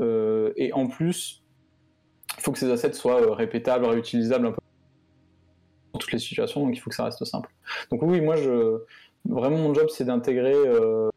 Euh, 0.00 0.52
et 0.56 0.72
en 0.72 0.88
plus, 0.88 1.42
il 2.36 2.42
faut 2.42 2.52
que 2.52 2.58
ces 2.58 2.70
assets 2.70 2.92
soient 2.92 3.34
répétables, 3.34 3.86
réutilisables 3.86 4.46
un 4.46 4.52
peu 4.52 4.58
dans 5.92 5.98
toutes 5.98 6.12
les 6.12 6.18
situations, 6.18 6.64
donc 6.64 6.76
il 6.76 6.80
faut 6.80 6.90
que 6.90 6.96
ça 6.96 7.04
reste 7.04 7.24
simple. 7.24 7.50
Donc 7.90 8.02
oui, 8.02 8.20
moi 8.20 8.36
vraiment 9.24 9.58
mon 9.58 9.74
job 9.74 9.88
c'est 9.90 10.04
d'intégrer 10.04 10.54
euh, 10.54 11.08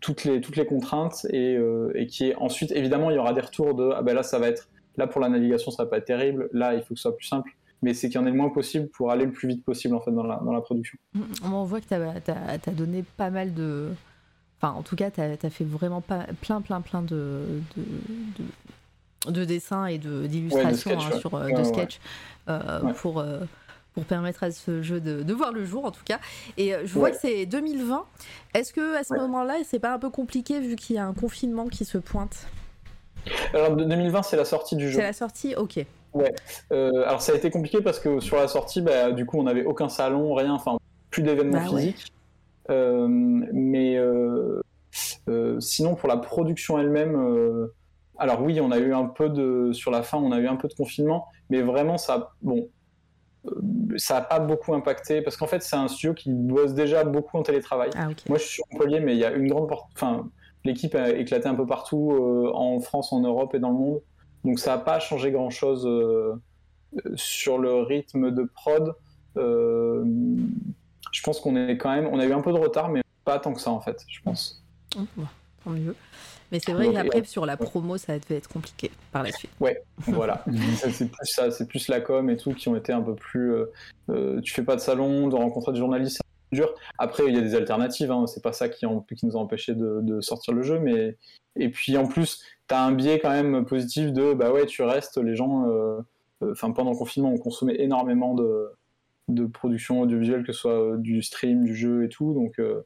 toutes 0.00 0.24
les 0.24 0.40
toutes 0.40 0.56
les 0.56 0.66
contraintes 0.66 1.26
et, 1.30 1.56
euh, 1.56 1.92
et 1.94 2.06
qui 2.06 2.28
est 2.28 2.34
ensuite 2.36 2.72
évidemment 2.72 3.10
il 3.10 3.16
y 3.16 3.18
aura 3.18 3.32
des 3.32 3.40
retours 3.40 3.74
de 3.74 3.90
ah 3.94 4.02
ben 4.02 4.14
là 4.14 4.22
ça 4.22 4.38
va 4.38 4.48
être 4.48 4.68
là 4.96 5.06
pour 5.06 5.20
la 5.20 5.28
navigation 5.28 5.70
ça 5.70 5.84
va 5.84 5.90
pas 5.90 5.98
être 5.98 6.06
terrible 6.06 6.48
là 6.52 6.74
il 6.74 6.80
faut 6.80 6.94
que 6.94 6.96
ce 6.96 7.02
soit 7.02 7.16
plus 7.16 7.26
simple 7.26 7.52
mais 7.82 7.94
c'est 7.94 8.08
qu'il 8.08 8.16
y 8.20 8.22
en 8.22 8.26
ait 8.26 8.30
le 8.30 8.36
moins 8.36 8.48
possible 8.48 8.88
pour 8.88 9.10
aller 9.10 9.24
le 9.24 9.32
plus 9.32 9.48
vite 9.48 9.64
possible 9.64 9.94
en 9.94 10.00
fait 10.00 10.10
dans 10.10 10.22
la, 10.22 10.36
dans 10.36 10.52
la 10.52 10.60
production. 10.60 10.98
On 11.44 11.64
voit 11.64 11.80
que 11.80 11.86
tu 11.86 11.94
as, 11.94 12.32
as, 12.32 12.70
donné 12.72 13.04
pas 13.16 13.30
mal 13.30 13.54
de 13.54 13.90
enfin 14.58 14.72
en 14.72 14.82
tout 14.82 14.96
cas 14.96 15.10
tu 15.10 15.20
as, 15.20 15.36
as, 15.40 15.50
fait 15.50 15.64
vraiment 15.64 16.00
pas, 16.00 16.26
plein 16.40 16.60
plein 16.60 16.80
plein 16.80 17.02
de, 17.02 17.44
de, 17.76 17.82
de, 19.26 19.30
de 19.30 19.44
dessins 19.44 19.86
et 19.86 19.98
d'illustrations 19.98 20.90
ouais, 20.90 20.96
de 20.96 21.00
sketch, 21.00 21.14
hein, 21.14 21.18
sur 21.20 21.34
ouais. 21.34 21.52
de 21.52 21.64
sketch 21.64 22.00
euh, 22.48 22.92
pour 22.94 23.18
euh, 23.18 23.40
pour 23.96 24.04
permettre 24.04 24.44
à 24.44 24.50
ce 24.50 24.82
jeu 24.82 25.00
de, 25.00 25.22
de, 25.22 25.32
voir 25.32 25.52
le 25.52 25.64
jour 25.64 25.86
en 25.86 25.90
tout 25.90 26.04
cas. 26.04 26.18
Et 26.58 26.74
euh, 26.74 26.82
je 26.84 26.92
vois 26.92 27.04
Ouais. 27.04 27.10
que 27.12 27.16
c'est 27.18 27.46
2020. 27.46 28.04
Est-ce 28.52 28.74
que 28.74 28.94
à 28.94 29.02
ce 29.02 29.14
Ouais. 29.14 29.20
moment-là, 29.20 29.54
c'est 29.64 29.78
pas 29.78 29.94
un 29.94 29.98
peu 29.98 30.10
compliqué 30.10 30.60
vu 30.60 30.76
qu'il 30.76 30.96
y 30.96 30.98
a 30.98 31.06
un 31.06 31.14
confinement 31.14 31.66
qui 31.66 31.86
se 31.86 31.96
pointe? 31.96 32.46
Alors 33.54 33.74
de- 33.74 33.84
2020 33.84 34.22
c'est 34.22 34.36
la 34.36 34.44
sortie 34.44 34.76
du 34.76 34.90
jeu. 34.90 34.96
C'est 34.96 35.02
la 35.06 35.14
sortie, 35.14 35.54
ok. 35.56 35.80
Euh, 36.72 37.04
alors 37.06 37.22
ça 37.22 37.32
a 37.32 37.36
été 37.36 37.50
compliqué 37.50 37.80
parce 37.80 37.98
que 37.98 38.20
sur 38.20 38.36
la 38.36 38.48
sortie, 38.48 38.82
bah, 38.82 39.12
du 39.12 39.24
coup, 39.24 39.38
on 39.38 39.44
n'avait 39.44 39.64
aucun 39.64 39.88
salon, 39.88 40.34
rien, 40.34 40.52
enfin 40.52 40.76
plus 41.10 41.22
d'événements 41.22 41.64
Bah 41.64 41.70
ouais. 41.70 41.80
physiques. 41.80 42.12
Euh, 42.68 43.06
mais 43.08 43.96
euh, 43.96 44.60
sinon, 45.58 45.94
pour 45.94 46.08
la 46.10 46.18
production 46.18 46.78
elle-même, 46.78 47.16
alors 48.18 48.42
oui, 48.42 48.60
on 48.60 48.70
a 48.72 48.78
eu 48.78 48.92
un 48.92 49.06
peu 49.06 49.30
de 49.30 49.72
sur 49.72 49.90
la 49.90 50.02
fin, 50.02 50.18
on 50.18 50.32
a 50.32 50.38
eu 50.38 50.48
un 50.48 50.56
peu 50.56 50.68
de 50.68 50.74
confinement, 50.74 51.26
mais 51.48 51.62
vraiment 51.62 51.96
ça, 51.96 52.32
bon, 52.42 52.68
ça 53.96 54.14
n'a 54.14 54.20
pas 54.22 54.38
beaucoup 54.38 54.74
impacté 54.74 55.22
parce 55.22 55.36
qu'en 55.36 55.46
fait, 55.46 55.62
c'est 55.62 55.76
un 55.76 55.88
studio 55.88 56.14
qui 56.14 56.30
bosse 56.30 56.74
déjà 56.74 57.04
beaucoup 57.04 57.38
en 57.38 57.42
télétravail. 57.42 57.90
Ah. 57.96 58.08
Moi, 58.28 58.38
je 58.38 58.44
suis 58.44 58.54
sur 58.54 58.64
Montpellier, 58.72 59.00
mais 59.00 59.14
il 59.14 59.18
y 59.18 59.24
a 59.24 59.32
une 59.32 59.48
grande 59.48 59.68
porte. 59.68 59.90
Enfin, 59.94 60.28
l'équipe 60.64 60.94
a 60.94 61.10
éclaté 61.10 61.48
un 61.48 61.54
peu 61.54 61.66
partout 61.66 62.12
euh, 62.12 62.50
en 62.54 62.80
France, 62.80 63.12
en 63.12 63.20
Europe 63.20 63.54
et 63.54 63.58
dans 63.58 63.70
le 63.70 63.76
monde. 63.76 64.00
Donc, 64.44 64.58
ça 64.58 64.76
n'a 64.76 64.78
pas 64.78 65.00
changé 65.00 65.30
grand-chose 65.30 65.86
euh, 65.86 66.34
euh, 66.94 67.12
sur 67.14 67.58
le 67.58 67.82
rythme 67.82 68.30
de 68.30 68.44
prod. 68.44 68.94
Euh, 69.36 70.04
je 71.12 71.22
pense 71.22 71.40
qu'on 71.40 71.56
est 71.56 71.76
quand 71.76 71.90
même. 71.90 72.08
On 72.12 72.18
a 72.18 72.24
eu 72.24 72.32
un 72.32 72.40
peu 72.40 72.52
de 72.52 72.58
retard, 72.58 72.88
mais 72.88 73.02
pas 73.24 73.38
tant 73.38 73.52
que 73.52 73.60
ça 73.60 73.70
en 73.70 73.80
fait. 73.80 74.04
Je 74.08 74.20
pense. 74.22 74.62
Bon, 74.96 75.26
tant 75.64 75.70
mieux. 75.70 75.94
Mais 76.52 76.60
c'est 76.60 76.72
vrai 76.72 76.92
qu'après, 76.92 77.24
sur 77.24 77.44
la 77.46 77.56
promo, 77.56 77.96
ça 77.96 78.18
devait 78.18 78.36
être 78.36 78.48
compliqué 78.48 78.90
par 79.12 79.22
la 79.22 79.32
suite. 79.32 79.50
voilà. 80.06 80.44
Ça, 80.76 80.90
c'est 80.90 81.06
plus 81.10 81.26
ça, 81.26 81.50
c'est 81.50 81.66
plus 81.68 81.88
la 81.88 82.00
com 82.00 82.30
et 82.30 82.36
tout 82.36 82.52
qui 82.54 82.68
ont 82.68 82.76
été 82.76 82.92
un 82.92 83.02
peu 83.02 83.14
plus. 83.14 83.52
euh, 83.52 83.66
euh, 84.10 84.40
tu 84.40 84.52
fais 84.54 84.62
pas 84.62 84.76
de 84.76 84.80
salon, 84.80 85.28
de 85.28 85.34
rencontrer 85.34 85.72
des 85.72 85.78
journalistes, 85.78 86.20
c'est 86.52 86.56
dur. 86.56 86.74
Après, 86.98 87.24
il 87.26 87.34
y 87.34 87.38
a 87.38 87.40
des 87.40 87.54
alternatives. 87.54 88.10
Hein, 88.12 88.26
c'est 88.26 88.42
pas 88.42 88.52
ça 88.52 88.68
qui, 88.68 88.86
en- 88.86 89.00
qui 89.00 89.26
nous 89.26 89.36
a 89.36 89.40
empêché 89.40 89.74
de, 89.74 90.00
de 90.02 90.20
sortir 90.20 90.54
le 90.54 90.62
jeu, 90.62 90.78
mais 90.78 91.16
et 91.56 91.68
puis 91.70 91.96
en 91.96 92.06
plus, 92.06 92.42
t'as 92.68 92.80
un 92.84 92.92
biais 92.92 93.18
quand 93.18 93.30
même 93.30 93.64
positif 93.64 94.12
de 94.12 94.32
bah 94.34 94.52
ouais, 94.52 94.66
tu 94.66 94.82
restes. 94.82 95.18
Les 95.18 95.34
gens, 95.34 95.68
euh, 95.68 95.98
euh, 96.42 96.52
enfin 96.52 96.70
pendant 96.70 96.92
le 96.92 96.96
confinement, 96.96 97.32
on 97.32 97.38
consommait 97.38 97.80
énormément 97.80 98.34
de 98.34 98.70
de 99.28 99.44
production 99.46 100.02
audiovisuelle, 100.02 100.44
que 100.44 100.52
ce 100.52 100.60
soit 100.60 100.96
du 100.98 101.20
stream, 101.22 101.64
du 101.64 101.74
jeu 101.74 102.04
et 102.04 102.08
tout. 102.08 102.32
Donc 102.32 102.60
euh, 102.60 102.82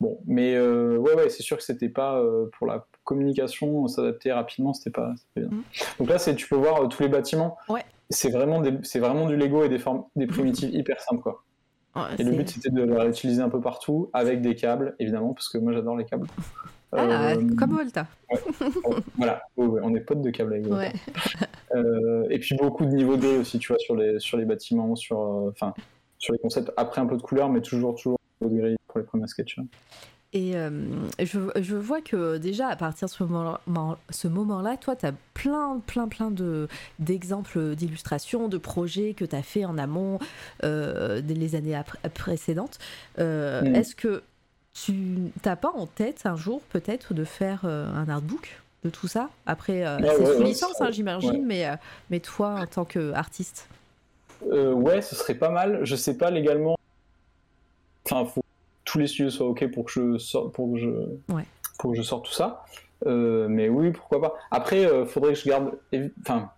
bon, 0.00 0.20
mais 0.26 0.54
euh, 0.54 0.98
ouais, 0.98 1.14
ouais, 1.14 1.30
c'est 1.30 1.42
sûr 1.42 1.56
que 1.56 1.62
c'était 1.62 1.88
pas 1.88 2.18
euh, 2.20 2.50
pour 2.58 2.66
la 2.66 2.86
communication, 3.04 3.86
s'adapter 3.88 4.32
rapidement, 4.32 4.72
c'était 4.74 4.90
pas, 4.90 5.12
bien. 5.36 5.46
Mhm. 5.46 5.62
Donc 5.98 6.08
là, 6.08 6.18
c'est 6.18 6.34
tu 6.34 6.48
peux 6.48 6.56
voir 6.56 6.82
euh, 6.82 6.86
tous 6.86 7.02
les 7.02 7.08
bâtiments. 7.08 7.56
Ouais. 7.68 7.84
C'est 8.10 8.30
vraiment 8.30 8.60
des, 8.60 8.72
vraiment 8.98 9.26
du 9.28 9.36
Lego 9.36 9.64
et 9.64 9.68
des 9.68 9.78
formes, 9.78 10.04
des 10.16 10.26
primitives 10.26 10.70
hyper 10.74 11.00
simples 11.00 11.22
quoi. 11.22 11.44
Ouais, 11.96 12.02
Et 12.18 12.22
le 12.22 12.32
but 12.32 12.48
c'était 12.48 12.70
de 12.70 12.82
les 12.84 12.96
réutiliser 12.96 13.42
un 13.42 13.48
peu 13.48 13.60
partout 13.60 14.10
avec 14.12 14.42
des 14.42 14.54
câbles, 14.54 14.94
évidemment, 15.00 15.32
parce 15.34 15.48
que 15.48 15.58
moi 15.58 15.72
j'adore 15.72 15.96
les 15.96 16.04
câbles. 16.04 16.26
Ah, 16.92 17.32
Euh, 17.34 17.54
comme 17.56 17.70
Volta. 17.72 18.06
on- 18.84 18.96
voilà, 19.16 19.42
ouais, 19.56 19.80
on 19.84 19.94
est 19.94 20.00
potes 20.00 20.22
de 20.22 20.30
câbles 20.30 20.52
avec 20.54 20.66
Volta. 20.66 20.86
Ouais. 20.88 20.92
Euh, 21.76 22.26
et 22.30 22.38
puis 22.40 22.56
beaucoup 22.56 22.84
de 22.84 22.90
niveau 22.90 23.16
D 23.16 23.36
aussi, 23.38 23.58
tu 23.60 23.68
vois, 23.72 23.78
sur 23.78 23.94
les, 23.94 24.18
sur 24.18 24.36
les 24.38 24.44
bâtiments, 24.44 24.96
sur, 24.96 25.18
enfin, 25.20 25.72
sur 26.18 26.32
les 26.32 26.38
concepts. 26.40 26.72
Après 26.76 27.00
un 27.00 27.06
peu 27.06 27.16
de 27.16 27.22
couleur, 27.22 27.48
mais 27.48 27.60
toujours, 27.60 27.94
toujours 27.94 28.18
niveau 28.40 28.54
de 28.54 28.60
gris 28.60 28.76
pour 28.88 28.98
les 28.98 29.04
premiers 29.06 29.28
sketchs. 29.28 29.58
Et 30.32 30.54
euh, 30.54 30.70
je, 31.18 31.40
je 31.60 31.74
vois 31.74 32.00
que 32.00 32.36
déjà, 32.38 32.68
à 32.68 32.76
partir 32.76 33.08
de 33.08 33.12
ce 33.12 33.24
moment- 33.24 33.96
ce 34.10 34.28
moment-là, 34.28 34.76
toi, 34.76 34.94
tu 34.94 35.04
as 35.06 35.12
plein, 35.34 35.80
plein, 35.86 36.06
plein 36.06 36.30
de- 36.30 36.68
d'exemples 37.00 37.74
d'illustrations, 37.74 38.46
de 38.46 38.56
projets 38.56 39.14
que 39.14 39.24
tu 39.24 39.34
as 39.34 39.42
fait 39.42 39.64
en 39.64 39.76
amont 39.76 40.20
euh, 40.62 41.20
des- 41.20 41.34
les 41.34 41.56
années 41.56 41.80
précédentes. 42.14 42.78
Euh, 43.18 43.62
Mm. 43.62 43.74
Est-ce 43.74 43.96
que 43.96 44.22
tu 44.72 44.92
n'as 45.44 45.56
pas 45.56 45.72
en 45.74 45.86
tête 45.86 46.22
un 46.26 46.36
jour, 46.36 46.60
peut-être, 46.70 47.12
de 47.12 47.24
faire 47.24 47.62
euh, 47.64 47.92
un 47.92 48.08
artbook 48.08 48.60
de 48.84 48.90
tout 48.90 49.08
ça? 49.08 49.30
Après, 49.46 49.82
Ouais, 49.84 50.08
c'est 50.16 50.22
ouais, 50.24 50.32
sous 50.34 50.38
ouais, 50.38 50.44
licence, 50.44 50.80
hein, 50.80 50.92
j'imagine, 50.92 51.30
ouais. 51.32 51.38
mais, 51.44 51.66
mais 52.08 52.20
toi, 52.20 52.60
en 52.60 52.66
tant 52.66 52.84
qu'artiste? 52.84 53.68
Ouais, 54.48 55.02
ce 55.02 55.16
serait 55.16 55.34
pas 55.34 55.50
mal. 55.50 55.80
Je 55.82 55.96
sais 55.96 56.16
pas 56.16 56.30
légalement. 56.30 56.76
Enfin, 58.06 58.24
faut 58.24 58.42
tous 58.90 58.98
les 58.98 59.06
studios 59.06 59.30
soient 59.30 59.46
ok 59.46 59.70
pour 59.72 59.84
que 59.84 59.90
je 59.92 60.18
sorte, 60.18 60.52
pour 60.54 60.72
que 60.72 60.78
je, 60.80 60.88
Ouais. 61.32 61.44
pour 61.78 61.92
que 61.92 61.96
je 61.96 62.02
sorte 62.02 62.24
tout 62.26 62.32
ça. 62.32 62.64
Euh, 63.06 63.46
mais 63.48 63.68
oui, 63.68 63.92
pourquoi 63.92 64.20
pas. 64.20 64.34
Après, 64.50 64.84
euh, 64.84 65.06
faudrait 65.06 65.32
que 65.34 65.38
je 65.38 65.48
garde. 65.48 65.78
Enfin, 66.22 66.50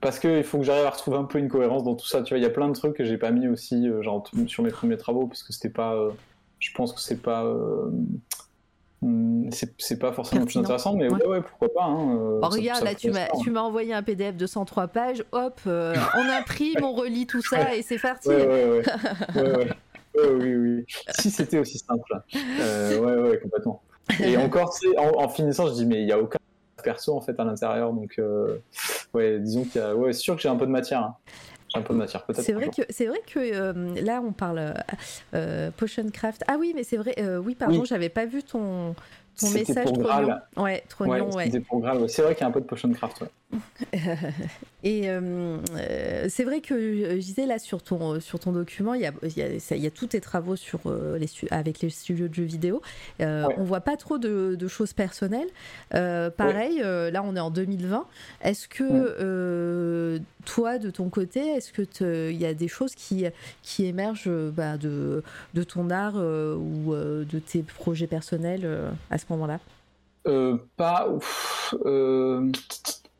parce 0.00 0.18
que 0.18 0.38
il 0.38 0.44
faut 0.44 0.58
que 0.58 0.64
j'arrive 0.64 0.86
à 0.86 0.90
retrouver 0.90 1.16
un 1.18 1.24
peu 1.24 1.38
une 1.38 1.48
cohérence 1.48 1.84
dans 1.84 1.94
tout 1.96 2.06
ça. 2.06 2.22
Tu 2.22 2.30
vois, 2.34 2.38
il 2.38 2.42
y 2.42 2.46
a 2.46 2.50
plein 2.50 2.68
de 2.68 2.74
trucs 2.74 2.94
que 2.96 3.04
j'ai 3.04 3.18
pas 3.18 3.30
mis 3.30 3.48
aussi, 3.48 3.88
euh, 3.88 4.00
genre 4.02 4.24
sur 4.46 4.62
mes 4.62 4.70
premiers 4.70 4.96
travaux, 4.96 5.26
parce 5.26 5.42
que 5.42 5.52
c'était 5.52 5.68
pas. 5.70 5.96
je 6.60 6.70
pense 6.74 6.92
que 6.92 7.00
c'est 7.00 7.20
pas. 7.20 7.44
hum, 9.02 9.50
c'est 9.78 9.98
pas 9.98 10.12
forcément 10.12 10.44
plus 10.46 10.56
intéressant, 10.58 10.94
mais 10.96 11.08
Ouais. 11.10 11.20
ouais, 11.22 11.26
ouais, 11.26 11.42
pourquoi 11.42 11.68
pas. 11.74 11.84
hein, 11.84 12.16
Oh, 12.16 12.40
ça- 12.42 12.48
regarde, 12.48 12.78
ça 12.78 12.84
là, 12.86 12.94
tu 12.94 13.10
m'as, 13.10 13.26
faire, 13.26 13.34
tu 13.42 13.50
m'as 13.50 13.60
envoyé 13.60 13.92
un 13.92 14.02
PDF 14.02 14.36
de 14.36 14.46
103 14.46 14.88
pages, 14.88 15.22
hop, 15.32 15.60
on 15.66 16.28
imprime, 16.30 16.82
on 16.82 16.92
relit 16.94 17.26
tout 17.26 17.42
ça 17.42 17.74
et 17.74 17.82
c'est 17.82 17.98
parti. 17.98 18.28
Ouais, 18.28 18.82
ouais, 19.36 19.68
Ouais, 20.16 20.28
oui, 20.30 20.54
oui. 20.54 20.84
Si 21.18 21.30
c'était 21.30 21.58
aussi 21.58 21.78
simple. 21.78 22.22
Euh, 22.60 22.98
ouais, 22.98 23.30
ouais, 23.30 23.38
complètement. 23.38 23.82
Et 24.22 24.36
encore, 24.36 24.74
en, 24.98 25.24
en 25.24 25.28
finissant, 25.28 25.66
je 25.68 25.72
dis, 25.74 25.86
mais 25.86 26.00
il 26.00 26.06
n'y 26.06 26.12
a 26.12 26.18
aucun 26.18 26.38
perso 26.82 27.16
en 27.16 27.20
fait 27.20 27.38
à 27.40 27.44
l'intérieur. 27.44 27.92
Donc, 27.92 28.14
euh, 28.18 28.58
ouais, 29.14 29.38
disons 29.40 29.64
qu'il 29.64 29.80
y 29.80 29.84
a. 29.84 29.94
Ouais, 29.94 30.12
c'est 30.12 30.20
sûr 30.20 30.36
que 30.36 30.42
j'ai 30.42 30.48
un 30.48 30.56
peu 30.56 30.66
de 30.66 30.70
matière. 30.70 31.00
hein. 31.02 31.16
J'ai 31.72 31.80
un 31.80 31.82
peu 31.82 31.94
de 31.94 31.98
matière, 31.98 32.24
peut-être. 32.24 32.42
C'est 32.44 32.52
vrai 32.52 32.68
que 32.68 32.82
c'est 32.90 33.06
vrai 33.06 33.20
que 33.26 33.38
euh, 33.40 33.72
là 34.02 34.20
on 34.24 34.30
parle 34.32 34.58
euh, 34.58 34.72
euh, 35.34 35.70
Potion 35.76 36.08
Craft. 36.12 36.44
Ah 36.46 36.56
oui, 36.60 36.72
mais 36.76 36.84
c'est 36.84 36.96
vrai. 36.98 37.14
euh, 37.18 37.38
oui, 37.38 37.54
pardon, 37.56 37.80
Oui. 37.80 37.86
j'avais 37.86 38.10
pas 38.10 38.26
vu 38.26 38.42
ton 38.44 38.94
ton 39.40 39.50
message 39.50 39.84
pour 39.86 39.94
trop 39.94 40.02
Graal. 40.02 40.46
Ouais, 40.56 40.84
trop 40.88 41.06
Ouais, 41.06 41.18
mignon, 41.20 41.34
ouais. 41.34 41.46
c'était 41.46 41.58
pour 41.60 41.80
Graal, 41.80 41.98
ouais. 41.98 42.06
C'est 42.08 42.22
vrai 42.22 42.34
qu'il 42.36 42.42
y 42.42 42.44
a 42.44 42.48
un 42.48 42.52
peu 42.52 42.60
de 42.60 42.66
potion 42.66 42.92
craft. 42.92 43.22
Ouais. 43.22 43.28
Et 44.82 45.08
euh, 45.08 45.56
euh, 45.76 46.26
c'est 46.28 46.44
vrai 46.44 46.60
que 46.60 46.74
euh, 46.74 47.10
je 47.12 47.20
disais 47.20 47.46
là 47.46 47.58
sur 47.58 47.82
ton, 47.82 48.20
sur 48.20 48.38
ton 48.38 48.52
document, 48.52 48.92
il 48.94 49.00
y 49.00 49.06
a, 49.06 49.12
y 49.36 49.42
a, 49.42 49.58
ça- 49.60 49.76
il 49.76 49.82
y 49.82 49.86
a 49.86 49.90
tous 49.90 50.08
tes 50.08 50.20
travaux 50.20 50.56
sur, 50.56 50.80
euh, 50.86 51.16
les, 51.18 51.28
avec 51.50 51.80
les 51.80 51.88
studios 51.90 52.28
de 52.28 52.34
jeux 52.34 52.44
vidéo. 52.44 52.82
Euh, 53.20 53.44
Ouais. 53.46 53.54
On 53.58 53.64
voit 53.64 53.80
pas 53.80 53.96
trop 53.96 54.18
de, 54.18 54.54
de 54.58 54.68
choses 54.68 54.92
personnelles. 54.92 55.48
Pareil, 55.90 56.78
là 56.80 57.22
on 57.24 57.36
est 57.36 57.40
en 57.40 57.50
2020. 57.50 58.06
Est-ce 58.42 58.68
que 58.68 60.14
Ouais. 60.14 60.20
toi, 60.44 60.78
de 60.78 60.90
ton 60.90 61.08
côté, 61.08 61.40
est-ce 61.40 61.72
que 61.72 62.30
il 62.30 62.36
y 62.36 62.46
a 62.46 62.54
des 62.54 62.68
choses 62.68 62.94
qui, 62.94 63.24
qui 63.62 63.86
émergent 63.86 64.30
bah, 64.52 64.76
de, 64.76 65.22
de 65.54 65.62
ton 65.62 65.90
art 65.90 66.16
ou 66.16 66.94
de 66.94 67.38
tes 67.38 67.62
projets 67.62 68.06
personnels 68.06 68.68
à 69.10 69.18
ce 69.18 69.24
moment-là? 69.30 69.60
Pas. 70.76 71.08
ouf, 71.08 71.74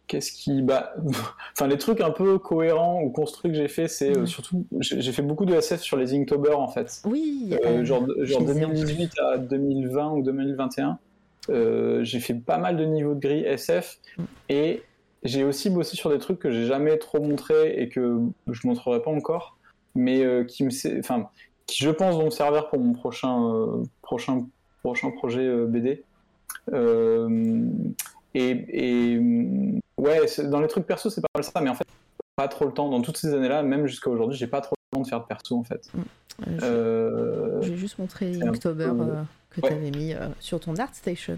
Qu'est-ce 0.06 0.32
qui. 0.32 0.60
Bah, 0.62 0.92
enfin, 1.52 1.66
les 1.66 1.78
trucs 1.78 2.00
un 2.00 2.10
peu 2.10 2.38
cohérents 2.38 3.00
ou 3.02 3.10
construits 3.10 3.50
que 3.50 3.56
j'ai 3.56 3.68
fait, 3.68 3.88
c'est 3.88 4.14
euh, 4.16 4.20
Mhm. 4.20 4.26
surtout. 4.26 4.66
J'ai 4.80 5.12
fait 5.12 5.22
beaucoup 5.22 5.46
de 5.46 5.54
SF 5.54 5.80
sur 5.80 5.96
les 5.96 6.14
Inktober 6.14 6.52
en 6.52 6.68
fait. 6.68 7.00
Oui, 7.06 7.50
Euh, 7.52 7.58
euh, 7.80 7.84
genre 7.84 8.06
genre 8.22 8.42
je 8.42 8.52
les 8.52 8.60
ai 8.60 8.64
en 8.64 8.68
2018 8.68 9.12
à 9.20 9.38
2020 9.38 10.10
ou 10.12 10.22
2021. 10.22 10.98
Euh, 11.50 12.02
j'ai 12.04 12.20
fait 12.20 12.34
pas 12.34 12.58
mal 12.58 12.76
de 12.76 12.84
niveaux 12.84 13.14
de 13.14 13.20
gris 13.20 13.44
SF 13.44 13.98
Mm. 14.18 14.22
et 14.50 14.82
j'ai 15.22 15.44
aussi 15.44 15.70
bossé 15.70 15.96
sur 15.96 16.10
des 16.10 16.18
trucs 16.18 16.38
que 16.38 16.50
j'ai 16.50 16.66
jamais 16.66 16.98
trop 16.98 17.20
montré 17.20 17.74
et 17.80 17.88
que 17.88 18.18
je 18.50 18.66
montrerai 18.66 19.00
pas 19.00 19.10
encore, 19.10 19.56
mais 19.94 20.22
qui 20.48 20.64
me, 20.64 20.98
enfin, 20.98 21.28
qui 21.66 21.82
je 21.82 21.88
pense 21.90 22.14
vont 22.16 22.26
me 22.26 22.30
servir 22.30 22.68
pour 22.68 22.78
mon 22.78 22.92
prochain 22.92 23.82
prochain 24.02 24.46
prochain 24.82 25.10
projet 25.12 25.50
BD. 25.66 26.02
Euh, 26.72 27.66
et, 28.34 29.12
et, 29.12 29.18
mm, 29.18 29.80
ouais, 29.98 30.20
dans 30.50 30.60
les 30.60 30.68
trucs 30.68 30.86
perso 30.86 31.10
c'est 31.10 31.20
pas 31.20 31.28
mal 31.34 31.44
ça, 31.44 31.60
mais 31.60 31.70
en 31.70 31.74
fait 31.74 31.86
pas 32.36 32.48
trop 32.48 32.64
le 32.66 32.72
temps 32.72 32.88
dans 32.90 33.00
toutes 33.00 33.16
ces 33.16 33.32
années-là, 33.32 33.62
même 33.62 33.86
jusqu'à 33.86 34.10
aujourd'hui, 34.10 34.36
j'ai 34.36 34.48
pas 34.48 34.60
trop 34.60 34.74
le 34.92 34.96
temps 34.96 35.02
de 35.02 35.06
faire 35.08 35.20
de 35.20 35.26
perso 35.26 35.56
en 35.56 35.62
fait. 35.62 35.88
euh, 36.48 36.58
je- 36.58 36.64
Euh, 36.64 37.62
J'ai 37.62 37.76
juste 37.76 37.98
montré 37.98 38.32
Inktober 38.42 38.86
peu- 38.86 39.02
euh, 39.02 39.22
que 39.50 39.60
Ouais. 39.60 39.68
tu 39.68 39.74
avais 39.74 39.90
mis 39.92 40.14
euh, 40.14 40.26
sur 40.40 40.58
ton 40.58 40.74
ArtStation. 40.74 41.36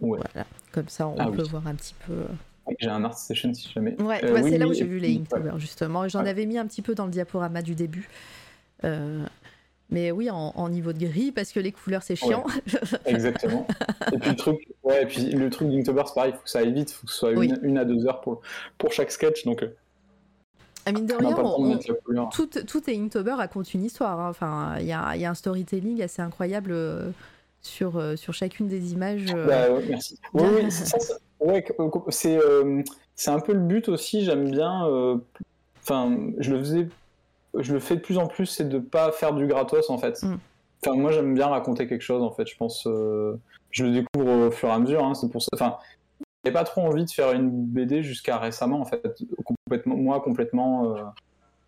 Ouais. 0.00 0.18
Voilà. 0.18 0.46
Comme 0.72 0.88
ça, 0.88 1.08
on 1.08 1.14
Ah 1.18 1.26
peut 1.30 1.42
oui. 1.42 1.48
voir 1.48 1.66
un 1.66 1.74
petit 1.74 1.94
peu. 2.06 2.14
J'ai 2.78 2.88
un 2.90 3.02
art 3.02 3.16
station 3.18 3.52
si 3.54 3.70
jamais. 3.72 4.00
Ouais, 4.00 4.20
oui, 4.30 4.40
c'est 4.44 4.58
là 4.58 4.66
où 4.68 4.74
j'ai 4.74 4.84
vu 4.84 4.98
les. 4.98 5.16
Inktober, 5.16 5.52
justement. 5.56 6.06
J'en 6.06 6.20
avais 6.26 6.44
mis 6.46 6.58
un 6.58 6.66
petit 6.66 6.82
peu 6.82 6.94
dans 6.94 7.06
le 7.06 7.10
diaporama 7.10 7.62
du 7.62 7.74
début. 7.74 8.08
Mais 9.92 10.10
oui, 10.12 10.30
en, 10.30 10.52
en 10.54 10.68
niveau 10.68 10.92
de 10.92 10.98
gris, 11.04 11.32
parce 11.32 11.50
que 11.52 11.58
les 11.60 11.72
couleurs, 11.72 12.02
c'est 12.04 12.14
chiant. 12.16 12.44
Exactement. 13.06 13.66
et 14.12 14.18
puis 14.18 14.30
le 14.30 14.36
truc, 14.36 14.58
ouais, 14.84 15.02
et 15.02 15.06
puis 15.06 15.22
le 15.32 15.50
truc 15.50 15.68
d'Inktober, 15.68 16.02
c'est 16.06 16.14
pareil, 16.14 16.32
il 16.32 16.36
faut 16.36 16.44
que 16.44 16.50
ça 16.50 16.60
aille 16.60 16.72
vite, 16.72 16.90
il 16.90 16.94
faut 16.94 17.06
que 17.06 17.12
ce 17.12 17.18
soit 17.18 17.32
une, 17.32 17.38
Oui. 17.38 17.52
une 17.62 17.76
à 17.78 17.84
deux 17.84 18.06
heures 18.06 18.20
pour, 18.20 18.40
pour 18.78 18.92
chaque 18.92 19.10
sketch, 19.10 19.44
donc 19.44 19.62
euh, 19.64 19.74
Ah, 20.86 20.92
mine 20.92 21.06
de 21.06 21.14
rien, 21.14 21.34
on- 21.36 22.28
tout, 22.28 22.46
tout 22.46 22.88
est 22.90 22.96
Inktober 22.96 23.32
raconte 23.32 23.74
une 23.74 23.84
histoire. 23.84 24.20
hein. 24.20 24.30
Enfin, 24.30 24.76
il 24.78 24.86
y 24.86 24.92
a, 24.92 25.16
y 25.16 25.24
a 25.24 25.30
un 25.30 25.34
storytelling 25.34 26.00
assez 26.02 26.22
incroyable 26.22 26.70
euh, 26.72 27.10
sur, 27.60 27.96
euh, 27.96 28.14
sur 28.16 28.32
chacune 28.32 28.68
des 28.68 28.92
images. 28.92 29.26
Bah, 29.26 29.72
ouais, 29.72 29.84
merci. 29.88 30.18
Oui, 30.34 30.44
oui, 30.54 30.70
c'est 30.70 30.86
ça, 30.86 30.98
ouais, 31.40 31.64
c'est 32.10 32.36
euh, 32.38 32.82
un 33.26 33.40
peu 33.40 33.52
le 33.54 33.60
but 33.60 33.88
aussi, 33.88 34.24
j'aime 34.24 34.50
bien. 34.52 34.86
euh, 34.86 35.16
Enfin, 35.82 36.16
je 36.38 36.52
le 36.52 36.58
faisais, 36.60 36.88
je 37.58 37.72
le 37.72 37.80
fais 37.80 37.96
de 37.96 38.00
plus 38.00 38.18
en 38.18 38.26
plus, 38.26 38.46
c'est 38.46 38.68
de 38.68 38.78
pas 38.78 39.12
faire 39.12 39.32
du 39.34 39.46
gratos 39.46 39.90
en 39.90 39.98
fait. 39.98 40.22
Mm. 40.22 40.36
Enfin, 40.84 40.96
moi 40.96 41.10
j'aime 41.12 41.34
bien 41.34 41.46
raconter 41.48 41.86
quelque 41.86 42.02
chose 42.02 42.22
en 42.22 42.30
fait, 42.30 42.46
je 42.46 42.56
pense. 42.56 42.86
euh, 42.86 43.36
je 43.70 43.84
le 43.84 43.92
découvre 43.92 44.48
au 44.48 44.50
fur 44.50 44.68
et 44.68 44.72
à 44.72 44.78
mesure, 44.78 45.04
hein, 45.04 45.14
c'est 45.14 45.30
pour 45.30 45.42
ça. 45.42 45.48
Enfin, 45.54 45.76
j'avais 46.44 46.54
pas 46.54 46.64
trop 46.64 46.80
envie 46.82 47.04
de 47.04 47.10
faire 47.10 47.32
une 47.32 47.50
BD 47.50 48.02
jusqu'à 48.02 48.38
récemment 48.38 48.80
en 48.80 48.84
fait, 48.84 49.22
complètement, 49.44 49.96
moi 49.96 50.20
complètement. 50.20 50.96
euh, 50.96 51.02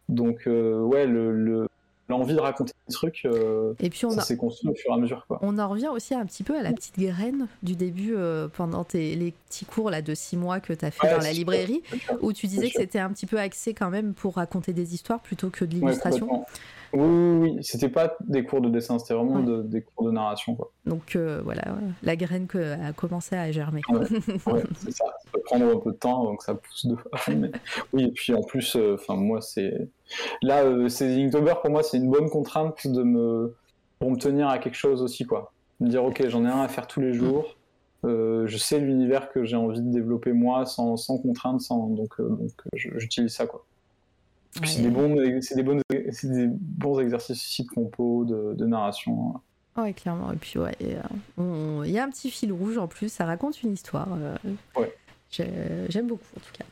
donc, 0.09 0.47
euh, 0.47 0.81
ouais, 0.81 1.07
le- 1.07 1.33
le- 1.33 1.69
l'envie 2.09 2.35
de 2.35 2.41
raconter 2.41 2.73
des 2.89 2.93
trucs, 2.95 3.23
euh, 3.25 3.75
Et 3.81 3.89
puis, 3.89 4.05
on 4.07 4.11
ça 4.11 4.21
s'est 4.23 4.37
construit 4.37 4.71
au 4.71 4.75
fur 4.75 4.91
et 4.91 4.95
à 4.95 4.99
mesure 4.99 5.25
quoi. 5.27 5.39
On 5.43 5.59
en 5.59 5.69
revient 5.69 5.89
aussi 5.89 6.15
un 6.15 6.27
petit 6.27 6.43
peu 6.43 6.57
à 6.59 6.63
la 6.63 6.73
petite 6.73 6.99
graine 6.99 7.47
du 7.63 7.75
début 7.77 8.15
euh, 8.15 8.49
pendant 8.49 8.85
tes, 8.85 9.15
les 9.15 9.33
petits 9.49 9.65
cours 9.65 9.91
là, 9.91 10.03
de 10.03 10.15
six 10.15 10.37
mois 10.37 10.61
que 10.61 10.73
tu 10.73 10.85
as 10.85 10.91
fait 10.91 11.07
Ouais, 11.07 11.13
dans 11.15 11.23
la 11.23 11.33
librairie, 11.33 11.83
sûr. 11.87 12.19
où 12.21 12.33
tu 12.33 12.47
disais 12.49 12.69
que 12.69 12.75
c'était 12.81 12.99
un 12.99 13.11
petit 13.11 13.27
peu 13.27 13.39
axé 13.39 13.73
quand 13.73 13.89
même 13.91 14.15
pour 14.15 14.35
raconter 14.35 14.73
des 14.73 14.95
histoires 14.95 15.21
plutôt 15.21 15.49
que 15.51 15.65
de 15.65 15.75
l'illustration. 15.77 16.45
oui, 16.93 17.01
oui, 17.05 17.51
oui. 17.57 17.59
c'était 17.65 17.89
pas 17.89 18.15
des 18.21 18.45
cours 18.45 18.61
de 18.61 18.69
dessin, 18.69 18.99
c'était 18.99 19.15
vraiment 19.15 19.37
Ouais. 19.37 19.45
de- 19.47 19.63
des 19.63 19.81
cours 19.83 20.05
de 20.07 20.11
narration. 20.11 20.55
Quoi. 20.57 20.71
Donc 20.85 21.17
euh, 21.17 21.41
voilà, 21.43 21.63
la 22.03 22.17
graine 22.17 22.47
que, 22.47 22.73
a 22.85 22.93
commencé 22.93 23.37
à 23.37 23.51
germer. 23.53 23.81
Ouais, 23.89 24.01
c'est 24.85 24.91
ça. 24.93 25.05
Prendre 25.59 25.77
un 25.77 25.79
peu 25.81 25.91
de 25.93 25.97
temps, 25.97 26.25
donc 26.25 26.43
ça 26.43 26.55
pousse 26.55 26.87
de 26.87 26.97
mais... 27.37 27.51
Oui, 27.93 28.05
et 28.05 28.11
puis 28.13 28.35
en 28.35 28.43
plus, 28.43 28.75
euh, 28.77 28.95
enfin 28.95 29.17
moi, 29.17 29.41
c'est. 29.41 29.89
Là, 30.43 30.63
euh, 30.65 30.89
c'est 30.89 31.07
Inktober, 31.23 31.55
pour 31.61 31.71
moi, 31.71 31.83
c'est 31.83 31.99
une 31.99 32.11
bonne 32.11 32.31
contrainte 32.31 32.87
de 32.87 33.03
me... 33.03 33.55
pour 33.99 34.11
me 34.11 34.17
tenir 34.17 34.49
à 34.49 34.59
quelque 34.59 34.77
chose 34.77 35.03
aussi, 35.03 35.25
quoi. 35.27 35.53
Me 35.81 35.89
dire, 35.89 36.05
ok, 36.05 36.27
j'en 36.29 36.45
ai 36.45 36.49
un 36.49 36.63
à 36.63 36.69
faire 36.69 36.87
tous 36.87 37.01
les 37.01 37.13
jours. 37.13 37.57
euh, 38.05 38.47
je 38.47 38.57
sais 38.57 38.79
l'univers 38.81 39.31
que 39.31 39.45
j'ai 39.45 39.57
envie 39.57 39.81
de 39.81 39.91
développer 39.93 40.33
moi 40.33 40.65
sans, 40.65 40.97
sans 40.97 41.19
contrainte, 41.19 41.61
sans... 41.61 41.89
donc, 41.89 42.19
euh, 42.21 42.29
donc 42.31 42.51
j'utilise 42.75 43.33
ça, 43.35 43.47
quoi. 43.47 43.65
C'est 44.65 44.83
des 44.83 44.91
bons, 44.91 45.17
c'est 45.41 45.55
des 45.55 45.63
bonnes, 45.63 45.81
des 45.91 46.47
bons 46.51 47.01
exercices 47.01 47.39
aussi 47.43 47.63
de 47.65 47.69
compo, 47.69 48.25
de, 48.25 48.55
de 48.55 48.67
narration. 48.67 49.35
Ouais, 49.79 49.95
clairement. 49.95 50.31
Et 50.33 50.37
puis, 50.37 50.59
ouais, 50.59 50.77
euh, 51.39 51.83
il 51.87 51.91
y 51.91 51.99
a 51.99 52.05
un 52.05 52.11
petit 52.11 52.31
fil 52.31 52.53
rouge 52.53 52.77
en 52.77 52.87
plus, 52.87 53.09
ça 53.11 53.25
raconte 53.25 53.63
une 53.63 53.73
histoire. 53.73 54.09
euh, 54.13 54.37
Ouais. 54.77 54.95
J'ai- 55.33 55.49
J'aime 55.89 56.07
beaucoup 56.07 56.25
en 56.37 56.41
tout 56.41 56.53
cas. 56.59 56.65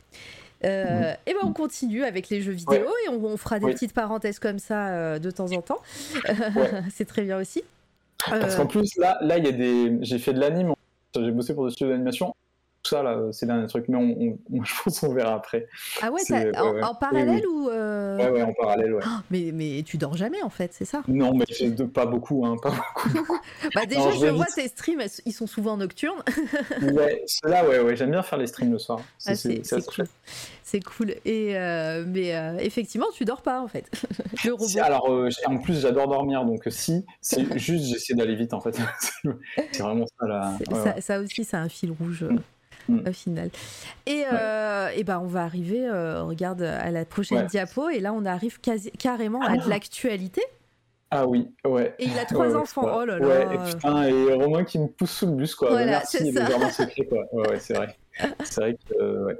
Euh, 0.62 1.14
Et 1.26 1.32
ben 1.32 1.40
on 1.42 1.52
continue 1.54 2.04
avec 2.04 2.28
les 2.28 2.42
jeux 2.42 2.52
vidéo 2.52 2.86
et 3.06 3.08
on, 3.08 3.24
on 3.24 3.36
fera 3.38 3.58
des 3.58 3.64
Oui. 3.64 3.72
petites 3.72 3.94
parenthèses 3.94 4.38
comme 4.38 4.58
ça 4.58 4.88
euh, 4.88 5.18
de 5.18 5.30
temps 5.30 5.50
en 5.52 5.62
temps. 5.62 5.80
Ouais. 6.28 6.30
C'est 6.94 7.06
très 7.06 7.22
bien 7.22 7.38
aussi. 7.40 7.64
Parce 8.28 8.54
Euh, 8.54 8.56
qu'en 8.58 8.66
plus, 8.66 8.94
là, 8.98 9.16
là, 9.22 9.38
il 9.38 9.44
y 9.46 9.48
a 9.48 9.52
des. 9.52 9.96
J'ai 10.02 10.18
fait 10.18 10.34
de 10.34 10.40
l'anime, 10.40 10.74
j'ai 11.14 11.30
bossé 11.30 11.54
pour 11.54 11.64
des 11.64 11.70
studios 11.72 11.90
d'animation. 11.92 12.34
Tout 12.82 12.94
ça, 12.96 13.02
là, 13.02 13.18
c'est 13.32 13.44
derniers 13.44 13.66
trucs, 13.66 13.88
mais 13.88 13.96
on, 13.98 14.16
on- 14.18 14.38
on- 14.58 14.64
je 14.64 14.72
pense 14.82 15.00
qu'on 15.00 15.12
verra 15.12 15.34
après. 15.34 15.68
Ah 16.00 16.10
ouais, 16.10 16.22
en, 16.30 16.34
ouais, 16.34 16.70
ouais. 16.72 16.82
en 16.82 16.94
parallèle 16.94 17.42
Oui, 17.46 17.54
ou 17.54 17.68
euh, 17.68 18.16
Ouais, 18.16 18.30
ouais, 18.30 18.42
en 18.42 18.54
parallèle, 18.54 18.94
ouais. 18.94 19.02
mais, 19.30 19.50
mais 19.52 19.82
tu 19.84 19.98
dors 19.98 20.16
jamais 20.16 20.42
en 20.42 20.48
fait, 20.48 20.72
c'est 20.72 20.86
ça? 20.86 21.02
Non, 21.06 21.34
mais 21.34 21.44
de- 21.70 21.84
pas 21.84 22.06
beaucoup, 22.06 22.46
hein, 22.46 22.56
pas 22.62 22.70
beaucoup. 22.70 23.08
Bah 23.74 23.84
déjà, 23.86 24.00
Non, 24.00 24.10
je 24.12 24.26
vois 24.28 24.46
tes 24.46 24.68
streams, 24.68 25.02
ils 25.26 25.32
sont 25.32 25.46
souvent 25.46 25.76
nocturnes. 25.76 26.22
ouais, 26.80 27.22
ceux-là, 27.26 27.68
ouais, 27.68 27.80
ouais, 27.80 27.96
j'aime 27.96 28.12
bien 28.12 28.22
faire 28.22 28.38
les 28.38 28.46
streams 28.46 28.72
le 28.72 28.78
soir. 28.78 29.00
Ah, 29.26 29.34
c'est 29.34 29.60
cool. 29.86 30.06
C'est 30.62 30.80
cool. 30.84 31.10
Et 31.26 31.58
euh, 31.58 32.04
mais 32.06 32.34
euh, 32.34 32.56
effectivement, 32.60 33.08
tu 33.12 33.24
dors 33.24 33.42
pas 33.42 33.60
en 33.60 33.68
fait. 33.68 33.90
Le 34.44 34.52
robot. 34.52 34.64
Si, 34.68 34.80
alors, 34.80 35.10
euh, 35.12 35.28
en 35.46 35.58
plus, 35.58 35.80
j'adore 35.80 36.08
dormir, 36.08 36.44
donc 36.46 36.62
si, 36.70 37.04
c'est 37.20 37.58
juste, 37.58 37.84
j'essaie 37.86 38.14
d'aller 38.14 38.36
vite, 38.36 38.54
en 38.54 38.60
fait. 38.60 38.78
c'est 39.72 39.82
vraiment 39.82 40.06
ça, 40.18 40.26
là. 40.26 40.52
Ça, 41.00 41.20
aussi, 41.20 41.44
c'est 41.44 41.56
un 41.56 41.68
fil 41.68 41.90
rouge 41.92 42.22
euh, 42.22 42.36
Mm. 42.90 43.08
au 43.08 43.12
final. 43.12 43.50
Et, 44.06 44.24
euh, 44.32 44.88
et 44.94 45.04
ben, 45.04 45.20
on 45.22 45.26
va 45.26 45.42
arriver, 45.44 45.86
euh, 45.86 46.22
regarde, 46.22 46.62
à 46.62 46.90
la 46.90 47.04
prochaine 47.04 47.38
Ouais. 47.38 47.46
diapo, 47.46 47.88
et 47.88 48.00
là, 48.00 48.12
on 48.12 48.24
arrive 48.24 48.60
quasi- 48.60 48.90
carrément 48.92 49.40
à 49.42 49.56
de 49.56 49.68
l'actualité. 49.68 50.42
Ah 51.12 51.26
oui, 51.26 51.50
ouais. 51.66 51.94
Et 51.98 52.04
il 52.04 52.18
a 52.18 52.24
trois 52.26 52.48
Ouais, 52.48 52.54
enfants. 52.54 52.84
ouais. 52.84 52.92
Oh 52.98 53.04
là 53.04 53.18
là. 53.18 53.26
Ouais, 53.26 53.54
et 53.56 53.72
putain, 53.74 54.02
et 54.04 54.32
Romain 54.34 54.64
qui 54.64 54.78
me 54.78 54.86
pousse 54.86 55.10
sous 55.10 55.26
le 55.26 55.32
bus, 55.32 55.54
quoi. 55.56 55.70
Voilà, 55.70 55.86
Merci, 55.86 56.18
c'est 56.18 56.32
ça. 56.32 56.70
secret, 56.70 57.04
quoi. 57.06 57.24
Ouais, 57.32 57.48
ouais, 57.50 57.58
c'est 57.58 57.74
vrai. 57.74 57.96
C'est 58.44 58.60
vrai 58.60 58.74
que, 58.74 59.02
euh, 59.02 59.24
ouais. 59.26 59.38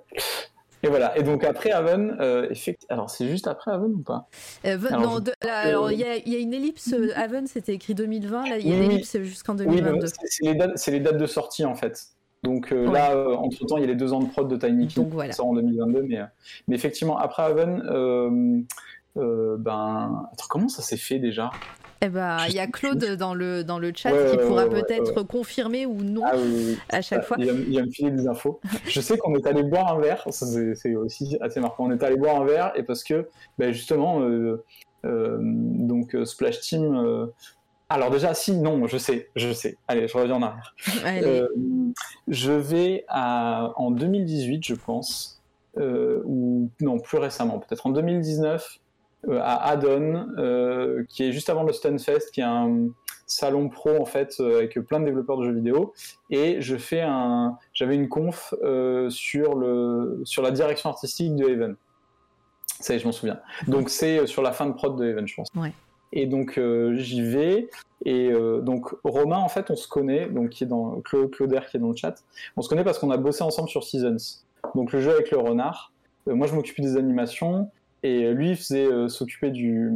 Et 0.83 0.89
voilà. 0.89 1.17
Et 1.19 1.23
donc 1.23 1.45
après 1.45 1.71
Haven, 1.73 2.17
euh, 2.21 2.49
effect- 2.49 2.87
alors 2.89 3.11
c'est 3.11 3.29
juste 3.29 3.47
après 3.47 3.71
Haven 3.71 3.93
ou 3.93 3.99
pas? 4.03 4.29
Euh, 4.65 4.79
Alors, 4.89 5.01
non, 5.03 5.15
je- 5.17 5.21
de- 5.25 5.33
là, 5.45 5.59
alors, 5.59 5.93
il 5.93 5.99
y, 5.99 6.05
a- 6.05 6.17
il 6.17 6.33
y 6.33 6.37
a 6.37 6.39
une 6.39 6.55
ellipse. 6.55 6.95
Haven, 7.15 7.47
c'était 7.47 7.75
écrit 7.75 7.95
2020. 7.95 8.49
Là, 8.49 8.57
il 8.57 8.67
y 8.67 8.73
a 8.73 8.75
Oui, 8.77 8.81
une 8.85 8.89
oui. 8.89 8.95
ellipse 8.95 9.19
jusqu'en 9.19 9.53
Oui, 9.59 9.67
2022. 9.67 10.01
mais 10.01 10.07
c'est 10.07 10.27
c'est 10.27 10.45
les, 10.47 10.55
dates- 10.55 10.73
c'est 10.79 10.91
les 10.93 11.01
dates 11.01 11.19
de 11.19 11.27
sortie 11.27 11.67
en 11.67 11.75
fait. 11.75 12.07
Donc 12.43 12.73
euh, 12.73 12.87
Ouais. 12.87 12.93
là, 12.95 13.17
entre 13.39 13.67
temps, 13.67 13.77
il 13.77 13.83
y 13.83 13.85
a 13.85 13.89
les 13.89 13.95
deux 13.97 14.13
ans 14.13 14.21
de 14.21 14.29
prod 14.29 14.49
de 14.49 14.57
Tiny 14.57 14.87
King 14.89 15.09
voilà. 15.11 15.31
qui 15.31 15.37
sort 15.37 15.49
en 15.49 15.55
2022. 15.55 16.03
Mais, 16.03 16.21
euh, 16.21 16.25
mais 16.69 16.77
effectivement, 16.77 17.19
après 17.19 17.43
Haven, 17.43 17.83
euh, 17.87 18.61
euh, 19.19 19.57
ben. 19.59 20.29
Attends, 20.33 20.47
comment 20.49 20.69
ça 20.69 20.83
s'est 20.83 20.97
fait 20.97 21.19
déjà? 21.19 21.51
Eh 22.03 22.09
ben, 22.09 22.39
il 22.49 22.55
y 22.55 22.59
a 22.59 22.67
Claude 22.67 23.05
dans 23.19 23.35
le, 23.35 23.63
dans 23.63 23.79
le 23.79 23.93
chat 23.95 24.11
Ouais, 24.11 24.31
qui 24.31 24.39
pourra 24.39 24.67
ouais, 24.67 24.81
peut-être 24.83 25.23
confirmer 25.23 25.85
ou 25.85 26.03
non 26.03 26.23
Ah 26.25 26.33
oui, 26.35 26.79
à 26.89 27.03
chaque 27.03 27.25
fois. 27.25 27.37
Il 27.39 27.45
va, 27.45 27.53
il 27.53 27.77
va 27.77 27.85
me 27.85 27.91
filer 27.91 28.11
des 28.11 28.27
infos. 28.27 28.59
Je 28.87 29.03
sais 29.03 29.19
qu'on 29.19 29.35
est 29.35 29.47
allé 29.47 29.63
boire 29.63 29.95
un 29.95 30.01
verre, 30.01 30.25
c'est 30.31 30.95
aussi 30.95 31.37
assez 31.43 31.61
marquant. 31.61 31.85
On 31.89 31.91
est 31.91 32.03
allé 32.03 32.17
boire 32.17 32.41
un 32.41 32.47
verre 32.47 32.73
et 32.75 32.85
parce 32.85 33.05
que 33.05 33.29
ben, 33.59 33.71
justement, 33.73 34.23
euh, 34.23 34.65
euh, 35.05 35.37
donc 35.43 36.15
euh, 36.15 36.25
Splash 36.25 36.61
Team. 36.61 37.29
Alors 37.91 38.11
déjà, 38.11 38.35
si, 38.35 38.57
non, 38.57 38.87
je 38.87 38.97
sais, 38.97 39.29
je 39.35 39.53
sais. 39.53 39.77
Allez, 39.89 40.07
je 40.07 40.17
reviens 40.17 40.37
en 40.37 40.43
arrière. 40.43 40.77
Euh, 41.05 41.49
je 42.29 42.53
vais 42.53 43.05
à, 43.09 43.73
en 43.75 43.91
2018, 43.91 44.65
je 44.65 44.75
pense, 44.77 45.43
euh, 45.77 46.23
ou 46.25 46.71
non, 46.81 47.01
plus 47.01 47.19
récemment, 47.19 47.59
peut-être 47.59 47.87
en 47.87 47.91
2019, 47.91 48.79
euh, 49.29 49.41
à 49.43 49.71
Addon, 49.71 50.29
qui 51.09 51.25
est 51.25 51.33
juste 51.33 51.51
avant 51.51 51.65
le 51.65 51.73
Stunfest, 51.73 52.31
qui 52.33 52.41
est 52.41 52.45
un 52.45 52.91
salon 53.27 53.69
pro 53.69 54.01
en 54.01 54.07
fait 54.07 54.39
avec 54.41 54.79
plein 54.81 55.01
de 55.01 55.05
développeurs 55.05 55.39
de 55.39 55.45
jeux 55.45 55.55
vidéo, 55.55 55.93
et 56.31 56.61
je 56.61 56.77
fais 56.77 57.01
un, 57.01 57.59
j'avais 57.73 57.97
une 57.97 58.09
conf 58.09 58.55
sur, 59.09 59.57
le, 59.57 60.23
sur 60.25 60.43
la 60.43 60.53
direction 60.53 60.91
artistique 60.91 61.35
de 61.35 61.49
Even. 61.49 61.77
Ça 62.79 62.93
y 62.93 62.97
est, 62.97 63.01
je 63.01 63.07
m'en 63.07 63.13
souviens. 63.13 63.41
Donc 63.67 63.91
c'est 63.91 64.29
sur 64.29 64.43
la 64.43 64.53
fin 64.53 64.67
de 64.67 64.75
prod 64.75 64.97
de 64.97 65.05
Even, 65.05 65.27
je 65.27 65.35
pense. 65.35 65.49
Ouais. 65.57 65.73
Et 66.13 66.27
donc 66.27 66.61
j'y 66.95 67.23
vais. 67.23 67.69
Et 68.05 68.31
donc 68.63 68.95
Romain, 69.05 69.39
en 69.39 69.49
fait, 69.49 69.71
on 69.71 69.77
se 69.77 69.87
connaît, 69.87 70.27
donc 70.27 70.51
qui 70.51 70.65
est 70.65 70.67
dans 70.67 71.01
Claude 71.03 71.31
Clauder 71.31 71.61
qui 71.71 71.77
est 71.77 71.81
dans 71.81 71.91
le 71.91 71.97
chat. 71.97 72.15
On 72.57 72.63
se 72.63 72.69
connaît 72.69 72.85
parce 72.85 72.99
qu'on 72.99 73.11
a 73.11 73.17
bossé 73.17 73.43
ensemble 73.43 73.69
sur 73.69 73.85
Seasons. 73.85 74.41
Donc 74.75 74.93
le 74.93 75.01
jeu 75.01 75.13
avec 75.13 75.31
le 75.31 75.39
renard. 75.39 75.93
moi, 76.27 76.47
je 76.47 76.55
m'occupais 76.55 76.83
des 76.83 76.97
animations 76.97 77.71
et 78.03 78.33
lui, 78.33 78.51
il 78.51 78.57
faisait 78.57 78.89
s'occuper 79.09 79.51
du, 79.51 79.91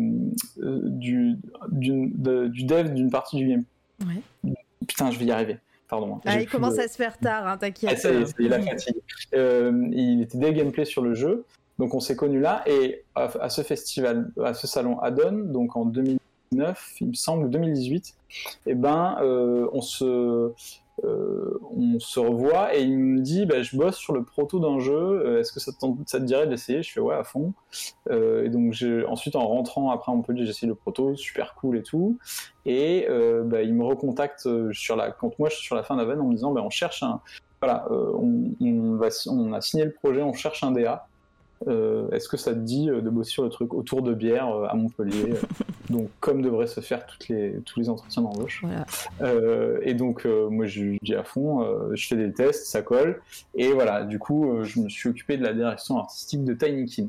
du, 0.57 1.37
du, 1.71 2.13
du, 2.49 2.65
dev 2.65 2.93
d'une 2.95 3.11
partie 3.11 3.37
du 3.37 3.49
game. 3.49 3.65
Ouais. 4.01 4.53
Putain, 4.87 5.11
je 5.11 5.19
vais 5.19 5.25
y 5.25 5.33
arriver. 5.33 5.59
Pardon. 5.89 6.17
Hein. 6.17 6.21
Ah, 6.25 6.41
il 6.41 6.49
commence 6.49 6.79
à 6.79 6.89
se 6.89 6.97
faire 6.97 7.19
tard, 7.19 7.47
hein, 7.47 7.57
t'inquiète. 7.57 8.01
Ah, 8.05 8.25
fatigue. 8.67 8.95
Euh, 9.35 9.89
il 9.93 10.23
était 10.23 10.39
des 10.39 10.53
gameplay 10.53 10.85
sur 10.85 11.03
le 11.03 11.15
jeu, 11.15 11.45
donc 11.79 11.95
on 11.95 12.01
s'est 12.01 12.17
connus 12.17 12.41
là. 12.41 12.63
Et 12.67 13.05
à, 13.15 13.49
ce 13.49 13.63
festival, 13.63 14.31
à 14.43 14.55
ce 14.55 14.67
salon 14.67 14.99
Addon, 15.01 15.47
donc 15.47 15.77
en 15.77 15.85
2009, 15.85 16.19
il 17.01 17.09
me 17.09 17.15
semble, 17.15 17.51
2018, 17.51 18.15
eh 18.67 18.75
ben, 18.75 19.17
euh, 19.23 19.69
on 19.73 19.81
se 19.81 20.53
euh, 21.03 21.59
on 21.77 21.99
se 21.99 22.21
revoit 22.21 22.77
et 22.77 22.83
il 22.83 22.97
me 22.97 23.21
dit 23.21 23.47
bah, 23.47 23.63
je 23.63 23.77
bosse 23.77 23.97
sur 23.97 24.13
le 24.13 24.23
proto 24.23 24.61
d'un 24.61 24.79
jeu 24.79 24.95
euh, 24.95 25.41
est-ce 25.41 25.53
que 25.53 25.59
ça 25.59 25.73
te, 25.73 26.17
dirait 26.19 26.47
d'essayer? 26.47 26.85
Je 26.85 26.93
fais 26.93 27.01
ouais 27.01 27.17
à 27.17 27.25
fond. 27.25 27.53
Et 28.11 28.49
donc 28.49 28.75
ensuite 29.09 29.35
en 29.35 29.49
rentrant 29.49 29.91
après 29.91 30.13
on 30.13 30.23
peut 30.23 30.35
dire 30.35 30.47
j'essaye 30.47 30.69
le 30.69 30.77
proto 30.77 31.17
super 31.17 31.57
cool 31.57 31.79
et 31.79 31.83
tout. 31.83 32.19
Et 32.65 33.09
bah, 33.45 33.63
il 33.63 33.75
me 33.75 33.85
recontacte 33.85 34.49
sur 34.73 34.95
la 34.95 35.17
moi 35.41 35.51
sur 35.51 35.75
la 35.75 35.83
fin 35.83 35.97
d'Aven 35.97 36.21
en 36.21 36.29
me 36.29 36.35
disant 36.35 36.53
bah, 36.53 36.63
on 36.65 36.71
cherche 36.71 37.03
un 37.03 37.21
voilà 37.61 37.89
on, 37.91 38.53
on 38.61 39.53
a 39.53 39.61
signé 39.61 39.85
le 39.85 39.93
projet 39.93 40.23
on 40.23 40.33
cherche 40.33 40.63
un 40.63 40.71
DA 40.71 41.09
euh, 41.67 42.11
est-ce 42.11 42.29
que 42.29 42.37
ça 42.37 42.53
te 42.53 42.59
dit 42.59 42.91
euh, 42.91 43.01
de 43.01 43.11
bosser 43.11 43.31
sur 43.31 43.45
le 43.45 43.51
truc 43.51 43.75
autour 43.75 44.03
de 44.03 44.15
bière 44.15 44.49
euh, 44.49 44.67
à 44.67 44.75
Montpellier 44.75 45.35
Donc, 45.91 46.09
comme 46.21 46.43
devraient 46.43 46.67
se 46.67 46.81
faire 46.81 47.07
toutes 47.07 47.29
les, 47.29 47.61
tous 47.65 47.79
les 47.79 47.89
entretiens 47.89 48.23
d'embauche. 48.23 48.65
et 49.83 49.95
donc, 49.95 50.25
moi, 50.25 50.65
je 50.67 50.97
dis 51.03 51.15
à 51.15 51.25
fond, 51.25 51.63
je 51.93 52.07
fais 52.07 52.17
des 52.17 52.33
tests, 52.33 52.67
ça 52.67 52.81
colle. 52.81 53.21
Et 53.55 53.71
voilà, 53.71 54.05
du 54.05 54.19
coup, 54.19 54.63
je 54.63 54.81
me 54.81 54.89
suis 54.89 55.11
occupé 55.11 55.37
de 55.37 55.43
la 55.43 55.53
direction 55.53 55.99
artistique 55.99 56.43
de 56.43 56.55
Tiny 56.55 56.87
Kin. 56.87 57.09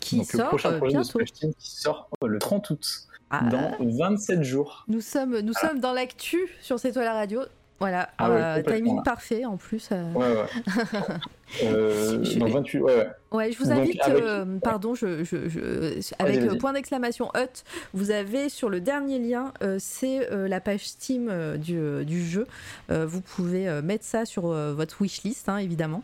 Qui 0.00 0.24
sort 0.24 0.40
le 0.40 0.48
prochain 0.48 0.76
projet 0.76 0.96
bientôt. 0.96 1.20
de 1.20 1.24
qui 1.24 1.70
sort 1.70 2.10
le 2.26 2.38
30 2.38 2.70
août. 2.70 3.06
Ah. 3.28 3.42
dans 3.50 3.76
27 3.80 4.42
jours. 4.44 4.84
Nous 4.86 5.00
sommes, 5.00 5.40
nous 5.40 5.52
sommes 5.52 5.80
dans 5.80 5.92
l'actu 5.92 6.38
sur 6.60 6.78
cette 6.78 6.94
toile 6.94 7.08
radio. 7.08 7.40
Voilà, 7.78 8.08
ah 8.16 8.30
euh, 8.30 8.62
timing 8.62 9.02
parfait 9.02 9.44
en 9.44 9.58
plus. 9.58 9.90
Euh. 9.92 10.12
Ouais, 10.12 10.34
ouais. 10.34 11.14
euh, 11.64 12.38
dans 12.38 12.46
28, 12.46 12.80
ouais, 12.80 12.96
ouais. 12.96 13.08
Ouais, 13.32 13.52
je 13.52 13.58
vous 13.58 13.70
invite, 13.70 14.00
euh, 14.08 14.58
pardon, 14.60 14.94
je, 14.94 15.24
je, 15.24 15.48
je 15.48 16.14
avec 16.18 16.40
le 16.40 16.56
point 16.56 16.72
d'exclamation 16.72 17.30
hut, 17.36 17.64
vous 17.92 18.10
avez 18.10 18.48
sur 18.48 18.70
le 18.70 18.80
dernier 18.80 19.18
lien, 19.18 19.52
c'est 19.78 20.26
la 20.30 20.60
page 20.60 20.86
Steam 20.86 21.30
du, 21.58 22.04
du, 22.06 22.24
jeu. 22.24 22.46
vous 22.88 23.20
pouvez 23.20 23.82
mettre 23.82 24.04
ça 24.04 24.24
sur 24.24 24.46
votre 24.46 25.02
wishlist, 25.02 25.48
hein, 25.50 25.58
évidemment, 25.58 26.00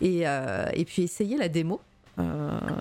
et, 0.00 0.22
et 0.74 0.84
puis 0.84 1.02
essayer 1.02 1.36
la 1.36 1.48
démo. 1.48 1.80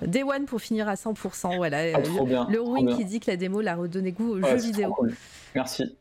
Day 0.04 0.24
One 0.24 0.46
pour 0.46 0.62
finir 0.62 0.88
à 0.88 0.94
100%. 0.94 1.58
Voilà, 1.58 1.78
ah, 1.96 2.00
le, 2.00 2.52
le 2.54 2.62
Wing 2.62 2.96
qui 2.96 3.06
dit 3.06 3.20
que 3.20 3.32
la 3.32 3.38
démo 3.38 3.62
l'a 3.62 3.76
redonné 3.76 4.12
goût 4.12 4.36
au 4.36 4.42
jeu 4.42 4.56
vidéo. 4.56 4.94
Cool. 4.94 5.16
Merci. 5.56 5.96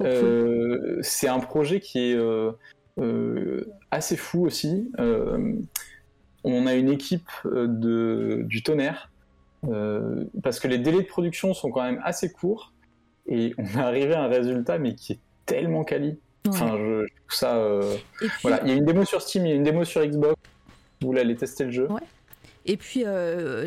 Euh, 0.00 0.98
c'est 1.02 1.28
un 1.28 1.40
projet 1.40 1.80
qui 1.80 2.10
est 2.10 2.14
euh, 2.14 2.52
euh, 2.98 3.66
assez 3.90 4.16
fou 4.16 4.46
aussi. 4.46 4.90
on 6.44 6.66
a 6.66 6.74
une 6.74 6.90
équipe 6.90 7.30
de, 7.44 8.42
du 8.44 8.62
tonnerre 8.62 9.10
parce 10.42 10.60
que 10.60 10.68
les 10.68 10.78
délais 10.78 11.02
de 11.02 11.06
production 11.06 11.54
sont 11.54 11.70
quand 11.70 11.82
même 11.82 12.00
assez 12.04 12.30
courts 12.30 12.72
et 13.26 13.54
on 13.56 13.64
est 13.64 13.76
arrivé 13.82 14.14
à 14.14 14.24
un 14.24 14.28
résultat 14.28 14.78
mais 14.78 14.94
qui 14.94 15.14
est 15.14 15.20
tellement 15.46 15.84
quali. 15.84 16.18
Enfin, 16.46 16.76
je, 16.76 17.06
trouve 17.06 17.30
ça. 17.30 17.80
Voilà, 18.42 18.60
il 18.62 18.68
y 18.68 18.72
a 18.72 18.74
une 18.74 18.84
démo 18.84 19.04
sur 19.06 19.22
Steam, 19.22 19.46
il 19.46 19.48
y 19.48 19.52
a 19.52 19.54
une 19.54 19.62
démo 19.62 19.84
sur 19.84 20.04
Xbox. 20.04 20.34
Vous 21.00 21.08
voulez 21.08 21.22
aller 21.22 21.36
tester 21.36 21.64
le 21.64 21.70
jeu. 21.70 21.88
Et 22.66 22.76
puis, 22.76 23.02
euh, 23.04 23.66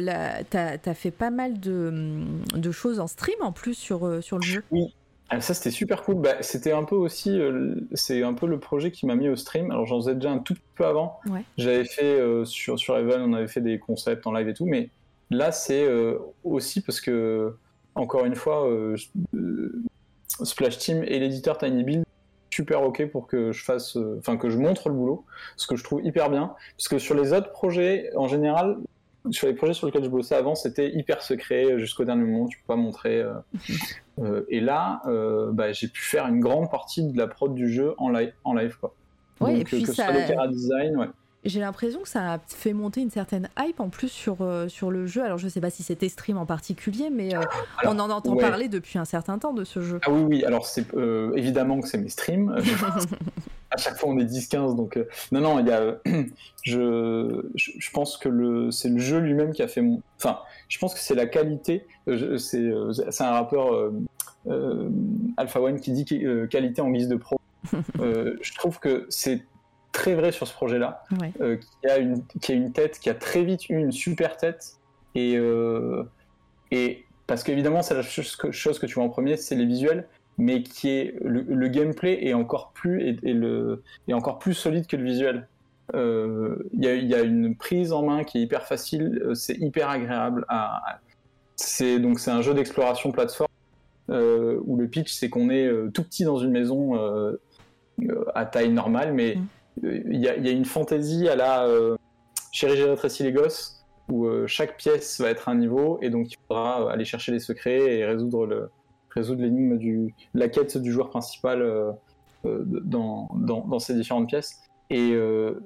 tu 0.49 0.57
as, 0.57 0.93
fait 0.93 1.11
pas 1.11 1.29
mal 1.29 1.59
de, 1.59 2.23
de, 2.55 2.71
choses 2.71 2.99
en 2.99 3.07
stream 3.07 3.37
en 3.41 3.51
plus 3.51 3.75
sur, 3.75 4.23
sur 4.23 4.37
le 4.37 4.43
jeu. 4.43 4.63
Oui, 4.71 4.93
ah, 5.29 5.41
ça 5.41 5.53
c'était 5.53 5.71
super 5.71 6.03
cool. 6.03 6.15
Bah, 6.15 6.41
c'était 6.41 6.71
un 6.71 6.83
peu 6.83 6.95
aussi, 6.95 7.37
euh, 7.39 7.75
c'est 7.93 8.23
un 8.23 8.33
peu 8.33 8.47
le 8.47 8.59
projet 8.59 8.91
qui 8.91 9.05
m'a 9.05 9.15
mis 9.15 9.27
au 9.27 9.35
stream. 9.35 9.71
Alors 9.71 9.85
j'en 9.85 9.99
faisais 9.99 10.15
déjà 10.15 10.31
un 10.31 10.39
tout 10.39 10.53
petit 10.53 10.63
peu 10.75 10.85
avant. 10.85 11.19
J'avais 11.57 11.85
fait 11.85 12.19
euh, 12.19 12.45
sur 12.45 12.79
sur 12.79 12.97
Evan, 12.97 13.21
on 13.21 13.33
avait 13.33 13.47
fait 13.47 13.61
des 13.61 13.77
concepts 13.77 14.25
en 14.25 14.31
live 14.31 14.47
et 14.47 14.53
tout, 14.53 14.65
mais 14.65 14.89
là 15.29 15.51
c'est 15.51 15.83
euh, 15.83 16.17
aussi 16.43 16.81
parce 16.81 17.01
que 17.01 17.55
encore 17.95 18.25
une 18.25 18.35
fois, 18.35 18.69
Splash 20.43 20.77
Team 20.77 21.03
et 21.03 21.19
l'éditeur 21.19 21.57
Tiny 21.57 21.83
Build 21.83 22.03
super 22.51 22.83
ok 22.83 23.07
pour 23.07 23.27
que 23.27 23.51
je 23.51 23.63
fasse, 23.63 23.97
enfin 24.19 24.37
que 24.37 24.49
je 24.49 24.57
montre 24.57 24.89
le 24.89 24.95
boulot, 24.95 25.25
ce 25.57 25.67
que 25.67 25.75
je 25.75 25.83
trouve 25.83 26.05
hyper 26.05 26.29
bien, 26.29 26.53
parce 26.77 26.87
que 26.87 26.99
sur 26.99 27.15
les 27.15 27.33
autres 27.33 27.51
projets 27.51 28.11
en 28.15 28.27
général, 28.27 28.77
sur 29.31 29.47
les 29.47 29.53
projets 29.53 29.73
sur 29.73 29.87
lesquels 29.87 30.03
je 30.03 30.09
bossais 30.09 30.35
avant, 30.35 30.55
c'était 30.55 30.91
hyper 30.91 31.21
secret 31.21 31.79
jusqu'au 31.79 32.05
dernier 32.05 32.23
moment, 32.23 32.47
tu 32.47 32.57
peux 32.59 32.67
pas 32.67 32.75
montrer. 32.75 33.19
Euh, 33.19 33.33
euh, 34.19 34.45
et 34.49 34.59
là, 34.59 35.01
euh, 35.05 35.51
bah, 35.51 35.71
j'ai 35.73 35.87
pu 35.87 36.01
faire 36.01 36.27
une 36.27 36.39
grande 36.39 36.71
partie 36.71 37.03
de 37.03 37.17
la 37.17 37.27
prod 37.27 37.53
du 37.53 37.71
jeu 37.71 37.93
en 37.97 38.09
live, 38.09 38.33
en 38.43 38.53
live 38.53 38.77
quoi. 38.79 38.93
Ouais, 39.39 39.51
Donc, 39.51 39.61
et 39.61 39.63
puis 39.63 39.83
que 39.83 39.93
ça... 39.93 40.05
soit 40.05 40.45
le 40.45 40.51
design, 40.51 40.97
ouais. 40.97 41.07
J'ai 41.47 41.59
l'impression 41.59 42.01
que 42.01 42.09
ça 42.09 42.33
a 42.33 42.39
fait 42.47 42.73
monter 42.73 43.01
une 43.01 43.09
certaine 43.09 43.49
hype 43.57 43.79
en 43.79 43.89
plus 43.89 44.09
sur, 44.09 44.37
sur 44.67 44.91
le 44.91 45.07
jeu. 45.07 45.23
Alors 45.23 45.37
je 45.37 45.47
sais 45.47 45.61
pas 45.61 45.69
si 45.69 45.81
c'était 45.81 46.09
stream 46.09 46.37
en 46.37 46.45
particulier, 46.45 47.09
mais 47.09 47.29
on 47.83 47.97
en 47.99 48.09
entend 48.09 48.35
parler 48.35 48.67
depuis 48.67 48.99
un 48.99 49.05
certain 49.05 49.39
temps 49.39 49.53
de 49.53 49.63
ce 49.63 49.81
jeu. 49.81 49.99
Ah 50.05 50.11
oui, 50.11 50.21
oui, 50.21 50.45
alors 50.45 50.65
c'est 50.65 50.85
évidemment 51.35 51.79
que 51.79 51.87
c'est 51.87 51.97
mes 51.97 52.09
streams. 52.09 52.55
à 53.71 53.77
chaque 53.77 53.97
fois 53.97 54.09
on 54.09 54.19
est 54.19 54.25
10-15 54.25 54.75
donc 54.75 54.97
euh, 54.97 55.07
non 55.31 55.41
non 55.41 55.59
il 55.59 55.67
y 55.67 55.71
a 55.71 55.99
je, 56.63 57.41
je, 57.55 57.91
pense 57.91 58.17
que 58.17 58.29
le 58.29 58.71
c'est 58.71 58.89
le 58.89 58.99
jeu 58.99 59.19
lui-même 59.19 59.51
qui 59.51 59.61
a 59.61 59.67
fait 59.67 59.81
mon 59.81 60.01
enfin 60.17 60.39
je 60.67 60.77
pense 60.79 60.93
que 60.93 60.99
c'est 60.99 61.15
la 61.15 61.25
qualité 61.25 61.85
euh, 62.07 62.37
c'est 62.37 62.61
euh, 62.61 62.91
c'est 62.93 63.23
un 63.23 63.31
rappeur 63.31 63.91
Alpha 65.35 65.61
One 65.61 65.79
qui 65.79 65.91
dit 65.91 66.05
qualité 66.49 66.81
en 66.81 66.89
guise 66.89 67.09
de 67.09 67.15
pro 67.15 67.37
je 67.73 68.53
trouve 68.55 68.79
que 68.79 69.05
c'est 69.09 69.43
très 69.97 70.13
vrai 70.13 70.31
sur 70.31 70.47
ce 70.47 70.53
projet 70.53 70.77
là 70.77 71.03
qui 71.11 71.89
a 71.89 71.97
une 71.97 72.23
qui 72.41 72.51
a 72.51 72.55
une 72.55 72.71
tête 72.71 72.99
qui 72.99 73.09
a 73.09 73.15
très 73.15 73.43
vite 73.43 73.69
eu 73.69 73.77
une 73.77 73.91
super 73.91 74.37
tête 74.37 74.77
et 75.15 75.37
et 76.71 77.05
parce 77.25 77.43
qu'évidemment 77.43 77.81
c'est 77.81 77.95
la 77.95 78.03
chose 78.03 78.35
que, 78.35 78.51
chose 78.51 78.79
que 78.79 78.85
tu 78.85 78.95
vois 78.95 79.03
en 79.03 79.09
premier 79.09 79.37
c'est 79.37 79.55
les 79.55 79.65
visuels 79.65 80.07
mais 80.37 80.63
qui 80.63 80.89
est 80.89 81.15
le, 81.21 81.67
gameplay 81.67 82.25
est 82.25 82.33
encore 82.33 82.71
plus 82.73 83.01
et, 83.23 83.33
le 83.33 83.83
est 84.07 84.13
encore 84.13 84.39
plus 84.39 84.53
solide 84.53 84.87
que 84.87 84.95
le 84.95 85.03
visuel. 85.03 85.47
Euh, 85.95 86.69
il 86.73 86.83
y, 86.83 87.05
y, 87.05 87.15
a 87.15 87.21
une 87.21 87.55
prise 87.55 87.93
en 87.93 88.03
main 88.03 88.23
qui 88.23 88.39
est 88.39 88.41
hyper 88.41 88.67
facile, 88.67 89.21
euh, 89.23 89.33
c'est 89.33 89.55
hyper 89.55 89.89
agréable. 89.89 90.45
À, 90.49 90.99
c'est 91.55 91.99
donc 91.99 92.19
c'est 92.19 92.29
un 92.29 92.41
jeu 92.41 92.53
d'exploration 92.53 93.11
plateforme 93.11 93.47
euh, 94.09 94.59
où 94.65 94.77
le 94.77 94.87
pitch 94.87 95.13
c'est 95.13 95.29
qu'on 95.29 95.49
est 95.49 95.69
tout 95.93 96.03
petit 96.03 96.23
dans 96.23 96.37
une 96.37 96.51
maison 96.51 96.95
à 98.35 98.45
taille 98.45 98.71
normale, 98.71 99.13
mais 99.13 99.35
mm. 99.35 99.47
Il 99.83 100.19
y, 100.19 100.27
a, 100.27 100.51
une 100.51 100.65
fantaisie 100.65 101.27
à 101.27 101.35
la 101.35 101.67
Chérie 102.51 102.77
j'ai 102.77 102.85
rétréci 102.85 103.23
les 103.23 103.31
gosses 103.31 103.85
où 104.09 104.27
chaque 104.47 104.77
pièce 104.77 105.19
va 105.19 105.29
être 105.29 105.49
un 105.49 105.55
niveau 105.55 105.99
et 106.01 106.09
donc 106.09 106.31
il 106.31 106.37
faudra 106.47 106.91
aller 106.91 107.05
chercher 107.05 107.31
les 107.31 107.39
secrets 107.39 107.97
et 107.97 108.05
résoudre 108.05 108.45
le, 108.45 108.69
résoudre 109.17 109.41
l'énigme 109.41 109.77
du 109.77 110.13
la 110.33 110.47
quête 110.47 110.77
du 110.77 110.91
joueur 110.91 111.09
principal 111.09 111.61
euh, 111.61 111.91
euh, 112.45 112.63
dans, 112.65 113.29
dans, 113.33 113.79
ces 113.79 113.93
différentes 113.93 114.27
pièces. 114.27 114.61
Et, 114.89 115.11
euh, 115.13 115.59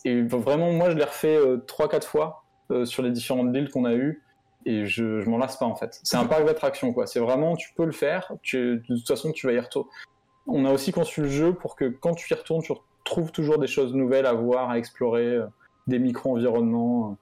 vraiment, 0.00 0.72
moi, 0.72 0.90
je 0.90 0.96
l'ai 0.96 1.04
refait 1.04 1.38
3-4 1.38 2.04
fois 2.04 2.44
sur 2.84 3.02
les 3.02 3.10
différentes 3.10 3.52
builds 3.52 3.70
qu'on 3.70 3.84
a 3.84 3.94
eues 3.94 4.22
et 4.64 4.86
je, 4.86 5.20
je 5.20 5.30
m'en 5.30 5.38
lasse 5.38 5.56
pas 5.56 5.66
en 5.66 5.76
fait. 5.76 6.00
C'est 6.02 6.16
un 6.16 6.26
parc 6.26 6.44
d'attraction 6.44 6.92
quoi. 6.92 7.06
C'est 7.06 7.20
vraiment, 7.20 7.56
tu 7.56 7.72
peux 7.74 7.84
le 7.84 7.92
faire, 7.92 8.32
de 8.52 8.82
toute 8.86 9.06
façon, 9.06 9.32
tu 9.32 9.46
vas 9.46 9.52
y 9.52 9.60
retourner. 9.60 9.88
On 10.48 10.64
a 10.64 10.72
aussi 10.72 10.92
conçu 10.92 11.22
le 11.22 11.28
jeu 11.28 11.54
pour 11.54 11.74
que 11.74 11.84
quand 11.84 12.14
tu 12.14 12.32
y 12.32 12.36
retournes, 12.36 12.62
tu 12.62 12.72
trouves 13.06 13.32
toujours 13.32 13.58
des 13.58 13.66
choses 13.66 13.94
nouvelles 13.94 14.26
à 14.26 14.34
voir, 14.34 14.70
à 14.70 14.78
explorer, 14.78 15.38
des 15.86 15.98
micro-environnements. 15.98 17.16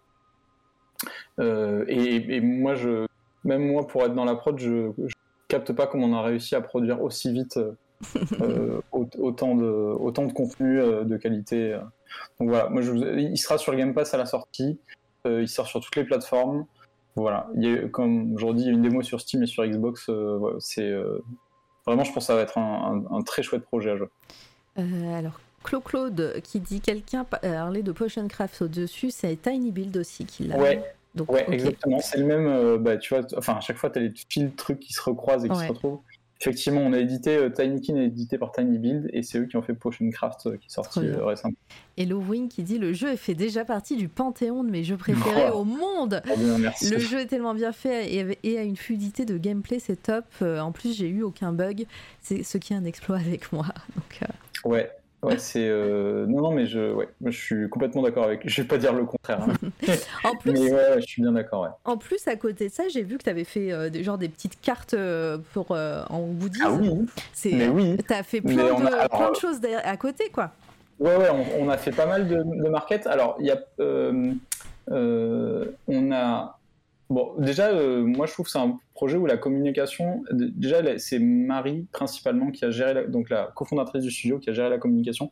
et, 1.39 2.41
moi, 2.41 2.75
je, 2.75 3.07
même 3.45 3.67
moi, 3.71 3.87
pour 3.87 4.03
être 4.03 4.15
dans 4.15 4.25
la 4.25 4.35
prod, 4.35 4.59
je, 4.59 4.91
capte 5.49 5.73
pas 5.73 5.87
comment 5.87 6.07
on 6.07 6.15
a 6.15 6.23
réussi 6.23 6.55
à 6.55 6.61
produire 6.61 7.03
aussi 7.03 7.33
vite 7.33 7.59
euh, 7.59 7.73
euh, 8.41 8.81
autant, 8.93 9.55
de, 9.55 9.65
autant 9.65 10.27
de 10.27 10.33
contenu 10.33 10.81
euh, 10.81 11.05
de 11.05 11.17
qualité. 11.17 11.79
Donc 12.39 12.49
voilà, 12.49 12.69
moi 12.69 12.83
je 12.83 12.93
il 13.19 13.39
sera 13.39 13.59
sur 13.59 13.73
le 13.73 13.79
Game 13.79 13.95
Pass 13.95 14.15
à 14.15 14.19
la 14.19 14.27
sortie, 14.27 14.79
il 15.25 15.49
sort 15.49 15.67
sur 15.67 15.81
toutes 15.81 15.97
les 15.97 16.05
plateformes. 16.05 16.67
Voilà, 17.17 17.49
il 17.55 17.63
y 17.63 17.73
a, 17.73 17.89
comme 17.89 18.35
aujourd'hui, 18.35 18.65
il 18.65 18.67
y 18.67 18.71
a 18.71 18.73
une 18.73 18.83
démo 18.83 19.03
sur 19.03 19.21
Steam 19.21 19.43
et 19.43 19.47
sur 19.47 19.65
Xbox. 19.65 20.11
c'est 20.59 20.93
vraiment, 21.87 22.05
je 22.05 22.13
pense 22.13 22.25
que 22.25 22.27
ça 22.27 22.35
va 22.35 22.43
être 22.43 22.59
un, 22.59 23.23
très 23.25 23.43
chouette 23.43 23.63
projet 23.63 23.91
à 23.91 23.97
jouer. 23.97 24.09
alors, 24.77 25.39
Claude 25.85 26.41
qui 26.43 26.61
dit 26.61 26.81
quelqu'un 26.81 27.25
parlait 27.25 27.83
de 27.83 27.93
Potion 27.93 28.27
Craft 28.29 28.63
au-dessus, 28.63 29.11
c'est 29.11 29.37
Tiny 29.41 29.71
Build 29.71 29.97
aussi 29.97 30.25
qui 30.25 30.45
l'a. 30.45 30.59
Ouais, 30.59 30.83
Donc, 31.15 31.33
ouais 31.33 31.45
exactement. 31.51 31.99
C'est 32.01 32.19
le 32.19 32.27
même. 32.27 32.79
bah, 32.79 32.97
tu 32.97 33.15
vois, 33.15 33.25
enfin, 33.37 33.55
à 33.55 33.61
chaque 33.61 33.77
fois, 33.77 33.91
tu 33.91 33.99
as 33.99 34.03
les 34.03 34.13
fils 34.29 34.45
de 34.45 34.57
trucs 34.57 34.81
qui 34.81 34.93
se 34.93 35.03
recroisent 35.03 35.45
et 35.45 35.49
qui 35.49 35.59
se 35.59 35.69
retrouvent. 35.69 36.01
Effectivement, 36.41 36.83
on 36.83 36.93
a 36.93 36.99
édité, 36.99 37.37
euh, 37.39 37.49
Tinykin 37.49 37.97
est 37.97 38.07
édité 38.07 38.37
par 38.37 38.53
Tiny 38.53 38.79
Build 38.79 39.09
et 39.15 39.23
c'est 39.23 39.39
eux 39.39 39.47
qui 39.47 39.57
ont 39.57 39.63
fait 39.63 39.73
Potion 39.73 40.11
Craft 40.11 40.47
euh, 40.47 40.57
qui 40.59 40.67
est 40.67 40.71
sorti 40.71 41.01
euh, 41.01 41.25
récemment. 41.25 41.55
Et 41.97 42.05
Lowing 42.05 42.49
qui 42.49 42.63
dit 42.65 42.77
le 42.77 42.93
jeu 42.93 43.17
fait 43.17 43.35
déjà 43.35 43.65
partie 43.65 43.97
du 43.97 44.09
panthéon 44.09 44.63
de 44.63 44.71
mes 44.71 44.85
jeux 44.85 44.99
préférés 44.99 45.51
au 45.51 45.65
monde. 45.65 46.23
le 46.27 46.99
jeu 46.99 47.21
est 47.21 47.27
tellement 47.27 47.55
bien 47.55 47.73
fait 47.73 48.13
et, 48.43 48.59
a 48.59 48.63
une 48.63 48.77
fluidité 48.77 49.25
de 49.25 49.39
gameplay, 49.39 49.79
c'est 49.79 50.03
top. 50.03 50.27
en 50.43 50.71
plus, 50.71 50.95
j'ai 50.95 51.09
eu 51.09 51.23
aucun 51.23 51.53
bug, 51.53 51.87
c'est 52.21 52.43
ce 52.43 52.59
qui 52.59 52.75
est 52.75 52.77
un 52.77 52.85
exploit 52.85 53.17
avec 53.17 53.51
moi. 53.53 53.67
Donc, 53.95 54.31
Ouais, 54.65 54.91
Ouais, 55.25 55.39
c'est 55.39 55.67
euh, 55.67 56.27
non, 56.27 56.43
non, 56.43 56.51
mais 56.53 56.67
je, 56.67 56.93
ouais, 56.93 57.09
je 57.25 57.31
suis 57.31 57.69
complètement 57.69 58.03
d'accord 58.03 58.25
avec. 58.25 58.49
Je 58.49 58.63
vais 58.63 58.69
pas 58.69 58.79
dire 58.79 58.93
le 58.93 59.05
contraire. 59.05 59.41
Hein. 59.43 59.55
en 60.25 60.37
plus, 60.37 60.53
mais 60.53 60.73
ouais, 60.73 61.01
je 61.01 61.07
suis 61.07 61.23
bien 61.23 61.33
d'accord. 61.33 61.63
Ouais. 61.63 61.69
En 61.85 61.97
plus, 61.97 62.27
à 62.29 62.37
côté 62.37 62.69
de 62.69 62.73
ça, 62.73 62.89
j'ai 62.89 63.03
vu 63.03 63.19
que 63.19 63.25
tu 63.25 63.31
avais 63.31 63.45
fait 63.45 63.73
euh, 63.73 63.91
des, 63.91 64.05
genre 64.05 64.19
des 64.19 64.29
petites 64.29 64.61
cartes 64.61 64.95
euh, 64.95 65.39
pour 65.53 65.71
en 65.71 66.21
goodies. 66.33 66.61
Ah 66.65 66.73
oui. 66.73 66.91
Mais 67.47 67.69
oui. 67.69 67.97
T'as 68.07 68.23
fait 68.23 68.41
plein, 68.41 68.55
de, 68.55 69.09
plein 69.09 69.31
de 69.31 69.37
choses 69.37 69.61
à 69.83 69.97
côté, 69.97 70.31
quoi. 70.31 70.51
Ouais, 71.01 71.17
ouais, 71.17 71.29
on, 71.59 71.69
a 71.69 71.77
fait 71.77 71.91
pas 71.91 72.07
mal 72.07 72.29
de, 72.29 72.37
de 72.37 72.69
market. 72.69 73.07
Alors, 73.07 73.37
il 73.41 73.47
y 73.47 73.51
a, 73.51 73.59
on 74.91 76.13
a 76.13 76.59
Bon, 77.11 77.35
déjà, 77.39 77.69
euh, 77.69 78.03
moi 78.03 78.27
je 78.27 78.33
trouve 78.33 78.47
que 78.47 78.53
c'est 78.53 78.59
un 78.59 78.79
projet 78.95 79.17
où 79.19 79.27
la 79.27 79.37
communication, 79.37 80.25
déjà 80.33 80.99
c'est 80.99 81.19
Marie 81.19 81.87
principalement 81.93 82.51
qui 82.51 82.65
a 82.65 82.71
géré, 82.71 82.95
la, 82.95 83.07
donc 83.07 83.29
la 83.29 83.51
cofondatrice 83.55 84.03
du 84.03 84.11
studio 84.11 84.39
qui 84.39 84.51
a 84.51 84.53
géré 84.55 84.71
la 84.71 84.79
communication. 84.79 85.31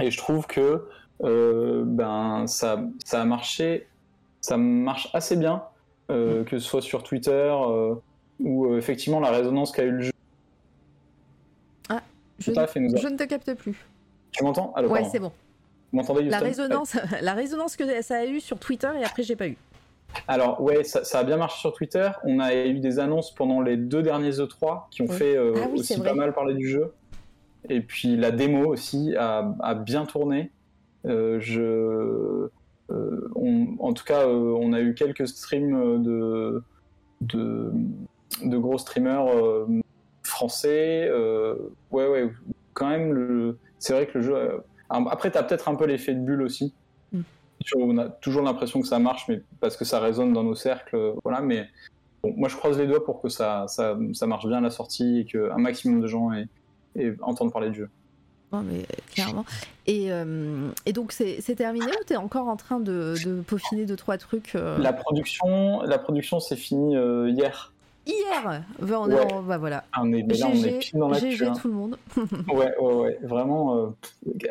Et 0.00 0.10
je 0.10 0.16
trouve 0.16 0.46
que 0.46 0.86
euh, 1.22 1.82
ben, 1.86 2.46
ça, 2.46 2.84
ça 3.04 3.20
a 3.20 3.24
marché, 3.24 3.88
ça 4.40 4.56
marche 4.56 5.08
assez 5.12 5.36
bien, 5.36 5.64
euh, 6.10 6.44
que 6.44 6.58
ce 6.58 6.64
soit 6.64 6.82
sur 6.82 7.02
Twitter 7.02 7.52
ou 8.40 8.76
effectivement 8.76 9.20
la 9.20 9.30
résonance 9.30 9.72
qu'a 9.72 9.84
eu 9.84 9.90
le 9.90 10.02
jeu. 10.02 10.12
Ah, 11.88 12.02
je, 12.38 12.52
je 12.52 13.08
ne 13.08 13.16
te 13.16 13.24
capte 13.24 13.54
plus. 13.54 13.86
Tu 14.30 14.44
m'entends? 14.44 14.72
Ouais, 14.88 15.04
c'est 15.04 15.20
bon. 15.20 15.32
Vous 15.92 15.98
m'entendez 15.98 16.24
la 16.24 16.38
résonance, 16.38 16.96
la 17.20 17.34
résonance 17.34 17.76
que 17.76 18.02
ça 18.02 18.18
a 18.18 18.24
eu 18.24 18.40
sur 18.40 18.58
Twitter 18.58 18.90
et 19.00 19.04
après 19.04 19.22
j'ai 19.22 19.36
pas 19.36 19.48
eu. 19.48 19.56
Alors 20.28 20.60
ouais, 20.60 20.84
ça, 20.84 21.18
a 21.18 21.24
bien 21.24 21.36
marché 21.36 21.58
sur 21.58 21.72
Twitter. 21.72 22.10
On 22.24 22.40
a 22.40 22.54
eu 22.54 22.78
des 22.78 22.98
annonces 22.98 23.34
pendant 23.34 23.60
les 23.60 23.76
deux 23.76 24.02
derniers 24.02 24.30
E3 24.30 24.84
qui 24.90 25.02
ont 25.02 25.08
fait 25.08 25.36
euh, 25.36 25.54
ah 25.62 25.68
aussi 25.74 26.00
pas 26.00 26.14
mal 26.14 26.32
parler 26.32 26.54
du 26.54 26.68
jeu. 26.68 26.92
Et 27.68 27.80
puis 27.80 28.16
la 28.16 28.30
démo 28.30 28.66
aussi 28.66 29.14
a, 29.16 29.74
bien 29.74 30.04
tourné. 30.04 30.50
Euh, 31.06 31.38
je, 31.40 32.48
euh, 32.90 33.28
en 33.78 33.92
tout 33.92 34.04
cas, 34.04 34.26
on 34.26 34.72
a 34.72 34.80
eu 34.80 34.94
quelques 34.94 35.28
streams 35.28 36.02
de, 36.02 36.62
de, 37.22 37.72
de 38.42 38.58
gros 38.58 38.78
streamers 38.78 39.26
français. 40.22 41.10
ouais, 41.90 42.08
ouais, 42.08 42.30
quand 42.72 42.88
même, 42.88 43.56
c'est 43.78 43.94
vrai 43.94 44.06
que 44.06 44.18
le 44.18 44.24
jeu. 44.24 44.62
Après, 44.88 45.30
tu 45.30 45.38
as 45.38 45.42
peut-être 45.42 45.68
un 45.68 45.74
peu 45.74 45.86
l'effet 45.86 46.14
de 46.14 46.20
bulle 46.20 46.42
aussi 46.42 46.74
on 47.76 47.98
a 47.98 48.08
toujours 48.08 48.42
l'impression 48.42 48.80
que 48.80 48.86
ça 48.86 48.98
marche, 48.98 49.26
mais 49.28 49.42
parce 49.60 49.76
que 49.76 49.84
ça 49.84 50.00
résonne 50.00 50.32
dans 50.32 50.44
nos 50.44 50.54
cercles, 50.54 51.14
voilà. 51.24 51.40
Mais 51.40 51.68
moi, 52.36 52.48
je 52.48 52.56
croise 52.56 52.78
les 52.78 52.86
doigts 52.86 53.04
pour 53.04 53.20
que 53.20 53.28
ça, 53.28 53.66
ça, 53.68 53.96
marche 54.26 54.46
bien 54.46 54.58
à 54.58 54.60
la 54.60 54.70
sortie 54.70 55.20
et 55.20 55.24
qu'un 55.24 55.58
maximum 55.58 56.00
de 56.00 56.06
gens 56.06 56.30
entendent 57.22 57.52
parler 57.52 57.70
du 57.70 57.80
jeu. 57.80 57.90
mais 58.52 58.86
clairement. 59.12 59.44
Et, 59.86 60.10
euh, 60.10 60.70
donc, 60.92 61.12
c'est 61.12 61.54
terminé 61.54 61.86
ou 61.86 62.04
tu 62.06 62.14
es 62.14 62.16
encore 62.16 62.48
en 62.48 62.56
train 62.56 62.80
de, 62.80 63.14
peaufiner 63.46 63.86
deux, 63.86 63.96
trois 63.96 64.18
trucs 64.18 64.54
euh? 64.54 64.78
La 64.78 64.92
production, 64.92 65.82
la 65.82 65.98
production 65.98 66.40
s'est 66.40 66.56
finie 66.56 66.96
euh, 66.96 67.30
hier. 67.30 67.73
Hier 68.06 68.62
bah, 68.80 69.00
on 69.00 69.10
est, 69.10 69.42
bah, 69.46 69.58
voilà. 69.58 69.84
Ah, 69.92 70.00
on 70.02 70.12
est, 70.12 70.22
là, 70.22 70.46
on 70.48 70.54
est 70.54 70.78
pile 70.78 70.98
dans 70.98 71.08
la 71.08 71.18
GG 71.18 71.46
hein. 71.46 71.52
tout 71.60 71.68
le 71.68 71.74
monde. 71.74 71.98
ouais, 72.48 72.76
ouais, 72.78 72.94
ouais, 72.94 73.18
vraiment 73.22 73.94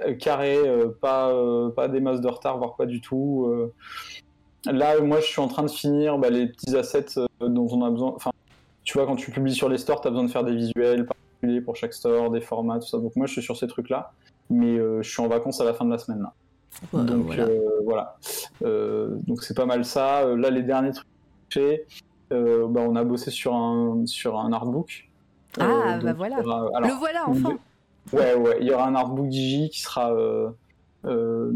euh, 0.06 0.14
carré, 0.15 0.57
euh, 0.57 0.90
pas, 0.90 1.30
euh, 1.30 1.69
pas 1.69 1.88
des 1.88 1.99
masses 1.99 2.22
de 2.22 2.27
retard, 2.27 2.57
voire 2.57 2.75
pas 2.75 2.88
du 2.88 2.99
tout. 2.99 3.53
Là, 4.65 4.99
moi, 5.01 5.19
je 5.19 5.25
suis 5.25 5.41
en 5.41 5.48
train 5.48 5.64
de 5.64 5.69
finir 5.69 6.17
bah, 6.17 6.30
les 6.30 6.48
petits 6.48 6.75
assets 6.75 7.19
dont 7.41 7.67
on 7.69 7.83
a 7.85 7.91
besoin. 7.91 8.14
Enfin, 8.15 8.32
tu 8.83 8.98
vois, 8.98 9.06
quand 9.06 9.15
tu 9.15 9.30
publies 9.30 9.53
sur 9.53 9.69
les 9.69 9.77
stores, 9.77 10.01
tu 10.01 10.07
as 10.07 10.11
besoin 10.11 10.25
de 10.25 10.32
faire 10.32 10.43
des 10.43 10.56
visuels 10.56 11.06
particuliers 11.06 11.61
pour 11.61 11.75
chaque 11.75 11.93
store, 11.93 12.32
des 12.32 12.41
formats, 12.41 12.80
tout 12.80 12.88
ça. 12.88 12.98
Donc, 12.98 13.15
moi, 13.15 13.27
je 13.27 13.33
suis 13.33 13.43
sur 13.43 13.57
ces 13.57 13.67
trucs-là, 13.67 14.14
mais 14.49 14.77
je 14.77 15.07
suis 15.07 15.22
en 15.22 15.27
vacances 15.27 15.61
à 15.61 15.65
la 15.65 15.75
fin 15.75 15.85
de 15.85 15.91
la 15.91 15.99
semaine. 15.99 16.23
Là. 16.23 17.03
donc, 17.03 17.40
voilà. 17.83 18.17
donc, 18.61 19.43
c'est 19.43 19.56
pas 19.56 19.67
mal 19.67 19.85
ça. 19.85 20.25
là, 20.25 20.49
les 20.49 20.64
derniers 20.64 20.91
trucs 20.91 21.07
que 21.51 21.59
j'ai 21.59 21.85
euh, 22.32 22.68
bah, 22.68 22.82
on 22.82 22.95
a 22.95 23.03
bossé 23.03 23.32
sur 23.32 23.53
un, 23.56 24.06
sur 24.06 24.40
un 24.40 24.52
artbook. 24.53 25.10
Ah, 25.60 25.98
euh, 25.98 25.98
bah 26.00 26.14
voilà. 26.14 26.38
le 26.38 26.93
voilà 26.98 27.30
enfin. 27.30 27.58
Ouais, 28.11 28.34
ouais. 28.34 28.58
Il 28.60 28.68
y 28.68 28.72
aura 28.72 28.88
un 28.88 28.95
artbook 28.95 29.27
Digi 29.30 29.69
qui 29.69 29.82
sera, 29.82 30.11
euh, 30.14 31.52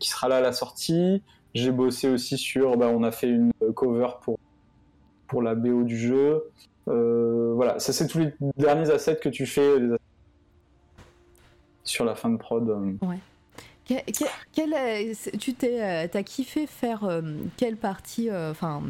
qui 0.00 0.08
sera 0.08 0.28
là 0.28 0.38
à 0.38 0.40
la 0.40 0.52
sortie. 0.52 1.22
J'ai 1.54 1.70
bossé 1.70 2.08
aussi 2.08 2.38
sur. 2.38 2.76
Bah, 2.76 2.88
on 2.88 3.02
a 3.02 3.10
fait 3.10 3.28
une 3.28 3.52
cover 3.74 4.08
pour, 4.22 4.38
pour 5.26 5.42
la 5.42 5.54
BO 5.54 5.82
du 5.82 5.98
jeu. 5.98 6.42
voilà, 6.86 7.78
ça 7.78 7.92
c'est 7.92 8.06
tous 8.06 8.18
les 8.18 8.32
derniers 8.56 8.90
assets 8.90 9.16
que 9.16 9.28
tu 9.28 9.46
fais 9.46 9.76
sur 11.84 12.04
la 12.04 12.14
fin 12.14 12.30
de 12.30 12.38
prod. 12.38 12.68
Ouais. 13.02 13.18
tu 14.52 15.54
t'es, 15.54 15.80
as 15.80 16.22
kiffé 16.22 16.66
faire 16.66 17.20
quelle 17.56 17.76
partie, 17.76 18.30
enfin 18.30 18.82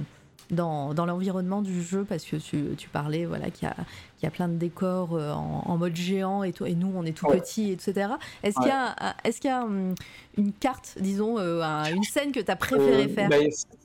dans, 0.52 0.94
dans 0.94 1.06
l'environnement 1.06 1.62
du 1.62 1.82
jeu 1.82 2.04
parce 2.08 2.24
que 2.24 2.36
tu, 2.36 2.74
tu 2.76 2.88
parlais 2.88 3.24
voilà 3.24 3.50
qu'il 3.50 3.68
y, 3.68 4.24
y 4.24 4.26
a, 4.26 4.30
plein 4.30 4.48
de 4.48 4.56
décors 4.56 5.14
euh, 5.14 5.32
en, 5.32 5.76
mode 5.76 5.96
géant 5.96 6.44
et, 6.44 6.52
et 6.66 6.74
nous 6.74 6.92
on 6.94 7.04
est 7.04 7.16
tout 7.16 7.26
petits 7.26 7.72
etc 7.72 8.10
est-ce 8.42 8.56
qu'il 8.60 8.68
y 8.68 8.70
a 8.70 8.94
est-ce 9.24 9.40
qu'il 9.40 9.50
y 9.50 9.52
a 9.52 9.64
hum, 9.64 9.94
une 10.36 10.52
carte 10.52 10.96
disons 11.00 11.38
euh, 11.38 11.62
une 11.92 12.04
scène 12.04 12.32
que 12.32 12.40
tu 12.40 12.50
as 12.50 12.56
préféré 12.56 13.04
euh, 13.04 13.08
faire 13.08 13.28
bah, 13.28 13.36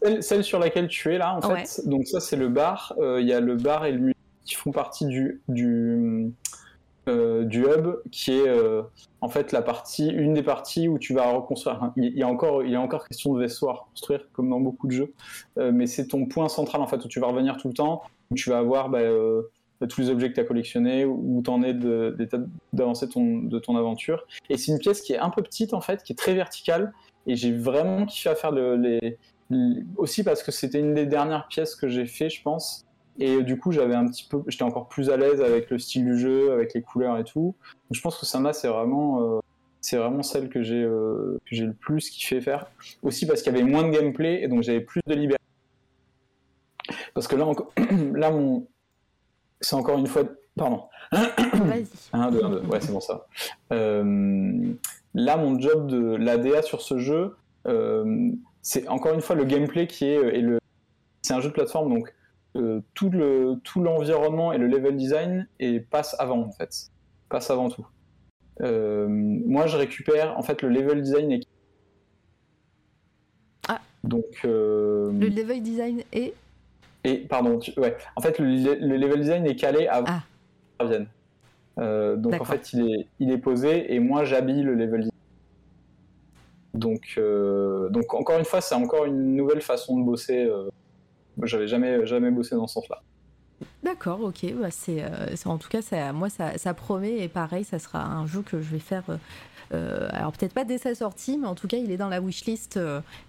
celle, 0.02 0.22
celle, 0.22 0.44
sur 0.44 0.60
laquelle 0.60 0.88
tu 0.88 1.14
es 1.14 1.18
là 1.18 1.40
en 1.42 1.56
fait. 1.56 1.82
Donc 1.88 2.08
ça 2.08 2.20
c'est 2.20 2.36
le 2.36 2.50
bar. 2.50 2.94
Il 3.00 3.26
y 3.26 3.34
a 3.34 3.40
le 3.40 3.56
bar 3.56 3.86
et 3.86 3.92
le 3.92 4.00
musée 4.00 4.14
qui 4.46 4.56
font 4.56 4.72
partie 4.72 5.06
du, 5.06 5.42
du 5.48 6.32
euh, 7.08 7.44
du 7.44 7.64
hub 7.64 8.02
qui 8.12 8.32
est 8.32 8.48
euh, 8.48 8.84
en 9.22 9.30
fait 9.30 9.52
la 9.52 9.62
partie, 9.62 10.10
une 10.10 10.34
des 10.34 10.44
parties 10.44 10.88
où 10.88 11.00
tu 11.00 11.14
vas 11.14 11.32
reconstruire. 11.32 11.92
Il 11.96 12.18
y 12.18 12.24
a 12.24 12.28
encore, 12.28 12.64
il 12.64 12.72
y 12.72 12.78
encore 12.78 13.08
question 13.08 13.34
de 13.34 13.40
vaisseau 13.40 13.70
à 13.70 13.74
reconstruire 13.74 14.28
comme 14.34 14.50
dans 14.50 14.60
beaucoup 14.60 14.88
de 14.88 14.92
jeux, 14.92 15.14
euh, 15.58 15.72
mais 15.72 15.88
c'est 15.88 16.08
ton 16.08 16.26
point 16.26 16.50
central 16.50 16.82
en 16.82 16.88
fait 16.88 17.04
où 17.04 17.08
tu 17.08 17.20
vas 17.20 17.28
revenir 17.28 17.58
tout 17.58 17.68
le 17.68 17.74
temps, 17.74 18.04
où 18.32 18.36
tu 18.36 18.50
vas 18.50 18.60
avoir 18.60 18.90
bah, 18.90 19.02
tous 19.88 20.02
les 20.02 20.10
objets 20.10 20.30
que 20.30 20.36
tu 20.36 20.42
as 20.42 20.46
collectionnés, 20.46 21.06
où 21.06 21.42
tu 21.44 21.50
en 21.50 21.64
es 21.64 21.74
d'avancer 22.74 23.08
de 23.08 23.60
ton 23.60 23.78
aventure. 23.78 24.26
Et 24.50 24.58
c'est 24.58 24.72
une 24.72 24.80
pièce 24.80 25.02
qui 25.02 25.14
est 25.14 25.20
un 25.20 25.30
peu 25.30 25.42
petite 25.42 25.74
en 25.74 25.82
fait, 25.82 26.04
qui 26.04 26.14
est 26.14 26.18
très 26.18 26.34
verticale, 26.34 26.94
et 27.26 27.36
j'ai 27.36 27.52
vraiment 27.52 28.06
kiffé 28.06 28.30
à 28.30 28.36
faire 28.36 28.52
les, 28.52 29.18
aussi 29.96 30.24
parce 30.24 30.44
que 30.44 30.52
c'était 30.52 30.80
une 30.80 30.94
des 30.94 31.06
dernières 31.06 31.48
pièces 31.48 31.76
que 31.76 31.88
j'ai 31.88 32.06
fait, 32.06 32.30
je 32.30 32.42
pense. 32.42 32.87
Et 33.20 33.42
du 33.44 33.58
coup, 33.58 33.72
j'avais 33.72 33.96
un 33.96 34.08
petit 34.08 34.28
peu, 34.30 34.44
j'étais 34.48 34.64
encore 34.64 34.88
plus 34.88 35.10
à 35.10 35.18
l'aise 35.18 35.42
avec 35.42 35.70
le 35.70 35.80
style 35.80 36.06
du 36.06 36.20
jeu, 36.20 36.52
avec 36.52 36.74
les 36.74 36.82
couleurs 36.82 37.18
et 37.18 37.24
tout. 37.24 37.56
Donc, 37.64 37.94
je 37.94 38.02
pense 38.02 38.18
que 38.18 38.26
ça 38.26 38.54
c'est 38.54 38.68
vraiment, 38.68 39.22
euh, 39.22 39.40
c'est 39.82 39.98
vraiment 39.98 40.22
celle 40.22 40.50
que 40.50 40.62
j'ai, 40.62 40.84
euh, 40.84 41.40
que 41.50 41.56
j'ai 41.56 41.66
le 41.66 41.74
plus 41.74 42.10
kiffé 42.10 42.42
faire. 42.42 42.68
Aussi 43.02 43.26
parce 43.26 43.42
qu'il 43.42 43.54
y 43.54 43.60
avait 43.60 43.68
moins 43.68 43.84
de 43.84 43.90
gameplay 43.90 44.44
et 44.44 44.48
donc 44.48 44.62
j'avais 44.64 44.82
plus 44.82 45.02
de 45.08 45.16
liberté. 45.16 45.44
Parce 47.16 47.28
que 47.28 47.36
là, 47.36 47.52
là 48.14 48.30
mon, 48.30 48.68
c'est 49.62 49.76
encore 49.76 49.98
une 49.98 50.08
fois, 50.08 50.24
pardon. 50.56 50.84
Vas-y. 51.12 51.88
Un, 52.14 52.30
deux, 52.30 52.44
un, 52.44 52.50
deux. 52.52 52.62
Ouais, 52.68 52.80
c'est 52.82 52.92
bon 52.92 53.00
ça. 53.00 53.26
Euh, 53.74 54.74
là, 55.16 55.38
mon 55.38 55.60
job 55.60 55.88
de 55.88 56.16
l'ADA 56.16 56.62
sur 56.62 56.82
ce 56.82 57.00
jeu, 57.00 57.36
c'est 58.62 58.88
encore 58.88 59.14
une 59.14 59.22
fois 59.22 59.36
le 59.36 59.44
gameplay 59.44 59.88
qui 59.88 60.06
est, 60.06 60.38
et 60.38 60.42
le, 60.42 60.60
c'est 61.24 61.34
un 61.34 61.42
jeu 61.42 61.50
de 61.50 61.54
plateforme 61.54 61.90
donc 61.90 62.14
euh, 62.58 62.82
tout 62.96 63.10
le 63.10 63.60
tout 63.64 63.82
l'environnement 63.82 64.52
et 64.52 64.58
le 64.58 64.68
level 64.68 64.96
design 64.96 65.48
et 65.60 65.80
passe 65.80 66.16
avant 66.20 66.40
en 66.40 66.52
fait, 66.52 66.90
passe 67.30 67.52
avant 67.52 67.70
tout. 67.70 67.86
Euh, 68.62 69.08
moi, 69.08 69.68
je 69.68 69.78
récupère 69.78 70.38
en 70.38 70.42
fait 70.42 70.64
le 70.64 70.70
level 70.70 71.02
design 71.04 71.32
et 71.34 71.40
ah. 73.68 73.80
donc 74.04 74.26
euh, 74.46 75.12
le 75.12 75.28
level 75.28 75.62
design 75.62 76.04
est 76.12 76.34
et 77.04 77.20
pardon, 77.20 77.60
ouais. 77.78 77.96
En 78.16 78.22
fait, 78.22 78.40
le, 78.40 78.48
level 78.48 79.22
design 79.22 79.46
est 79.46 79.56
calé 79.56 79.88
avant 79.88 80.20
ah. 81.78 82.16
donc 82.16 82.42
en 82.42 82.46
fait, 82.46 82.74
il 82.74 82.92
est, 82.92 83.08
il 83.20 83.32
est 83.32 83.38
posé 83.38 83.94
et 83.94 84.00
moi 84.00 84.24
j'habille 84.24 84.64
le 84.64 84.74
level 84.74 85.02
design. 85.02 85.12
Donc, 86.74 87.20
donc 87.92 88.14
encore 88.14 88.40
une 88.40 88.46
fois, 88.46 88.62
c'est 88.62 88.76
encore 88.76 89.06
une 89.06 89.36
nouvelle 89.36 89.62
façon 89.62 90.00
de 90.00 90.04
bosser 90.04 90.50
j'avais 91.44 91.68
jamais, 91.68 92.06
jamais 92.06 92.32
bossé 92.32 92.56
dans 92.56 92.68
ce 92.68 92.76
sens-là. 92.76 93.02
D'accord, 93.84 94.22
ok. 94.22 94.54
Bah 94.60 94.70
c'est, 94.70 95.04
en 95.46 95.58
tout 95.58 95.70
cas, 95.70 95.82
ça, 95.82 96.14
moi, 96.14 96.30
ça, 96.30 96.58
ça, 96.58 96.74
promet. 96.74 97.20
Et 97.20 97.28
pareil, 97.28 97.64
ça 97.64 97.80
sera 97.80 98.04
un 98.04 98.28
jeu 98.28 98.42
que 98.42 98.62
je 98.62 98.70
vais 98.70 98.80
faire. 98.80 99.04
alors 99.72 100.32
peut-être 100.34 100.54
pas 100.54 100.64
dès 100.64 100.78
sa 100.78 100.94
sortie, 100.94 101.38
mais 101.38 101.48
en 101.48 101.56
tout 101.56 101.68
cas, 101.68 101.78
il 101.78 101.92
est 101.92 101.98
dans 101.98 102.10
la 102.10 102.22
wishlist 102.22 102.80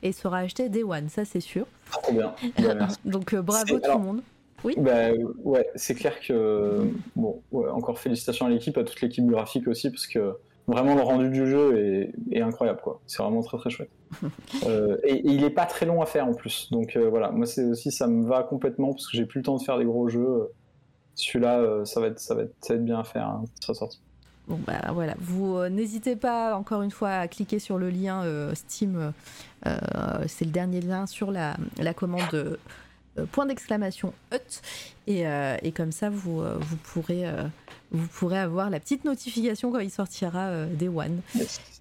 et 0.03 0.13
sera 0.13 0.39
acheté 0.39 0.69
Day 0.69 0.83
One, 0.83 1.09
ça 1.09 1.25
c'est 1.25 1.41
sûr. 1.41 1.67
Trop 1.91 2.13
bien. 2.13 2.35
Bah, 2.59 2.89
Donc 3.05 3.35
bravo 3.35 3.79
tout 3.79 3.91
le 3.93 3.99
monde. 3.99 4.23
Oui. 4.65 4.75
Bah, 4.77 5.11
ouais, 5.45 5.67
c'est 5.77 5.95
clair 5.95 6.19
que 6.21 6.91
bon, 7.15 7.43
encore 7.53 7.99
félicitations 7.99 8.47
à 8.47 8.51
l'équipe, 8.51 8.77
à 8.77 8.85
toute 8.85 9.01
l'équipe 9.01 9.25
graphique 9.27 9.69
aussi, 9.69 9.91
parce 9.91 10.07
que 10.07 10.37
vraiment 10.69 10.95
le 10.95 11.03
rendu 11.03 11.31
du 11.31 11.47
jeu 11.47 12.13
est, 12.31 12.41
incroyable, 12.41 12.81
quoi. 12.83 13.01
C'est 13.07 13.23
vraiment 13.23 13.43
très 13.43 13.59
très 13.59 13.71
chouette. 13.71 13.91
Euh, 14.67 14.97
et, 15.05 15.21
il 15.25 15.45
est 15.45 15.51
pas 15.51 15.67
très 15.67 15.85
long 15.85 16.01
à 16.01 16.07
faire 16.07 16.27
en 16.27 16.33
plus, 16.33 16.71
donc 16.71 16.97
euh, 16.97 17.09
voilà, 17.11 17.31
moi 17.31 17.45
c'est 17.45 17.65
aussi 17.65 17.93
ça 17.93 18.07
me 18.07 18.27
va 18.27 18.43
complètement 18.43 18.93
parce 18.93 19.07
que 19.07 19.17
j'ai 19.17 19.27
plus 19.27 19.41
le 19.41 19.45
temps 19.45 19.57
de 19.57 19.63
faire 19.63 19.77
des 19.79 19.85
gros 19.85 20.09
jeux. 20.09 20.51
Celui-là, 21.15 21.59
euh, 21.59 21.85
ça 21.85 22.01
va 22.01 22.07
être 22.07 22.19
ça 22.19 22.35
va 22.35 22.43
être 22.43 22.55
ça 22.61 22.73
va 22.73 22.79
être 22.79 22.85
bien 22.85 22.99
à 22.99 23.05
faire, 23.05 23.27
hein, 23.27 23.45
sera 23.61 23.75
sorti. 23.75 24.01
Bon 24.49 24.59
bah 24.67 24.81
voilà, 24.95 25.15
vous 25.21 25.63
n'hésitez 25.69 26.17
pas 26.17 26.57
encore 26.57 26.81
une 26.81 26.91
fois 26.91 27.11
à 27.11 27.29
cliquer 27.29 27.59
sur 27.59 27.77
le 27.77 27.91
lien 27.91 28.25
Steam, 28.55 29.13
c'est 30.27 30.45
le 30.47 30.51
dernier 30.51 30.81
lien 30.81 31.07
sur 31.07 31.31
la, 31.31 31.57
la 31.79 31.93
commande 31.93 32.59
point 33.27 33.47
d'exclamation 33.47 34.13
hut. 34.33 34.61
Et, 35.07 35.27
euh, 35.27 35.57
et, 35.63 35.73
comme 35.73 35.93
ça 35.93 36.11
vous, 36.11 36.41
euh, 36.41 36.59
vous 36.61 36.77
pourrez 36.77 37.25
vous 37.91 38.07
pourrez 38.09 38.39
avoir 38.39 38.69
la 38.69 38.81
petite 38.81 39.05
notification 39.05 39.73
quand 39.73 39.79
il 39.79 39.91
sortira 39.91 40.67
des 40.67 40.89
One. 40.89 41.23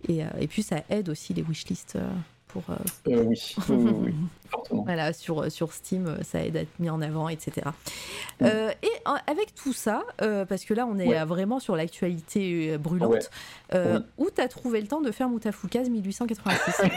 Et, 0.07 0.21
et, 0.39 0.47
puis 0.47 0.63
ça 0.63 0.77
aide 0.89 1.09
aussi 1.09 1.33
les 1.33 1.41
wishlists 1.41 1.97
pour 2.47 2.63
oui, 3.05 3.15
oui, 3.69 3.75
oui, 4.03 4.13
voilà 4.71 5.13
sur, 5.13 5.51
sur 5.51 5.73
Steam 5.73 6.17
ça 6.23 6.43
aide 6.43 6.57
à 6.57 6.61
être 6.61 6.79
mis 6.79 6.89
en 6.89 7.01
avant 7.01 7.29
etc 7.29 7.67
euh, 8.43 8.69
et 8.83 8.87
avec 9.25 9.55
tout 9.55 9.73
ça, 9.73 10.03
euh, 10.21 10.45
parce 10.45 10.63
que 10.65 10.73
là 10.73 10.87
on 10.87 10.97
est 10.99 11.25
vraiment 11.25 11.59
sur 11.59 11.75
l'actualité 11.75 12.73
euh, 12.73 12.77
brûlante, 12.77 13.31
où 14.17 14.29
tu 14.33 14.41
as 14.41 14.47
trouvé 14.47 14.81
le 14.81 14.87
temps 14.87 15.01
de 15.01 15.11
faire 15.11 15.29
Moutafoukaz 15.29 15.89
1886 15.89 16.81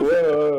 Ouais, 0.00 0.06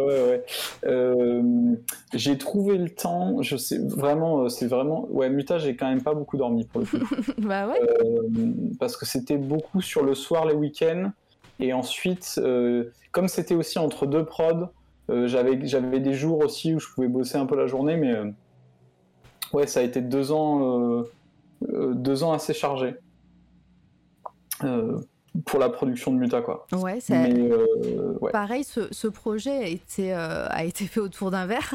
ouais, 0.03 0.43
ouais, 0.85 1.75
j'ai 2.13 2.37
trouvé 2.37 2.77
le 2.77 2.89
temps, 2.89 3.41
je 3.41 3.57
sais 3.57 3.79
vraiment, 3.79 4.49
c'est 4.49 4.67
vraiment. 4.67 5.07
Ouais, 5.09 5.29
Muta, 5.29 5.57
j'ai 5.57 5.75
quand 5.75 5.87
même 5.87 6.03
pas 6.03 6.13
beaucoup 6.13 6.37
dormi 6.37 6.65
pour 6.65 6.81
le 6.81 6.87
coup. 6.87 6.97
bah 7.39 7.67
ouais. 7.67 7.79
parce 8.79 8.97
que 8.97 9.05
c'était 9.05 9.37
beaucoup 9.37 9.81
sur 9.81 10.03
le 10.03 10.13
soir, 10.13 10.45
les 10.45 10.53
week-ends, 10.53 11.11
et 11.59 11.73
ensuite, 11.73 12.39
comme 13.11 13.27
c'était 13.27 13.55
aussi 13.55 13.79
entre 13.79 14.05
deux 14.05 14.25
prods, 14.25 14.69
j'avais 15.09 15.55
des 15.55 16.13
jours 16.13 16.39
aussi 16.39 16.73
où 16.75 16.79
je 16.79 16.87
pouvais 16.93 17.07
bosser 17.07 17.37
un 17.37 17.45
peu 17.45 17.55
la 17.55 17.67
journée, 17.67 17.95
mais 17.97 18.15
ouais, 19.53 19.67
ça 19.67 19.79
a 19.79 19.83
été 19.83 20.01
deux 20.01 20.31
ans, 20.31 20.99
euh, 20.99 21.11
euh, 21.73 21.93
deux 21.93 22.23
ans 22.23 22.33
assez 22.33 22.53
chargés 22.53 22.95
euh, 24.63 24.99
pour 25.45 25.59
la 25.59 25.69
production 25.69 26.11
de 26.11 26.17
Muta, 26.17 26.41
quoi. 26.41 26.65
Ouais, 26.71 26.99
Pareil, 28.31 28.63
ce, 28.63 29.07
projet 29.07 29.51
a 29.51 29.67
été, 29.67 30.13
a 30.13 30.63
été 30.63 30.85
fait 30.85 30.99
autour 30.99 31.31
d'un 31.31 31.45
verre. 31.45 31.73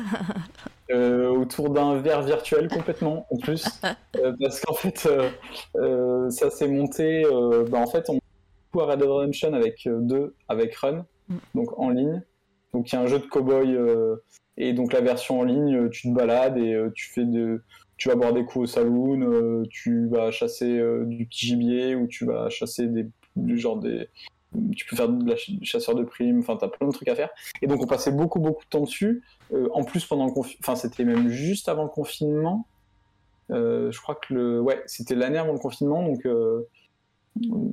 autour 0.93 1.71
d'un 1.71 2.01
verre 2.01 2.23
virtuel 2.23 2.69
complètement, 2.69 3.27
en 3.31 3.37
plus, 3.37 3.69
parce 4.41 4.61
qu'en 4.61 4.75
fait, 4.75 5.09
ça 6.31 6.51
s'est 6.51 6.69
monté. 6.69 7.25
Bah, 7.71 7.79
en 7.79 7.87
fait, 7.87 8.11
à 8.79 8.85
Red 8.85 9.01
Dead 9.01 9.09
Redemption 9.09 9.53
avec 9.53 9.87
deux, 9.87 10.35
avec 10.49 10.75
Run, 10.77 11.05
mm. 11.29 11.37
donc 11.55 11.79
en 11.79 11.91
ligne. 11.91 12.23
Donc 12.73 12.93
il 12.93 12.95
y 12.95 12.99
a 12.99 13.01
un 13.01 13.07
jeu 13.07 13.19
de 13.19 13.27
cowboy 13.27 13.77
et 14.61 14.75
donc 14.75 14.93
la 14.93 15.01
version 15.01 15.41
en 15.41 15.45
ligne, 15.45 15.75
euh, 15.75 15.89
tu 15.89 16.09
te 16.09 16.15
balades 16.15 16.59
et 16.59 16.75
euh, 16.75 16.91
tu 16.95 17.11
fais 17.11 17.25
de, 17.25 17.63
tu 17.97 18.09
vas 18.09 18.15
boire 18.15 18.35
des 18.35 18.45
coups 18.45 18.65
au 18.65 18.67
saloon, 18.67 19.23
euh, 19.23 19.63
tu 19.71 20.07
vas 20.09 20.31
chasser 20.31 20.81
du 21.07 21.27
petit 21.27 21.47
gibier 21.47 21.95
ou 21.95 22.07
tu 22.07 22.27
vas 22.27 22.51
chasser 22.51 22.87
des, 22.87 23.07
du 23.37 23.59
genre 23.59 23.79
des, 23.79 24.09
tu 24.77 24.85
peux 24.85 24.97
faire 24.97 25.09
de 25.09 25.29
la 25.29 25.37
chasseur 25.63 25.95
de 25.95 26.05
primes, 26.05 26.41
enfin, 26.41 26.59
tu 26.59 26.65
as 26.67 26.69
plein 26.69 26.87
de 26.89 26.93
trucs 26.93 27.09
à 27.09 27.15
faire. 27.15 27.31
Et 27.63 27.67
donc, 27.67 27.83
on 27.83 27.87
passait 27.87 28.13
beaucoup, 28.13 28.39
beaucoup 28.39 28.65
de 28.65 28.69
temps 28.69 28.83
dessus. 28.83 29.23
en 29.73 29.83
plus, 29.85 30.05
pendant 30.05 30.27
le 30.27 30.33
confinement, 30.33 30.61
enfin, 30.63 30.77
c'était 30.77 31.05
même 31.05 31.29
juste 31.29 31.69
avant 31.69 31.85
le 31.85 31.89
confinement. 31.89 32.67
je 33.49 33.99
crois 34.01 34.17
que 34.17 34.35
le, 34.35 34.61
ouais, 34.61 34.83
c'était 34.87 35.15
l'année 35.15 35.39
avant 35.39 35.53
le 35.53 35.59
confinement. 35.59 36.03
Donc, 36.03 36.27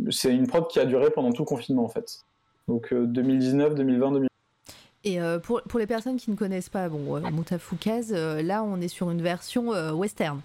c'est 0.09 0.33
une 0.33 0.47
prod 0.47 0.67
qui 0.67 0.79
a 0.79 0.85
duré 0.85 1.09
pendant 1.09 1.31
tout 1.31 1.43
le 1.43 1.47
confinement, 1.47 1.83
en 1.83 1.89
fait. 1.89 2.19
Donc, 2.67 2.93
2019, 2.93 3.75
2020, 3.75 4.11
2021. 4.11 4.27
Et 5.07 5.21
euh, 5.21 5.39
pour, 5.39 5.61
pour, 5.63 5.79
les 5.79 5.87
personnes 5.87 6.17
qui 6.17 6.29
ne 6.31 6.35
connaissent 6.35 6.69
pas, 6.69 6.89
bon, 6.89 7.15
euh, 7.15 7.21
euh, 7.21 8.41
là 8.41 8.63
on 8.63 8.81
est 8.81 8.87
sur 8.89 9.09
une 9.09 9.21
version 9.21 9.69
western. 9.93 10.41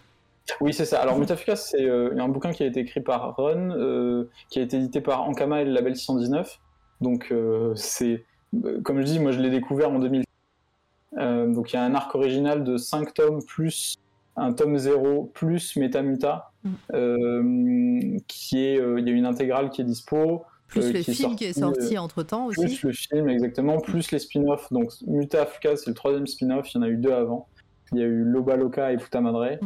Oui, 0.60 0.72
c'est 0.72 0.84
ça. 0.84 1.00
Alors 1.00 1.18
Mutafoukaz, 1.18 1.70
c'est 1.70 1.88
un 1.88 2.28
bouquin 2.28 2.52
qui 2.52 2.62
a 2.62 2.66
été 2.66 2.80
écrit 2.80 3.00
par 3.00 3.36
Run, 3.36 4.26
qui 4.50 4.60
a 4.60 4.62
été 4.62 4.76
édité 4.76 5.00
par 5.00 5.22
Ankama 5.22 5.62
et 5.62 5.64
le 5.64 5.72
label 5.72 5.96
619. 5.96 6.60
Donc 7.00 7.34
c'est, 7.74 8.24
comme 8.84 9.00
je 9.00 9.04
dis, 9.04 9.18
moi 9.18 9.32
je 9.32 9.40
l'ai 9.40 9.50
découvert 9.50 9.90
en 9.90 9.98
2000. 9.98 10.24
donc 11.16 11.72
il 11.72 11.76
y 11.76 11.78
a 11.78 11.82
un 11.82 11.94
arc 11.94 12.14
original 12.14 12.62
de 12.62 12.76
5 12.76 13.14
tomes 13.14 13.42
plus 13.44 13.96
un 14.36 14.52
tome 14.52 14.78
0 14.78 15.30
plus 15.34 15.76
Metamuta, 15.76 16.52
mm. 16.64 18.18
qui 18.26 18.58
est, 18.58 18.76
il 18.76 19.08
y 19.08 19.10
a 19.10 19.12
une 19.12 19.26
intégrale 19.26 19.70
qui 19.70 19.82
est 19.82 19.84
dispo. 19.84 20.44
Plus 20.72 20.86
euh, 20.86 20.92
le 20.92 21.02
film 21.02 21.36
qui 21.36 21.44
est 21.44 21.58
sorti 21.58 21.96
euh, 21.96 22.00
entre 22.00 22.22
temps 22.22 22.46
aussi. 22.46 22.60
Plus 22.60 22.82
le 22.82 22.92
film, 22.92 23.28
exactement, 23.28 23.78
plus 23.78 24.10
les 24.10 24.18
spin-offs. 24.18 24.72
Donc 24.72 24.90
Muta 25.06 25.42
Africa, 25.42 25.76
c'est 25.76 25.88
le 25.88 25.94
troisième 25.94 26.26
spin-off, 26.26 26.72
il 26.72 26.78
y 26.78 26.80
en 26.80 26.82
a 26.82 26.88
eu 26.88 26.96
deux 26.96 27.12
avant. 27.12 27.46
Il 27.92 27.98
y 27.98 28.02
a 28.02 28.06
eu 28.06 28.24
Loba 28.24 28.56
Loca 28.56 28.90
et 28.90 28.96
Puta 28.96 29.20
Madre. 29.20 29.58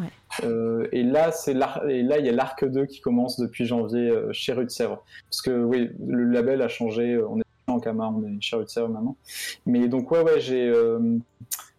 Euh, 0.42 0.88
et 0.90 1.04
là, 1.04 1.30
c'est 1.30 1.52
et 1.52 2.02
là, 2.02 2.18
il 2.18 2.26
y 2.26 2.28
a 2.28 2.32
l'arc 2.32 2.64
2 2.64 2.86
qui 2.86 3.00
commence 3.00 3.38
depuis 3.38 3.66
janvier 3.66 4.12
chez 4.32 4.52
Rue 4.52 4.64
de 4.64 4.70
Sèvres. 4.70 5.04
Parce 5.30 5.42
que 5.42 5.62
oui, 5.62 5.90
le 6.04 6.24
label 6.24 6.60
a 6.60 6.66
changé. 6.66 7.22
On 7.22 7.38
est 7.38 7.44
en 7.68 7.78
Camar, 7.78 8.12
on 8.16 8.24
est 8.24 8.40
chez 8.40 8.56
Rue 8.56 8.64
de 8.64 8.68
Sèvres 8.68 8.88
maintenant. 8.88 9.16
Mais 9.64 9.86
donc 9.86 10.10
ouais, 10.10 10.22
ouais, 10.22 10.40
j'ai, 10.40 10.72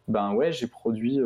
ben 0.07 0.33
ouais, 0.35 0.53
j'ai 0.53 0.67
produit 0.67 1.19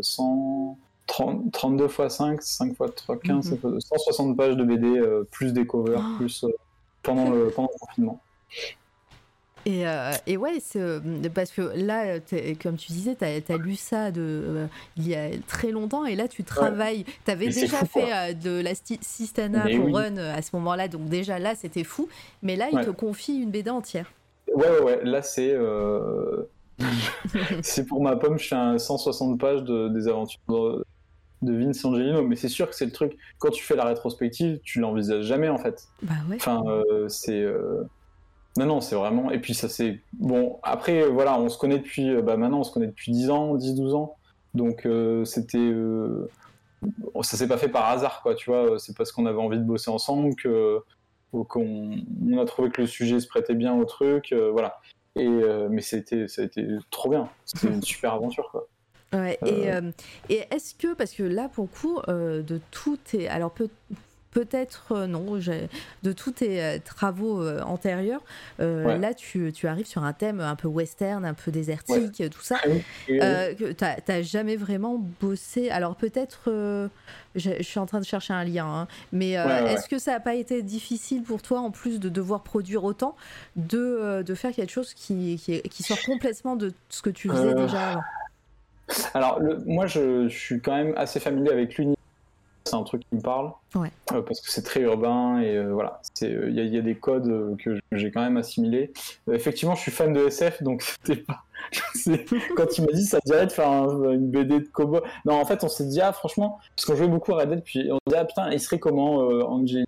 100. 0.00 0.78
32 1.06 1.86
x 1.86 2.08
5, 2.08 2.42
5 2.42 2.70
x 2.70 2.94
3, 2.96 3.18
15, 3.18 3.58
160 3.78 4.36
pages 4.36 4.56
de 4.56 4.64
BD, 4.64 5.00
plus 5.30 5.52
des 5.52 5.66
covers, 5.66 6.00
oh. 6.00 6.16
plus 6.18 6.44
pendant 7.02 7.30
le, 7.30 7.50
confinement. 7.50 8.20
Et, 9.64 9.86
euh, 9.86 10.10
et, 10.26 10.36
ouais, 10.36 10.58
euh, 10.74 11.00
parce 11.32 11.52
que 11.52 11.62
là, 11.76 12.18
comme 12.60 12.76
tu 12.76 12.90
disais, 12.90 13.14
tu 13.14 13.24
as, 13.24 13.56
lu 13.56 13.76
ça 13.76 14.10
de, 14.10 14.20
euh, 14.20 14.66
il 14.96 15.06
y 15.06 15.14
a 15.14 15.28
très 15.46 15.70
longtemps 15.70 16.04
et 16.04 16.16
là 16.16 16.26
tu 16.26 16.42
travailles. 16.42 17.04
Tu 17.24 17.30
avais 17.30 17.46
déjà 17.46 17.84
fait 17.84 18.34
de 18.34 18.60
la 18.60 18.72
Sistana 18.74 19.64
pour 19.76 19.94
Run 19.94 20.16
à 20.16 20.42
ce 20.42 20.50
moment-là, 20.56 20.88
donc 20.88 21.08
déjà 21.08 21.38
là 21.38 21.54
c'était 21.54 21.84
fou. 21.84 22.08
Mais 22.42 22.56
là, 22.56 22.68
il 22.72 22.80
te 22.80 22.90
confie 22.90 23.36
une 23.36 23.50
BD 23.50 23.70
entière. 23.70 24.12
Ouais, 24.52 24.68
ouais, 24.68 24.80
ouais. 24.80 25.00
Là 25.04 25.22
c'est. 25.22 25.56
c'est 27.62 27.86
pour 27.86 28.02
ma 28.02 28.16
pomme, 28.16 28.38
je 28.38 28.48
fais 28.48 28.56
un 28.56 28.78
160 28.78 29.38
pages 29.38 29.62
de, 29.62 29.88
des 29.88 30.08
aventures 30.08 30.40
de 31.42 31.52
Vince 31.52 31.84
Angelino, 31.84 32.22
mais 32.22 32.36
c'est 32.36 32.48
sûr 32.48 32.68
que 32.68 32.74
c'est 32.74 32.84
le 32.84 32.92
truc. 32.92 33.16
Quand 33.38 33.50
tu 33.50 33.62
fais 33.62 33.76
la 33.76 33.84
rétrospective, 33.84 34.60
tu 34.62 34.80
l'envisages 34.80 35.24
jamais 35.24 35.48
en 35.48 35.58
fait. 35.58 35.88
Bah 36.02 36.14
ouais. 36.28 36.36
Enfin, 36.36 36.62
euh, 36.66 37.08
c'est. 37.08 37.40
Euh, 37.40 37.84
non, 38.56 38.66
non, 38.66 38.80
c'est 38.80 38.94
vraiment. 38.94 39.30
Et 39.30 39.40
puis 39.40 39.54
ça 39.54 39.68
c'est. 39.68 40.00
Bon, 40.12 40.60
après, 40.62 41.06
voilà, 41.08 41.38
on 41.38 41.48
se 41.48 41.58
connaît 41.58 41.78
depuis. 41.78 42.14
Bah 42.22 42.36
maintenant, 42.36 42.60
on 42.60 42.64
se 42.64 42.72
connaît 42.72 42.86
depuis 42.86 43.12
10 43.12 43.30
ans, 43.30 43.56
10-12 43.56 43.94
ans. 43.94 44.16
Donc 44.54 44.86
euh, 44.86 45.24
c'était. 45.24 45.72
Ça 47.22 47.36
s'est 47.36 47.48
pas 47.48 47.58
fait 47.58 47.68
par 47.68 47.86
hasard, 47.86 48.22
quoi, 48.22 48.34
tu 48.34 48.50
vois. 48.50 48.78
C'est 48.78 48.96
parce 48.96 49.12
qu'on 49.12 49.26
avait 49.26 49.38
envie 49.38 49.58
de 49.58 49.64
bosser 49.64 49.90
ensemble 49.90 50.34
que 50.36 50.80
qu'on 51.32 51.96
on 52.30 52.38
a 52.38 52.44
trouvé 52.44 52.70
que 52.70 52.82
le 52.82 52.86
sujet 52.86 53.18
se 53.18 53.26
prêtait 53.26 53.54
bien 53.54 53.74
au 53.74 53.84
truc, 53.84 54.34
voilà. 54.52 54.80
Et 55.16 55.28
mais 55.70 55.80
c'était 55.80 56.28
ça 56.28 56.42
a 56.42 56.44
été 56.44 56.66
trop 56.90 57.08
bien. 57.10 57.28
C'était 57.44 57.68
une 57.68 57.82
super 57.82 58.14
aventure, 58.14 58.48
quoi. 58.50 58.68
Ouais, 59.12 59.38
et, 59.44 59.70
euh. 59.70 59.80
Euh, 59.82 59.90
et 60.28 60.44
est-ce 60.50 60.74
que, 60.74 60.94
parce 60.94 61.12
que 61.12 61.22
là, 61.22 61.48
pour 61.48 61.64
le 61.64 61.68
coup, 61.68 62.00
euh, 62.08 62.42
de 62.42 62.60
tout 62.70 62.96
tes. 62.96 63.28
Alors, 63.28 63.50
peut, 63.52 63.68
peut-être 64.30 65.06
non, 65.06 65.38
de 66.02 66.12
tous 66.12 66.30
tes 66.30 66.80
travaux 66.86 67.46
antérieurs, 67.60 68.22
là, 68.58 69.12
tu, 69.12 69.52
tu, 69.52 69.66
arrives 69.66 69.86
sur 69.86 70.04
un 70.04 70.14
thème 70.14 70.40
un 70.40 70.56
peu 70.56 70.68
western, 70.68 71.26
un 71.26 71.34
peu 71.34 71.50
désertique, 71.50 72.30
tout 72.30 72.40
ça. 72.40 72.56
tu 73.06 73.18
n'as 73.18 74.22
jamais 74.22 74.56
vraiment 74.56 75.04
bossé. 75.20 75.68
Alors, 75.68 75.96
peut-être. 75.96 76.50
je, 77.34 77.62
suis 77.62 77.78
en 77.78 77.84
train 77.84 78.00
de 78.00 78.06
chercher 78.06 78.32
un 78.32 78.44
lien, 78.44 78.64
hein, 78.64 78.88
mais 79.12 79.32
est-ce 79.32 79.86
que 79.86 79.98
ça 79.98 80.12
n'a 80.12 80.20
pas 80.20 80.34
été 80.34 80.62
difficile 80.62 81.24
pour 81.24 81.42
toi, 81.42 81.60
en 81.60 81.70
plus 81.70 82.00
de 82.00 82.08
devoir 82.08 82.42
produire 82.42 82.84
autant, 82.84 83.16
de, 83.56 84.22
de 84.22 84.34
faire 84.34 84.52
quelque 84.52 84.72
chose 84.72 84.94
qui, 84.94 85.38
qui, 85.44 85.60
qui, 85.60 85.82
sort 85.82 86.00
complètement 86.06 86.56
de 86.56 86.72
ce 86.88 87.02
que 87.02 87.10
tu 87.10 87.28
faisais 87.28 87.52
déjà 87.52 87.90
avant? 87.90 88.02
Alors, 89.14 89.40
moi, 89.66 89.86
je, 89.86 90.28
suis 90.28 90.60
quand 90.60 90.74
même 90.76 90.94
assez 90.96 91.20
familier 91.20 91.50
avec 91.50 91.76
l'univers 91.76 91.96
c'est 92.64 92.76
un 92.76 92.84
truc 92.84 93.02
qui 93.10 93.16
me 93.16 93.20
parle. 93.20 93.50
Ouais. 93.74 93.90
Euh, 94.12 94.22
parce 94.22 94.40
que 94.40 94.48
c'est 94.50 94.62
très 94.62 94.80
urbain 94.82 95.40
et 95.40 95.56
euh, 95.56 95.72
voilà. 95.72 96.00
Il 96.20 96.54
y, 96.54 96.60
a- 96.60 96.64
y 96.64 96.78
a 96.78 96.80
des 96.80 96.94
codes 96.94 97.26
euh, 97.26 97.56
que 97.56 97.76
j'ai 97.90 98.10
quand 98.12 98.20
même 98.22 98.36
assimilés. 98.36 98.92
Euh, 99.28 99.32
effectivement, 99.34 99.74
je 99.74 99.80
suis 99.82 99.90
fan 99.90 100.12
de 100.12 100.26
SF, 100.28 100.62
donc 100.62 100.82
c'était 101.04 101.20
pas. 101.20 101.42
Quand 102.56 102.66
tu 102.66 102.82
m'as 102.82 102.92
dit 102.92 103.04
ça 103.04 103.18
dirait 103.26 103.46
de 103.46 103.52
faire 103.52 103.68
un- 103.68 104.12
une 104.12 104.30
BD 104.30 104.60
de 104.60 104.68
cowboy. 104.68 105.00
Non, 105.24 105.34
en 105.34 105.44
fait, 105.44 105.64
on 105.64 105.68
s'est 105.68 105.86
dit, 105.86 106.00
ah, 106.00 106.12
franchement, 106.12 106.60
parce 106.76 106.86
qu'on 106.86 106.94
jouait 106.94 107.08
beaucoup 107.08 107.32
à 107.32 107.38
Red 107.38 107.50
Dead, 107.50 107.62
puis 107.64 107.88
on 107.90 107.96
s'est 107.96 108.14
dit, 108.14 108.16
ah 108.16 108.24
putain, 108.24 108.50
il 108.52 108.60
serait 108.60 108.78
comment 108.78 109.28
euh, 109.28 109.42
Angie 109.42 109.84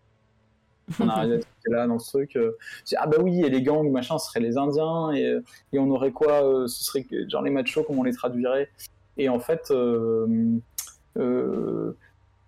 on 1.01 1.09
a 1.09 1.25
là 1.67 1.87
dans 1.87 1.99
ce 1.99 2.11
truc. 2.11 2.37
euh, 2.37 2.57
ah 2.97 3.07
bah 3.07 3.17
oui, 3.21 3.43
et 3.43 3.49
les 3.49 3.63
gangs, 3.63 3.91
machin, 3.91 4.19
ce 4.19 4.27
serait 4.27 4.41
les 4.41 4.59
Indiens, 4.59 5.13
et, 5.13 5.25
euh, 5.25 5.41
et 5.73 5.79
on 5.79 5.89
aurait 5.91 6.11
quoi 6.13 6.45
euh, 6.45 6.67
Ce 6.67 6.85
serait 6.85 7.07
genre 7.29 7.43
les 7.43 7.51
machos, 7.51 7.85
comment 7.85 8.01
on 8.01 8.05
les 8.05 8.13
traduirait? 8.13 8.69
Et 9.17 9.29
en 9.29 9.39
fait, 9.41 9.71
euh, 9.71 10.27
euh, 11.19 11.97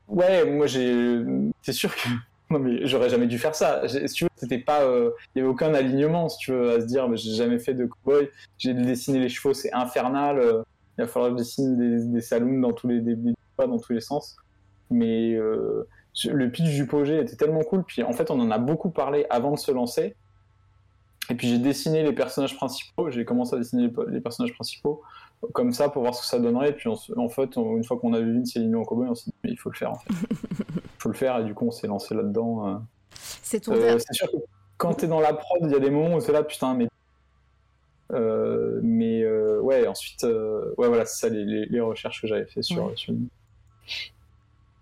ouais, 0.08 0.44
moi 0.50 0.66
j'ai. 0.66 1.22
C'est 1.62 1.72
sûr 1.72 1.94
que. 1.94 2.08
Non, 2.48 2.60
mais 2.60 2.86
j'aurais 2.86 3.08
jamais 3.10 3.26
dû 3.26 3.40
faire 3.40 3.56
ça. 3.56 3.82
Si 3.88 4.06
tu 4.14 4.22
veux, 4.22 4.30
c'était 4.36 4.60
pas. 4.60 4.82
euh, 4.84 5.10
Il 5.34 5.38
y 5.38 5.42
avait 5.42 5.50
aucun 5.50 5.74
alignement, 5.74 6.28
si 6.28 6.38
tu 6.38 6.52
veux, 6.52 6.70
à 6.70 6.80
se 6.80 6.86
dire, 6.86 7.08
mais 7.08 7.16
j'ai 7.16 7.34
jamais 7.34 7.58
fait 7.58 7.74
de 7.74 7.86
cowboy. 7.86 8.30
J'ai 8.56 8.72
dessiné 8.72 9.18
les 9.18 9.28
chevaux, 9.28 9.52
c'est 9.52 9.72
infernal. 9.72 10.38
euh, 10.38 10.62
il 10.96 11.02
va 11.02 11.08
falloir 11.08 11.32
que 11.32 11.38
je 11.38 11.42
dessine 11.42 12.12
des, 12.12 12.20
saloons 12.20 12.60
dans 12.60 12.72
tous 12.72 12.86
les, 12.86 13.00
des, 13.00 13.16
des- 13.16 13.34
dans 13.58 13.80
tous 13.80 13.92
les 13.94 14.00
sens. 14.00 14.36
Mais 14.92 15.34
euh, 15.34 15.88
le 16.24 16.48
pitch 16.48 16.70
du 16.72 16.86
projet 16.86 17.20
était 17.20 17.34
tellement 17.34 17.64
cool. 17.64 17.82
Puis 17.82 18.04
en 18.04 18.12
fait, 18.12 18.30
on 18.30 18.38
en 18.38 18.52
a 18.52 18.58
beaucoup 18.58 18.90
parlé 18.90 19.26
avant 19.28 19.50
de 19.50 19.58
se 19.58 19.72
lancer. 19.72 20.14
Et 21.28 21.34
puis 21.34 21.48
j'ai 21.48 21.58
dessiné 21.58 22.04
les 22.04 22.12
personnages 22.12 22.54
principaux. 22.54 23.10
J'ai 23.10 23.24
commencé 23.24 23.56
à 23.56 23.58
dessiner 23.58 23.90
les 24.06 24.20
personnages 24.20 24.54
principaux 24.54 25.02
comme 25.52 25.72
ça 25.72 25.88
pour 25.88 26.02
voir 26.02 26.14
ce 26.14 26.22
que 26.22 26.26
ça 26.26 26.38
donnerait. 26.38 26.70
Et 26.70 26.72
puis 26.72 26.88
on 26.88 26.96
en 27.18 27.28
fait, 27.28 27.56
on- 27.56 27.76
une 27.76 27.84
fois 27.84 27.98
qu'on 27.98 28.12
a 28.14 28.20
vu 28.20 28.34
Vince 28.38 28.56
et 28.56 28.60
Lino 28.60 28.80
en 28.80 28.84
cowboy, 28.84 29.08
on 29.08 29.14
s'est 29.14 29.30
dit, 29.30 29.36
mais 29.44 29.50
il 29.50 29.56
faut 29.58 29.70
le 29.70 29.76
faire. 29.76 29.92
En 29.92 29.98
fait. 29.98 30.10
Il 30.10 30.36
faut 30.98 31.08
le 31.08 31.14
faire. 31.14 31.38
Et 31.38 31.44
du 31.44 31.54
coup, 31.54 31.66
on 31.66 31.70
s'est 31.70 31.86
lancé 31.86 32.14
là-dedans. 32.14 32.68
euh. 32.68 32.74
C'est 33.42 33.60
ton 33.60 33.72
Euh, 33.74 33.98
c'est 33.98 34.14
sûr 34.14 34.30
que 34.30 34.36
quand 34.76 34.94
t'es 34.94 35.06
dans 35.06 35.20
la 35.20 35.32
prod, 35.32 35.60
il 35.62 35.70
y 35.70 35.74
a 35.74 35.78
des 35.80 35.90
moments 35.90 36.16
où 36.16 36.20
c'est 36.20 36.32
là, 36.32 36.42
putain, 36.42 36.74
mais. 36.74 36.88
Euh, 38.12 38.78
mais 38.82 39.22
euh, 39.24 39.58
ouais, 39.60 39.86
ensuite, 39.86 40.22
ouais, 40.22 40.86
voilà, 40.88 41.04
c'est 41.06 41.26
ça 41.26 41.28
les, 41.28 41.44
les- 41.44 41.66
les 41.66 41.80
recherches 41.80 42.20
que 42.22 42.26
j'avais 42.28 42.46
fait 42.46 42.62
sur, 42.62 42.84
Ouais. 42.86 42.92
sur 42.94 43.12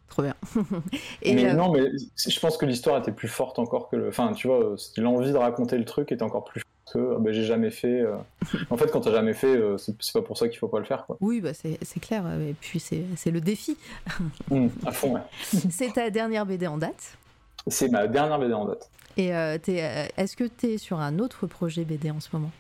Trop 0.08 0.23
bien. 0.23 0.34
Et 1.23 1.34
mais 1.34 1.55
non, 1.55 1.73
mais 1.73 1.91
je 2.16 2.39
pense 2.41 2.57
que 2.57 2.66
l'histoire 2.66 2.99
était 2.99 3.12
plus 3.12 3.28
forte 3.28 3.58
encore 3.58 3.89
que 3.89 3.97
le. 3.97 4.08
Enfin, 4.08 4.33
tu 4.33 4.47
vois, 4.47 4.76
l'envie 4.99 5.33
de 5.33 5.36
raconter 5.36 5.76
le 5.78 5.84
truc 5.84 6.12
était 6.12 6.23
encore 6.23 6.44
plus 6.44 6.60
forte 6.60 6.70
que 6.93 7.15
ah, 7.17 7.19
bah, 7.19 7.33
j'ai 7.33 7.45
jamais 7.45 7.71
fait. 7.71 8.01
euh. 8.03 8.17
en 8.71 8.77
fait, 8.77 8.91
quand 8.91 9.01
t'as 9.01 9.13
jamais 9.13 9.33
fait, 9.35 9.57
euh, 9.57 9.77
c'est 9.79 9.97
pas 10.13 10.23
pour 10.23 10.37
ça 10.39 10.49
qu'il 10.49 10.59
faut 10.59 10.69
pas 10.69 10.79
le 10.79 10.85
faire, 10.85 11.07
quoi. 11.07 11.17
oui, 11.21 11.41
bah, 11.41 11.51
c'est 11.55 11.79
clair. 12.01 12.25
euh, 12.27 12.51
Et 12.51 12.55
puis 12.55 12.79
c'est 12.81 13.31
le 13.31 13.41
défi. 13.41 13.77
Hum, 14.51 14.71
à 14.87 14.93
fond, 14.93 15.15
ouais. 15.15 15.21
c'est 15.71 15.93
ta 15.93 16.11
dernière 16.11 16.47
BD 16.47 16.67
en 16.67 16.79
date? 16.79 17.17
C'est 17.67 17.89
ma 17.89 18.07
dernière 18.07 18.39
BD 18.39 18.53
en 18.53 18.67
date. 18.67 18.91
Et 19.17 19.35
euh, 19.35 19.57
est-ce 20.17 20.37
que 20.37 20.45
tu 20.45 20.67
es 20.73 20.79
sur 20.79 20.99
un 21.01 21.19
autre 21.19 21.47
projet 21.47 21.85
BD 21.85 22.11
en 22.11 22.21
ce 22.21 22.29
moment? 22.33 22.51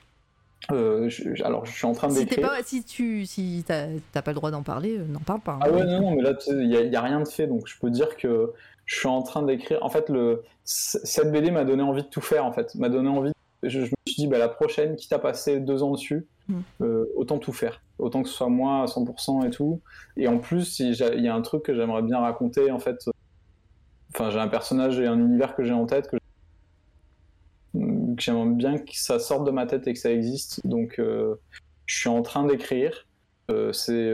Euh, 0.72 1.10
je- 1.10 1.42
alors, 1.44 1.66
je 1.66 1.72
suis 1.72 1.84
en 1.84 1.92
train 1.92 2.08
Si 2.08 2.20
t'es 2.20 2.36
d'écrire. 2.36 2.48
pas, 2.48 2.62
si 2.62 2.82
tu, 2.84 3.26
si 3.26 3.64
t'as 3.66 3.88
pas 4.22 4.30
le 4.30 4.34
droit 4.34 4.50
d'en 4.50 4.62
parler, 4.62 4.96
euh, 4.98 5.04
n'en 5.06 5.18
parle 5.20 5.40
pas. 5.40 5.52
hein. 5.52 5.58
Ah 5.60 5.70
ouais, 5.70 5.84
non, 5.84 6.00
non, 6.00 6.10
mais 6.16 6.22
là, 6.22 6.32
il 6.46 6.68
n'y 6.68 6.76
a, 6.76 6.80
y 6.82 6.96
a 6.96 7.00
rien 7.02 7.20
de 7.20 7.28
fait, 7.28 7.46
donc 7.46 7.66
je 7.66 7.78
peux 7.78 7.90
dire 7.90 8.16
que 8.16 8.52
je 8.86 8.96
suis 8.98 9.08
en 9.08 9.20
train 9.22 9.42
d'écrire. 9.42 9.80
En 9.82 9.90
fait, 9.90 10.08
le, 10.08 10.42
cette 10.64 11.30
BD 11.32 11.50
m'a 11.50 11.64
donné 11.64 11.82
envie 11.82 12.02
de 12.02 12.08
tout 12.08 12.22
faire, 12.22 12.46
en 12.46 12.52
fait. 12.52 12.74
M'a 12.76 12.88
donné 12.88 13.10
envie. 13.10 13.32
Je, 13.68 13.80
je 13.80 13.90
me 13.90 13.96
suis 14.06 14.16
dit, 14.16 14.26
bah, 14.26 14.38
la 14.38 14.48
prochaine, 14.48 14.96
quitte 14.96 15.12
à 15.12 15.18
passer 15.18 15.60
deux 15.60 15.82
ans 15.82 15.90
dessus, 15.92 16.26
Mm. 16.46 16.60
euh, 16.82 17.06
autant 17.16 17.38
tout 17.38 17.54
faire. 17.54 17.80
Autant 17.98 18.22
que 18.22 18.28
ce 18.28 18.34
soit 18.34 18.50
moi 18.50 18.82
à 18.82 18.86
100% 18.86 19.46
et 19.46 19.50
tout. 19.50 19.80
Et 20.18 20.28
en 20.28 20.38
plus, 20.38 20.78
il 20.78 20.92
y 20.94 21.28
a 21.28 21.34
un 21.34 21.40
truc 21.40 21.62
que 21.62 21.74
j'aimerais 21.74 22.02
bien 22.02 22.18
raconter, 22.18 22.70
en 22.70 22.78
fait. 22.78 23.08
Enfin, 24.12 24.30
j'ai 24.30 24.38
un 24.40 24.48
personnage 24.48 24.98
et 25.00 25.06
un 25.06 25.18
univers 25.18 25.56
que 25.56 25.64
j'ai 25.64 25.72
en 25.72 25.86
tête, 25.86 26.08
que 26.10 26.18
j'aimerais 28.18 28.50
bien 28.50 28.78
que 28.78 28.90
ça 28.94 29.18
sorte 29.18 29.44
de 29.46 29.50
ma 29.50 29.66
tête 29.66 29.86
et 29.86 29.92
que 29.94 29.98
ça 29.98 30.12
existe. 30.12 30.60
Donc, 30.66 30.98
euh, 30.98 31.36
je 31.86 31.98
suis 31.98 32.08
en 32.08 32.22
train 32.22 32.44
d'écrire. 32.46 33.06
Euh, 33.50 33.72
c'est 33.72 34.10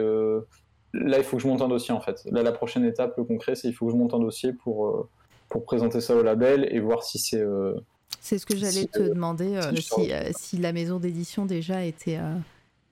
là, 0.93 1.19
il 1.19 1.25
faut 1.25 1.37
que 1.37 1.43
je 1.43 1.49
monte 1.49 1.63
un 1.63 1.69
dossier 1.69 1.93
en 1.95 2.01
fait. 2.01 2.23
Là, 2.31 2.43
la 2.43 2.53
prochaine 2.53 2.85
étape, 2.85 3.17
le 3.17 3.25
concret, 3.25 3.55
c'est 3.55 3.69
il 3.69 3.75
faut 3.75 3.87
que 3.87 3.93
je 3.93 3.97
monte 3.97 4.15
un 4.15 4.19
dossier 4.19 4.53
pour 4.53 4.87
euh, 4.89 5.09
pour 5.49 5.65
présenter 5.65 6.01
ça 6.01 6.15
au 6.17 6.23
label 6.23 6.69
et 6.71 6.81
voir 6.81 7.03
si 7.03 7.19
c'est. 7.19 7.41
euh, 7.41 7.75
C'est 8.21 8.39
ce 8.39 8.47
que 8.47 8.57
j'allais 8.57 8.71
si, 8.73 8.89
te 8.89 9.01
euh, 9.01 9.09
demander, 9.09 9.57
euh, 9.57 9.75
si 9.77 10.13
euh, 10.13 10.31
si 10.37 10.57
la 10.59 10.73
maison 10.73 10.99
d'édition 10.99 11.47
déjà 11.47 11.85
était, 11.85 12.19
euh, 12.19 12.35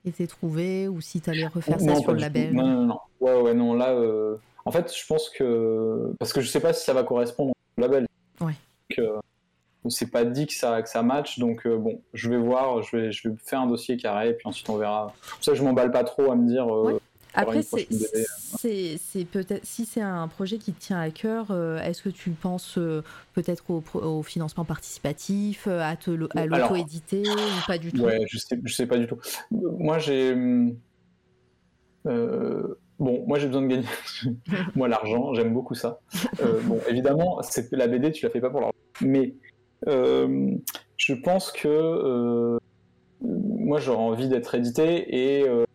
était 0.05 0.27
trouvée 0.27 0.87
ou 0.87 1.01
si 1.01 1.21
tu 1.21 1.29
allais 1.29 1.47
refaire 1.47 1.79
ça 1.79 1.95
sur 1.95 2.13
le 2.13 2.19
label. 2.19 2.53
Non, 2.53 2.65
non, 2.67 2.85
non. 2.85 2.99
Ouais, 3.21 3.41
ouais, 3.41 3.53
non. 3.53 3.73
Là, 3.73 3.95
en 4.65 4.71
fait, 4.71 4.93
je 4.95 5.05
pense 5.05 5.29
que 5.29 6.13
parce 6.19 6.33
que 6.33 6.41
je 6.41 6.47
sais 6.47 6.59
pas 6.59 6.73
si 6.73 6.83
ça 6.83 6.93
va 6.93 7.03
correspondre 7.03 7.51
au 7.77 7.81
label. 7.81 8.05
Ouais. 8.41 8.53
Donc, 8.97 9.93
c'est 9.93 10.11
pas 10.11 10.25
dit 10.25 10.45
que 10.45 10.53
ça 10.53 10.81
que 10.81 10.89
ça 10.89 11.03
match, 11.03 11.39
donc 11.39 11.65
euh, 11.65 11.77
bon, 11.77 12.01
je 12.13 12.29
vais 12.29 12.37
voir, 12.37 12.81
je 12.83 12.97
vais 12.97 13.11
je 13.13 13.29
vais 13.29 13.35
faire 13.45 13.61
un 13.61 13.67
dossier 13.67 13.95
carré 13.95 14.29
et 14.29 14.33
puis 14.33 14.45
ensuite 14.45 14.69
on 14.69 14.75
verra. 14.75 15.13
Pour 15.29 15.43
ça, 15.43 15.53
je 15.53 15.63
m'emballe 15.63 15.91
pas 15.91 16.03
trop 16.03 16.31
à 16.31 16.35
me 16.35 16.47
dire. 16.49 16.65
euh, 16.67 16.83
Ouais. 16.93 16.99
Après, 17.33 17.57
une 17.57 17.63
c'est, 19.01 19.25
peut-être 19.25 19.65
si 19.65 19.85
c'est 19.85 20.01
un 20.01 20.27
projet 20.27 20.57
qui 20.57 20.73
te 20.73 20.81
tient 20.81 20.99
à 20.99 21.09
cœur, 21.11 21.51
euh, 21.51 21.79
est-ce 21.79 22.01
que 22.01 22.09
tu 22.09 22.31
penses 22.31 22.77
euh, 22.77 23.03
peut-être 23.33 23.63
au, 23.69 24.23
financement 24.23 24.65
participatif, 24.65 25.67
euh, 25.67 25.81
à, 25.81 25.95
te, 25.95 26.11
l'auto-éditer 26.11 27.23
ou 27.29 27.67
pas 27.67 27.77
du 27.77 27.91
tout? 27.91 28.01
Ouais, 28.01 28.19
je 28.27 28.37
sais, 28.37 28.59
je 28.63 28.73
sais 28.73 28.87
pas 28.87 28.97
du 28.97 29.07
tout. 29.07 29.17
Euh, 29.53 29.57
Moi, 29.77 29.99
j'ai. 29.99 30.35
euh, 32.07 32.79
bon, 32.97 33.23
moi, 33.27 33.37
j'ai 33.37 33.47
besoin 33.47 33.61
de 33.61 33.67
gagner. 33.67 33.87
moi, 34.75 34.87
l'argent, 34.87 35.33
j'aime 35.33 35.53
beaucoup 35.53 35.75
ça. 35.75 35.99
Euh, 36.41 36.59
bon, 36.63 36.79
évidemment, 36.89 37.41
c'est 37.43 37.71
la 37.73 37.87
BD, 37.87 38.11
tu 38.11 38.25
la 38.25 38.31
fais 38.31 38.41
pas 38.41 38.49
pour 38.49 38.61
l'argent. 38.61 38.75
Mais 39.01 39.35
euh, 39.87 40.55
je 40.97 41.13
pense 41.13 41.51
que 41.51 41.67
euh, 41.67 42.57
moi, 43.21 43.79
j'aurais 43.79 44.03
envie 44.03 44.27
d'être 44.27 44.55
édité 44.55 45.39
et, 45.39 45.47
euh, 45.47 45.65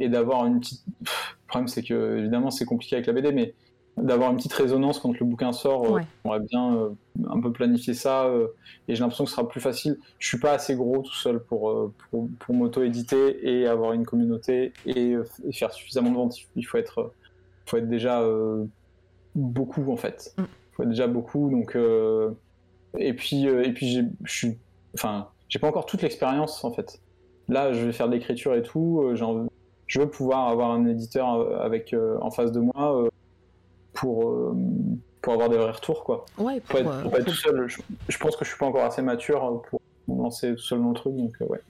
et 0.00 0.08
d'avoir 0.08 0.46
une 0.46 0.58
petite. 0.60 0.82
Pff, 1.04 1.36
Le 1.42 1.46
problème, 1.48 1.68
c'est 1.68 1.82
que, 1.82 2.18
évidemment, 2.18 2.50
c'est 2.50 2.64
compliqué 2.64 2.96
avec 2.96 3.06
la 3.06 3.12
BD, 3.12 3.30
mais 3.32 3.54
d'avoir 3.96 4.30
une 4.30 4.36
petite 4.36 4.52
résonance 4.54 4.98
quand 4.98 5.18
le 5.18 5.26
bouquin 5.26 5.52
sort. 5.52 5.84
euh, 5.84 5.90
Ouais. 5.90 6.02
J'aimerais 6.24 6.40
bien 6.40 6.74
euh, 6.76 6.88
un 7.28 7.40
peu 7.40 7.52
planifier 7.52 7.92
ça 7.92 8.24
euh, 8.26 8.46
et 8.88 8.94
j'ai 8.94 9.00
l'impression 9.00 9.24
que 9.24 9.30
ce 9.30 9.36
sera 9.36 9.46
plus 9.48 9.60
facile. 9.60 9.98
Je 10.18 10.26
suis 10.28 10.38
pas 10.38 10.52
assez 10.52 10.74
gros 10.74 11.02
tout 11.02 11.12
seul 11.14 11.40
pour, 11.40 11.70
euh, 11.70 11.92
pour, 12.10 12.28
pour 12.38 12.54
m'auto-éditer 12.54 13.38
et 13.46 13.66
avoir 13.66 13.92
une 13.92 14.06
communauté 14.06 14.72
et, 14.86 15.16
et 15.44 15.52
faire 15.52 15.72
suffisamment 15.72 16.10
de 16.10 16.16
ventes. 16.16 16.36
Il 16.56 16.62
faut 16.62 16.78
être, 16.78 17.12
faut 17.66 17.76
être 17.76 17.88
déjà 17.88 18.24
beaucoup 19.34 19.90
en 19.92 19.96
fait. 19.96 20.32
Mm. 20.38 20.42
Il 20.42 20.74
faut 20.74 20.82
être 20.84 20.88
déjà 20.90 21.06
beaucoup. 21.06 21.50
Donc, 21.50 21.76
et 22.98 23.12
puis, 23.14 23.44
et 23.46 23.72
puis 23.72 24.08
je 24.24 24.32
suis, 24.32 24.58
enfin, 24.94 25.28
j'ai 25.48 25.58
pas 25.58 25.68
encore 25.68 25.86
toute 25.86 26.02
l'expérience 26.02 26.64
en 26.64 26.72
fait. 26.72 27.00
Là, 27.48 27.72
je 27.72 27.84
vais 27.84 27.92
faire 27.92 28.08
de 28.08 28.14
l'écriture 28.14 28.54
et 28.54 28.62
tout. 28.62 29.10
j'ai 29.14 29.24
envie- 29.24 29.48
je 29.90 29.98
veux 30.00 30.08
pouvoir 30.08 30.48
avoir 30.48 30.70
un 30.70 30.86
éditeur 30.86 31.34
euh, 31.34 31.58
avec 31.58 31.92
euh, 31.92 32.16
en 32.22 32.30
face 32.30 32.52
de 32.52 32.60
moi 32.60 32.96
euh, 33.02 33.08
pour 33.92 34.30
euh, 34.30 34.54
pour 35.20 35.32
avoir 35.32 35.48
des 35.48 35.56
vrais 35.58 35.72
retours 35.72 36.04
quoi. 36.04 36.24
Ouais, 36.38 36.60
Pour, 36.60 36.78
pour, 36.78 36.78
être, 36.78 36.88
euh, 36.92 37.02
pour 37.02 37.10
pas 37.10 37.18
être 37.18 37.24
pour- 37.24 37.34
tout 37.34 37.40
seul, 37.40 37.66
je, 37.68 37.80
je 38.08 38.18
pense 38.18 38.36
que 38.36 38.44
je 38.44 38.50
suis 38.50 38.58
pas 38.58 38.66
encore 38.66 38.84
assez 38.84 39.02
mature 39.02 39.44
euh, 39.44 39.58
pour 39.68 39.80
lancer 40.08 40.54
tout 40.54 40.62
seul 40.62 40.80
dans 40.80 40.90
le 40.90 40.94
truc, 40.94 41.16
donc 41.16 41.32
euh, 41.42 41.46
ouais. 41.46 41.60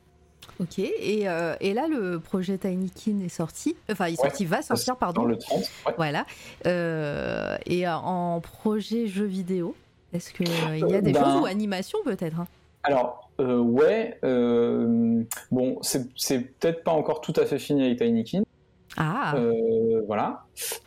Ok, 0.58 0.78
et, 0.78 1.26
euh, 1.28 1.54
et 1.60 1.72
là, 1.72 1.88
le 1.88 2.20
projet 2.20 2.58
Tinykin 2.58 3.20
est 3.24 3.30
sorti. 3.30 3.76
Enfin, 3.90 4.08
il, 4.08 4.14
est 4.14 4.20
Ouais. 4.22 4.28
sorti, 4.28 4.44
va 4.44 4.60
sortir, 4.60 4.96
pardon. 4.96 5.22
Dans 5.22 5.28
le 5.28 5.38
30, 5.38 5.58
ouais. 5.86 5.94
Voilà. 5.96 6.26
Euh, 6.66 7.56
et 7.64 7.88
euh, 7.88 7.94
en 7.96 8.40
projet 8.40 9.06
jeu 9.06 9.24
vidéo, 9.24 9.74
est-ce 10.12 10.32
qu'il 10.34 10.46
y 10.48 10.94
a 10.94 11.00
des 11.00 11.12
Ben- 11.12 11.24
choses 11.24 11.40
ou 11.40 11.46
animation 11.46 11.98
peut-être 12.04 12.38
hein? 12.40 12.46
Alors, 12.82 13.29
euh, 13.40 13.58
ouais, 13.58 14.18
euh, 14.24 15.22
bon, 15.50 15.78
c'est 15.82 16.40
peut-être 16.58 16.84
pas 16.84 16.92
encore 16.92 17.20
tout 17.20 17.32
à 17.36 17.46
fait 17.46 17.58
fini 17.58 17.84
avec 17.84 17.98
Tinykin, 17.98 18.42
Ah 18.96 19.34
euh, 19.36 20.02
voilà. 20.06 20.44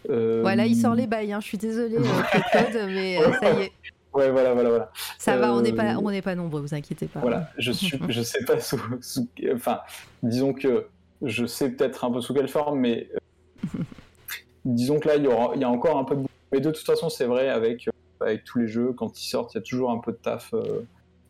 Euh, 0.10 0.40
Voilà, 0.42 0.66
il 0.66 0.76
sort 0.76 0.96
les 0.96 1.08
bails, 1.08 1.34
hein. 1.34 1.40
je 1.42 1.48
suis 1.48 1.58
désolée, 1.58 1.98
euh, 1.98 2.02
Claude, 2.52 2.86
mais 2.88 3.18
euh, 3.20 3.32
ça 3.42 3.52
y 3.54 3.64
est, 3.64 3.72
Ouais, 4.14 4.30
voilà, 4.30 4.54
voilà, 4.54 4.70
voilà. 4.70 4.92
ça 5.18 5.38
va, 5.38 5.54
on 5.56 5.62
n'est 5.62 5.72
Euh, 5.72 5.76
pas, 5.76 5.98
on 5.98 6.12
n'est 6.12 6.22
pas 6.22 6.36
nombreux, 6.36 6.62
vous 6.62 6.76
inquiétez 6.76 7.08
pas. 7.08 7.20
Voilà, 7.20 7.50
je 7.58 7.72
suis, 7.72 7.98
je 8.10 8.22
sais 8.22 8.46
pas 8.46 8.60
sous, 8.60 8.80
sous- 9.02 9.28
enfin, 9.56 9.80
disons 10.22 10.54
que 10.54 10.86
je 11.24 11.48
sais 11.48 11.72
peut-être 11.72 12.06
un 12.06 12.12
peu 12.12 12.22
sous 12.22 12.34
quelle 12.36 12.48
forme, 12.48 12.80
mais 12.80 13.10
euh, 13.16 13.80
disons 14.66 15.00
que 15.00 15.08
là, 15.08 15.16
il 15.16 15.24
y, 15.24 15.28
aura, 15.28 15.54
il 15.56 15.62
y 15.62 15.64
a 15.64 15.70
encore 15.70 15.98
un 15.98 16.04
peu 16.04 16.16
de. 16.16 16.24
Mais 16.52 16.60
de 16.60 16.70
toute 16.70 16.86
façon, 16.86 17.10
c'est 17.10 17.26
vrai 17.26 17.50
avec, 17.50 17.88
euh, 17.88 17.92
avec 18.26 18.44
tous 18.44 18.60
les 18.60 18.68
jeux, 18.68 18.94
quand 18.94 19.20
ils 19.20 19.28
sortent, 19.28 19.54
il 19.56 19.58
y 19.58 19.62
a 19.62 19.64
toujours 19.64 19.90
un 19.90 19.98
peu 19.98 20.12
de 20.12 20.18
taf, 20.18 20.54
euh, 20.54 20.82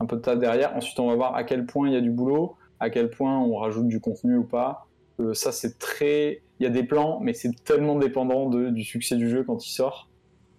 un 0.03 0.05
peu 0.05 0.17
de 0.17 0.21
taf 0.21 0.37
derrière. 0.39 0.75
Ensuite, 0.75 0.99
on 0.99 1.07
va 1.07 1.15
voir 1.15 1.35
à 1.35 1.43
quel 1.43 1.65
point 1.65 1.87
il 1.87 1.93
y 1.93 1.97
a 1.97 2.01
du 2.01 2.11
boulot, 2.11 2.55
à 2.79 2.89
quel 2.89 3.09
point 3.09 3.39
on 3.39 3.55
rajoute 3.55 3.87
du 3.87 3.99
contenu 3.99 4.37
ou 4.37 4.43
pas. 4.43 4.87
Euh, 5.19 5.33
ça, 5.33 5.51
c'est 5.51 5.79
très. 5.79 6.41
Il 6.59 6.63
y 6.63 6.65
a 6.67 6.69
des 6.69 6.83
plans, 6.83 7.19
mais 7.21 7.33
c'est 7.33 7.51
tellement 7.63 7.97
dépendant 7.97 8.49
de, 8.49 8.69
du 8.69 8.83
succès 8.83 9.15
du 9.15 9.29
jeu 9.29 9.43
quand 9.43 9.65
il 9.65 9.71
sort 9.71 10.09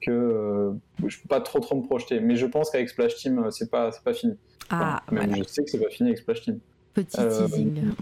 que 0.01 0.11
euh, 0.11 0.73
je 1.07 1.19
peux 1.21 1.29
pas 1.29 1.41
trop 1.41 1.61
trop 1.61 1.77
me 1.77 1.83
projeter. 1.83 2.21
Mais 2.21 2.37
je 2.37 2.47
pense 2.47 2.71
qu'avec 2.71 2.89
Splash 2.89 3.17
Team, 3.17 3.39
euh, 3.39 3.51
c'est 3.51 3.71
pas, 3.71 3.91
c'est 3.93 4.03
pas 4.03 4.13
fini. 4.13 4.35
Ah, 4.71 5.01
Enfin, 5.07 5.15
même 5.15 5.29
voilà, 5.29 5.43
je 5.43 5.49
sais 5.49 5.65
que 5.65 5.71
c'est 5.71 5.81
pas 5.81 5.91
fini 5.91 6.11
avec 6.11 6.19
Splash 6.19 6.43
Team. 6.43 6.59
petit 6.93 7.17
euh, 7.21 7.47
teasing. 7.47 7.93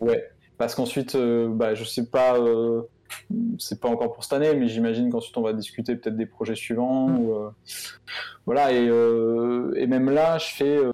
Ouais, 0.00 0.24
parce 0.58 0.74
qu'ensuite, 0.74 1.16
bah, 1.16 1.74
je 1.74 1.84
sais 1.84 2.06
pas. 2.06 2.38
C'est 3.58 3.80
pas 3.80 3.88
encore 3.88 4.12
pour 4.12 4.24
cette 4.24 4.34
année, 4.34 4.54
mais 4.54 4.68
j'imagine 4.68 5.10
qu'ensuite 5.10 5.36
on 5.36 5.42
va 5.42 5.52
discuter 5.52 5.96
peut-être 5.96 6.16
des 6.16 6.26
projets 6.26 6.54
suivants. 6.54 7.08
Ou, 7.08 7.34
euh, 7.34 7.50
voilà, 8.44 8.72
et, 8.72 8.88
euh, 8.88 9.72
et, 9.76 9.86
même 9.86 10.10
là, 10.10 10.38
je 10.38 10.54
fais 10.54 10.76
euh, 10.76 10.92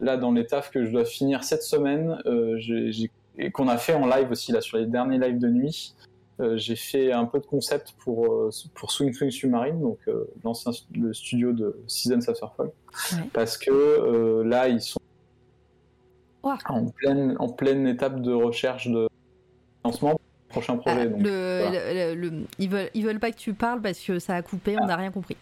là 0.00 0.16
dans 0.16 0.32
les 0.32 0.46
tafs 0.46 0.70
que 0.70 0.84
je 0.84 0.90
dois 0.90 1.04
finir 1.04 1.44
cette 1.44 1.62
semaine, 1.62 2.18
et 3.38 3.50
qu'on 3.50 3.68
a 3.68 3.78
fait 3.78 3.94
en 3.94 4.06
live 4.06 4.30
aussi 4.30 4.52
là 4.52 4.60
sur 4.60 4.76
les 4.78 4.86
derniers 4.86 5.18
lives 5.18 5.38
de 5.38 5.48
nuit. 5.48 5.94
j'ai 6.54 6.76
fait 6.76 7.12
un 7.12 7.26
peu 7.26 7.38
de 7.38 7.46
concept 7.46 7.94
pour, 7.98 8.50
pour 8.74 8.90
Swing 8.90 9.12
Swing 9.12 9.30
Submarine, 9.30 9.80
donc 9.80 9.98
l'ancien 10.42 10.72
le 10.94 11.12
studio 11.12 11.52
de 11.52 11.78
Seasons 11.86 12.28
of 12.28 12.36
Surfall, 12.36 12.70
parce 13.32 13.56
que 13.56 14.42
là 14.42 14.68
ils 14.68 14.80
sont 14.80 15.00
en, 16.42 16.86
pleine, 16.86 17.36
en 17.38 17.48
pleine 17.48 17.86
étape 17.86 18.20
de 18.20 18.32
recherche 18.32 18.88
de 18.88 19.08
lancement 19.84 20.19
prochain 20.50 20.74
ah, 20.78 20.90
projet. 20.90 21.08
donc, 21.08 21.20
le, 21.22 22.44
ils, 22.58 22.68
veulent, 22.68 22.90
ils 22.94 23.04
veulent 23.04 23.20
pas 23.20 23.30
que 23.30 23.36
tu 23.36 23.54
parles 23.54 23.80
parce 23.80 23.98
que 23.98 24.18
ça 24.18 24.34
a 24.34 24.42
coupé, 24.42 24.76
on 24.80 24.86
n'a 24.86 24.96
rien 24.96 25.10
compris. 25.10 25.36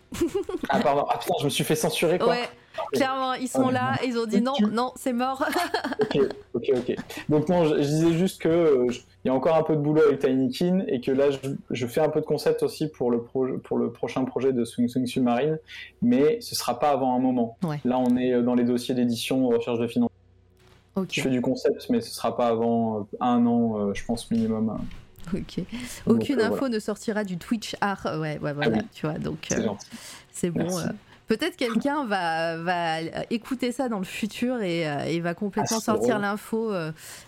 ah 0.68 0.80
pardon, 0.80 1.04
ah 1.08 1.18
putain, 1.18 1.34
je 1.40 1.44
me 1.44 1.50
suis 1.50 1.64
fait 1.64 1.74
censurer 1.74 2.18
quoi. 2.18 2.28
Ouais, 2.28 2.48
clairement, 2.92 3.34
ils 3.34 3.48
sont 3.48 3.70
là 3.70 3.98
et 4.02 4.06
ils 4.06 4.18
ont 4.18 4.26
dit 4.26 4.40
non, 4.40 4.54
non, 4.70 4.92
c'est 4.96 5.12
mort. 5.12 5.44
ok, 6.00 6.18
ok, 6.54 6.70
ok. 6.76 6.96
Donc 7.28 7.48
non, 7.48 7.64
je, 7.64 7.74
disais 7.76 8.12
juste 8.12 8.40
que 8.40 8.48
euh, 8.48 8.86
il 9.24 9.28
y 9.28 9.30
a 9.30 9.34
encore 9.34 9.56
un 9.56 9.62
peu 9.62 9.74
de 9.74 9.80
boulot 9.80 10.02
avec 10.02 10.20
Tinykin 10.20 10.84
et 10.86 11.00
que 11.00 11.10
là, 11.10 11.30
je, 11.30 11.38
je, 11.70 11.86
fais 11.86 12.00
un 12.00 12.08
peu 12.08 12.20
de 12.20 12.26
concept 12.26 12.62
aussi 12.62 12.88
pour 12.88 13.10
le, 13.10 13.22
pro, 13.22 13.46
pour 13.64 13.78
le 13.78 13.90
prochain 13.90 14.24
projet 14.24 14.52
de 14.52 14.64
Swing 14.64 14.88
Swing 14.88 15.06
Submarine, 15.06 15.58
mais 16.02 16.40
ce 16.40 16.54
sera 16.54 16.78
pas 16.78 16.90
avant 16.90 17.14
un 17.14 17.18
moment. 17.18 17.56
Là, 17.84 17.98
on 17.98 18.16
est 18.16 18.34
euh, 18.34 18.42
dans 18.42 18.54
les 18.54 18.64
dossiers 18.64 18.94
d'édition, 18.94 19.48
recherche 19.48 19.78
de 19.78 19.86
financement 19.86 20.08
je 21.10 21.20
fais 21.20 21.30
du 21.30 21.40
concept, 21.40 21.88
mais 21.90 22.00
ce 22.00 22.10
sera 22.10 22.36
pas 22.36 22.48
avant 22.48 23.00
euh, 23.00 23.02
un 23.20 23.46
an, 23.46 23.78
euh, 23.78 23.94
je 23.94 24.04
pense, 24.04 24.30
minimum. 24.30 24.78
Ok. 25.34 25.60
Aucune 26.06 26.40
euh, 26.40 26.46
info 26.46 26.68
ne 26.68 26.78
sortira 26.78 27.24
du 27.24 27.36
Twitch 27.36 27.76
art. 27.80 28.06
Ouais, 28.18 28.38
ouais, 28.38 28.52
voilà, 28.52 28.78
ah 28.80 28.84
tu 28.92 29.06
vois. 29.06 29.18
Donc, 29.18 29.48
c'est 30.32 30.50
bon. 30.50 30.68
Peut-être 31.26 31.56
quelqu'un 31.56 32.06
va, 32.06 32.56
va 32.56 33.00
écouter 33.28 33.70
ça 33.70 33.90
dans 33.90 33.98
le 33.98 34.06
futur 34.06 34.62
et, 34.62 34.84
et 35.08 35.20
va 35.20 35.34
complètement 35.34 35.76
ah, 35.76 35.84
sortir 35.84 36.18
l'info 36.18 36.72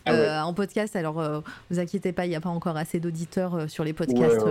ah 0.07 0.47
en 0.47 0.55
podcast. 0.55 0.97
Alors, 0.97 1.23
vous 1.71 1.79
inquiétez 1.79 2.13
pas, 2.13 2.25
il 2.25 2.31
n'y 2.31 2.35
a 2.35 2.41
pas 2.41 2.49
encore 2.49 2.79
assez 2.79 2.99
d'auditeurs 2.99 3.69
sur 3.69 3.85
les 3.85 3.93
podcasts 3.93 4.47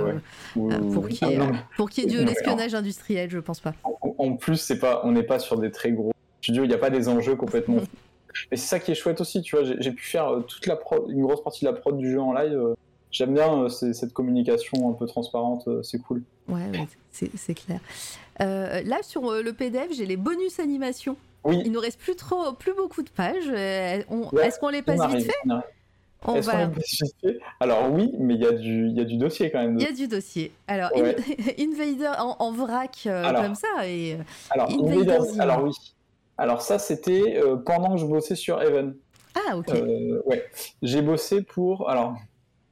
pour 0.54 1.08
qu'il 1.08 1.28
y, 2.04 2.14
ait 2.14 2.20
de 2.20 2.24
l'espionnage 2.24 2.76
industriel, 2.76 3.32
je 3.32 3.40
pense 3.40 3.60
pas. 3.60 3.74
En, 4.20 4.36
plus, 4.36 4.58
c'est 4.58 4.78
pas, 4.78 5.02
on 5.04 5.14
n'est 5.14 5.24
pas 5.24 5.40
sur 5.40 5.58
des 5.58 5.72
très 5.72 5.94
gros 5.94 6.12
studios, 6.44 6.66
il 6.66 6.68
n'y 6.68 6.76
a 6.76 6.80
pas 6.80 6.92
des 6.92 7.10
enjeux 7.10 7.36
complètement 7.36 7.78
Et 8.52 8.58
c'est 8.58 8.68
ça 8.68 8.80
qui 8.80 8.92
est 8.92 8.96
chouette 8.96 9.22
aussi, 9.22 9.42
tu 9.42 9.56
vois. 9.56 9.66
J'ai 9.80 9.92
pu 9.92 10.06
faire 10.06 10.28
euh, 10.28 10.40
toute 10.42 10.66
la 10.68 10.76
prod, 10.76 11.10
une 11.10 11.22
grosse 11.22 11.44
partie 11.44 11.66
de 11.66 11.70
la 11.70 11.76
prod 11.76 11.98
du 11.98 12.12
jeu 12.12 12.22
en 12.22 12.34
live. 12.34 12.54
Euh, 12.54 12.76
j'aime 13.12 13.34
bien 13.34 13.64
euh, 13.64 13.70
cette 13.70 14.14
communication 14.14 14.90
un 14.90 14.94
peu 14.94 15.06
transparente, 15.06 15.68
c'est 15.84 16.00
cool. 16.00 16.24
Ouais, 16.48 16.88
c'est 17.12 17.54
clair. 17.54 17.80
là, 18.40 18.98
sur 19.02 19.32
le 19.32 19.54
PDF, 19.54 19.92
j'ai 19.92 20.06
les 20.06 20.18
bonus 20.18 20.60
animations. 20.60 21.18
Oui. 21.46 21.62
Il 21.66 21.72
nous 21.72 21.80
reste 21.80 22.00
plus 22.00 22.16
trop, 22.16 22.52
plus 22.54 22.74
beaucoup 22.74 23.02
de 23.02 23.10
pages. 23.10 23.48
Est-ce 23.48 24.60
qu'on 24.60 24.70
les 24.70 24.82
passe 24.82 25.06
vite 25.08 25.26
fait 25.26 25.54
on 26.28 26.42
va... 26.42 26.70
Alors 27.62 27.90
oui, 27.94 28.12
mais 28.20 28.34
il 28.34 28.42
y, 28.42 28.46
a 28.46 28.52
du, 28.52 28.90
y 28.90 29.00
a 29.00 29.06
du 29.06 29.16
dossier 29.16 29.50
quand 29.52 29.60
même. 29.60 29.80
Il 29.80 29.84
y 29.84 29.88
a 29.88 29.94
du 29.94 30.06
dossier. 30.10 30.52
Alors, 30.68 30.92
Invader 31.58 32.12
en, 32.18 32.52
vrac 32.52 33.08
comme 33.08 33.56
ça. 33.56 33.88
Et, 33.88 34.18
alors, 34.50 34.70
alors 35.40 35.64
oui. 35.64 35.72
Alors 36.40 36.62
ça, 36.62 36.80
c'était 36.80 37.38
euh, 37.38 37.58
pendant 37.58 37.94
que 37.94 37.98
je 37.98 38.06
bossais 38.06 38.36
sur 38.36 38.62
Even. 38.62 38.96
Ah, 39.36 39.58
ok. 39.58 39.70
Euh, 39.70 40.22
ouais. 40.26 40.46
J'ai 40.82 41.02
bossé 41.02 41.42
pour... 41.42 41.90
Alors, 41.90 42.16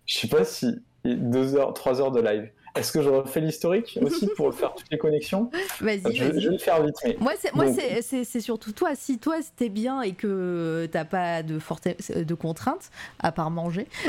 je 0.06 0.20
sais 0.20 0.28
pas 0.28 0.46
si... 0.46 0.68
Deux 1.04 1.56
heures, 1.56 1.74
trois 1.74 2.02
heures 2.02 2.12
de 2.12 2.20
live. 2.20 2.50
Est-ce 2.76 2.92
que 2.92 3.02
je 3.02 3.10
refais 3.10 3.40
l'historique 3.40 3.98
aussi 4.02 4.28
pour 4.36 4.54
faire 4.54 4.74
toutes 4.74 4.90
les 4.92 4.98
connexions? 4.98 5.50
Vas-y, 5.80 6.02
je, 6.14 6.24
je, 6.26 6.50
vais 6.50 6.54
le 6.54 6.58
faire 6.58 6.84
vite. 6.84 6.96
Mais... 7.04 7.16
Moi, 7.20 7.34
c'est, 7.40 7.54
moi 7.56 7.66
c'est, 8.02 8.42
surtout 8.42 8.72
toi. 8.72 8.90
Si 8.94 9.20
toi, 9.20 9.38
c'était 9.42 9.70
bien 9.70 10.02
et 10.02 10.14
que 10.14 10.88
t'as 10.92 11.06
pas 11.06 11.44
de, 11.44 11.60
forte, 11.60 11.88
de 12.12 12.34
contraintes, 12.36 12.90
à 13.20 13.32
part 13.32 13.52
manger. 13.52 13.88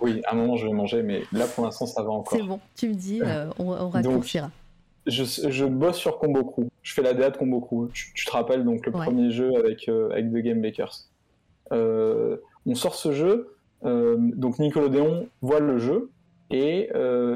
Oui, 0.00 0.20
à 0.26 0.34
un 0.34 0.36
moment, 0.36 0.56
je 0.56 0.66
vais 0.66 0.72
manger, 0.72 1.02
mais 1.02 1.22
là, 1.32 1.46
pour 1.46 1.64
l'instant, 1.64 1.86
ça 1.86 2.02
va 2.02 2.10
encore. 2.10 2.38
C'est 2.38 2.44
bon, 2.44 2.60
tu 2.76 2.88
me 2.88 2.94
dis, 2.94 3.20
euh, 3.22 3.46
on, 3.58 3.72
on 3.72 3.88
raccourcira 3.88 4.50
je, 5.06 5.64
bosse 5.64 5.96
sur 5.96 6.18
Combo 6.18 6.44
Crew. 6.44 6.68
Je 6.82 6.94
fais 6.94 7.02
la 7.02 7.14
DA 7.14 7.30
de 7.30 7.36
Combo 7.36 7.60
Crew. 7.60 7.90
Tu, 7.92 8.24
te 8.24 8.30
rappelles 8.30 8.64
donc 8.64 8.86
le 8.86 8.92
premier 8.92 9.30
jeu 9.30 9.54
avec, 9.56 9.88
euh, 9.88 10.10
avec 10.10 10.30
The 10.30 10.36
Game 10.36 10.62
Bakers. 10.62 11.08
Euh, 11.72 12.36
on 12.66 12.74
sort 12.74 12.94
ce 12.94 13.12
jeu, 13.12 13.56
euh, 13.84 14.16
donc 14.18 14.58
Nickelodeon 14.58 15.28
voit 15.42 15.60
le 15.60 15.78
jeu 15.78 16.10
et, 16.50 16.90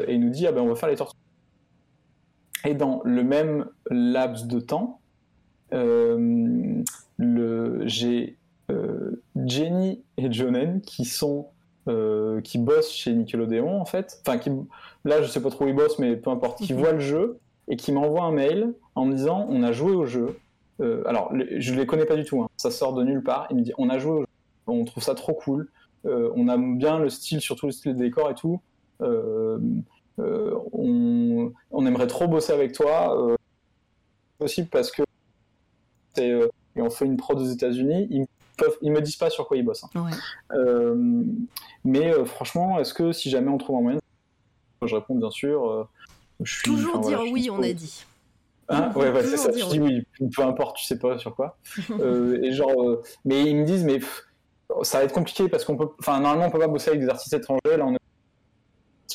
et 0.06 0.18
nous 0.18 0.30
dit 0.30 0.46
ah 0.46 0.52
ben 0.52 0.62
on 0.62 0.68
va 0.68 0.76
faire 0.76 0.88
les 0.88 0.96
tortues. 0.96 1.16
Et 2.64 2.74
dans 2.74 3.02
le 3.04 3.22
même 3.22 3.66
laps 3.90 4.46
de 4.46 4.60
temps, 4.60 5.00
j'ai 7.88 8.36
Jenny 9.36 10.02
et 10.16 10.32
Jonen 10.32 10.80
qui 10.80 11.04
sont 11.04 11.48
qui 12.44 12.58
bossent 12.58 12.92
chez 12.92 13.12
Nickelodeon 13.12 13.80
en 13.80 13.84
fait. 13.84 14.20
Enfin, 14.26 14.38
qui, 14.38 14.50
là 15.04 15.22
je 15.22 15.28
sais 15.28 15.42
pas 15.42 15.50
trop 15.50 15.64
où 15.64 15.68
ils 15.68 15.74
bossent, 15.74 15.98
mais 15.98 16.16
peu 16.16 16.30
importe. 16.30 16.58
Qui 16.58 16.72
voient 16.72 16.92
le 16.92 17.00
jeu 17.00 17.38
et 17.68 17.76
qui 17.76 17.92
m'envoie 17.92 18.24
un 18.24 18.32
mail 18.32 18.74
en 18.94 19.04
me 19.04 19.14
disant 19.14 19.46
on 19.48 19.62
a 19.62 19.72
joué 19.72 19.92
au 19.92 20.06
jeu. 20.06 20.38
Euh, 20.80 21.02
alors, 21.06 21.32
je 21.32 21.72
ne 21.72 21.76
les 21.76 21.86
connais 21.86 22.04
pas 22.04 22.16
du 22.16 22.24
tout, 22.24 22.42
hein. 22.42 22.48
ça 22.56 22.70
sort 22.70 22.94
de 22.94 23.04
nulle 23.04 23.22
part. 23.22 23.46
Il 23.50 23.56
me 23.56 23.62
dit 23.62 23.72
on 23.78 23.90
a 23.90 23.98
joué 23.98 24.12
au 24.12 24.20
jeu, 24.20 24.26
on 24.66 24.84
trouve 24.84 25.02
ça 25.02 25.14
trop 25.14 25.34
cool, 25.34 25.70
euh, 26.06 26.30
on 26.34 26.48
aime 26.48 26.78
bien 26.78 26.98
le 26.98 27.08
style, 27.08 27.40
surtout 27.40 27.66
le 27.66 27.72
style 27.72 27.94
des 27.94 28.04
décors 28.04 28.30
et 28.30 28.34
tout. 28.34 28.60
Euh, 29.00 29.58
on, 30.18 31.52
on, 31.70 31.86
aimerait 31.86 32.08
trop 32.08 32.26
bosser 32.26 32.52
avec 32.52 32.72
toi. 32.72 33.36
possible 34.38 34.68
parce 34.68 34.90
que 34.90 35.02
et 36.16 36.82
on 36.82 36.90
fait 36.90 37.04
une 37.04 37.16
prod 37.16 37.38
aux 37.38 37.44
États-Unis. 37.44 38.08
Ils, 38.10 38.26
ils 38.82 38.90
me 38.90 39.00
disent 39.00 39.16
pas 39.16 39.30
sur 39.30 39.46
quoi 39.46 39.56
ils 39.56 39.64
bossent. 39.64 39.84
Hein. 39.84 40.94
mais 41.84 42.12
franchement, 42.24 42.80
est-ce 42.80 42.94
que 42.94 43.12
si 43.12 43.30
jamais 43.30 43.50
on 43.50 43.58
trouve 43.58 43.76
un 43.76 43.82
moyen, 43.82 43.98
je 44.84 44.94
réponds 44.94 45.14
bien 45.14 45.30
sûr. 45.30 45.88
Toujours 46.64 47.00
dire 47.00 47.20
oui, 47.30 47.48
on 47.50 47.62
a 47.62 47.72
dit. 47.72 48.04
Hein 48.68 48.92
ouais, 48.94 49.10
ouais 49.10 49.22
c'est 49.24 49.36
ça. 49.36 49.50
Je 49.52 49.66
dis 49.66 49.80
oui, 49.80 50.06
peu 50.34 50.42
importe, 50.42 50.76
tu 50.76 50.84
sais 50.84 50.98
pas 50.98 51.18
sur 51.18 51.34
quoi. 51.34 51.56
euh, 51.90 52.42
et 52.42 52.52
genre, 52.52 52.82
euh, 52.82 53.02
mais 53.24 53.44
ils 53.44 53.56
me 53.56 53.64
disent, 53.64 53.84
mais 53.84 54.00
ça 54.82 54.98
va 54.98 55.04
être 55.04 55.14
compliqué 55.14 55.48
parce 55.48 55.64
qu'on 55.64 55.76
peut, 55.76 55.88
enfin, 55.98 56.20
normalement, 56.20 56.46
on 56.46 56.50
peut 56.50 56.58
pas 56.58 56.68
bosser 56.68 56.90
avec 56.90 57.00
des 57.00 57.08
artistes 57.08 57.32
étrangers. 57.32 57.76
Là, 57.76 57.86
on 57.86 57.94
est 57.94 57.98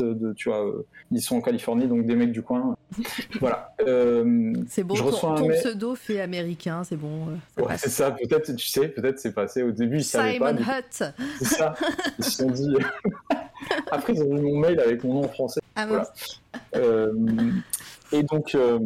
de, 0.02 0.34
tu 0.34 0.50
vois, 0.50 0.66
euh, 0.66 0.86
ils 1.12 1.22
sont 1.22 1.38
en 1.38 1.42
Californie, 1.42 1.88
donc 1.88 2.06
des 2.06 2.16
mecs 2.16 2.32
du 2.32 2.42
coin. 2.42 2.76
voilà. 3.40 3.76
Euh, 3.86 4.54
c'est 4.68 4.84
bon, 4.84 4.96
je 4.96 5.04
ton, 5.04 5.36
ton 5.36 5.48
pseudo 5.50 5.96
fait 5.96 6.22
américain, 6.22 6.84
c'est 6.84 6.96
bon. 6.96 7.28
ouais, 7.58 7.78
c'est 7.78 7.90
ça, 7.90 8.12
peut-être, 8.12 8.56
tu 8.56 8.68
sais, 8.68 8.88
peut-être 8.88 9.20
c'est 9.20 9.34
passé. 9.34 9.64
Au 9.64 9.72
début, 9.72 9.98
ils 9.98 10.04
savaient 10.04 10.40
pas. 10.40 10.56
Simon 10.56 10.62
Hutt. 10.62 11.04
C'est 11.40 11.46
ça. 11.46 11.76
Ils 12.20 12.26
se 12.26 12.32
sont 12.32 12.50
dit. 12.50 12.76
Après, 13.92 14.14
ils 14.14 14.24
ont 14.24 14.36
vu 14.36 14.42
mon 14.42 14.58
mail 14.58 14.80
avec 14.80 15.04
mon 15.04 15.14
nom 15.14 15.24
en 15.26 15.28
français. 15.28 15.62
Ah, 15.76 15.86
voilà. 15.86 16.12
Euh, 16.76 17.14
et 18.12 18.24
donc, 18.24 18.56
euh, 18.56 18.80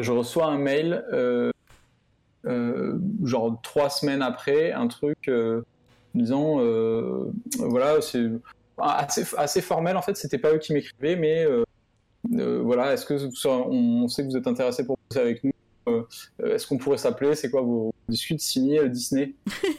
je 0.00 0.12
reçois 0.12 0.46
un 0.46 0.58
mail, 0.58 1.04
euh, 1.12 1.50
genre 3.24 3.60
trois 3.62 3.90
semaines 3.90 4.22
après, 4.22 4.72
un 4.72 4.88
truc 4.88 5.30
disant 6.14 6.60
voilà, 7.58 8.00
c'est 8.00 8.26
assez, 8.80 9.24
assez, 9.36 9.60
formel 9.60 9.96
en 9.96 10.02
fait, 10.02 10.16
c'était 10.16 10.38
pas 10.38 10.52
eux 10.52 10.58
qui 10.58 10.72
m'écrivaient, 10.72 11.16
mais 11.16 11.46
voilà, 12.62 12.92
est-ce 12.92 13.06
que 13.06 13.14
on 13.48 14.08
sait 14.08 14.22
que 14.22 14.28
vous 14.28 14.36
êtes 14.36 14.46
intéressé 14.46 14.84
pour 14.84 14.98
bosser 15.08 15.20
avec 15.20 15.44
nous 15.44 15.52
Est-ce 16.44 16.66
qu'on 16.66 16.78
pourrait 16.78 16.98
s'appeler 16.98 17.34
C'est 17.34 17.50
quoi 17.50 17.62
vos 17.62 17.92
discutes 18.08 18.40
signé 18.40 18.88
Disney 18.88 19.34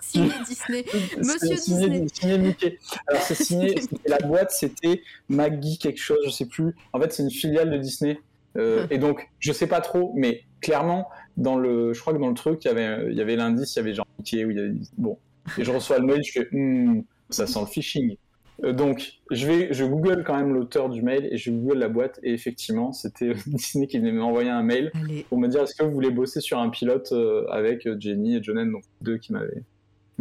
signé 0.00 0.32
Disney. 0.46 0.84
Monsieur 1.18 1.56
Disney. 1.56 2.06
Signé 2.12 2.38
Mickey. 2.38 2.78
Alors, 3.06 3.22
c'est 3.22 3.34
signé, 3.34 3.74
la 4.06 4.18
boîte, 4.18 4.50
c'était 4.50 5.02
Maggie 5.28 5.78
quelque 5.78 6.00
chose, 6.00 6.18
je 6.24 6.30
sais 6.30 6.46
plus. 6.46 6.74
En 6.92 7.00
fait, 7.00 7.12
c'est 7.12 7.22
une 7.22 7.30
filiale 7.30 7.70
de 7.70 7.78
Disney. 7.78 8.18
Euh, 8.56 8.86
et 8.90 8.98
donc, 8.98 9.28
je 9.38 9.52
sais 9.52 9.66
pas 9.66 9.80
trop, 9.80 10.12
mais 10.16 10.44
clairement, 10.60 11.08
dans 11.36 11.56
le, 11.56 11.92
je 11.92 12.00
crois 12.00 12.12
que 12.12 12.18
dans 12.18 12.28
le 12.28 12.34
truc, 12.34 12.64
il 12.64 12.68
y 12.68 12.70
avait, 12.70 13.10
il 13.10 13.16
y 13.16 13.20
avait 13.20 13.36
l'indice, 13.36 13.76
il 13.76 13.78
y 13.78 13.82
avait 13.82 13.94
genre 13.94 14.06
Mickey, 14.18 14.44
où 14.44 14.50
il 14.50 14.56
y 14.56 14.60
avait, 14.60 14.72
bon. 14.98 15.18
Et 15.58 15.64
je 15.64 15.70
reçois 15.70 15.98
le 15.98 16.06
mail, 16.06 16.22
je 16.24 16.32
fais, 16.32 16.48
hmm, 16.50 17.02
ça 17.30 17.46
sent 17.46 17.60
le 17.60 17.66
phishing. 17.66 18.16
Euh, 18.62 18.72
donc, 18.72 19.20
je 19.30 19.46
vais, 19.46 19.72
je 19.72 19.84
google 19.84 20.22
quand 20.24 20.36
même 20.36 20.52
l'auteur 20.52 20.90
du 20.90 21.02
mail 21.02 21.28
et 21.30 21.38
je 21.38 21.50
google 21.50 21.78
la 21.78 21.88
boîte 21.88 22.20
et 22.22 22.32
effectivement, 22.34 22.92
c'était 22.92 23.32
Disney 23.46 23.86
qui 23.86 23.98
venait 23.98 24.12
m'envoyer 24.12 24.50
un 24.50 24.62
mail 24.62 24.92
pour 25.28 25.38
me 25.38 25.48
dire 25.48 25.62
est-ce 25.62 25.74
que 25.74 25.84
vous 25.84 25.92
voulez 25.92 26.10
bosser 26.10 26.40
sur 26.40 26.58
un 26.58 26.68
pilote 26.68 27.12
euh, 27.12 27.46
avec 27.48 27.88
Jenny 27.98 28.36
et 28.36 28.42
Jonen, 28.42 28.70
donc 28.70 28.82
deux 29.00 29.16
qui 29.16 29.32
m'avaient 29.32 29.64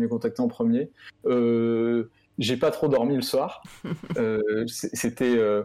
contacté 0.07 0.41
en 0.41 0.47
premier. 0.47 0.89
Euh, 1.25 2.09
j'ai 2.37 2.57
pas 2.57 2.71
trop 2.71 2.87
dormi 2.87 3.15
le 3.15 3.21
soir. 3.21 3.63
Euh, 4.17 4.65
c'était 4.67 5.37
euh, 5.37 5.63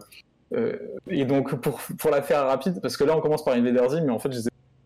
et 1.08 1.24
donc 1.24 1.54
pour, 1.60 1.80
pour 1.98 2.10
la 2.10 2.22
faire 2.22 2.46
rapide, 2.46 2.80
parce 2.80 2.96
que 2.96 3.02
là 3.04 3.16
on 3.16 3.20
commence 3.20 3.44
par 3.44 3.54
Invader 3.54 3.88
Zim, 3.88 4.02
mais 4.04 4.12
en 4.12 4.18
fait 4.18 4.32
je 4.32 4.40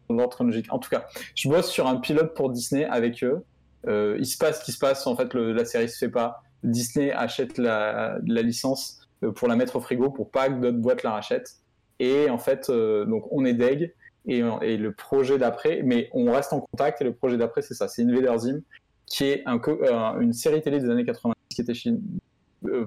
dans 0.09 0.15
l'ordre 0.15 0.35
chronologique. 0.35 0.73
En 0.73 0.79
tout 0.79 0.89
cas, 0.89 1.07
je 1.35 1.49
bosse 1.49 1.69
sur 1.71 1.87
un 1.87 1.97
pilote 1.97 2.35
pour 2.35 2.51
Disney 2.51 2.87
avec 2.87 3.23
eux. 3.23 3.45
il 3.87 4.25
se 4.25 4.39
passe 4.39 4.61
ce 4.61 4.65
qui 4.65 4.73
se 4.73 4.79
passe, 4.79 5.07
en 5.07 5.17
fait 5.17 5.35
le, 5.35 5.53
la 5.53 5.65
série 5.65 5.89
se 5.89 5.99
fait 5.99 6.09
pas. 6.09 6.43
Disney 6.63 7.13
achète 7.13 7.59
la, 7.59 8.19
licence 8.25 9.01
euh, 9.23 9.33
pour 9.33 9.49
la 9.49 9.57
mettre 9.57 9.77
au 9.77 9.81
frigo 9.81 10.11
pour 10.11 10.31
pas 10.31 10.49
que 10.49 10.55
d'autres 10.55 10.79
boîtes 10.79 11.03
la 11.03 11.13
rachètent. 11.13 11.57
Et 12.01 12.31
en 12.31 12.39
fait, 12.39 12.71
euh, 12.71 13.05
donc 13.05 13.25
on 13.31 13.45
est 13.45 13.55
deg. 13.55 13.95
Et, 14.31 14.43
et 14.61 14.77
le 14.77 14.93
projet 14.93 15.39
d'après, 15.39 15.81
mais 15.83 16.11
on 16.13 16.31
reste 16.31 16.53
en 16.53 16.61
contact. 16.61 17.01
Et 17.01 17.05
le 17.05 17.15
projet 17.15 17.39
d'après, 17.39 17.63
c'est 17.63 17.73
ça 17.73 17.89
c'est 17.89 18.03
Invader 18.03 18.37
Zim, 18.37 18.61
qui 19.07 19.25
est 19.25 19.43
euh, 19.47 20.21
une 20.21 20.35
série 20.35 20.61
télé 20.61 20.81
des 20.81 20.91
années 20.91 21.07
90 21.07 21.35
qui 21.49 21.63
était 21.63 21.73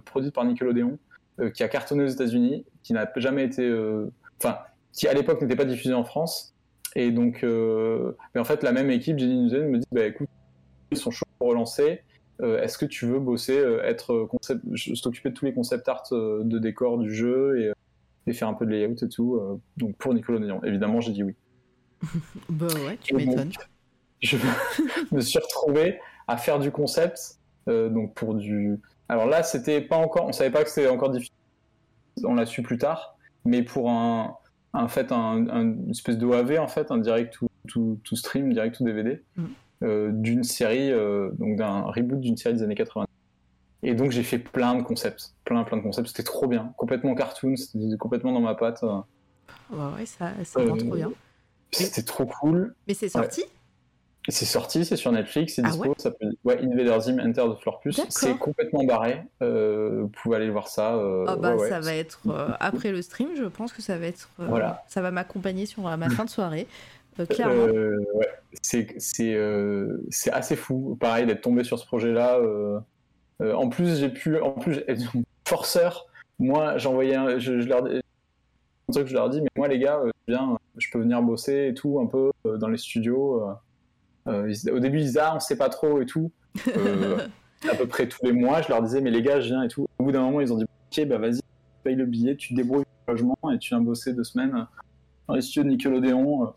produite 0.05 0.35
par 0.35 0.45
Nickelodeon, 0.45 0.99
qui 1.55 1.63
a 1.63 1.67
cartonné 1.67 2.03
aux 2.03 2.07
États-Unis, 2.07 2.63
qui 2.83 2.93
n'a 2.93 3.11
jamais 3.15 3.43
été. 3.43 3.67
Enfin, 4.37 4.59
qui 4.93 5.07
à 5.07 5.13
l'époque 5.13 5.41
n'était 5.41 5.55
pas 5.55 5.65
diffusée 5.65 5.95
en 5.95 6.03
France. 6.03 6.53
Et 6.95 7.09
donc, 7.09 7.43
mais 7.43 8.39
en 8.39 8.43
fait, 8.43 8.61
la 8.61 8.71
même 8.71 8.91
équipe, 8.91 9.17
Jenny 9.17 9.41
Newton, 9.41 9.67
me 9.67 9.79
dit 9.79 9.87
bah 9.91 10.05
écoute, 10.05 10.29
ils 10.91 10.97
sont 10.97 11.09
chauds 11.09 11.25
pour 11.39 11.47
relancer. 11.47 12.01
Est-ce 12.41 12.77
que 12.77 12.85
tu 12.85 13.05
veux 13.05 13.19
bosser, 13.19 13.55
être 13.83 14.25
concept, 14.25 14.63
t'occuper 15.03 15.29
de 15.29 15.35
tous 15.35 15.45
les 15.45 15.53
concept 15.53 15.87
art 15.87 16.03
de 16.11 16.59
décor 16.59 16.97
du 16.97 17.13
jeu 17.13 17.59
et 17.61 17.71
et 18.27 18.33
faire 18.33 18.47
un 18.47 18.53
peu 18.53 18.65
de 18.65 18.71
layout 18.71 18.95
et 19.01 19.09
tout. 19.09 19.35
Euh, 19.35 19.59
donc 19.77 19.95
pour 19.97 20.13
Nickelodeon, 20.13 20.63
évidemment, 20.63 21.01
j'ai 21.01 21.11
dit 21.11 21.23
oui. 21.23 21.35
bah 22.49 22.67
ouais, 22.85 22.97
tu 23.01 23.15
m'étonnes. 23.15 23.51
Je 24.21 24.37
me 25.11 25.21
suis 25.21 25.39
retrouvé 25.39 25.99
à 26.27 26.37
faire 26.37 26.59
du 26.59 26.71
concept, 26.71 27.39
euh, 27.67 27.89
donc 27.89 28.13
pour 28.13 28.35
du. 28.35 28.79
Alors 29.09 29.25
là, 29.25 29.43
c'était 29.43 29.81
pas 29.81 29.97
encore, 29.97 30.27
on 30.27 30.31
savait 30.31 30.51
pas 30.51 30.63
que 30.63 30.69
c'était 30.69 30.87
encore 30.87 31.09
difficile. 31.09 31.33
On 32.23 32.35
l'a 32.35 32.45
su 32.45 32.61
plus 32.61 32.77
tard, 32.77 33.17
mais 33.45 33.63
pour 33.63 33.89
un, 33.89 34.35
en 34.73 34.87
fait, 34.87 35.11
un, 35.11 35.47
une 35.47 35.89
espèce 35.89 36.17
de 36.17 36.25
OAV 36.25 36.59
en 36.59 36.67
fait, 36.67 36.91
un 36.91 36.97
direct 36.97 37.37
to, 37.67 37.99
to, 38.03 38.15
stream, 38.15 38.53
direct 38.53 38.77
to 38.77 38.83
DVD, 38.83 39.21
mm. 39.35 39.43
euh, 39.43 39.47
d'une 39.81 40.43
série, 40.43 40.91
donc 41.37 41.57
d'un 41.57 41.81
reboot 41.81 42.19
d'une 42.19 42.37
série 42.37 42.55
des 42.55 42.63
années 42.63 42.75
80. 42.75 43.05
Et 43.83 43.95
donc 43.95 44.11
j'ai 44.11 44.23
fait 44.23 44.37
plein 44.37 44.75
de 44.75 44.83
concepts, 44.83 45.33
plein 45.43 45.63
plein 45.63 45.77
de 45.77 45.81
concepts. 45.81 46.07
C'était 46.09 46.23
trop 46.23 46.47
bien, 46.47 46.73
complètement 46.77 47.15
cartoon, 47.15 47.55
c'était 47.55 47.97
complètement 47.97 48.31
dans 48.31 48.41
ma 48.41 48.55
patte. 48.55 48.83
Ouais, 48.83 49.77
ouais, 49.97 50.05
ça, 50.05 50.31
ça 50.43 50.63
rend 50.63 50.77
trop 50.77 50.95
bien. 50.95 51.11
C'était 51.71 52.03
trop 52.03 52.25
cool. 52.25 52.75
Mais 52.87 52.93
c'est 52.93 53.09
sorti 53.09 53.43
C'est 54.27 54.45
sorti, 54.45 54.85
c'est 54.85 54.97
sur 54.97 55.11
Netflix, 55.11 55.55
c'est 55.55 55.63
ah 55.63 55.69
dispo. 55.69 55.95
ça 55.97 56.11
peut... 56.11 56.25
ouais, 56.43 56.59
Invader 56.61 56.99
Zim 56.99 57.19
Enter 57.19 57.43
the 57.43 57.59
Floor 57.61 57.79
Plus. 57.79 58.01
C'est 58.09 58.37
complètement 58.37 58.83
barré. 58.83 59.23
Euh, 59.41 60.01
vous 60.01 60.09
pouvez 60.09 60.37
aller 60.37 60.49
voir 60.49 60.67
ça. 60.67 60.95
Euh, 60.95 61.25
ah 61.27 61.35
bah 61.35 61.57
ça 61.69 61.79
va 61.79 61.93
être 61.95 62.19
euh, 62.27 62.49
après 62.59 62.91
le 62.91 63.01
stream. 63.01 63.29
Je 63.35 63.45
pense 63.45 63.71
que 63.73 63.81
ça 63.81 63.97
va 63.97 64.07
être. 64.07 64.29
voilà. 64.37 64.83
Ça 64.87 65.01
va 65.01 65.11
m'accompagner 65.11 65.65
sur 65.65 65.83
ma 65.83 66.09
fin 66.09 66.25
de 66.25 66.29
soirée. 66.29 66.67
Clairement. 67.29 67.65
ouais, 67.65 68.29
c'est 68.61 70.31
assez 70.31 70.55
fou. 70.55 70.97
Pareil 70.99 71.25
d'être 71.25 71.41
tombé 71.41 71.63
sur 71.63 71.79
ce 71.79 71.85
projet-là. 71.85 72.39
Euh, 73.41 73.53
en 73.53 73.69
plus, 73.69 73.99
j'ai 73.99 74.09
pu, 74.09 74.39
en 74.39 74.51
plus, 74.51 74.83
forceur. 75.47 76.07
Moi, 76.39 76.77
j'envoyais, 76.77 77.39
je, 77.39 77.59
je, 77.61 77.67
leur, 77.67 77.83
que 77.83 79.05
je 79.05 79.13
leur 79.13 79.29
dis, 79.29 79.41
mais 79.41 79.49
moi 79.55 79.67
les 79.67 79.79
gars, 79.79 79.99
euh, 79.99 80.11
bien, 80.27 80.57
je 80.77 80.89
peux 80.91 80.99
venir 80.99 81.21
bosser 81.21 81.67
et 81.67 81.73
tout 81.73 81.99
un 81.99 82.07
peu 82.07 82.31
euh, 82.45 82.57
dans 82.57 82.67
les 82.67 82.77
studios. 82.77 83.43
au 84.25 84.79
début, 84.79 84.99
ils 84.99 85.05
disaient, 85.05 85.19
ah, 85.21 85.35
on 85.35 85.39
sait 85.39 85.57
pas 85.57 85.69
trop 85.69 86.01
et 86.01 86.05
tout. 86.05 86.31
à 87.69 87.75
peu 87.75 87.87
près 87.87 88.07
tous 88.07 88.25
les 88.25 88.33
mois, 88.33 88.61
je 88.61 88.69
leur 88.69 88.81
disais, 88.81 89.01
mais 89.01 89.11
les 89.11 89.21
gars, 89.21 89.39
je 89.39 89.47
viens 89.47 89.63
et 89.63 89.67
tout. 89.67 89.87
Au 89.99 90.03
bout 90.03 90.11
d'un 90.11 90.21
moment, 90.21 90.41
ils 90.41 90.51
ont 90.51 90.57
dit, 90.57 90.65
ok, 90.65 91.05
bah 91.07 91.17
vas-y, 91.17 91.41
paye 91.83 91.95
le 91.95 92.05
billet, 92.05 92.35
tu 92.35 92.53
débrouilles 92.53 92.85
le 93.07 93.13
logement 93.13 93.37
et 93.53 93.59
tu 93.59 93.69
viens 93.69 93.81
bosser 93.81 94.13
deux 94.13 94.23
semaines 94.23 94.67
dans 95.27 95.35
les 95.35 95.41
studios 95.41 95.63
de 95.63 95.69
Nickelodeon. 95.69 96.53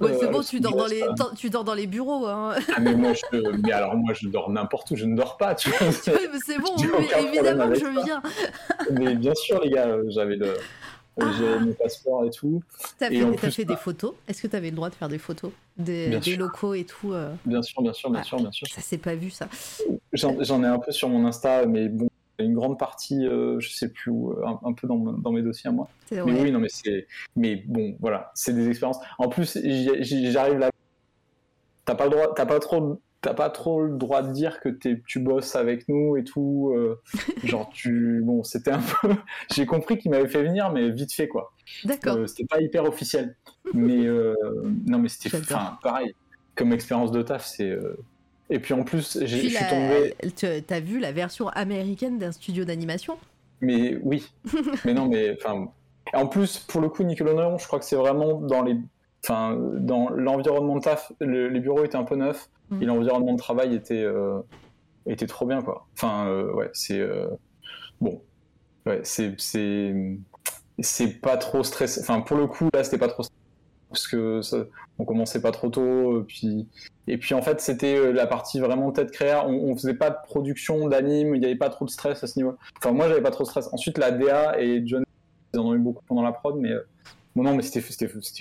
Ouais, 0.00 0.16
c'est 0.18 0.30
bon, 0.30 0.42
tu 0.42 0.60
dors, 0.60 0.76
dans 0.76 0.86
les, 0.86 1.04
tu 1.36 1.50
dors 1.50 1.64
dans 1.64 1.74
les 1.74 1.86
bureaux. 1.86 2.26
Hein. 2.26 2.54
Ah, 2.74 2.80
mais, 2.80 2.94
moi, 2.94 3.12
je, 3.12 3.38
mais 3.62 3.72
alors, 3.72 3.96
moi, 3.96 4.12
je 4.14 4.28
dors 4.28 4.50
n'importe 4.50 4.90
où, 4.90 4.96
je 4.96 5.06
ne 5.06 5.16
dors 5.16 5.36
pas. 5.36 5.54
Tu 5.54 5.70
vois, 5.70 5.92
c'est 5.92 6.58
bon, 6.58 6.74
évidemment 7.18 7.68
que 7.68 7.78
je 7.78 8.04
viens. 8.04 8.22
mais 8.92 9.14
bien 9.14 9.34
sûr, 9.34 9.60
les 9.62 9.70
gars, 9.70 9.88
euh, 9.88 10.04
j'avais 10.08 10.36
le. 10.36 10.56
Euh, 11.18 11.32
j'ai 11.38 11.54
ah. 11.54 11.60
mes 11.60 11.72
passeports 11.72 12.24
et 12.24 12.30
tout. 12.30 12.62
T'as 12.98 13.08
fait, 13.08 13.50
fait 13.50 13.64
des 13.64 13.76
photos? 13.76 14.14
Est-ce 14.28 14.42
que 14.42 14.46
tu 14.46 14.56
avais 14.56 14.70
le 14.70 14.76
droit 14.76 14.90
de 14.90 14.94
faire 14.94 15.08
des 15.08 15.18
photos? 15.18 15.50
Des, 15.76 16.18
des 16.18 16.36
locaux 16.36 16.74
et 16.74 16.84
tout 16.84 17.12
euh? 17.12 17.34
Bien 17.44 17.62
sûr, 17.62 17.82
bien 17.82 17.92
sûr, 17.92 18.10
bien 18.10 18.22
sûr, 18.22 18.38
bien 18.38 18.52
sûr. 18.52 18.66
Ça 18.68 18.80
s'est 18.80 18.98
pas 18.98 19.14
vu 19.14 19.30
ça. 19.30 19.48
J'en 20.12 20.62
ai 20.62 20.66
un 20.66 20.78
peu 20.78 20.92
sur 20.92 21.08
mon 21.08 21.26
Insta, 21.26 21.66
mais 21.66 21.88
bon, 21.88 22.09
une 22.40 22.54
grande 22.54 22.78
partie, 22.78 23.26
euh, 23.26 23.58
je 23.60 23.70
sais 23.70 23.88
plus 23.88 24.10
où, 24.10 24.32
euh, 24.32 24.44
un, 24.64 24.72
peu 24.72 24.86
dans, 24.86 24.98
dans, 24.98 25.32
mes 25.32 25.42
dossiers 25.42 25.68
à 25.68 25.72
moi. 25.72 25.88
Mais 26.10 26.20
oui, 26.22 26.50
non, 26.50 26.58
mais 26.58 26.68
c'est, 26.68 27.06
mais 27.36 27.62
bon, 27.66 27.96
voilà, 28.00 28.30
c'est 28.34 28.54
des 28.54 28.68
expériences. 28.68 28.98
En 29.18 29.28
plus, 29.28 29.58
j'arrive 29.62 30.58
là, 30.58 30.70
t'as 31.84 31.94
pas 31.94 32.04
le 32.04 32.10
droit, 32.10 32.34
t'as 32.34 32.46
pas 32.46 32.58
trop, 32.58 33.00
t'as 33.20 33.34
pas 33.34 33.50
trop 33.50 33.82
le 33.82 33.96
droit 33.96 34.22
de 34.22 34.32
dire 34.32 34.60
que 34.60 34.68
tu 34.68 35.18
bosses 35.20 35.56
avec 35.56 35.88
nous 35.88 36.16
et 36.16 36.24
tout. 36.24 36.72
Euh, 36.74 37.00
genre, 37.44 37.70
tu, 37.72 38.22
bon, 38.24 38.42
c'était 38.42 38.72
un 38.72 38.80
peu, 38.80 39.14
j'ai 39.54 39.66
compris 39.66 39.98
qu'il 39.98 40.10
m'avait 40.10 40.28
fait 40.28 40.42
venir, 40.42 40.70
mais 40.72 40.90
vite 40.90 41.12
fait 41.12 41.28
quoi. 41.28 41.52
D'accord. 41.84 42.28
c'était 42.28 42.46
pas 42.46 42.60
hyper 42.60 42.84
officiel, 42.84 43.36
mais 43.74 44.06
non, 44.86 44.98
mais 44.98 45.08
c'était, 45.08 45.36
enfin, 45.38 45.78
pareil, 45.82 46.14
comme 46.54 46.72
expérience 46.72 47.12
de 47.12 47.22
taf, 47.22 47.46
c'est 47.46 47.76
et 48.50 48.58
puis 48.58 48.74
en 48.74 48.82
plus, 48.82 49.18
je 49.24 49.36
suis 49.36 49.54
tombé. 49.68 50.14
Tu 50.36 50.46
as 50.46 50.80
vu 50.80 50.98
la 50.98 51.12
version 51.12 51.48
américaine 51.48 52.18
d'un 52.18 52.32
studio 52.32 52.64
d'animation? 52.64 53.16
Mais 53.60 53.98
oui. 54.02 54.28
mais 54.84 54.92
non, 54.92 55.06
mais 55.06 55.32
enfin. 55.32 55.68
En 56.12 56.26
plus, 56.26 56.58
pour 56.58 56.80
le 56.80 56.88
coup, 56.88 57.04
Nickelodeon, 57.04 57.58
je 57.58 57.66
crois 57.66 57.78
que 57.78 57.84
c'est 57.84 57.96
vraiment 57.96 58.40
dans 58.40 58.62
les. 58.62 58.76
Enfin, 59.22 59.56
dans 59.56 60.08
l'environnement 60.10 60.76
de 60.76 60.80
taf, 60.80 61.12
les 61.20 61.60
bureaux 61.60 61.84
étaient 61.84 61.96
un 61.96 62.04
peu 62.04 62.16
neufs 62.16 62.48
mm. 62.70 62.82
et 62.82 62.86
l'environnement 62.86 63.34
de 63.34 63.38
travail 63.38 63.74
était, 63.74 64.02
euh, 64.02 64.40
était 65.06 65.26
trop 65.26 65.46
bien, 65.46 65.62
quoi. 65.62 65.86
Enfin, 65.94 66.26
euh, 66.26 66.52
ouais, 66.52 66.70
c'est. 66.72 66.98
Euh, 66.98 67.28
bon. 68.00 68.20
Ouais, 68.86 69.00
c'est. 69.04 69.36
C'est 70.82 71.20
pas 71.20 71.36
trop 71.36 71.62
stressé. 71.62 72.00
Enfin, 72.00 72.22
pour 72.22 72.38
le 72.38 72.46
coup, 72.46 72.68
là, 72.72 72.82
c'était 72.82 72.98
pas 72.98 73.08
trop 73.08 73.22
stressé 73.22 73.39
parce 73.90 74.08
que 74.08 74.40
ça, 74.42 74.64
on 74.98 75.04
commençait 75.04 75.40
pas 75.40 75.50
trop 75.50 75.68
tôt. 75.68 76.24
Puis, 76.26 76.68
et 77.06 77.18
puis 77.18 77.34
en 77.34 77.42
fait, 77.42 77.60
c'était 77.60 77.96
euh, 77.96 78.12
la 78.12 78.26
partie 78.26 78.60
vraiment 78.60 78.92
tête 78.92 79.10
créa. 79.10 79.46
On, 79.46 79.70
on 79.70 79.76
faisait 79.76 79.94
pas 79.94 80.10
de 80.10 80.16
production 80.24 80.88
d'anime, 80.88 81.34
il 81.34 81.40
n'y 81.40 81.46
avait 81.46 81.56
pas 81.56 81.70
trop 81.70 81.84
de 81.84 81.90
stress 81.90 82.22
à 82.24 82.26
ce 82.26 82.38
niveau. 82.38 82.56
Enfin, 82.78 82.92
moi, 82.92 83.08
j'avais 83.08 83.22
pas 83.22 83.30
trop 83.30 83.44
de 83.44 83.48
stress. 83.48 83.68
Ensuite, 83.72 83.98
la 83.98 84.10
DA 84.12 84.60
et 84.60 84.82
John, 84.86 85.04
ils 85.52 85.60
en 85.60 85.66
ont 85.66 85.74
eu 85.74 85.78
beaucoup 85.78 86.02
pendant 86.06 86.22
la 86.22 86.32
prod, 86.32 86.56
mais 86.56 86.70
euh, 86.70 86.86
non, 87.36 87.54
mais 87.54 87.62
c'était 87.62 87.80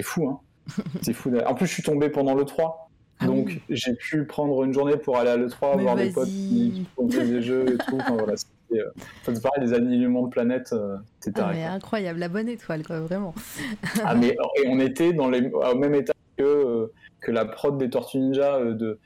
fou. 0.04 0.30
Hein. 0.30 0.40
c'était 0.98 1.14
fou. 1.14 1.32
En 1.46 1.56
plus, 1.56 1.68
je 1.68 1.74
suis 1.74 1.84
tombé 1.84 2.10
pendant 2.10 2.36
le 2.36 2.46
3. 2.46 2.86
Ah 3.22 3.26
donc 3.26 3.60
j'ai 3.70 3.96
pu 3.96 4.26
prendre 4.26 4.64
une 4.64 4.74
journée 4.74 4.96
pour 4.96 5.18
aller 5.18 5.30
à 5.30 5.36
l'E3, 5.36 5.82
voir 5.82 5.98
des 5.98 6.10
potes 6.10 6.30
qui, 6.30 6.88
font 6.96 7.06
des 7.06 7.42
jeux 7.42 7.74
et 7.74 7.78
tout. 7.78 7.98
Enfin, 8.00 8.16
voilà, 8.16 8.36
euh, 8.78 9.40
pareil, 9.42 9.66
des 9.66 9.74
alignements 9.74 10.24
de 10.24 10.30
planètes, 10.30 10.74
c'était 11.20 11.42
ah, 11.42 11.74
incroyable, 11.74 12.20
la 12.20 12.30
bonne 12.30 12.50
étoile, 12.50 12.86
quoi, 12.86 13.00
vraiment. 13.00 13.34
ah, 14.04 14.16
mais 14.16 14.36
et 14.62 14.68
on 14.68 14.80
était 14.80 15.14
dans 15.14 15.30
les, 15.30 15.50
au 15.50 15.76
même 15.76 15.96
état 15.96 16.14
que, 16.40 16.44
euh, 16.44 16.92
que 17.20 17.32
la 17.32 17.46
prod 17.46 17.78
des 17.78 17.90
Tortues 17.90 18.20
Ninja 18.20 18.56
euh, 18.56 18.74
de, 18.74 19.00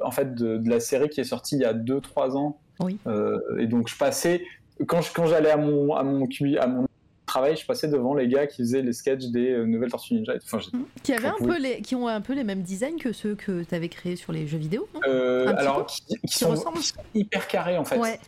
en 0.00 0.10
fait, 0.10 0.34
de, 0.34 0.68
la 0.68 0.80
série 0.80 1.08
qui 1.08 1.20
est 1.20 1.24
sortie 1.24 1.56
il 1.56 1.62
y 1.62 1.64
a 1.64 1.74
2-3 1.74 2.36
ans. 2.36 2.58
Oui. 2.80 2.98
Euh, 3.06 3.38
et 3.58 3.66
donc 3.66 3.88
je 3.88 3.96
passais, 3.96 4.42
quand, 4.86 5.00
quand 5.14 5.26
j'allais 5.26 5.50
à 5.50 5.56
mon, 5.56 5.94
à, 5.94 6.02
mon, 6.02 6.26
à 6.60 6.66
mon 6.66 6.85
travail, 7.36 7.56
je 7.56 7.66
passais 7.66 7.88
devant 7.88 8.14
les 8.14 8.28
gars 8.28 8.46
qui 8.46 8.62
faisaient 8.62 8.82
les 8.82 8.92
sketchs 8.92 9.26
des 9.26 9.56
nouvelles 9.66 9.90
Tortues 9.90 10.14
Ninja. 10.14 10.34
Enfin, 10.42 10.58
mmh. 10.58 10.78
qui, 11.02 11.12
avaient 11.12 11.28
un 11.28 11.38
peu 11.38 11.58
les, 11.58 11.82
qui 11.82 11.94
ont 11.94 12.08
un 12.08 12.20
peu 12.20 12.34
les 12.34 12.44
mêmes 12.44 12.62
designs 12.62 12.98
que 12.98 13.12
ceux 13.12 13.34
que 13.34 13.62
tu 13.62 13.74
avais 13.74 13.88
créés 13.88 14.16
sur 14.16 14.32
les 14.32 14.46
jeux 14.46 14.58
vidéo 14.58 14.88
Alors, 15.04 15.86
qui, 15.86 16.02
sont, 16.28 16.54
hyper 17.14 17.48
carrés 17.48 17.78
en 17.78 17.84
fait. 17.84 18.20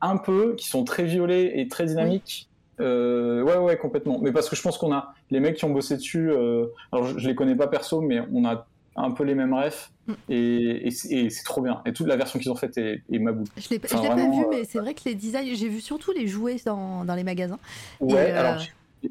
un 0.00 0.16
peu, 0.16 0.54
qui 0.56 0.68
sont 0.68 0.84
très 0.84 1.04
violets 1.04 1.60
et 1.60 1.68
très 1.68 1.86
dynamiques. 1.86 2.48
Euh, 2.80 3.42
ouais, 3.42 3.56
ouais, 3.56 3.76
complètement. 3.76 4.18
Mais 4.20 4.32
parce 4.32 4.48
que 4.48 4.56
je 4.56 4.62
pense 4.62 4.78
qu'on 4.78 4.92
a 4.92 5.14
les 5.30 5.40
mecs 5.40 5.56
qui 5.56 5.64
ont 5.64 5.70
bossé 5.70 5.96
dessus. 5.96 6.30
Euh, 6.30 6.66
alors, 6.92 7.18
je, 7.18 7.26
les 7.26 7.34
connais 7.34 7.54
pas 7.54 7.66
perso, 7.66 8.00
mais 8.00 8.20
on 8.32 8.44
a 8.44 8.66
un 8.96 9.10
peu 9.10 9.24
les 9.24 9.34
mêmes 9.34 9.54
refs 9.54 9.90
mm. 10.06 10.12
et, 10.28 10.90
c'est 10.90 11.44
trop 11.44 11.60
bien. 11.60 11.82
Et 11.86 11.92
toute 11.92 12.06
la 12.06 12.16
version 12.16 12.38
qu'ils 12.38 12.50
ont 12.50 12.56
faite 12.56 12.76
est, 12.78 13.02
est 13.10 13.18
ma 13.18 13.32
boule. 13.32 13.46
Je 13.56 13.68
l'ai 13.70 13.78
pas 13.78 13.88
vu, 13.88 14.44
mais 14.50 14.60
euh, 14.60 14.64
c'est 14.68 14.78
vrai 14.78 14.94
que 14.94 15.02
les 15.06 15.14
designs, 15.14 15.54
j'ai 15.54 15.68
vu 15.68 15.80
surtout 15.80 16.12
les 16.12 16.26
jouets 16.26 16.56
dans, 16.64 17.04
dans 17.04 17.14
les 17.14 17.24
magasins. 17.24 17.58
Ouais, 18.00 18.30
alors 18.30 18.62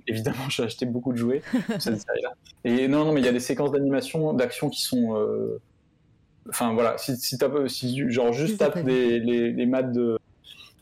évidemment, 0.08 0.50
j'ai 0.50 0.64
acheté 0.64 0.86
beaucoup 0.86 1.12
de 1.12 1.18
jouets. 1.18 1.42
Et 2.64 2.88
non, 2.88 3.06
non, 3.06 3.14
mais 3.14 3.22
il 3.22 3.26
y 3.26 3.30
a 3.30 3.34
des 3.34 3.40
séquences 3.40 3.72
d'animation, 3.72 4.34
d'action 4.34 4.70
qui 4.70 4.82
sont. 4.82 5.18
Enfin 6.50 6.74
voilà, 6.74 6.98
si, 6.98 7.16
si, 7.16 7.38
si 7.70 8.12
genre 8.12 8.34
juste 8.34 8.58
tape 8.58 8.76
les, 8.86 9.20
les, 9.20 9.54
les 9.54 9.66
maths 9.66 9.94
de 9.94 10.20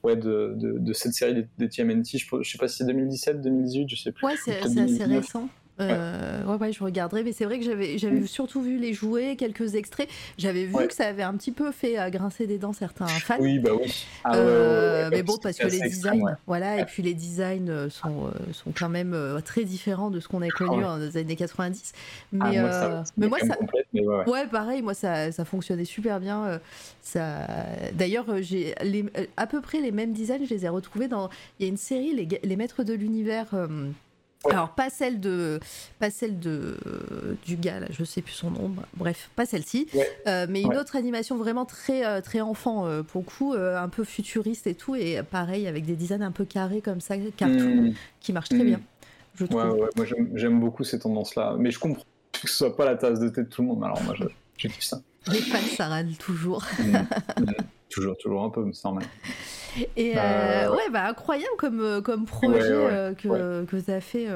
ouais, 0.03 0.15
de, 0.15 0.53
de, 0.55 0.77
de, 0.77 0.93
cette 0.93 1.13
série 1.13 1.45
des, 1.57 1.69
TMNT. 1.69 2.17
Je, 2.17 2.25
je 2.41 2.51
sais 2.51 2.57
pas 2.57 2.67
si 2.67 2.77
c'est 2.77 2.85
2017, 2.85 3.41
2018, 3.41 3.89
je 3.89 3.95
sais 3.95 4.11
plus. 4.11 4.25
Ouais, 4.25 4.35
c'est 4.43 4.59
assez 4.59 5.03
récent. 5.03 5.47
Euh, 5.81 6.43
ouais. 6.45 6.55
ouais, 6.57 6.71
je 6.73 6.83
regarderai, 6.83 7.23
mais 7.23 7.31
c'est 7.31 7.45
vrai 7.45 7.59
que 7.59 7.65
j'avais, 7.65 7.97
j'avais 7.97 8.19
Mm. 8.21 8.27
surtout 8.27 8.61
vu 8.61 8.77
les 8.77 8.93
jouets, 8.93 9.35
quelques 9.35 9.75
extraits. 9.75 10.07
J'avais 10.37 10.65
vu 10.65 10.75
Ouais. 10.75 10.87
que 10.87 10.93
ça 10.93 11.05
avait 11.07 11.23
un 11.23 11.33
petit 11.35 11.51
peu 11.51 11.71
fait 11.71 11.99
euh, 11.99 12.09
grincer 12.09 12.47
des 12.47 12.57
dents 12.57 12.73
certains 12.73 13.07
fans. 13.07 13.37
Oui, 13.39 13.59
bah 13.59 13.71
oui. 13.79 14.05
Ah, 14.23 14.35
Euh, 14.35 15.03
ouais, 15.09 15.17
mais 15.17 15.23
bon, 15.23 15.37
parce 15.37 15.57
que 15.57 15.63
les 15.67 15.79
designs, 15.81 16.13
extrême, 16.13 16.37
voilà, 16.47 16.79
et 16.79 16.85
puis 16.85 17.03
les 17.03 17.13
designs 17.13 17.69
euh, 17.69 17.89
sont, 17.89 18.31
sont 18.53 18.71
quand 18.77 18.89
même 18.89 19.15
très 19.45 19.63
différents 19.63 20.09
de 20.09 20.19
ce 20.19 20.27
qu'on 20.27 20.41
a 20.41 20.49
connu 20.49 20.71
Ah 20.73 20.75
ouais. 20.77 20.83
dans 20.83 20.97
les 20.97 21.17
années 21.17 21.35
90. 21.35 21.93
Ah, 21.93 21.97
Mais, 22.31 22.37
moi, 22.39 22.69
euh, 22.69 22.71
ça, 23.03 23.03
mais 23.17 23.27
moi, 23.27 23.39
ça, 23.39 23.55
complète, 23.55 23.87
mais 23.93 24.01
ouais, 24.07 24.47
pareil, 24.51 24.81
moi 24.81 24.93
ça, 24.93 25.31
ça 25.31 25.45
fonctionnait 25.45 25.85
super 25.85 26.19
bien. 26.19 26.59
Ça... 27.01 27.47
D'ailleurs, 27.93 28.25
j'ai 28.41 28.75
les- 28.83 29.05
à 29.37 29.47
peu 29.47 29.61
près 29.61 29.79
les 29.81 29.91
mêmes 29.91 30.13
designs, 30.13 30.45
je 30.45 30.53
les 30.53 30.65
ai 30.65 30.69
retrouvés 30.69 31.07
dans. 31.07 31.29
Il 31.59 31.63
y 31.63 31.65
a 31.65 31.69
une 31.69 31.77
série, 31.77 32.13
Les, 32.13 32.27
les 32.43 32.55
Maîtres 32.55 32.83
de 32.83 32.93
l'Univers. 32.93 33.47
euh, 33.53 33.67
Ouais. 34.45 34.53
Alors, 34.53 34.69
pas 34.73 34.89
celle, 34.89 35.19
de, 35.19 35.59
pas 35.99 36.09
celle 36.09 36.39
de, 36.39 36.75
du 37.45 37.57
gars, 37.57 37.79
là, 37.79 37.85
je 37.91 38.03
sais 38.03 38.21
plus 38.23 38.33
son 38.33 38.49
nom, 38.49 38.71
bref, 38.95 39.29
pas 39.35 39.45
celle-ci, 39.45 39.87
Ouais. 39.93 40.07
euh, 40.27 40.47
mais 40.49 40.61
une 40.61 40.69
Ouais. 40.69 40.77
autre 40.77 40.95
animation 40.95 41.37
vraiment 41.37 41.65
très, 41.65 42.03
euh, 42.05 42.21
très 42.21 42.41
enfant, 42.41 42.87
euh, 42.87 43.03
pour 43.03 43.21
le 43.21 43.25
coup, 43.27 43.53
euh, 43.53 43.77
un 43.77 43.87
peu 43.87 44.03
futuriste 44.03 44.65
et 44.65 44.73
tout, 44.73 44.95
et 44.95 45.21
pareil, 45.21 45.67
avec 45.67 45.85
des 45.85 45.95
designs 45.95 46.21
un 46.23 46.31
peu 46.31 46.45
carrés 46.45 46.81
comme 46.81 47.01
ça, 47.01 47.15
cartoon, 47.37 47.89
Mm. 47.89 47.93
qui 48.19 48.33
marchent 48.33 48.49
très 48.49 48.63
Mm. 48.63 48.65
bien, 48.65 48.81
je 49.35 49.45
trouve. 49.45 49.89
Moi 49.95 50.05
j'aime 50.33 50.59
beaucoup 50.59 50.83
ces 50.83 50.97
tendances-là. 50.97 51.55
Mais 51.59 51.69
je 51.69 51.77
comprends 51.77 52.03
que 52.31 52.49
ce 52.49 52.55
soit 52.55 52.75
pas 52.75 52.85
la 52.85 52.95
tasse 52.95 53.19
de 53.19 53.29
thé 53.29 53.43
de 53.43 53.47
tout 53.47 53.61
le 53.61 53.67
monde. 53.67 53.83
Alors 53.83 54.01
moi, 54.01 54.15
j'ai 54.17 54.25
kiffé 54.57 54.81
ça. 54.81 55.01
Les 55.31 55.37
fans, 55.41 55.57
ça 55.77 55.87
râle 55.87 56.15
toujours. 56.17 56.65
Mm. 56.79 56.97
Mm. 57.41 57.45
toujours, 57.91 58.17
toujours 58.17 58.43
un 58.43 58.49
peu, 58.49 58.63
mais 58.65 58.73
c'est 58.73 58.85
normal. 58.85 59.03
Et 59.95 60.15
Bah, 60.15 60.21
euh, 60.23 60.71
ouais. 60.71 60.89
bah 60.91 61.05
incroyable 61.07 61.55
comme, 61.57 61.79
euh, 61.81 62.01
comme 62.01 62.25
projet 62.25 62.57
Ouais, 62.57 62.85
ouais, 62.85 62.89
euh, 62.91 63.13
que, 63.13 63.65
que 63.65 63.77
tu 63.77 63.91
as 63.91 64.01
fait 64.01 64.27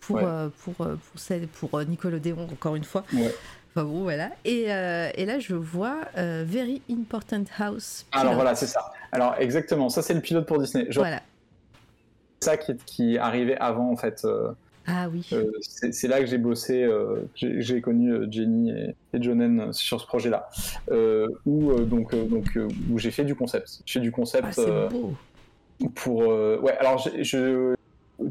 pour, 0.00 0.20
pour, 0.62 0.74
pour, 0.74 0.86
celle- 1.16 1.48
pour 1.48 1.80
Nicole 1.84 2.14
Odéon, 2.14 2.48
encore 2.52 2.76
une 2.76 2.84
fois. 2.84 3.04
Enfin 3.12 3.84
bon, 3.84 4.02
voilà. 4.02 4.30
Et, 4.44 4.66
euh, 4.72 5.10
et 5.16 5.26
là, 5.26 5.38
je 5.40 5.54
vois 5.54 5.96
euh, 6.16 6.44
Very 6.46 6.80
Important 6.90 7.42
House. 7.58 8.06
Alors 8.12 8.34
voilà, 8.34 8.54
c'est 8.54 8.66
ça. 8.68 8.92
Alors 9.10 9.34
exactement, 9.38 9.88
ça 9.88 10.02
c'est 10.02 10.14
le 10.14 10.20
pilote 10.20 10.46
pour 10.46 10.58
Disney. 10.60 10.86
Voilà. 10.94 11.20
C'est 12.40 12.50
ça 12.50 12.56
qui, 12.56 12.76
qui 12.86 13.18
arrivait 13.18 13.56
avant 13.56 13.90
en 13.90 13.96
fait. 13.96 14.20
euh, 14.24 14.52
Ah 14.86 15.08
oui. 15.10 15.26
euh, 15.32 15.50
c'est 15.62 16.08
là 16.08 16.20
que 16.20 16.26
j'ai 16.26 16.36
bossé, 16.38 16.82
euh, 16.82 17.22
j'ai 17.34 17.80
connu 17.80 18.12
euh, 18.12 18.26
Jenny 18.30 18.70
et, 18.70 18.94
et 19.14 19.22
Jonen 19.22 19.72
sur 19.72 20.00
ce 20.00 20.06
projet-là, 20.06 20.48
euh, 20.90 21.26
où 21.46 21.72
donc 21.80 22.14
donc 22.28 22.58
où 22.90 22.98
j'ai 22.98 23.10
fait 23.10 23.24
du 23.24 23.34
concept. 23.34 23.80
J'ai 23.86 24.00
fait 24.00 24.04
du 24.04 24.10
Ah, 24.12 24.16
concept 24.16 24.60
beau. 24.90 25.14
pour 25.94 26.18
ouais. 26.18 26.76
Alors 26.78 26.98
je, 26.98 27.74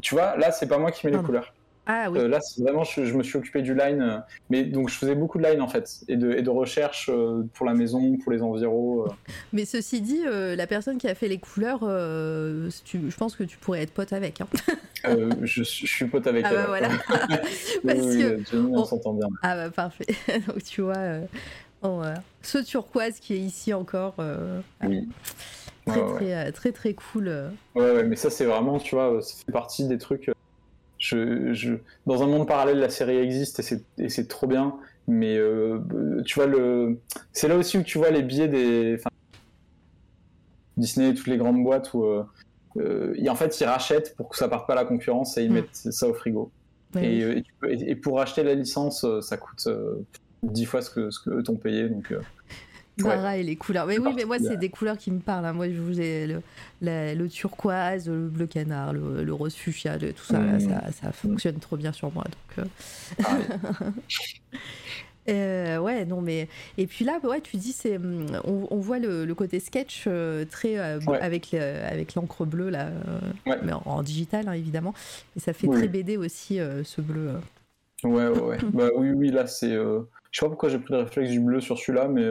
tu 0.00 0.14
vois 0.14 0.36
là 0.36 0.52
c'est 0.52 0.68
pas 0.68 0.78
moi 0.78 0.90
qui 0.92 1.06
mets 1.06 1.12
les 1.12 1.22
couleurs. 1.22 1.52
Ah 1.86 2.10
oui. 2.10 2.18
Euh, 2.18 2.28
là, 2.28 2.38
vraiment, 2.58 2.82
je, 2.84 3.04
je 3.04 3.14
me 3.14 3.22
suis 3.22 3.36
occupé 3.36 3.60
du 3.60 3.74
line, 3.74 4.00
euh, 4.00 4.18
mais 4.48 4.64
donc 4.64 4.88
je 4.88 4.94
faisais 4.94 5.14
beaucoup 5.14 5.36
de 5.38 5.44
line 5.46 5.60
en 5.60 5.68
fait, 5.68 6.00
et 6.08 6.16
de, 6.16 6.32
et 6.32 6.40
de 6.42 6.48
recherche 6.50 7.10
euh, 7.12 7.42
pour 7.54 7.66
la 7.66 7.74
maison, 7.74 8.16
pour 8.18 8.32
les 8.32 8.40
environs. 8.40 9.04
Mais 9.52 9.64
ceci 9.66 10.00
dit, 10.00 10.22
la 10.24 10.66
personne 10.66 10.96
qui 10.98 11.08
a 11.08 11.14
fait 11.14 11.28
les 11.28 11.38
couleurs, 11.38 11.80
tu- 12.84 13.10
je 13.10 13.16
pense 13.16 13.36
que 13.36 13.44
tu 13.44 13.58
pourrais 13.58 13.82
être 13.82 13.92
pote 13.92 14.12
avec. 14.12 14.40
hein. 14.40 14.46
Je, 15.42 15.62
suis- 15.62 15.86
je 15.86 15.92
suis 15.92 16.06
pote 16.06 16.26
avec 16.26 16.44
Ah 16.46 16.50
elle. 16.50 16.56
bah 16.56 16.64
voilà. 16.68 16.88
Parce 17.86 17.98
oui, 18.00 18.18
que- 18.50 18.56
on 18.56 18.78
on- 18.78 18.84
s'entend 18.86 19.12
bien. 19.12 19.28
Ah 19.42 19.54
bah 19.56 19.70
parfait. 19.70 20.06
Donc 20.46 20.62
tu 20.64 20.80
vois, 20.80 20.96
oh, 21.82 22.00
ce 22.40 22.58
turquoise 22.58 23.20
qui 23.20 23.34
est 23.34 23.38
ici 23.40 23.74
encore, 23.74 24.14
Oui. 24.82 25.06
très, 25.86 26.00
Ouais, 26.00 26.02
ouais. 26.02 26.16
très, 26.16 26.52
très 26.52 26.72
très 26.72 26.94
cool. 26.94 27.28
Ouais, 27.74 27.90
ouais, 27.92 28.04
mais 28.04 28.16
ça, 28.16 28.30
c'est 28.30 28.46
vraiment, 28.46 28.78
tu 28.78 28.94
vois, 28.94 29.20
ça 29.20 29.34
fait 29.44 29.52
partie 29.52 29.86
des 29.86 29.98
trucs. 29.98 30.30
Je, 31.04 31.52
je... 31.52 31.74
Dans 32.06 32.22
un 32.22 32.26
monde 32.26 32.48
parallèle, 32.48 32.78
la 32.78 32.88
série 32.88 33.18
existe 33.18 33.60
et 33.98 34.08
c'est, 34.08 34.26
trop 34.28 34.46
bien. 34.46 34.74
Mais 35.06 35.36
euh, 35.36 35.78
tu 36.24 36.36
vois, 36.36 36.46
le... 36.46 36.98
c'est 37.34 37.46
là 37.46 37.56
aussi 37.56 37.76
où 37.76 37.82
tu 37.82 37.98
vois 37.98 38.10
les 38.10 38.22
billets 38.22 38.48
des. 38.48 38.96
enfin, 38.98 39.10
Disney 40.78 41.10
et 41.10 41.14
toutes 41.14 41.26
les 41.26 41.36
grandes 41.36 41.62
boîtes 41.62 41.92
où. 41.92 42.04
euh, 42.04 42.24
euh, 42.78 43.14
et 43.18 43.28
en 43.28 43.34
fait, 43.34 43.60
ils 43.60 43.66
rachètent 43.66 44.16
pour 44.16 44.30
que 44.30 44.36
ça 44.36 44.48
parte 44.48 44.66
pas 44.66 44.72
à 44.72 44.76
la 44.76 44.84
concurrence 44.86 45.36
et 45.36 45.44
ils 45.44 45.50
Mm. 45.50 45.54
mettent 45.54 45.74
ça 45.74 46.08
au 46.08 46.14
frigo. 46.14 46.50
Ouais, 46.94 47.42
Et, 47.68 47.96
pour 47.96 48.20
acheter 48.20 48.42
la 48.42 48.54
licence, 48.54 49.04
ça 49.20 49.36
coûte 49.36 49.62
euh, 49.66 50.06
10 50.42 50.64
fois 50.64 50.80
ce 50.80 50.88
que, 50.90 51.10
ce 51.10 51.20
que 51.20 51.30
eux 51.30 51.42
t'ont 51.42 51.56
payé. 51.56 51.88
Donc, 51.90 52.14
Zara 53.00 53.36
et 53.36 53.42
les 53.42 53.56
couleurs. 53.56 53.86
Mais 53.86 53.98
oui, 53.98 54.12
mais 54.14 54.24
moi, 54.24 54.38
c'est 54.38 54.56
des 54.56 54.68
couleurs 54.68 54.96
qui 54.98 55.10
me 55.10 55.18
parlent. 55.20 55.46
hein. 55.46 55.52
Moi, 55.52 55.68
je 55.68 55.80
vous 55.80 56.00
ai 56.00 56.26
le, 56.80 57.26
turquoise, 57.28 58.08
le 58.08 58.28
bleu 58.28 58.46
canard, 58.46 58.92
le, 58.92 59.24
le 59.24 59.32
rose 59.34 59.54
fuchsia, 59.54 59.98
tout 59.98 60.24
ça, 60.24 60.38
là, 60.40 60.52
Mm. 60.58 60.60
ça, 60.60 60.92
ça 60.92 61.12
fonctionne 61.12 61.56
trop 61.58 61.76
bien 61.76 61.92
sur 61.92 62.12
moi. 62.12 62.24
Donc, 62.24 62.66
euh, 62.66 63.22
pareil. 63.22 63.44
euh, 65.28 65.78
ouais, 65.78 66.04
non, 66.04 66.20
mais. 66.20 66.48
Et 66.78 66.86
puis 66.86 67.04
là, 67.04 67.18
ouais, 67.24 67.40
tu 67.40 67.56
dis, 67.56 67.72
c'est, 67.72 67.96
hum, 67.96 68.26
on, 68.44 68.68
on 68.70 68.78
voit 68.78 68.98
le, 68.98 69.24
le 69.24 69.34
côté 69.34 69.58
sketch 69.58 70.04
euh, 70.06 70.44
très. 70.44 70.78
euh, 70.78 71.00
Ouais. 71.06 71.18
avec, 71.20 71.50
le- 71.52 71.84
avec 71.84 72.14
l'encre 72.14 72.44
bleue, 72.44 72.70
là, 72.70 72.90
Ouais. 73.46 73.58
mais 73.64 73.72
en, 73.72 73.82
en 73.86 74.02
digital, 74.02 74.46
hein, 74.48 74.52
évidemment. 74.52 74.94
Et 75.36 75.40
ça 75.40 75.52
fait 75.52 75.66
Oui. 75.66 75.78
très 75.78 75.88
BD 75.88 76.16
aussi, 76.16 76.58
ce 76.84 77.00
bleu. 77.00 77.30
Ouais, 78.04 78.28
ouais, 78.28 78.38
ouais. 78.40 78.58
bah 78.72 78.88
oui, 78.96 79.10
oui, 79.12 79.30
là, 79.30 79.46
c'est. 79.46 79.70
Je 79.72 80.40
sais 80.40 80.46
pas 80.46 80.50
pourquoi 80.50 80.68
j'ai 80.68 80.78
pris 80.78 80.92
le 80.92 81.00
réflexe 81.00 81.30
du 81.30 81.40
bleu 81.40 81.60
sur 81.60 81.78
celui-là, 81.78 82.06
mais. 82.08 82.24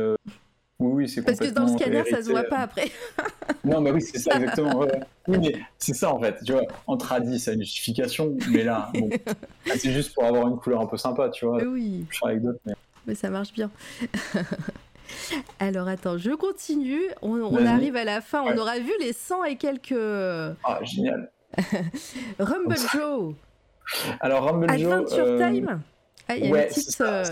Euh, 0.81 0.85
Oui, 0.85 0.91
oui, 1.03 1.09
c'est 1.09 1.21
Parce 1.21 1.39
que 1.39 1.49
dans 1.49 1.65
le 1.65 1.77
scanner, 1.77 2.03
ça 2.09 2.21
se 2.21 2.29
voit 2.29 2.39
hérité. 2.41 2.49
pas 2.55 2.61
après. 2.61 2.91
Non, 3.65 3.81
bah 3.81 3.91
oui, 3.93 4.01
c'est 4.01 4.17
ça, 4.19 4.35
exactement. 4.35 4.79
ouais. 4.79 4.99
Oui, 5.27 5.37
mais 5.39 5.55
c'est 5.77 5.93
ça, 5.93 6.13
en 6.13 6.19
fait. 6.19 6.35
Tu 6.45 6.51
vois, 6.51 6.63
en 6.87 6.97
tradi, 6.97 7.41
a 7.47 7.51
une 7.51 7.61
justification, 7.61 8.35
mais 8.51 8.63
là, 8.63 8.89
bon, 8.93 9.09
là, 9.65 9.73
c'est 9.77 9.91
juste 9.93 10.13
pour 10.13 10.25
avoir 10.25 10.47
une 10.47 10.57
couleur 10.57 10.81
un 10.81 10.85
peu 10.85 10.97
sympa, 10.97 11.29
tu 11.29 11.45
vois. 11.45 11.63
oui. 11.63 12.05
Je 12.09 12.15
suis 12.15 12.25
avec 12.25 12.41
d'autres, 12.41 12.59
mais. 12.65 12.73
Mais 13.05 13.15
ça 13.15 13.29
marche 13.29 13.51
bien. 13.53 13.69
Alors 15.59 15.87
attends, 15.87 16.17
je 16.17 16.31
continue. 16.31 17.01
On, 17.21 17.65
arrive 17.65 17.95
à 17.95 18.03
la 18.03 18.21
fin. 18.21 18.41
On 18.41 18.57
aura 18.57 18.79
vu 18.79 18.91
les 18.99 19.13
100 19.13 19.43
et 19.43 19.55
quelques 19.57 19.91
euh, 19.91 20.53
Ah, 20.63 20.79
génial. 20.83 21.29
Rumble 22.39 22.77
Joe, 22.93 23.35
Alors, 24.19 24.43
Rumble 24.45 24.69
Joe. 24.69 24.91
Adventure 24.93 25.25
euh, 25.25 25.37
Time. 25.37 25.81
Ah, 26.33 26.37
il 26.37 26.45
y 26.45 26.47
a 26.47 26.51
Ouais, 26.51 26.63
une 26.63 26.69
petite. 26.69 26.89
c'est 26.91 27.01
euh, 27.03 27.23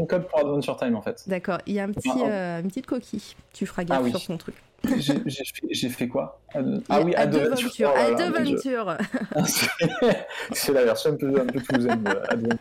de 0.00 0.06
code 0.06 0.28
pour 0.28 0.38
Adventure 0.38 0.76
Time, 0.76 0.94
en 0.96 1.02
fait. 1.02 1.22
D'accord, 1.26 1.58
il 1.66 1.74
y 1.74 1.80
a 1.80 1.84
un 1.84 1.92
petit, 1.92 2.08
Ah, 2.12 2.28
euh, 2.28 2.60
une 2.60 2.68
petite 2.68 2.86
coquille. 2.86 3.34
Tu 3.52 3.66
feras 3.66 3.84
gaffe 3.84 3.98
Ah 4.00 4.02
oui. 4.02 4.10
sur 4.10 4.24
ton 4.26 4.36
truc. 4.36 4.54
J'ai 4.96 5.14
fait, 5.44 5.88
fait 5.88 6.08
quoi? 6.08 6.40
Ah 6.54 6.60
Il 6.60 6.82
y 7.00 7.04
oui, 7.04 7.14
Adventure. 7.14 7.90
Adventure. 7.96 8.96
Oh. 9.36 9.40
C'est- 10.52 10.72
la 10.72 10.84
version 10.84 11.10
un 11.12 11.16
peu, 11.16 11.40
un 11.40 11.46
peu 11.46 11.60
toulousaine 11.60 12.02
de 12.02 12.10
Adventure. 12.28 12.58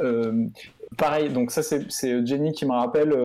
Euh, 0.00 0.46
pareil, 0.96 1.28
donc 1.30 1.50
ça 1.50 1.62
c'est 1.62 2.26
Jenny 2.26 2.52
qui 2.52 2.64
me 2.64 2.72
rappelle 2.72 3.12
euh, 3.12 3.22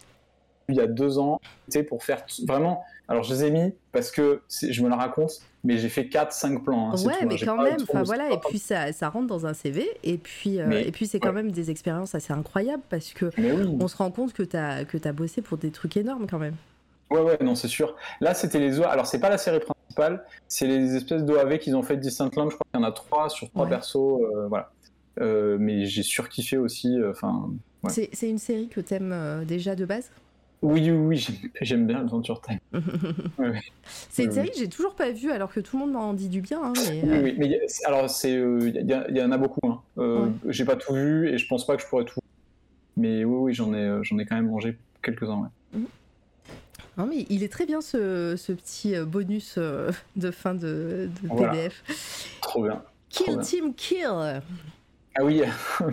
il 0.67 0.75
y 0.75 0.81
a 0.81 0.87
deux 0.87 1.17
ans, 1.17 1.39
pour 1.83 2.03
faire 2.03 2.25
vraiment. 2.45 2.83
Alors 3.07 3.23
je 3.23 3.33
les 3.33 3.45
ai 3.45 3.51
mis 3.51 3.73
parce 3.91 4.11
que 4.11 4.41
je 4.49 4.81
me 4.83 4.89
la 4.89 4.95
raconte, 4.97 5.39
mais 5.63 5.77
j'ai 5.77 5.89
fait 5.89 6.05
4-5 6.05 6.63
plans. 6.63 6.91
hein, 6.91 6.95
Ouais, 7.05 7.13
tout, 7.13 7.19
hein, 7.23 7.27
mais 7.27 7.37
quand 7.37 7.61
même, 7.61 7.77
enfin 7.81 8.03
voilà, 8.03 8.31
et 8.31 8.37
puis 8.49 8.59
ça, 8.59 8.91
ça 8.93 9.09
rentre 9.09 9.27
dans 9.27 9.45
un 9.45 9.53
CV, 9.53 9.87
et 10.03 10.17
puis, 10.17 10.59
euh, 10.59 10.65
Mais- 10.67 10.87
et 10.87 10.91
puis 10.91 11.05
c'est 11.07 11.19
quand 11.19 11.29
ouais. 11.29 11.35
même 11.35 11.51
des 11.51 11.69
expériences 11.71 12.15
assez 12.15 12.31
incroyables 12.33 12.83
parce 12.89 13.11
que 13.13 13.25
oui, 13.37 13.77
on 13.79 13.87
se 13.87 13.97
rend 13.97 14.11
compte 14.11 14.33
que 14.33 14.43
t'as 14.43 14.85
que 14.85 14.97
as 15.03 15.11
bossé 15.11 15.41
pour 15.41 15.57
des 15.57 15.71
trucs 15.71 15.97
énormes 15.97 16.27
quand 16.27 16.39
même. 16.39 16.55
ouais, 17.11 17.21
ouais, 17.21 17.37
non, 17.41 17.55
c'est 17.55 17.67
sûr. 17.67 17.95
Là 18.21 18.33
c'était 18.33 18.59
les 18.59 18.79
OAV. 18.79 18.89
Alors 18.89 19.07
c'est 19.07 19.19
pas 19.19 19.29
la 19.29 19.37
série 19.37 19.59
principale, 19.59 20.23
c'est 20.47 20.67
les 20.67 20.95
espèces 20.95 21.23
d'OAV 21.23 21.57
qu'ils 21.59 21.75
ont 21.75 21.83
fait 21.83 21.97
de 21.97 22.01
Distant 22.01 22.29
Land. 22.35 22.49
Je 22.51 22.55
crois 22.55 22.65
qu'il 22.71 22.79
y 22.81 22.83
en 22.83 22.87
a 22.87 22.91
trois 22.91 23.29
sur 23.29 23.49
trois 23.49 23.63
Ouais. 23.65 23.69
persos. 23.69 23.95
euh, 23.97 24.47
voilà. 24.47 24.71
Euh, 25.19 25.57
mais 25.59 25.85
j'ai 25.85 26.03
surkiffé 26.03 26.57
aussi. 26.57 26.95
Enfin. 27.09 27.49
Ouais. 27.83 27.91
C'est 28.13 28.29
une 28.29 28.37
série 28.37 28.67
que 28.69 28.79
t'aimes 28.79 29.11
euh, 29.13 29.43
déjà 29.43 29.75
de 29.75 29.85
base? 29.85 30.09
Oui, 30.61 30.91
oui, 30.91 30.91
oui, 30.91 31.27
j'aime- 31.61 31.87
bien 31.87 31.99
Adventure 32.01 32.41
Time. 32.41 32.59
ouais. 33.37 33.59
C'est 34.09 34.25
une 34.25 34.31
série 34.31 34.49
que 34.51 34.57
j'ai 34.57 34.67
toujours 34.69 34.95
pas 34.95 35.11
vue 35.11 35.31
alors 35.31 35.51
que 35.51 35.59
tout 35.59 35.77
le 35.77 35.85
monde 35.85 35.93
m'en 35.93 36.13
dit 36.13 36.29
du 36.29 36.41
bien. 36.41 36.61
hein, 36.63 36.73
mais, 36.75 37.01
Oui, 37.03 37.09
euh, 37.09 37.23
oui, 37.23 37.35
mais 37.37 37.45
il 37.45 37.51
y 37.51 37.55
a- 37.55 37.87
alors 37.87 38.09
c'est, 38.09 38.35
euh, 38.35 38.59
il 38.61 38.75
y, 38.75 39.03
il 39.09 39.17
y 39.17 39.21
en 39.21 39.31
a 39.31 39.37
beaucoup. 39.37 39.59
Hein. 39.67 39.81
Euh, 39.97 40.29
J'ai 40.47 40.65
pas 40.65 40.75
tout 40.75 40.93
vu 40.93 41.29
et 41.29 41.37
je 41.37 41.47
pense 41.47 41.65
pas 41.65 41.75
que 41.77 41.81
je 41.81 41.87
pourrais 41.87 42.05
tout. 42.05 42.19
Mais 42.97 43.23
oui, 43.23 43.37
oui, 43.37 43.53
j'en 43.53 43.73
ai, 43.73 43.77
euh, 43.77 44.03
j'en 44.03 44.17
ai 44.19 44.25
quand 44.25 44.35
même 44.35 44.49
mangé 44.49 44.77
quelques-uns. 45.01 45.49
Ouais. 45.73 45.79
Non, 46.97 47.05
mais 47.07 47.25
il 47.29 47.43
est 47.43 47.51
très 47.51 47.65
bien 47.65 47.79
ce, 47.79 48.35
ce 48.35 48.51
petit 48.51 48.93
euh, 48.95 49.05
bonus 49.05 49.55
euh, 49.57 49.89
de 50.17 50.31
fin 50.31 50.53
de, 50.53 51.09
de 51.21 51.27
Voilà. 51.29 51.53
PDF. 51.53 52.37
Trop 52.41 52.63
bien. 52.63 52.83
Kill 53.07 53.27
bien. 53.35 53.37
Team 53.37 53.73
Kill 53.73 54.05
Ah 55.17 55.23
oui. 55.23 55.41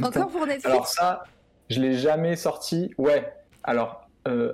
Encore 0.03 0.29
pour 0.29 0.41
Netflix 0.47 0.67
alors 0.67 0.89
ça, 0.89 1.23
je 1.71 1.81
l'ai 1.81 1.95
jamais 1.95 2.35
sorti. 2.35 2.91
Ouais. 2.99 3.33
Alors 3.63 4.03
euh, 4.03 4.06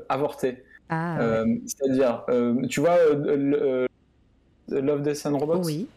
avorté. 0.09 0.63
Ah, 0.89 1.17
ouais. 1.19 1.25
Euh, 1.25 1.47
C'est-à-dire, 1.67 2.25
euh, 2.29 2.67
tu 2.67 2.81
vois, 2.81 2.97
euh, 2.99 3.37
le- 3.37 3.63
euh, 3.63 3.87
Love, 4.81 5.03
Death 5.03 5.27
and 5.27 5.39
Robots. 5.39 5.63
oui, 5.65 5.89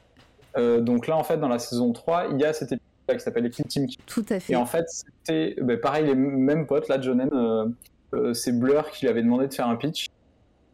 Euh, 0.57 0.79
donc 0.79 1.07
là, 1.07 1.17
en 1.17 1.23
fait, 1.23 1.37
dans 1.37 1.49
la 1.49 1.59
saison 1.59 1.91
3, 1.91 2.27
il 2.31 2.39
y 2.39 2.45
a 2.45 2.53
cet 2.53 2.71
épisode 2.71 2.81
qui 3.09 3.19
s'appelle 3.19 3.49
Kill 3.49 3.65
Team 3.65 3.87
tout 4.05 4.25
à 4.29 4.39
fait. 4.39 4.53
Et 4.53 4.55
en 4.55 4.65
fait, 4.65 4.85
c'était 4.87 5.55
ben, 5.61 5.77
pareil, 5.79 6.05
les 6.05 6.15
mêmes 6.15 6.65
potes, 6.65 6.87
là, 6.87 6.99
Jonen, 7.01 7.29
euh, 7.33 7.65
euh, 8.13 8.33
c'est 8.33 8.53
Blur 8.57 8.89
qui 8.91 9.05
lui 9.05 9.09
avait 9.11 9.21
demandé 9.21 9.47
de 9.49 9.53
faire 9.53 9.67
un 9.67 9.75
pitch 9.75 10.07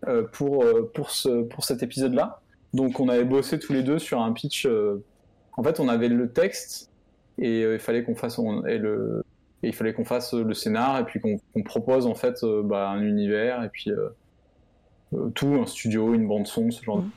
euh, 0.07 0.21
pour, 0.31 0.63
euh, 0.63 0.91
pour, 0.93 1.09
ce, 1.09 1.41
pour 1.43 1.63
cet 1.63 1.81
épisode-là. 1.81 2.41
Donc 2.75 2.99
on 2.99 3.09
avait 3.09 3.25
bossé 3.25 3.57
tous 3.59 3.73
les 3.73 3.81
deux 3.83 3.97
sur 3.99 4.21
un 4.21 4.31
pitch. 4.33 4.65
euh, 4.67 5.03
en 5.57 5.63
fait, 5.63 5.79
on 5.79 5.89
avait 5.89 6.07
le 6.09 6.29
texte 6.29 6.89
et 7.39 7.61
il 7.61 7.79
fallait 7.79 8.03
qu'on 8.03 8.15
fasse 8.15 8.39
et 8.67 8.77
le 8.77 9.23
et 9.63 9.67
il 9.67 9.73
fallait 9.73 9.93
qu'on 9.93 10.05
fasse 10.05 10.33
le 10.33 10.53
scénar 10.53 10.99
et 10.99 11.03
puis 11.03 11.19
qu'on 11.19 11.63
propose 11.63 12.05
en 12.07 12.15
fait 12.15 12.43
bah, 12.63 12.89
un 12.89 13.01
univers 13.01 13.63
et 13.63 13.69
puis 13.69 13.91
tout, 15.35 15.59
un 15.61 15.65
studio, 15.65 16.13
une 16.13 16.27
bande 16.27 16.47
son, 16.47 16.71
ce 16.71 16.83
genre. 16.83 17.01
de... 17.01 17.07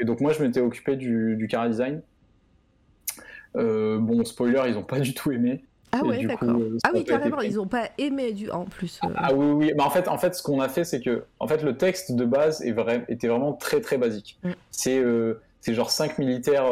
Et 0.00 0.04
donc 0.04 0.20
moi 0.20 0.32
je 0.32 0.42
m'étais 0.42 0.60
occupé 0.60 0.96
du, 0.96 1.36
du 1.36 1.48
car 1.48 1.68
design. 1.68 2.02
bon 3.54 4.24
spoiler, 4.24 4.62
ils 4.68 4.76
ont 4.76 4.84
pas 4.84 5.00
du 5.00 5.14
tout 5.14 5.32
aimé. 5.32 5.64
Ah 5.92 6.04
ouais, 6.04 6.24
d'accord. 6.24 6.50
Euh, 6.50 6.78
ah 6.84 6.90
oui, 6.92 7.04
carrément, 7.04 7.40
ils 7.40 7.54
n'ont 7.54 7.66
pas 7.66 7.88
aimé 7.96 8.32
du 8.32 8.50
en 8.50 8.64
plus. 8.64 9.00
Euh. 9.04 9.08
Ah 9.16 9.32
oui, 9.32 9.46
oui. 9.46 9.72
Bah, 9.74 9.84
en 9.84 9.90
fait, 9.90 10.08
en 10.08 10.18
fait, 10.18 10.34
ce 10.34 10.42
qu'on 10.42 10.60
a 10.60 10.68
fait, 10.68 10.84
c'est 10.84 11.00
que 11.00 11.24
en 11.38 11.46
fait, 11.46 11.62
le 11.62 11.76
texte 11.76 12.12
de 12.12 12.24
base 12.24 12.62
est 12.62 12.72
vrai, 12.72 13.04
était 13.08 13.28
vraiment 13.28 13.52
très 13.54 13.80
très 13.80 13.96
basique. 13.96 14.38
Mm. 14.42 14.50
C'est 14.70 14.98
euh, 14.98 15.40
c'est 15.60 15.74
genre 15.74 15.90
cinq 15.90 16.18
militaires 16.18 16.66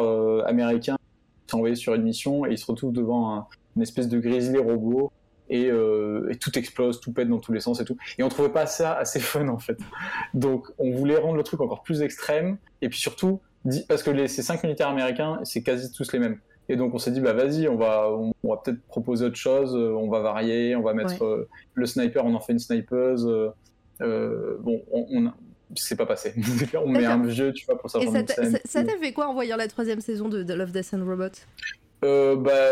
américains 0.45 0.97
qui 0.97 1.51
sont 1.51 1.57
envoyés 1.57 1.75
sur 1.75 1.93
une 1.93 2.03
mission 2.03 2.45
et 2.45 2.51
ils 2.51 2.57
se 2.57 2.65
retrouvent 2.65 2.93
devant 2.93 3.47
une 3.75 3.81
espèce 3.81 4.07
de 4.07 4.19
grizzly 4.19 4.57
robot 4.57 5.11
et, 5.49 5.67
et, 5.67 6.35
tout 6.35 6.57
explose, 6.57 6.99
tout 6.99 7.13
pète 7.13 7.29
dans 7.29 7.39
tous 7.39 7.53
les 7.53 7.59
sens 7.59 7.79
et 7.79 7.85
tout. 7.85 7.97
Et 8.17 8.23
on 8.23 8.29
trouvait 8.29 8.49
pas 8.49 8.65
ça 8.65 8.93
assez 8.93 9.19
fun 9.19 9.47
en 9.47 9.59
fait. 9.59 9.77
Donc 10.33 10.67
on 10.77 10.91
voulait 10.91 11.17
rendre 11.17 11.37
le 11.37 11.43
truc 11.43 11.61
encore 11.61 11.83
plus 11.83 12.01
extrême 12.01 12.57
et 12.81 12.89
puis 12.89 12.99
surtout 12.99 13.41
parce 13.87 14.03
que 14.03 14.11
les, 14.11 14.27
ces 14.27 14.41
cinq 14.41 14.63
militaires 14.63 14.89
américains, 14.89 15.39
c'est 15.43 15.61
quasi 15.63 15.91
tous 15.91 16.11
les 16.11 16.19
mêmes. 16.19 16.39
Et 16.69 16.75
donc 16.75 16.93
on 16.93 16.97
s'est 16.97 17.11
dit 17.11 17.21
bah 17.21 17.33
vas-y, 17.33 17.67
on 17.67 17.77
va 17.77 18.09
on, 18.11 18.33
va 18.43 18.57
peut-être 18.57 18.81
proposer 18.87 19.25
autre 19.25 19.37
chose, 19.37 19.75
euh, 19.75 19.91
on 19.93 20.09
va 20.09 20.19
varier, 20.19 20.75
on 20.75 20.81
va 20.81 20.93
mettre 20.93 21.23
euh, 21.23 21.47
le 21.73 21.85
sniper, 21.85 22.25
on 22.25 22.33
en 22.33 22.39
fait 22.39 22.53
une 22.53 22.59
snipeuse. 22.59 23.25
Euh, 24.01 24.57
bon, 24.59 24.83
on, 24.91 25.07
on 25.11 25.31
c'est 25.75 25.95
pas 25.95 26.05
passé. 26.05 26.33
on 26.75 26.87
met 26.87 27.05
un 27.05 27.25
vieux, 27.25 27.53
tu 27.53 27.65
vois, 27.65 27.77
pour 27.77 27.89
ça. 27.89 27.99
Et 27.99 28.07
ça 28.65 28.83
t'a 28.83 28.97
fait 28.97 29.13
quoi 29.13 29.27
en 29.27 29.33
voyant 29.33 29.57
la 29.57 29.67
troisième 29.67 30.01
saison 30.01 30.29
de, 30.29 30.53
Love, 30.53 30.71
Death 30.71 30.93
and 30.93 31.05
Robot 31.05 31.31
Bah, 32.01 32.71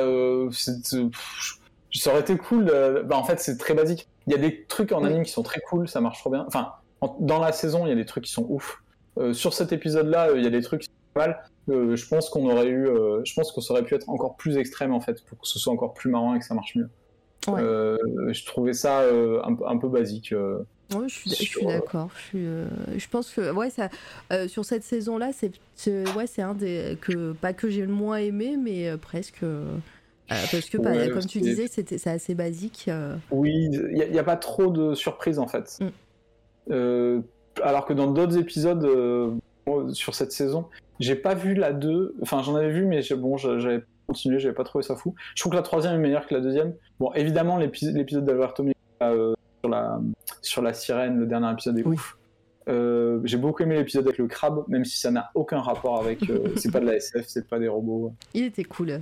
ça 2.00 2.12
aurait 2.12 2.22
été 2.22 2.38
cool. 2.38 2.66
Bah, 3.06 3.18
en 3.18 3.24
fait, 3.24 3.40
c'est 3.40 3.58
très 3.58 3.74
basique. 3.74 4.08
Il 4.28 4.34
y 4.34 4.36
a 4.36 4.40
des 4.40 4.66
trucs 4.66 4.92
en 4.92 5.04
anime 5.04 5.24
qui 5.24 5.32
sont 5.32 5.44
très 5.44 5.62
cool, 5.62 5.88
ça 5.88 6.02
marche 6.02 6.20
trop 6.20 6.30
bien. 6.30 6.46
Enfin, 6.48 6.74
dans 7.20 7.40
la 7.40 7.52
saison, 7.52 7.86
il 7.86 7.90
y 7.90 7.92
a 7.92 7.96
des 7.96 8.06
trucs 8.06 8.24
qui 8.26 8.32
sont 8.32 8.46
ouf. 8.50 8.82
sur 9.34 9.54
cet 9.54 9.72
épisode-là, 9.72 10.30
il 10.36 10.44
y 10.44 10.48
a 10.48 10.50
des 10.50 10.62
trucs 10.62 10.82
qui 10.82 10.88
sont 10.88 11.20
mal. 11.20 11.44
Euh, 11.70 11.96
je 11.96 12.08
pense 12.08 12.30
qu'on 12.30 12.50
aurait 12.50 12.68
eu, 12.68 12.88
euh, 12.88 13.22
je 13.26 13.34
pense 13.34 13.52
qu'on 13.52 13.62
aurait 13.74 13.84
pu 13.84 13.96
être 13.96 14.10
encore 14.10 14.36
plus 14.36 14.58
extrême 14.58 14.94
en 14.94 15.02
fait 15.02 15.24
pour 15.26 15.40
que 15.40 15.48
ce 15.48 15.58
soit 15.58 15.74
encore 15.74 15.94
plus 15.94 16.12
marrant 16.12 16.36
et 16.36 16.40
que 16.40 16.46
ça 16.46 16.54
marche 16.54 16.76
mieux. 16.76 16.90
Euh, 17.48 17.98
je 18.32 18.46
trouvais 18.46 18.74
ça 18.74 19.04
un, 19.04 19.78
peu 19.78 19.88
basique. 19.88 20.34
Oui, 20.96 21.08
je 21.08 21.30
suis, 21.30 21.66
d'accord. 21.66 22.10
Je, 22.32 22.66
je, 22.96 23.08
pense 23.08 23.32
que 23.32 23.52
ouais, 23.52 23.70
ça, 23.70 23.90
sur 24.48 24.66
cette 24.66 24.84
saison-là, 24.84 25.32
c'est 25.32 25.52
ouais, 26.16 26.28
c'est 26.28 26.42
un 26.42 26.56
des 26.56 26.98
que 27.02 27.34
pas 27.34 27.54
que 27.54 27.70
j'ai 27.70 27.82
le 27.82 27.94
moins 27.94 28.18
aimé, 28.18 28.58
mais 28.58 28.96
presque. 28.98 29.44
Parce 30.28 30.70
que, 30.70 30.78
bah, 30.78 31.08
comme 31.10 31.26
tu 31.26 31.40
disais, 31.40 31.68
c'était 31.68 31.98
c'est 31.98 32.10
assez 32.10 32.36
basique. 32.36 32.90
Oui, 33.32 33.70
il 33.72 34.12
n'y 34.12 34.20
a, 34.20 34.24
pas 34.24 34.38
trop 34.38 34.68
de 34.68 34.96
surprises 34.96 35.40
en 35.40 35.48
fait. 35.48 35.80
Mm. 36.70 37.22
alors 37.64 37.86
que 37.86 37.94
dans 37.94 38.12
d'autres 38.12 38.38
épisodes 38.38 38.88
sur 39.94 40.16
cette 40.16 40.32
saison, 40.32 40.66
j'ai 41.00 41.16
pas 41.16 41.36
vu 41.36 41.54
la 41.54 41.74
2, 41.74 42.16
enfin 42.22 42.42
j'en 42.42 42.56
avais 42.56 42.72
vu, 42.72 42.86
mais 42.86 43.02
bon, 43.18 43.38
j'avais 43.38 43.84
continué, 44.08 44.40
j'avais 44.40 44.54
pas 44.54 44.64
trouvé 44.64 44.84
ça 44.84 44.96
fou. 44.96 45.16
Je 45.36 45.42
trouve 45.42 45.52
que 45.52 45.58
la 45.58 45.64
troisième 45.64 45.96
est 45.96 46.00
meilleure 46.00 46.28
que 46.28 46.36
la 46.36 46.42
deuxième. 46.42 46.74
Bon, 47.00 47.12
évidemment, 47.14 47.58
l'épisode 47.58 48.26
d'Alberto 48.26 48.66
euh, 49.02 49.34
sur, 49.62 49.70
la, 49.70 50.00
sur 50.42 50.62
la 50.62 50.74
sirène, 50.74 51.20
le 51.20 51.26
dernier 51.26 51.52
épisode 51.52 51.80
est 51.80 51.86
ouf. 51.86 52.18
Euh, 52.68 53.20
j'ai 53.26 53.38
beaucoup 53.38 53.62
aimé 53.62 53.76
l'épisode 53.76 54.06
avec 54.06 54.18
le 54.18 54.28
crabe, 54.28 54.64
même 54.68 54.86
si 54.86 55.00
ça 55.00 55.12
n'a 55.12 55.32
aucun 55.36 55.60
rapport 55.60 56.00
avec. 56.00 56.30
Euh, 56.30 56.54
c'est 56.56 56.72
pas 56.72 56.80
de 56.80 56.86
la 56.86 56.96
SF, 56.96 57.26
c'est 57.28 57.48
pas 57.48 57.60
des 57.60 57.68
robots. 57.68 58.14
Il 58.34 58.46
était 58.46 58.64
cool. 58.64 59.02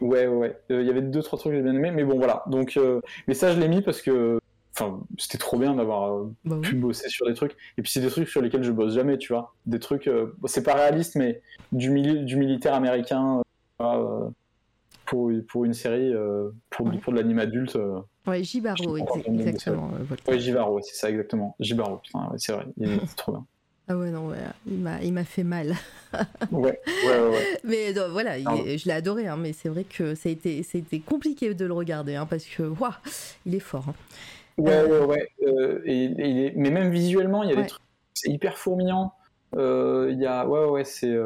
Ouais, 0.00 0.26
ouais. 0.26 0.60
Il 0.70 0.82
y 0.82 0.90
avait 0.90 1.02
deux, 1.02 1.22
trois 1.22 1.38
trucs 1.38 1.52
que 1.52 1.56
j'ai 1.58 1.62
bien 1.62 1.74
aimé, 1.74 1.90
mais 1.90 2.04
bon, 2.04 2.18
voilà. 2.18 2.44
Donc, 2.46 2.78
mais 3.26 3.34
ça, 3.34 3.52
je 3.52 3.60
l'ai 3.60 3.68
mis 3.68 3.82
parce 3.82 4.00
que 4.02 4.38
Enfin, 4.80 5.00
c'était 5.18 5.38
trop 5.38 5.58
bien 5.58 5.74
d'avoir 5.74 6.12
euh, 6.12 6.32
bah 6.44 6.58
pu 6.62 6.76
bosser 6.76 7.08
sur 7.08 7.26
des 7.26 7.34
trucs. 7.34 7.56
Et 7.76 7.82
puis 7.82 7.90
c'est 7.90 8.00
des 8.00 8.08
trucs 8.08 8.28
sur 8.28 8.40
lesquels 8.40 8.62
je 8.62 8.70
bosse 8.70 8.94
jamais, 8.94 9.18
tu 9.18 9.32
vois. 9.32 9.54
Des 9.66 9.80
trucs, 9.80 10.06
euh, 10.06 10.36
c'est 10.46 10.62
pas 10.62 10.74
réaliste, 10.74 11.16
mais 11.16 11.42
du, 11.72 11.90
du 12.24 12.36
militaire 12.36 12.74
américain 12.74 13.42
euh, 13.80 14.28
pour, 15.04 15.32
pour 15.48 15.64
une 15.64 15.74
série, 15.74 16.12
pour, 16.70 16.90
pour 17.00 17.12
de 17.12 17.18
l'anime 17.18 17.40
adulte. 17.40 17.76
ouais, 18.26 18.44
Jibaro, 18.44 18.96
exactement. 18.96 19.90
ouais, 20.28 20.38
Jibaro, 20.38 20.80
c'est 20.80 20.94
ça 20.94 21.10
exactement. 21.10 21.56
Jibaro, 21.58 21.96
putain, 21.96 22.30
c'est 22.36 22.52
vrai, 22.52 22.66
il 22.76 22.92
est 22.92 23.16
trop 23.16 23.32
bien. 23.32 23.46
Ah 23.90 23.96
ouais, 23.96 24.10
non, 24.10 24.28
ouais, 24.28 24.36
il 24.66 24.78
m'a, 24.78 25.02
il 25.02 25.12
m'a 25.12 25.24
fait 25.24 25.44
mal. 25.44 25.74
ouais, 26.52 26.78
ouais, 27.06 27.28
ouais. 27.30 27.60
Mais 27.64 27.92
voilà, 28.10 28.38
je 28.38 28.84
l'ai 28.84 28.92
adoré, 28.92 29.26
hein, 29.26 29.38
mais 29.38 29.54
c'est 29.54 29.70
vrai 29.70 29.84
que 29.84 30.14
ça 30.14 30.28
a 30.28 30.32
été, 30.32 30.62
c'était 30.62 30.98
compliqué 30.98 31.54
de 31.54 31.64
le 31.64 31.72
regarder, 31.72 32.14
hein, 32.14 32.26
parce 32.26 32.44
que, 32.44 32.62
waouh, 32.62 32.92
il 33.46 33.54
est 33.54 33.60
fort. 33.60 33.86
Hein. 33.88 33.94
Ouais, 34.58 34.82
ouais, 34.82 35.00
ouais. 35.00 35.28
Euh, 35.46 35.80
et, 35.86 36.52
mais 36.56 36.70
même 36.70 36.90
visuellement, 36.90 37.44
il 37.44 37.50
y 37.50 37.52
a 37.52 37.56
des 37.56 37.66
trucs. 37.66 37.82
C'est 38.12 38.30
hyper 38.30 38.58
fourmillant. 38.58 39.12
Euh, 39.56 40.08
il 40.10 40.18
y 40.18 40.26
a. 40.26 40.46
Ouais, 40.46 40.66
ouais, 40.66 40.84
c'est. 40.84 41.16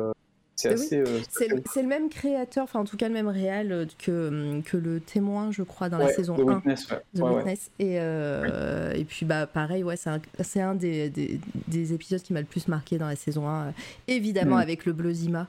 Euh, 0.66 0.76
c'est 0.76 0.98
euh, 0.98 1.60
le, 1.82 1.88
même 1.88 2.08
créateur, 2.08 2.64
enfin 2.64 2.80
en 2.80 2.84
tout 2.84 2.96
cas 2.96 3.08
le 3.08 3.14
même 3.14 3.28
réal 3.28 3.72
euh, 3.72 3.86
que, 3.98 4.28
hum, 4.28 4.62
que 4.62 4.76
le 4.76 5.00
témoin, 5.00 5.50
je 5.50 5.62
crois, 5.62 5.88
dans 5.88 5.98
la 5.98 6.08
saison 6.08 6.34
1 6.34 6.56
Witness, 6.56 6.88
Witness. 7.14 7.70
Et, 7.78 7.98
euh, 7.98 8.92
et 8.92 9.04
puis 9.04 9.24
bah 9.26 9.46
pareil, 9.46 9.82
ouais, 9.82 9.96
c'est 9.96 10.10
un, 10.10 10.20
un 10.56 10.74
des, 10.74 11.10
des, 11.68 11.92
épisodes 11.94 12.22
qui 12.22 12.32
m'a 12.32 12.40
le 12.40 12.46
plus 12.46 12.68
marqué 12.68 12.98
dans 12.98 13.08
la 13.08 13.16
saison 13.16 13.48
1. 13.48 13.72
évidemment 14.08 14.56
mm. 14.56 14.60
avec 14.60 14.86
le 14.86 14.92
bleu 14.92 15.12
Zima. 15.12 15.48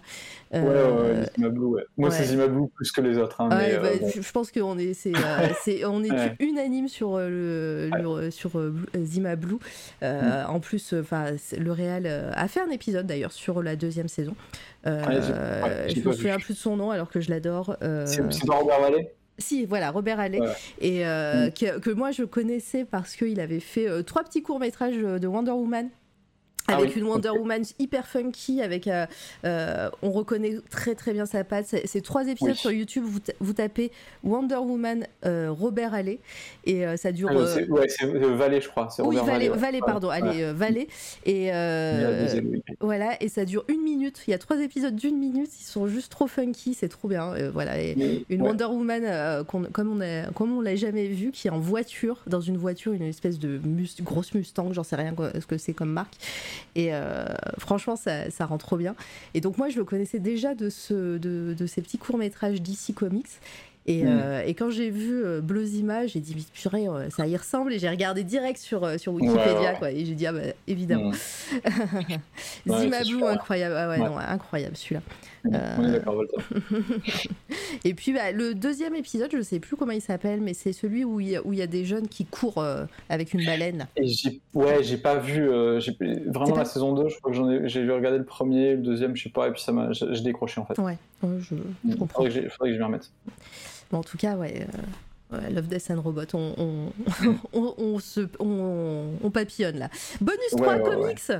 ouais, 0.51 0.61
ouais, 0.61 1.25
Zima 1.35 1.49
Blue, 1.49 1.75
Moi 1.97 2.09
c'est 2.09 2.23
Zima 2.25 2.47
Blue 2.47 2.67
plus 2.73 2.91
que 2.91 3.01
les 3.01 3.17
autres. 3.17 3.41
Hein, 3.41 3.49
mais, 3.51 3.77
bah, 3.77 4.07
Je 4.15 4.31
pense 4.31 4.51
qu'on 4.51 4.77
est, 4.77 4.93
c'est, 4.93 5.13
on 5.85 6.03
est 6.03 6.35
unanime 6.39 6.87
sur, 6.87 7.17
le, 7.17 8.29
sur 8.31 8.51
Zima 8.97 9.35
Blue. 9.35 9.57
Mm. 10.01 10.05
En 10.47 10.59
plus, 10.59 10.93
le 10.93 11.71
réal 11.71 12.07
a 12.07 12.47
fait 12.47 12.61
un 12.61 12.69
épisode 12.69 13.05
d'ailleurs 13.05 13.33
sur 13.33 13.61
la 13.61 13.75
deuxième 13.75 14.07
saison. 14.07 14.35
Euh, 14.85 15.87
je 15.87 16.07
me 16.07 16.13
souviens 16.13 16.37
plus 16.37 16.53
de 16.53 16.59
son 16.59 16.75
nom 16.75 16.91
alors 16.91 17.09
que 17.09 17.21
je 17.21 17.29
l'adore. 17.29 17.77
Euh, 17.83 18.05
c'est 18.05 18.21
Robert 18.49 18.81
Vallée 18.81 19.09
si, 19.39 19.65
voilà, 19.65 19.89
Robert 19.89 20.19
Allais, 20.19 20.39
et 20.79 21.07
euh, 21.07 21.47
mm. 21.47 21.79
que, 21.81 21.89
moi 21.89 22.11
je 22.11 22.21
connaissais 22.21 22.85
parce 22.85 23.15
qu'il 23.15 23.39
avait 23.39 23.59
fait 23.59 24.03
trois 24.03 24.23
petits 24.23 24.43
courts 24.43 24.59
métrages 24.59 24.95
de 24.95 25.27
Wonder 25.27 25.51
Woman 25.51 25.89
ah 26.67 26.77
avec 26.77 26.95
une 26.95 27.03
Wonder 27.03 27.29
Woman 27.29 27.63
hyper 27.77 28.07
funky, 28.07 28.61
avec 28.61 28.87
euh, 28.87 29.05
euh, 29.43 29.89
on 30.01 30.11
reconnaît 30.11 30.55
très 30.69 30.95
très 30.95 31.11
bien 31.11 31.25
sa 31.25 31.43
patte. 31.43 31.75
C'est 31.85 32.01
trois 32.01 32.27
épisodes 32.27 32.55
sur 32.55 32.71
YouTube. 32.71 33.03
Vous, 33.05 33.19
vous, 33.41 33.53
tapez 33.53 33.91
Wonder 34.23 34.55
Woman 34.55 35.05
euh, 35.25 35.51
Robert 35.51 35.93
Allais 35.93 36.19
et 36.65 36.85
ça 36.97 37.11
dure. 37.11 37.29
Ah, 37.31 37.35
ouais, 37.35 37.87
c'est 37.89 38.05
Vallée, 38.05 38.61
je 38.61 38.69
crois. 38.69 38.87
Oui, 38.99 39.17
Vallée, 39.23 39.49
Vallée, 39.49 39.81
pardon. 39.81 40.09
Allez, 40.09 40.51
Vallée 40.53 40.87
et 41.25 41.51
voilà 42.79 43.21
et 43.21 43.27
ça 43.27 43.43
dure 43.45 43.65
une 43.67 43.81
minute. 43.81 44.21
Il 44.27 44.31
y 44.31 44.33
a 44.33 44.37
trois 44.37 44.59
épisodes 44.59 44.95
d'une 44.95 45.17
minute. 45.17 45.49
Ils 45.59 45.65
sont 45.65 45.87
juste 45.87 46.11
trop 46.11 46.27
funky. 46.27 46.73
C'est 46.73 46.89
trop 46.89 47.09
bien. 47.09 47.33
voilà. 47.51 47.81
Et 47.81 48.25
une 48.29 48.41
Wonder 48.41 48.65
Woman 48.65 49.43
comme 49.45 49.67
on 49.77 50.01
a, 50.01 50.31
comme 50.31 50.57
on 50.57 50.61
l'a 50.61 50.75
jamais 50.75 51.07
vu, 51.07 51.31
qui 51.31 51.47
est 51.47 51.51
en 51.51 51.59
voiture, 51.59 52.19
dans 52.27 52.41
une 52.41 52.57
voiture, 52.57 52.93
une 52.93 53.03
espèce 53.03 53.37
de 53.37 53.59
grosse 54.01 54.33
Mustang. 54.33 54.71
J'en 54.71 54.83
sais 54.83 54.95
rien 54.95 55.13
ce 55.39 55.45
que 55.45 55.57
c'est 55.57 55.73
comme 55.73 55.91
marque. 55.91 56.15
Et 56.75 56.93
euh, 56.93 57.25
franchement, 57.57 57.95
ça, 57.95 58.29
ça, 58.29 58.45
rend 58.45 58.57
trop 58.57 58.77
bien. 58.77 58.95
Et 59.33 59.41
donc, 59.41 59.57
moi, 59.57 59.69
je 59.69 59.77
le 59.77 59.83
connaissais 59.83 60.19
déjà 60.19 60.55
de, 60.55 60.69
ce, 60.69 61.17
de, 61.17 61.55
de 61.57 61.65
ces 61.65 61.81
petits 61.81 61.97
courts-métrages 61.97 62.61
DC 62.61 62.93
Comics. 62.95 63.27
Et, 63.85 64.03
mm. 64.03 64.07
euh, 64.07 64.43
et, 64.45 64.53
quand 64.53 64.69
j'ai 64.69 64.89
vu 64.89 65.23
euh, 65.23 65.41
Bleu 65.41 65.65
Zima, 65.65 66.07
j'ai 66.07 66.19
dit, 66.19 66.47
purée, 66.53 66.87
ça 67.09 67.27
y 67.27 67.35
ressemble. 67.35 67.73
Et 67.73 67.79
j'ai 67.79 67.89
regardé 67.89 68.23
direct 68.23 68.59
sur, 68.59 68.99
sur 68.99 69.13
Wikipédia. 69.13 69.73
Quoi, 69.73 69.91
et 69.91 70.05
j'ai 70.05 70.15
dit, 70.15 70.25
ah 70.25 70.33
bah, 70.33 70.39
évidemment. 70.67 71.11
Mm. 71.11 72.79
Zima 72.79 73.01
Blue, 73.03 73.23
incroyable. 73.25 73.75
Ah 73.77 73.89
ouais, 73.89 73.97
non, 73.97 74.17
incroyable 74.17 74.77
celui-là. 74.77 75.01
Euh, 75.51 75.99
et 77.83 77.93
puis 77.93 78.13
bah, 78.13 78.31
le 78.31 78.53
deuxième 78.55 78.95
épisode, 78.95 79.29
je 79.33 79.41
sais 79.41 79.59
plus 79.59 79.75
comment 79.75 79.91
il 79.91 80.01
s'appelle, 80.01 80.41
mais 80.41 80.53
c'est 80.53 80.73
celui 80.73 81.03
où 81.03 81.19
il, 81.19 81.29
y 81.29 81.35
a, 81.35 81.45
où 81.45 81.53
il 81.53 81.59
y 81.59 81.61
a 81.61 81.67
des 81.67 81.85
jeunes 81.85 82.07
qui 82.07 82.25
courent 82.25 82.59
euh, 82.59 82.85
avec 83.09 83.33
une 83.33 83.45
baleine. 83.45 83.87
Et 83.97 84.07
j'ai, 84.07 84.39
ouais, 84.53 84.83
j'ai 84.83 84.97
pas 84.97 85.17
vu 85.17 85.49
euh, 85.49 85.81
vraiment 86.27 86.55
la 86.55 86.65
saison 86.65 86.93
2, 86.93 87.09
je 87.09 87.17
crois 87.17 87.31
que 87.31 87.37
j'en 87.37 87.49
ai, 87.49 87.67
j'ai 87.67 87.81
vu 87.81 87.91
regarder 87.91 88.17
le 88.17 88.25
premier, 88.25 88.71
le 88.75 88.81
deuxième, 88.81 89.15
je 89.15 89.23
sais 89.23 89.29
pas, 89.29 89.47
et 89.47 89.51
puis 89.51 89.61
ça 89.61 89.71
m'a, 89.71 89.91
j'ai 89.91 90.21
décroché 90.21 90.61
en 90.61 90.65
fait. 90.65 90.79
Ouais, 90.79 90.97
je, 91.21 91.55
je 91.89 91.95
comprends. 91.95 92.23
Que, 92.23 92.29
faudrait 92.49 92.69
que 92.69 92.75
je 92.75 92.79
m'y 92.79 92.83
remette. 92.83 93.11
Bon, 93.91 93.99
en 93.99 94.03
tout 94.03 94.17
cas, 94.17 94.35
ouais. 94.37 94.65
Love, 95.51 95.67
Death 95.67 95.89
and 95.89 95.99
Robot, 95.99 96.21
on, 96.35 96.53
on, 96.57 96.93
on, 97.53 97.73
on, 97.77 97.99
se, 97.99 98.21
on, 98.39 99.31
papillonne 99.31 99.79
là. 99.79 99.89
Bonus 100.21 100.51
3 100.55 100.79
comics 100.79 101.31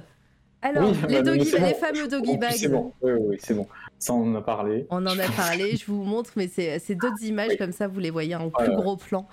alors, 0.63 0.91
les, 1.09 1.21
bah, 1.21 1.33
les, 1.33 1.73
fameux 1.73 2.07
doggy 2.07 2.37
bags. 2.37 2.53
C'est 2.55 2.69
bon, 2.69 2.93
oui, 3.01 3.11
oui, 3.19 3.37
c'est 3.41 3.53
bon. 3.53 3.67
Ça, 4.03 4.13
on 4.13 4.33
en 4.33 4.35
a 4.35 4.41
parlé. 4.41 4.85
On 4.89 5.05
en 5.05 5.17
a 5.17 5.29
parlé, 5.37 5.77
je 5.77 5.85
vous 5.85 6.03
montre, 6.03 6.31
mais 6.35 6.49
c'est 6.49 6.95
d'autres 6.95 7.23
images 7.23 7.55
comme 7.57 7.71
ça, 7.71 7.87
vous 7.87 8.01
les 8.01 8.09
voyez 8.09 8.35
en 8.35 8.49
plus 8.49 8.69
gros 8.75 8.97
plan. 8.97 9.29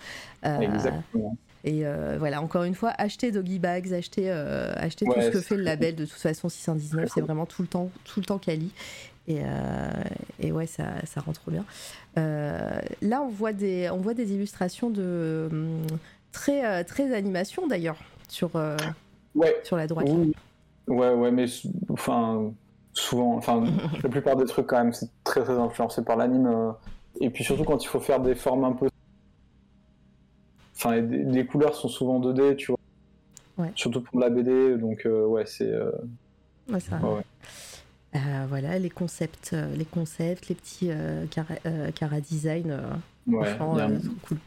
Euh, 0.47 0.60
Exactement. 0.60 1.36
Et 1.65 1.84
euh, 1.84 2.16
voilà, 2.20 2.40
encore 2.40 2.62
une 2.62 2.76
fois, 2.76 2.92
achetez 2.97 3.32
Doggy 3.32 3.58
Bags, 3.58 3.92
achetez, 3.92 4.31
euh, 4.31 4.73
achetez 4.76 5.07
tout 5.07 5.20
ce 5.20 5.31
que 5.31 5.40
fait 5.40 5.57
le 5.57 5.65
label. 5.65 5.97
De 5.97 6.05
toute 6.05 6.20
façon, 6.20 6.49
619, 6.49 7.10
c'est 7.12 7.20
vraiment 7.20 7.47
tout 7.47 7.62
le 7.62 7.68
temps, 7.68 7.90
tout 8.05 8.20
le 8.20 8.26
temps 8.26 8.39
quali. 8.39 8.70
Et, 9.26 9.40
et 10.39 10.52
ouais, 10.52 10.66
ça, 10.66 10.84
ça 11.05 11.20
rend 11.20 11.32
trop 11.32 11.50
bien. 11.50 11.65
Là, 12.15 13.23
on 13.23 13.28
voit 13.28 13.52
des, 13.52 13.90
on 13.90 13.99
voit 13.99 14.15
des 14.15 14.32
illustrations 14.32 14.89
de 14.89 15.49
hum, 15.50 15.82
très, 16.31 16.84
très 16.84 17.12
animation 17.12 17.66
d'ailleurs 17.66 17.99
sur, 18.28 18.52
Ouais, 19.34 19.57
sur 19.65 19.76
la 19.76 19.89
droite. 19.89 20.07
oui. 20.08 20.32
Ouais, 20.86 21.12
ouais, 21.12 21.31
mais 21.31 21.47
enfin, 21.89 22.52
souvent, 23.01 23.37
enfin, 23.37 23.65
la 24.03 24.09
plupart 24.09 24.37
des 24.37 24.45
trucs, 24.47 24.67
quand 24.67 24.79
même, 24.79 24.93
c'est 24.93 25.09
très, 25.25 25.43
très 25.43 25.59
influencé 25.59 26.03
par 26.05 26.17
l'anime. 26.17 26.47
euh, 26.47 26.73
et 27.20 27.31
puis 27.31 27.43
surtout, 27.45 27.65
quand 27.65 27.83
il 27.83 27.87
faut 27.89 28.01
faire 28.01 28.20
des 28.20 28.35
formes 28.35 28.65
un 28.65 28.73
peu. 28.73 28.89
Enfin, 30.77 30.97
les, 30.97 31.25
les 31.25 31.47
couleurs 31.47 31.75
sont 31.75 31.89
souvent 31.89 32.20
2D, 32.20 32.57
tu 32.57 32.69
vois. 32.73 32.79
Ouais. 33.59 33.73
Surtout 33.75 34.01
pour 34.01 34.19
la 34.20 34.31
BD, 34.31 34.77
donc, 34.79 35.05
euh, 35.07 35.27
ouais, 35.27 35.45
c'est. 35.47 35.70
euh, 35.70 35.91
Ouais, 36.70 36.81
ça- 36.81 37.01
ouais. 37.01 37.23
Euh, 38.17 38.47
voilà, 38.49 38.79
les 38.79 38.91
concepts, 38.91 39.55
les 39.77 39.85
concepts, 39.85 40.49
les 40.49 40.55
petits 40.55 40.91
cara, 41.31 41.55
cara 41.95 42.20
design. 42.20 42.77
franchement, 43.31 43.77
trop 44.01 44.12
cool. 44.23 44.39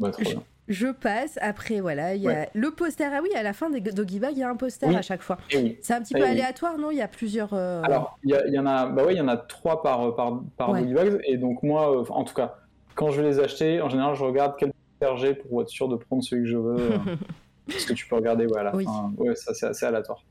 Ouais, 0.00 0.10
trop 0.10 0.22
bien. 0.30 0.42
Je 0.72 0.88
passe. 0.88 1.38
Après, 1.42 1.80
voilà, 1.80 2.14
il 2.14 2.22
y 2.22 2.28
a 2.28 2.30
Ouais. 2.32 2.50
le 2.54 2.70
poster. 2.70 3.04
Ah 3.12 3.20
oui, 3.22 3.28
à 3.36 3.42
la 3.42 3.52
fin 3.52 3.68
des 3.70 3.80
Doggy 3.80 4.18
Bag, 4.18 4.32
il 4.34 4.38
y 4.38 4.42
a 4.42 4.48
un 4.48 4.56
poster 4.56 4.88
Oui. 4.88 4.96
à 4.96 5.02
chaque 5.02 5.22
fois. 5.22 5.36
Oui. 5.54 5.76
C'est 5.82 5.92
un 5.94 6.00
petit 6.00 6.14
Eh 6.16 6.18
peu 6.18 6.24
oui. 6.24 6.30
aléatoire, 6.30 6.78
non? 6.78 6.90
Il 6.90 6.96
y 6.96 7.02
a 7.02 7.08
plusieurs. 7.08 7.50
euh, 7.52 7.82
Alors, 7.82 8.18
il 8.24 8.30
y, 8.48 8.58
en 8.58 8.66
a, 8.66 8.86
bah 8.86 9.04
ouais, 9.04 9.14
il 9.14 9.18
y 9.18 9.20
en 9.20 9.28
a 9.28 9.36
trois 9.36 9.82
par 9.82 10.14
par 10.16 10.40
par 10.56 10.70
Ouais. 10.70 10.80
Boogie 10.80 10.94
Bags, 10.94 11.20
et 11.24 11.36
donc 11.36 11.62
moi, 11.62 11.94
euh, 12.00 12.04
en 12.10 12.24
tout 12.24 12.34
cas, 12.34 12.56
quand 12.94 13.10
je 13.10 13.20
vais 13.20 13.28
les 13.28 13.38
acheter, 13.38 13.80
en 13.82 13.88
général, 13.88 14.14
je 14.14 14.24
regarde 14.24 14.54
quel 14.58 14.72
poster 14.72 15.16
j'ai 15.18 15.34
pour 15.34 15.60
être 15.62 15.68
sûr 15.68 15.88
de 15.88 15.96
prendre 15.96 16.22
celui 16.24 16.44
que 16.44 16.48
je 16.50 16.56
veux, 16.56 16.80
euh, 16.80 16.98
parce 17.68 17.84
que 17.84 17.92
tu 17.92 18.06
peux 18.08 18.16
regarder, 18.16 18.46
ouais, 18.46 18.58
à 18.58 18.62
la 18.64 18.74
Oui. 18.76 18.86
Ouais, 19.18 19.34
ça 19.34 19.52
c'est 19.54 19.66
assez 19.66 19.84
aléatoire. 19.86 20.22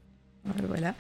voilà. 0.68 0.94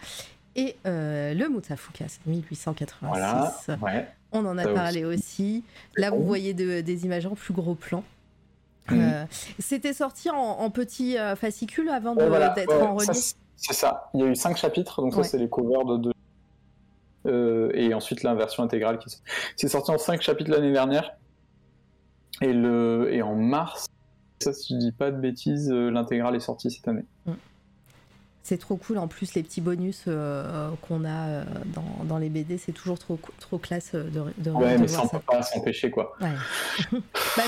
Et 0.55 0.75
euh, 0.85 1.33
le 1.33 1.47
Mutafuka, 1.49 2.05
c'est 2.09 2.25
1886. 2.27 3.07
Voilà, 3.07 3.53
ouais. 3.81 4.07
On 4.33 4.45
en 4.45 4.57
a 4.57 4.63
Ça 4.63 4.69
parlé 4.73 5.05
aussi. 5.05 5.63
Là, 5.95 6.09
vous 6.11 6.23
voyez 6.23 6.53
de- 6.53 6.81
des 6.81 7.05
images 7.05 7.25
en 7.25 7.35
plus 7.35 7.53
gros 7.53 7.73
plan. 7.75 8.03
Mhm. 8.91 9.01
Euh, 9.01 9.25
C'était 9.59 9.93
sorti 9.93 10.29
en, 10.29 10.35
en 10.37 10.69
petits 10.69 11.17
euh, 11.17 11.35
fascicules 11.35 11.89
avant 11.89 12.13
voilà, 12.15 12.49
d'être 12.49 12.69
ouais, 12.75 12.81
en 12.81 12.95
relief. 12.95 13.11
c'est- 13.11 13.73
ça. 13.73 14.09
Il 14.13 14.19
y 14.21 14.23
a 14.23 14.27
eu 14.27 14.35
cinq 14.35 14.57
chapitres, 14.57 15.01
donc 15.01 15.15
Ouais. 15.15 15.23
ça 15.23 15.29
c'est 15.31 15.37
les 15.37 15.49
covers 15.49 15.85
de 15.85 15.97
deux. 15.97 16.11
Euh, 17.27 17.69
et 17.75 17.93
ensuite 17.93 18.23
la 18.23 18.33
version 18.33 18.63
intégrale 18.63 18.97
qui 18.97 19.09
est- 19.09 19.21
c'est 19.55 19.67
sorti 19.67 19.91
en 19.91 19.97
cinq 19.99 20.21
chapitres 20.21 20.49
l'année 20.49 20.71
dernière. 20.71 21.11
Et 22.41 22.53
le 22.53 23.09
et 23.13 23.21
en 23.21 23.35
mars, 23.35 23.85
ça 24.41 24.51
si 24.53 24.73
je 24.73 24.79
dis 24.79 24.91
pas 24.91 25.11
de 25.11 25.17
bêtises, 25.17 25.69
l'intégrale 25.69 26.35
est 26.35 26.39
sortie 26.39 26.71
cette 26.71 26.87
année. 26.87 27.05
C'est 28.43 28.57
trop 28.57 28.75
cool. 28.75 28.97
En 28.97 29.07
plus, 29.07 29.35
les 29.35 29.43
petits 29.43 29.61
bonus 29.61 30.05
euh, 30.07 30.69
qu'on 30.87 31.05
a 31.05 31.27
euh, 31.27 31.43
dans, 31.75 32.03
dans 32.05 32.17
les 32.17 32.29
BD, 32.29 32.57
c'est 32.57 32.71
toujours 32.71 32.97
trop, 32.97 33.19
trop 33.39 33.59
classe 33.59 33.91
euh, 33.93 34.03
de, 34.05 34.23
de, 34.43 34.49
Ouais, 34.51 34.75
de 34.77 34.81
mais 34.81 34.87
ça 34.87 35.01
on 35.03 35.07
peut 35.07 35.19
pas 35.19 35.43
s'empêcher 35.43 35.91
quoi. 35.91 36.15
Ouais. 36.19 36.29
bah, 36.91 36.99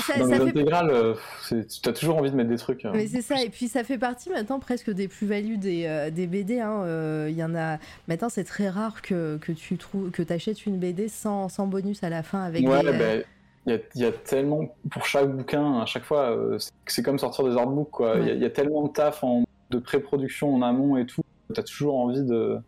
ça, 0.06 0.18
Dans 0.18 0.28
ça 0.28 0.38
les 0.38 0.52
fait 0.52 0.72
euh, 0.84 1.14
tu 1.50 1.88
as 1.88 1.92
toujours 1.92 2.16
envie 2.18 2.30
de 2.30 2.36
mettre 2.36 2.48
des 2.50 2.56
trucs. 2.58 2.84
euh. 2.84 2.92
Mais 2.94 3.08
c'est 3.08 3.22
ça, 3.22 3.42
et 3.42 3.50
puis 3.50 3.66
ça 3.68 3.82
fait 3.82 3.98
partie 3.98 4.30
maintenant 4.30 4.60
presque 4.60 4.90
des 4.90 5.08
plus-values 5.08 5.58
des, 5.58 5.86
euh, 5.86 6.10
des 6.10 6.26
BD. 6.28 6.60
hein. 6.60 6.82
Euh, 6.84 7.26
Il 7.28 7.36
y 7.36 7.42
en 7.44 7.54
a. 7.56 7.78
Maintenant, 8.08 8.28
c'est 8.28 8.44
très 8.44 8.68
rare 8.68 9.02
que, 9.02 9.36
que 9.38 9.50
tu 9.52 9.76
trouves 9.78 10.10
que 10.10 10.22
achètes 10.32 10.64
une 10.66 10.78
BD 10.78 11.08
sans, 11.08 11.48
sans 11.48 11.66
bonus 11.66 12.02
à 12.04 12.08
la 12.08 12.22
fin 12.22 12.42
avec 12.44 12.66
Ouais, 12.68 12.82
des, 12.82 12.88
euh, 12.88 12.92
ben, 12.98 13.24
il 13.66 13.72
y, 13.72 13.76
a, 13.76 13.78
il 13.94 14.00
y 14.02 14.04
a 14.04 14.12
tellement 14.12 14.74
pour 14.90 15.06
chaque 15.06 15.28
bouquin 15.34 15.80
à 15.80 15.86
chaque 15.86 16.04
fois 16.04 16.30
euh, 16.36 16.58
c'est- 16.86 17.02
comme 17.02 17.18
sortir 17.18 17.44
des 17.48 17.56
artbooks 17.56 17.90
quoi 17.90 18.16
il 18.20 18.26
y 18.26 18.30
a- 18.30 18.34
il 18.34 18.42
y, 18.42 18.44
a 18.44 18.50
tellement 18.50 18.82
de 18.82 18.92
taf 18.92 19.24
en, 19.24 19.43
de 19.70 19.78
pré-production 19.78 20.54
en 20.54 20.62
amont 20.62 20.96
et 20.96 21.06
tout 21.06 21.22
t'as 21.52 21.62
toujours 21.62 21.96
envie 21.96 22.22
de 22.22 22.58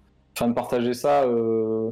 de 0.41 0.53
partager 0.53 0.93
ça 0.93 1.23
euh, 1.23 1.91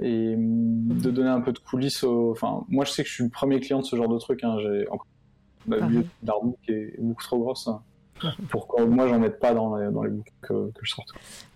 et 0.00 0.34
de 0.36 1.10
donner 1.10 1.28
un 1.28 1.40
peu 1.40 1.52
de 1.52 1.58
coulisses 1.58 2.04
enfin 2.04 2.64
moi 2.68 2.84
je 2.84 2.92
sais 2.92 3.02
que 3.02 3.08
je 3.08 3.14
suis 3.14 3.24
le 3.24 3.30
premier 3.30 3.60
client 3.60 3.80
de 3.80 3.84
ce 3.84 3.96
genre 3.96 4.08
de 4.08 4.18
truc 4.18 4.42
hein. 4.44 4.56
j'ai 4.62 4.88
encore 4.88 5.06
ma 5.66 5.76
Pareil. 5.76 5.88
bibliothèque 5.88 6.12
d'artbook 6.22 6.58
est 6.68 6.94
beaucoup 6.98 7.22
trop 7.22 7.38
grosse 7.38 7.68
hein, 7.68 7.82
pour 8.48 8.68
que 8.68 8.82
moi 8.82 9.08
j'en 9.08 9.18
mette 9.18 9.38
pas 9.38 9.54
dans 9.54 9.76
les, 9.76 9.90
dans 9.90 10.02
les 10.02 10.10
bouquins 10.10 10.32
que, 10.42 10.70
que 10.72 10.80
je 10.82 10.94
sorte 10.94 11.08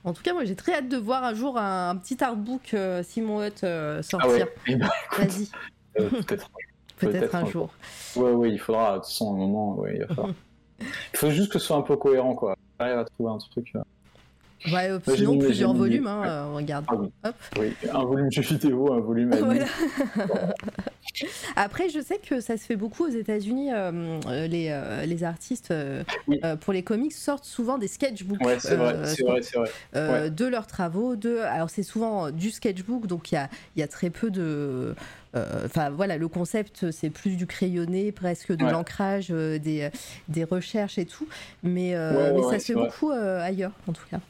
En 0.04 0.12
tout 0.12 0.22
cas, 0.22 0.32
moi 0.32 0.44
j'ai 0.44 0.56
très 0.56 0.74
hâte 0.74 0.88
de 0.88 0.96
voir 0.96 1.24
un 1.24 1.34
jour 1.34 1.58
un, 1.58 1.96
petit 1.96 2.22
artbook 2.22 2.74
euh, 2.74 3.02
Simon 3.02 3.42
Hutt 3.42 3.64
euh, 3.64 3.98
ah 3.98 4.02
sortir. 4.02 4.46
ouais 4.68 4.76
Vas-y, 5.18 5.48
peut-être 5.94 6.10
peut-être 6.26 6.50
peut-être 6.98 7.34
un 7.34 7.44
un 7.44 7.46
jour. 7.46 7.70
Ouais, 8.16 8.32
ouais, 8.32 8.50
il 8.50 8.58
faudra, 8.58 8.92
de 8.92 8.96
toute 8.96 9.06
façon, 9.06 9.32
un 9.32 9.36
moment, 9.38 9.76
ouais, 9.78 9.94
il 9.96 10.00
va 10.00 10.08
falloir. 10.08 10.34
il 10.80 11.16
faut 11.18 11.30
juste 11.30 11.52
que 11.52 11.58
ce 11.58 11.66
soit 11.66 11.76
un 11.76 11.82
peu 11.82 11.96
cohérent, 11.96 12.34
quoi. 12.34 12.56
J'arrive 12.78 12.98
à 12.98 13.04
trouver 13.04 13.30
un 13.32 13.38
truc. 13.38 13.72
euh, 13.76 13.80
Ouais, 14.72 14.90
sinon, 15.16 15.38
plusieurs 15.38 15.72
volumes, 15.72 16.06
hein, 16.06 16.20
ouais. 16.20 16.28
euh, 16.28 16.54
regarde. 16.54 16.84
Ah 16.88 16.94
oui. 16.96 17.10
Hop. 17.24 17.34
Oui, 17.58 17.72
un 17.92 18.04
volume 18.04 18.30
jeu 18.30 18.42
vidéo, 18.42 18.92
un 18.92 19.00
volume 19.00 19.32
anime. 19.32 19.44
Voilà. 19.46 19.66
Après, 21.56 21.88
je 21.88 22.00
sais 22.00 22.18
que 22.18 22.40
ça 22.40 22.56
se 22.56 22.64
fait 22.64 22.76
beaucoup 22.76 23.04
aux 23.04 23.10
États-Unis. 23.10 23.72
euh, 23.72 24.18
euh, 24.26 24.46
les, 24.46 24.68
euh, 24.70 25.04
les 25.06 25.24
artistes 25.24 25.70
euh, 25.70 26.02
Oui. 26.28 26.40
pour 26.60 26.72
les 26.72 26.82
comics 26.82 27.12
sortent 27.12 27.44
souvent 27.44 27.78
des 27.78 27.88
sketchbooks 27.88 28.40
Ouais, 28.44 28.58
c'est 28.60 28.76
vrai, 28.76 28.96
c'est 29.06 29.22
vrai, 29.24 29.42
c'est 29.42 29.58
vrai. 29.58 29.70
Ouais. 29.94 30.30
de 30.30 30.46
leurs 30.46 30.66
travaux. 30.66 31.16
De... 31.16 31.38
Alors, 31.38 31.70
c'est 31.70 31.82
souvent 31.82 32.30
du 32.30 32.50
sketchbook, 32.50 33.06
donc 33.06 33.32
il 33.32 33.34
y 33.36 33.38
a, 33.38 33.48
y 33.76 33.82
a 33.82 33.88
très 33.88 34.10
peu 34.10 34.30
de. 34.30 34.94
Enfin, 35.64 35.90
voilà, 35.90 36.16
le 36.16 36.26
concept, 36.28 36.90
c'est 36.90 37.10
plus 37.10 37.36
du 37.36 37.46
crayonné, 37.46 38.10
presque 38.12 38.52
de 38.52 38.64
Ouais. 38.64 38.72
l'ancrage, 38.72 39.28
des, 39.28 39.90
des 40.28 40.44
recherches 40.44 40.98
et 40.98 41.06
tout. 41.06 41.28
Mais, 41.62 41.94
mais 42.34 42.42
ça 42.50 42.58
se 42.58 42.66
fait 42.66 42.74
beaucoup 42.74 43.10
ailleurs, 43.12 43.72
en 43.86 43.92
tout 43.92 44.04
cas. 44.10 44.20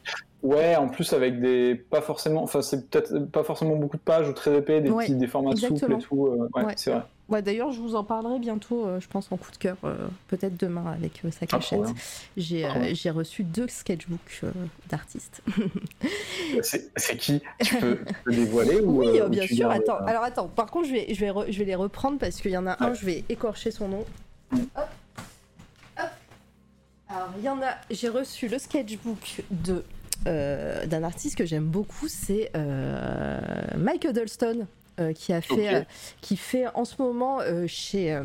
Ouais, 0.43 0.75
en 0.75 0.87
plus 0.89 1.13
avec 1.13 1.39
des. 1.39 1.75
Pas 1.75 2.01
forcément. 2.01 2.41
Enfin, 2.43 2.61
c'est 2.63 2.89
peut-être 2.89 3.19
pas 3.31 3.43
forcément 3.43 3.75
beaucoup 3.75 3.97
de 3.97 4.01
pages 4.01 4.27
ou 4.27 4.33
très 4.33 4.57
épais, 4.57 4.81
des, 4.81 4.89
Ouais, 4.89 5.03
petits, 5.05 5.15
des 5.15 5.27
formats 5.27 5.55
souples 5.55 5.93
et 5.93 5.97
tout. 5.99 6.27
euh, 6.27 6.49
ouais, 6.55 6.63
Ouais. 6.65 6.73
c'est 6.77 6.91
vrai. 6.91 7.03
Ouais, 7.29 7.41
D'ailleurs, 7.41 7.71
je 7.71 7.79
vous 7.79 7.95
en 7.95 8.03
parlerai 8.03 8.39
bientôt, 8.39 8.85
euh, 8.85 8.99
je 8.99 9.07
pense, 9.07 9.31
en 9.31 9.37
coup 9.37 9.51
de 9.51 9.57
cœur, 9.57 9.77
euh, 9.85 9.95
peut-être 10.27 10.57
demain 10.59 10.91
avec 10.91 11.23
euh, 11.23 11.31
sa 11.31 11.41
Ah, 11.43 11.45
cachette. 11.45 11.79
J'ai 12.35 12.65
euh, 12.65 12.93
j'ai 12.93 13.09
reçu 13.09 13.43
deux 13.43 13.67
sketchbooks 13.69 14.41
euh, 14.43 14.51
d'artistes. 14.89 15.41
C'est 16.63 16.91
c'est 16.97 17.15
qui? 17.17 17.41
Tu 17.63 17.75
peux, 17.77 17.99
peux 18.25 18.31
dévoiler 18.33 18.81
ou, 18.81 18.99
Oui, 18.99 19.21
ou 19.21 19.29
bien 19.29 19.45
sûr. 19.47 19.69
gardes, 19.69 19.81
Attends, 19.83 20.01
euh, 20.01 20.07
alors 20.07 20.23
attends. 20.23 20.47
Par 20.47 20.65
contre, 20.71 20.87
je 20.87 20.93
vais, 20.93 21.13
je 21.13 21.19
vais, 21.21 21.29
re- 21.31 21.49
je 21.51 21.57
vais 21.59 21.65
les 21.65 21.75
reprendre 21.75 22.17
parce 22.17 22.41
qu'il 22.41 22.51
y 22.51 22.57
en 22.57 22.67
a 22.67 22.83
un, 22.83 22.93
je 22.93 23.05
vais 23.05 23.23
écorcher 23.29 23.71
son 23.71 23.87
nom. 23.87 24.05
Hop, 24.53 24.59
hop. 24.75 26.09
Alors, 27.07 27.29
il 27.37 27.43
y 27.43 27.49
en 27.49 27.61
a. 27.61 27.75
J'ai 27.89 28.09
reçu 28.09 28.47
le 28.47 28.57
sketchbook 28.57 29.43
de 29.51 29.83
euh, 30.27 30.85
d'un 30.85 31.03
artiste 31.03 31.37
que 31.37 31.45
j'aime 31.45 31.65
beaucoup, 31.65 32.07
c'est 32.07 32.51
euh, 32.55 33.39
Mike 33.77 34.05
Huddleston 34.05 34.67
euh, 34.99 35.13
qui 35.13 35.33
a 35.33 35.41
fait, 35.41 35.69
qui 36.21 36.37
fait 36.37 36.65
en 36.75 36.85
ce 36.85 37.01
moment 37.01 37.39
chez. 37.67 38.13
euh, 38.13 38.23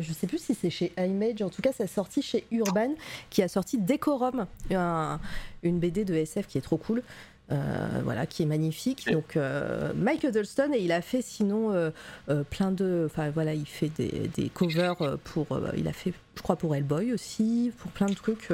je 0.00 0.12
sais 0.12 0.28
plus 0.28 0.38
si 0.38 0.54
c'est 0.54 0.70
chez 0.70 0.92
Image, 0.96 1.42
en 1.42 1.48
tout 1.48 1.60
cas, 1.60 1.72
ça 1.72 1.84
a 1.84 1.86
sorti 1.88 2.22
chez 2.22 2.44
Urban, 2.52 2.90
qui 3.30 3.42
a 3.42 3.48
sorti 3.48 3.78
Decorum, 3.78 4.46
un- 4.72 5.18
une 5.64 5.80
BD 5.80 6.04
de 6.04 6.14
SF 6.14 6.46
qui 6.46 6.58
est 6.58 6.62
trop 6.62 6.76
cool. 6.76 7.02
Euh, 7.50 8.00
voilà, 8.04 8.24
qui 8.26 8.42
est 8.42 8.46
magnifique. 8.46 9.10
Donc, 9.10 9.36
euh, 9.36 9.92
Mike 9.94 10.22
Huddleston, 10.24 10.70
et 10.72 10.78
il 10.80 10.92
a 10.92 11.02
fait 11.02 11.22
sinon 11.22 11.72
euh, 11.72 11.90
euh, 12.28 12.44
plein 12.44 12.70
de. 12.70 13.04
Enfin, 13.10 13.30
voilà, 13.30 13.52
il 13.54 13.66
fait 13.66 13.88
des, 13.90 14.30
des 14.34 14.48
covers 14.48 15.00
euh, 15.02 15.16
pour. 15.22 15.52
euh, 15.52 15.70
il 15.76 15.86
a 15.88 15.92
fait, 15.92 16.14
je 16.36 16.42
crois, 16.42 16.56
pour 16.56 16.74
Hellboy 16.74 17.12
aussi, 17.12 17.72
pour 17.78 17.90
plein 17.90 18.06
de 18.06 18.14
trucs. 18.14 18.48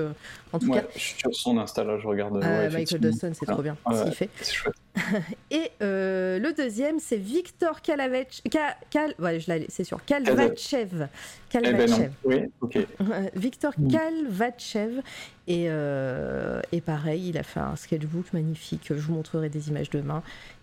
en 0.53 0.59
tout 0.59 0.67
Ouais, 0.71 0.81
cas, 0.81 0.87
je 0.95 1.01
suis 1.01 1.19
sur 1.19 1.35
son 1.35 1.59
Insta 1.59 1.85
là, 1.85 1.99
je 1.99 2.07
regarde. 2.07 2.37
ouais, 2.39 2.71
Mike. 2.71 2.91
Huddleston, 2.93 3.33
c'est 3.39 3.47
trop 3.47 3.63
bien 3.63 3.77
Ouais, 3.87 3.97
ce 3.97 4.03
qu'il 4.05 4.13
fait. 4.15 4.31
C'est 4.41 4.55
chouette. 4.55 4.75
Et 5.51 5.71
euh, 5.83 6.39
le 6.39 6.53
deuxième, 6.53 6.99
c'est 6.99 7.17
Victor 7.17 7.83
Kalavech. 7.83 8.43
Ka- 8.51 8.77
Kal- 8.91 9.15
ouais, 9.19 9.39
c'est 9.69 9.85
sûr. 9.85 10.05
Kalvachev. 10.05 10.89
Eh 10.93 10.97
ben. 10.97 11.09
Kalvachev. 11.51 12.11
Oui, 12.25 12.37
ok. 12.61 12.79
Victor 13.35 13.73
Mm. 13.79 13.89
Kalvachev. 13.93 15.01
Et, 15.47 15.67
euh, 15.69 16.61
et 16.73 16.81
pareil, 16.81 17.29
il 17.29 17.39
a 17.39 17.43
fait 17.43 17.61
un 17.61 17.77
sketchbook 17.77 18.33
magnifique. 18.33 18.89
Je 18.91 18.95
vous 18.95 19.15
montrerai 19.15 19.49
des 19.49 19.69
images 19.69 19.91
demain. 19.91 20.23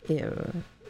Et, 0.09 0.23
euh, 0.23 0.30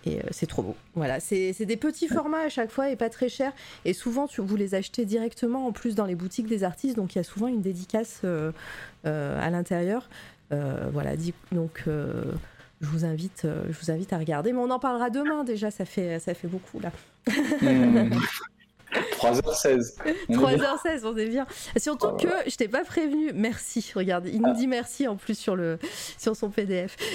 et 0.05 0.19
c'est 0.31 0.45
trop 0.47 0.61
beau. 0.61 0.75
Voilà, 0.93 1.19
c'est 1.19 1.53
des 1.65 1.77
petits 1.77 2.07
formats 2.07 2.41
à 2.41 2.49
chaque 2.49 2.69
fois 2.71 2.89
et 2.89 2.95
pas 2.95 3.09
très 3.09 3.27
chers. 3.29 3.53
Et 3.85 3.93
souvent, 3.93 4.27
tu, 4.27 4.41
vous 4.41 4.55
les 4.55 4.75
achetez 4.75 5.05
directement 5.05 5.65
en 5.67 5.71
plus 5.71 5.95
dans 5.95 6.05
les 6.05 6.15
boutiques 6.15 6.47
des 6.47 6.63
artistes. 6.63 6.95
Donc 6.95 7.15
il 7.15 7.17
y 7.17 7.21
a 7.21 7.23
souvent 7.23 7.47
une 7.47 7.61
dédicace 7.61 8.21
à 9.03 9.49
l'intérieur. 9.49 10.09
Voilà, 10.51 11.11
donc. 11.51 11.83
Euh, 12.85 12.91
je 12.91 12.97
vous, 12.97 13.05
invite, 13.05 13.47
je 13.69 13.77
vous 13.79 13.91
invite 13.91 14.13
à 14.13 14.17
regarder, 14.17 14.53
mais 14.53 14.59
on 14.59 14.69
en 14.71 14.79
parlera 14.79 15.09
demain 15.09 15.43
déjà, 15.43 15.71
ça 15.71 15.85
fait, 15.85 16.19
ça 16.19 16.33
fait 16.33 16.47
beaucoup 16.47 16.79
là. 16.79 16.91
Hmm. 17.61 18.11
3h16. 19.19 19.95
On 20.29 20.47
est 20.47 20.55
bien. 20.55 20.75
3h16, 20.75 21.05
on 21.05 21.17
est 21.17 21.25
bien. 21.25 21.45
Surtout 21.77 22.07
Oh 22.11 22.17
que 22.17 22.49
je 22.49 22.55
t'ai 22.55 22.67
pas 22.67 22.83
prévenu. 22.83 23.31
Merci, 23.33 23.91
regarde, 23.93 24.27
il 24.27 24.41
nous 24.41 24.53
dit 24.53 24.67
merci 24.67 25.07
en 25.07 25.15
plus 25.15 25.37
sur, 25.37 25.55
le, 25.55 25.79
sur 26.17 26.35
son 26.35 26.49
PDF. 26.49 26.95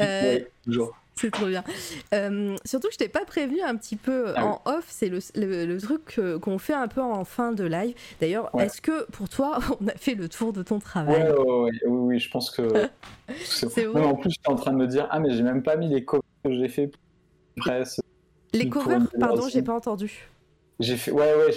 Euh, 0.00 0.34
Ouais, 0.34 0.50
toujours. 0.64 0.94
C'est 1.20 1.30
trop 1.30 1.46
bien. 1.46 1.62
Euh, 2.14 2.56
surtout 2.64 2.88
que 2.88 2.94
je 2.94 2.98
t'ai 2.98 3.08
pas 3.08 3.24
prévenu 3.24 3.60
un 3.62 3.76
petit 3.76 3.96
peu 3.96 4.32
Ah 4.36 4.46
en 4.46 4.62
off, 4.64 4.84
c'est 4.88 5.08
le, 5.08 5.18
le- 5.34 5.66
le 5.66 5.80
truc 5.80 6.20
qu'on 6.40 6.58
fait 6.58 6.72
un 6.74 6.88
peu 6.88 7.00
en 7.00 7.24
fin 7.24 7.52
de 7.52 7.64
live. 7.64 7.94
D'ailleurs, 8.20 8.54
Ouais. 8.54 8.66
est-ce 8.66 8.80
que 8.80 9.08
pour 9.10 9.28
toi, 9.28 9.58
on 9.80 9.86
a 9.88 9.92
fait 9.94 10.14
le 10.14 10.28
tour 10.28 10.52
de 10.52 10.62
ton 10.62 10.78
travail 10.78 11.22
ouais, 11.22 11.30
ouais, 11.38 11.70
oui, 11.70 11.70
oui, 11.86 12.18
je 12.18 12.30
pense 12.30 12.50
que. 12.50 12.62
C'est 13.44 13.84
vrai. 13.84 14.02
en 14.02 14.14
plus, 14.16 14.30
j'étais 14.30 14.48
en 14.50 14.56
train 14.56 14.72
de 14.72 14.76
me 14.76 14.86
dire, 14.86 15.06
ah, 15.10 15.20
mais 15.20 15.30
j'ai 15.32 15.42
même 15.42 15.62
pas 15.62 15.76
mis 15.76 15.88
les 15.88 16.04
covers 16.04 16.22
que 16.44 16.52
j'ai 16.52 16.68
fait 16.68 16.88
pour 16.88 17.00
presse. 17.56 18.00
Les 18.52 18.68
covers, 18.68 19.00
pardon, 19.18 19.48
j'ai 19.48 19.62
pas 19.62 19.74
entendu. 19.74 20.28
J'ai 20.80 20.96
fait, 20.96 21.10
ouais, 21.12 21.34
ouais, 21.34 21.54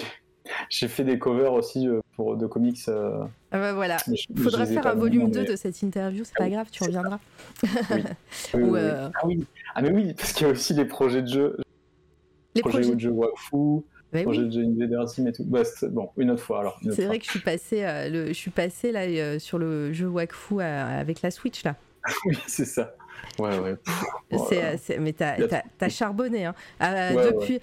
j'ai- 0.70 0.88
fait 0.88 1.04
des 1.04 1.18
covers 1.20 1.54
aussi 1.54 1.88
euh, 1.88 2.00
pour 2.16 2.36
de 2.38 2.46
comics. 2.48 2.80
euh, 2.88 3.24
Ah 3.52 3.60
bah 3.60 3.74
voilà. 3.74 3.98
les 4.66 4.72
ai 4.72 4.74
faire 4.76 4.88
un 4.88 4.96
volume 4.96 5.22
vraiment, 5.22 5.34
2 5.34 5.42
mais- 5.42 5.48
de 5.48 5.56
cette 5.56 5.82
interview, 5.82 6.24
c'est 6.24 6.36
pas 6.38 6.50
grave, 6.50 6.68
tu 6.72 6.84
reviendras. 6.84 7.20
Oui, 7.64 7.70
oui, 8.54 8.62
Ou, 8.62 8.74
oui. 8.74 8.80
euh, 8.82 9.10
Ah 9.16 9.20
oui, 9.28 9.46
ah 9.76 9.82
mais 9.82 9.92
oui, 9.92 10.14
parce 10.14 10.34
qu'il 10.34 10.46
y 10.48 10.50
a 10.50 10.54
aussi 10.54 10.74
les 10.74 10.86
projets 10.86 11.22
de 11.22 11.28
jeux, 11.28 11.58
Les 12.56 12.62
projets 12.62 12.80
projets. 12.82 12.96
de 12.96 13.00
jeux 13.00 13.12
Wakfu, 13.12 13.56
Bah 14.12 14.20
oui. 14.20 14.24
projets 14.24 14.44
de 14.44 14.52
jeux 14.52 14.64
Invader 14.64 15.08
Sim 15.08 15.26
et 15.28 15.32
tout. 15.32 15.44
Bah, 15.46 15.62
bon, 15.90 16.10
une 16.18 16.32
autre 16.32 16.44
fois 16.44 16.60
alors. 16.60 16.80
C'est 16.92 17.06
vrai 17.06 17.20
que 17.20 17.26
je 17.26 17.30
suis 17.32 17.40
passée, 17.40 17.84
euh, 17.84 18.10
le, 18.10 18.28
je 18.28 18.34
suis 18.34 18.52
là 18.92 19.02
euh, 19.04 19.40
sur 19.40 19.58
le 19.58 19.92
jeu 19.94 20.08
Wakfu 20.08 20.56
euh, 20.60 21.00
avec 21.00 21.22
la 21.22 21.32
Switch 21.32 21.64
là. 21.64 21.76
Oui, 22.26 22.38
c'est 22.48 22.66
ça. 22.66 22.96
Ouais, 23.40 23.58
ouais. 23.60 23.76
C'est- 24.78 25.00
mais 25.00 25.14
t'as, 25.14 25.38
Il 25.38 25.90
charbonné. 25.90 26.46
Hein. 26.46 26.54
Ah, 26.80 27.14
Ouais, 27.14 27.32
depuis. 27.32 27.60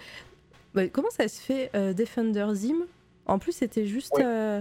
Bah, 0.75 0.89
comment 0.89 1.11
ça 1.11 1.29
se 1.29 1.41
fait 1.41 1.71
euh, 1.75 1.93
Defender 1.93 2.47
Zim? 2.55 2.87
En 3.27 3.39
plus, 3.39 3.53
c'était 3.53 3.87
juste. 3.87 4.15
Ouais. 4.17 4.25
euh, 4.25 4.61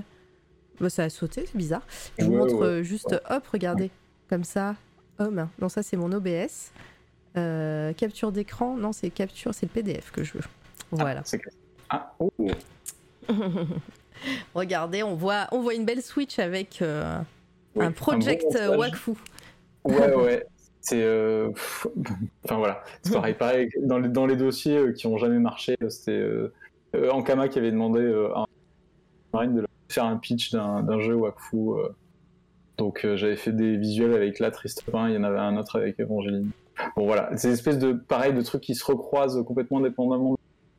bah, 0.79 0.89
ça 0.89 1.03
a 1.03 1.09
sauté, 1.09 1.45
c'est 1.45 1.57
bizarre. 1.57 1.85
Je 2.17 2.25
vous 2.25 2.33
montre 2.33 2.55
ouais. 2.55 2.67
euh, 2.67 2.83
juste. 2.83 3.15
Hop, 3.29 3.47
regardez. 3.47 3.91
Comme 4.29 4.43
ça. 4.43 4.75
Home. 5.19 5.49
Non, 5.59 5.69
ça, 5.69 5.83
c'est 5.83 5.97
mon 5.97 6.11
OBS. 6.11 6.71
Euh, 7.37 7.93
capture 7.93 8.31
d'écran. 8.31 8.75
Non, 8.75 8.91
c'est 8.91 9.09
capture, 9.09 9.53
c'est 9.53 9.65
le 9.65 9.71
PDF 9.71 10.11
que 10.11 10.23
je 10.23 10.33
veux. 10.33 10.43
Voilà. 10.91 11.23
Ah, 11.25 11.37
clair. 11.37 11.53
Ah, 11.89 12.15
oh. 12.19 12.31
Regardez, 14.55 15.03
on 15.03 15.15
voit, 15.15 15.47
on 15.51 15.61
voit 15.61 15.73
une 15.73 15.85
belle 15.85 16.01
Switch 16.01 16.39
avec 16.39 16.81
un 16.81 17.91
project 17.91 18.45
bon 18.53 18.77
montage. 18.77 18.77
Wakfu. 18.77 19.11
Ouais, 19.83 20.13
ouais. 20.13 20.45
C'est. 20.89 21.03
euh, 21.03 21.51
Enfin 22.45 22.57
voilà. 22.57 22.83
C'est 23.03 23.13
pareil, 23.13 23.35
pareil. 23.35 23.69
Dans 23.83 23.99
les, 23.99 24.09
dans 24.09 24.25
les 24.25 24.35
dossiers 24.35 24.77
euh, 24.77 24.91
qui 24.91 25.05
ont 25.05 25.17
jamais 25.17 25.37
marché, 25.37 25.77
euh, 25.83 25.89
c'était 25.89 26.11
euh, 26.11 27.11
Ankama 27.11 27.47
qui 27.47 27.59
avait 27.59 27.71
demandé 27.71 28.01
à 28.35 28.45
Marine 29.33 29.55
de 29.55 29.67
faire 29.89 30.05
un 30.05 30.17
pitch 30.17 30.51
d'un 30.51 30.99
jeu 30.99 31.13
Wakfu. 31.13 31.57
Donc 32.77 33.05
j'avais 33.15 33.35
fait 33.35 33.51
des 33.51 33.77
visuels 33.77 34.13
avec 34.13 34.39
la 34.39 34.51
Tristepin, 34.51 35.09
il 35.09 35.15
y 35.15 35.17
en 35.17 35.23
avait 35.23 35.37
un 35.39 35.57
autre 35.57 35.77
avec 35.77 35.99
Evangeline. 35.99 36.49
Bon 36.95 37.05
voilà, 37.05 37.29
c'est 37.37 37.49
une 37.49 37.53
espèce 37.53 37.77
de 37.77 37.91
pareil 37.91 38.33
de 38.33 38.41
trucs 38.41 38.61
qui 38.61 38.73
se 38.73 38.85
recroisent 38.85 39.43
complètement 39.45 39.79
indépendamment 39.79 40.37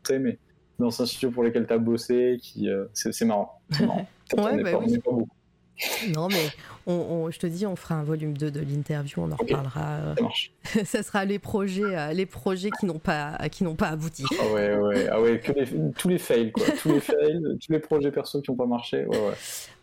de 0.08 0.16
mais 0.16 0.38
dans 0.78 1.02
un 1.02 1.06
studio 1.06 1.30
pour 1.30 1.44
lequel 1.44 1.66
tu 1.66 1.72
as 1.74 1.78
bossé, 1.78 2.38
qui 2.42 2.68
c'est 2.94 3.24
marrant. 3.24 3.60
Ouais, 4.36 4.62
bah 4.62 4.78
oui. 4.80 4.98
pas 4.98 5.10
beaucoup. 5.10 5.28
Non, 6.14 6.28
mais 6.28 6.46
on, 6.86 6.92
on- 6.94 7.30
je 7.30 7.38
te 7.38 7.46
dis, 7.46 7.66
on 7.66 7.76
fera 7.76 7.94
un 7.96 8.02
volume 8.02 8.36
2 8.36 8.50
de 8.50 8.60
l'interview, 8.60 9.20
on 9.22 9.32
en 9.32 9.36
reparlera. 9.36 9.90
euh, 9.90 10.14
Ça 10.84 11.02
sera 11.02 11.24
les 11.24 11.38
projets, 11.38 11.82
euh, 11.84 12.12
les 12.12 12.26
projets 12.26 12.70
qui 12.78 12.86
n'ont 12.86 12.98
pas, 12.98 13.36
qui 13.50 13.64
n'ont 13.64 13.74
pas 13.76 13.88
abouti. 13.88 14.24
Ah 14.40 14.52
ouais, 14.54 14.76
ouais, 14.76 15.08
ah 15.10 15.20
ouais, 15.20 15.38
que 15.40 15.52
les, 15.52 15.66
tous 15.96 16.08
les 16.08 16.18
fails, 16.18 16.52
quoi. 16.52 16.64
Tous 16.80 16.92
les 16.92 17.00
fails, 17.00 17.42
tous 17.64 17.72
les 17.72 17.78
projets 17.80 18.10
perso 18.10 18.40
qui 18.40 18.50
n'ont 18.50 18.56
pas 18.56 18.66
marché. 18.66 19.04
Ouais, 19.06 19.18
ouais. 19.18 19.34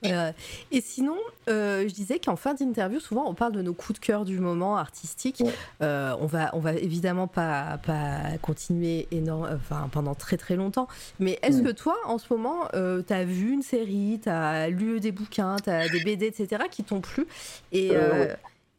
Euh, 0.05 0.31
et 0.71 0.79
sinon, 0.79 1.17
euh, 1.49 1.87
je 1.87 1.93
disais 1.93 2.19
qu'en 2.19 2.35
fin 2.35 2.53
d'interview, 2.53 2.99
souvent, 2.99 3.27
on 3.27 3.33
parle 3.33 3.53
de 3.53 3.63
nos 3.63 3.73
coups 3.73 3.99
de 3.99 4.05
cœur 4.05 4.25
du 4.25 4.39
moment 4.39 4.77
artistique. 4.77 5.41
Ouais. 5.43 5.51
Euh, 5.81 6.13
on 6.21 6.27
va, 6.27 6.51
on 6.53 6.59
va 6.59 6.73
évidemment 6.73 7.27
pas, 7.27 7.79
pas 7.83 8.37
continuer 8.43 9.07
énorme, 9.11 9.49
enfin, 9.55 9.89
pendant 9.91 10.13
très 10.13 10.37
très 10.37 10.55
longtemps. 10.55 10.87
Mais 11.19 11.39
est-ce 11.41 11.61
Mm. 11.61 11.63
que 11.63 11.71
toi, 11.71 11.95
en 12.05 12.19
ce 12.19 12.31
moment, 12.31 12.67
euh, 12.75 13.01
t'as 13.01 13.23
vu 13.23 13.51
une 13.51 13.63
série, 13.63 14.19
t'as 14.23 14.67
lu 14.67 14.99
des 14.99 15.11
bouquins, 15.11 15.55
t'as 15.63 15.89
des 15.89 15.99
BD, 16.01 16.27
etc., 16.27 16.63
qui 16.69 16.83
t'ont 16.87 17.01
plu 17.01 17.27
et, 17.71 17.91
Euh, 17.91 17.95
euh, 17.99 18.19
ouais. 18.25 18.35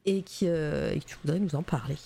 et, 0.07 0.23
qui, 0.23 0.47
euh, 0.49 0.93
et 0.93 1.01
que 1.01 1.05
tu 1.05 1.17
voudrais 1.23 1.39
nous 1.39 1.55
en 1.55 1.63
parler 1.63 1.97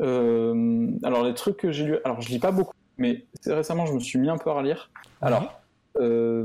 Euh, 0.00 0.90
alors, 1.02 1.24
les 1.24 1.34
trucs 1.34 1.56
que 1.56 1.72
j'ai 1.72 1.84
lus, 1.84 1.98
alors 2.04 2.20
je 2.20 2.28
lis 2.28 2.38
pas 2.38 2.52
beaucoup, 2.52 2.74
mais 2.98 3.24
c'est 3.40 3.54
récemment, 3.54 3.86
je 3.86 3.94
me 3.94 3.98
suis 4.00 4.18
mis 4.18 4.28
un 4.28 4.36
peu 4.38 4.50
à 4.50 4.54
relire. 4.54 4.90
Alors, 5.22 5.60
euh, 5.98 6.44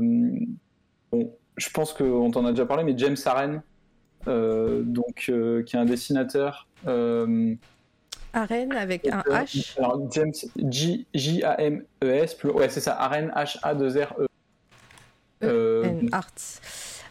bon, 1.12 1.36
je 1.56 1.68
pense 1.70 1.92
qu'on 1.92 2.30
t'en 2.30 2.44
a 2.46 2.50
déjà 2.52 2.64
parlé, 2.66 2.82
mais 2.84 2.94
James 2.96 3.16
Aren, 3.26 3.62
euh, 4.26 4.82
donc, 4.82 5.26
euh, 5.28 5.62
qui 5.62 5.76
est 5.76 5.78
un 5.78 5.84
dessinateur. 5.84 6.66
euh, 6.86 7.54
Arène 8.32 8.72
avec 8.72 9.06
un 9.08 9.22
euh, 9.28 9.32
H. 9.42 9.76
Alors, 9.78 10.10
James, 10.12 10.32
J- 10.70 11.06
J-A-M-E-S, 11.12 12.34
plus- 12.36 12.50
ouais, 12.50 12.68
c'est 12.70 12.80
ça, 12.80 12.94
Aren, 12.94 13.30
H-A-2-R-E. 13.36 14.26
Euh, 15.42 15.84
and 15.84 16.06
Arts. 16.12 16.60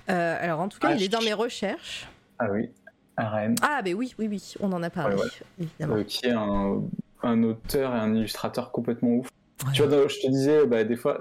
Euh, 0.10 0.38
alors, 0.40 0.60
en 0.60 0.68
tout 0.70 0.80
cas, 0.80 0.92
il 0.94 1.02
H. 1.02 1.06
est 1.06 1.10
dans 1.10 1.22
mes 1.22 1.34
recherches. 1.34 2.08
ah 2.40 2.48
oui, 2.52 2.70
Aren. 3.18 3.56
Ah, 3.62 3.82
ben 3.84 3.94
oui, 3.96 4.14
oui, 4.18 4.28
oui, 4.30 4.54
on 4.60 4.72
en 4.74 4.82
a 4.84 4.90
parlé, 4.90 5.16
Ouais, 5.16 5.22
ouais. 5.24 5.30
évidemment. 5.60 5.96
euh, 5.96 6.04
qui 6.04 6.26
est 6.26 6.32
un, 6.32 6.82
un 7.24 7.44
auteur 7.44 7.96
et 7.96 8.00
un 8.00 8.14
illustrateur 8.16 8.72
complètement 8.72 9.10
ouf. 9.10 9.28
Ouais. 9.66 9.72
Tu 9.74 9.84
vois, 9.84 10.08
je 10.08 10.20
te 10.20 10.28
disais, 10.28 10.66
bah, 10.66 10.84
des 10.84 10.96
fois, 10.96 11.20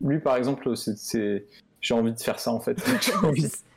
lui 0.00 0.18
par 0.20 0.36
exemple, 0.36 0.76
c'est, 0.76 0.96
c'est- 0.96 1.44
j'ai 1.80 1.94
envie 1.94 2.12
de 2.12 2.20
faire 2.20 2.38
ça 2.38 2.52
en 2.52 2.60
fait. 2.60 2.76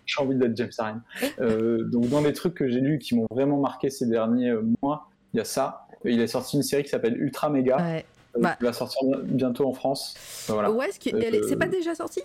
j'ai, 0.05 0.19
envie, 0.21 0.35
d'être 0.35 0.55
James 0.55 0.71
Aren. 0.77 1.01
Euh, 1.39 1.83
donc, 1.85 2.09
dans 2.09 2.21
les 2.21 2.33
trucs 2.33 2.53
que 2.53 2.67
j'ai 2.69 2.79
lus 2.79 2.99
qui 2.99 3.15
m'ont 3.15 3.27
vraiment 3.31 3.57
marqué 3.59 3.89
ces 3.89 4.05
derniers 4.05 4.49
euh, 4.49 4.61
mois, 4.81 5.09
il 5.33 5.37
y 5.37 5.41
a 5.41 5.45
ça. 5.45 5.87
Il 6.05 6.21
a 6.21 6.27
sorti 6.27 6.57
une 6.57 6.63
série 6.63 6.83
qui 6.83 6.89
s'appelle 6.89 7.17
Ultra 7.17 7.49
Mega, 7.49 7.77
Ouais. 7.77 8.05
euh, 8.35 8.39
Bah. 8.41 8.57
va 8.59 8.73
sortir 8.73 9.01
bientôt 9.23 9.67
en 9.67 9.73
France. 9.73 10.15
Euh, 10.49 10.53
Voilà. 10.53 10.69
Où 10.71 10.81
est-ce 10.81 10.99
que 10.99 11.15
elle 11.15 11.35
est- 11.35 11.43
c'est 11.47 11.55
pas 11.55 11.67
déjà 11.67 11.95
sorti? 11.95 12.21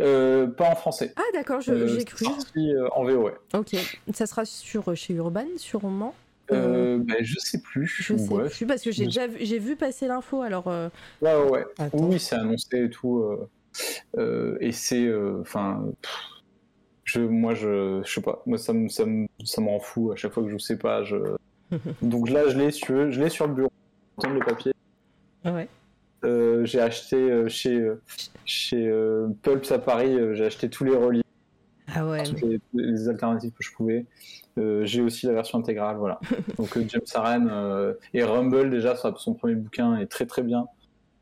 Euh, 0.00 0.46
pas 0.48 0.70
en 0.70 0.74
français. 0.74 1.12
Ah 1.16 1.22
d'accord, 1.32 1.60
Euh, 1.68 1.86
j'ai 1.86 2.04
cru. 2.04 2.24
sorti 2.24 2.72
euh, 2.72 2.88
en 2.94 3.04
VO, 3.04 3.22
ouais. 3.26 3.34
Ok, 3.54 3.76
ça 4.12 4.26
sera 4.26 4.44
sur 4.44 4.94
chez 4.96 5.14
Urban 5.14 5.46
sûrement. 5.56 6.14
Euh, 6.52 6.98
bah, 6.98 7.14
je 7.20 7.38
sais 7.38 7.60
plus. 7.62 7.86
Je 7.86 8.16
sais 8.16 8.28
ouais. 8.32 8.48
plus 8.48 8.66
parce 8.66 8.82
que 8.82 8.90
j'ai 8.92 9.04
déjà 9.06 9.26
vu, 9.26 9.38
j'ai 9.40 9.58
vu 9.58 9.76
passer 9.76 10.06
l'info 10.08 10.42
alors. 10.42 10.68
euh, 10.68 10.88
Ouais, 11.22 11.34
ouais, 11.50 11.64
attends. 11.78 11.98
Oui, 11.98 12.18
c'est 12.18 12.34
annoncé 12.36 12.84
et 12.84 12.90
tout. 12.90 13.24
euh, 14.18 14.56
et 14.60 14.72
c'est. 14.72 15.10
Enfin. 15.40 15.84
je, 17.04 17.20
moi, 17.20 17.54
je, 17.54 18.02
je 18.04 18.12
sais 18.12 18.20
pas. 18.20 18.42
Moi, 18.46 18.58
ça 18.58 18.72
me, 18.72 18.88
ça 18.88 19.04
me, 19.06 19.26
ça 19.44 19.60
me 19.60 19.68
rend 19.68 19.80
fou 19.80 20.10
à 20.12 20.16
chaque 20.16 20.32
fois 20.32 20.42
que 20.42 20.50
je 20.50 20.58
sais 20.58 20.76
pas. 20.78 21.02
Je... 21.04 21.16
Donc 22.02 22.28
là, 22.28 22.48
je 22.48 22.58
l'ai, 22.58 22.70
veux, 22.88 23.10
je 23.10 23.20
l'ai 23.20 23.30
sur 23.30 23.46
le 23.46 23.54
bureau. 23.54 23.72
Le 24.22 24.38
papier. 24.44 24.72
Ouais. 25.44 25.68
Euh, 26.24 26.64
j'ai 26.64 26.80
acheté 26.80 27.16
euh, 27.16 27.48
chez, 27.48 27.74
euh, 27.78 28.00
chez 28.44 28.90
Pulps 29.42 29.70
à 29.72 29.78
Paris, 29.78 30.16
j'ai 30.34 30.44
acheté 30.46 30.68
tous 30.70 30.84
les 30.84 30.96
reliés, 30.96 31.22
Ah 31.94 32.06
ouais. 32.06 32.22
toutes 32.22 32.40
les, 32.42 32.60
les 32.74 33.08
alternatives 33.08 33.52
que 33.52 33.62
je 33.64 33.72
pouvais. 33.72 34.06
Euh, 34.56 34.84
j'ai 34.84 35.02
aussi 35.02 35.26
la 35.26 35.32
version 35.32 35.58
intégrale, 35.58 35.96
voilà. 35.96 36.20
Donc 36.58 36.78
James 36.78 37.48
euh, 37.50 37.94
et 38.12 38.22
Rumble 38.22 38.70
déjà, 38.70 38.94
son 39.16 39.34
premier 39.34 39.56
bouquin 39.56 39.96
est 39.96 40.06
très 40.06 40.26
très 40.26 40.42
bien. 40.42 40.66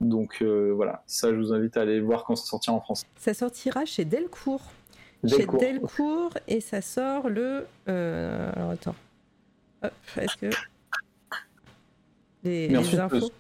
Donc 0.01 0.43
euh, 0.43 0.73
voilà, 0.75 1.03
ça 1.07 1.31
je 1.31 1.37
vous 1.37 1.53
invite 1.53 1.77
à 1.77 1.83
aller 1.83 2.01
voir 2.01 2.25
quand 2.25 2.37
ça 2.37 2.45
sortira 2.47 2.75
en 2.77 2.81
français. 2.81 3.07
Ça 3.17 3.33
sortira 3.33 3.85
chez 3.85 4.05
Delcourt. 4.05 4.73
Delcourt. 5.23 5.61
Chez 5.61 5.73
Delcourt 5.73 6.35
et 6.49 6.61
ça 6.61 6.83
sort 6.83 7.29
le. 7.29 7.65
Alors 7.87 8.71
attends. 8.71 8.97
Hop, 9.83 9.93
est-ce 10.17 10.37
que. 10.37 10.51
Les, 12.45 12.69
les 12.69 12.99
infos. 12.99 13.31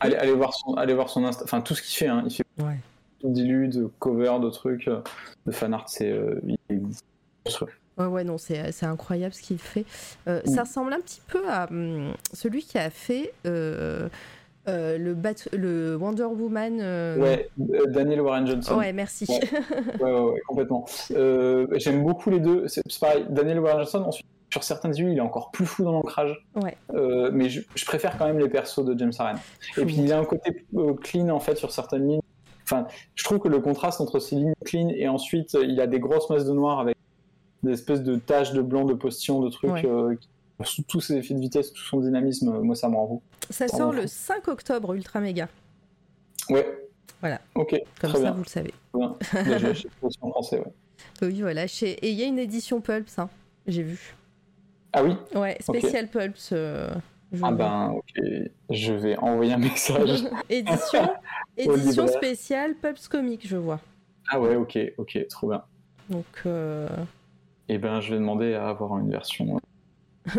Allez, 0.00 0.16
allez 0.16 0.32
voir 0.32 0.54
son, 0.54 0.74
allez 0.74 0.94
voir 0.94 1.08
son 1.08 1.24
Insta, 1.24 1.44
enfin 1.44 1.60
tout 1.60 1.74
ce 1.74 1.82
qu'il 1.82 1.94
fait, 1.96 2.08
hein. 2.08 2.22
il 2.26 2.32
fait 2.32 2.44
Ouais. 2.62 2.78
dilu, 3.24 3.68
de 3.68 3.86
cover, 3.98 4.38
de 4.40 4.50
trucs, 4.50 4.88
euh, 4.88 5.00
de 5.46 5.52
fan 5.52 5.74
art, 5.74 5.88
c'est 5.88 6.10
euh, 6.10 6.40
il. 6.68 6.86
Ouais, 7.96 8.06
ouais, 8.06 8.22
non, 8.24 8.38
c'est 8.38 8.70
c'est 8.72 8.86
incroyable 8.86 9.34
ce 9.34 9.42
qu'il 9.42 9.58
fait. 9.58 9.84
Euh, 10.28 10.40
Mm. 10.44 10.50
Ça 10.50 10.62
ressemble 10.62 10.92
un 10.92 11.00
petit 11.00 11.20
peu 11.26 11.48
à 11.48 11.68
hum, 11.70 12.12
celui 12.32 12.62
qui 12.62 12.78
a 12.78 12.90
fait 12.90 13.32
euh, 13.46 14.08
euh, 14.68 14.98
le, 14.98 15.14
Bat- 15.14 15.48
le 15.52 15.96
Wonder 15.96 16.24
Woman. 16.24 16.78
euh, 16.80 17.16
Ouais, 17.16 17.48
Daniel 17.88 18.20
Warren 18.20 18.46
Johnson. 18.46 18.76
Ouais, 18.76 18.92
merci. 18.92 19.26
Ouais. 19.28 19.40
Ouais, 20.00 20.12
ouais, 20.12 20.20
ouais, 20.32 20.40
complètement. 20.46 20.84
Euh, 21.12 21.66
J'aime 21.76 22.04
beaucoup 22.04 22.30
les 22.30 22.38
deux. 22.38 22.68
C'est 22.68 22.82
c'est 22.88 23.00
pareil, 23.00 23.26
Daniel 23.30 23.58
Warren 23.60 23.78
Johnson, 23.80 24.04
ensuite, 24.06 24.26
sur 24.50 24.64
certaines 24.64 24.94
huiles, 24.94 25.10
il 25.12 25.18
est 25.18 25.22
encore 25.22 25.50
plus 25.50 25.66
fou 25.66 25.84
dans 25.84 25.92
l'ancrage. 25.92 26.34
Ouais. 26.56 26.76
Euh, 26.94 27.30
mais 27.32 27.48
je, 27.50 27.60
je 27.74 27.84
préfère 27.84 28.16
quand 28.16 28.26
même 28.26 28.38
les 28.38 28.48
persos 28.48 28.84
de 28.84 28.98
James 28.98 29.12
Aren. 29.18 29.38
Et 29.76 29.84
puis 29.84 29.94
il 29.96 30.06
y 30.08 30.12
a 30.12 30.18
un 30.18 30.24
côté 30.24 30.64
euh, 30.76 30.94
clean 30.94 31.28
en 31.28 31.40
fait 31.40 31.56
sur 31.56 31.70
certaines 31.70 32.08
lignes. 32.08 32.20
Enfin, 32.64 32.86
je 33.14 33.24
trouve 33.24 33.38
que 33.38 33.48
le 33.48 33.60
contraste 33.60 34.00
entre 34.00 34.18
ces 34.20 34.36
lignes 34.36 34.54
clean 34.64 34.88
et 34.90 35.08
ensuite 35.08 35.54
euh, 35.54 35.64
il 35.64 35.80
a 35.80 35.86
des 35.86 36.00
grosses 36.00 36.28
masses 36.30 36.44
de 36.44 36.52
noir 36.52 36.80
avec 36.80 36.96
des 37.62 37.72
espèces 37.72 38.02
de 38.02 38.16
taches 38.16 38.52
de 38.52 38.62
blanc, 38.62 38.84
de 38.84 38.94
postillons, 38.94 39.40
de 39.40 39.50
trucs. 39.50 39.70
Ouais. 39.70 39.86
euh, 39.86 40.14
qui- 40.16 40.28
tous 40.88 41.00
ses 41.00 41.14
effets 41.16 41.34
de 41.34 41.38
vitesse, 41.40 41.72
tout 41.72 41.84
son 41.84 42.00
dynamisme, 42.00 42.58
moi 42.62 42.74
ça 42.74 42.88
me 42.88 42.96
rend 42.96 43.06
fou. 43.06 43.22
Ça 43.48 43.68
sort 43.68 43.92
le 43.92 44.08
5 44.08 44.48
octobre, 44.48 44.92
Ultra 44.94 45.20
Méga. 45.20 45.48
Ouais. 46.50 46.66
Voilà. 47.20 47.40
Ok, 47.54 47.76
Comme 48.00 48.10
très 48.10 48.18
ça, 48.18 48.24
bien. 48.24 48.32
vous 48.32 48.42
le 48.42 48.48
savez. 48.48 48.74
Bien. 48.94 49.16
Déjà, 49.44 49.72
je 49.72 49.86
en 50.20 50.30
français, 50.30 50.58
ouais. 50.58 50.72
Oui, 51.22 51.40
voilà. 51.42 51.66
Chez... 51.68 51.90
Et 52.04 52.10
il 52.10 52.18
y 52.18 52.22
a 52.24 52.26
une 52.26 52.38
édition 52.40 52.80
Pulps, 52.80 53.18
hein, 53.20 53.28
j'ai 53.68 53.82
vu. 53.84 54.16
Ah 54.92 55.04
oui 55.04 55.14
Ouais, 55.34 55.56
spécial 55.60 56.08
Pulps. 56.08 56.50
euh, 56.52 56.88
Ah 57.42 57.52
ben, 57.52 57.90
ok, 57.96 58.22
je 58.70 58.92
vais 58.92 59.16
envoyer 59.18 59.52
un 59.52 59.58
message. 59.58 60.24
édition, 60.48 61.08
édition 61.56 62.06
spéciale 62.06 62.74
Pulps 62.74 63.08
Comics, 63.08 63.46
je 63.46 63.56
vois. 63.56 63.80
ah 64.30 64.40
ouais, 64.40 64.56
ok, 64.56 64.78
ok, 64.98 65.26
trop 65.28 65.48
bien. 65.50 65.62
Donc, 66.08 66.24
euh, 66.46 66.88
Et 67.68 67.76
ben, 67.78 68.00
je 68.00 68.14
vais 68.14 68.18
demander 68.18 68.54
à 68.54 68.68
avoir 68.68 68.98
une 68.98 69.10
version. 69.10 69.60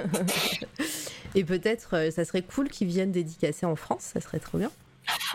et 1.36 1.44
peut-être, 1.44 1.95
euh, 1.95 2.11
ça 2.11 2.26
serait 2.26 2.42
cool 2.42 2.69
qu'ils 2.69 2.88
viennent 2.88 3.11
dédicacer 3.11 3.66
en 3.66 3.76
France, 3.76 4.02
ça 4.02 4.19
serait 4.22 4.40
trop 4.40 4.58
bien. 4.58 4.72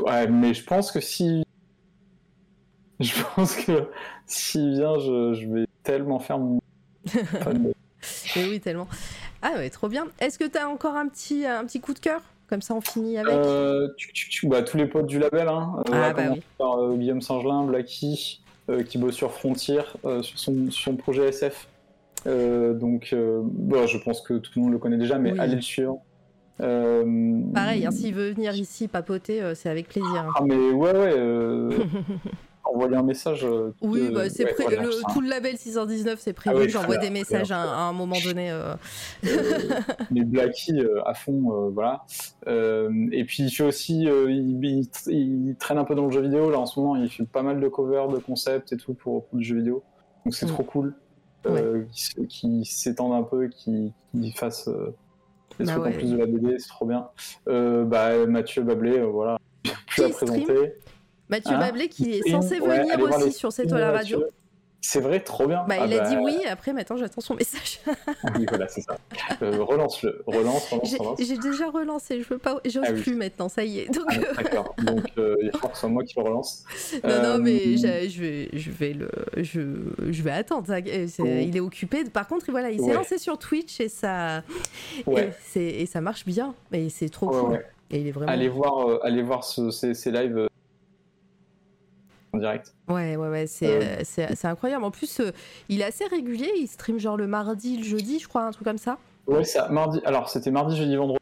Ouais, 0.01 0.27
mais 0.27 0.55
je 0.55 0.65
pense 0.65 0.91
que 0.93 1.01
si. 1.01 1.45
Je 3.01 3.13
pense 3.35 3.57
que 3.57 3.91
s'il 4.27 4.73
vient, 4.75 4.99
je, 4.99 5.35
je 5.35 5.49
vais 5.49 5.67
tellement 5.83 6.19
faire 6.21 6.39
mon. 6.39 6.61
Mais 8.37 8.45
oui, 8.45 8.61
tellement. 8.61 8.89
Ah 9.43 9.53
ouais, 9.57 9.71
trop 9.71 9.89
bien. 9.89 10.07
Est-ce 10.21 10.39
que 10.39 10.45
t'as 10.45 10.67
encore 10.67 10.95
un 10.97 11.09
petit, 11.09 11.47
un 11.47 11.65
petit 11.65 11.81
coup 11.81 11.95
de 11.95 11.99
cœur? 11.99 12.21
Comme 12.49 12.61
ça, 12.63 12.75
on 12.75 12.81
finit 12.81 13.17
avec. 13.19 13.33
Euh, 13.33 13.89
bah, 14.45 14.63
tous 14.63 14.77
les 14.77 14.87
potes 14.87 15.07
du 15.07 15.19
label, 15.19 15.49
hein. 15.49 15.77
Euh, 15.89 15.91
Ah, 15.93 16.13
bah 16.13 16.23
oui. 16.33 16.43
par 16.59 16.79
euh, 16.79 16.95
Guillaume 16.97 17.23
Singelin, 17.23 17.65
Blacky, 17.65 18.43
euh, 18.71 18.83
qui 18.83 18.99
bosse 18.99 19.15
sur 19.15 19.33
Frontier, 19.33 19.81
euh, 20.05 20.23
sur, 20.23 20.39
son, 20.39 20.71
sur 20.71 20.85
son 20.93 20.97
projet 20.97 21.29
SF. 21.29 21.69
Euh, 22.27 22.75
donc, 22.75 23.11
euh, 23.13 23.41
bon, 23.45 23.87
je 23.87 23.99
pense 23.99 24.21
que 24.21 24.35
tout 24.35 24.51
le 24.57 24.63
monde 24.63 24.73
le 24.73 24.79
connaît 24.79 24.99
déjà, 24.99 25.19
mais 25.19 25.33
Oui. 25.33 25.39
allez 25.41 25.57
le 25.57 25.61
suivre. 25.63 25.99
Euh, 26.61 27.41
Pareil, 27.53 27.85
hein, 27.87 27.91
s'il 27.91 28.15
veut 28.15 28.31
venir 28.33 28.55
ici 28.55 28.89
papoter, 28.89 29.43
euh, 29.43 29.55
c'est 29.55 29.69
avec 29.71 29.89
plaisir. 29.89 30.25
hein. 30.29 30.33
Ah, 30.37 30.43
mais 30.45 30.55
ouais, 30.71 30.93
ouais. 30.93 31.13
euh, 31.17 31.71
envoyer 32.65 32.97
un 32.97 33.03
message. 33.03 33.45
euh, 33.45 33.73
Oui, 33.83 34.11
bah, 34.13 34.29
c'est 34.31 34.45
ouais, 34.45 34.55
voilà, 34.59 34.83
le- 34.83 34.93
ça. 34.93 35.07
tout 35.13 35.21
le 35.21 35.29
label 35.29 35.57
619, 35.57 36.19
c'est 36.21 36.33
prévu. 36.33 36.57
Ah 36.57 36.59
ouais, 36.61 36.69
J'envoie 36.69 36.97
des 36.97 37.11
messages 37.11 37.53
à, 37.53 37.61
à 37.61 37.81
un 37.83 37.93
moment 37.93 38.17
donné. 38.25 38.51
euh. 38.51 38.75
Euh, 39.27 39.27
les 40.11 40.25
Blacky 40.25 40.79
euh, 40.81 41.03
à 41.07 41.15
fond, 41.15 41.53
euh, 41.53 41.71
voilà. 41.71 42.05
Euh, 42.49 42.91
et 43.13 43.25
puis 43.25 43.45
il 43.45 43.51
fait 43.51 43.65
aussi, 43.65 44.09
euh, 44.09 44.31
il, 44.31 44.65
il- 44.65 44.89
il 45.09 45.57
traîne 45.57 45.79
un 45.79 45.85
peu 45.85 45.95
dans 45.95 46.07
le 46.07 46.11
jeu 46.13 46.21
vidéo 46.23 46.51
là 46.51 46.59
en 46.59 46.67
ce 46.67 46.79
moment. 46.81 46.97
Il 46.97 47.09
fait 47.11 47.25
pas 47.27 47.43
mal 47.43 47.61
de 47.61 47.69
covers, 47.69 48.09
de 48.09 48.19
concepts 48.19 48.73
et 48.73 48.77
tout 48.77 48.95
pour, 48.95 49.27
pour 49.27 49.39
du 49.39 49.45
jeu 49.45 49.57
vidéo. 49.57 49.83
Donc 50.25 50.35
c'est 50.35 50.47
Mm. 50.47 50.51
trop 50.51 50.63
cool. 50.63 50.95
Euh, 51.47 51.85
qu'il 51.93 52.23
s- 52.25 52.29
qu'il 52.29 52.65
s'étende 52.65 53.13
un 53.13 53.23
peu, 53.23 53.49
qu'il 53.49 53.93
qu'il 54.13 54.33
fasse 54.33 54.67
euh, 54.69 54.95
des 55.59 55.67
Bah 55.67 55.73
trucs 55.73 55.85
ouais. 55.85 55.95
en 55.95 55.99
plus 55.99 56.11
de 56.13 56.17
la 56.17 56.27
BD, 56.27 56.59
c'est 56.59 56.69
trop 56.69 56.87
bien. 56.87 57.09
Euh, 57.49 57.85
bah, 57.85 58.25
Mathieu 58.27 58.63
Bablé, 58.63 58.99
euh, 58.99 59.05
voilà, 59.05 59.39
plus 59.87 60.03
à 60.03 60.07
Qui 60.07 60.13
stream? 60.15 60.45
présenter. 60.45 60.75
Mathieu 61.29 61.55
Hein 61.55 61.59
Bablé, 61.61 61.89
qui 61.89 62.11
est 62.13 62.31
censé 62.31 62.61
ouais, 62.61 62.81
venir 62.81 63.01
aussi 63.01 63.25
les 63.25 63.31
sur 63.33 63.53
toile 63.55 63.83
à 63.83 63.91
de 63.93 63.97
radio. 63.97 64.25
C'est 64.87 65.01
vrai, 65.01 65.21
trop 65.21 65.47
bien. 65.47 65.65
Bah, 65.67 65.77
Ah 65.81 65.87
il 65.87 65.95
a 65.99 66.07
dit 66.11 66.15
bah, 66.15 66.21
oui, 66.23 66.37
après 66.47 66.75
maintenant 66.75 66.99
j'attends 66.99 67.23
son 67.23 67.35
message. 67.35 67.81
Oui, 68.37 68.45
voilà, 68.47 68.69
c'est 68.69 68.83
ça. 68.83 68.99
Euh, 69.41 69.63
relance-le, 69.63 70.23
relance, 70.27 70.69
relance, 70.69 70.91
J'ai 70.91 70.97
relance. 70.99 71.19
j'ai 71.23 71.39
déjà 71.39 71.71
relancé, 71.71 72.21
je 72.21 72.29
veux 72.29 72.37
pas, 72.37 72.61
j'ose 72.67 72.85
Ah 72.87 72.93
oui. 72.93 73.01
plus 73.01 73.15
maintenant, 73.15 73.49
ça 73.49 73.65
y 73.65 73.79
est. 73.79 73.87
Donc, 73.87 74.05
Ah, 74.37 74.43
D'accord, 74.43 74.75
donc 74.83 75.07
euh, 75.17 75.37
il 75.41 75.51
faut 75.57 75.69
que 75.69 75.75
ce 75.75 75.81
soit 75.81 75.89
moi 75.89 76.05
qui 76.05 76.13
le 76.19 76.23
relance. 76.25 76.65
non, 77.03 77.09
non, 77.09 77.15
Euh, 77.15 77.39
mais 77.39 77.79
je 77.79 78.21
vais, 78.21 78.51
je 78.53 78.71
vais 78.71 78.93
le, 78.93 79.09
je, 79.39 79.61
je 80.11 80.23
vais 80.23 80.33
attendre. 80.33 80.67
ça- 80.67 80.75
euh, 80.87 81.07
c'est- 81.09 81.23
Oh. 81.23 81.27
Il 81.27 81.57
est 81.57 81.61
occupé. 81.61 82.05
Par 82.05 82.27
contre, 82.29 82.51
voilà, 82.51 82.69
il 82.69 82.79
s'est 82.79 82.85
Ouais. 82.85 82.93
lancé 82.93 83.17
sur 83.17 83.39
Twitch 83.39 83.81
et 83.81 83.89
ça, 83.89 84.43
et, 84.99 85.09
Ouais, 85.11 85.33
c'est- 85.47 85.63
et 85.65 85.87
ça 85.87 86.03
marche 86.03 86.27
bien. 86.27 86.55
Et 86.75 86.91
c'est 86.91 87.09
trop 87.09 87.31
ouais, 87.35 87.41
cool. 87.41 87.65
Et 87.91 88.01
il 88.01 88.09
est 88.09 88.13
vraiment. 88.13 88.31
Allez 88.31 88.49
voir, 88.51 88.87
euh, 88.87 88.99
allez 89.03 89.23
voir 89.23 89.45
ce- 89.45 89.71
ces, 89.71 89.95
ces 89.95 90.11
lives 90.11 90.37
euh, 90.37 90.47
en 92.35 92.39
direct. 92.39 92.75
Ouais, 92.89 93.17
ouais, 93.17 93.29
ouais, 93.29 93.47
c'est 93.47 94.01
Euh, 94.01 94.03
euh, 94.19 94.49
incroyable. 94.49 94.85
En 94.85 94.91
plus, 94.91 95.21
euh, 95.21 95.31
il 95.69 95.81
est 95.81 95.85
assez 95.85 96.05
régulier. 96.07 96.51
Il 96.59 96.67
stream 96.67 96.99
genre 96.99 97.17
le 97.17 97.27
mardi, 97.27 97.77
le 97.79 97.85
jeudi, 97.85 98.19
je 98.19 98.29
crois, 98.29 98.43
un 98.43 98.51
truc 98.51 98.65
comme 98.67 98.79
ça. 98.79 98.99
Ouais, 99.27 99.45
ça, 99.45 99.69
mardi. 99.69 100.01
Alors, 100.05 100.29
c'était 100.29 100.51
mardi, 100.51 100.77
jeudi, 100.77 100.97
vendredi, 100.97 101.19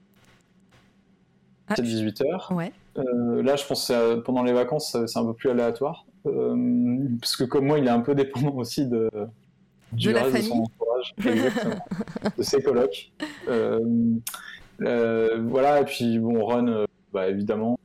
Ah, 1.68 1.74
18h. 1.74 2.52
Ouais. 2.54 2.72
là, 2.96 3.56
je 3.56 3.66
pense 3.66 3.88
que 3.88 3.92
euh, 3.92 4.20
pendant 4.20 4.42
les 4.42 4.52
vacances, 4.52 4.96
c'est 5.06 5.18
un 5.18 5.24
peu 5.24 5.34
plus 5.34 5.50
aléatoire. 5.50 6.04
Euh, 6.26 7.08
parce 7.20 7.36
que 7.36 7.44
comme 7.44 7.66
moi, 7.66 7.78
il 7.78 7.86
est 7.86 7.90
un 7.90 8.00
peu 8.00 8.14
dépendant 8.14 8.54
aussi 8.56 8.86
de, 8.86 9.10
du 9.92 10.08
De 10.08 10.12
la 10.12 10.22
reste 10.24 10.36
de 10.36 10.42
son 10.42 10.62
entourage. 10.62 11.14
Exactement. 11.24 11.84
de 12.36 12.42
ses 12.42 12.62
colocs. 12.62 13.12
Euh, 13.48 13.80
euh, 14.82 15.42
voilà, 15.48 15.80
et 15.80 15.84
puis 15.84 16.18
bon, 16.18 16.68
euh, 16.68 16.86
bah, 17.12 17.28
évidemment. 17.28 17.78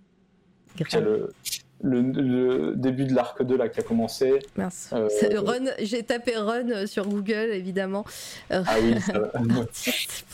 A 0.93 0.99
le, 0.99 1.33
le, 1.81 2.01
le 2.01 2.75
début 2.75 3.05
de 3.05 3.13
l'arc 3.13 3.41
2 3.41 3.57
là 3.57 3.69
qui 3.69 3.79
a 3.79 3.83
commencé. 3.83 4.39
Mince. 4.55 4.89
Euh, 4.93 5.07
Run, 5.39 5.65
j'ai 5.79 6.03
tapé 6.03 6.35
Run 6.35 6.69
euh, 6.69 6.87
sur 6.87 7.07
Google, 7.07 7.49
évidemment. 7.51 8.05
Euh, 8.51 8.63
Ah 8.67 8.75
oui, 8.81 8.99
ça 8.99 9.19
va. 9.19 9.31
artiste. 9.61 10.25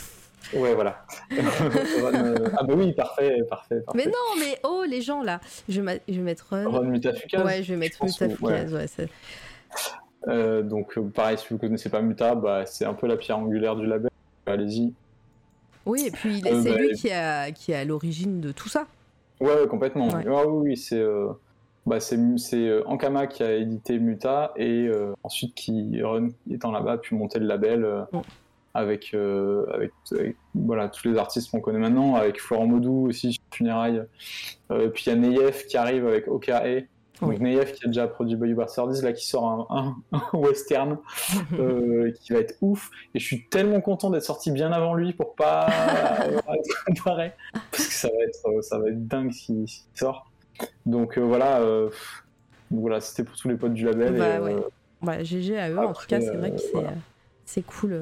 Ouais, 0.54 0.74
voilà. 0.74 1.06
Ah 2.58 2.64
bah 2.64 2.74
oui, 2.76 2.94
parfait, 2.94 3.38
parfait, 3.50 3.82
parfait. 3.82 3.98
Mais 3.98 4.06
non, 4.06 4.40
mais 4.40 4.60
oh, 4.64 4.84
les 4.88 5.02
gens 5.02 5.24
là. 5.24 5.42
Je 5.68 5.82
vais, 5.82 6.02
mettre 6.20 6.48
Run. 6.52 6.70
Run 6.70 6.84
Mutafukaz. 6.84 7.44
Ouais, 7.44 7.64
je 7.64 7.74
vais 7.74 7.80
mettre 7.80 8.04
Mutafukaz. 8.04 8.74
Ouais. 8.74 8.86
Euh, 10.28 10.62
donc 10.62 10.98
pareil, 11.10 11.38
si 11.38 11.48
vous 11.50 11.58
connaissez 11.58 11.90
pas 11.90 12.02
Muta, 12.02 12.36
bah, 12.36 12.66
c'est 12.66 12.86
un 12.86 12.94
peu 12.94 13.08
la 13.08 13.18
pierre 13.18 13.40
angulaire 13.40 13.76
du 13.76 13.86
label. 13.86 14.10
Allez-y. 14.46 14.94
Oui, 15.86 16.06
et 16.08 16.12
puis 16.12 16.42
Euh, 16.46 16.62
c'est 16.64 16.72
bah, 16.72 16.78
lui 16.78 16.92
qui, 16.94 17.12
a, 17.12 17.52
qui 17.52 17.72
est 17.72 17.76
à 17.76 17.86
l'origine 17.86 18.40
de 18.40 18.52
tout 18.52 18.70
ça. 18.70 18.86
Ouais, 19.44 19.68
complètement. 19.68 20.08
Ouais. 20.08 20.26
Ouais, 20.26 20.44
oui, 20.46 20.70
oui, 20.70 20.78
c'est 20.78 21.00
euh, 21.00 21.34
bah, 21.86 22.00
c'est 22.00 22.18
euh, 22.54 22.82
Ankama 22.86 23.28
qui 23.28 23.44
a 23.44 23.54
édité 23.56 24.00
Muta 24.00 24.54
et 24.56 24.88
euh, 24.88 25.12
ensuite 25.24 25.54
qui 25.54 26.02
Run 26.02 26.30
étant 26.50 26.72
là-bas 26.72 26.94
a 26.94 26.98
pu 26.98 27.14
monter 27.16 27.40
le 27.40 27.48
label 27.48 27.84
euh, 27.84 28.04
avec, 28.74 29.14
avec, 29.14 29.92
avec, 30.14 30.38
voilà 30.56 30.88
tous 30.88 31.10
les 31.10 31.18
artistes 31.18 31.52
qu'on 31.52 31.60
connaît 31.60 31.80
maintenant, 31.80 32.16
avec 32.16 32.42
Florent 32.42 32.68
Modou 32.68 33.08
aussi 33.10 33.34
sur 33.34 33.44
Funérailles. 33.52 34.04
Puis 34.70 35.04
il 35.06 35.10
y 35.10 35.12
a 35.12 35.16
Neyef 35.16 35.68
qui 35.68 35.78
arrive 35.78 36.08
avec 36.08 36.28
OKE. 36.28 36.88
Donc 37.22 37.30
Oui. 37.30 37.40
Neyef 37.40 37.74
qui 37.74 37.86
a 37.86 37.88
déjà 37.88 38.08
produit 38.08 38.36
Bayou 38.36 38.56
Bastardis, 38.56 39.02
là 39.02 39.14
qui 39.14 39.26
sort 39.28 39.46
un, 39.46 39.68
un- 40.12 40.18
un 40.18 40.38
western 40.38 40.98
euh, 41.60 42.12
qui 42.20 42.34
va 42.34 42.40
être 42.40 42.56
ouf. 42.62 42.90
Et 43.14 43.20
je 43.20 43.26
suis 43.26 43.48
tellement 43.50 43.82
content 43.82 44.10
d'être 44.10 44.24
sorti 44.24 44.52
bien 44.52 44.72
avant 44.72 44.94
lui 44.96 45.14
pour 45.14 45.36
pas 45.36 45.68
être 46.30 46.86
comparé. 46.86 47.32
Parce 47.72 47.88
que 47.88 47.94
ça 47.94 48.08
va 48.10 48.24
être, 48.24 48.40
euh, 48.50 48.62
ça 48.62 48.80
va 48.80 48.90
être 48.90 49.08
dingue 49.08 49.32
s'il 49.32 49.68
s'il 49.68 49.84
sort. 49.94 50.30
Donc 50.86 51.18
euh, 51.18 51.22
voilà, 51.22 51.60
euh, 51.62 51.90
voilà 52.72 53.00
c'était 53.00 53.24
pour 53.24 53.36
tous 53.38 53.48
les 53.48 53.56
potes 53.56 53.74
du 53.74 53.86
label. 53.86 54.18
Bah 54.18 54.36
et, 54.36 54.40
ouais. 54.40 54.54
euh, 54.56 54.62
Bah, 55.02 55.24
GG 55.24 55.58
à 55.60 55.70
eux, 55.70 55.78
en 55.80 55.94
tout 55.94 56.08
cas, 56.08 56.20
c'est 56.20 56.36
vrai 56.36 56.52
que 56.52 56.60
c'est 56.60 56.72
voilà. 56.74 56.94
cool. 57.80 58.00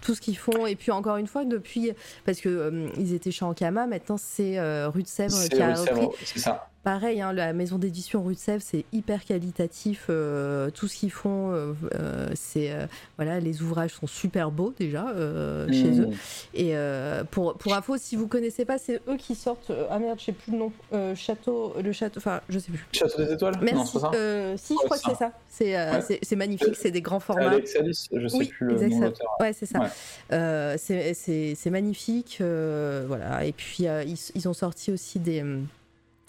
tout 0.00 0.14
ce 0.14 0.20
qu'ils 0.20 0.36
font 0.38 0.66
et 0.66 0.74
puis 0.76 0.90
encore 0.90 1.16
une 1.18 1.26
fois 1.26 1.44
depuis 1.44 1.92
parce 2.24 2.40
que 2.40 2.48
euh, 2.48 2.88
ils 2.96 3.12
étaient 3.14 3.30
chez 3.30 3.44
Ankama 3.44 3.86
maintenant 3.86 4.16
c'est 4.16 4.58
euh, 4.58 4.88
Rue 4.88 5.02
de 5.02 5.08
Sèvres 5.08 5.36
qui 5.48 5.60
a 5.60 5.74
repris 5.74 6.08
ça. 6.38 6.69
Pareil 6.82 7.20
hein, 7.20 7.32
la 7.32 7.52
maison 7.52 7.76
d'édition 7.78 8.22
Rue 8.22 8.34
de 8.34 8.38
Sèvres 8.38 8.62
c'est 8.66 8.84
hyper 8.92 9.24
qualitatif 9.24 10.06
euh, 10.08 10.70
tout 10.70 10.88
ce 10.88 10.96
qu'ils 10.96 11.10
font 11.12 11.52
euh, 11.52 11.72
euh, 11.94 12.30
c'est 12.34 12.72
euh, 12.72 12.86
voilà 13.18 13.38
les 13.38 13.60
ouvrages 13.62 13.92
sont 13.92 14.06
super 14.06 14.50
beaux 14.50 14.72
déjà 14.78 15.08
euh, 15.10 15.70
chez 15.70 15.90
Mmh. 15.90 16.00
eux 16.02 16.08
et 16.54 16.76
euh, 16.76 17.22
pour 17.24 17.54
pour 17.58 17.74
info 17.74 17.96
si 17.98 18.16
vous 18.16 18.28
connaissez 18.28 18.64
pas 18.64 18.78
c'est 18.78 19.00
eux 19.08 19.16
qui 19.18 19.34
sortent 19.34 19.70
euh, 19.70 19.86
ah 19.90 19.98
merde 19.98 20.18
je 20.18 20.24
sais 20.26 20.32
plus 20.32 20.52
le 20.52 20.58
nom 20.58 20.72
euh, 20.94 21.14
château 21.14 21.74
le 21.82 21.92
château 21.92 22.18
enfin 22.18 22.40
je 22.48 22.58
sais 22.58 22.70
plus 22.72 22.86
Château 22.92 23.22
des 23.24 23.32
étoiles? 23.32 23.58
Merci. 23.62 23.98
Euh, 24.14 24.54
si, 24.56 24.74
je 24.80 24.84
crois 24.86 24.96
que 24.98 25.04
c'est 25.08 25.14
ça. 25.16 25.32
C'est 25.48 25.78
euh, 25.78 26.00
Ouais. 26.00 26.36
magnifique, 26.36 26.76
c'est 26.76 26.90
des 26.90 27.00
grands 27.02 27.20
formats. 27.20 27.50
Alex 27.50 27.76
Alice, 27.76 28.08
je 28.12 28.26
sais 28.28 28.36
Oui, 28.36 28.48
plus 28.48 28.66
le 28.66 28.88
nom 28.88 28.98
de. 29.08 29.14
Ouais, 29.40 29.52
c'est 29.52 29.66
ça. 29.66 29.80
Ouais. 29.80 29.86
Euh, 30.32 30.76
c'est- 30.78 31.70
magnifique. 31.70 32.38
euh, 32.40 33.04
voilà. 33.06 33.44
Et 33.44 33.52
puis, 33.52 33.86
euh, 33.86 34.02
ils, 34.04 34.18
ils 34.34 34.48
ont 34.48 34.52
sorti 34.54 34.90
aussi 34.92 35.18
des. 35.18 35.44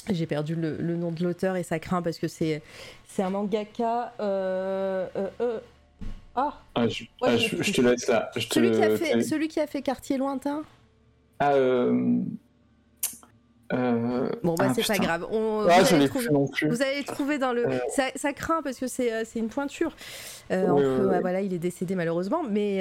J'ai 0.10 0.26
perdu 0.26 0.56
le, 0.56 0.78
le 0.78 0.96
nom 0.96 1.12
de 1.12 1.24
l'auteur 1.24 1.56
et 1.56 1.64
ça 1.64 1.78
craint 1.80 2.02
parce 2.02 2.18
que 2.18 2.28
c'est 2.28 2.62
c'est 3.08 3.24
un 3.24 3.30
mangaka. 3.30 4.14
Euh, 4.20 5.08
euh, 5.16 5.28
euh, 5.42 5.60
Ah, 6.36 6.54
Ah, 6.76 6.88
je, 6.88 7.04
Ouais, 7.04 7.08
ah, 7.24 7.38
je 7.38 7.62
je- 7.62 7.72
te 7.74 7.82
laisse 7.82 8.08
là. 8.08 8.32
Je 8.36 8.48
te- 8.48 8.54
celui 8.56 8.72
qui, 8.72 8.84
a 8.84 8.98
fait, 8.98 9.22
celui 9.24 9.48
qui 9.50 9.60
a 9.60 9.68
fait 9.68 9.82
Quartier 9.82 10.18
Lointain? 10.18 10.64
Ah, 11.40 11.54
euh... 11.54 12.22
euh, 13.74 14.30
Bon, 14.44 14.56
bah, 14.56 14.68
ah, 14.70 14.74
c'est 14.74 14.86
pas 14.88 14.98
grave. 14.98 15.26
On, 15.32 15.66
Ah, 15.70 15.82
vous 15.82 15.94
allez 15.96 16.08
trouver- 16.08 16.26
plus 16.26 16.34
non 16.34 16.48
plus. 16.48 16.70
Vous 16.70 16.82
allez 16.82 17.04
trouver 17.04 17.38
dans 17.38 17.54
le. 17.54 17.68
Euh. 17.68 17.80
Ça, 17.90 18.04
ça 18.16 18.34
craint 18.34 18.62
parce 18.64 18.78
que 18.80 18.88
c'est 18.88 19.12
euh, 19.14 19.24
une 19.36 19.48
pointure. 19.50 19.96
Euh, 20.52 20.64
Oui, 20.66 20.70
en 20.70 20.76
oui, 20.76 20.82
feu, 20.84 21.00
oui. 21.04 21.08
ouais, 21.16 21.20
voilà, 21.22 21.42
il 21.42 21.54
est 21.54 21.60
décédé 21.60 21.96
malheureusement. 21.96 22.44
Mais 22.50 22.80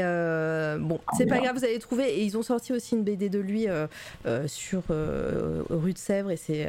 bon, 0.79 0.99
c'est 1.17 1.27
pas 1.27 1.39
grave, 1.39 1.57
vous 1.57 1.65
allez 1.65 1.79
trouver. 1.79 2.19
Et 2.19 2.25
ils 2.25 2.37
ont 2.37 2.43
sorti 2.43 2.73
aussi 2.73 2.97
une 2.97 3.05
BD 3.05 3.29
de 3.29 3.39
lui 3.39 3.67
sur 4.47 4.83
Rue 4.89 5.93
de 5.93 5.99
Sèvres 5.99 6.31
et 6.31 6.37
c'est 6.37 6.69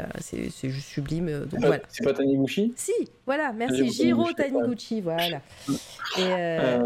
juste 0.69 0.87
sublime. 0.87 1.31
Donc 1.31 1.47
C'est 1.51 1.59
pas- 1.59 1.67
voilà. 1.67 1.83
C'est 1.89 2.03
pas 2.03 2.13
Taniguchi? 2.13 2.73
Si, 2.75 2.93
voilà, 3.25 3.51
merci. 3.53 3.89
Jiro 3.91 4.31
Taniguchi, 4.33 5.01
voilà. 5.01 5.41
Et 6.19 6.77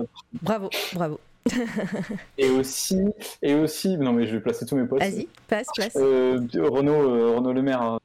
bravo, 0.42 0.70
bravo. 0.94 1.20
Et 2.38 2.50
aussi, 2.50 3.00
et 3.42 3.54
aussi, 3.54 3.98
non 3.98 4.14
mais 4.14 4.26
je 4.28 4.36
vais 4.36 4.42
placer 4.42 4.66
tous 4.66 4.76
mes 4.76 4.86
potes. 4.88 5.00
Vas-y, 5.02 5.28
passe, 5.48 5.68
place. 5.76 5.96
Euh, 5.96 6.40
Renaud, 6.56 6.94
euh, 7.16 7.36
Renaud 7.36 7.54
Le 7.54 7.62
Maire, 7.62 7.82
hein, 7.82 8.00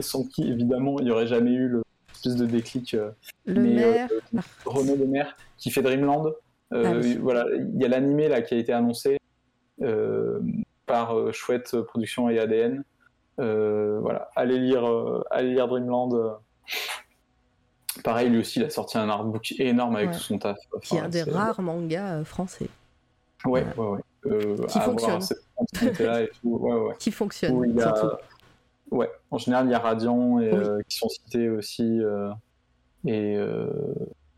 sans 0.00 0.24
qui 0.24 0.48
évidemment 0.50 0.96
il 0.98 1.06
n'y 1.06 1.10
aurait 1.10 1.26
jamais 1.26 1.52
eu 1.52 1.68
le 1.68 1.82
espèce 2.12 2.36
de 2.36 2.46
déclic. 2.46 2.94
euh, 2.94 3.10
Le 3.46 3.60
mais, 3.60 3.74
maire. 3.74 4.08
euh, 4.34 4.40
Renaud 4.64 4.96
Le 4.96 5.06
Maire 5.06 5.36
qui 5.58 5.70
fait 5.70 5.82
Dreamland. 5.82 6.34
Euh, 6.72 6.82
Ah 6.84 6.98
oui. 7.00 7.16
Voilà, 7.20 7.46
il 7.56 7.80
y 7.80 7.84
a 7.84 7.88
l'animé 7.88 8.28
là 8.28 8.42
qui 8.42 8.54
a 8.54 8.58
été 8.58 8.72
annoncé. 8.72 9.18
Euh, 9.82 10.40
par 10.86 11.18
euh, 11.18 11.32
Chouette 11.32 11.78
Production 11.82 12.30
et 12.30 12.38
ADN. 12.38 12.82
Euh, 13.40 13.98
voilà, 14.00 14.30
allez 14.36 14.58
lire, 14.58 14.86
euh, 14.88 15.22
allez 15.30 15.52
lire 15.52 15.68
Dreamland. 15.68 16.38
Euh. 17.98 18.02
Pareil, 18.02 18.28
lui 18.30 18.38
aussi, 18.40 18.60
il 18.60 18.64
a 18.64 18.70
sorti 18.70 18.98
un 18.98 19.08
artbook 19.08 19.52
énorme 19.58 19.96
avec 19.96 20.10
Ouais. 20.10 20.16
tout 20.16 20.22
son 20.22 20.38
taf. 20.38 20.56
Qui 20.82 20.94
est 20.94 20.98
Enfin, 20.98 21.06
un 21.06 21.08
des 21.08 21.22
rares 21.22 21.60
mangas 21.62 22.18
euh, 22.20 22.24
français 22.24 22.68
Ouais, 23.44 23.64
ouais, 23.76 23.86
ouais. 23.86 24.00
Euh, 24.26 24.56
Qui 24.66 24.80
fonctionne. 24.80 25.20
et 25.82 26.30
tout. 26.40 26.56
Ouais, 26.58 26.72
ouais. 26.74 26.94
qui 26.98 27.12
fonctionne 27.12 27.80
a-. 27.80 28.18
Ouais, 28.90 29.10
en 29.30 29.38
général, 29.38 29.66
il 29.66 29.70
y 29.70 29.74
a 29.74 29.78
Radiant 29.78 30.40
et, 30.40 30.50
Oui. 30.52 30.58
euh, 30.58 30.78
qui 30.88 30.96
sont 30.96 31.08
cités 31.08 31.48
aussi. 31.50 32.00
euh, 32.00 32.30
et 33.04 33.36
euh, 33.36 33.68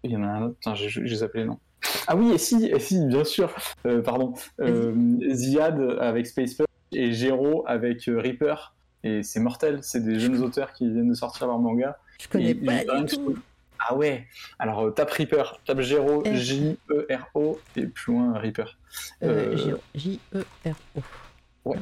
il 0.02 0.10
y 0.10 0.16
en 0.16 0.22
a 0.22 0.26
un 0.26 0.42
autre, 0.44 0.54
putain, 0.56 0.74
j'ai 0.74 1.02
les 1.34 1.44
noms. 1.44 1.58
Ah 2.06 2.16
oui, 2.16 2.32
et 2.32 2.38
si, 2.38 2.66
et 2.66 2.78
si 2.80 3.04
bien 3.06 3.24
sûr, 3.24 3.54
euh, 3.86 4.02
pardon. 4.02 4.34
Euh, 4.60 4.94
Ziad 5.30 5.80
avec 6.00 6.26
Space 6.26 6.54
Punch 6.54 6.66
et 6.92 7.12
Gero 7.12 7.64
avec 7.66 8.08
euh, 8.08 8.18
Reaper. 8.20 8.74
Et 9.04 9.22
c'est 9.22 9.40
mortel, 9.40 9.78
c'est 9.82 10.02
des 10.04 10.18
jeunes 10.18 10.38
auteurs 10.42 10.72
qui 10.72 10.90
viennent 10.90 11.08
de 11.08 11.14
sortir 11.14 11.46
leur 11.46 11.58
manga. 11.58 11.98
Je 12.20 12.28
connais 12.28 12.54
pas 12.54 12.84
du 12.84 13.06
tout. 13.16 13.36
Ah 13.80 13.94
ouais, 13.94 14.26
alors 14.58 14.86
euh, 14.86 14.90
tape 14.90 15.10
Reaper, 15.10 15.60
tape 15.64 15.80
Gero, 15.82 16.22
R. 16.22 16.34
J-E-R-O, 16.34 17.60
et 17.76 17.86
plus 17.86 18.12
loin 18.12 18.36
Reaper. 18.38 18.76
Euh, 19.22 19.54
Euh, 19.56 19.76
J-E-R-O. 19.94 21.74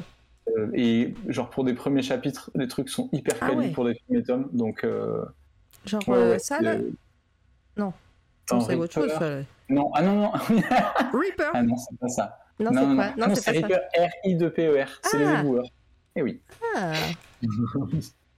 Euh, 0.56 0.70
et 0.74 1.14
genre 1.28 1.48
pour 1.50 1.64
des 1.64 1.72
premiers 1.74 2.02
chapitres, 2.02 2.50
les 2.54 2.68
trucs 2.68 2.90
sont 2.90 3.08
hyper 3.12 3.34
Ah 3.40 3.46
quali 3.48 3.58
ouais. 3.58 3.70
pour 3.72 3.84
des 3.86 3.94
premiers 3.94 4.22
tomes, 4.22 4.48
donc 4.52 4.84
euh, 4.84 5.24
Genre 5.86 6.06
ouais, 6.08 6.30
ouais, 6.30 6.38
ça 6.38 6.60
là? 6.60 6.76
Non. 7.76 7.92
Non, 8.52 8.60
c'est 8.60 8.74
autre 8.74 8.92
chose. 8.92 9.04
Reaper. 9.10 9.18
ça, 9.18 9.30
là. 9.30 9.42
Non, 9.70 9.90
ah 9.94 10.02
non, 10.02 10.14
non, 10.16 10.30
Reaper? 11.18 11.50
Ah 11.54 11.62
non, 11.62 11.76
c'est 11.78 11.98
pas 11.98 12.08
ça. 12.08 12.38
Non, 12.60 12.70
non, 12.70 12.80
c'est 12.80 12.86
non, 12.86 12.94
non, 12.94 13.28
non, 13.28 13.34
c'est. 13.34 13.50
Reaper 13.52 13.80
R-I-2-P-E-R, 14.24 15.00
c'est 15.02 15.18
les 15.18 15.24
Ah. 15.24 15.40
éboueurs. 15.40 15.66
Eh 16.14 16.22
oui, 16.22 16.40
Ah, 16.76 16.92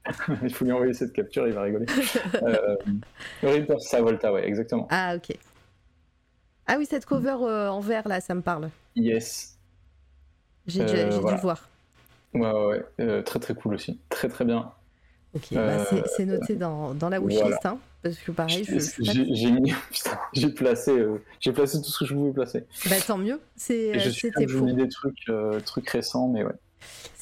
il 0.42 0.54
faut 0.54 0.64
lui 0.64 0.72
envoyer 0.72 0.94
cette 0.94 1.12
capture, 1.12 1.46
il 1.46 1.52
va 1.52 1.62
rigoler. 1.62 1.86
euh, 2.42 2.76
le 3.42 3.48
Reaper, 3.48 3.80
c'est 3.80 3.96
à 3.96 4.02
Volta, 4.02 4.32
ouais, 4.32 4.46
exactement. 4.46 4.86
ah, 4.90 5.14
ok. 5.16 5.36
Ah 6.66 6.76
oui, 6.78 6.86
cette 6.86 7.06
cover 7.06 7.36
euh, 7.42 7.70
en 7.70 7.80
vert 7.80 8.06
là, 8.06 8.20
ça 8.20 8.34
me 8.34 8.42
parle. 8.42 8.70
Yes. 8.94 9.56
J'ai 10.66 10.82
Euh, 10.82 10.86
j'ai 10.86 11.20
voilà. 11.20 11.36
dû 11.36 11.42
voir. 11.42 11.68
Ouais, 12.34 12.40
ouais, 12.40 12.66
ouais. 12.66 12.84
Euh, 13.00 13.22
très 13.22 13.38
très 13.38 13.54
cool 13.54 13.74
aussi. 13.74 13.98
Très 14.10 14.28
très 14.28 14.44
bien. 14.44 14.70
Ok, 15.34 15.46
bah, 15.52 15.84
c'est- 16.16 16.24
noté 16.24 16.56
dans, 16.56 16.94
dans 16.94 17.08
la 17.08 17.20
wishlist, 17.20 17.42
voilà. 17.42 17.58
hein, 17.64 17.78
parce 18.02 18.16
que 18.16 18.32
pareil, 18.32 18.64
J'ai 18.64 18.80
j'ai 19.34 19.54
j'ai 20.34 20.48
placé, 20.50 21.04
j'ai 21.40 21.52
placé 21.52 21.78
tout 21.78 21.84
ce 21.90 21.98
que 22.00 22.04
je 22.06 22.14
pouvais 22.14 22.32
placer. 22.32 22.64
Bah, 22.88 22.96
tant 23.06 23.18
mieux, 23.18 23.40
c'était 23.56 24.30
pour. 24.32 24.48
j'oublie 24.48 24.74
des 24.74 24.88
trucs, 24.88 25.30
trucs 25.64 25.88
récents, 25.90 26.28
mais 26.28 26.44
ouais. 26.44 26.52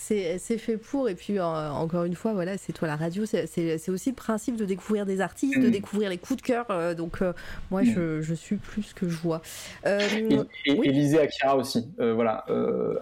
C'est 0.08 0.58
fait 0.58 0.76
pour, 0.76 1.08
et 1.08 1.14
puis 1.16 1.38
euh, 1.38 1.42
encore 1.44 2.04
une 2.04 2.14
fois, 2.14 2.32
voilà, 2.32 2.56
c'est 2.58 2.72
toi 2.72 2.86
la 2.86 2.94
radio, 2.96 3.26
c'est- 3.26 3.88
aussi 3.88 4.10
le 4.10 4.14
principe 4.14 4.56
de 4.56 4.64
découvrir 4.64 5.04
des 5.04 5.20
artistes, 5.20 5.58
de 5.58 5.66
Mm. 5.66 5.70
découvrir 5.72 6.10
les 6.10 6.18
coups 6.18 6.36
de 6.40 6.46
cœur, 6.46 6.66
euh, 6.70 6.94
donc 6.94 7.22
euh, 7.22 7.32
moi 7.72 7.82
Mm. 7.82 7.86
je, 7.86 8.20
je 8.22 8.34
suis 8.34 8.56
plus 8.56 8.92
que 8.92 9.08
je 9.08 9.16
vois. 9.16 9.42
Euh, 9.84 9.98
Et, 10.16 10.34
et, 10.66 10.78
Oui. 10.78 10.88
et 10.88 10.92
lisez 10.92 11.18
Akira 11.18 11.56
aussi. 11.56 11.88
Voilà, 11.98 12.44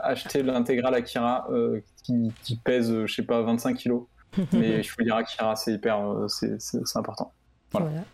achetez 0.03 0.43
l'intégrale 0.43 0.95
Akira 0.95 1.47
qui, 2.03 2.33
qui 2.43 2.57
pèse, 2.57 3.05
je 3.05 3.15
sais 3.15 3.23
pas, 3.23 3.43
25 3.43 3.77
kilos. 3.77 4.05
Mais 4.53 4.79
il 4.79 4.85
faut 4.85 5.03
lire 5.03 5.17
Akira, 5.17 5.57
c'est 5.57 5.73
hyper, 5.75 6.01
c'est 6.29 6.57
important. 6.97 7.33
Voilà. 7.71 7.87
Voilà. 7.89 8.05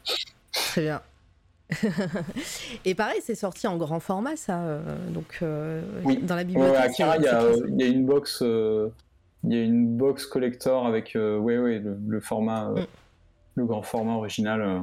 Très 0.53 0.81
bien. 0.83 1.01
et 2.85 2.95
pareil, 2.95 3.21
c'est 3.23 3.35
sorti 3.35 3.67
en 3.67 3.77
grand 3.77 4.01
format, 4.01 4.37
ça. 4.37 4.61
euh, 4.61 4.81
donc, 5.11 5.39
euh, 5.43 5.83
Oui. 6.05 6.19
dans 6.23 6.37
la 6.37 6.45
bibliothèque. 6.45 6.73
ouais, 6.73 6.79
Akira, 6.79 7.17
il 7.19 7.23
y, 7.25 7.29
a, 7.29 7.43
y 7.87 7.91
une 7.91 8.07
box, 8.07 8.41
euh, 8.43 8.89
il 9.45 9.53
y 9.55 9.59
a 9.59 9.63
une 9.63 9.97
box 9.97 10.27
collector 10.27 10.87
avec, 10.87 11.13
ouais, 11.15 11.59
ouais, 11.59 11.79
le, 11.79 11.97
le 12.07 12.21
format, 12.21 12.71
Mm. 12.71 12.87
le 13.57 13.65
grand 13.67 13.83
format 13.83 14.15
original. 14.15 14.83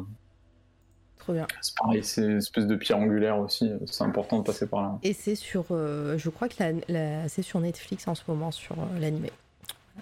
Trop 1.20 1.34
bien. 1.34 1.48
c'est 1.62 1.76
pareil, 1.78 2.04
c'est 2.04 2.22
une 2.22 2.38
espèce 2.38 2.68
de 2.68 2.76
pierre 2.76 3.00
angulaire 3.00 3.38
aussi. 3.38 3.70
C'est 3.86 4.04
important 4.04 4.40
de 4.40 4.44
passer 4.44 4.66
par 4.66 4.82
là. 4.82 4.98
Et 5.04 5.12
c'est 5.14 5.36
sur, 5.36 5.66
euh, 5.72 6.18
je 6.18 6.30
crois 6.30 6.48
que 6.48 6.56
la, 6.60 6.72
la- 6.88 7.28
c'est 7.28 7.42
sur 7.42 7.60
Netflix 7.60 8.08
en 8.08 8.16
ce 8.16 8.22
moment, 8.30 8.50
sur 8.52 8.76
euh, 8.80 9.00
l'animé. 9.00 9.32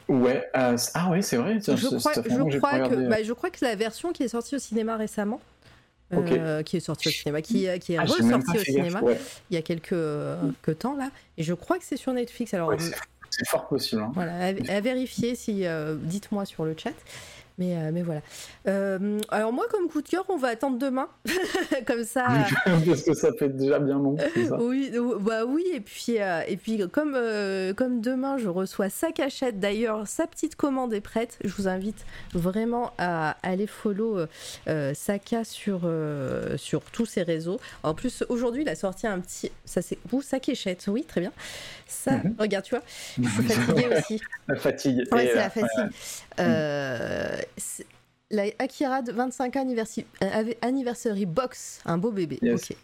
Ouais, 0.07 0.45
euh, 0.55 0.77
ah 0.93 1.09
ouais, 1.09 1.21
c'est 1.23 1.37
vrai. 1.37 1.57
Je 1.59 1.71
crois, 1.97 2.11
je, 2.15 2.21
que 2.21 2.57
crois 2.57 2.77
bah, 3.09 3.23
je 3.23 3.33
crois 3.33 3.49
que 3.49 3.63
la 3.65 3.75
version 3.75 4.11
qui 4.11 4.21
est 4.23 4.27
sortie 4.27 4.55
au 4.55 4.59
cinéma 4.59 4.97
récemment, 4.97 5.39
euh, 6.13 6.63
qui 6.63 6.77
est 6.77 6.79
sortie 6.81 7.07
au 7.07 7.11
cinéma, 7.11 7.41
qui, 7.41 7.67
qui 7.79 7.93
est 7.93 7.97
Ah, 7.97 8.05
pas 8.05 8.11
au 8.13 8.63
cinéma 8.63 9.01
ouais. 9.01 9.17
il 9.49 9.55
y 9.55 9.57
a 9.57 9.61
quelques, 9.61 9.93
euh, 9.93 10.35
que 10.61 10.71
temps 10.71 10.95
là, 10.95 11.09
et 11.37 11.43
je 11.43 11.53
crois 11.53 11.77
que 11.77 11.83
c'est 11.85 11.97
sur 11.97 12.13
Netflix. 12.13 12.53
Alors 12.53 12.69
Ouais, 12.69 12.79
c'est- 12.79 12.95
c'est 13.31 13.47
fort 13.47 13.67
possible. 13.67 14.01
hein. 14.01 14.11
Voilà, 14.13 14.33
à, 14.37 14.47
à 14.47 14.81
vérifier 14.81 15.35
si 15.35 15.65
euh, 15.65 15.95
dites-moi 15.99 16.45
sur 16.45 16.63
le 16.63 16.75
chat. 16.77 16.93
Mais, 17.57 17.77
euh, 17.77 17.91
mais 17.93 18.01
voilà. 18.01 18.21
Euh, 18.67 19.19
alors 19.29 19.53
moi, 19.53 19.65
comme 19.71 19.87
coup 19.87 20.01
de 20.01 20.09
cœur, 20.09 20.25
on 20.29 20.35
va 20.37 20.49
attendre 20.49 20.77
demain. 20.77 21.07
comme 21.87 22.03
ça. 22.03 22.27
Parce 22.85 23.03
que 23.03 23.13
ça 23.13 23.31
fait 23.39 23.47
déjà 23.49 23.79
bien 23.79 23.95
long. 23.97 24.17
ça 24.17 24.57
Oui, 24.59 24.91
ou- 24.97 25.19
bah 25.19 25.45
oui, 25.45 25.63
et 25.73 25.79
puis, 25.79 26.19
euh, 26.21 26.41
et 26.47 26.57
puis 26.57 26.81
comme, 26.91 27.17
comme 27.75 28.01
demain 28.01 28.37
je 28.37 28.49
reçois 28.49 28.89
sa 28.89 29.11
cachette, 29.11 29.59
d'ailleurs 29.59 30.05
sa 30.07 30.27
petite 30.27 30.55
commande 30.55 30.93
est 30.93 31.01
prête, 31.01 31.37
je 31.43 31.53
vous 31.55 31.67
invite 31.69 32.05
vraiment 32.33 32.91
à 32.97 33.37
aller 33.41 33.67
follow 33.67 34.17
Saka 34.93 35.43
sur, 35.45 35.89
sur 36.57 36.81
tous 36.91 37.05
ses 37.05 37.23
réseaux. 37.23 37.59
En 37.83 37.93
plus, 37.93 38.23
aujourd'hui 38.29 38.63
il 38.63 38.69
a 38.69 38.75
sorti 38.75 39.07
un 39.07 39.19
petit. 39.19 39.51
Ça 39.63 39.81
c'est. 39.81 39.97
Vous, 40.09 40.21
sa 40.21 40.39
cachette, 40.39 40.85
oui, 40.87 41.03
très 41.03 41.21
bien. 41.21 41.31
Ça, 41.87 42.13
Mhm. 42.17 42.35
regarde, 42.39 42.65
tu 42.65 42.75
vois, 42.75 42.83
je 43.17 43.29
suis 43.29 43.43
fatiguée 43.43 43.87
aussi. 43.97 44.21
La 44.47 44.55
fatigue. 44.55 45.03
Ouais, 45.11 45.27
c'est 45.27 45.35
la 45.35 45.49
fatigue. 45.49 45.89
C'est- 46.37 47.44
la 48.31 48.45
Akira 48.57 49.03
de 49.03 49.11
25 49.11 49.55
anniversary, 49.55 50.07
euh, 50.23 50.51
anniversary 50.63 51.27
box, 51.27 51.79
un 51.85 51.99
beau 51.99 52.09
bébé. 52.11 52.39
Yes. 52.41 52.71
Ok. 52.71 52.77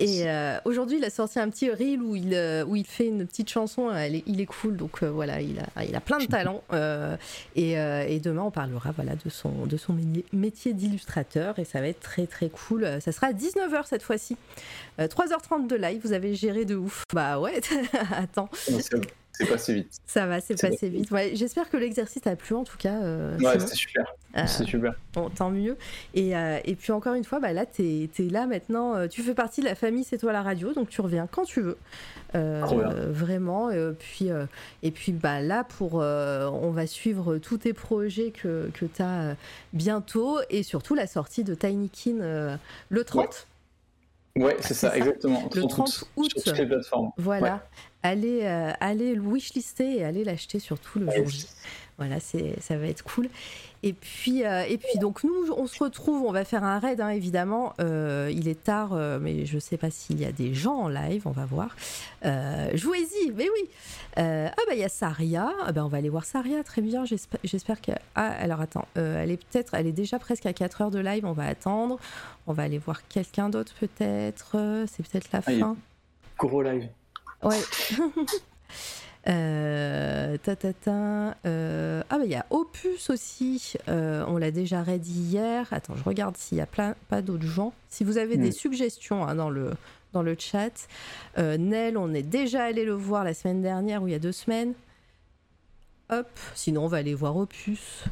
yes. 0.00 0.02
Et 0.20 0.28
euh, 0.30 0.56
aujourd'hui, 0.64 0.98
il 0.98 1.04
a 1.04 1.10
sorti 1.10 1.40
un 1.40 1.50
petit 1.50 1.68
reel 1.68 2.00
où 2.00 2.14
il, 2.14 2.32
euh, 2.32 2.64
où 2.64 2.76
il 2.76 2.86
fait 2.86 3.08
une 3.08 3.26
petite 3.26 3.50
chanson. 3.50 3.90
Elle 3.92 4.14
est- 4.14 4.22
il 4.26 4.40
est 4.40 4.46
cool, 4.46 4.76
donc 4.76 5.02
euh, 5.02 5.10
voilà, 5.10 5.40
il 5.40 5.58
a, 5.74 5.84
il 5.84 5.96
a 5.96 6.00
plein 6.00 6.18
de 6.18 6.26
talent. 6.26 6.62
euh, 6.72 7.16
et, 7.56 7.72
et 7.72 8.20
demain, 8.20 8.42
on 8.42 8.50
parlera 8.52 8.92
voilà, 8.92 9.16
de 9.16 9.28
son, 9.28 9.66
de 9.66 9.76
son 9.76 9.96
métier- 10.32 10.74
d'illustrateur. 10.74 11.58
Et 11.58 11.64
ça 11.64 11.80
va 11.80 11.88
être 11.88 12.00
très 12.00 12.26
très 12.28 12.48
cool. 12.48 12.86
Ça 13.00 13.10
sera 13.10 13.26
à 13.26 13.32
19h 13.32 13.84
cette 13.86 14.02
fois-ci. 14.04 14.36
Euh, 15.00 15.08
3h30 15.08 15.66
de 15.66 15.74
live, 15.74 16.00
vous 16.04 16.12
avez 16.12 16.36
géré 16.36 16.64
de 16.64 16.76
ouf. 16.76 17.02
Bah 17.12 17.40
ouais, 17.40 17.60
attends, 18.12 18.48
c'est- 19.44 19.50
passé 19.50 19.74
vite. 19.74 19.90
ça 20.06 20.26
va, 20.26 20.40
c'est 20.40 20.60
passé 20.60 20.88
vite. 20.88 21.10
Ouais, 21.10 21.32
J'espère 21.34 21.68
que 21.70 21.76
l'exercice 21.76 22.22
t'a 22.22 22.36
plu 22.36 22.54
en 22.54 22.64
tout 22.64 22.76
cas. 22.78 23.00
euh, 23.02 23.38
Ouais, 23.38 23.58
c'était 23.58 23.74
super. 23.74 24.06
Euh, 24.36 24.42
C'est 24.46 24.64
super. 24.64 24.94
Bon, 25.14 25.30
tant 25.30 25.50
mieux. 25.50 25.76
Et, 26.14 26.36
euh, 26.36 26.58
et 26.64 26.74
puis 26.76 26.92
encore 26.92 27.14
une 27.14 27.24
fois, 27.24 27.40
bah 27.40 27.52
là, 27.52 27.64
tu 27.66 27.82
es, 27.82 28.22
là 28.30 28.46
maintenant. 28.46 28.94
euh, 28.94 29.08
tu 29.08 29.22
fais 29.22 29.34
partie 29.34 29.60
de 29.60 29.66
la 29.66 29.74
famille 29.74 30.04
C'est 30.04 30.18
toi 30.18 30.32
la 30.32 30.42
radio, 30.42 30.72
donc 30.74 30.88
tu 30.90 31.00
reviens 31.00 31.26
quand 31.30 31.44
tu 31.44 31.60
veux. 31.62 31.78
Euh, 32.34 32.62
vraiment. 33.10 33.70
euh, 33.70 33.92
puis, 33.98 34.30
euh, 34.30 34.44
et 34.82 34.90
puis 34.90 35.12
bah, 35.12 35.40
là, 35.40 35.64
pour, 35.64 36.00
euh, 36.02 36.46
on 36.50 36.70
va 36.70 36.86
suivre 36.86 37.38
tous 37.38 37.58
tes 37.58 37.72
projets 37.72 38.30
que, 38.30 38.70
que 38.74 38.84
tu 38.84 39.00
as 39.02 39.34
bientôt 39.72 40.38
et 40.50 40.62
surtout 40.62 40.94
la 40.94 41.06
sortie 41.06 41.42
de 41.44 41.54
Tinykin 41.54 42.20
euh, 42.20 42.56
le 42.90 43.04
30. 43.04 43.46
Ouais, 44.36 44.56
c'est 44.60 44.74
ça, 44.74 44.90
ça. 44.90 44.96
exactement. 44.96 45.48
Le 45.54 45.62
30 45.62 46.04
août. 46.16 46.30
Sur 46.36 46.44
toutes 46.44 46.58
les 46.58 46.66
plateformes. 46.66 47.10
Voilà. 47.16 47.66
Allez, 48.02 48.40
euh, 48.44 48.70
allez 48.80 49.14
le 49.14 49.20
wishlister 49.20 49.98
et 49.98 50.04
allez 50.04 50.24
l'acheter 50.24 50.58
surtout 50.60 50.98
le 51.00 51.06
Ouais. 51.06 51.16
jour 51.16 51.28
J. 51.28 51.46
Voilà, 51.98 52.20
c'est, 52.20 52.54
ça 52.60 52.76
va 52.78 52.86
être 52.86 53.02
cool. 53.02 53.28
Et 53.82 53.92
puis, 53.92 54.44
euh, 54.44 54.62
et 54.68 54.78
puis 54.78 55.00
donc 55.00 55.24
nous, 55.24 55.50
on 55.56 55.66
se 55.66 55.82
retrouve, 55.82 56.22
on 56.24 56.30
va 56.30 56.44
faire 56.44 56.62
un 56.62 56.78
raid, 56.78 57.00
hein, 57.00 57.08
évidemment. 57.08 57.72
Euh, 57.80 58.30
il 58.32 58.46
est 58.46 58.62
tard, 58.62 58.92
euh, 58.92 59.18
mais 59.20 59.46
je 59.46 59.58
sais 59.58 59.76
pas 59.76 59.90
s'il 59.90 60.20
y 60.20 60.24
a 60.24 60.30
des 60.30 60.54
gens 60.54 60.74
en 60.76 60.88
live, 60.88 61.22
on 61.26 61.32
va 61.32 61.44
voir. 61.44 61.74
Jouez-y, 62.74 63.32
mais 63.32 63.48
oui. 63.52 63.68
Ah 64.16 64.50
bah 64.66 64.74
il 64.74 64.78
y 64.78 64.84
a 64.84 64.88
Saria, 64.88 65.50
ah 65.64 65.72
bah, 65.72 65.84
on 65.84 65.88
va 65.88 65.98
aller 65.98 66.08
voir 66.08 66.24
Saria, 66.24 66.62
très 66.62 66.82
bien. 66.82 67.04
J'espère, 67.04 67.80
que. 67.80 67.92
Ah 68.14 68.28
alors 68.28 68.60
attends, 68.60 68.86
elle 68.94 69.30
est 69.32 69.36
peut-être, 69.44 69.74
elle 69.74 69.86
est 69.88 69.92
déjà 69.92 70.20
presque 70.20 70.46
à 70.46 70.52
4 70.52 70.82
heures 70.82 70.90
de 70.92 71.00
live. 71.00 71.24
On 71.24 71.32
va 71.32 71.46
attendre. 71.46 71.98
On 72.46 72.52
va 72.52 72.62
aller 72.64 72.78
voir 72.78 73.06
quelqu'un 73.08 73.48
d'autre 73.48 73.74
peut-être. 73.80 74.56
C'est 74.86 75.04
peut-être 75.08 75.30
la 75.32 75.40
Ah, 75.44 75.50
fin. 75.52 75.76
Gros 76.38 76.62
live. 76.62 76.88
Ouais. 77.42 77.60
Euh, 79.26 80.38
ta, 80.38 80.56
ta, 80.56 80.72
ta, 80.72 81.36
euh, 81.44 82.02
ah 82.08 82.16
bah 82.18 82.24
il 82.24 82.30
y 82.30 82.34
a 82.36 82.46
Opus 82.48 83.10
aussi, 83.10 83.74
Euh, 83.88 84.24
on 84.26 84.38
l'a 84.38 84.50
déjà 84.50 84.82
raid 84.82 85.06
hier. 85.06 85.66
Attends, 85.70 85.96
je 85.96 86.04
regarde 86.04 86.36
s'il 86.38 86.56
y 86.56 86.60
a 86.62 86.66
plein, 86.66 86.94
pas 87.10 87.20
d'autres 87.20 87.44
gens. 87.46 87.74
Si 87.90 88.04
vous 88.04 88.16
avez 88.16 88.38
des 88.38 88.48
Hmm. 88.48 88.52
suggestions 88.52 89.26
hein, 89.26 89.34
dans, 89.34 89.50
le, 89.50 89.72
dans 90.14 90.22
le 90.22 90.34
chat. 90.38 90.70
Nel, 91.36 91.98
on 91.98 92.14
est 92.14 92.22
déjà 92.22 92.64
allé 92.64 92.84
le 92.86 92.92
voir 92.94 93.22
la 93.24 93.34
semaine 93.34 93.60
dernière 93.60 94.02
ou 94.02 94.08
il 94.08 94.12
y 94.12 94.14
a 94.14 94.18
deux 94.20 94.32
semaines. 94.32 94.72
Hop, 96.10 96.28
sinon 96.54 96.84
on 96.84 96.88
va 96.88 96.98
aller 96.98 97.14
voir 97.14 97.36
Opus. 97.36 98.04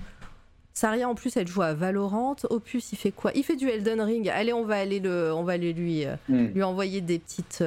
Saria 0.75 1.09
en 1.09 1.15
plus 1.15 1.35
elle 1.39 1.49
joue 1.49 1.63
à 1.63 1.73
Valorant. 1.73 2.37
Opus 2.51 2.93
il 2.93 2.97
fait 2.97 3.13
quoi? 3.13 3.31
Il 3.35 3.43
fait 3.45 3.57
du 3.57 3.71
Elden 3.71 4.03
Ring. 4.03 4.29
Allez, 4.29 4.53
on 4.53 4.65
va 4.65 4.77
aller, 4.77 5.01
le, 5.01 5.33
on 5.33 5.45
va 5.45 5.55
aller 5.55 5.73
lui, 5.73 6.05
Hmm. 6.29 6.47
lui 6.49 6.63
envoyer 6.63 7.01
des 7.01 7.19
petites, 7.19 7.65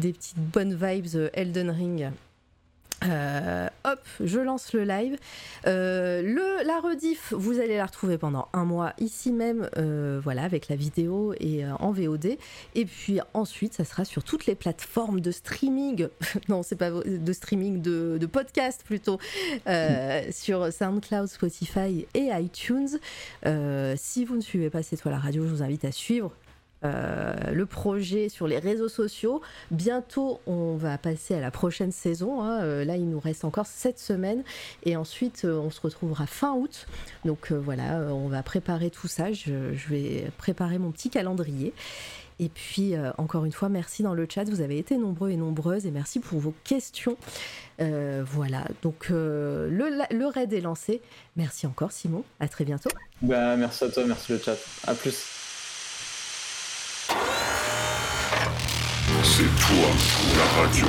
des 0.00 0.12
petites 0.12 0.38
bonnes 0.38 0.74
vibes 0.74 1.14
euh, 1.14 1.30
Elden 1.34 1.70
Ring. 1.70 2.10
Euh, 3.04 3.68
hop, 3.84 4.00
je 4.22 4.40
lance 4.40 4.72
le 4.72 4.84
live. 4.84 5.16
Euh, 5.66 6.20
le, 6.22 6.66
la 6.66 6.80
rediff, 6.80 7.32
vous 7.32 7.58
allez 7.58 7.76
la 7.76 7.86
retrouver 7.86 8.18
pendant 8.18 8.48
un 8.52 8.64
mois 8.64 8.92
ici 8.98 9.32
même, 9.32 9.70
euh, 9.78 10.20
voilà, 10.22 10.42
avec 10.42 10.68
la 10.68 10.76
vidéo 10.76 11.34
et 11.40 11.64
en 11.66 11.92
VOD. 11.92 12.36
Et 12.74 12.84
puis 12.84 13.20
ensuite, 13.32 13.74
ça 13.74 13.84
sera 13.84 14.04
sur 14.04 14.22
toutes 14.22 14.46
les 14.46 14.54
plateformes 14.54 15.20
de 15.20 15.30
streaming. 15.30 16.08
non, 16.48 16.62
c'est 16.62 16.76
pas 16.76 16.90
de 16.90 17.32
streaming, 17.32 17.80
de, 17.80 18.18
de 18.20 18.26
podcast 18.26 18.82
plutôt. 18.84 19.18
sur 20.30 20.72
SoundCloud, 20.72 21.28
Spotify 21.28 22.06
et 22.14 22.28
iTunes. 22.32 22.98
si 23.96 24.24
vous 24.24 24.36
ne 24.36 24.42
suivez 24.42 24.68
pas 24.68 24.82
C'est 24.82 24.96
toi 24.96 25.10
la 25.10 25.18
radio, 25.18 25.44
je 25.44 25.50
vous 25.50 25.62
invite 25.62 25.84
à 25.84 25.92
suivre 25.92 26.32
euh, 26.82 27.34
le 27.52 27.66
projet 27.66 28.28
sur 28.28 28.46
les 28.46 28.58
réseaux 28.58 28.88
sociaux. 28.88 29.42
Bientôt, 29.70 30.40
on 30.46 30.76
va 30.76 30.96
passer 30.96 31.34
à 31.34 31.40
la 31.40 31.50
prochaine 31.50 31.92
saison. 31.92 32.42
Hein. 32.42 32.62
Euh, 32.62 32.84
là, 32.84 32.96
il 32.96 33.08
nous 33.08 33.20
reste 33.20 33.44
encore 33.44 33.66
7 33.66 33.98
semaines. 33.98 34.42
Et 34.84 34.96
ensuite, 34.96 35.42
euh, 35.44 35.58
on 35.58 35.70
se 35.70 35.80
retrouvera 35.80 36.26
fin 36.26 36.54
août. 36.54 36.86
Donc 37.24 37.52
voilà, 37.52 37.98
on 38.12 38.28
va 38.28 38.42
préparer 38.42 38.90
tout 38.90 39.08
ça. 39.08 39.32
Je, 39.32 39.52
vais 39.90 40.30
préparer 40.38 40.78
mon 40.78 40.90
petit 40.90 41.10
calendrier. 41.10 41.74
Et 42.38 42.48
puis, 42.48 42.94
encore 43.18 43.44
une 43.44 43.52
fois, 43.52 43.68
merci 43.68 44.02
dans 44.02 44.14
le 44.14 44.26
chat. 44.26 44.44
Vous 44.44 44.62
avez 44.62 44.78
été 44.78 44.96
nombreux 44.96 45.30
et 45.30 45.36
nombreuses. 45.36 45.84
Et 45.84 45.90
merci 45.90 46.20
pour 46.20 46.38
vos 46.38 46.54
questions. 46.64 47.18
voilà, 47.78 48.64
donc 48.80 49.10
le, 49.10 49.68
le, 49.68 50.26
raid 50.26 50.50
est 50.54 50.62
lancé. 50.62 51.02
Merci 51.36 51.66
encore, 51.66 51.92
Simon. 51.92 52.24
À 52.38 52.48
très 52.48 52.64
bientôt. 52.64 52.90
Bah, 53.20 53.56
merci 53.56 53.84
à 53.84 53.90
toi, 53.90 54.04
merci 54.06 54.32
le 54.32 54.38
chat. 54.38 54.56
À 54.86 54.94
plus. 54.94 55.39
C'est 59.22 59.42
toi, 59.42 59.88
la 60.36 60.62
radio. 60.62 60.86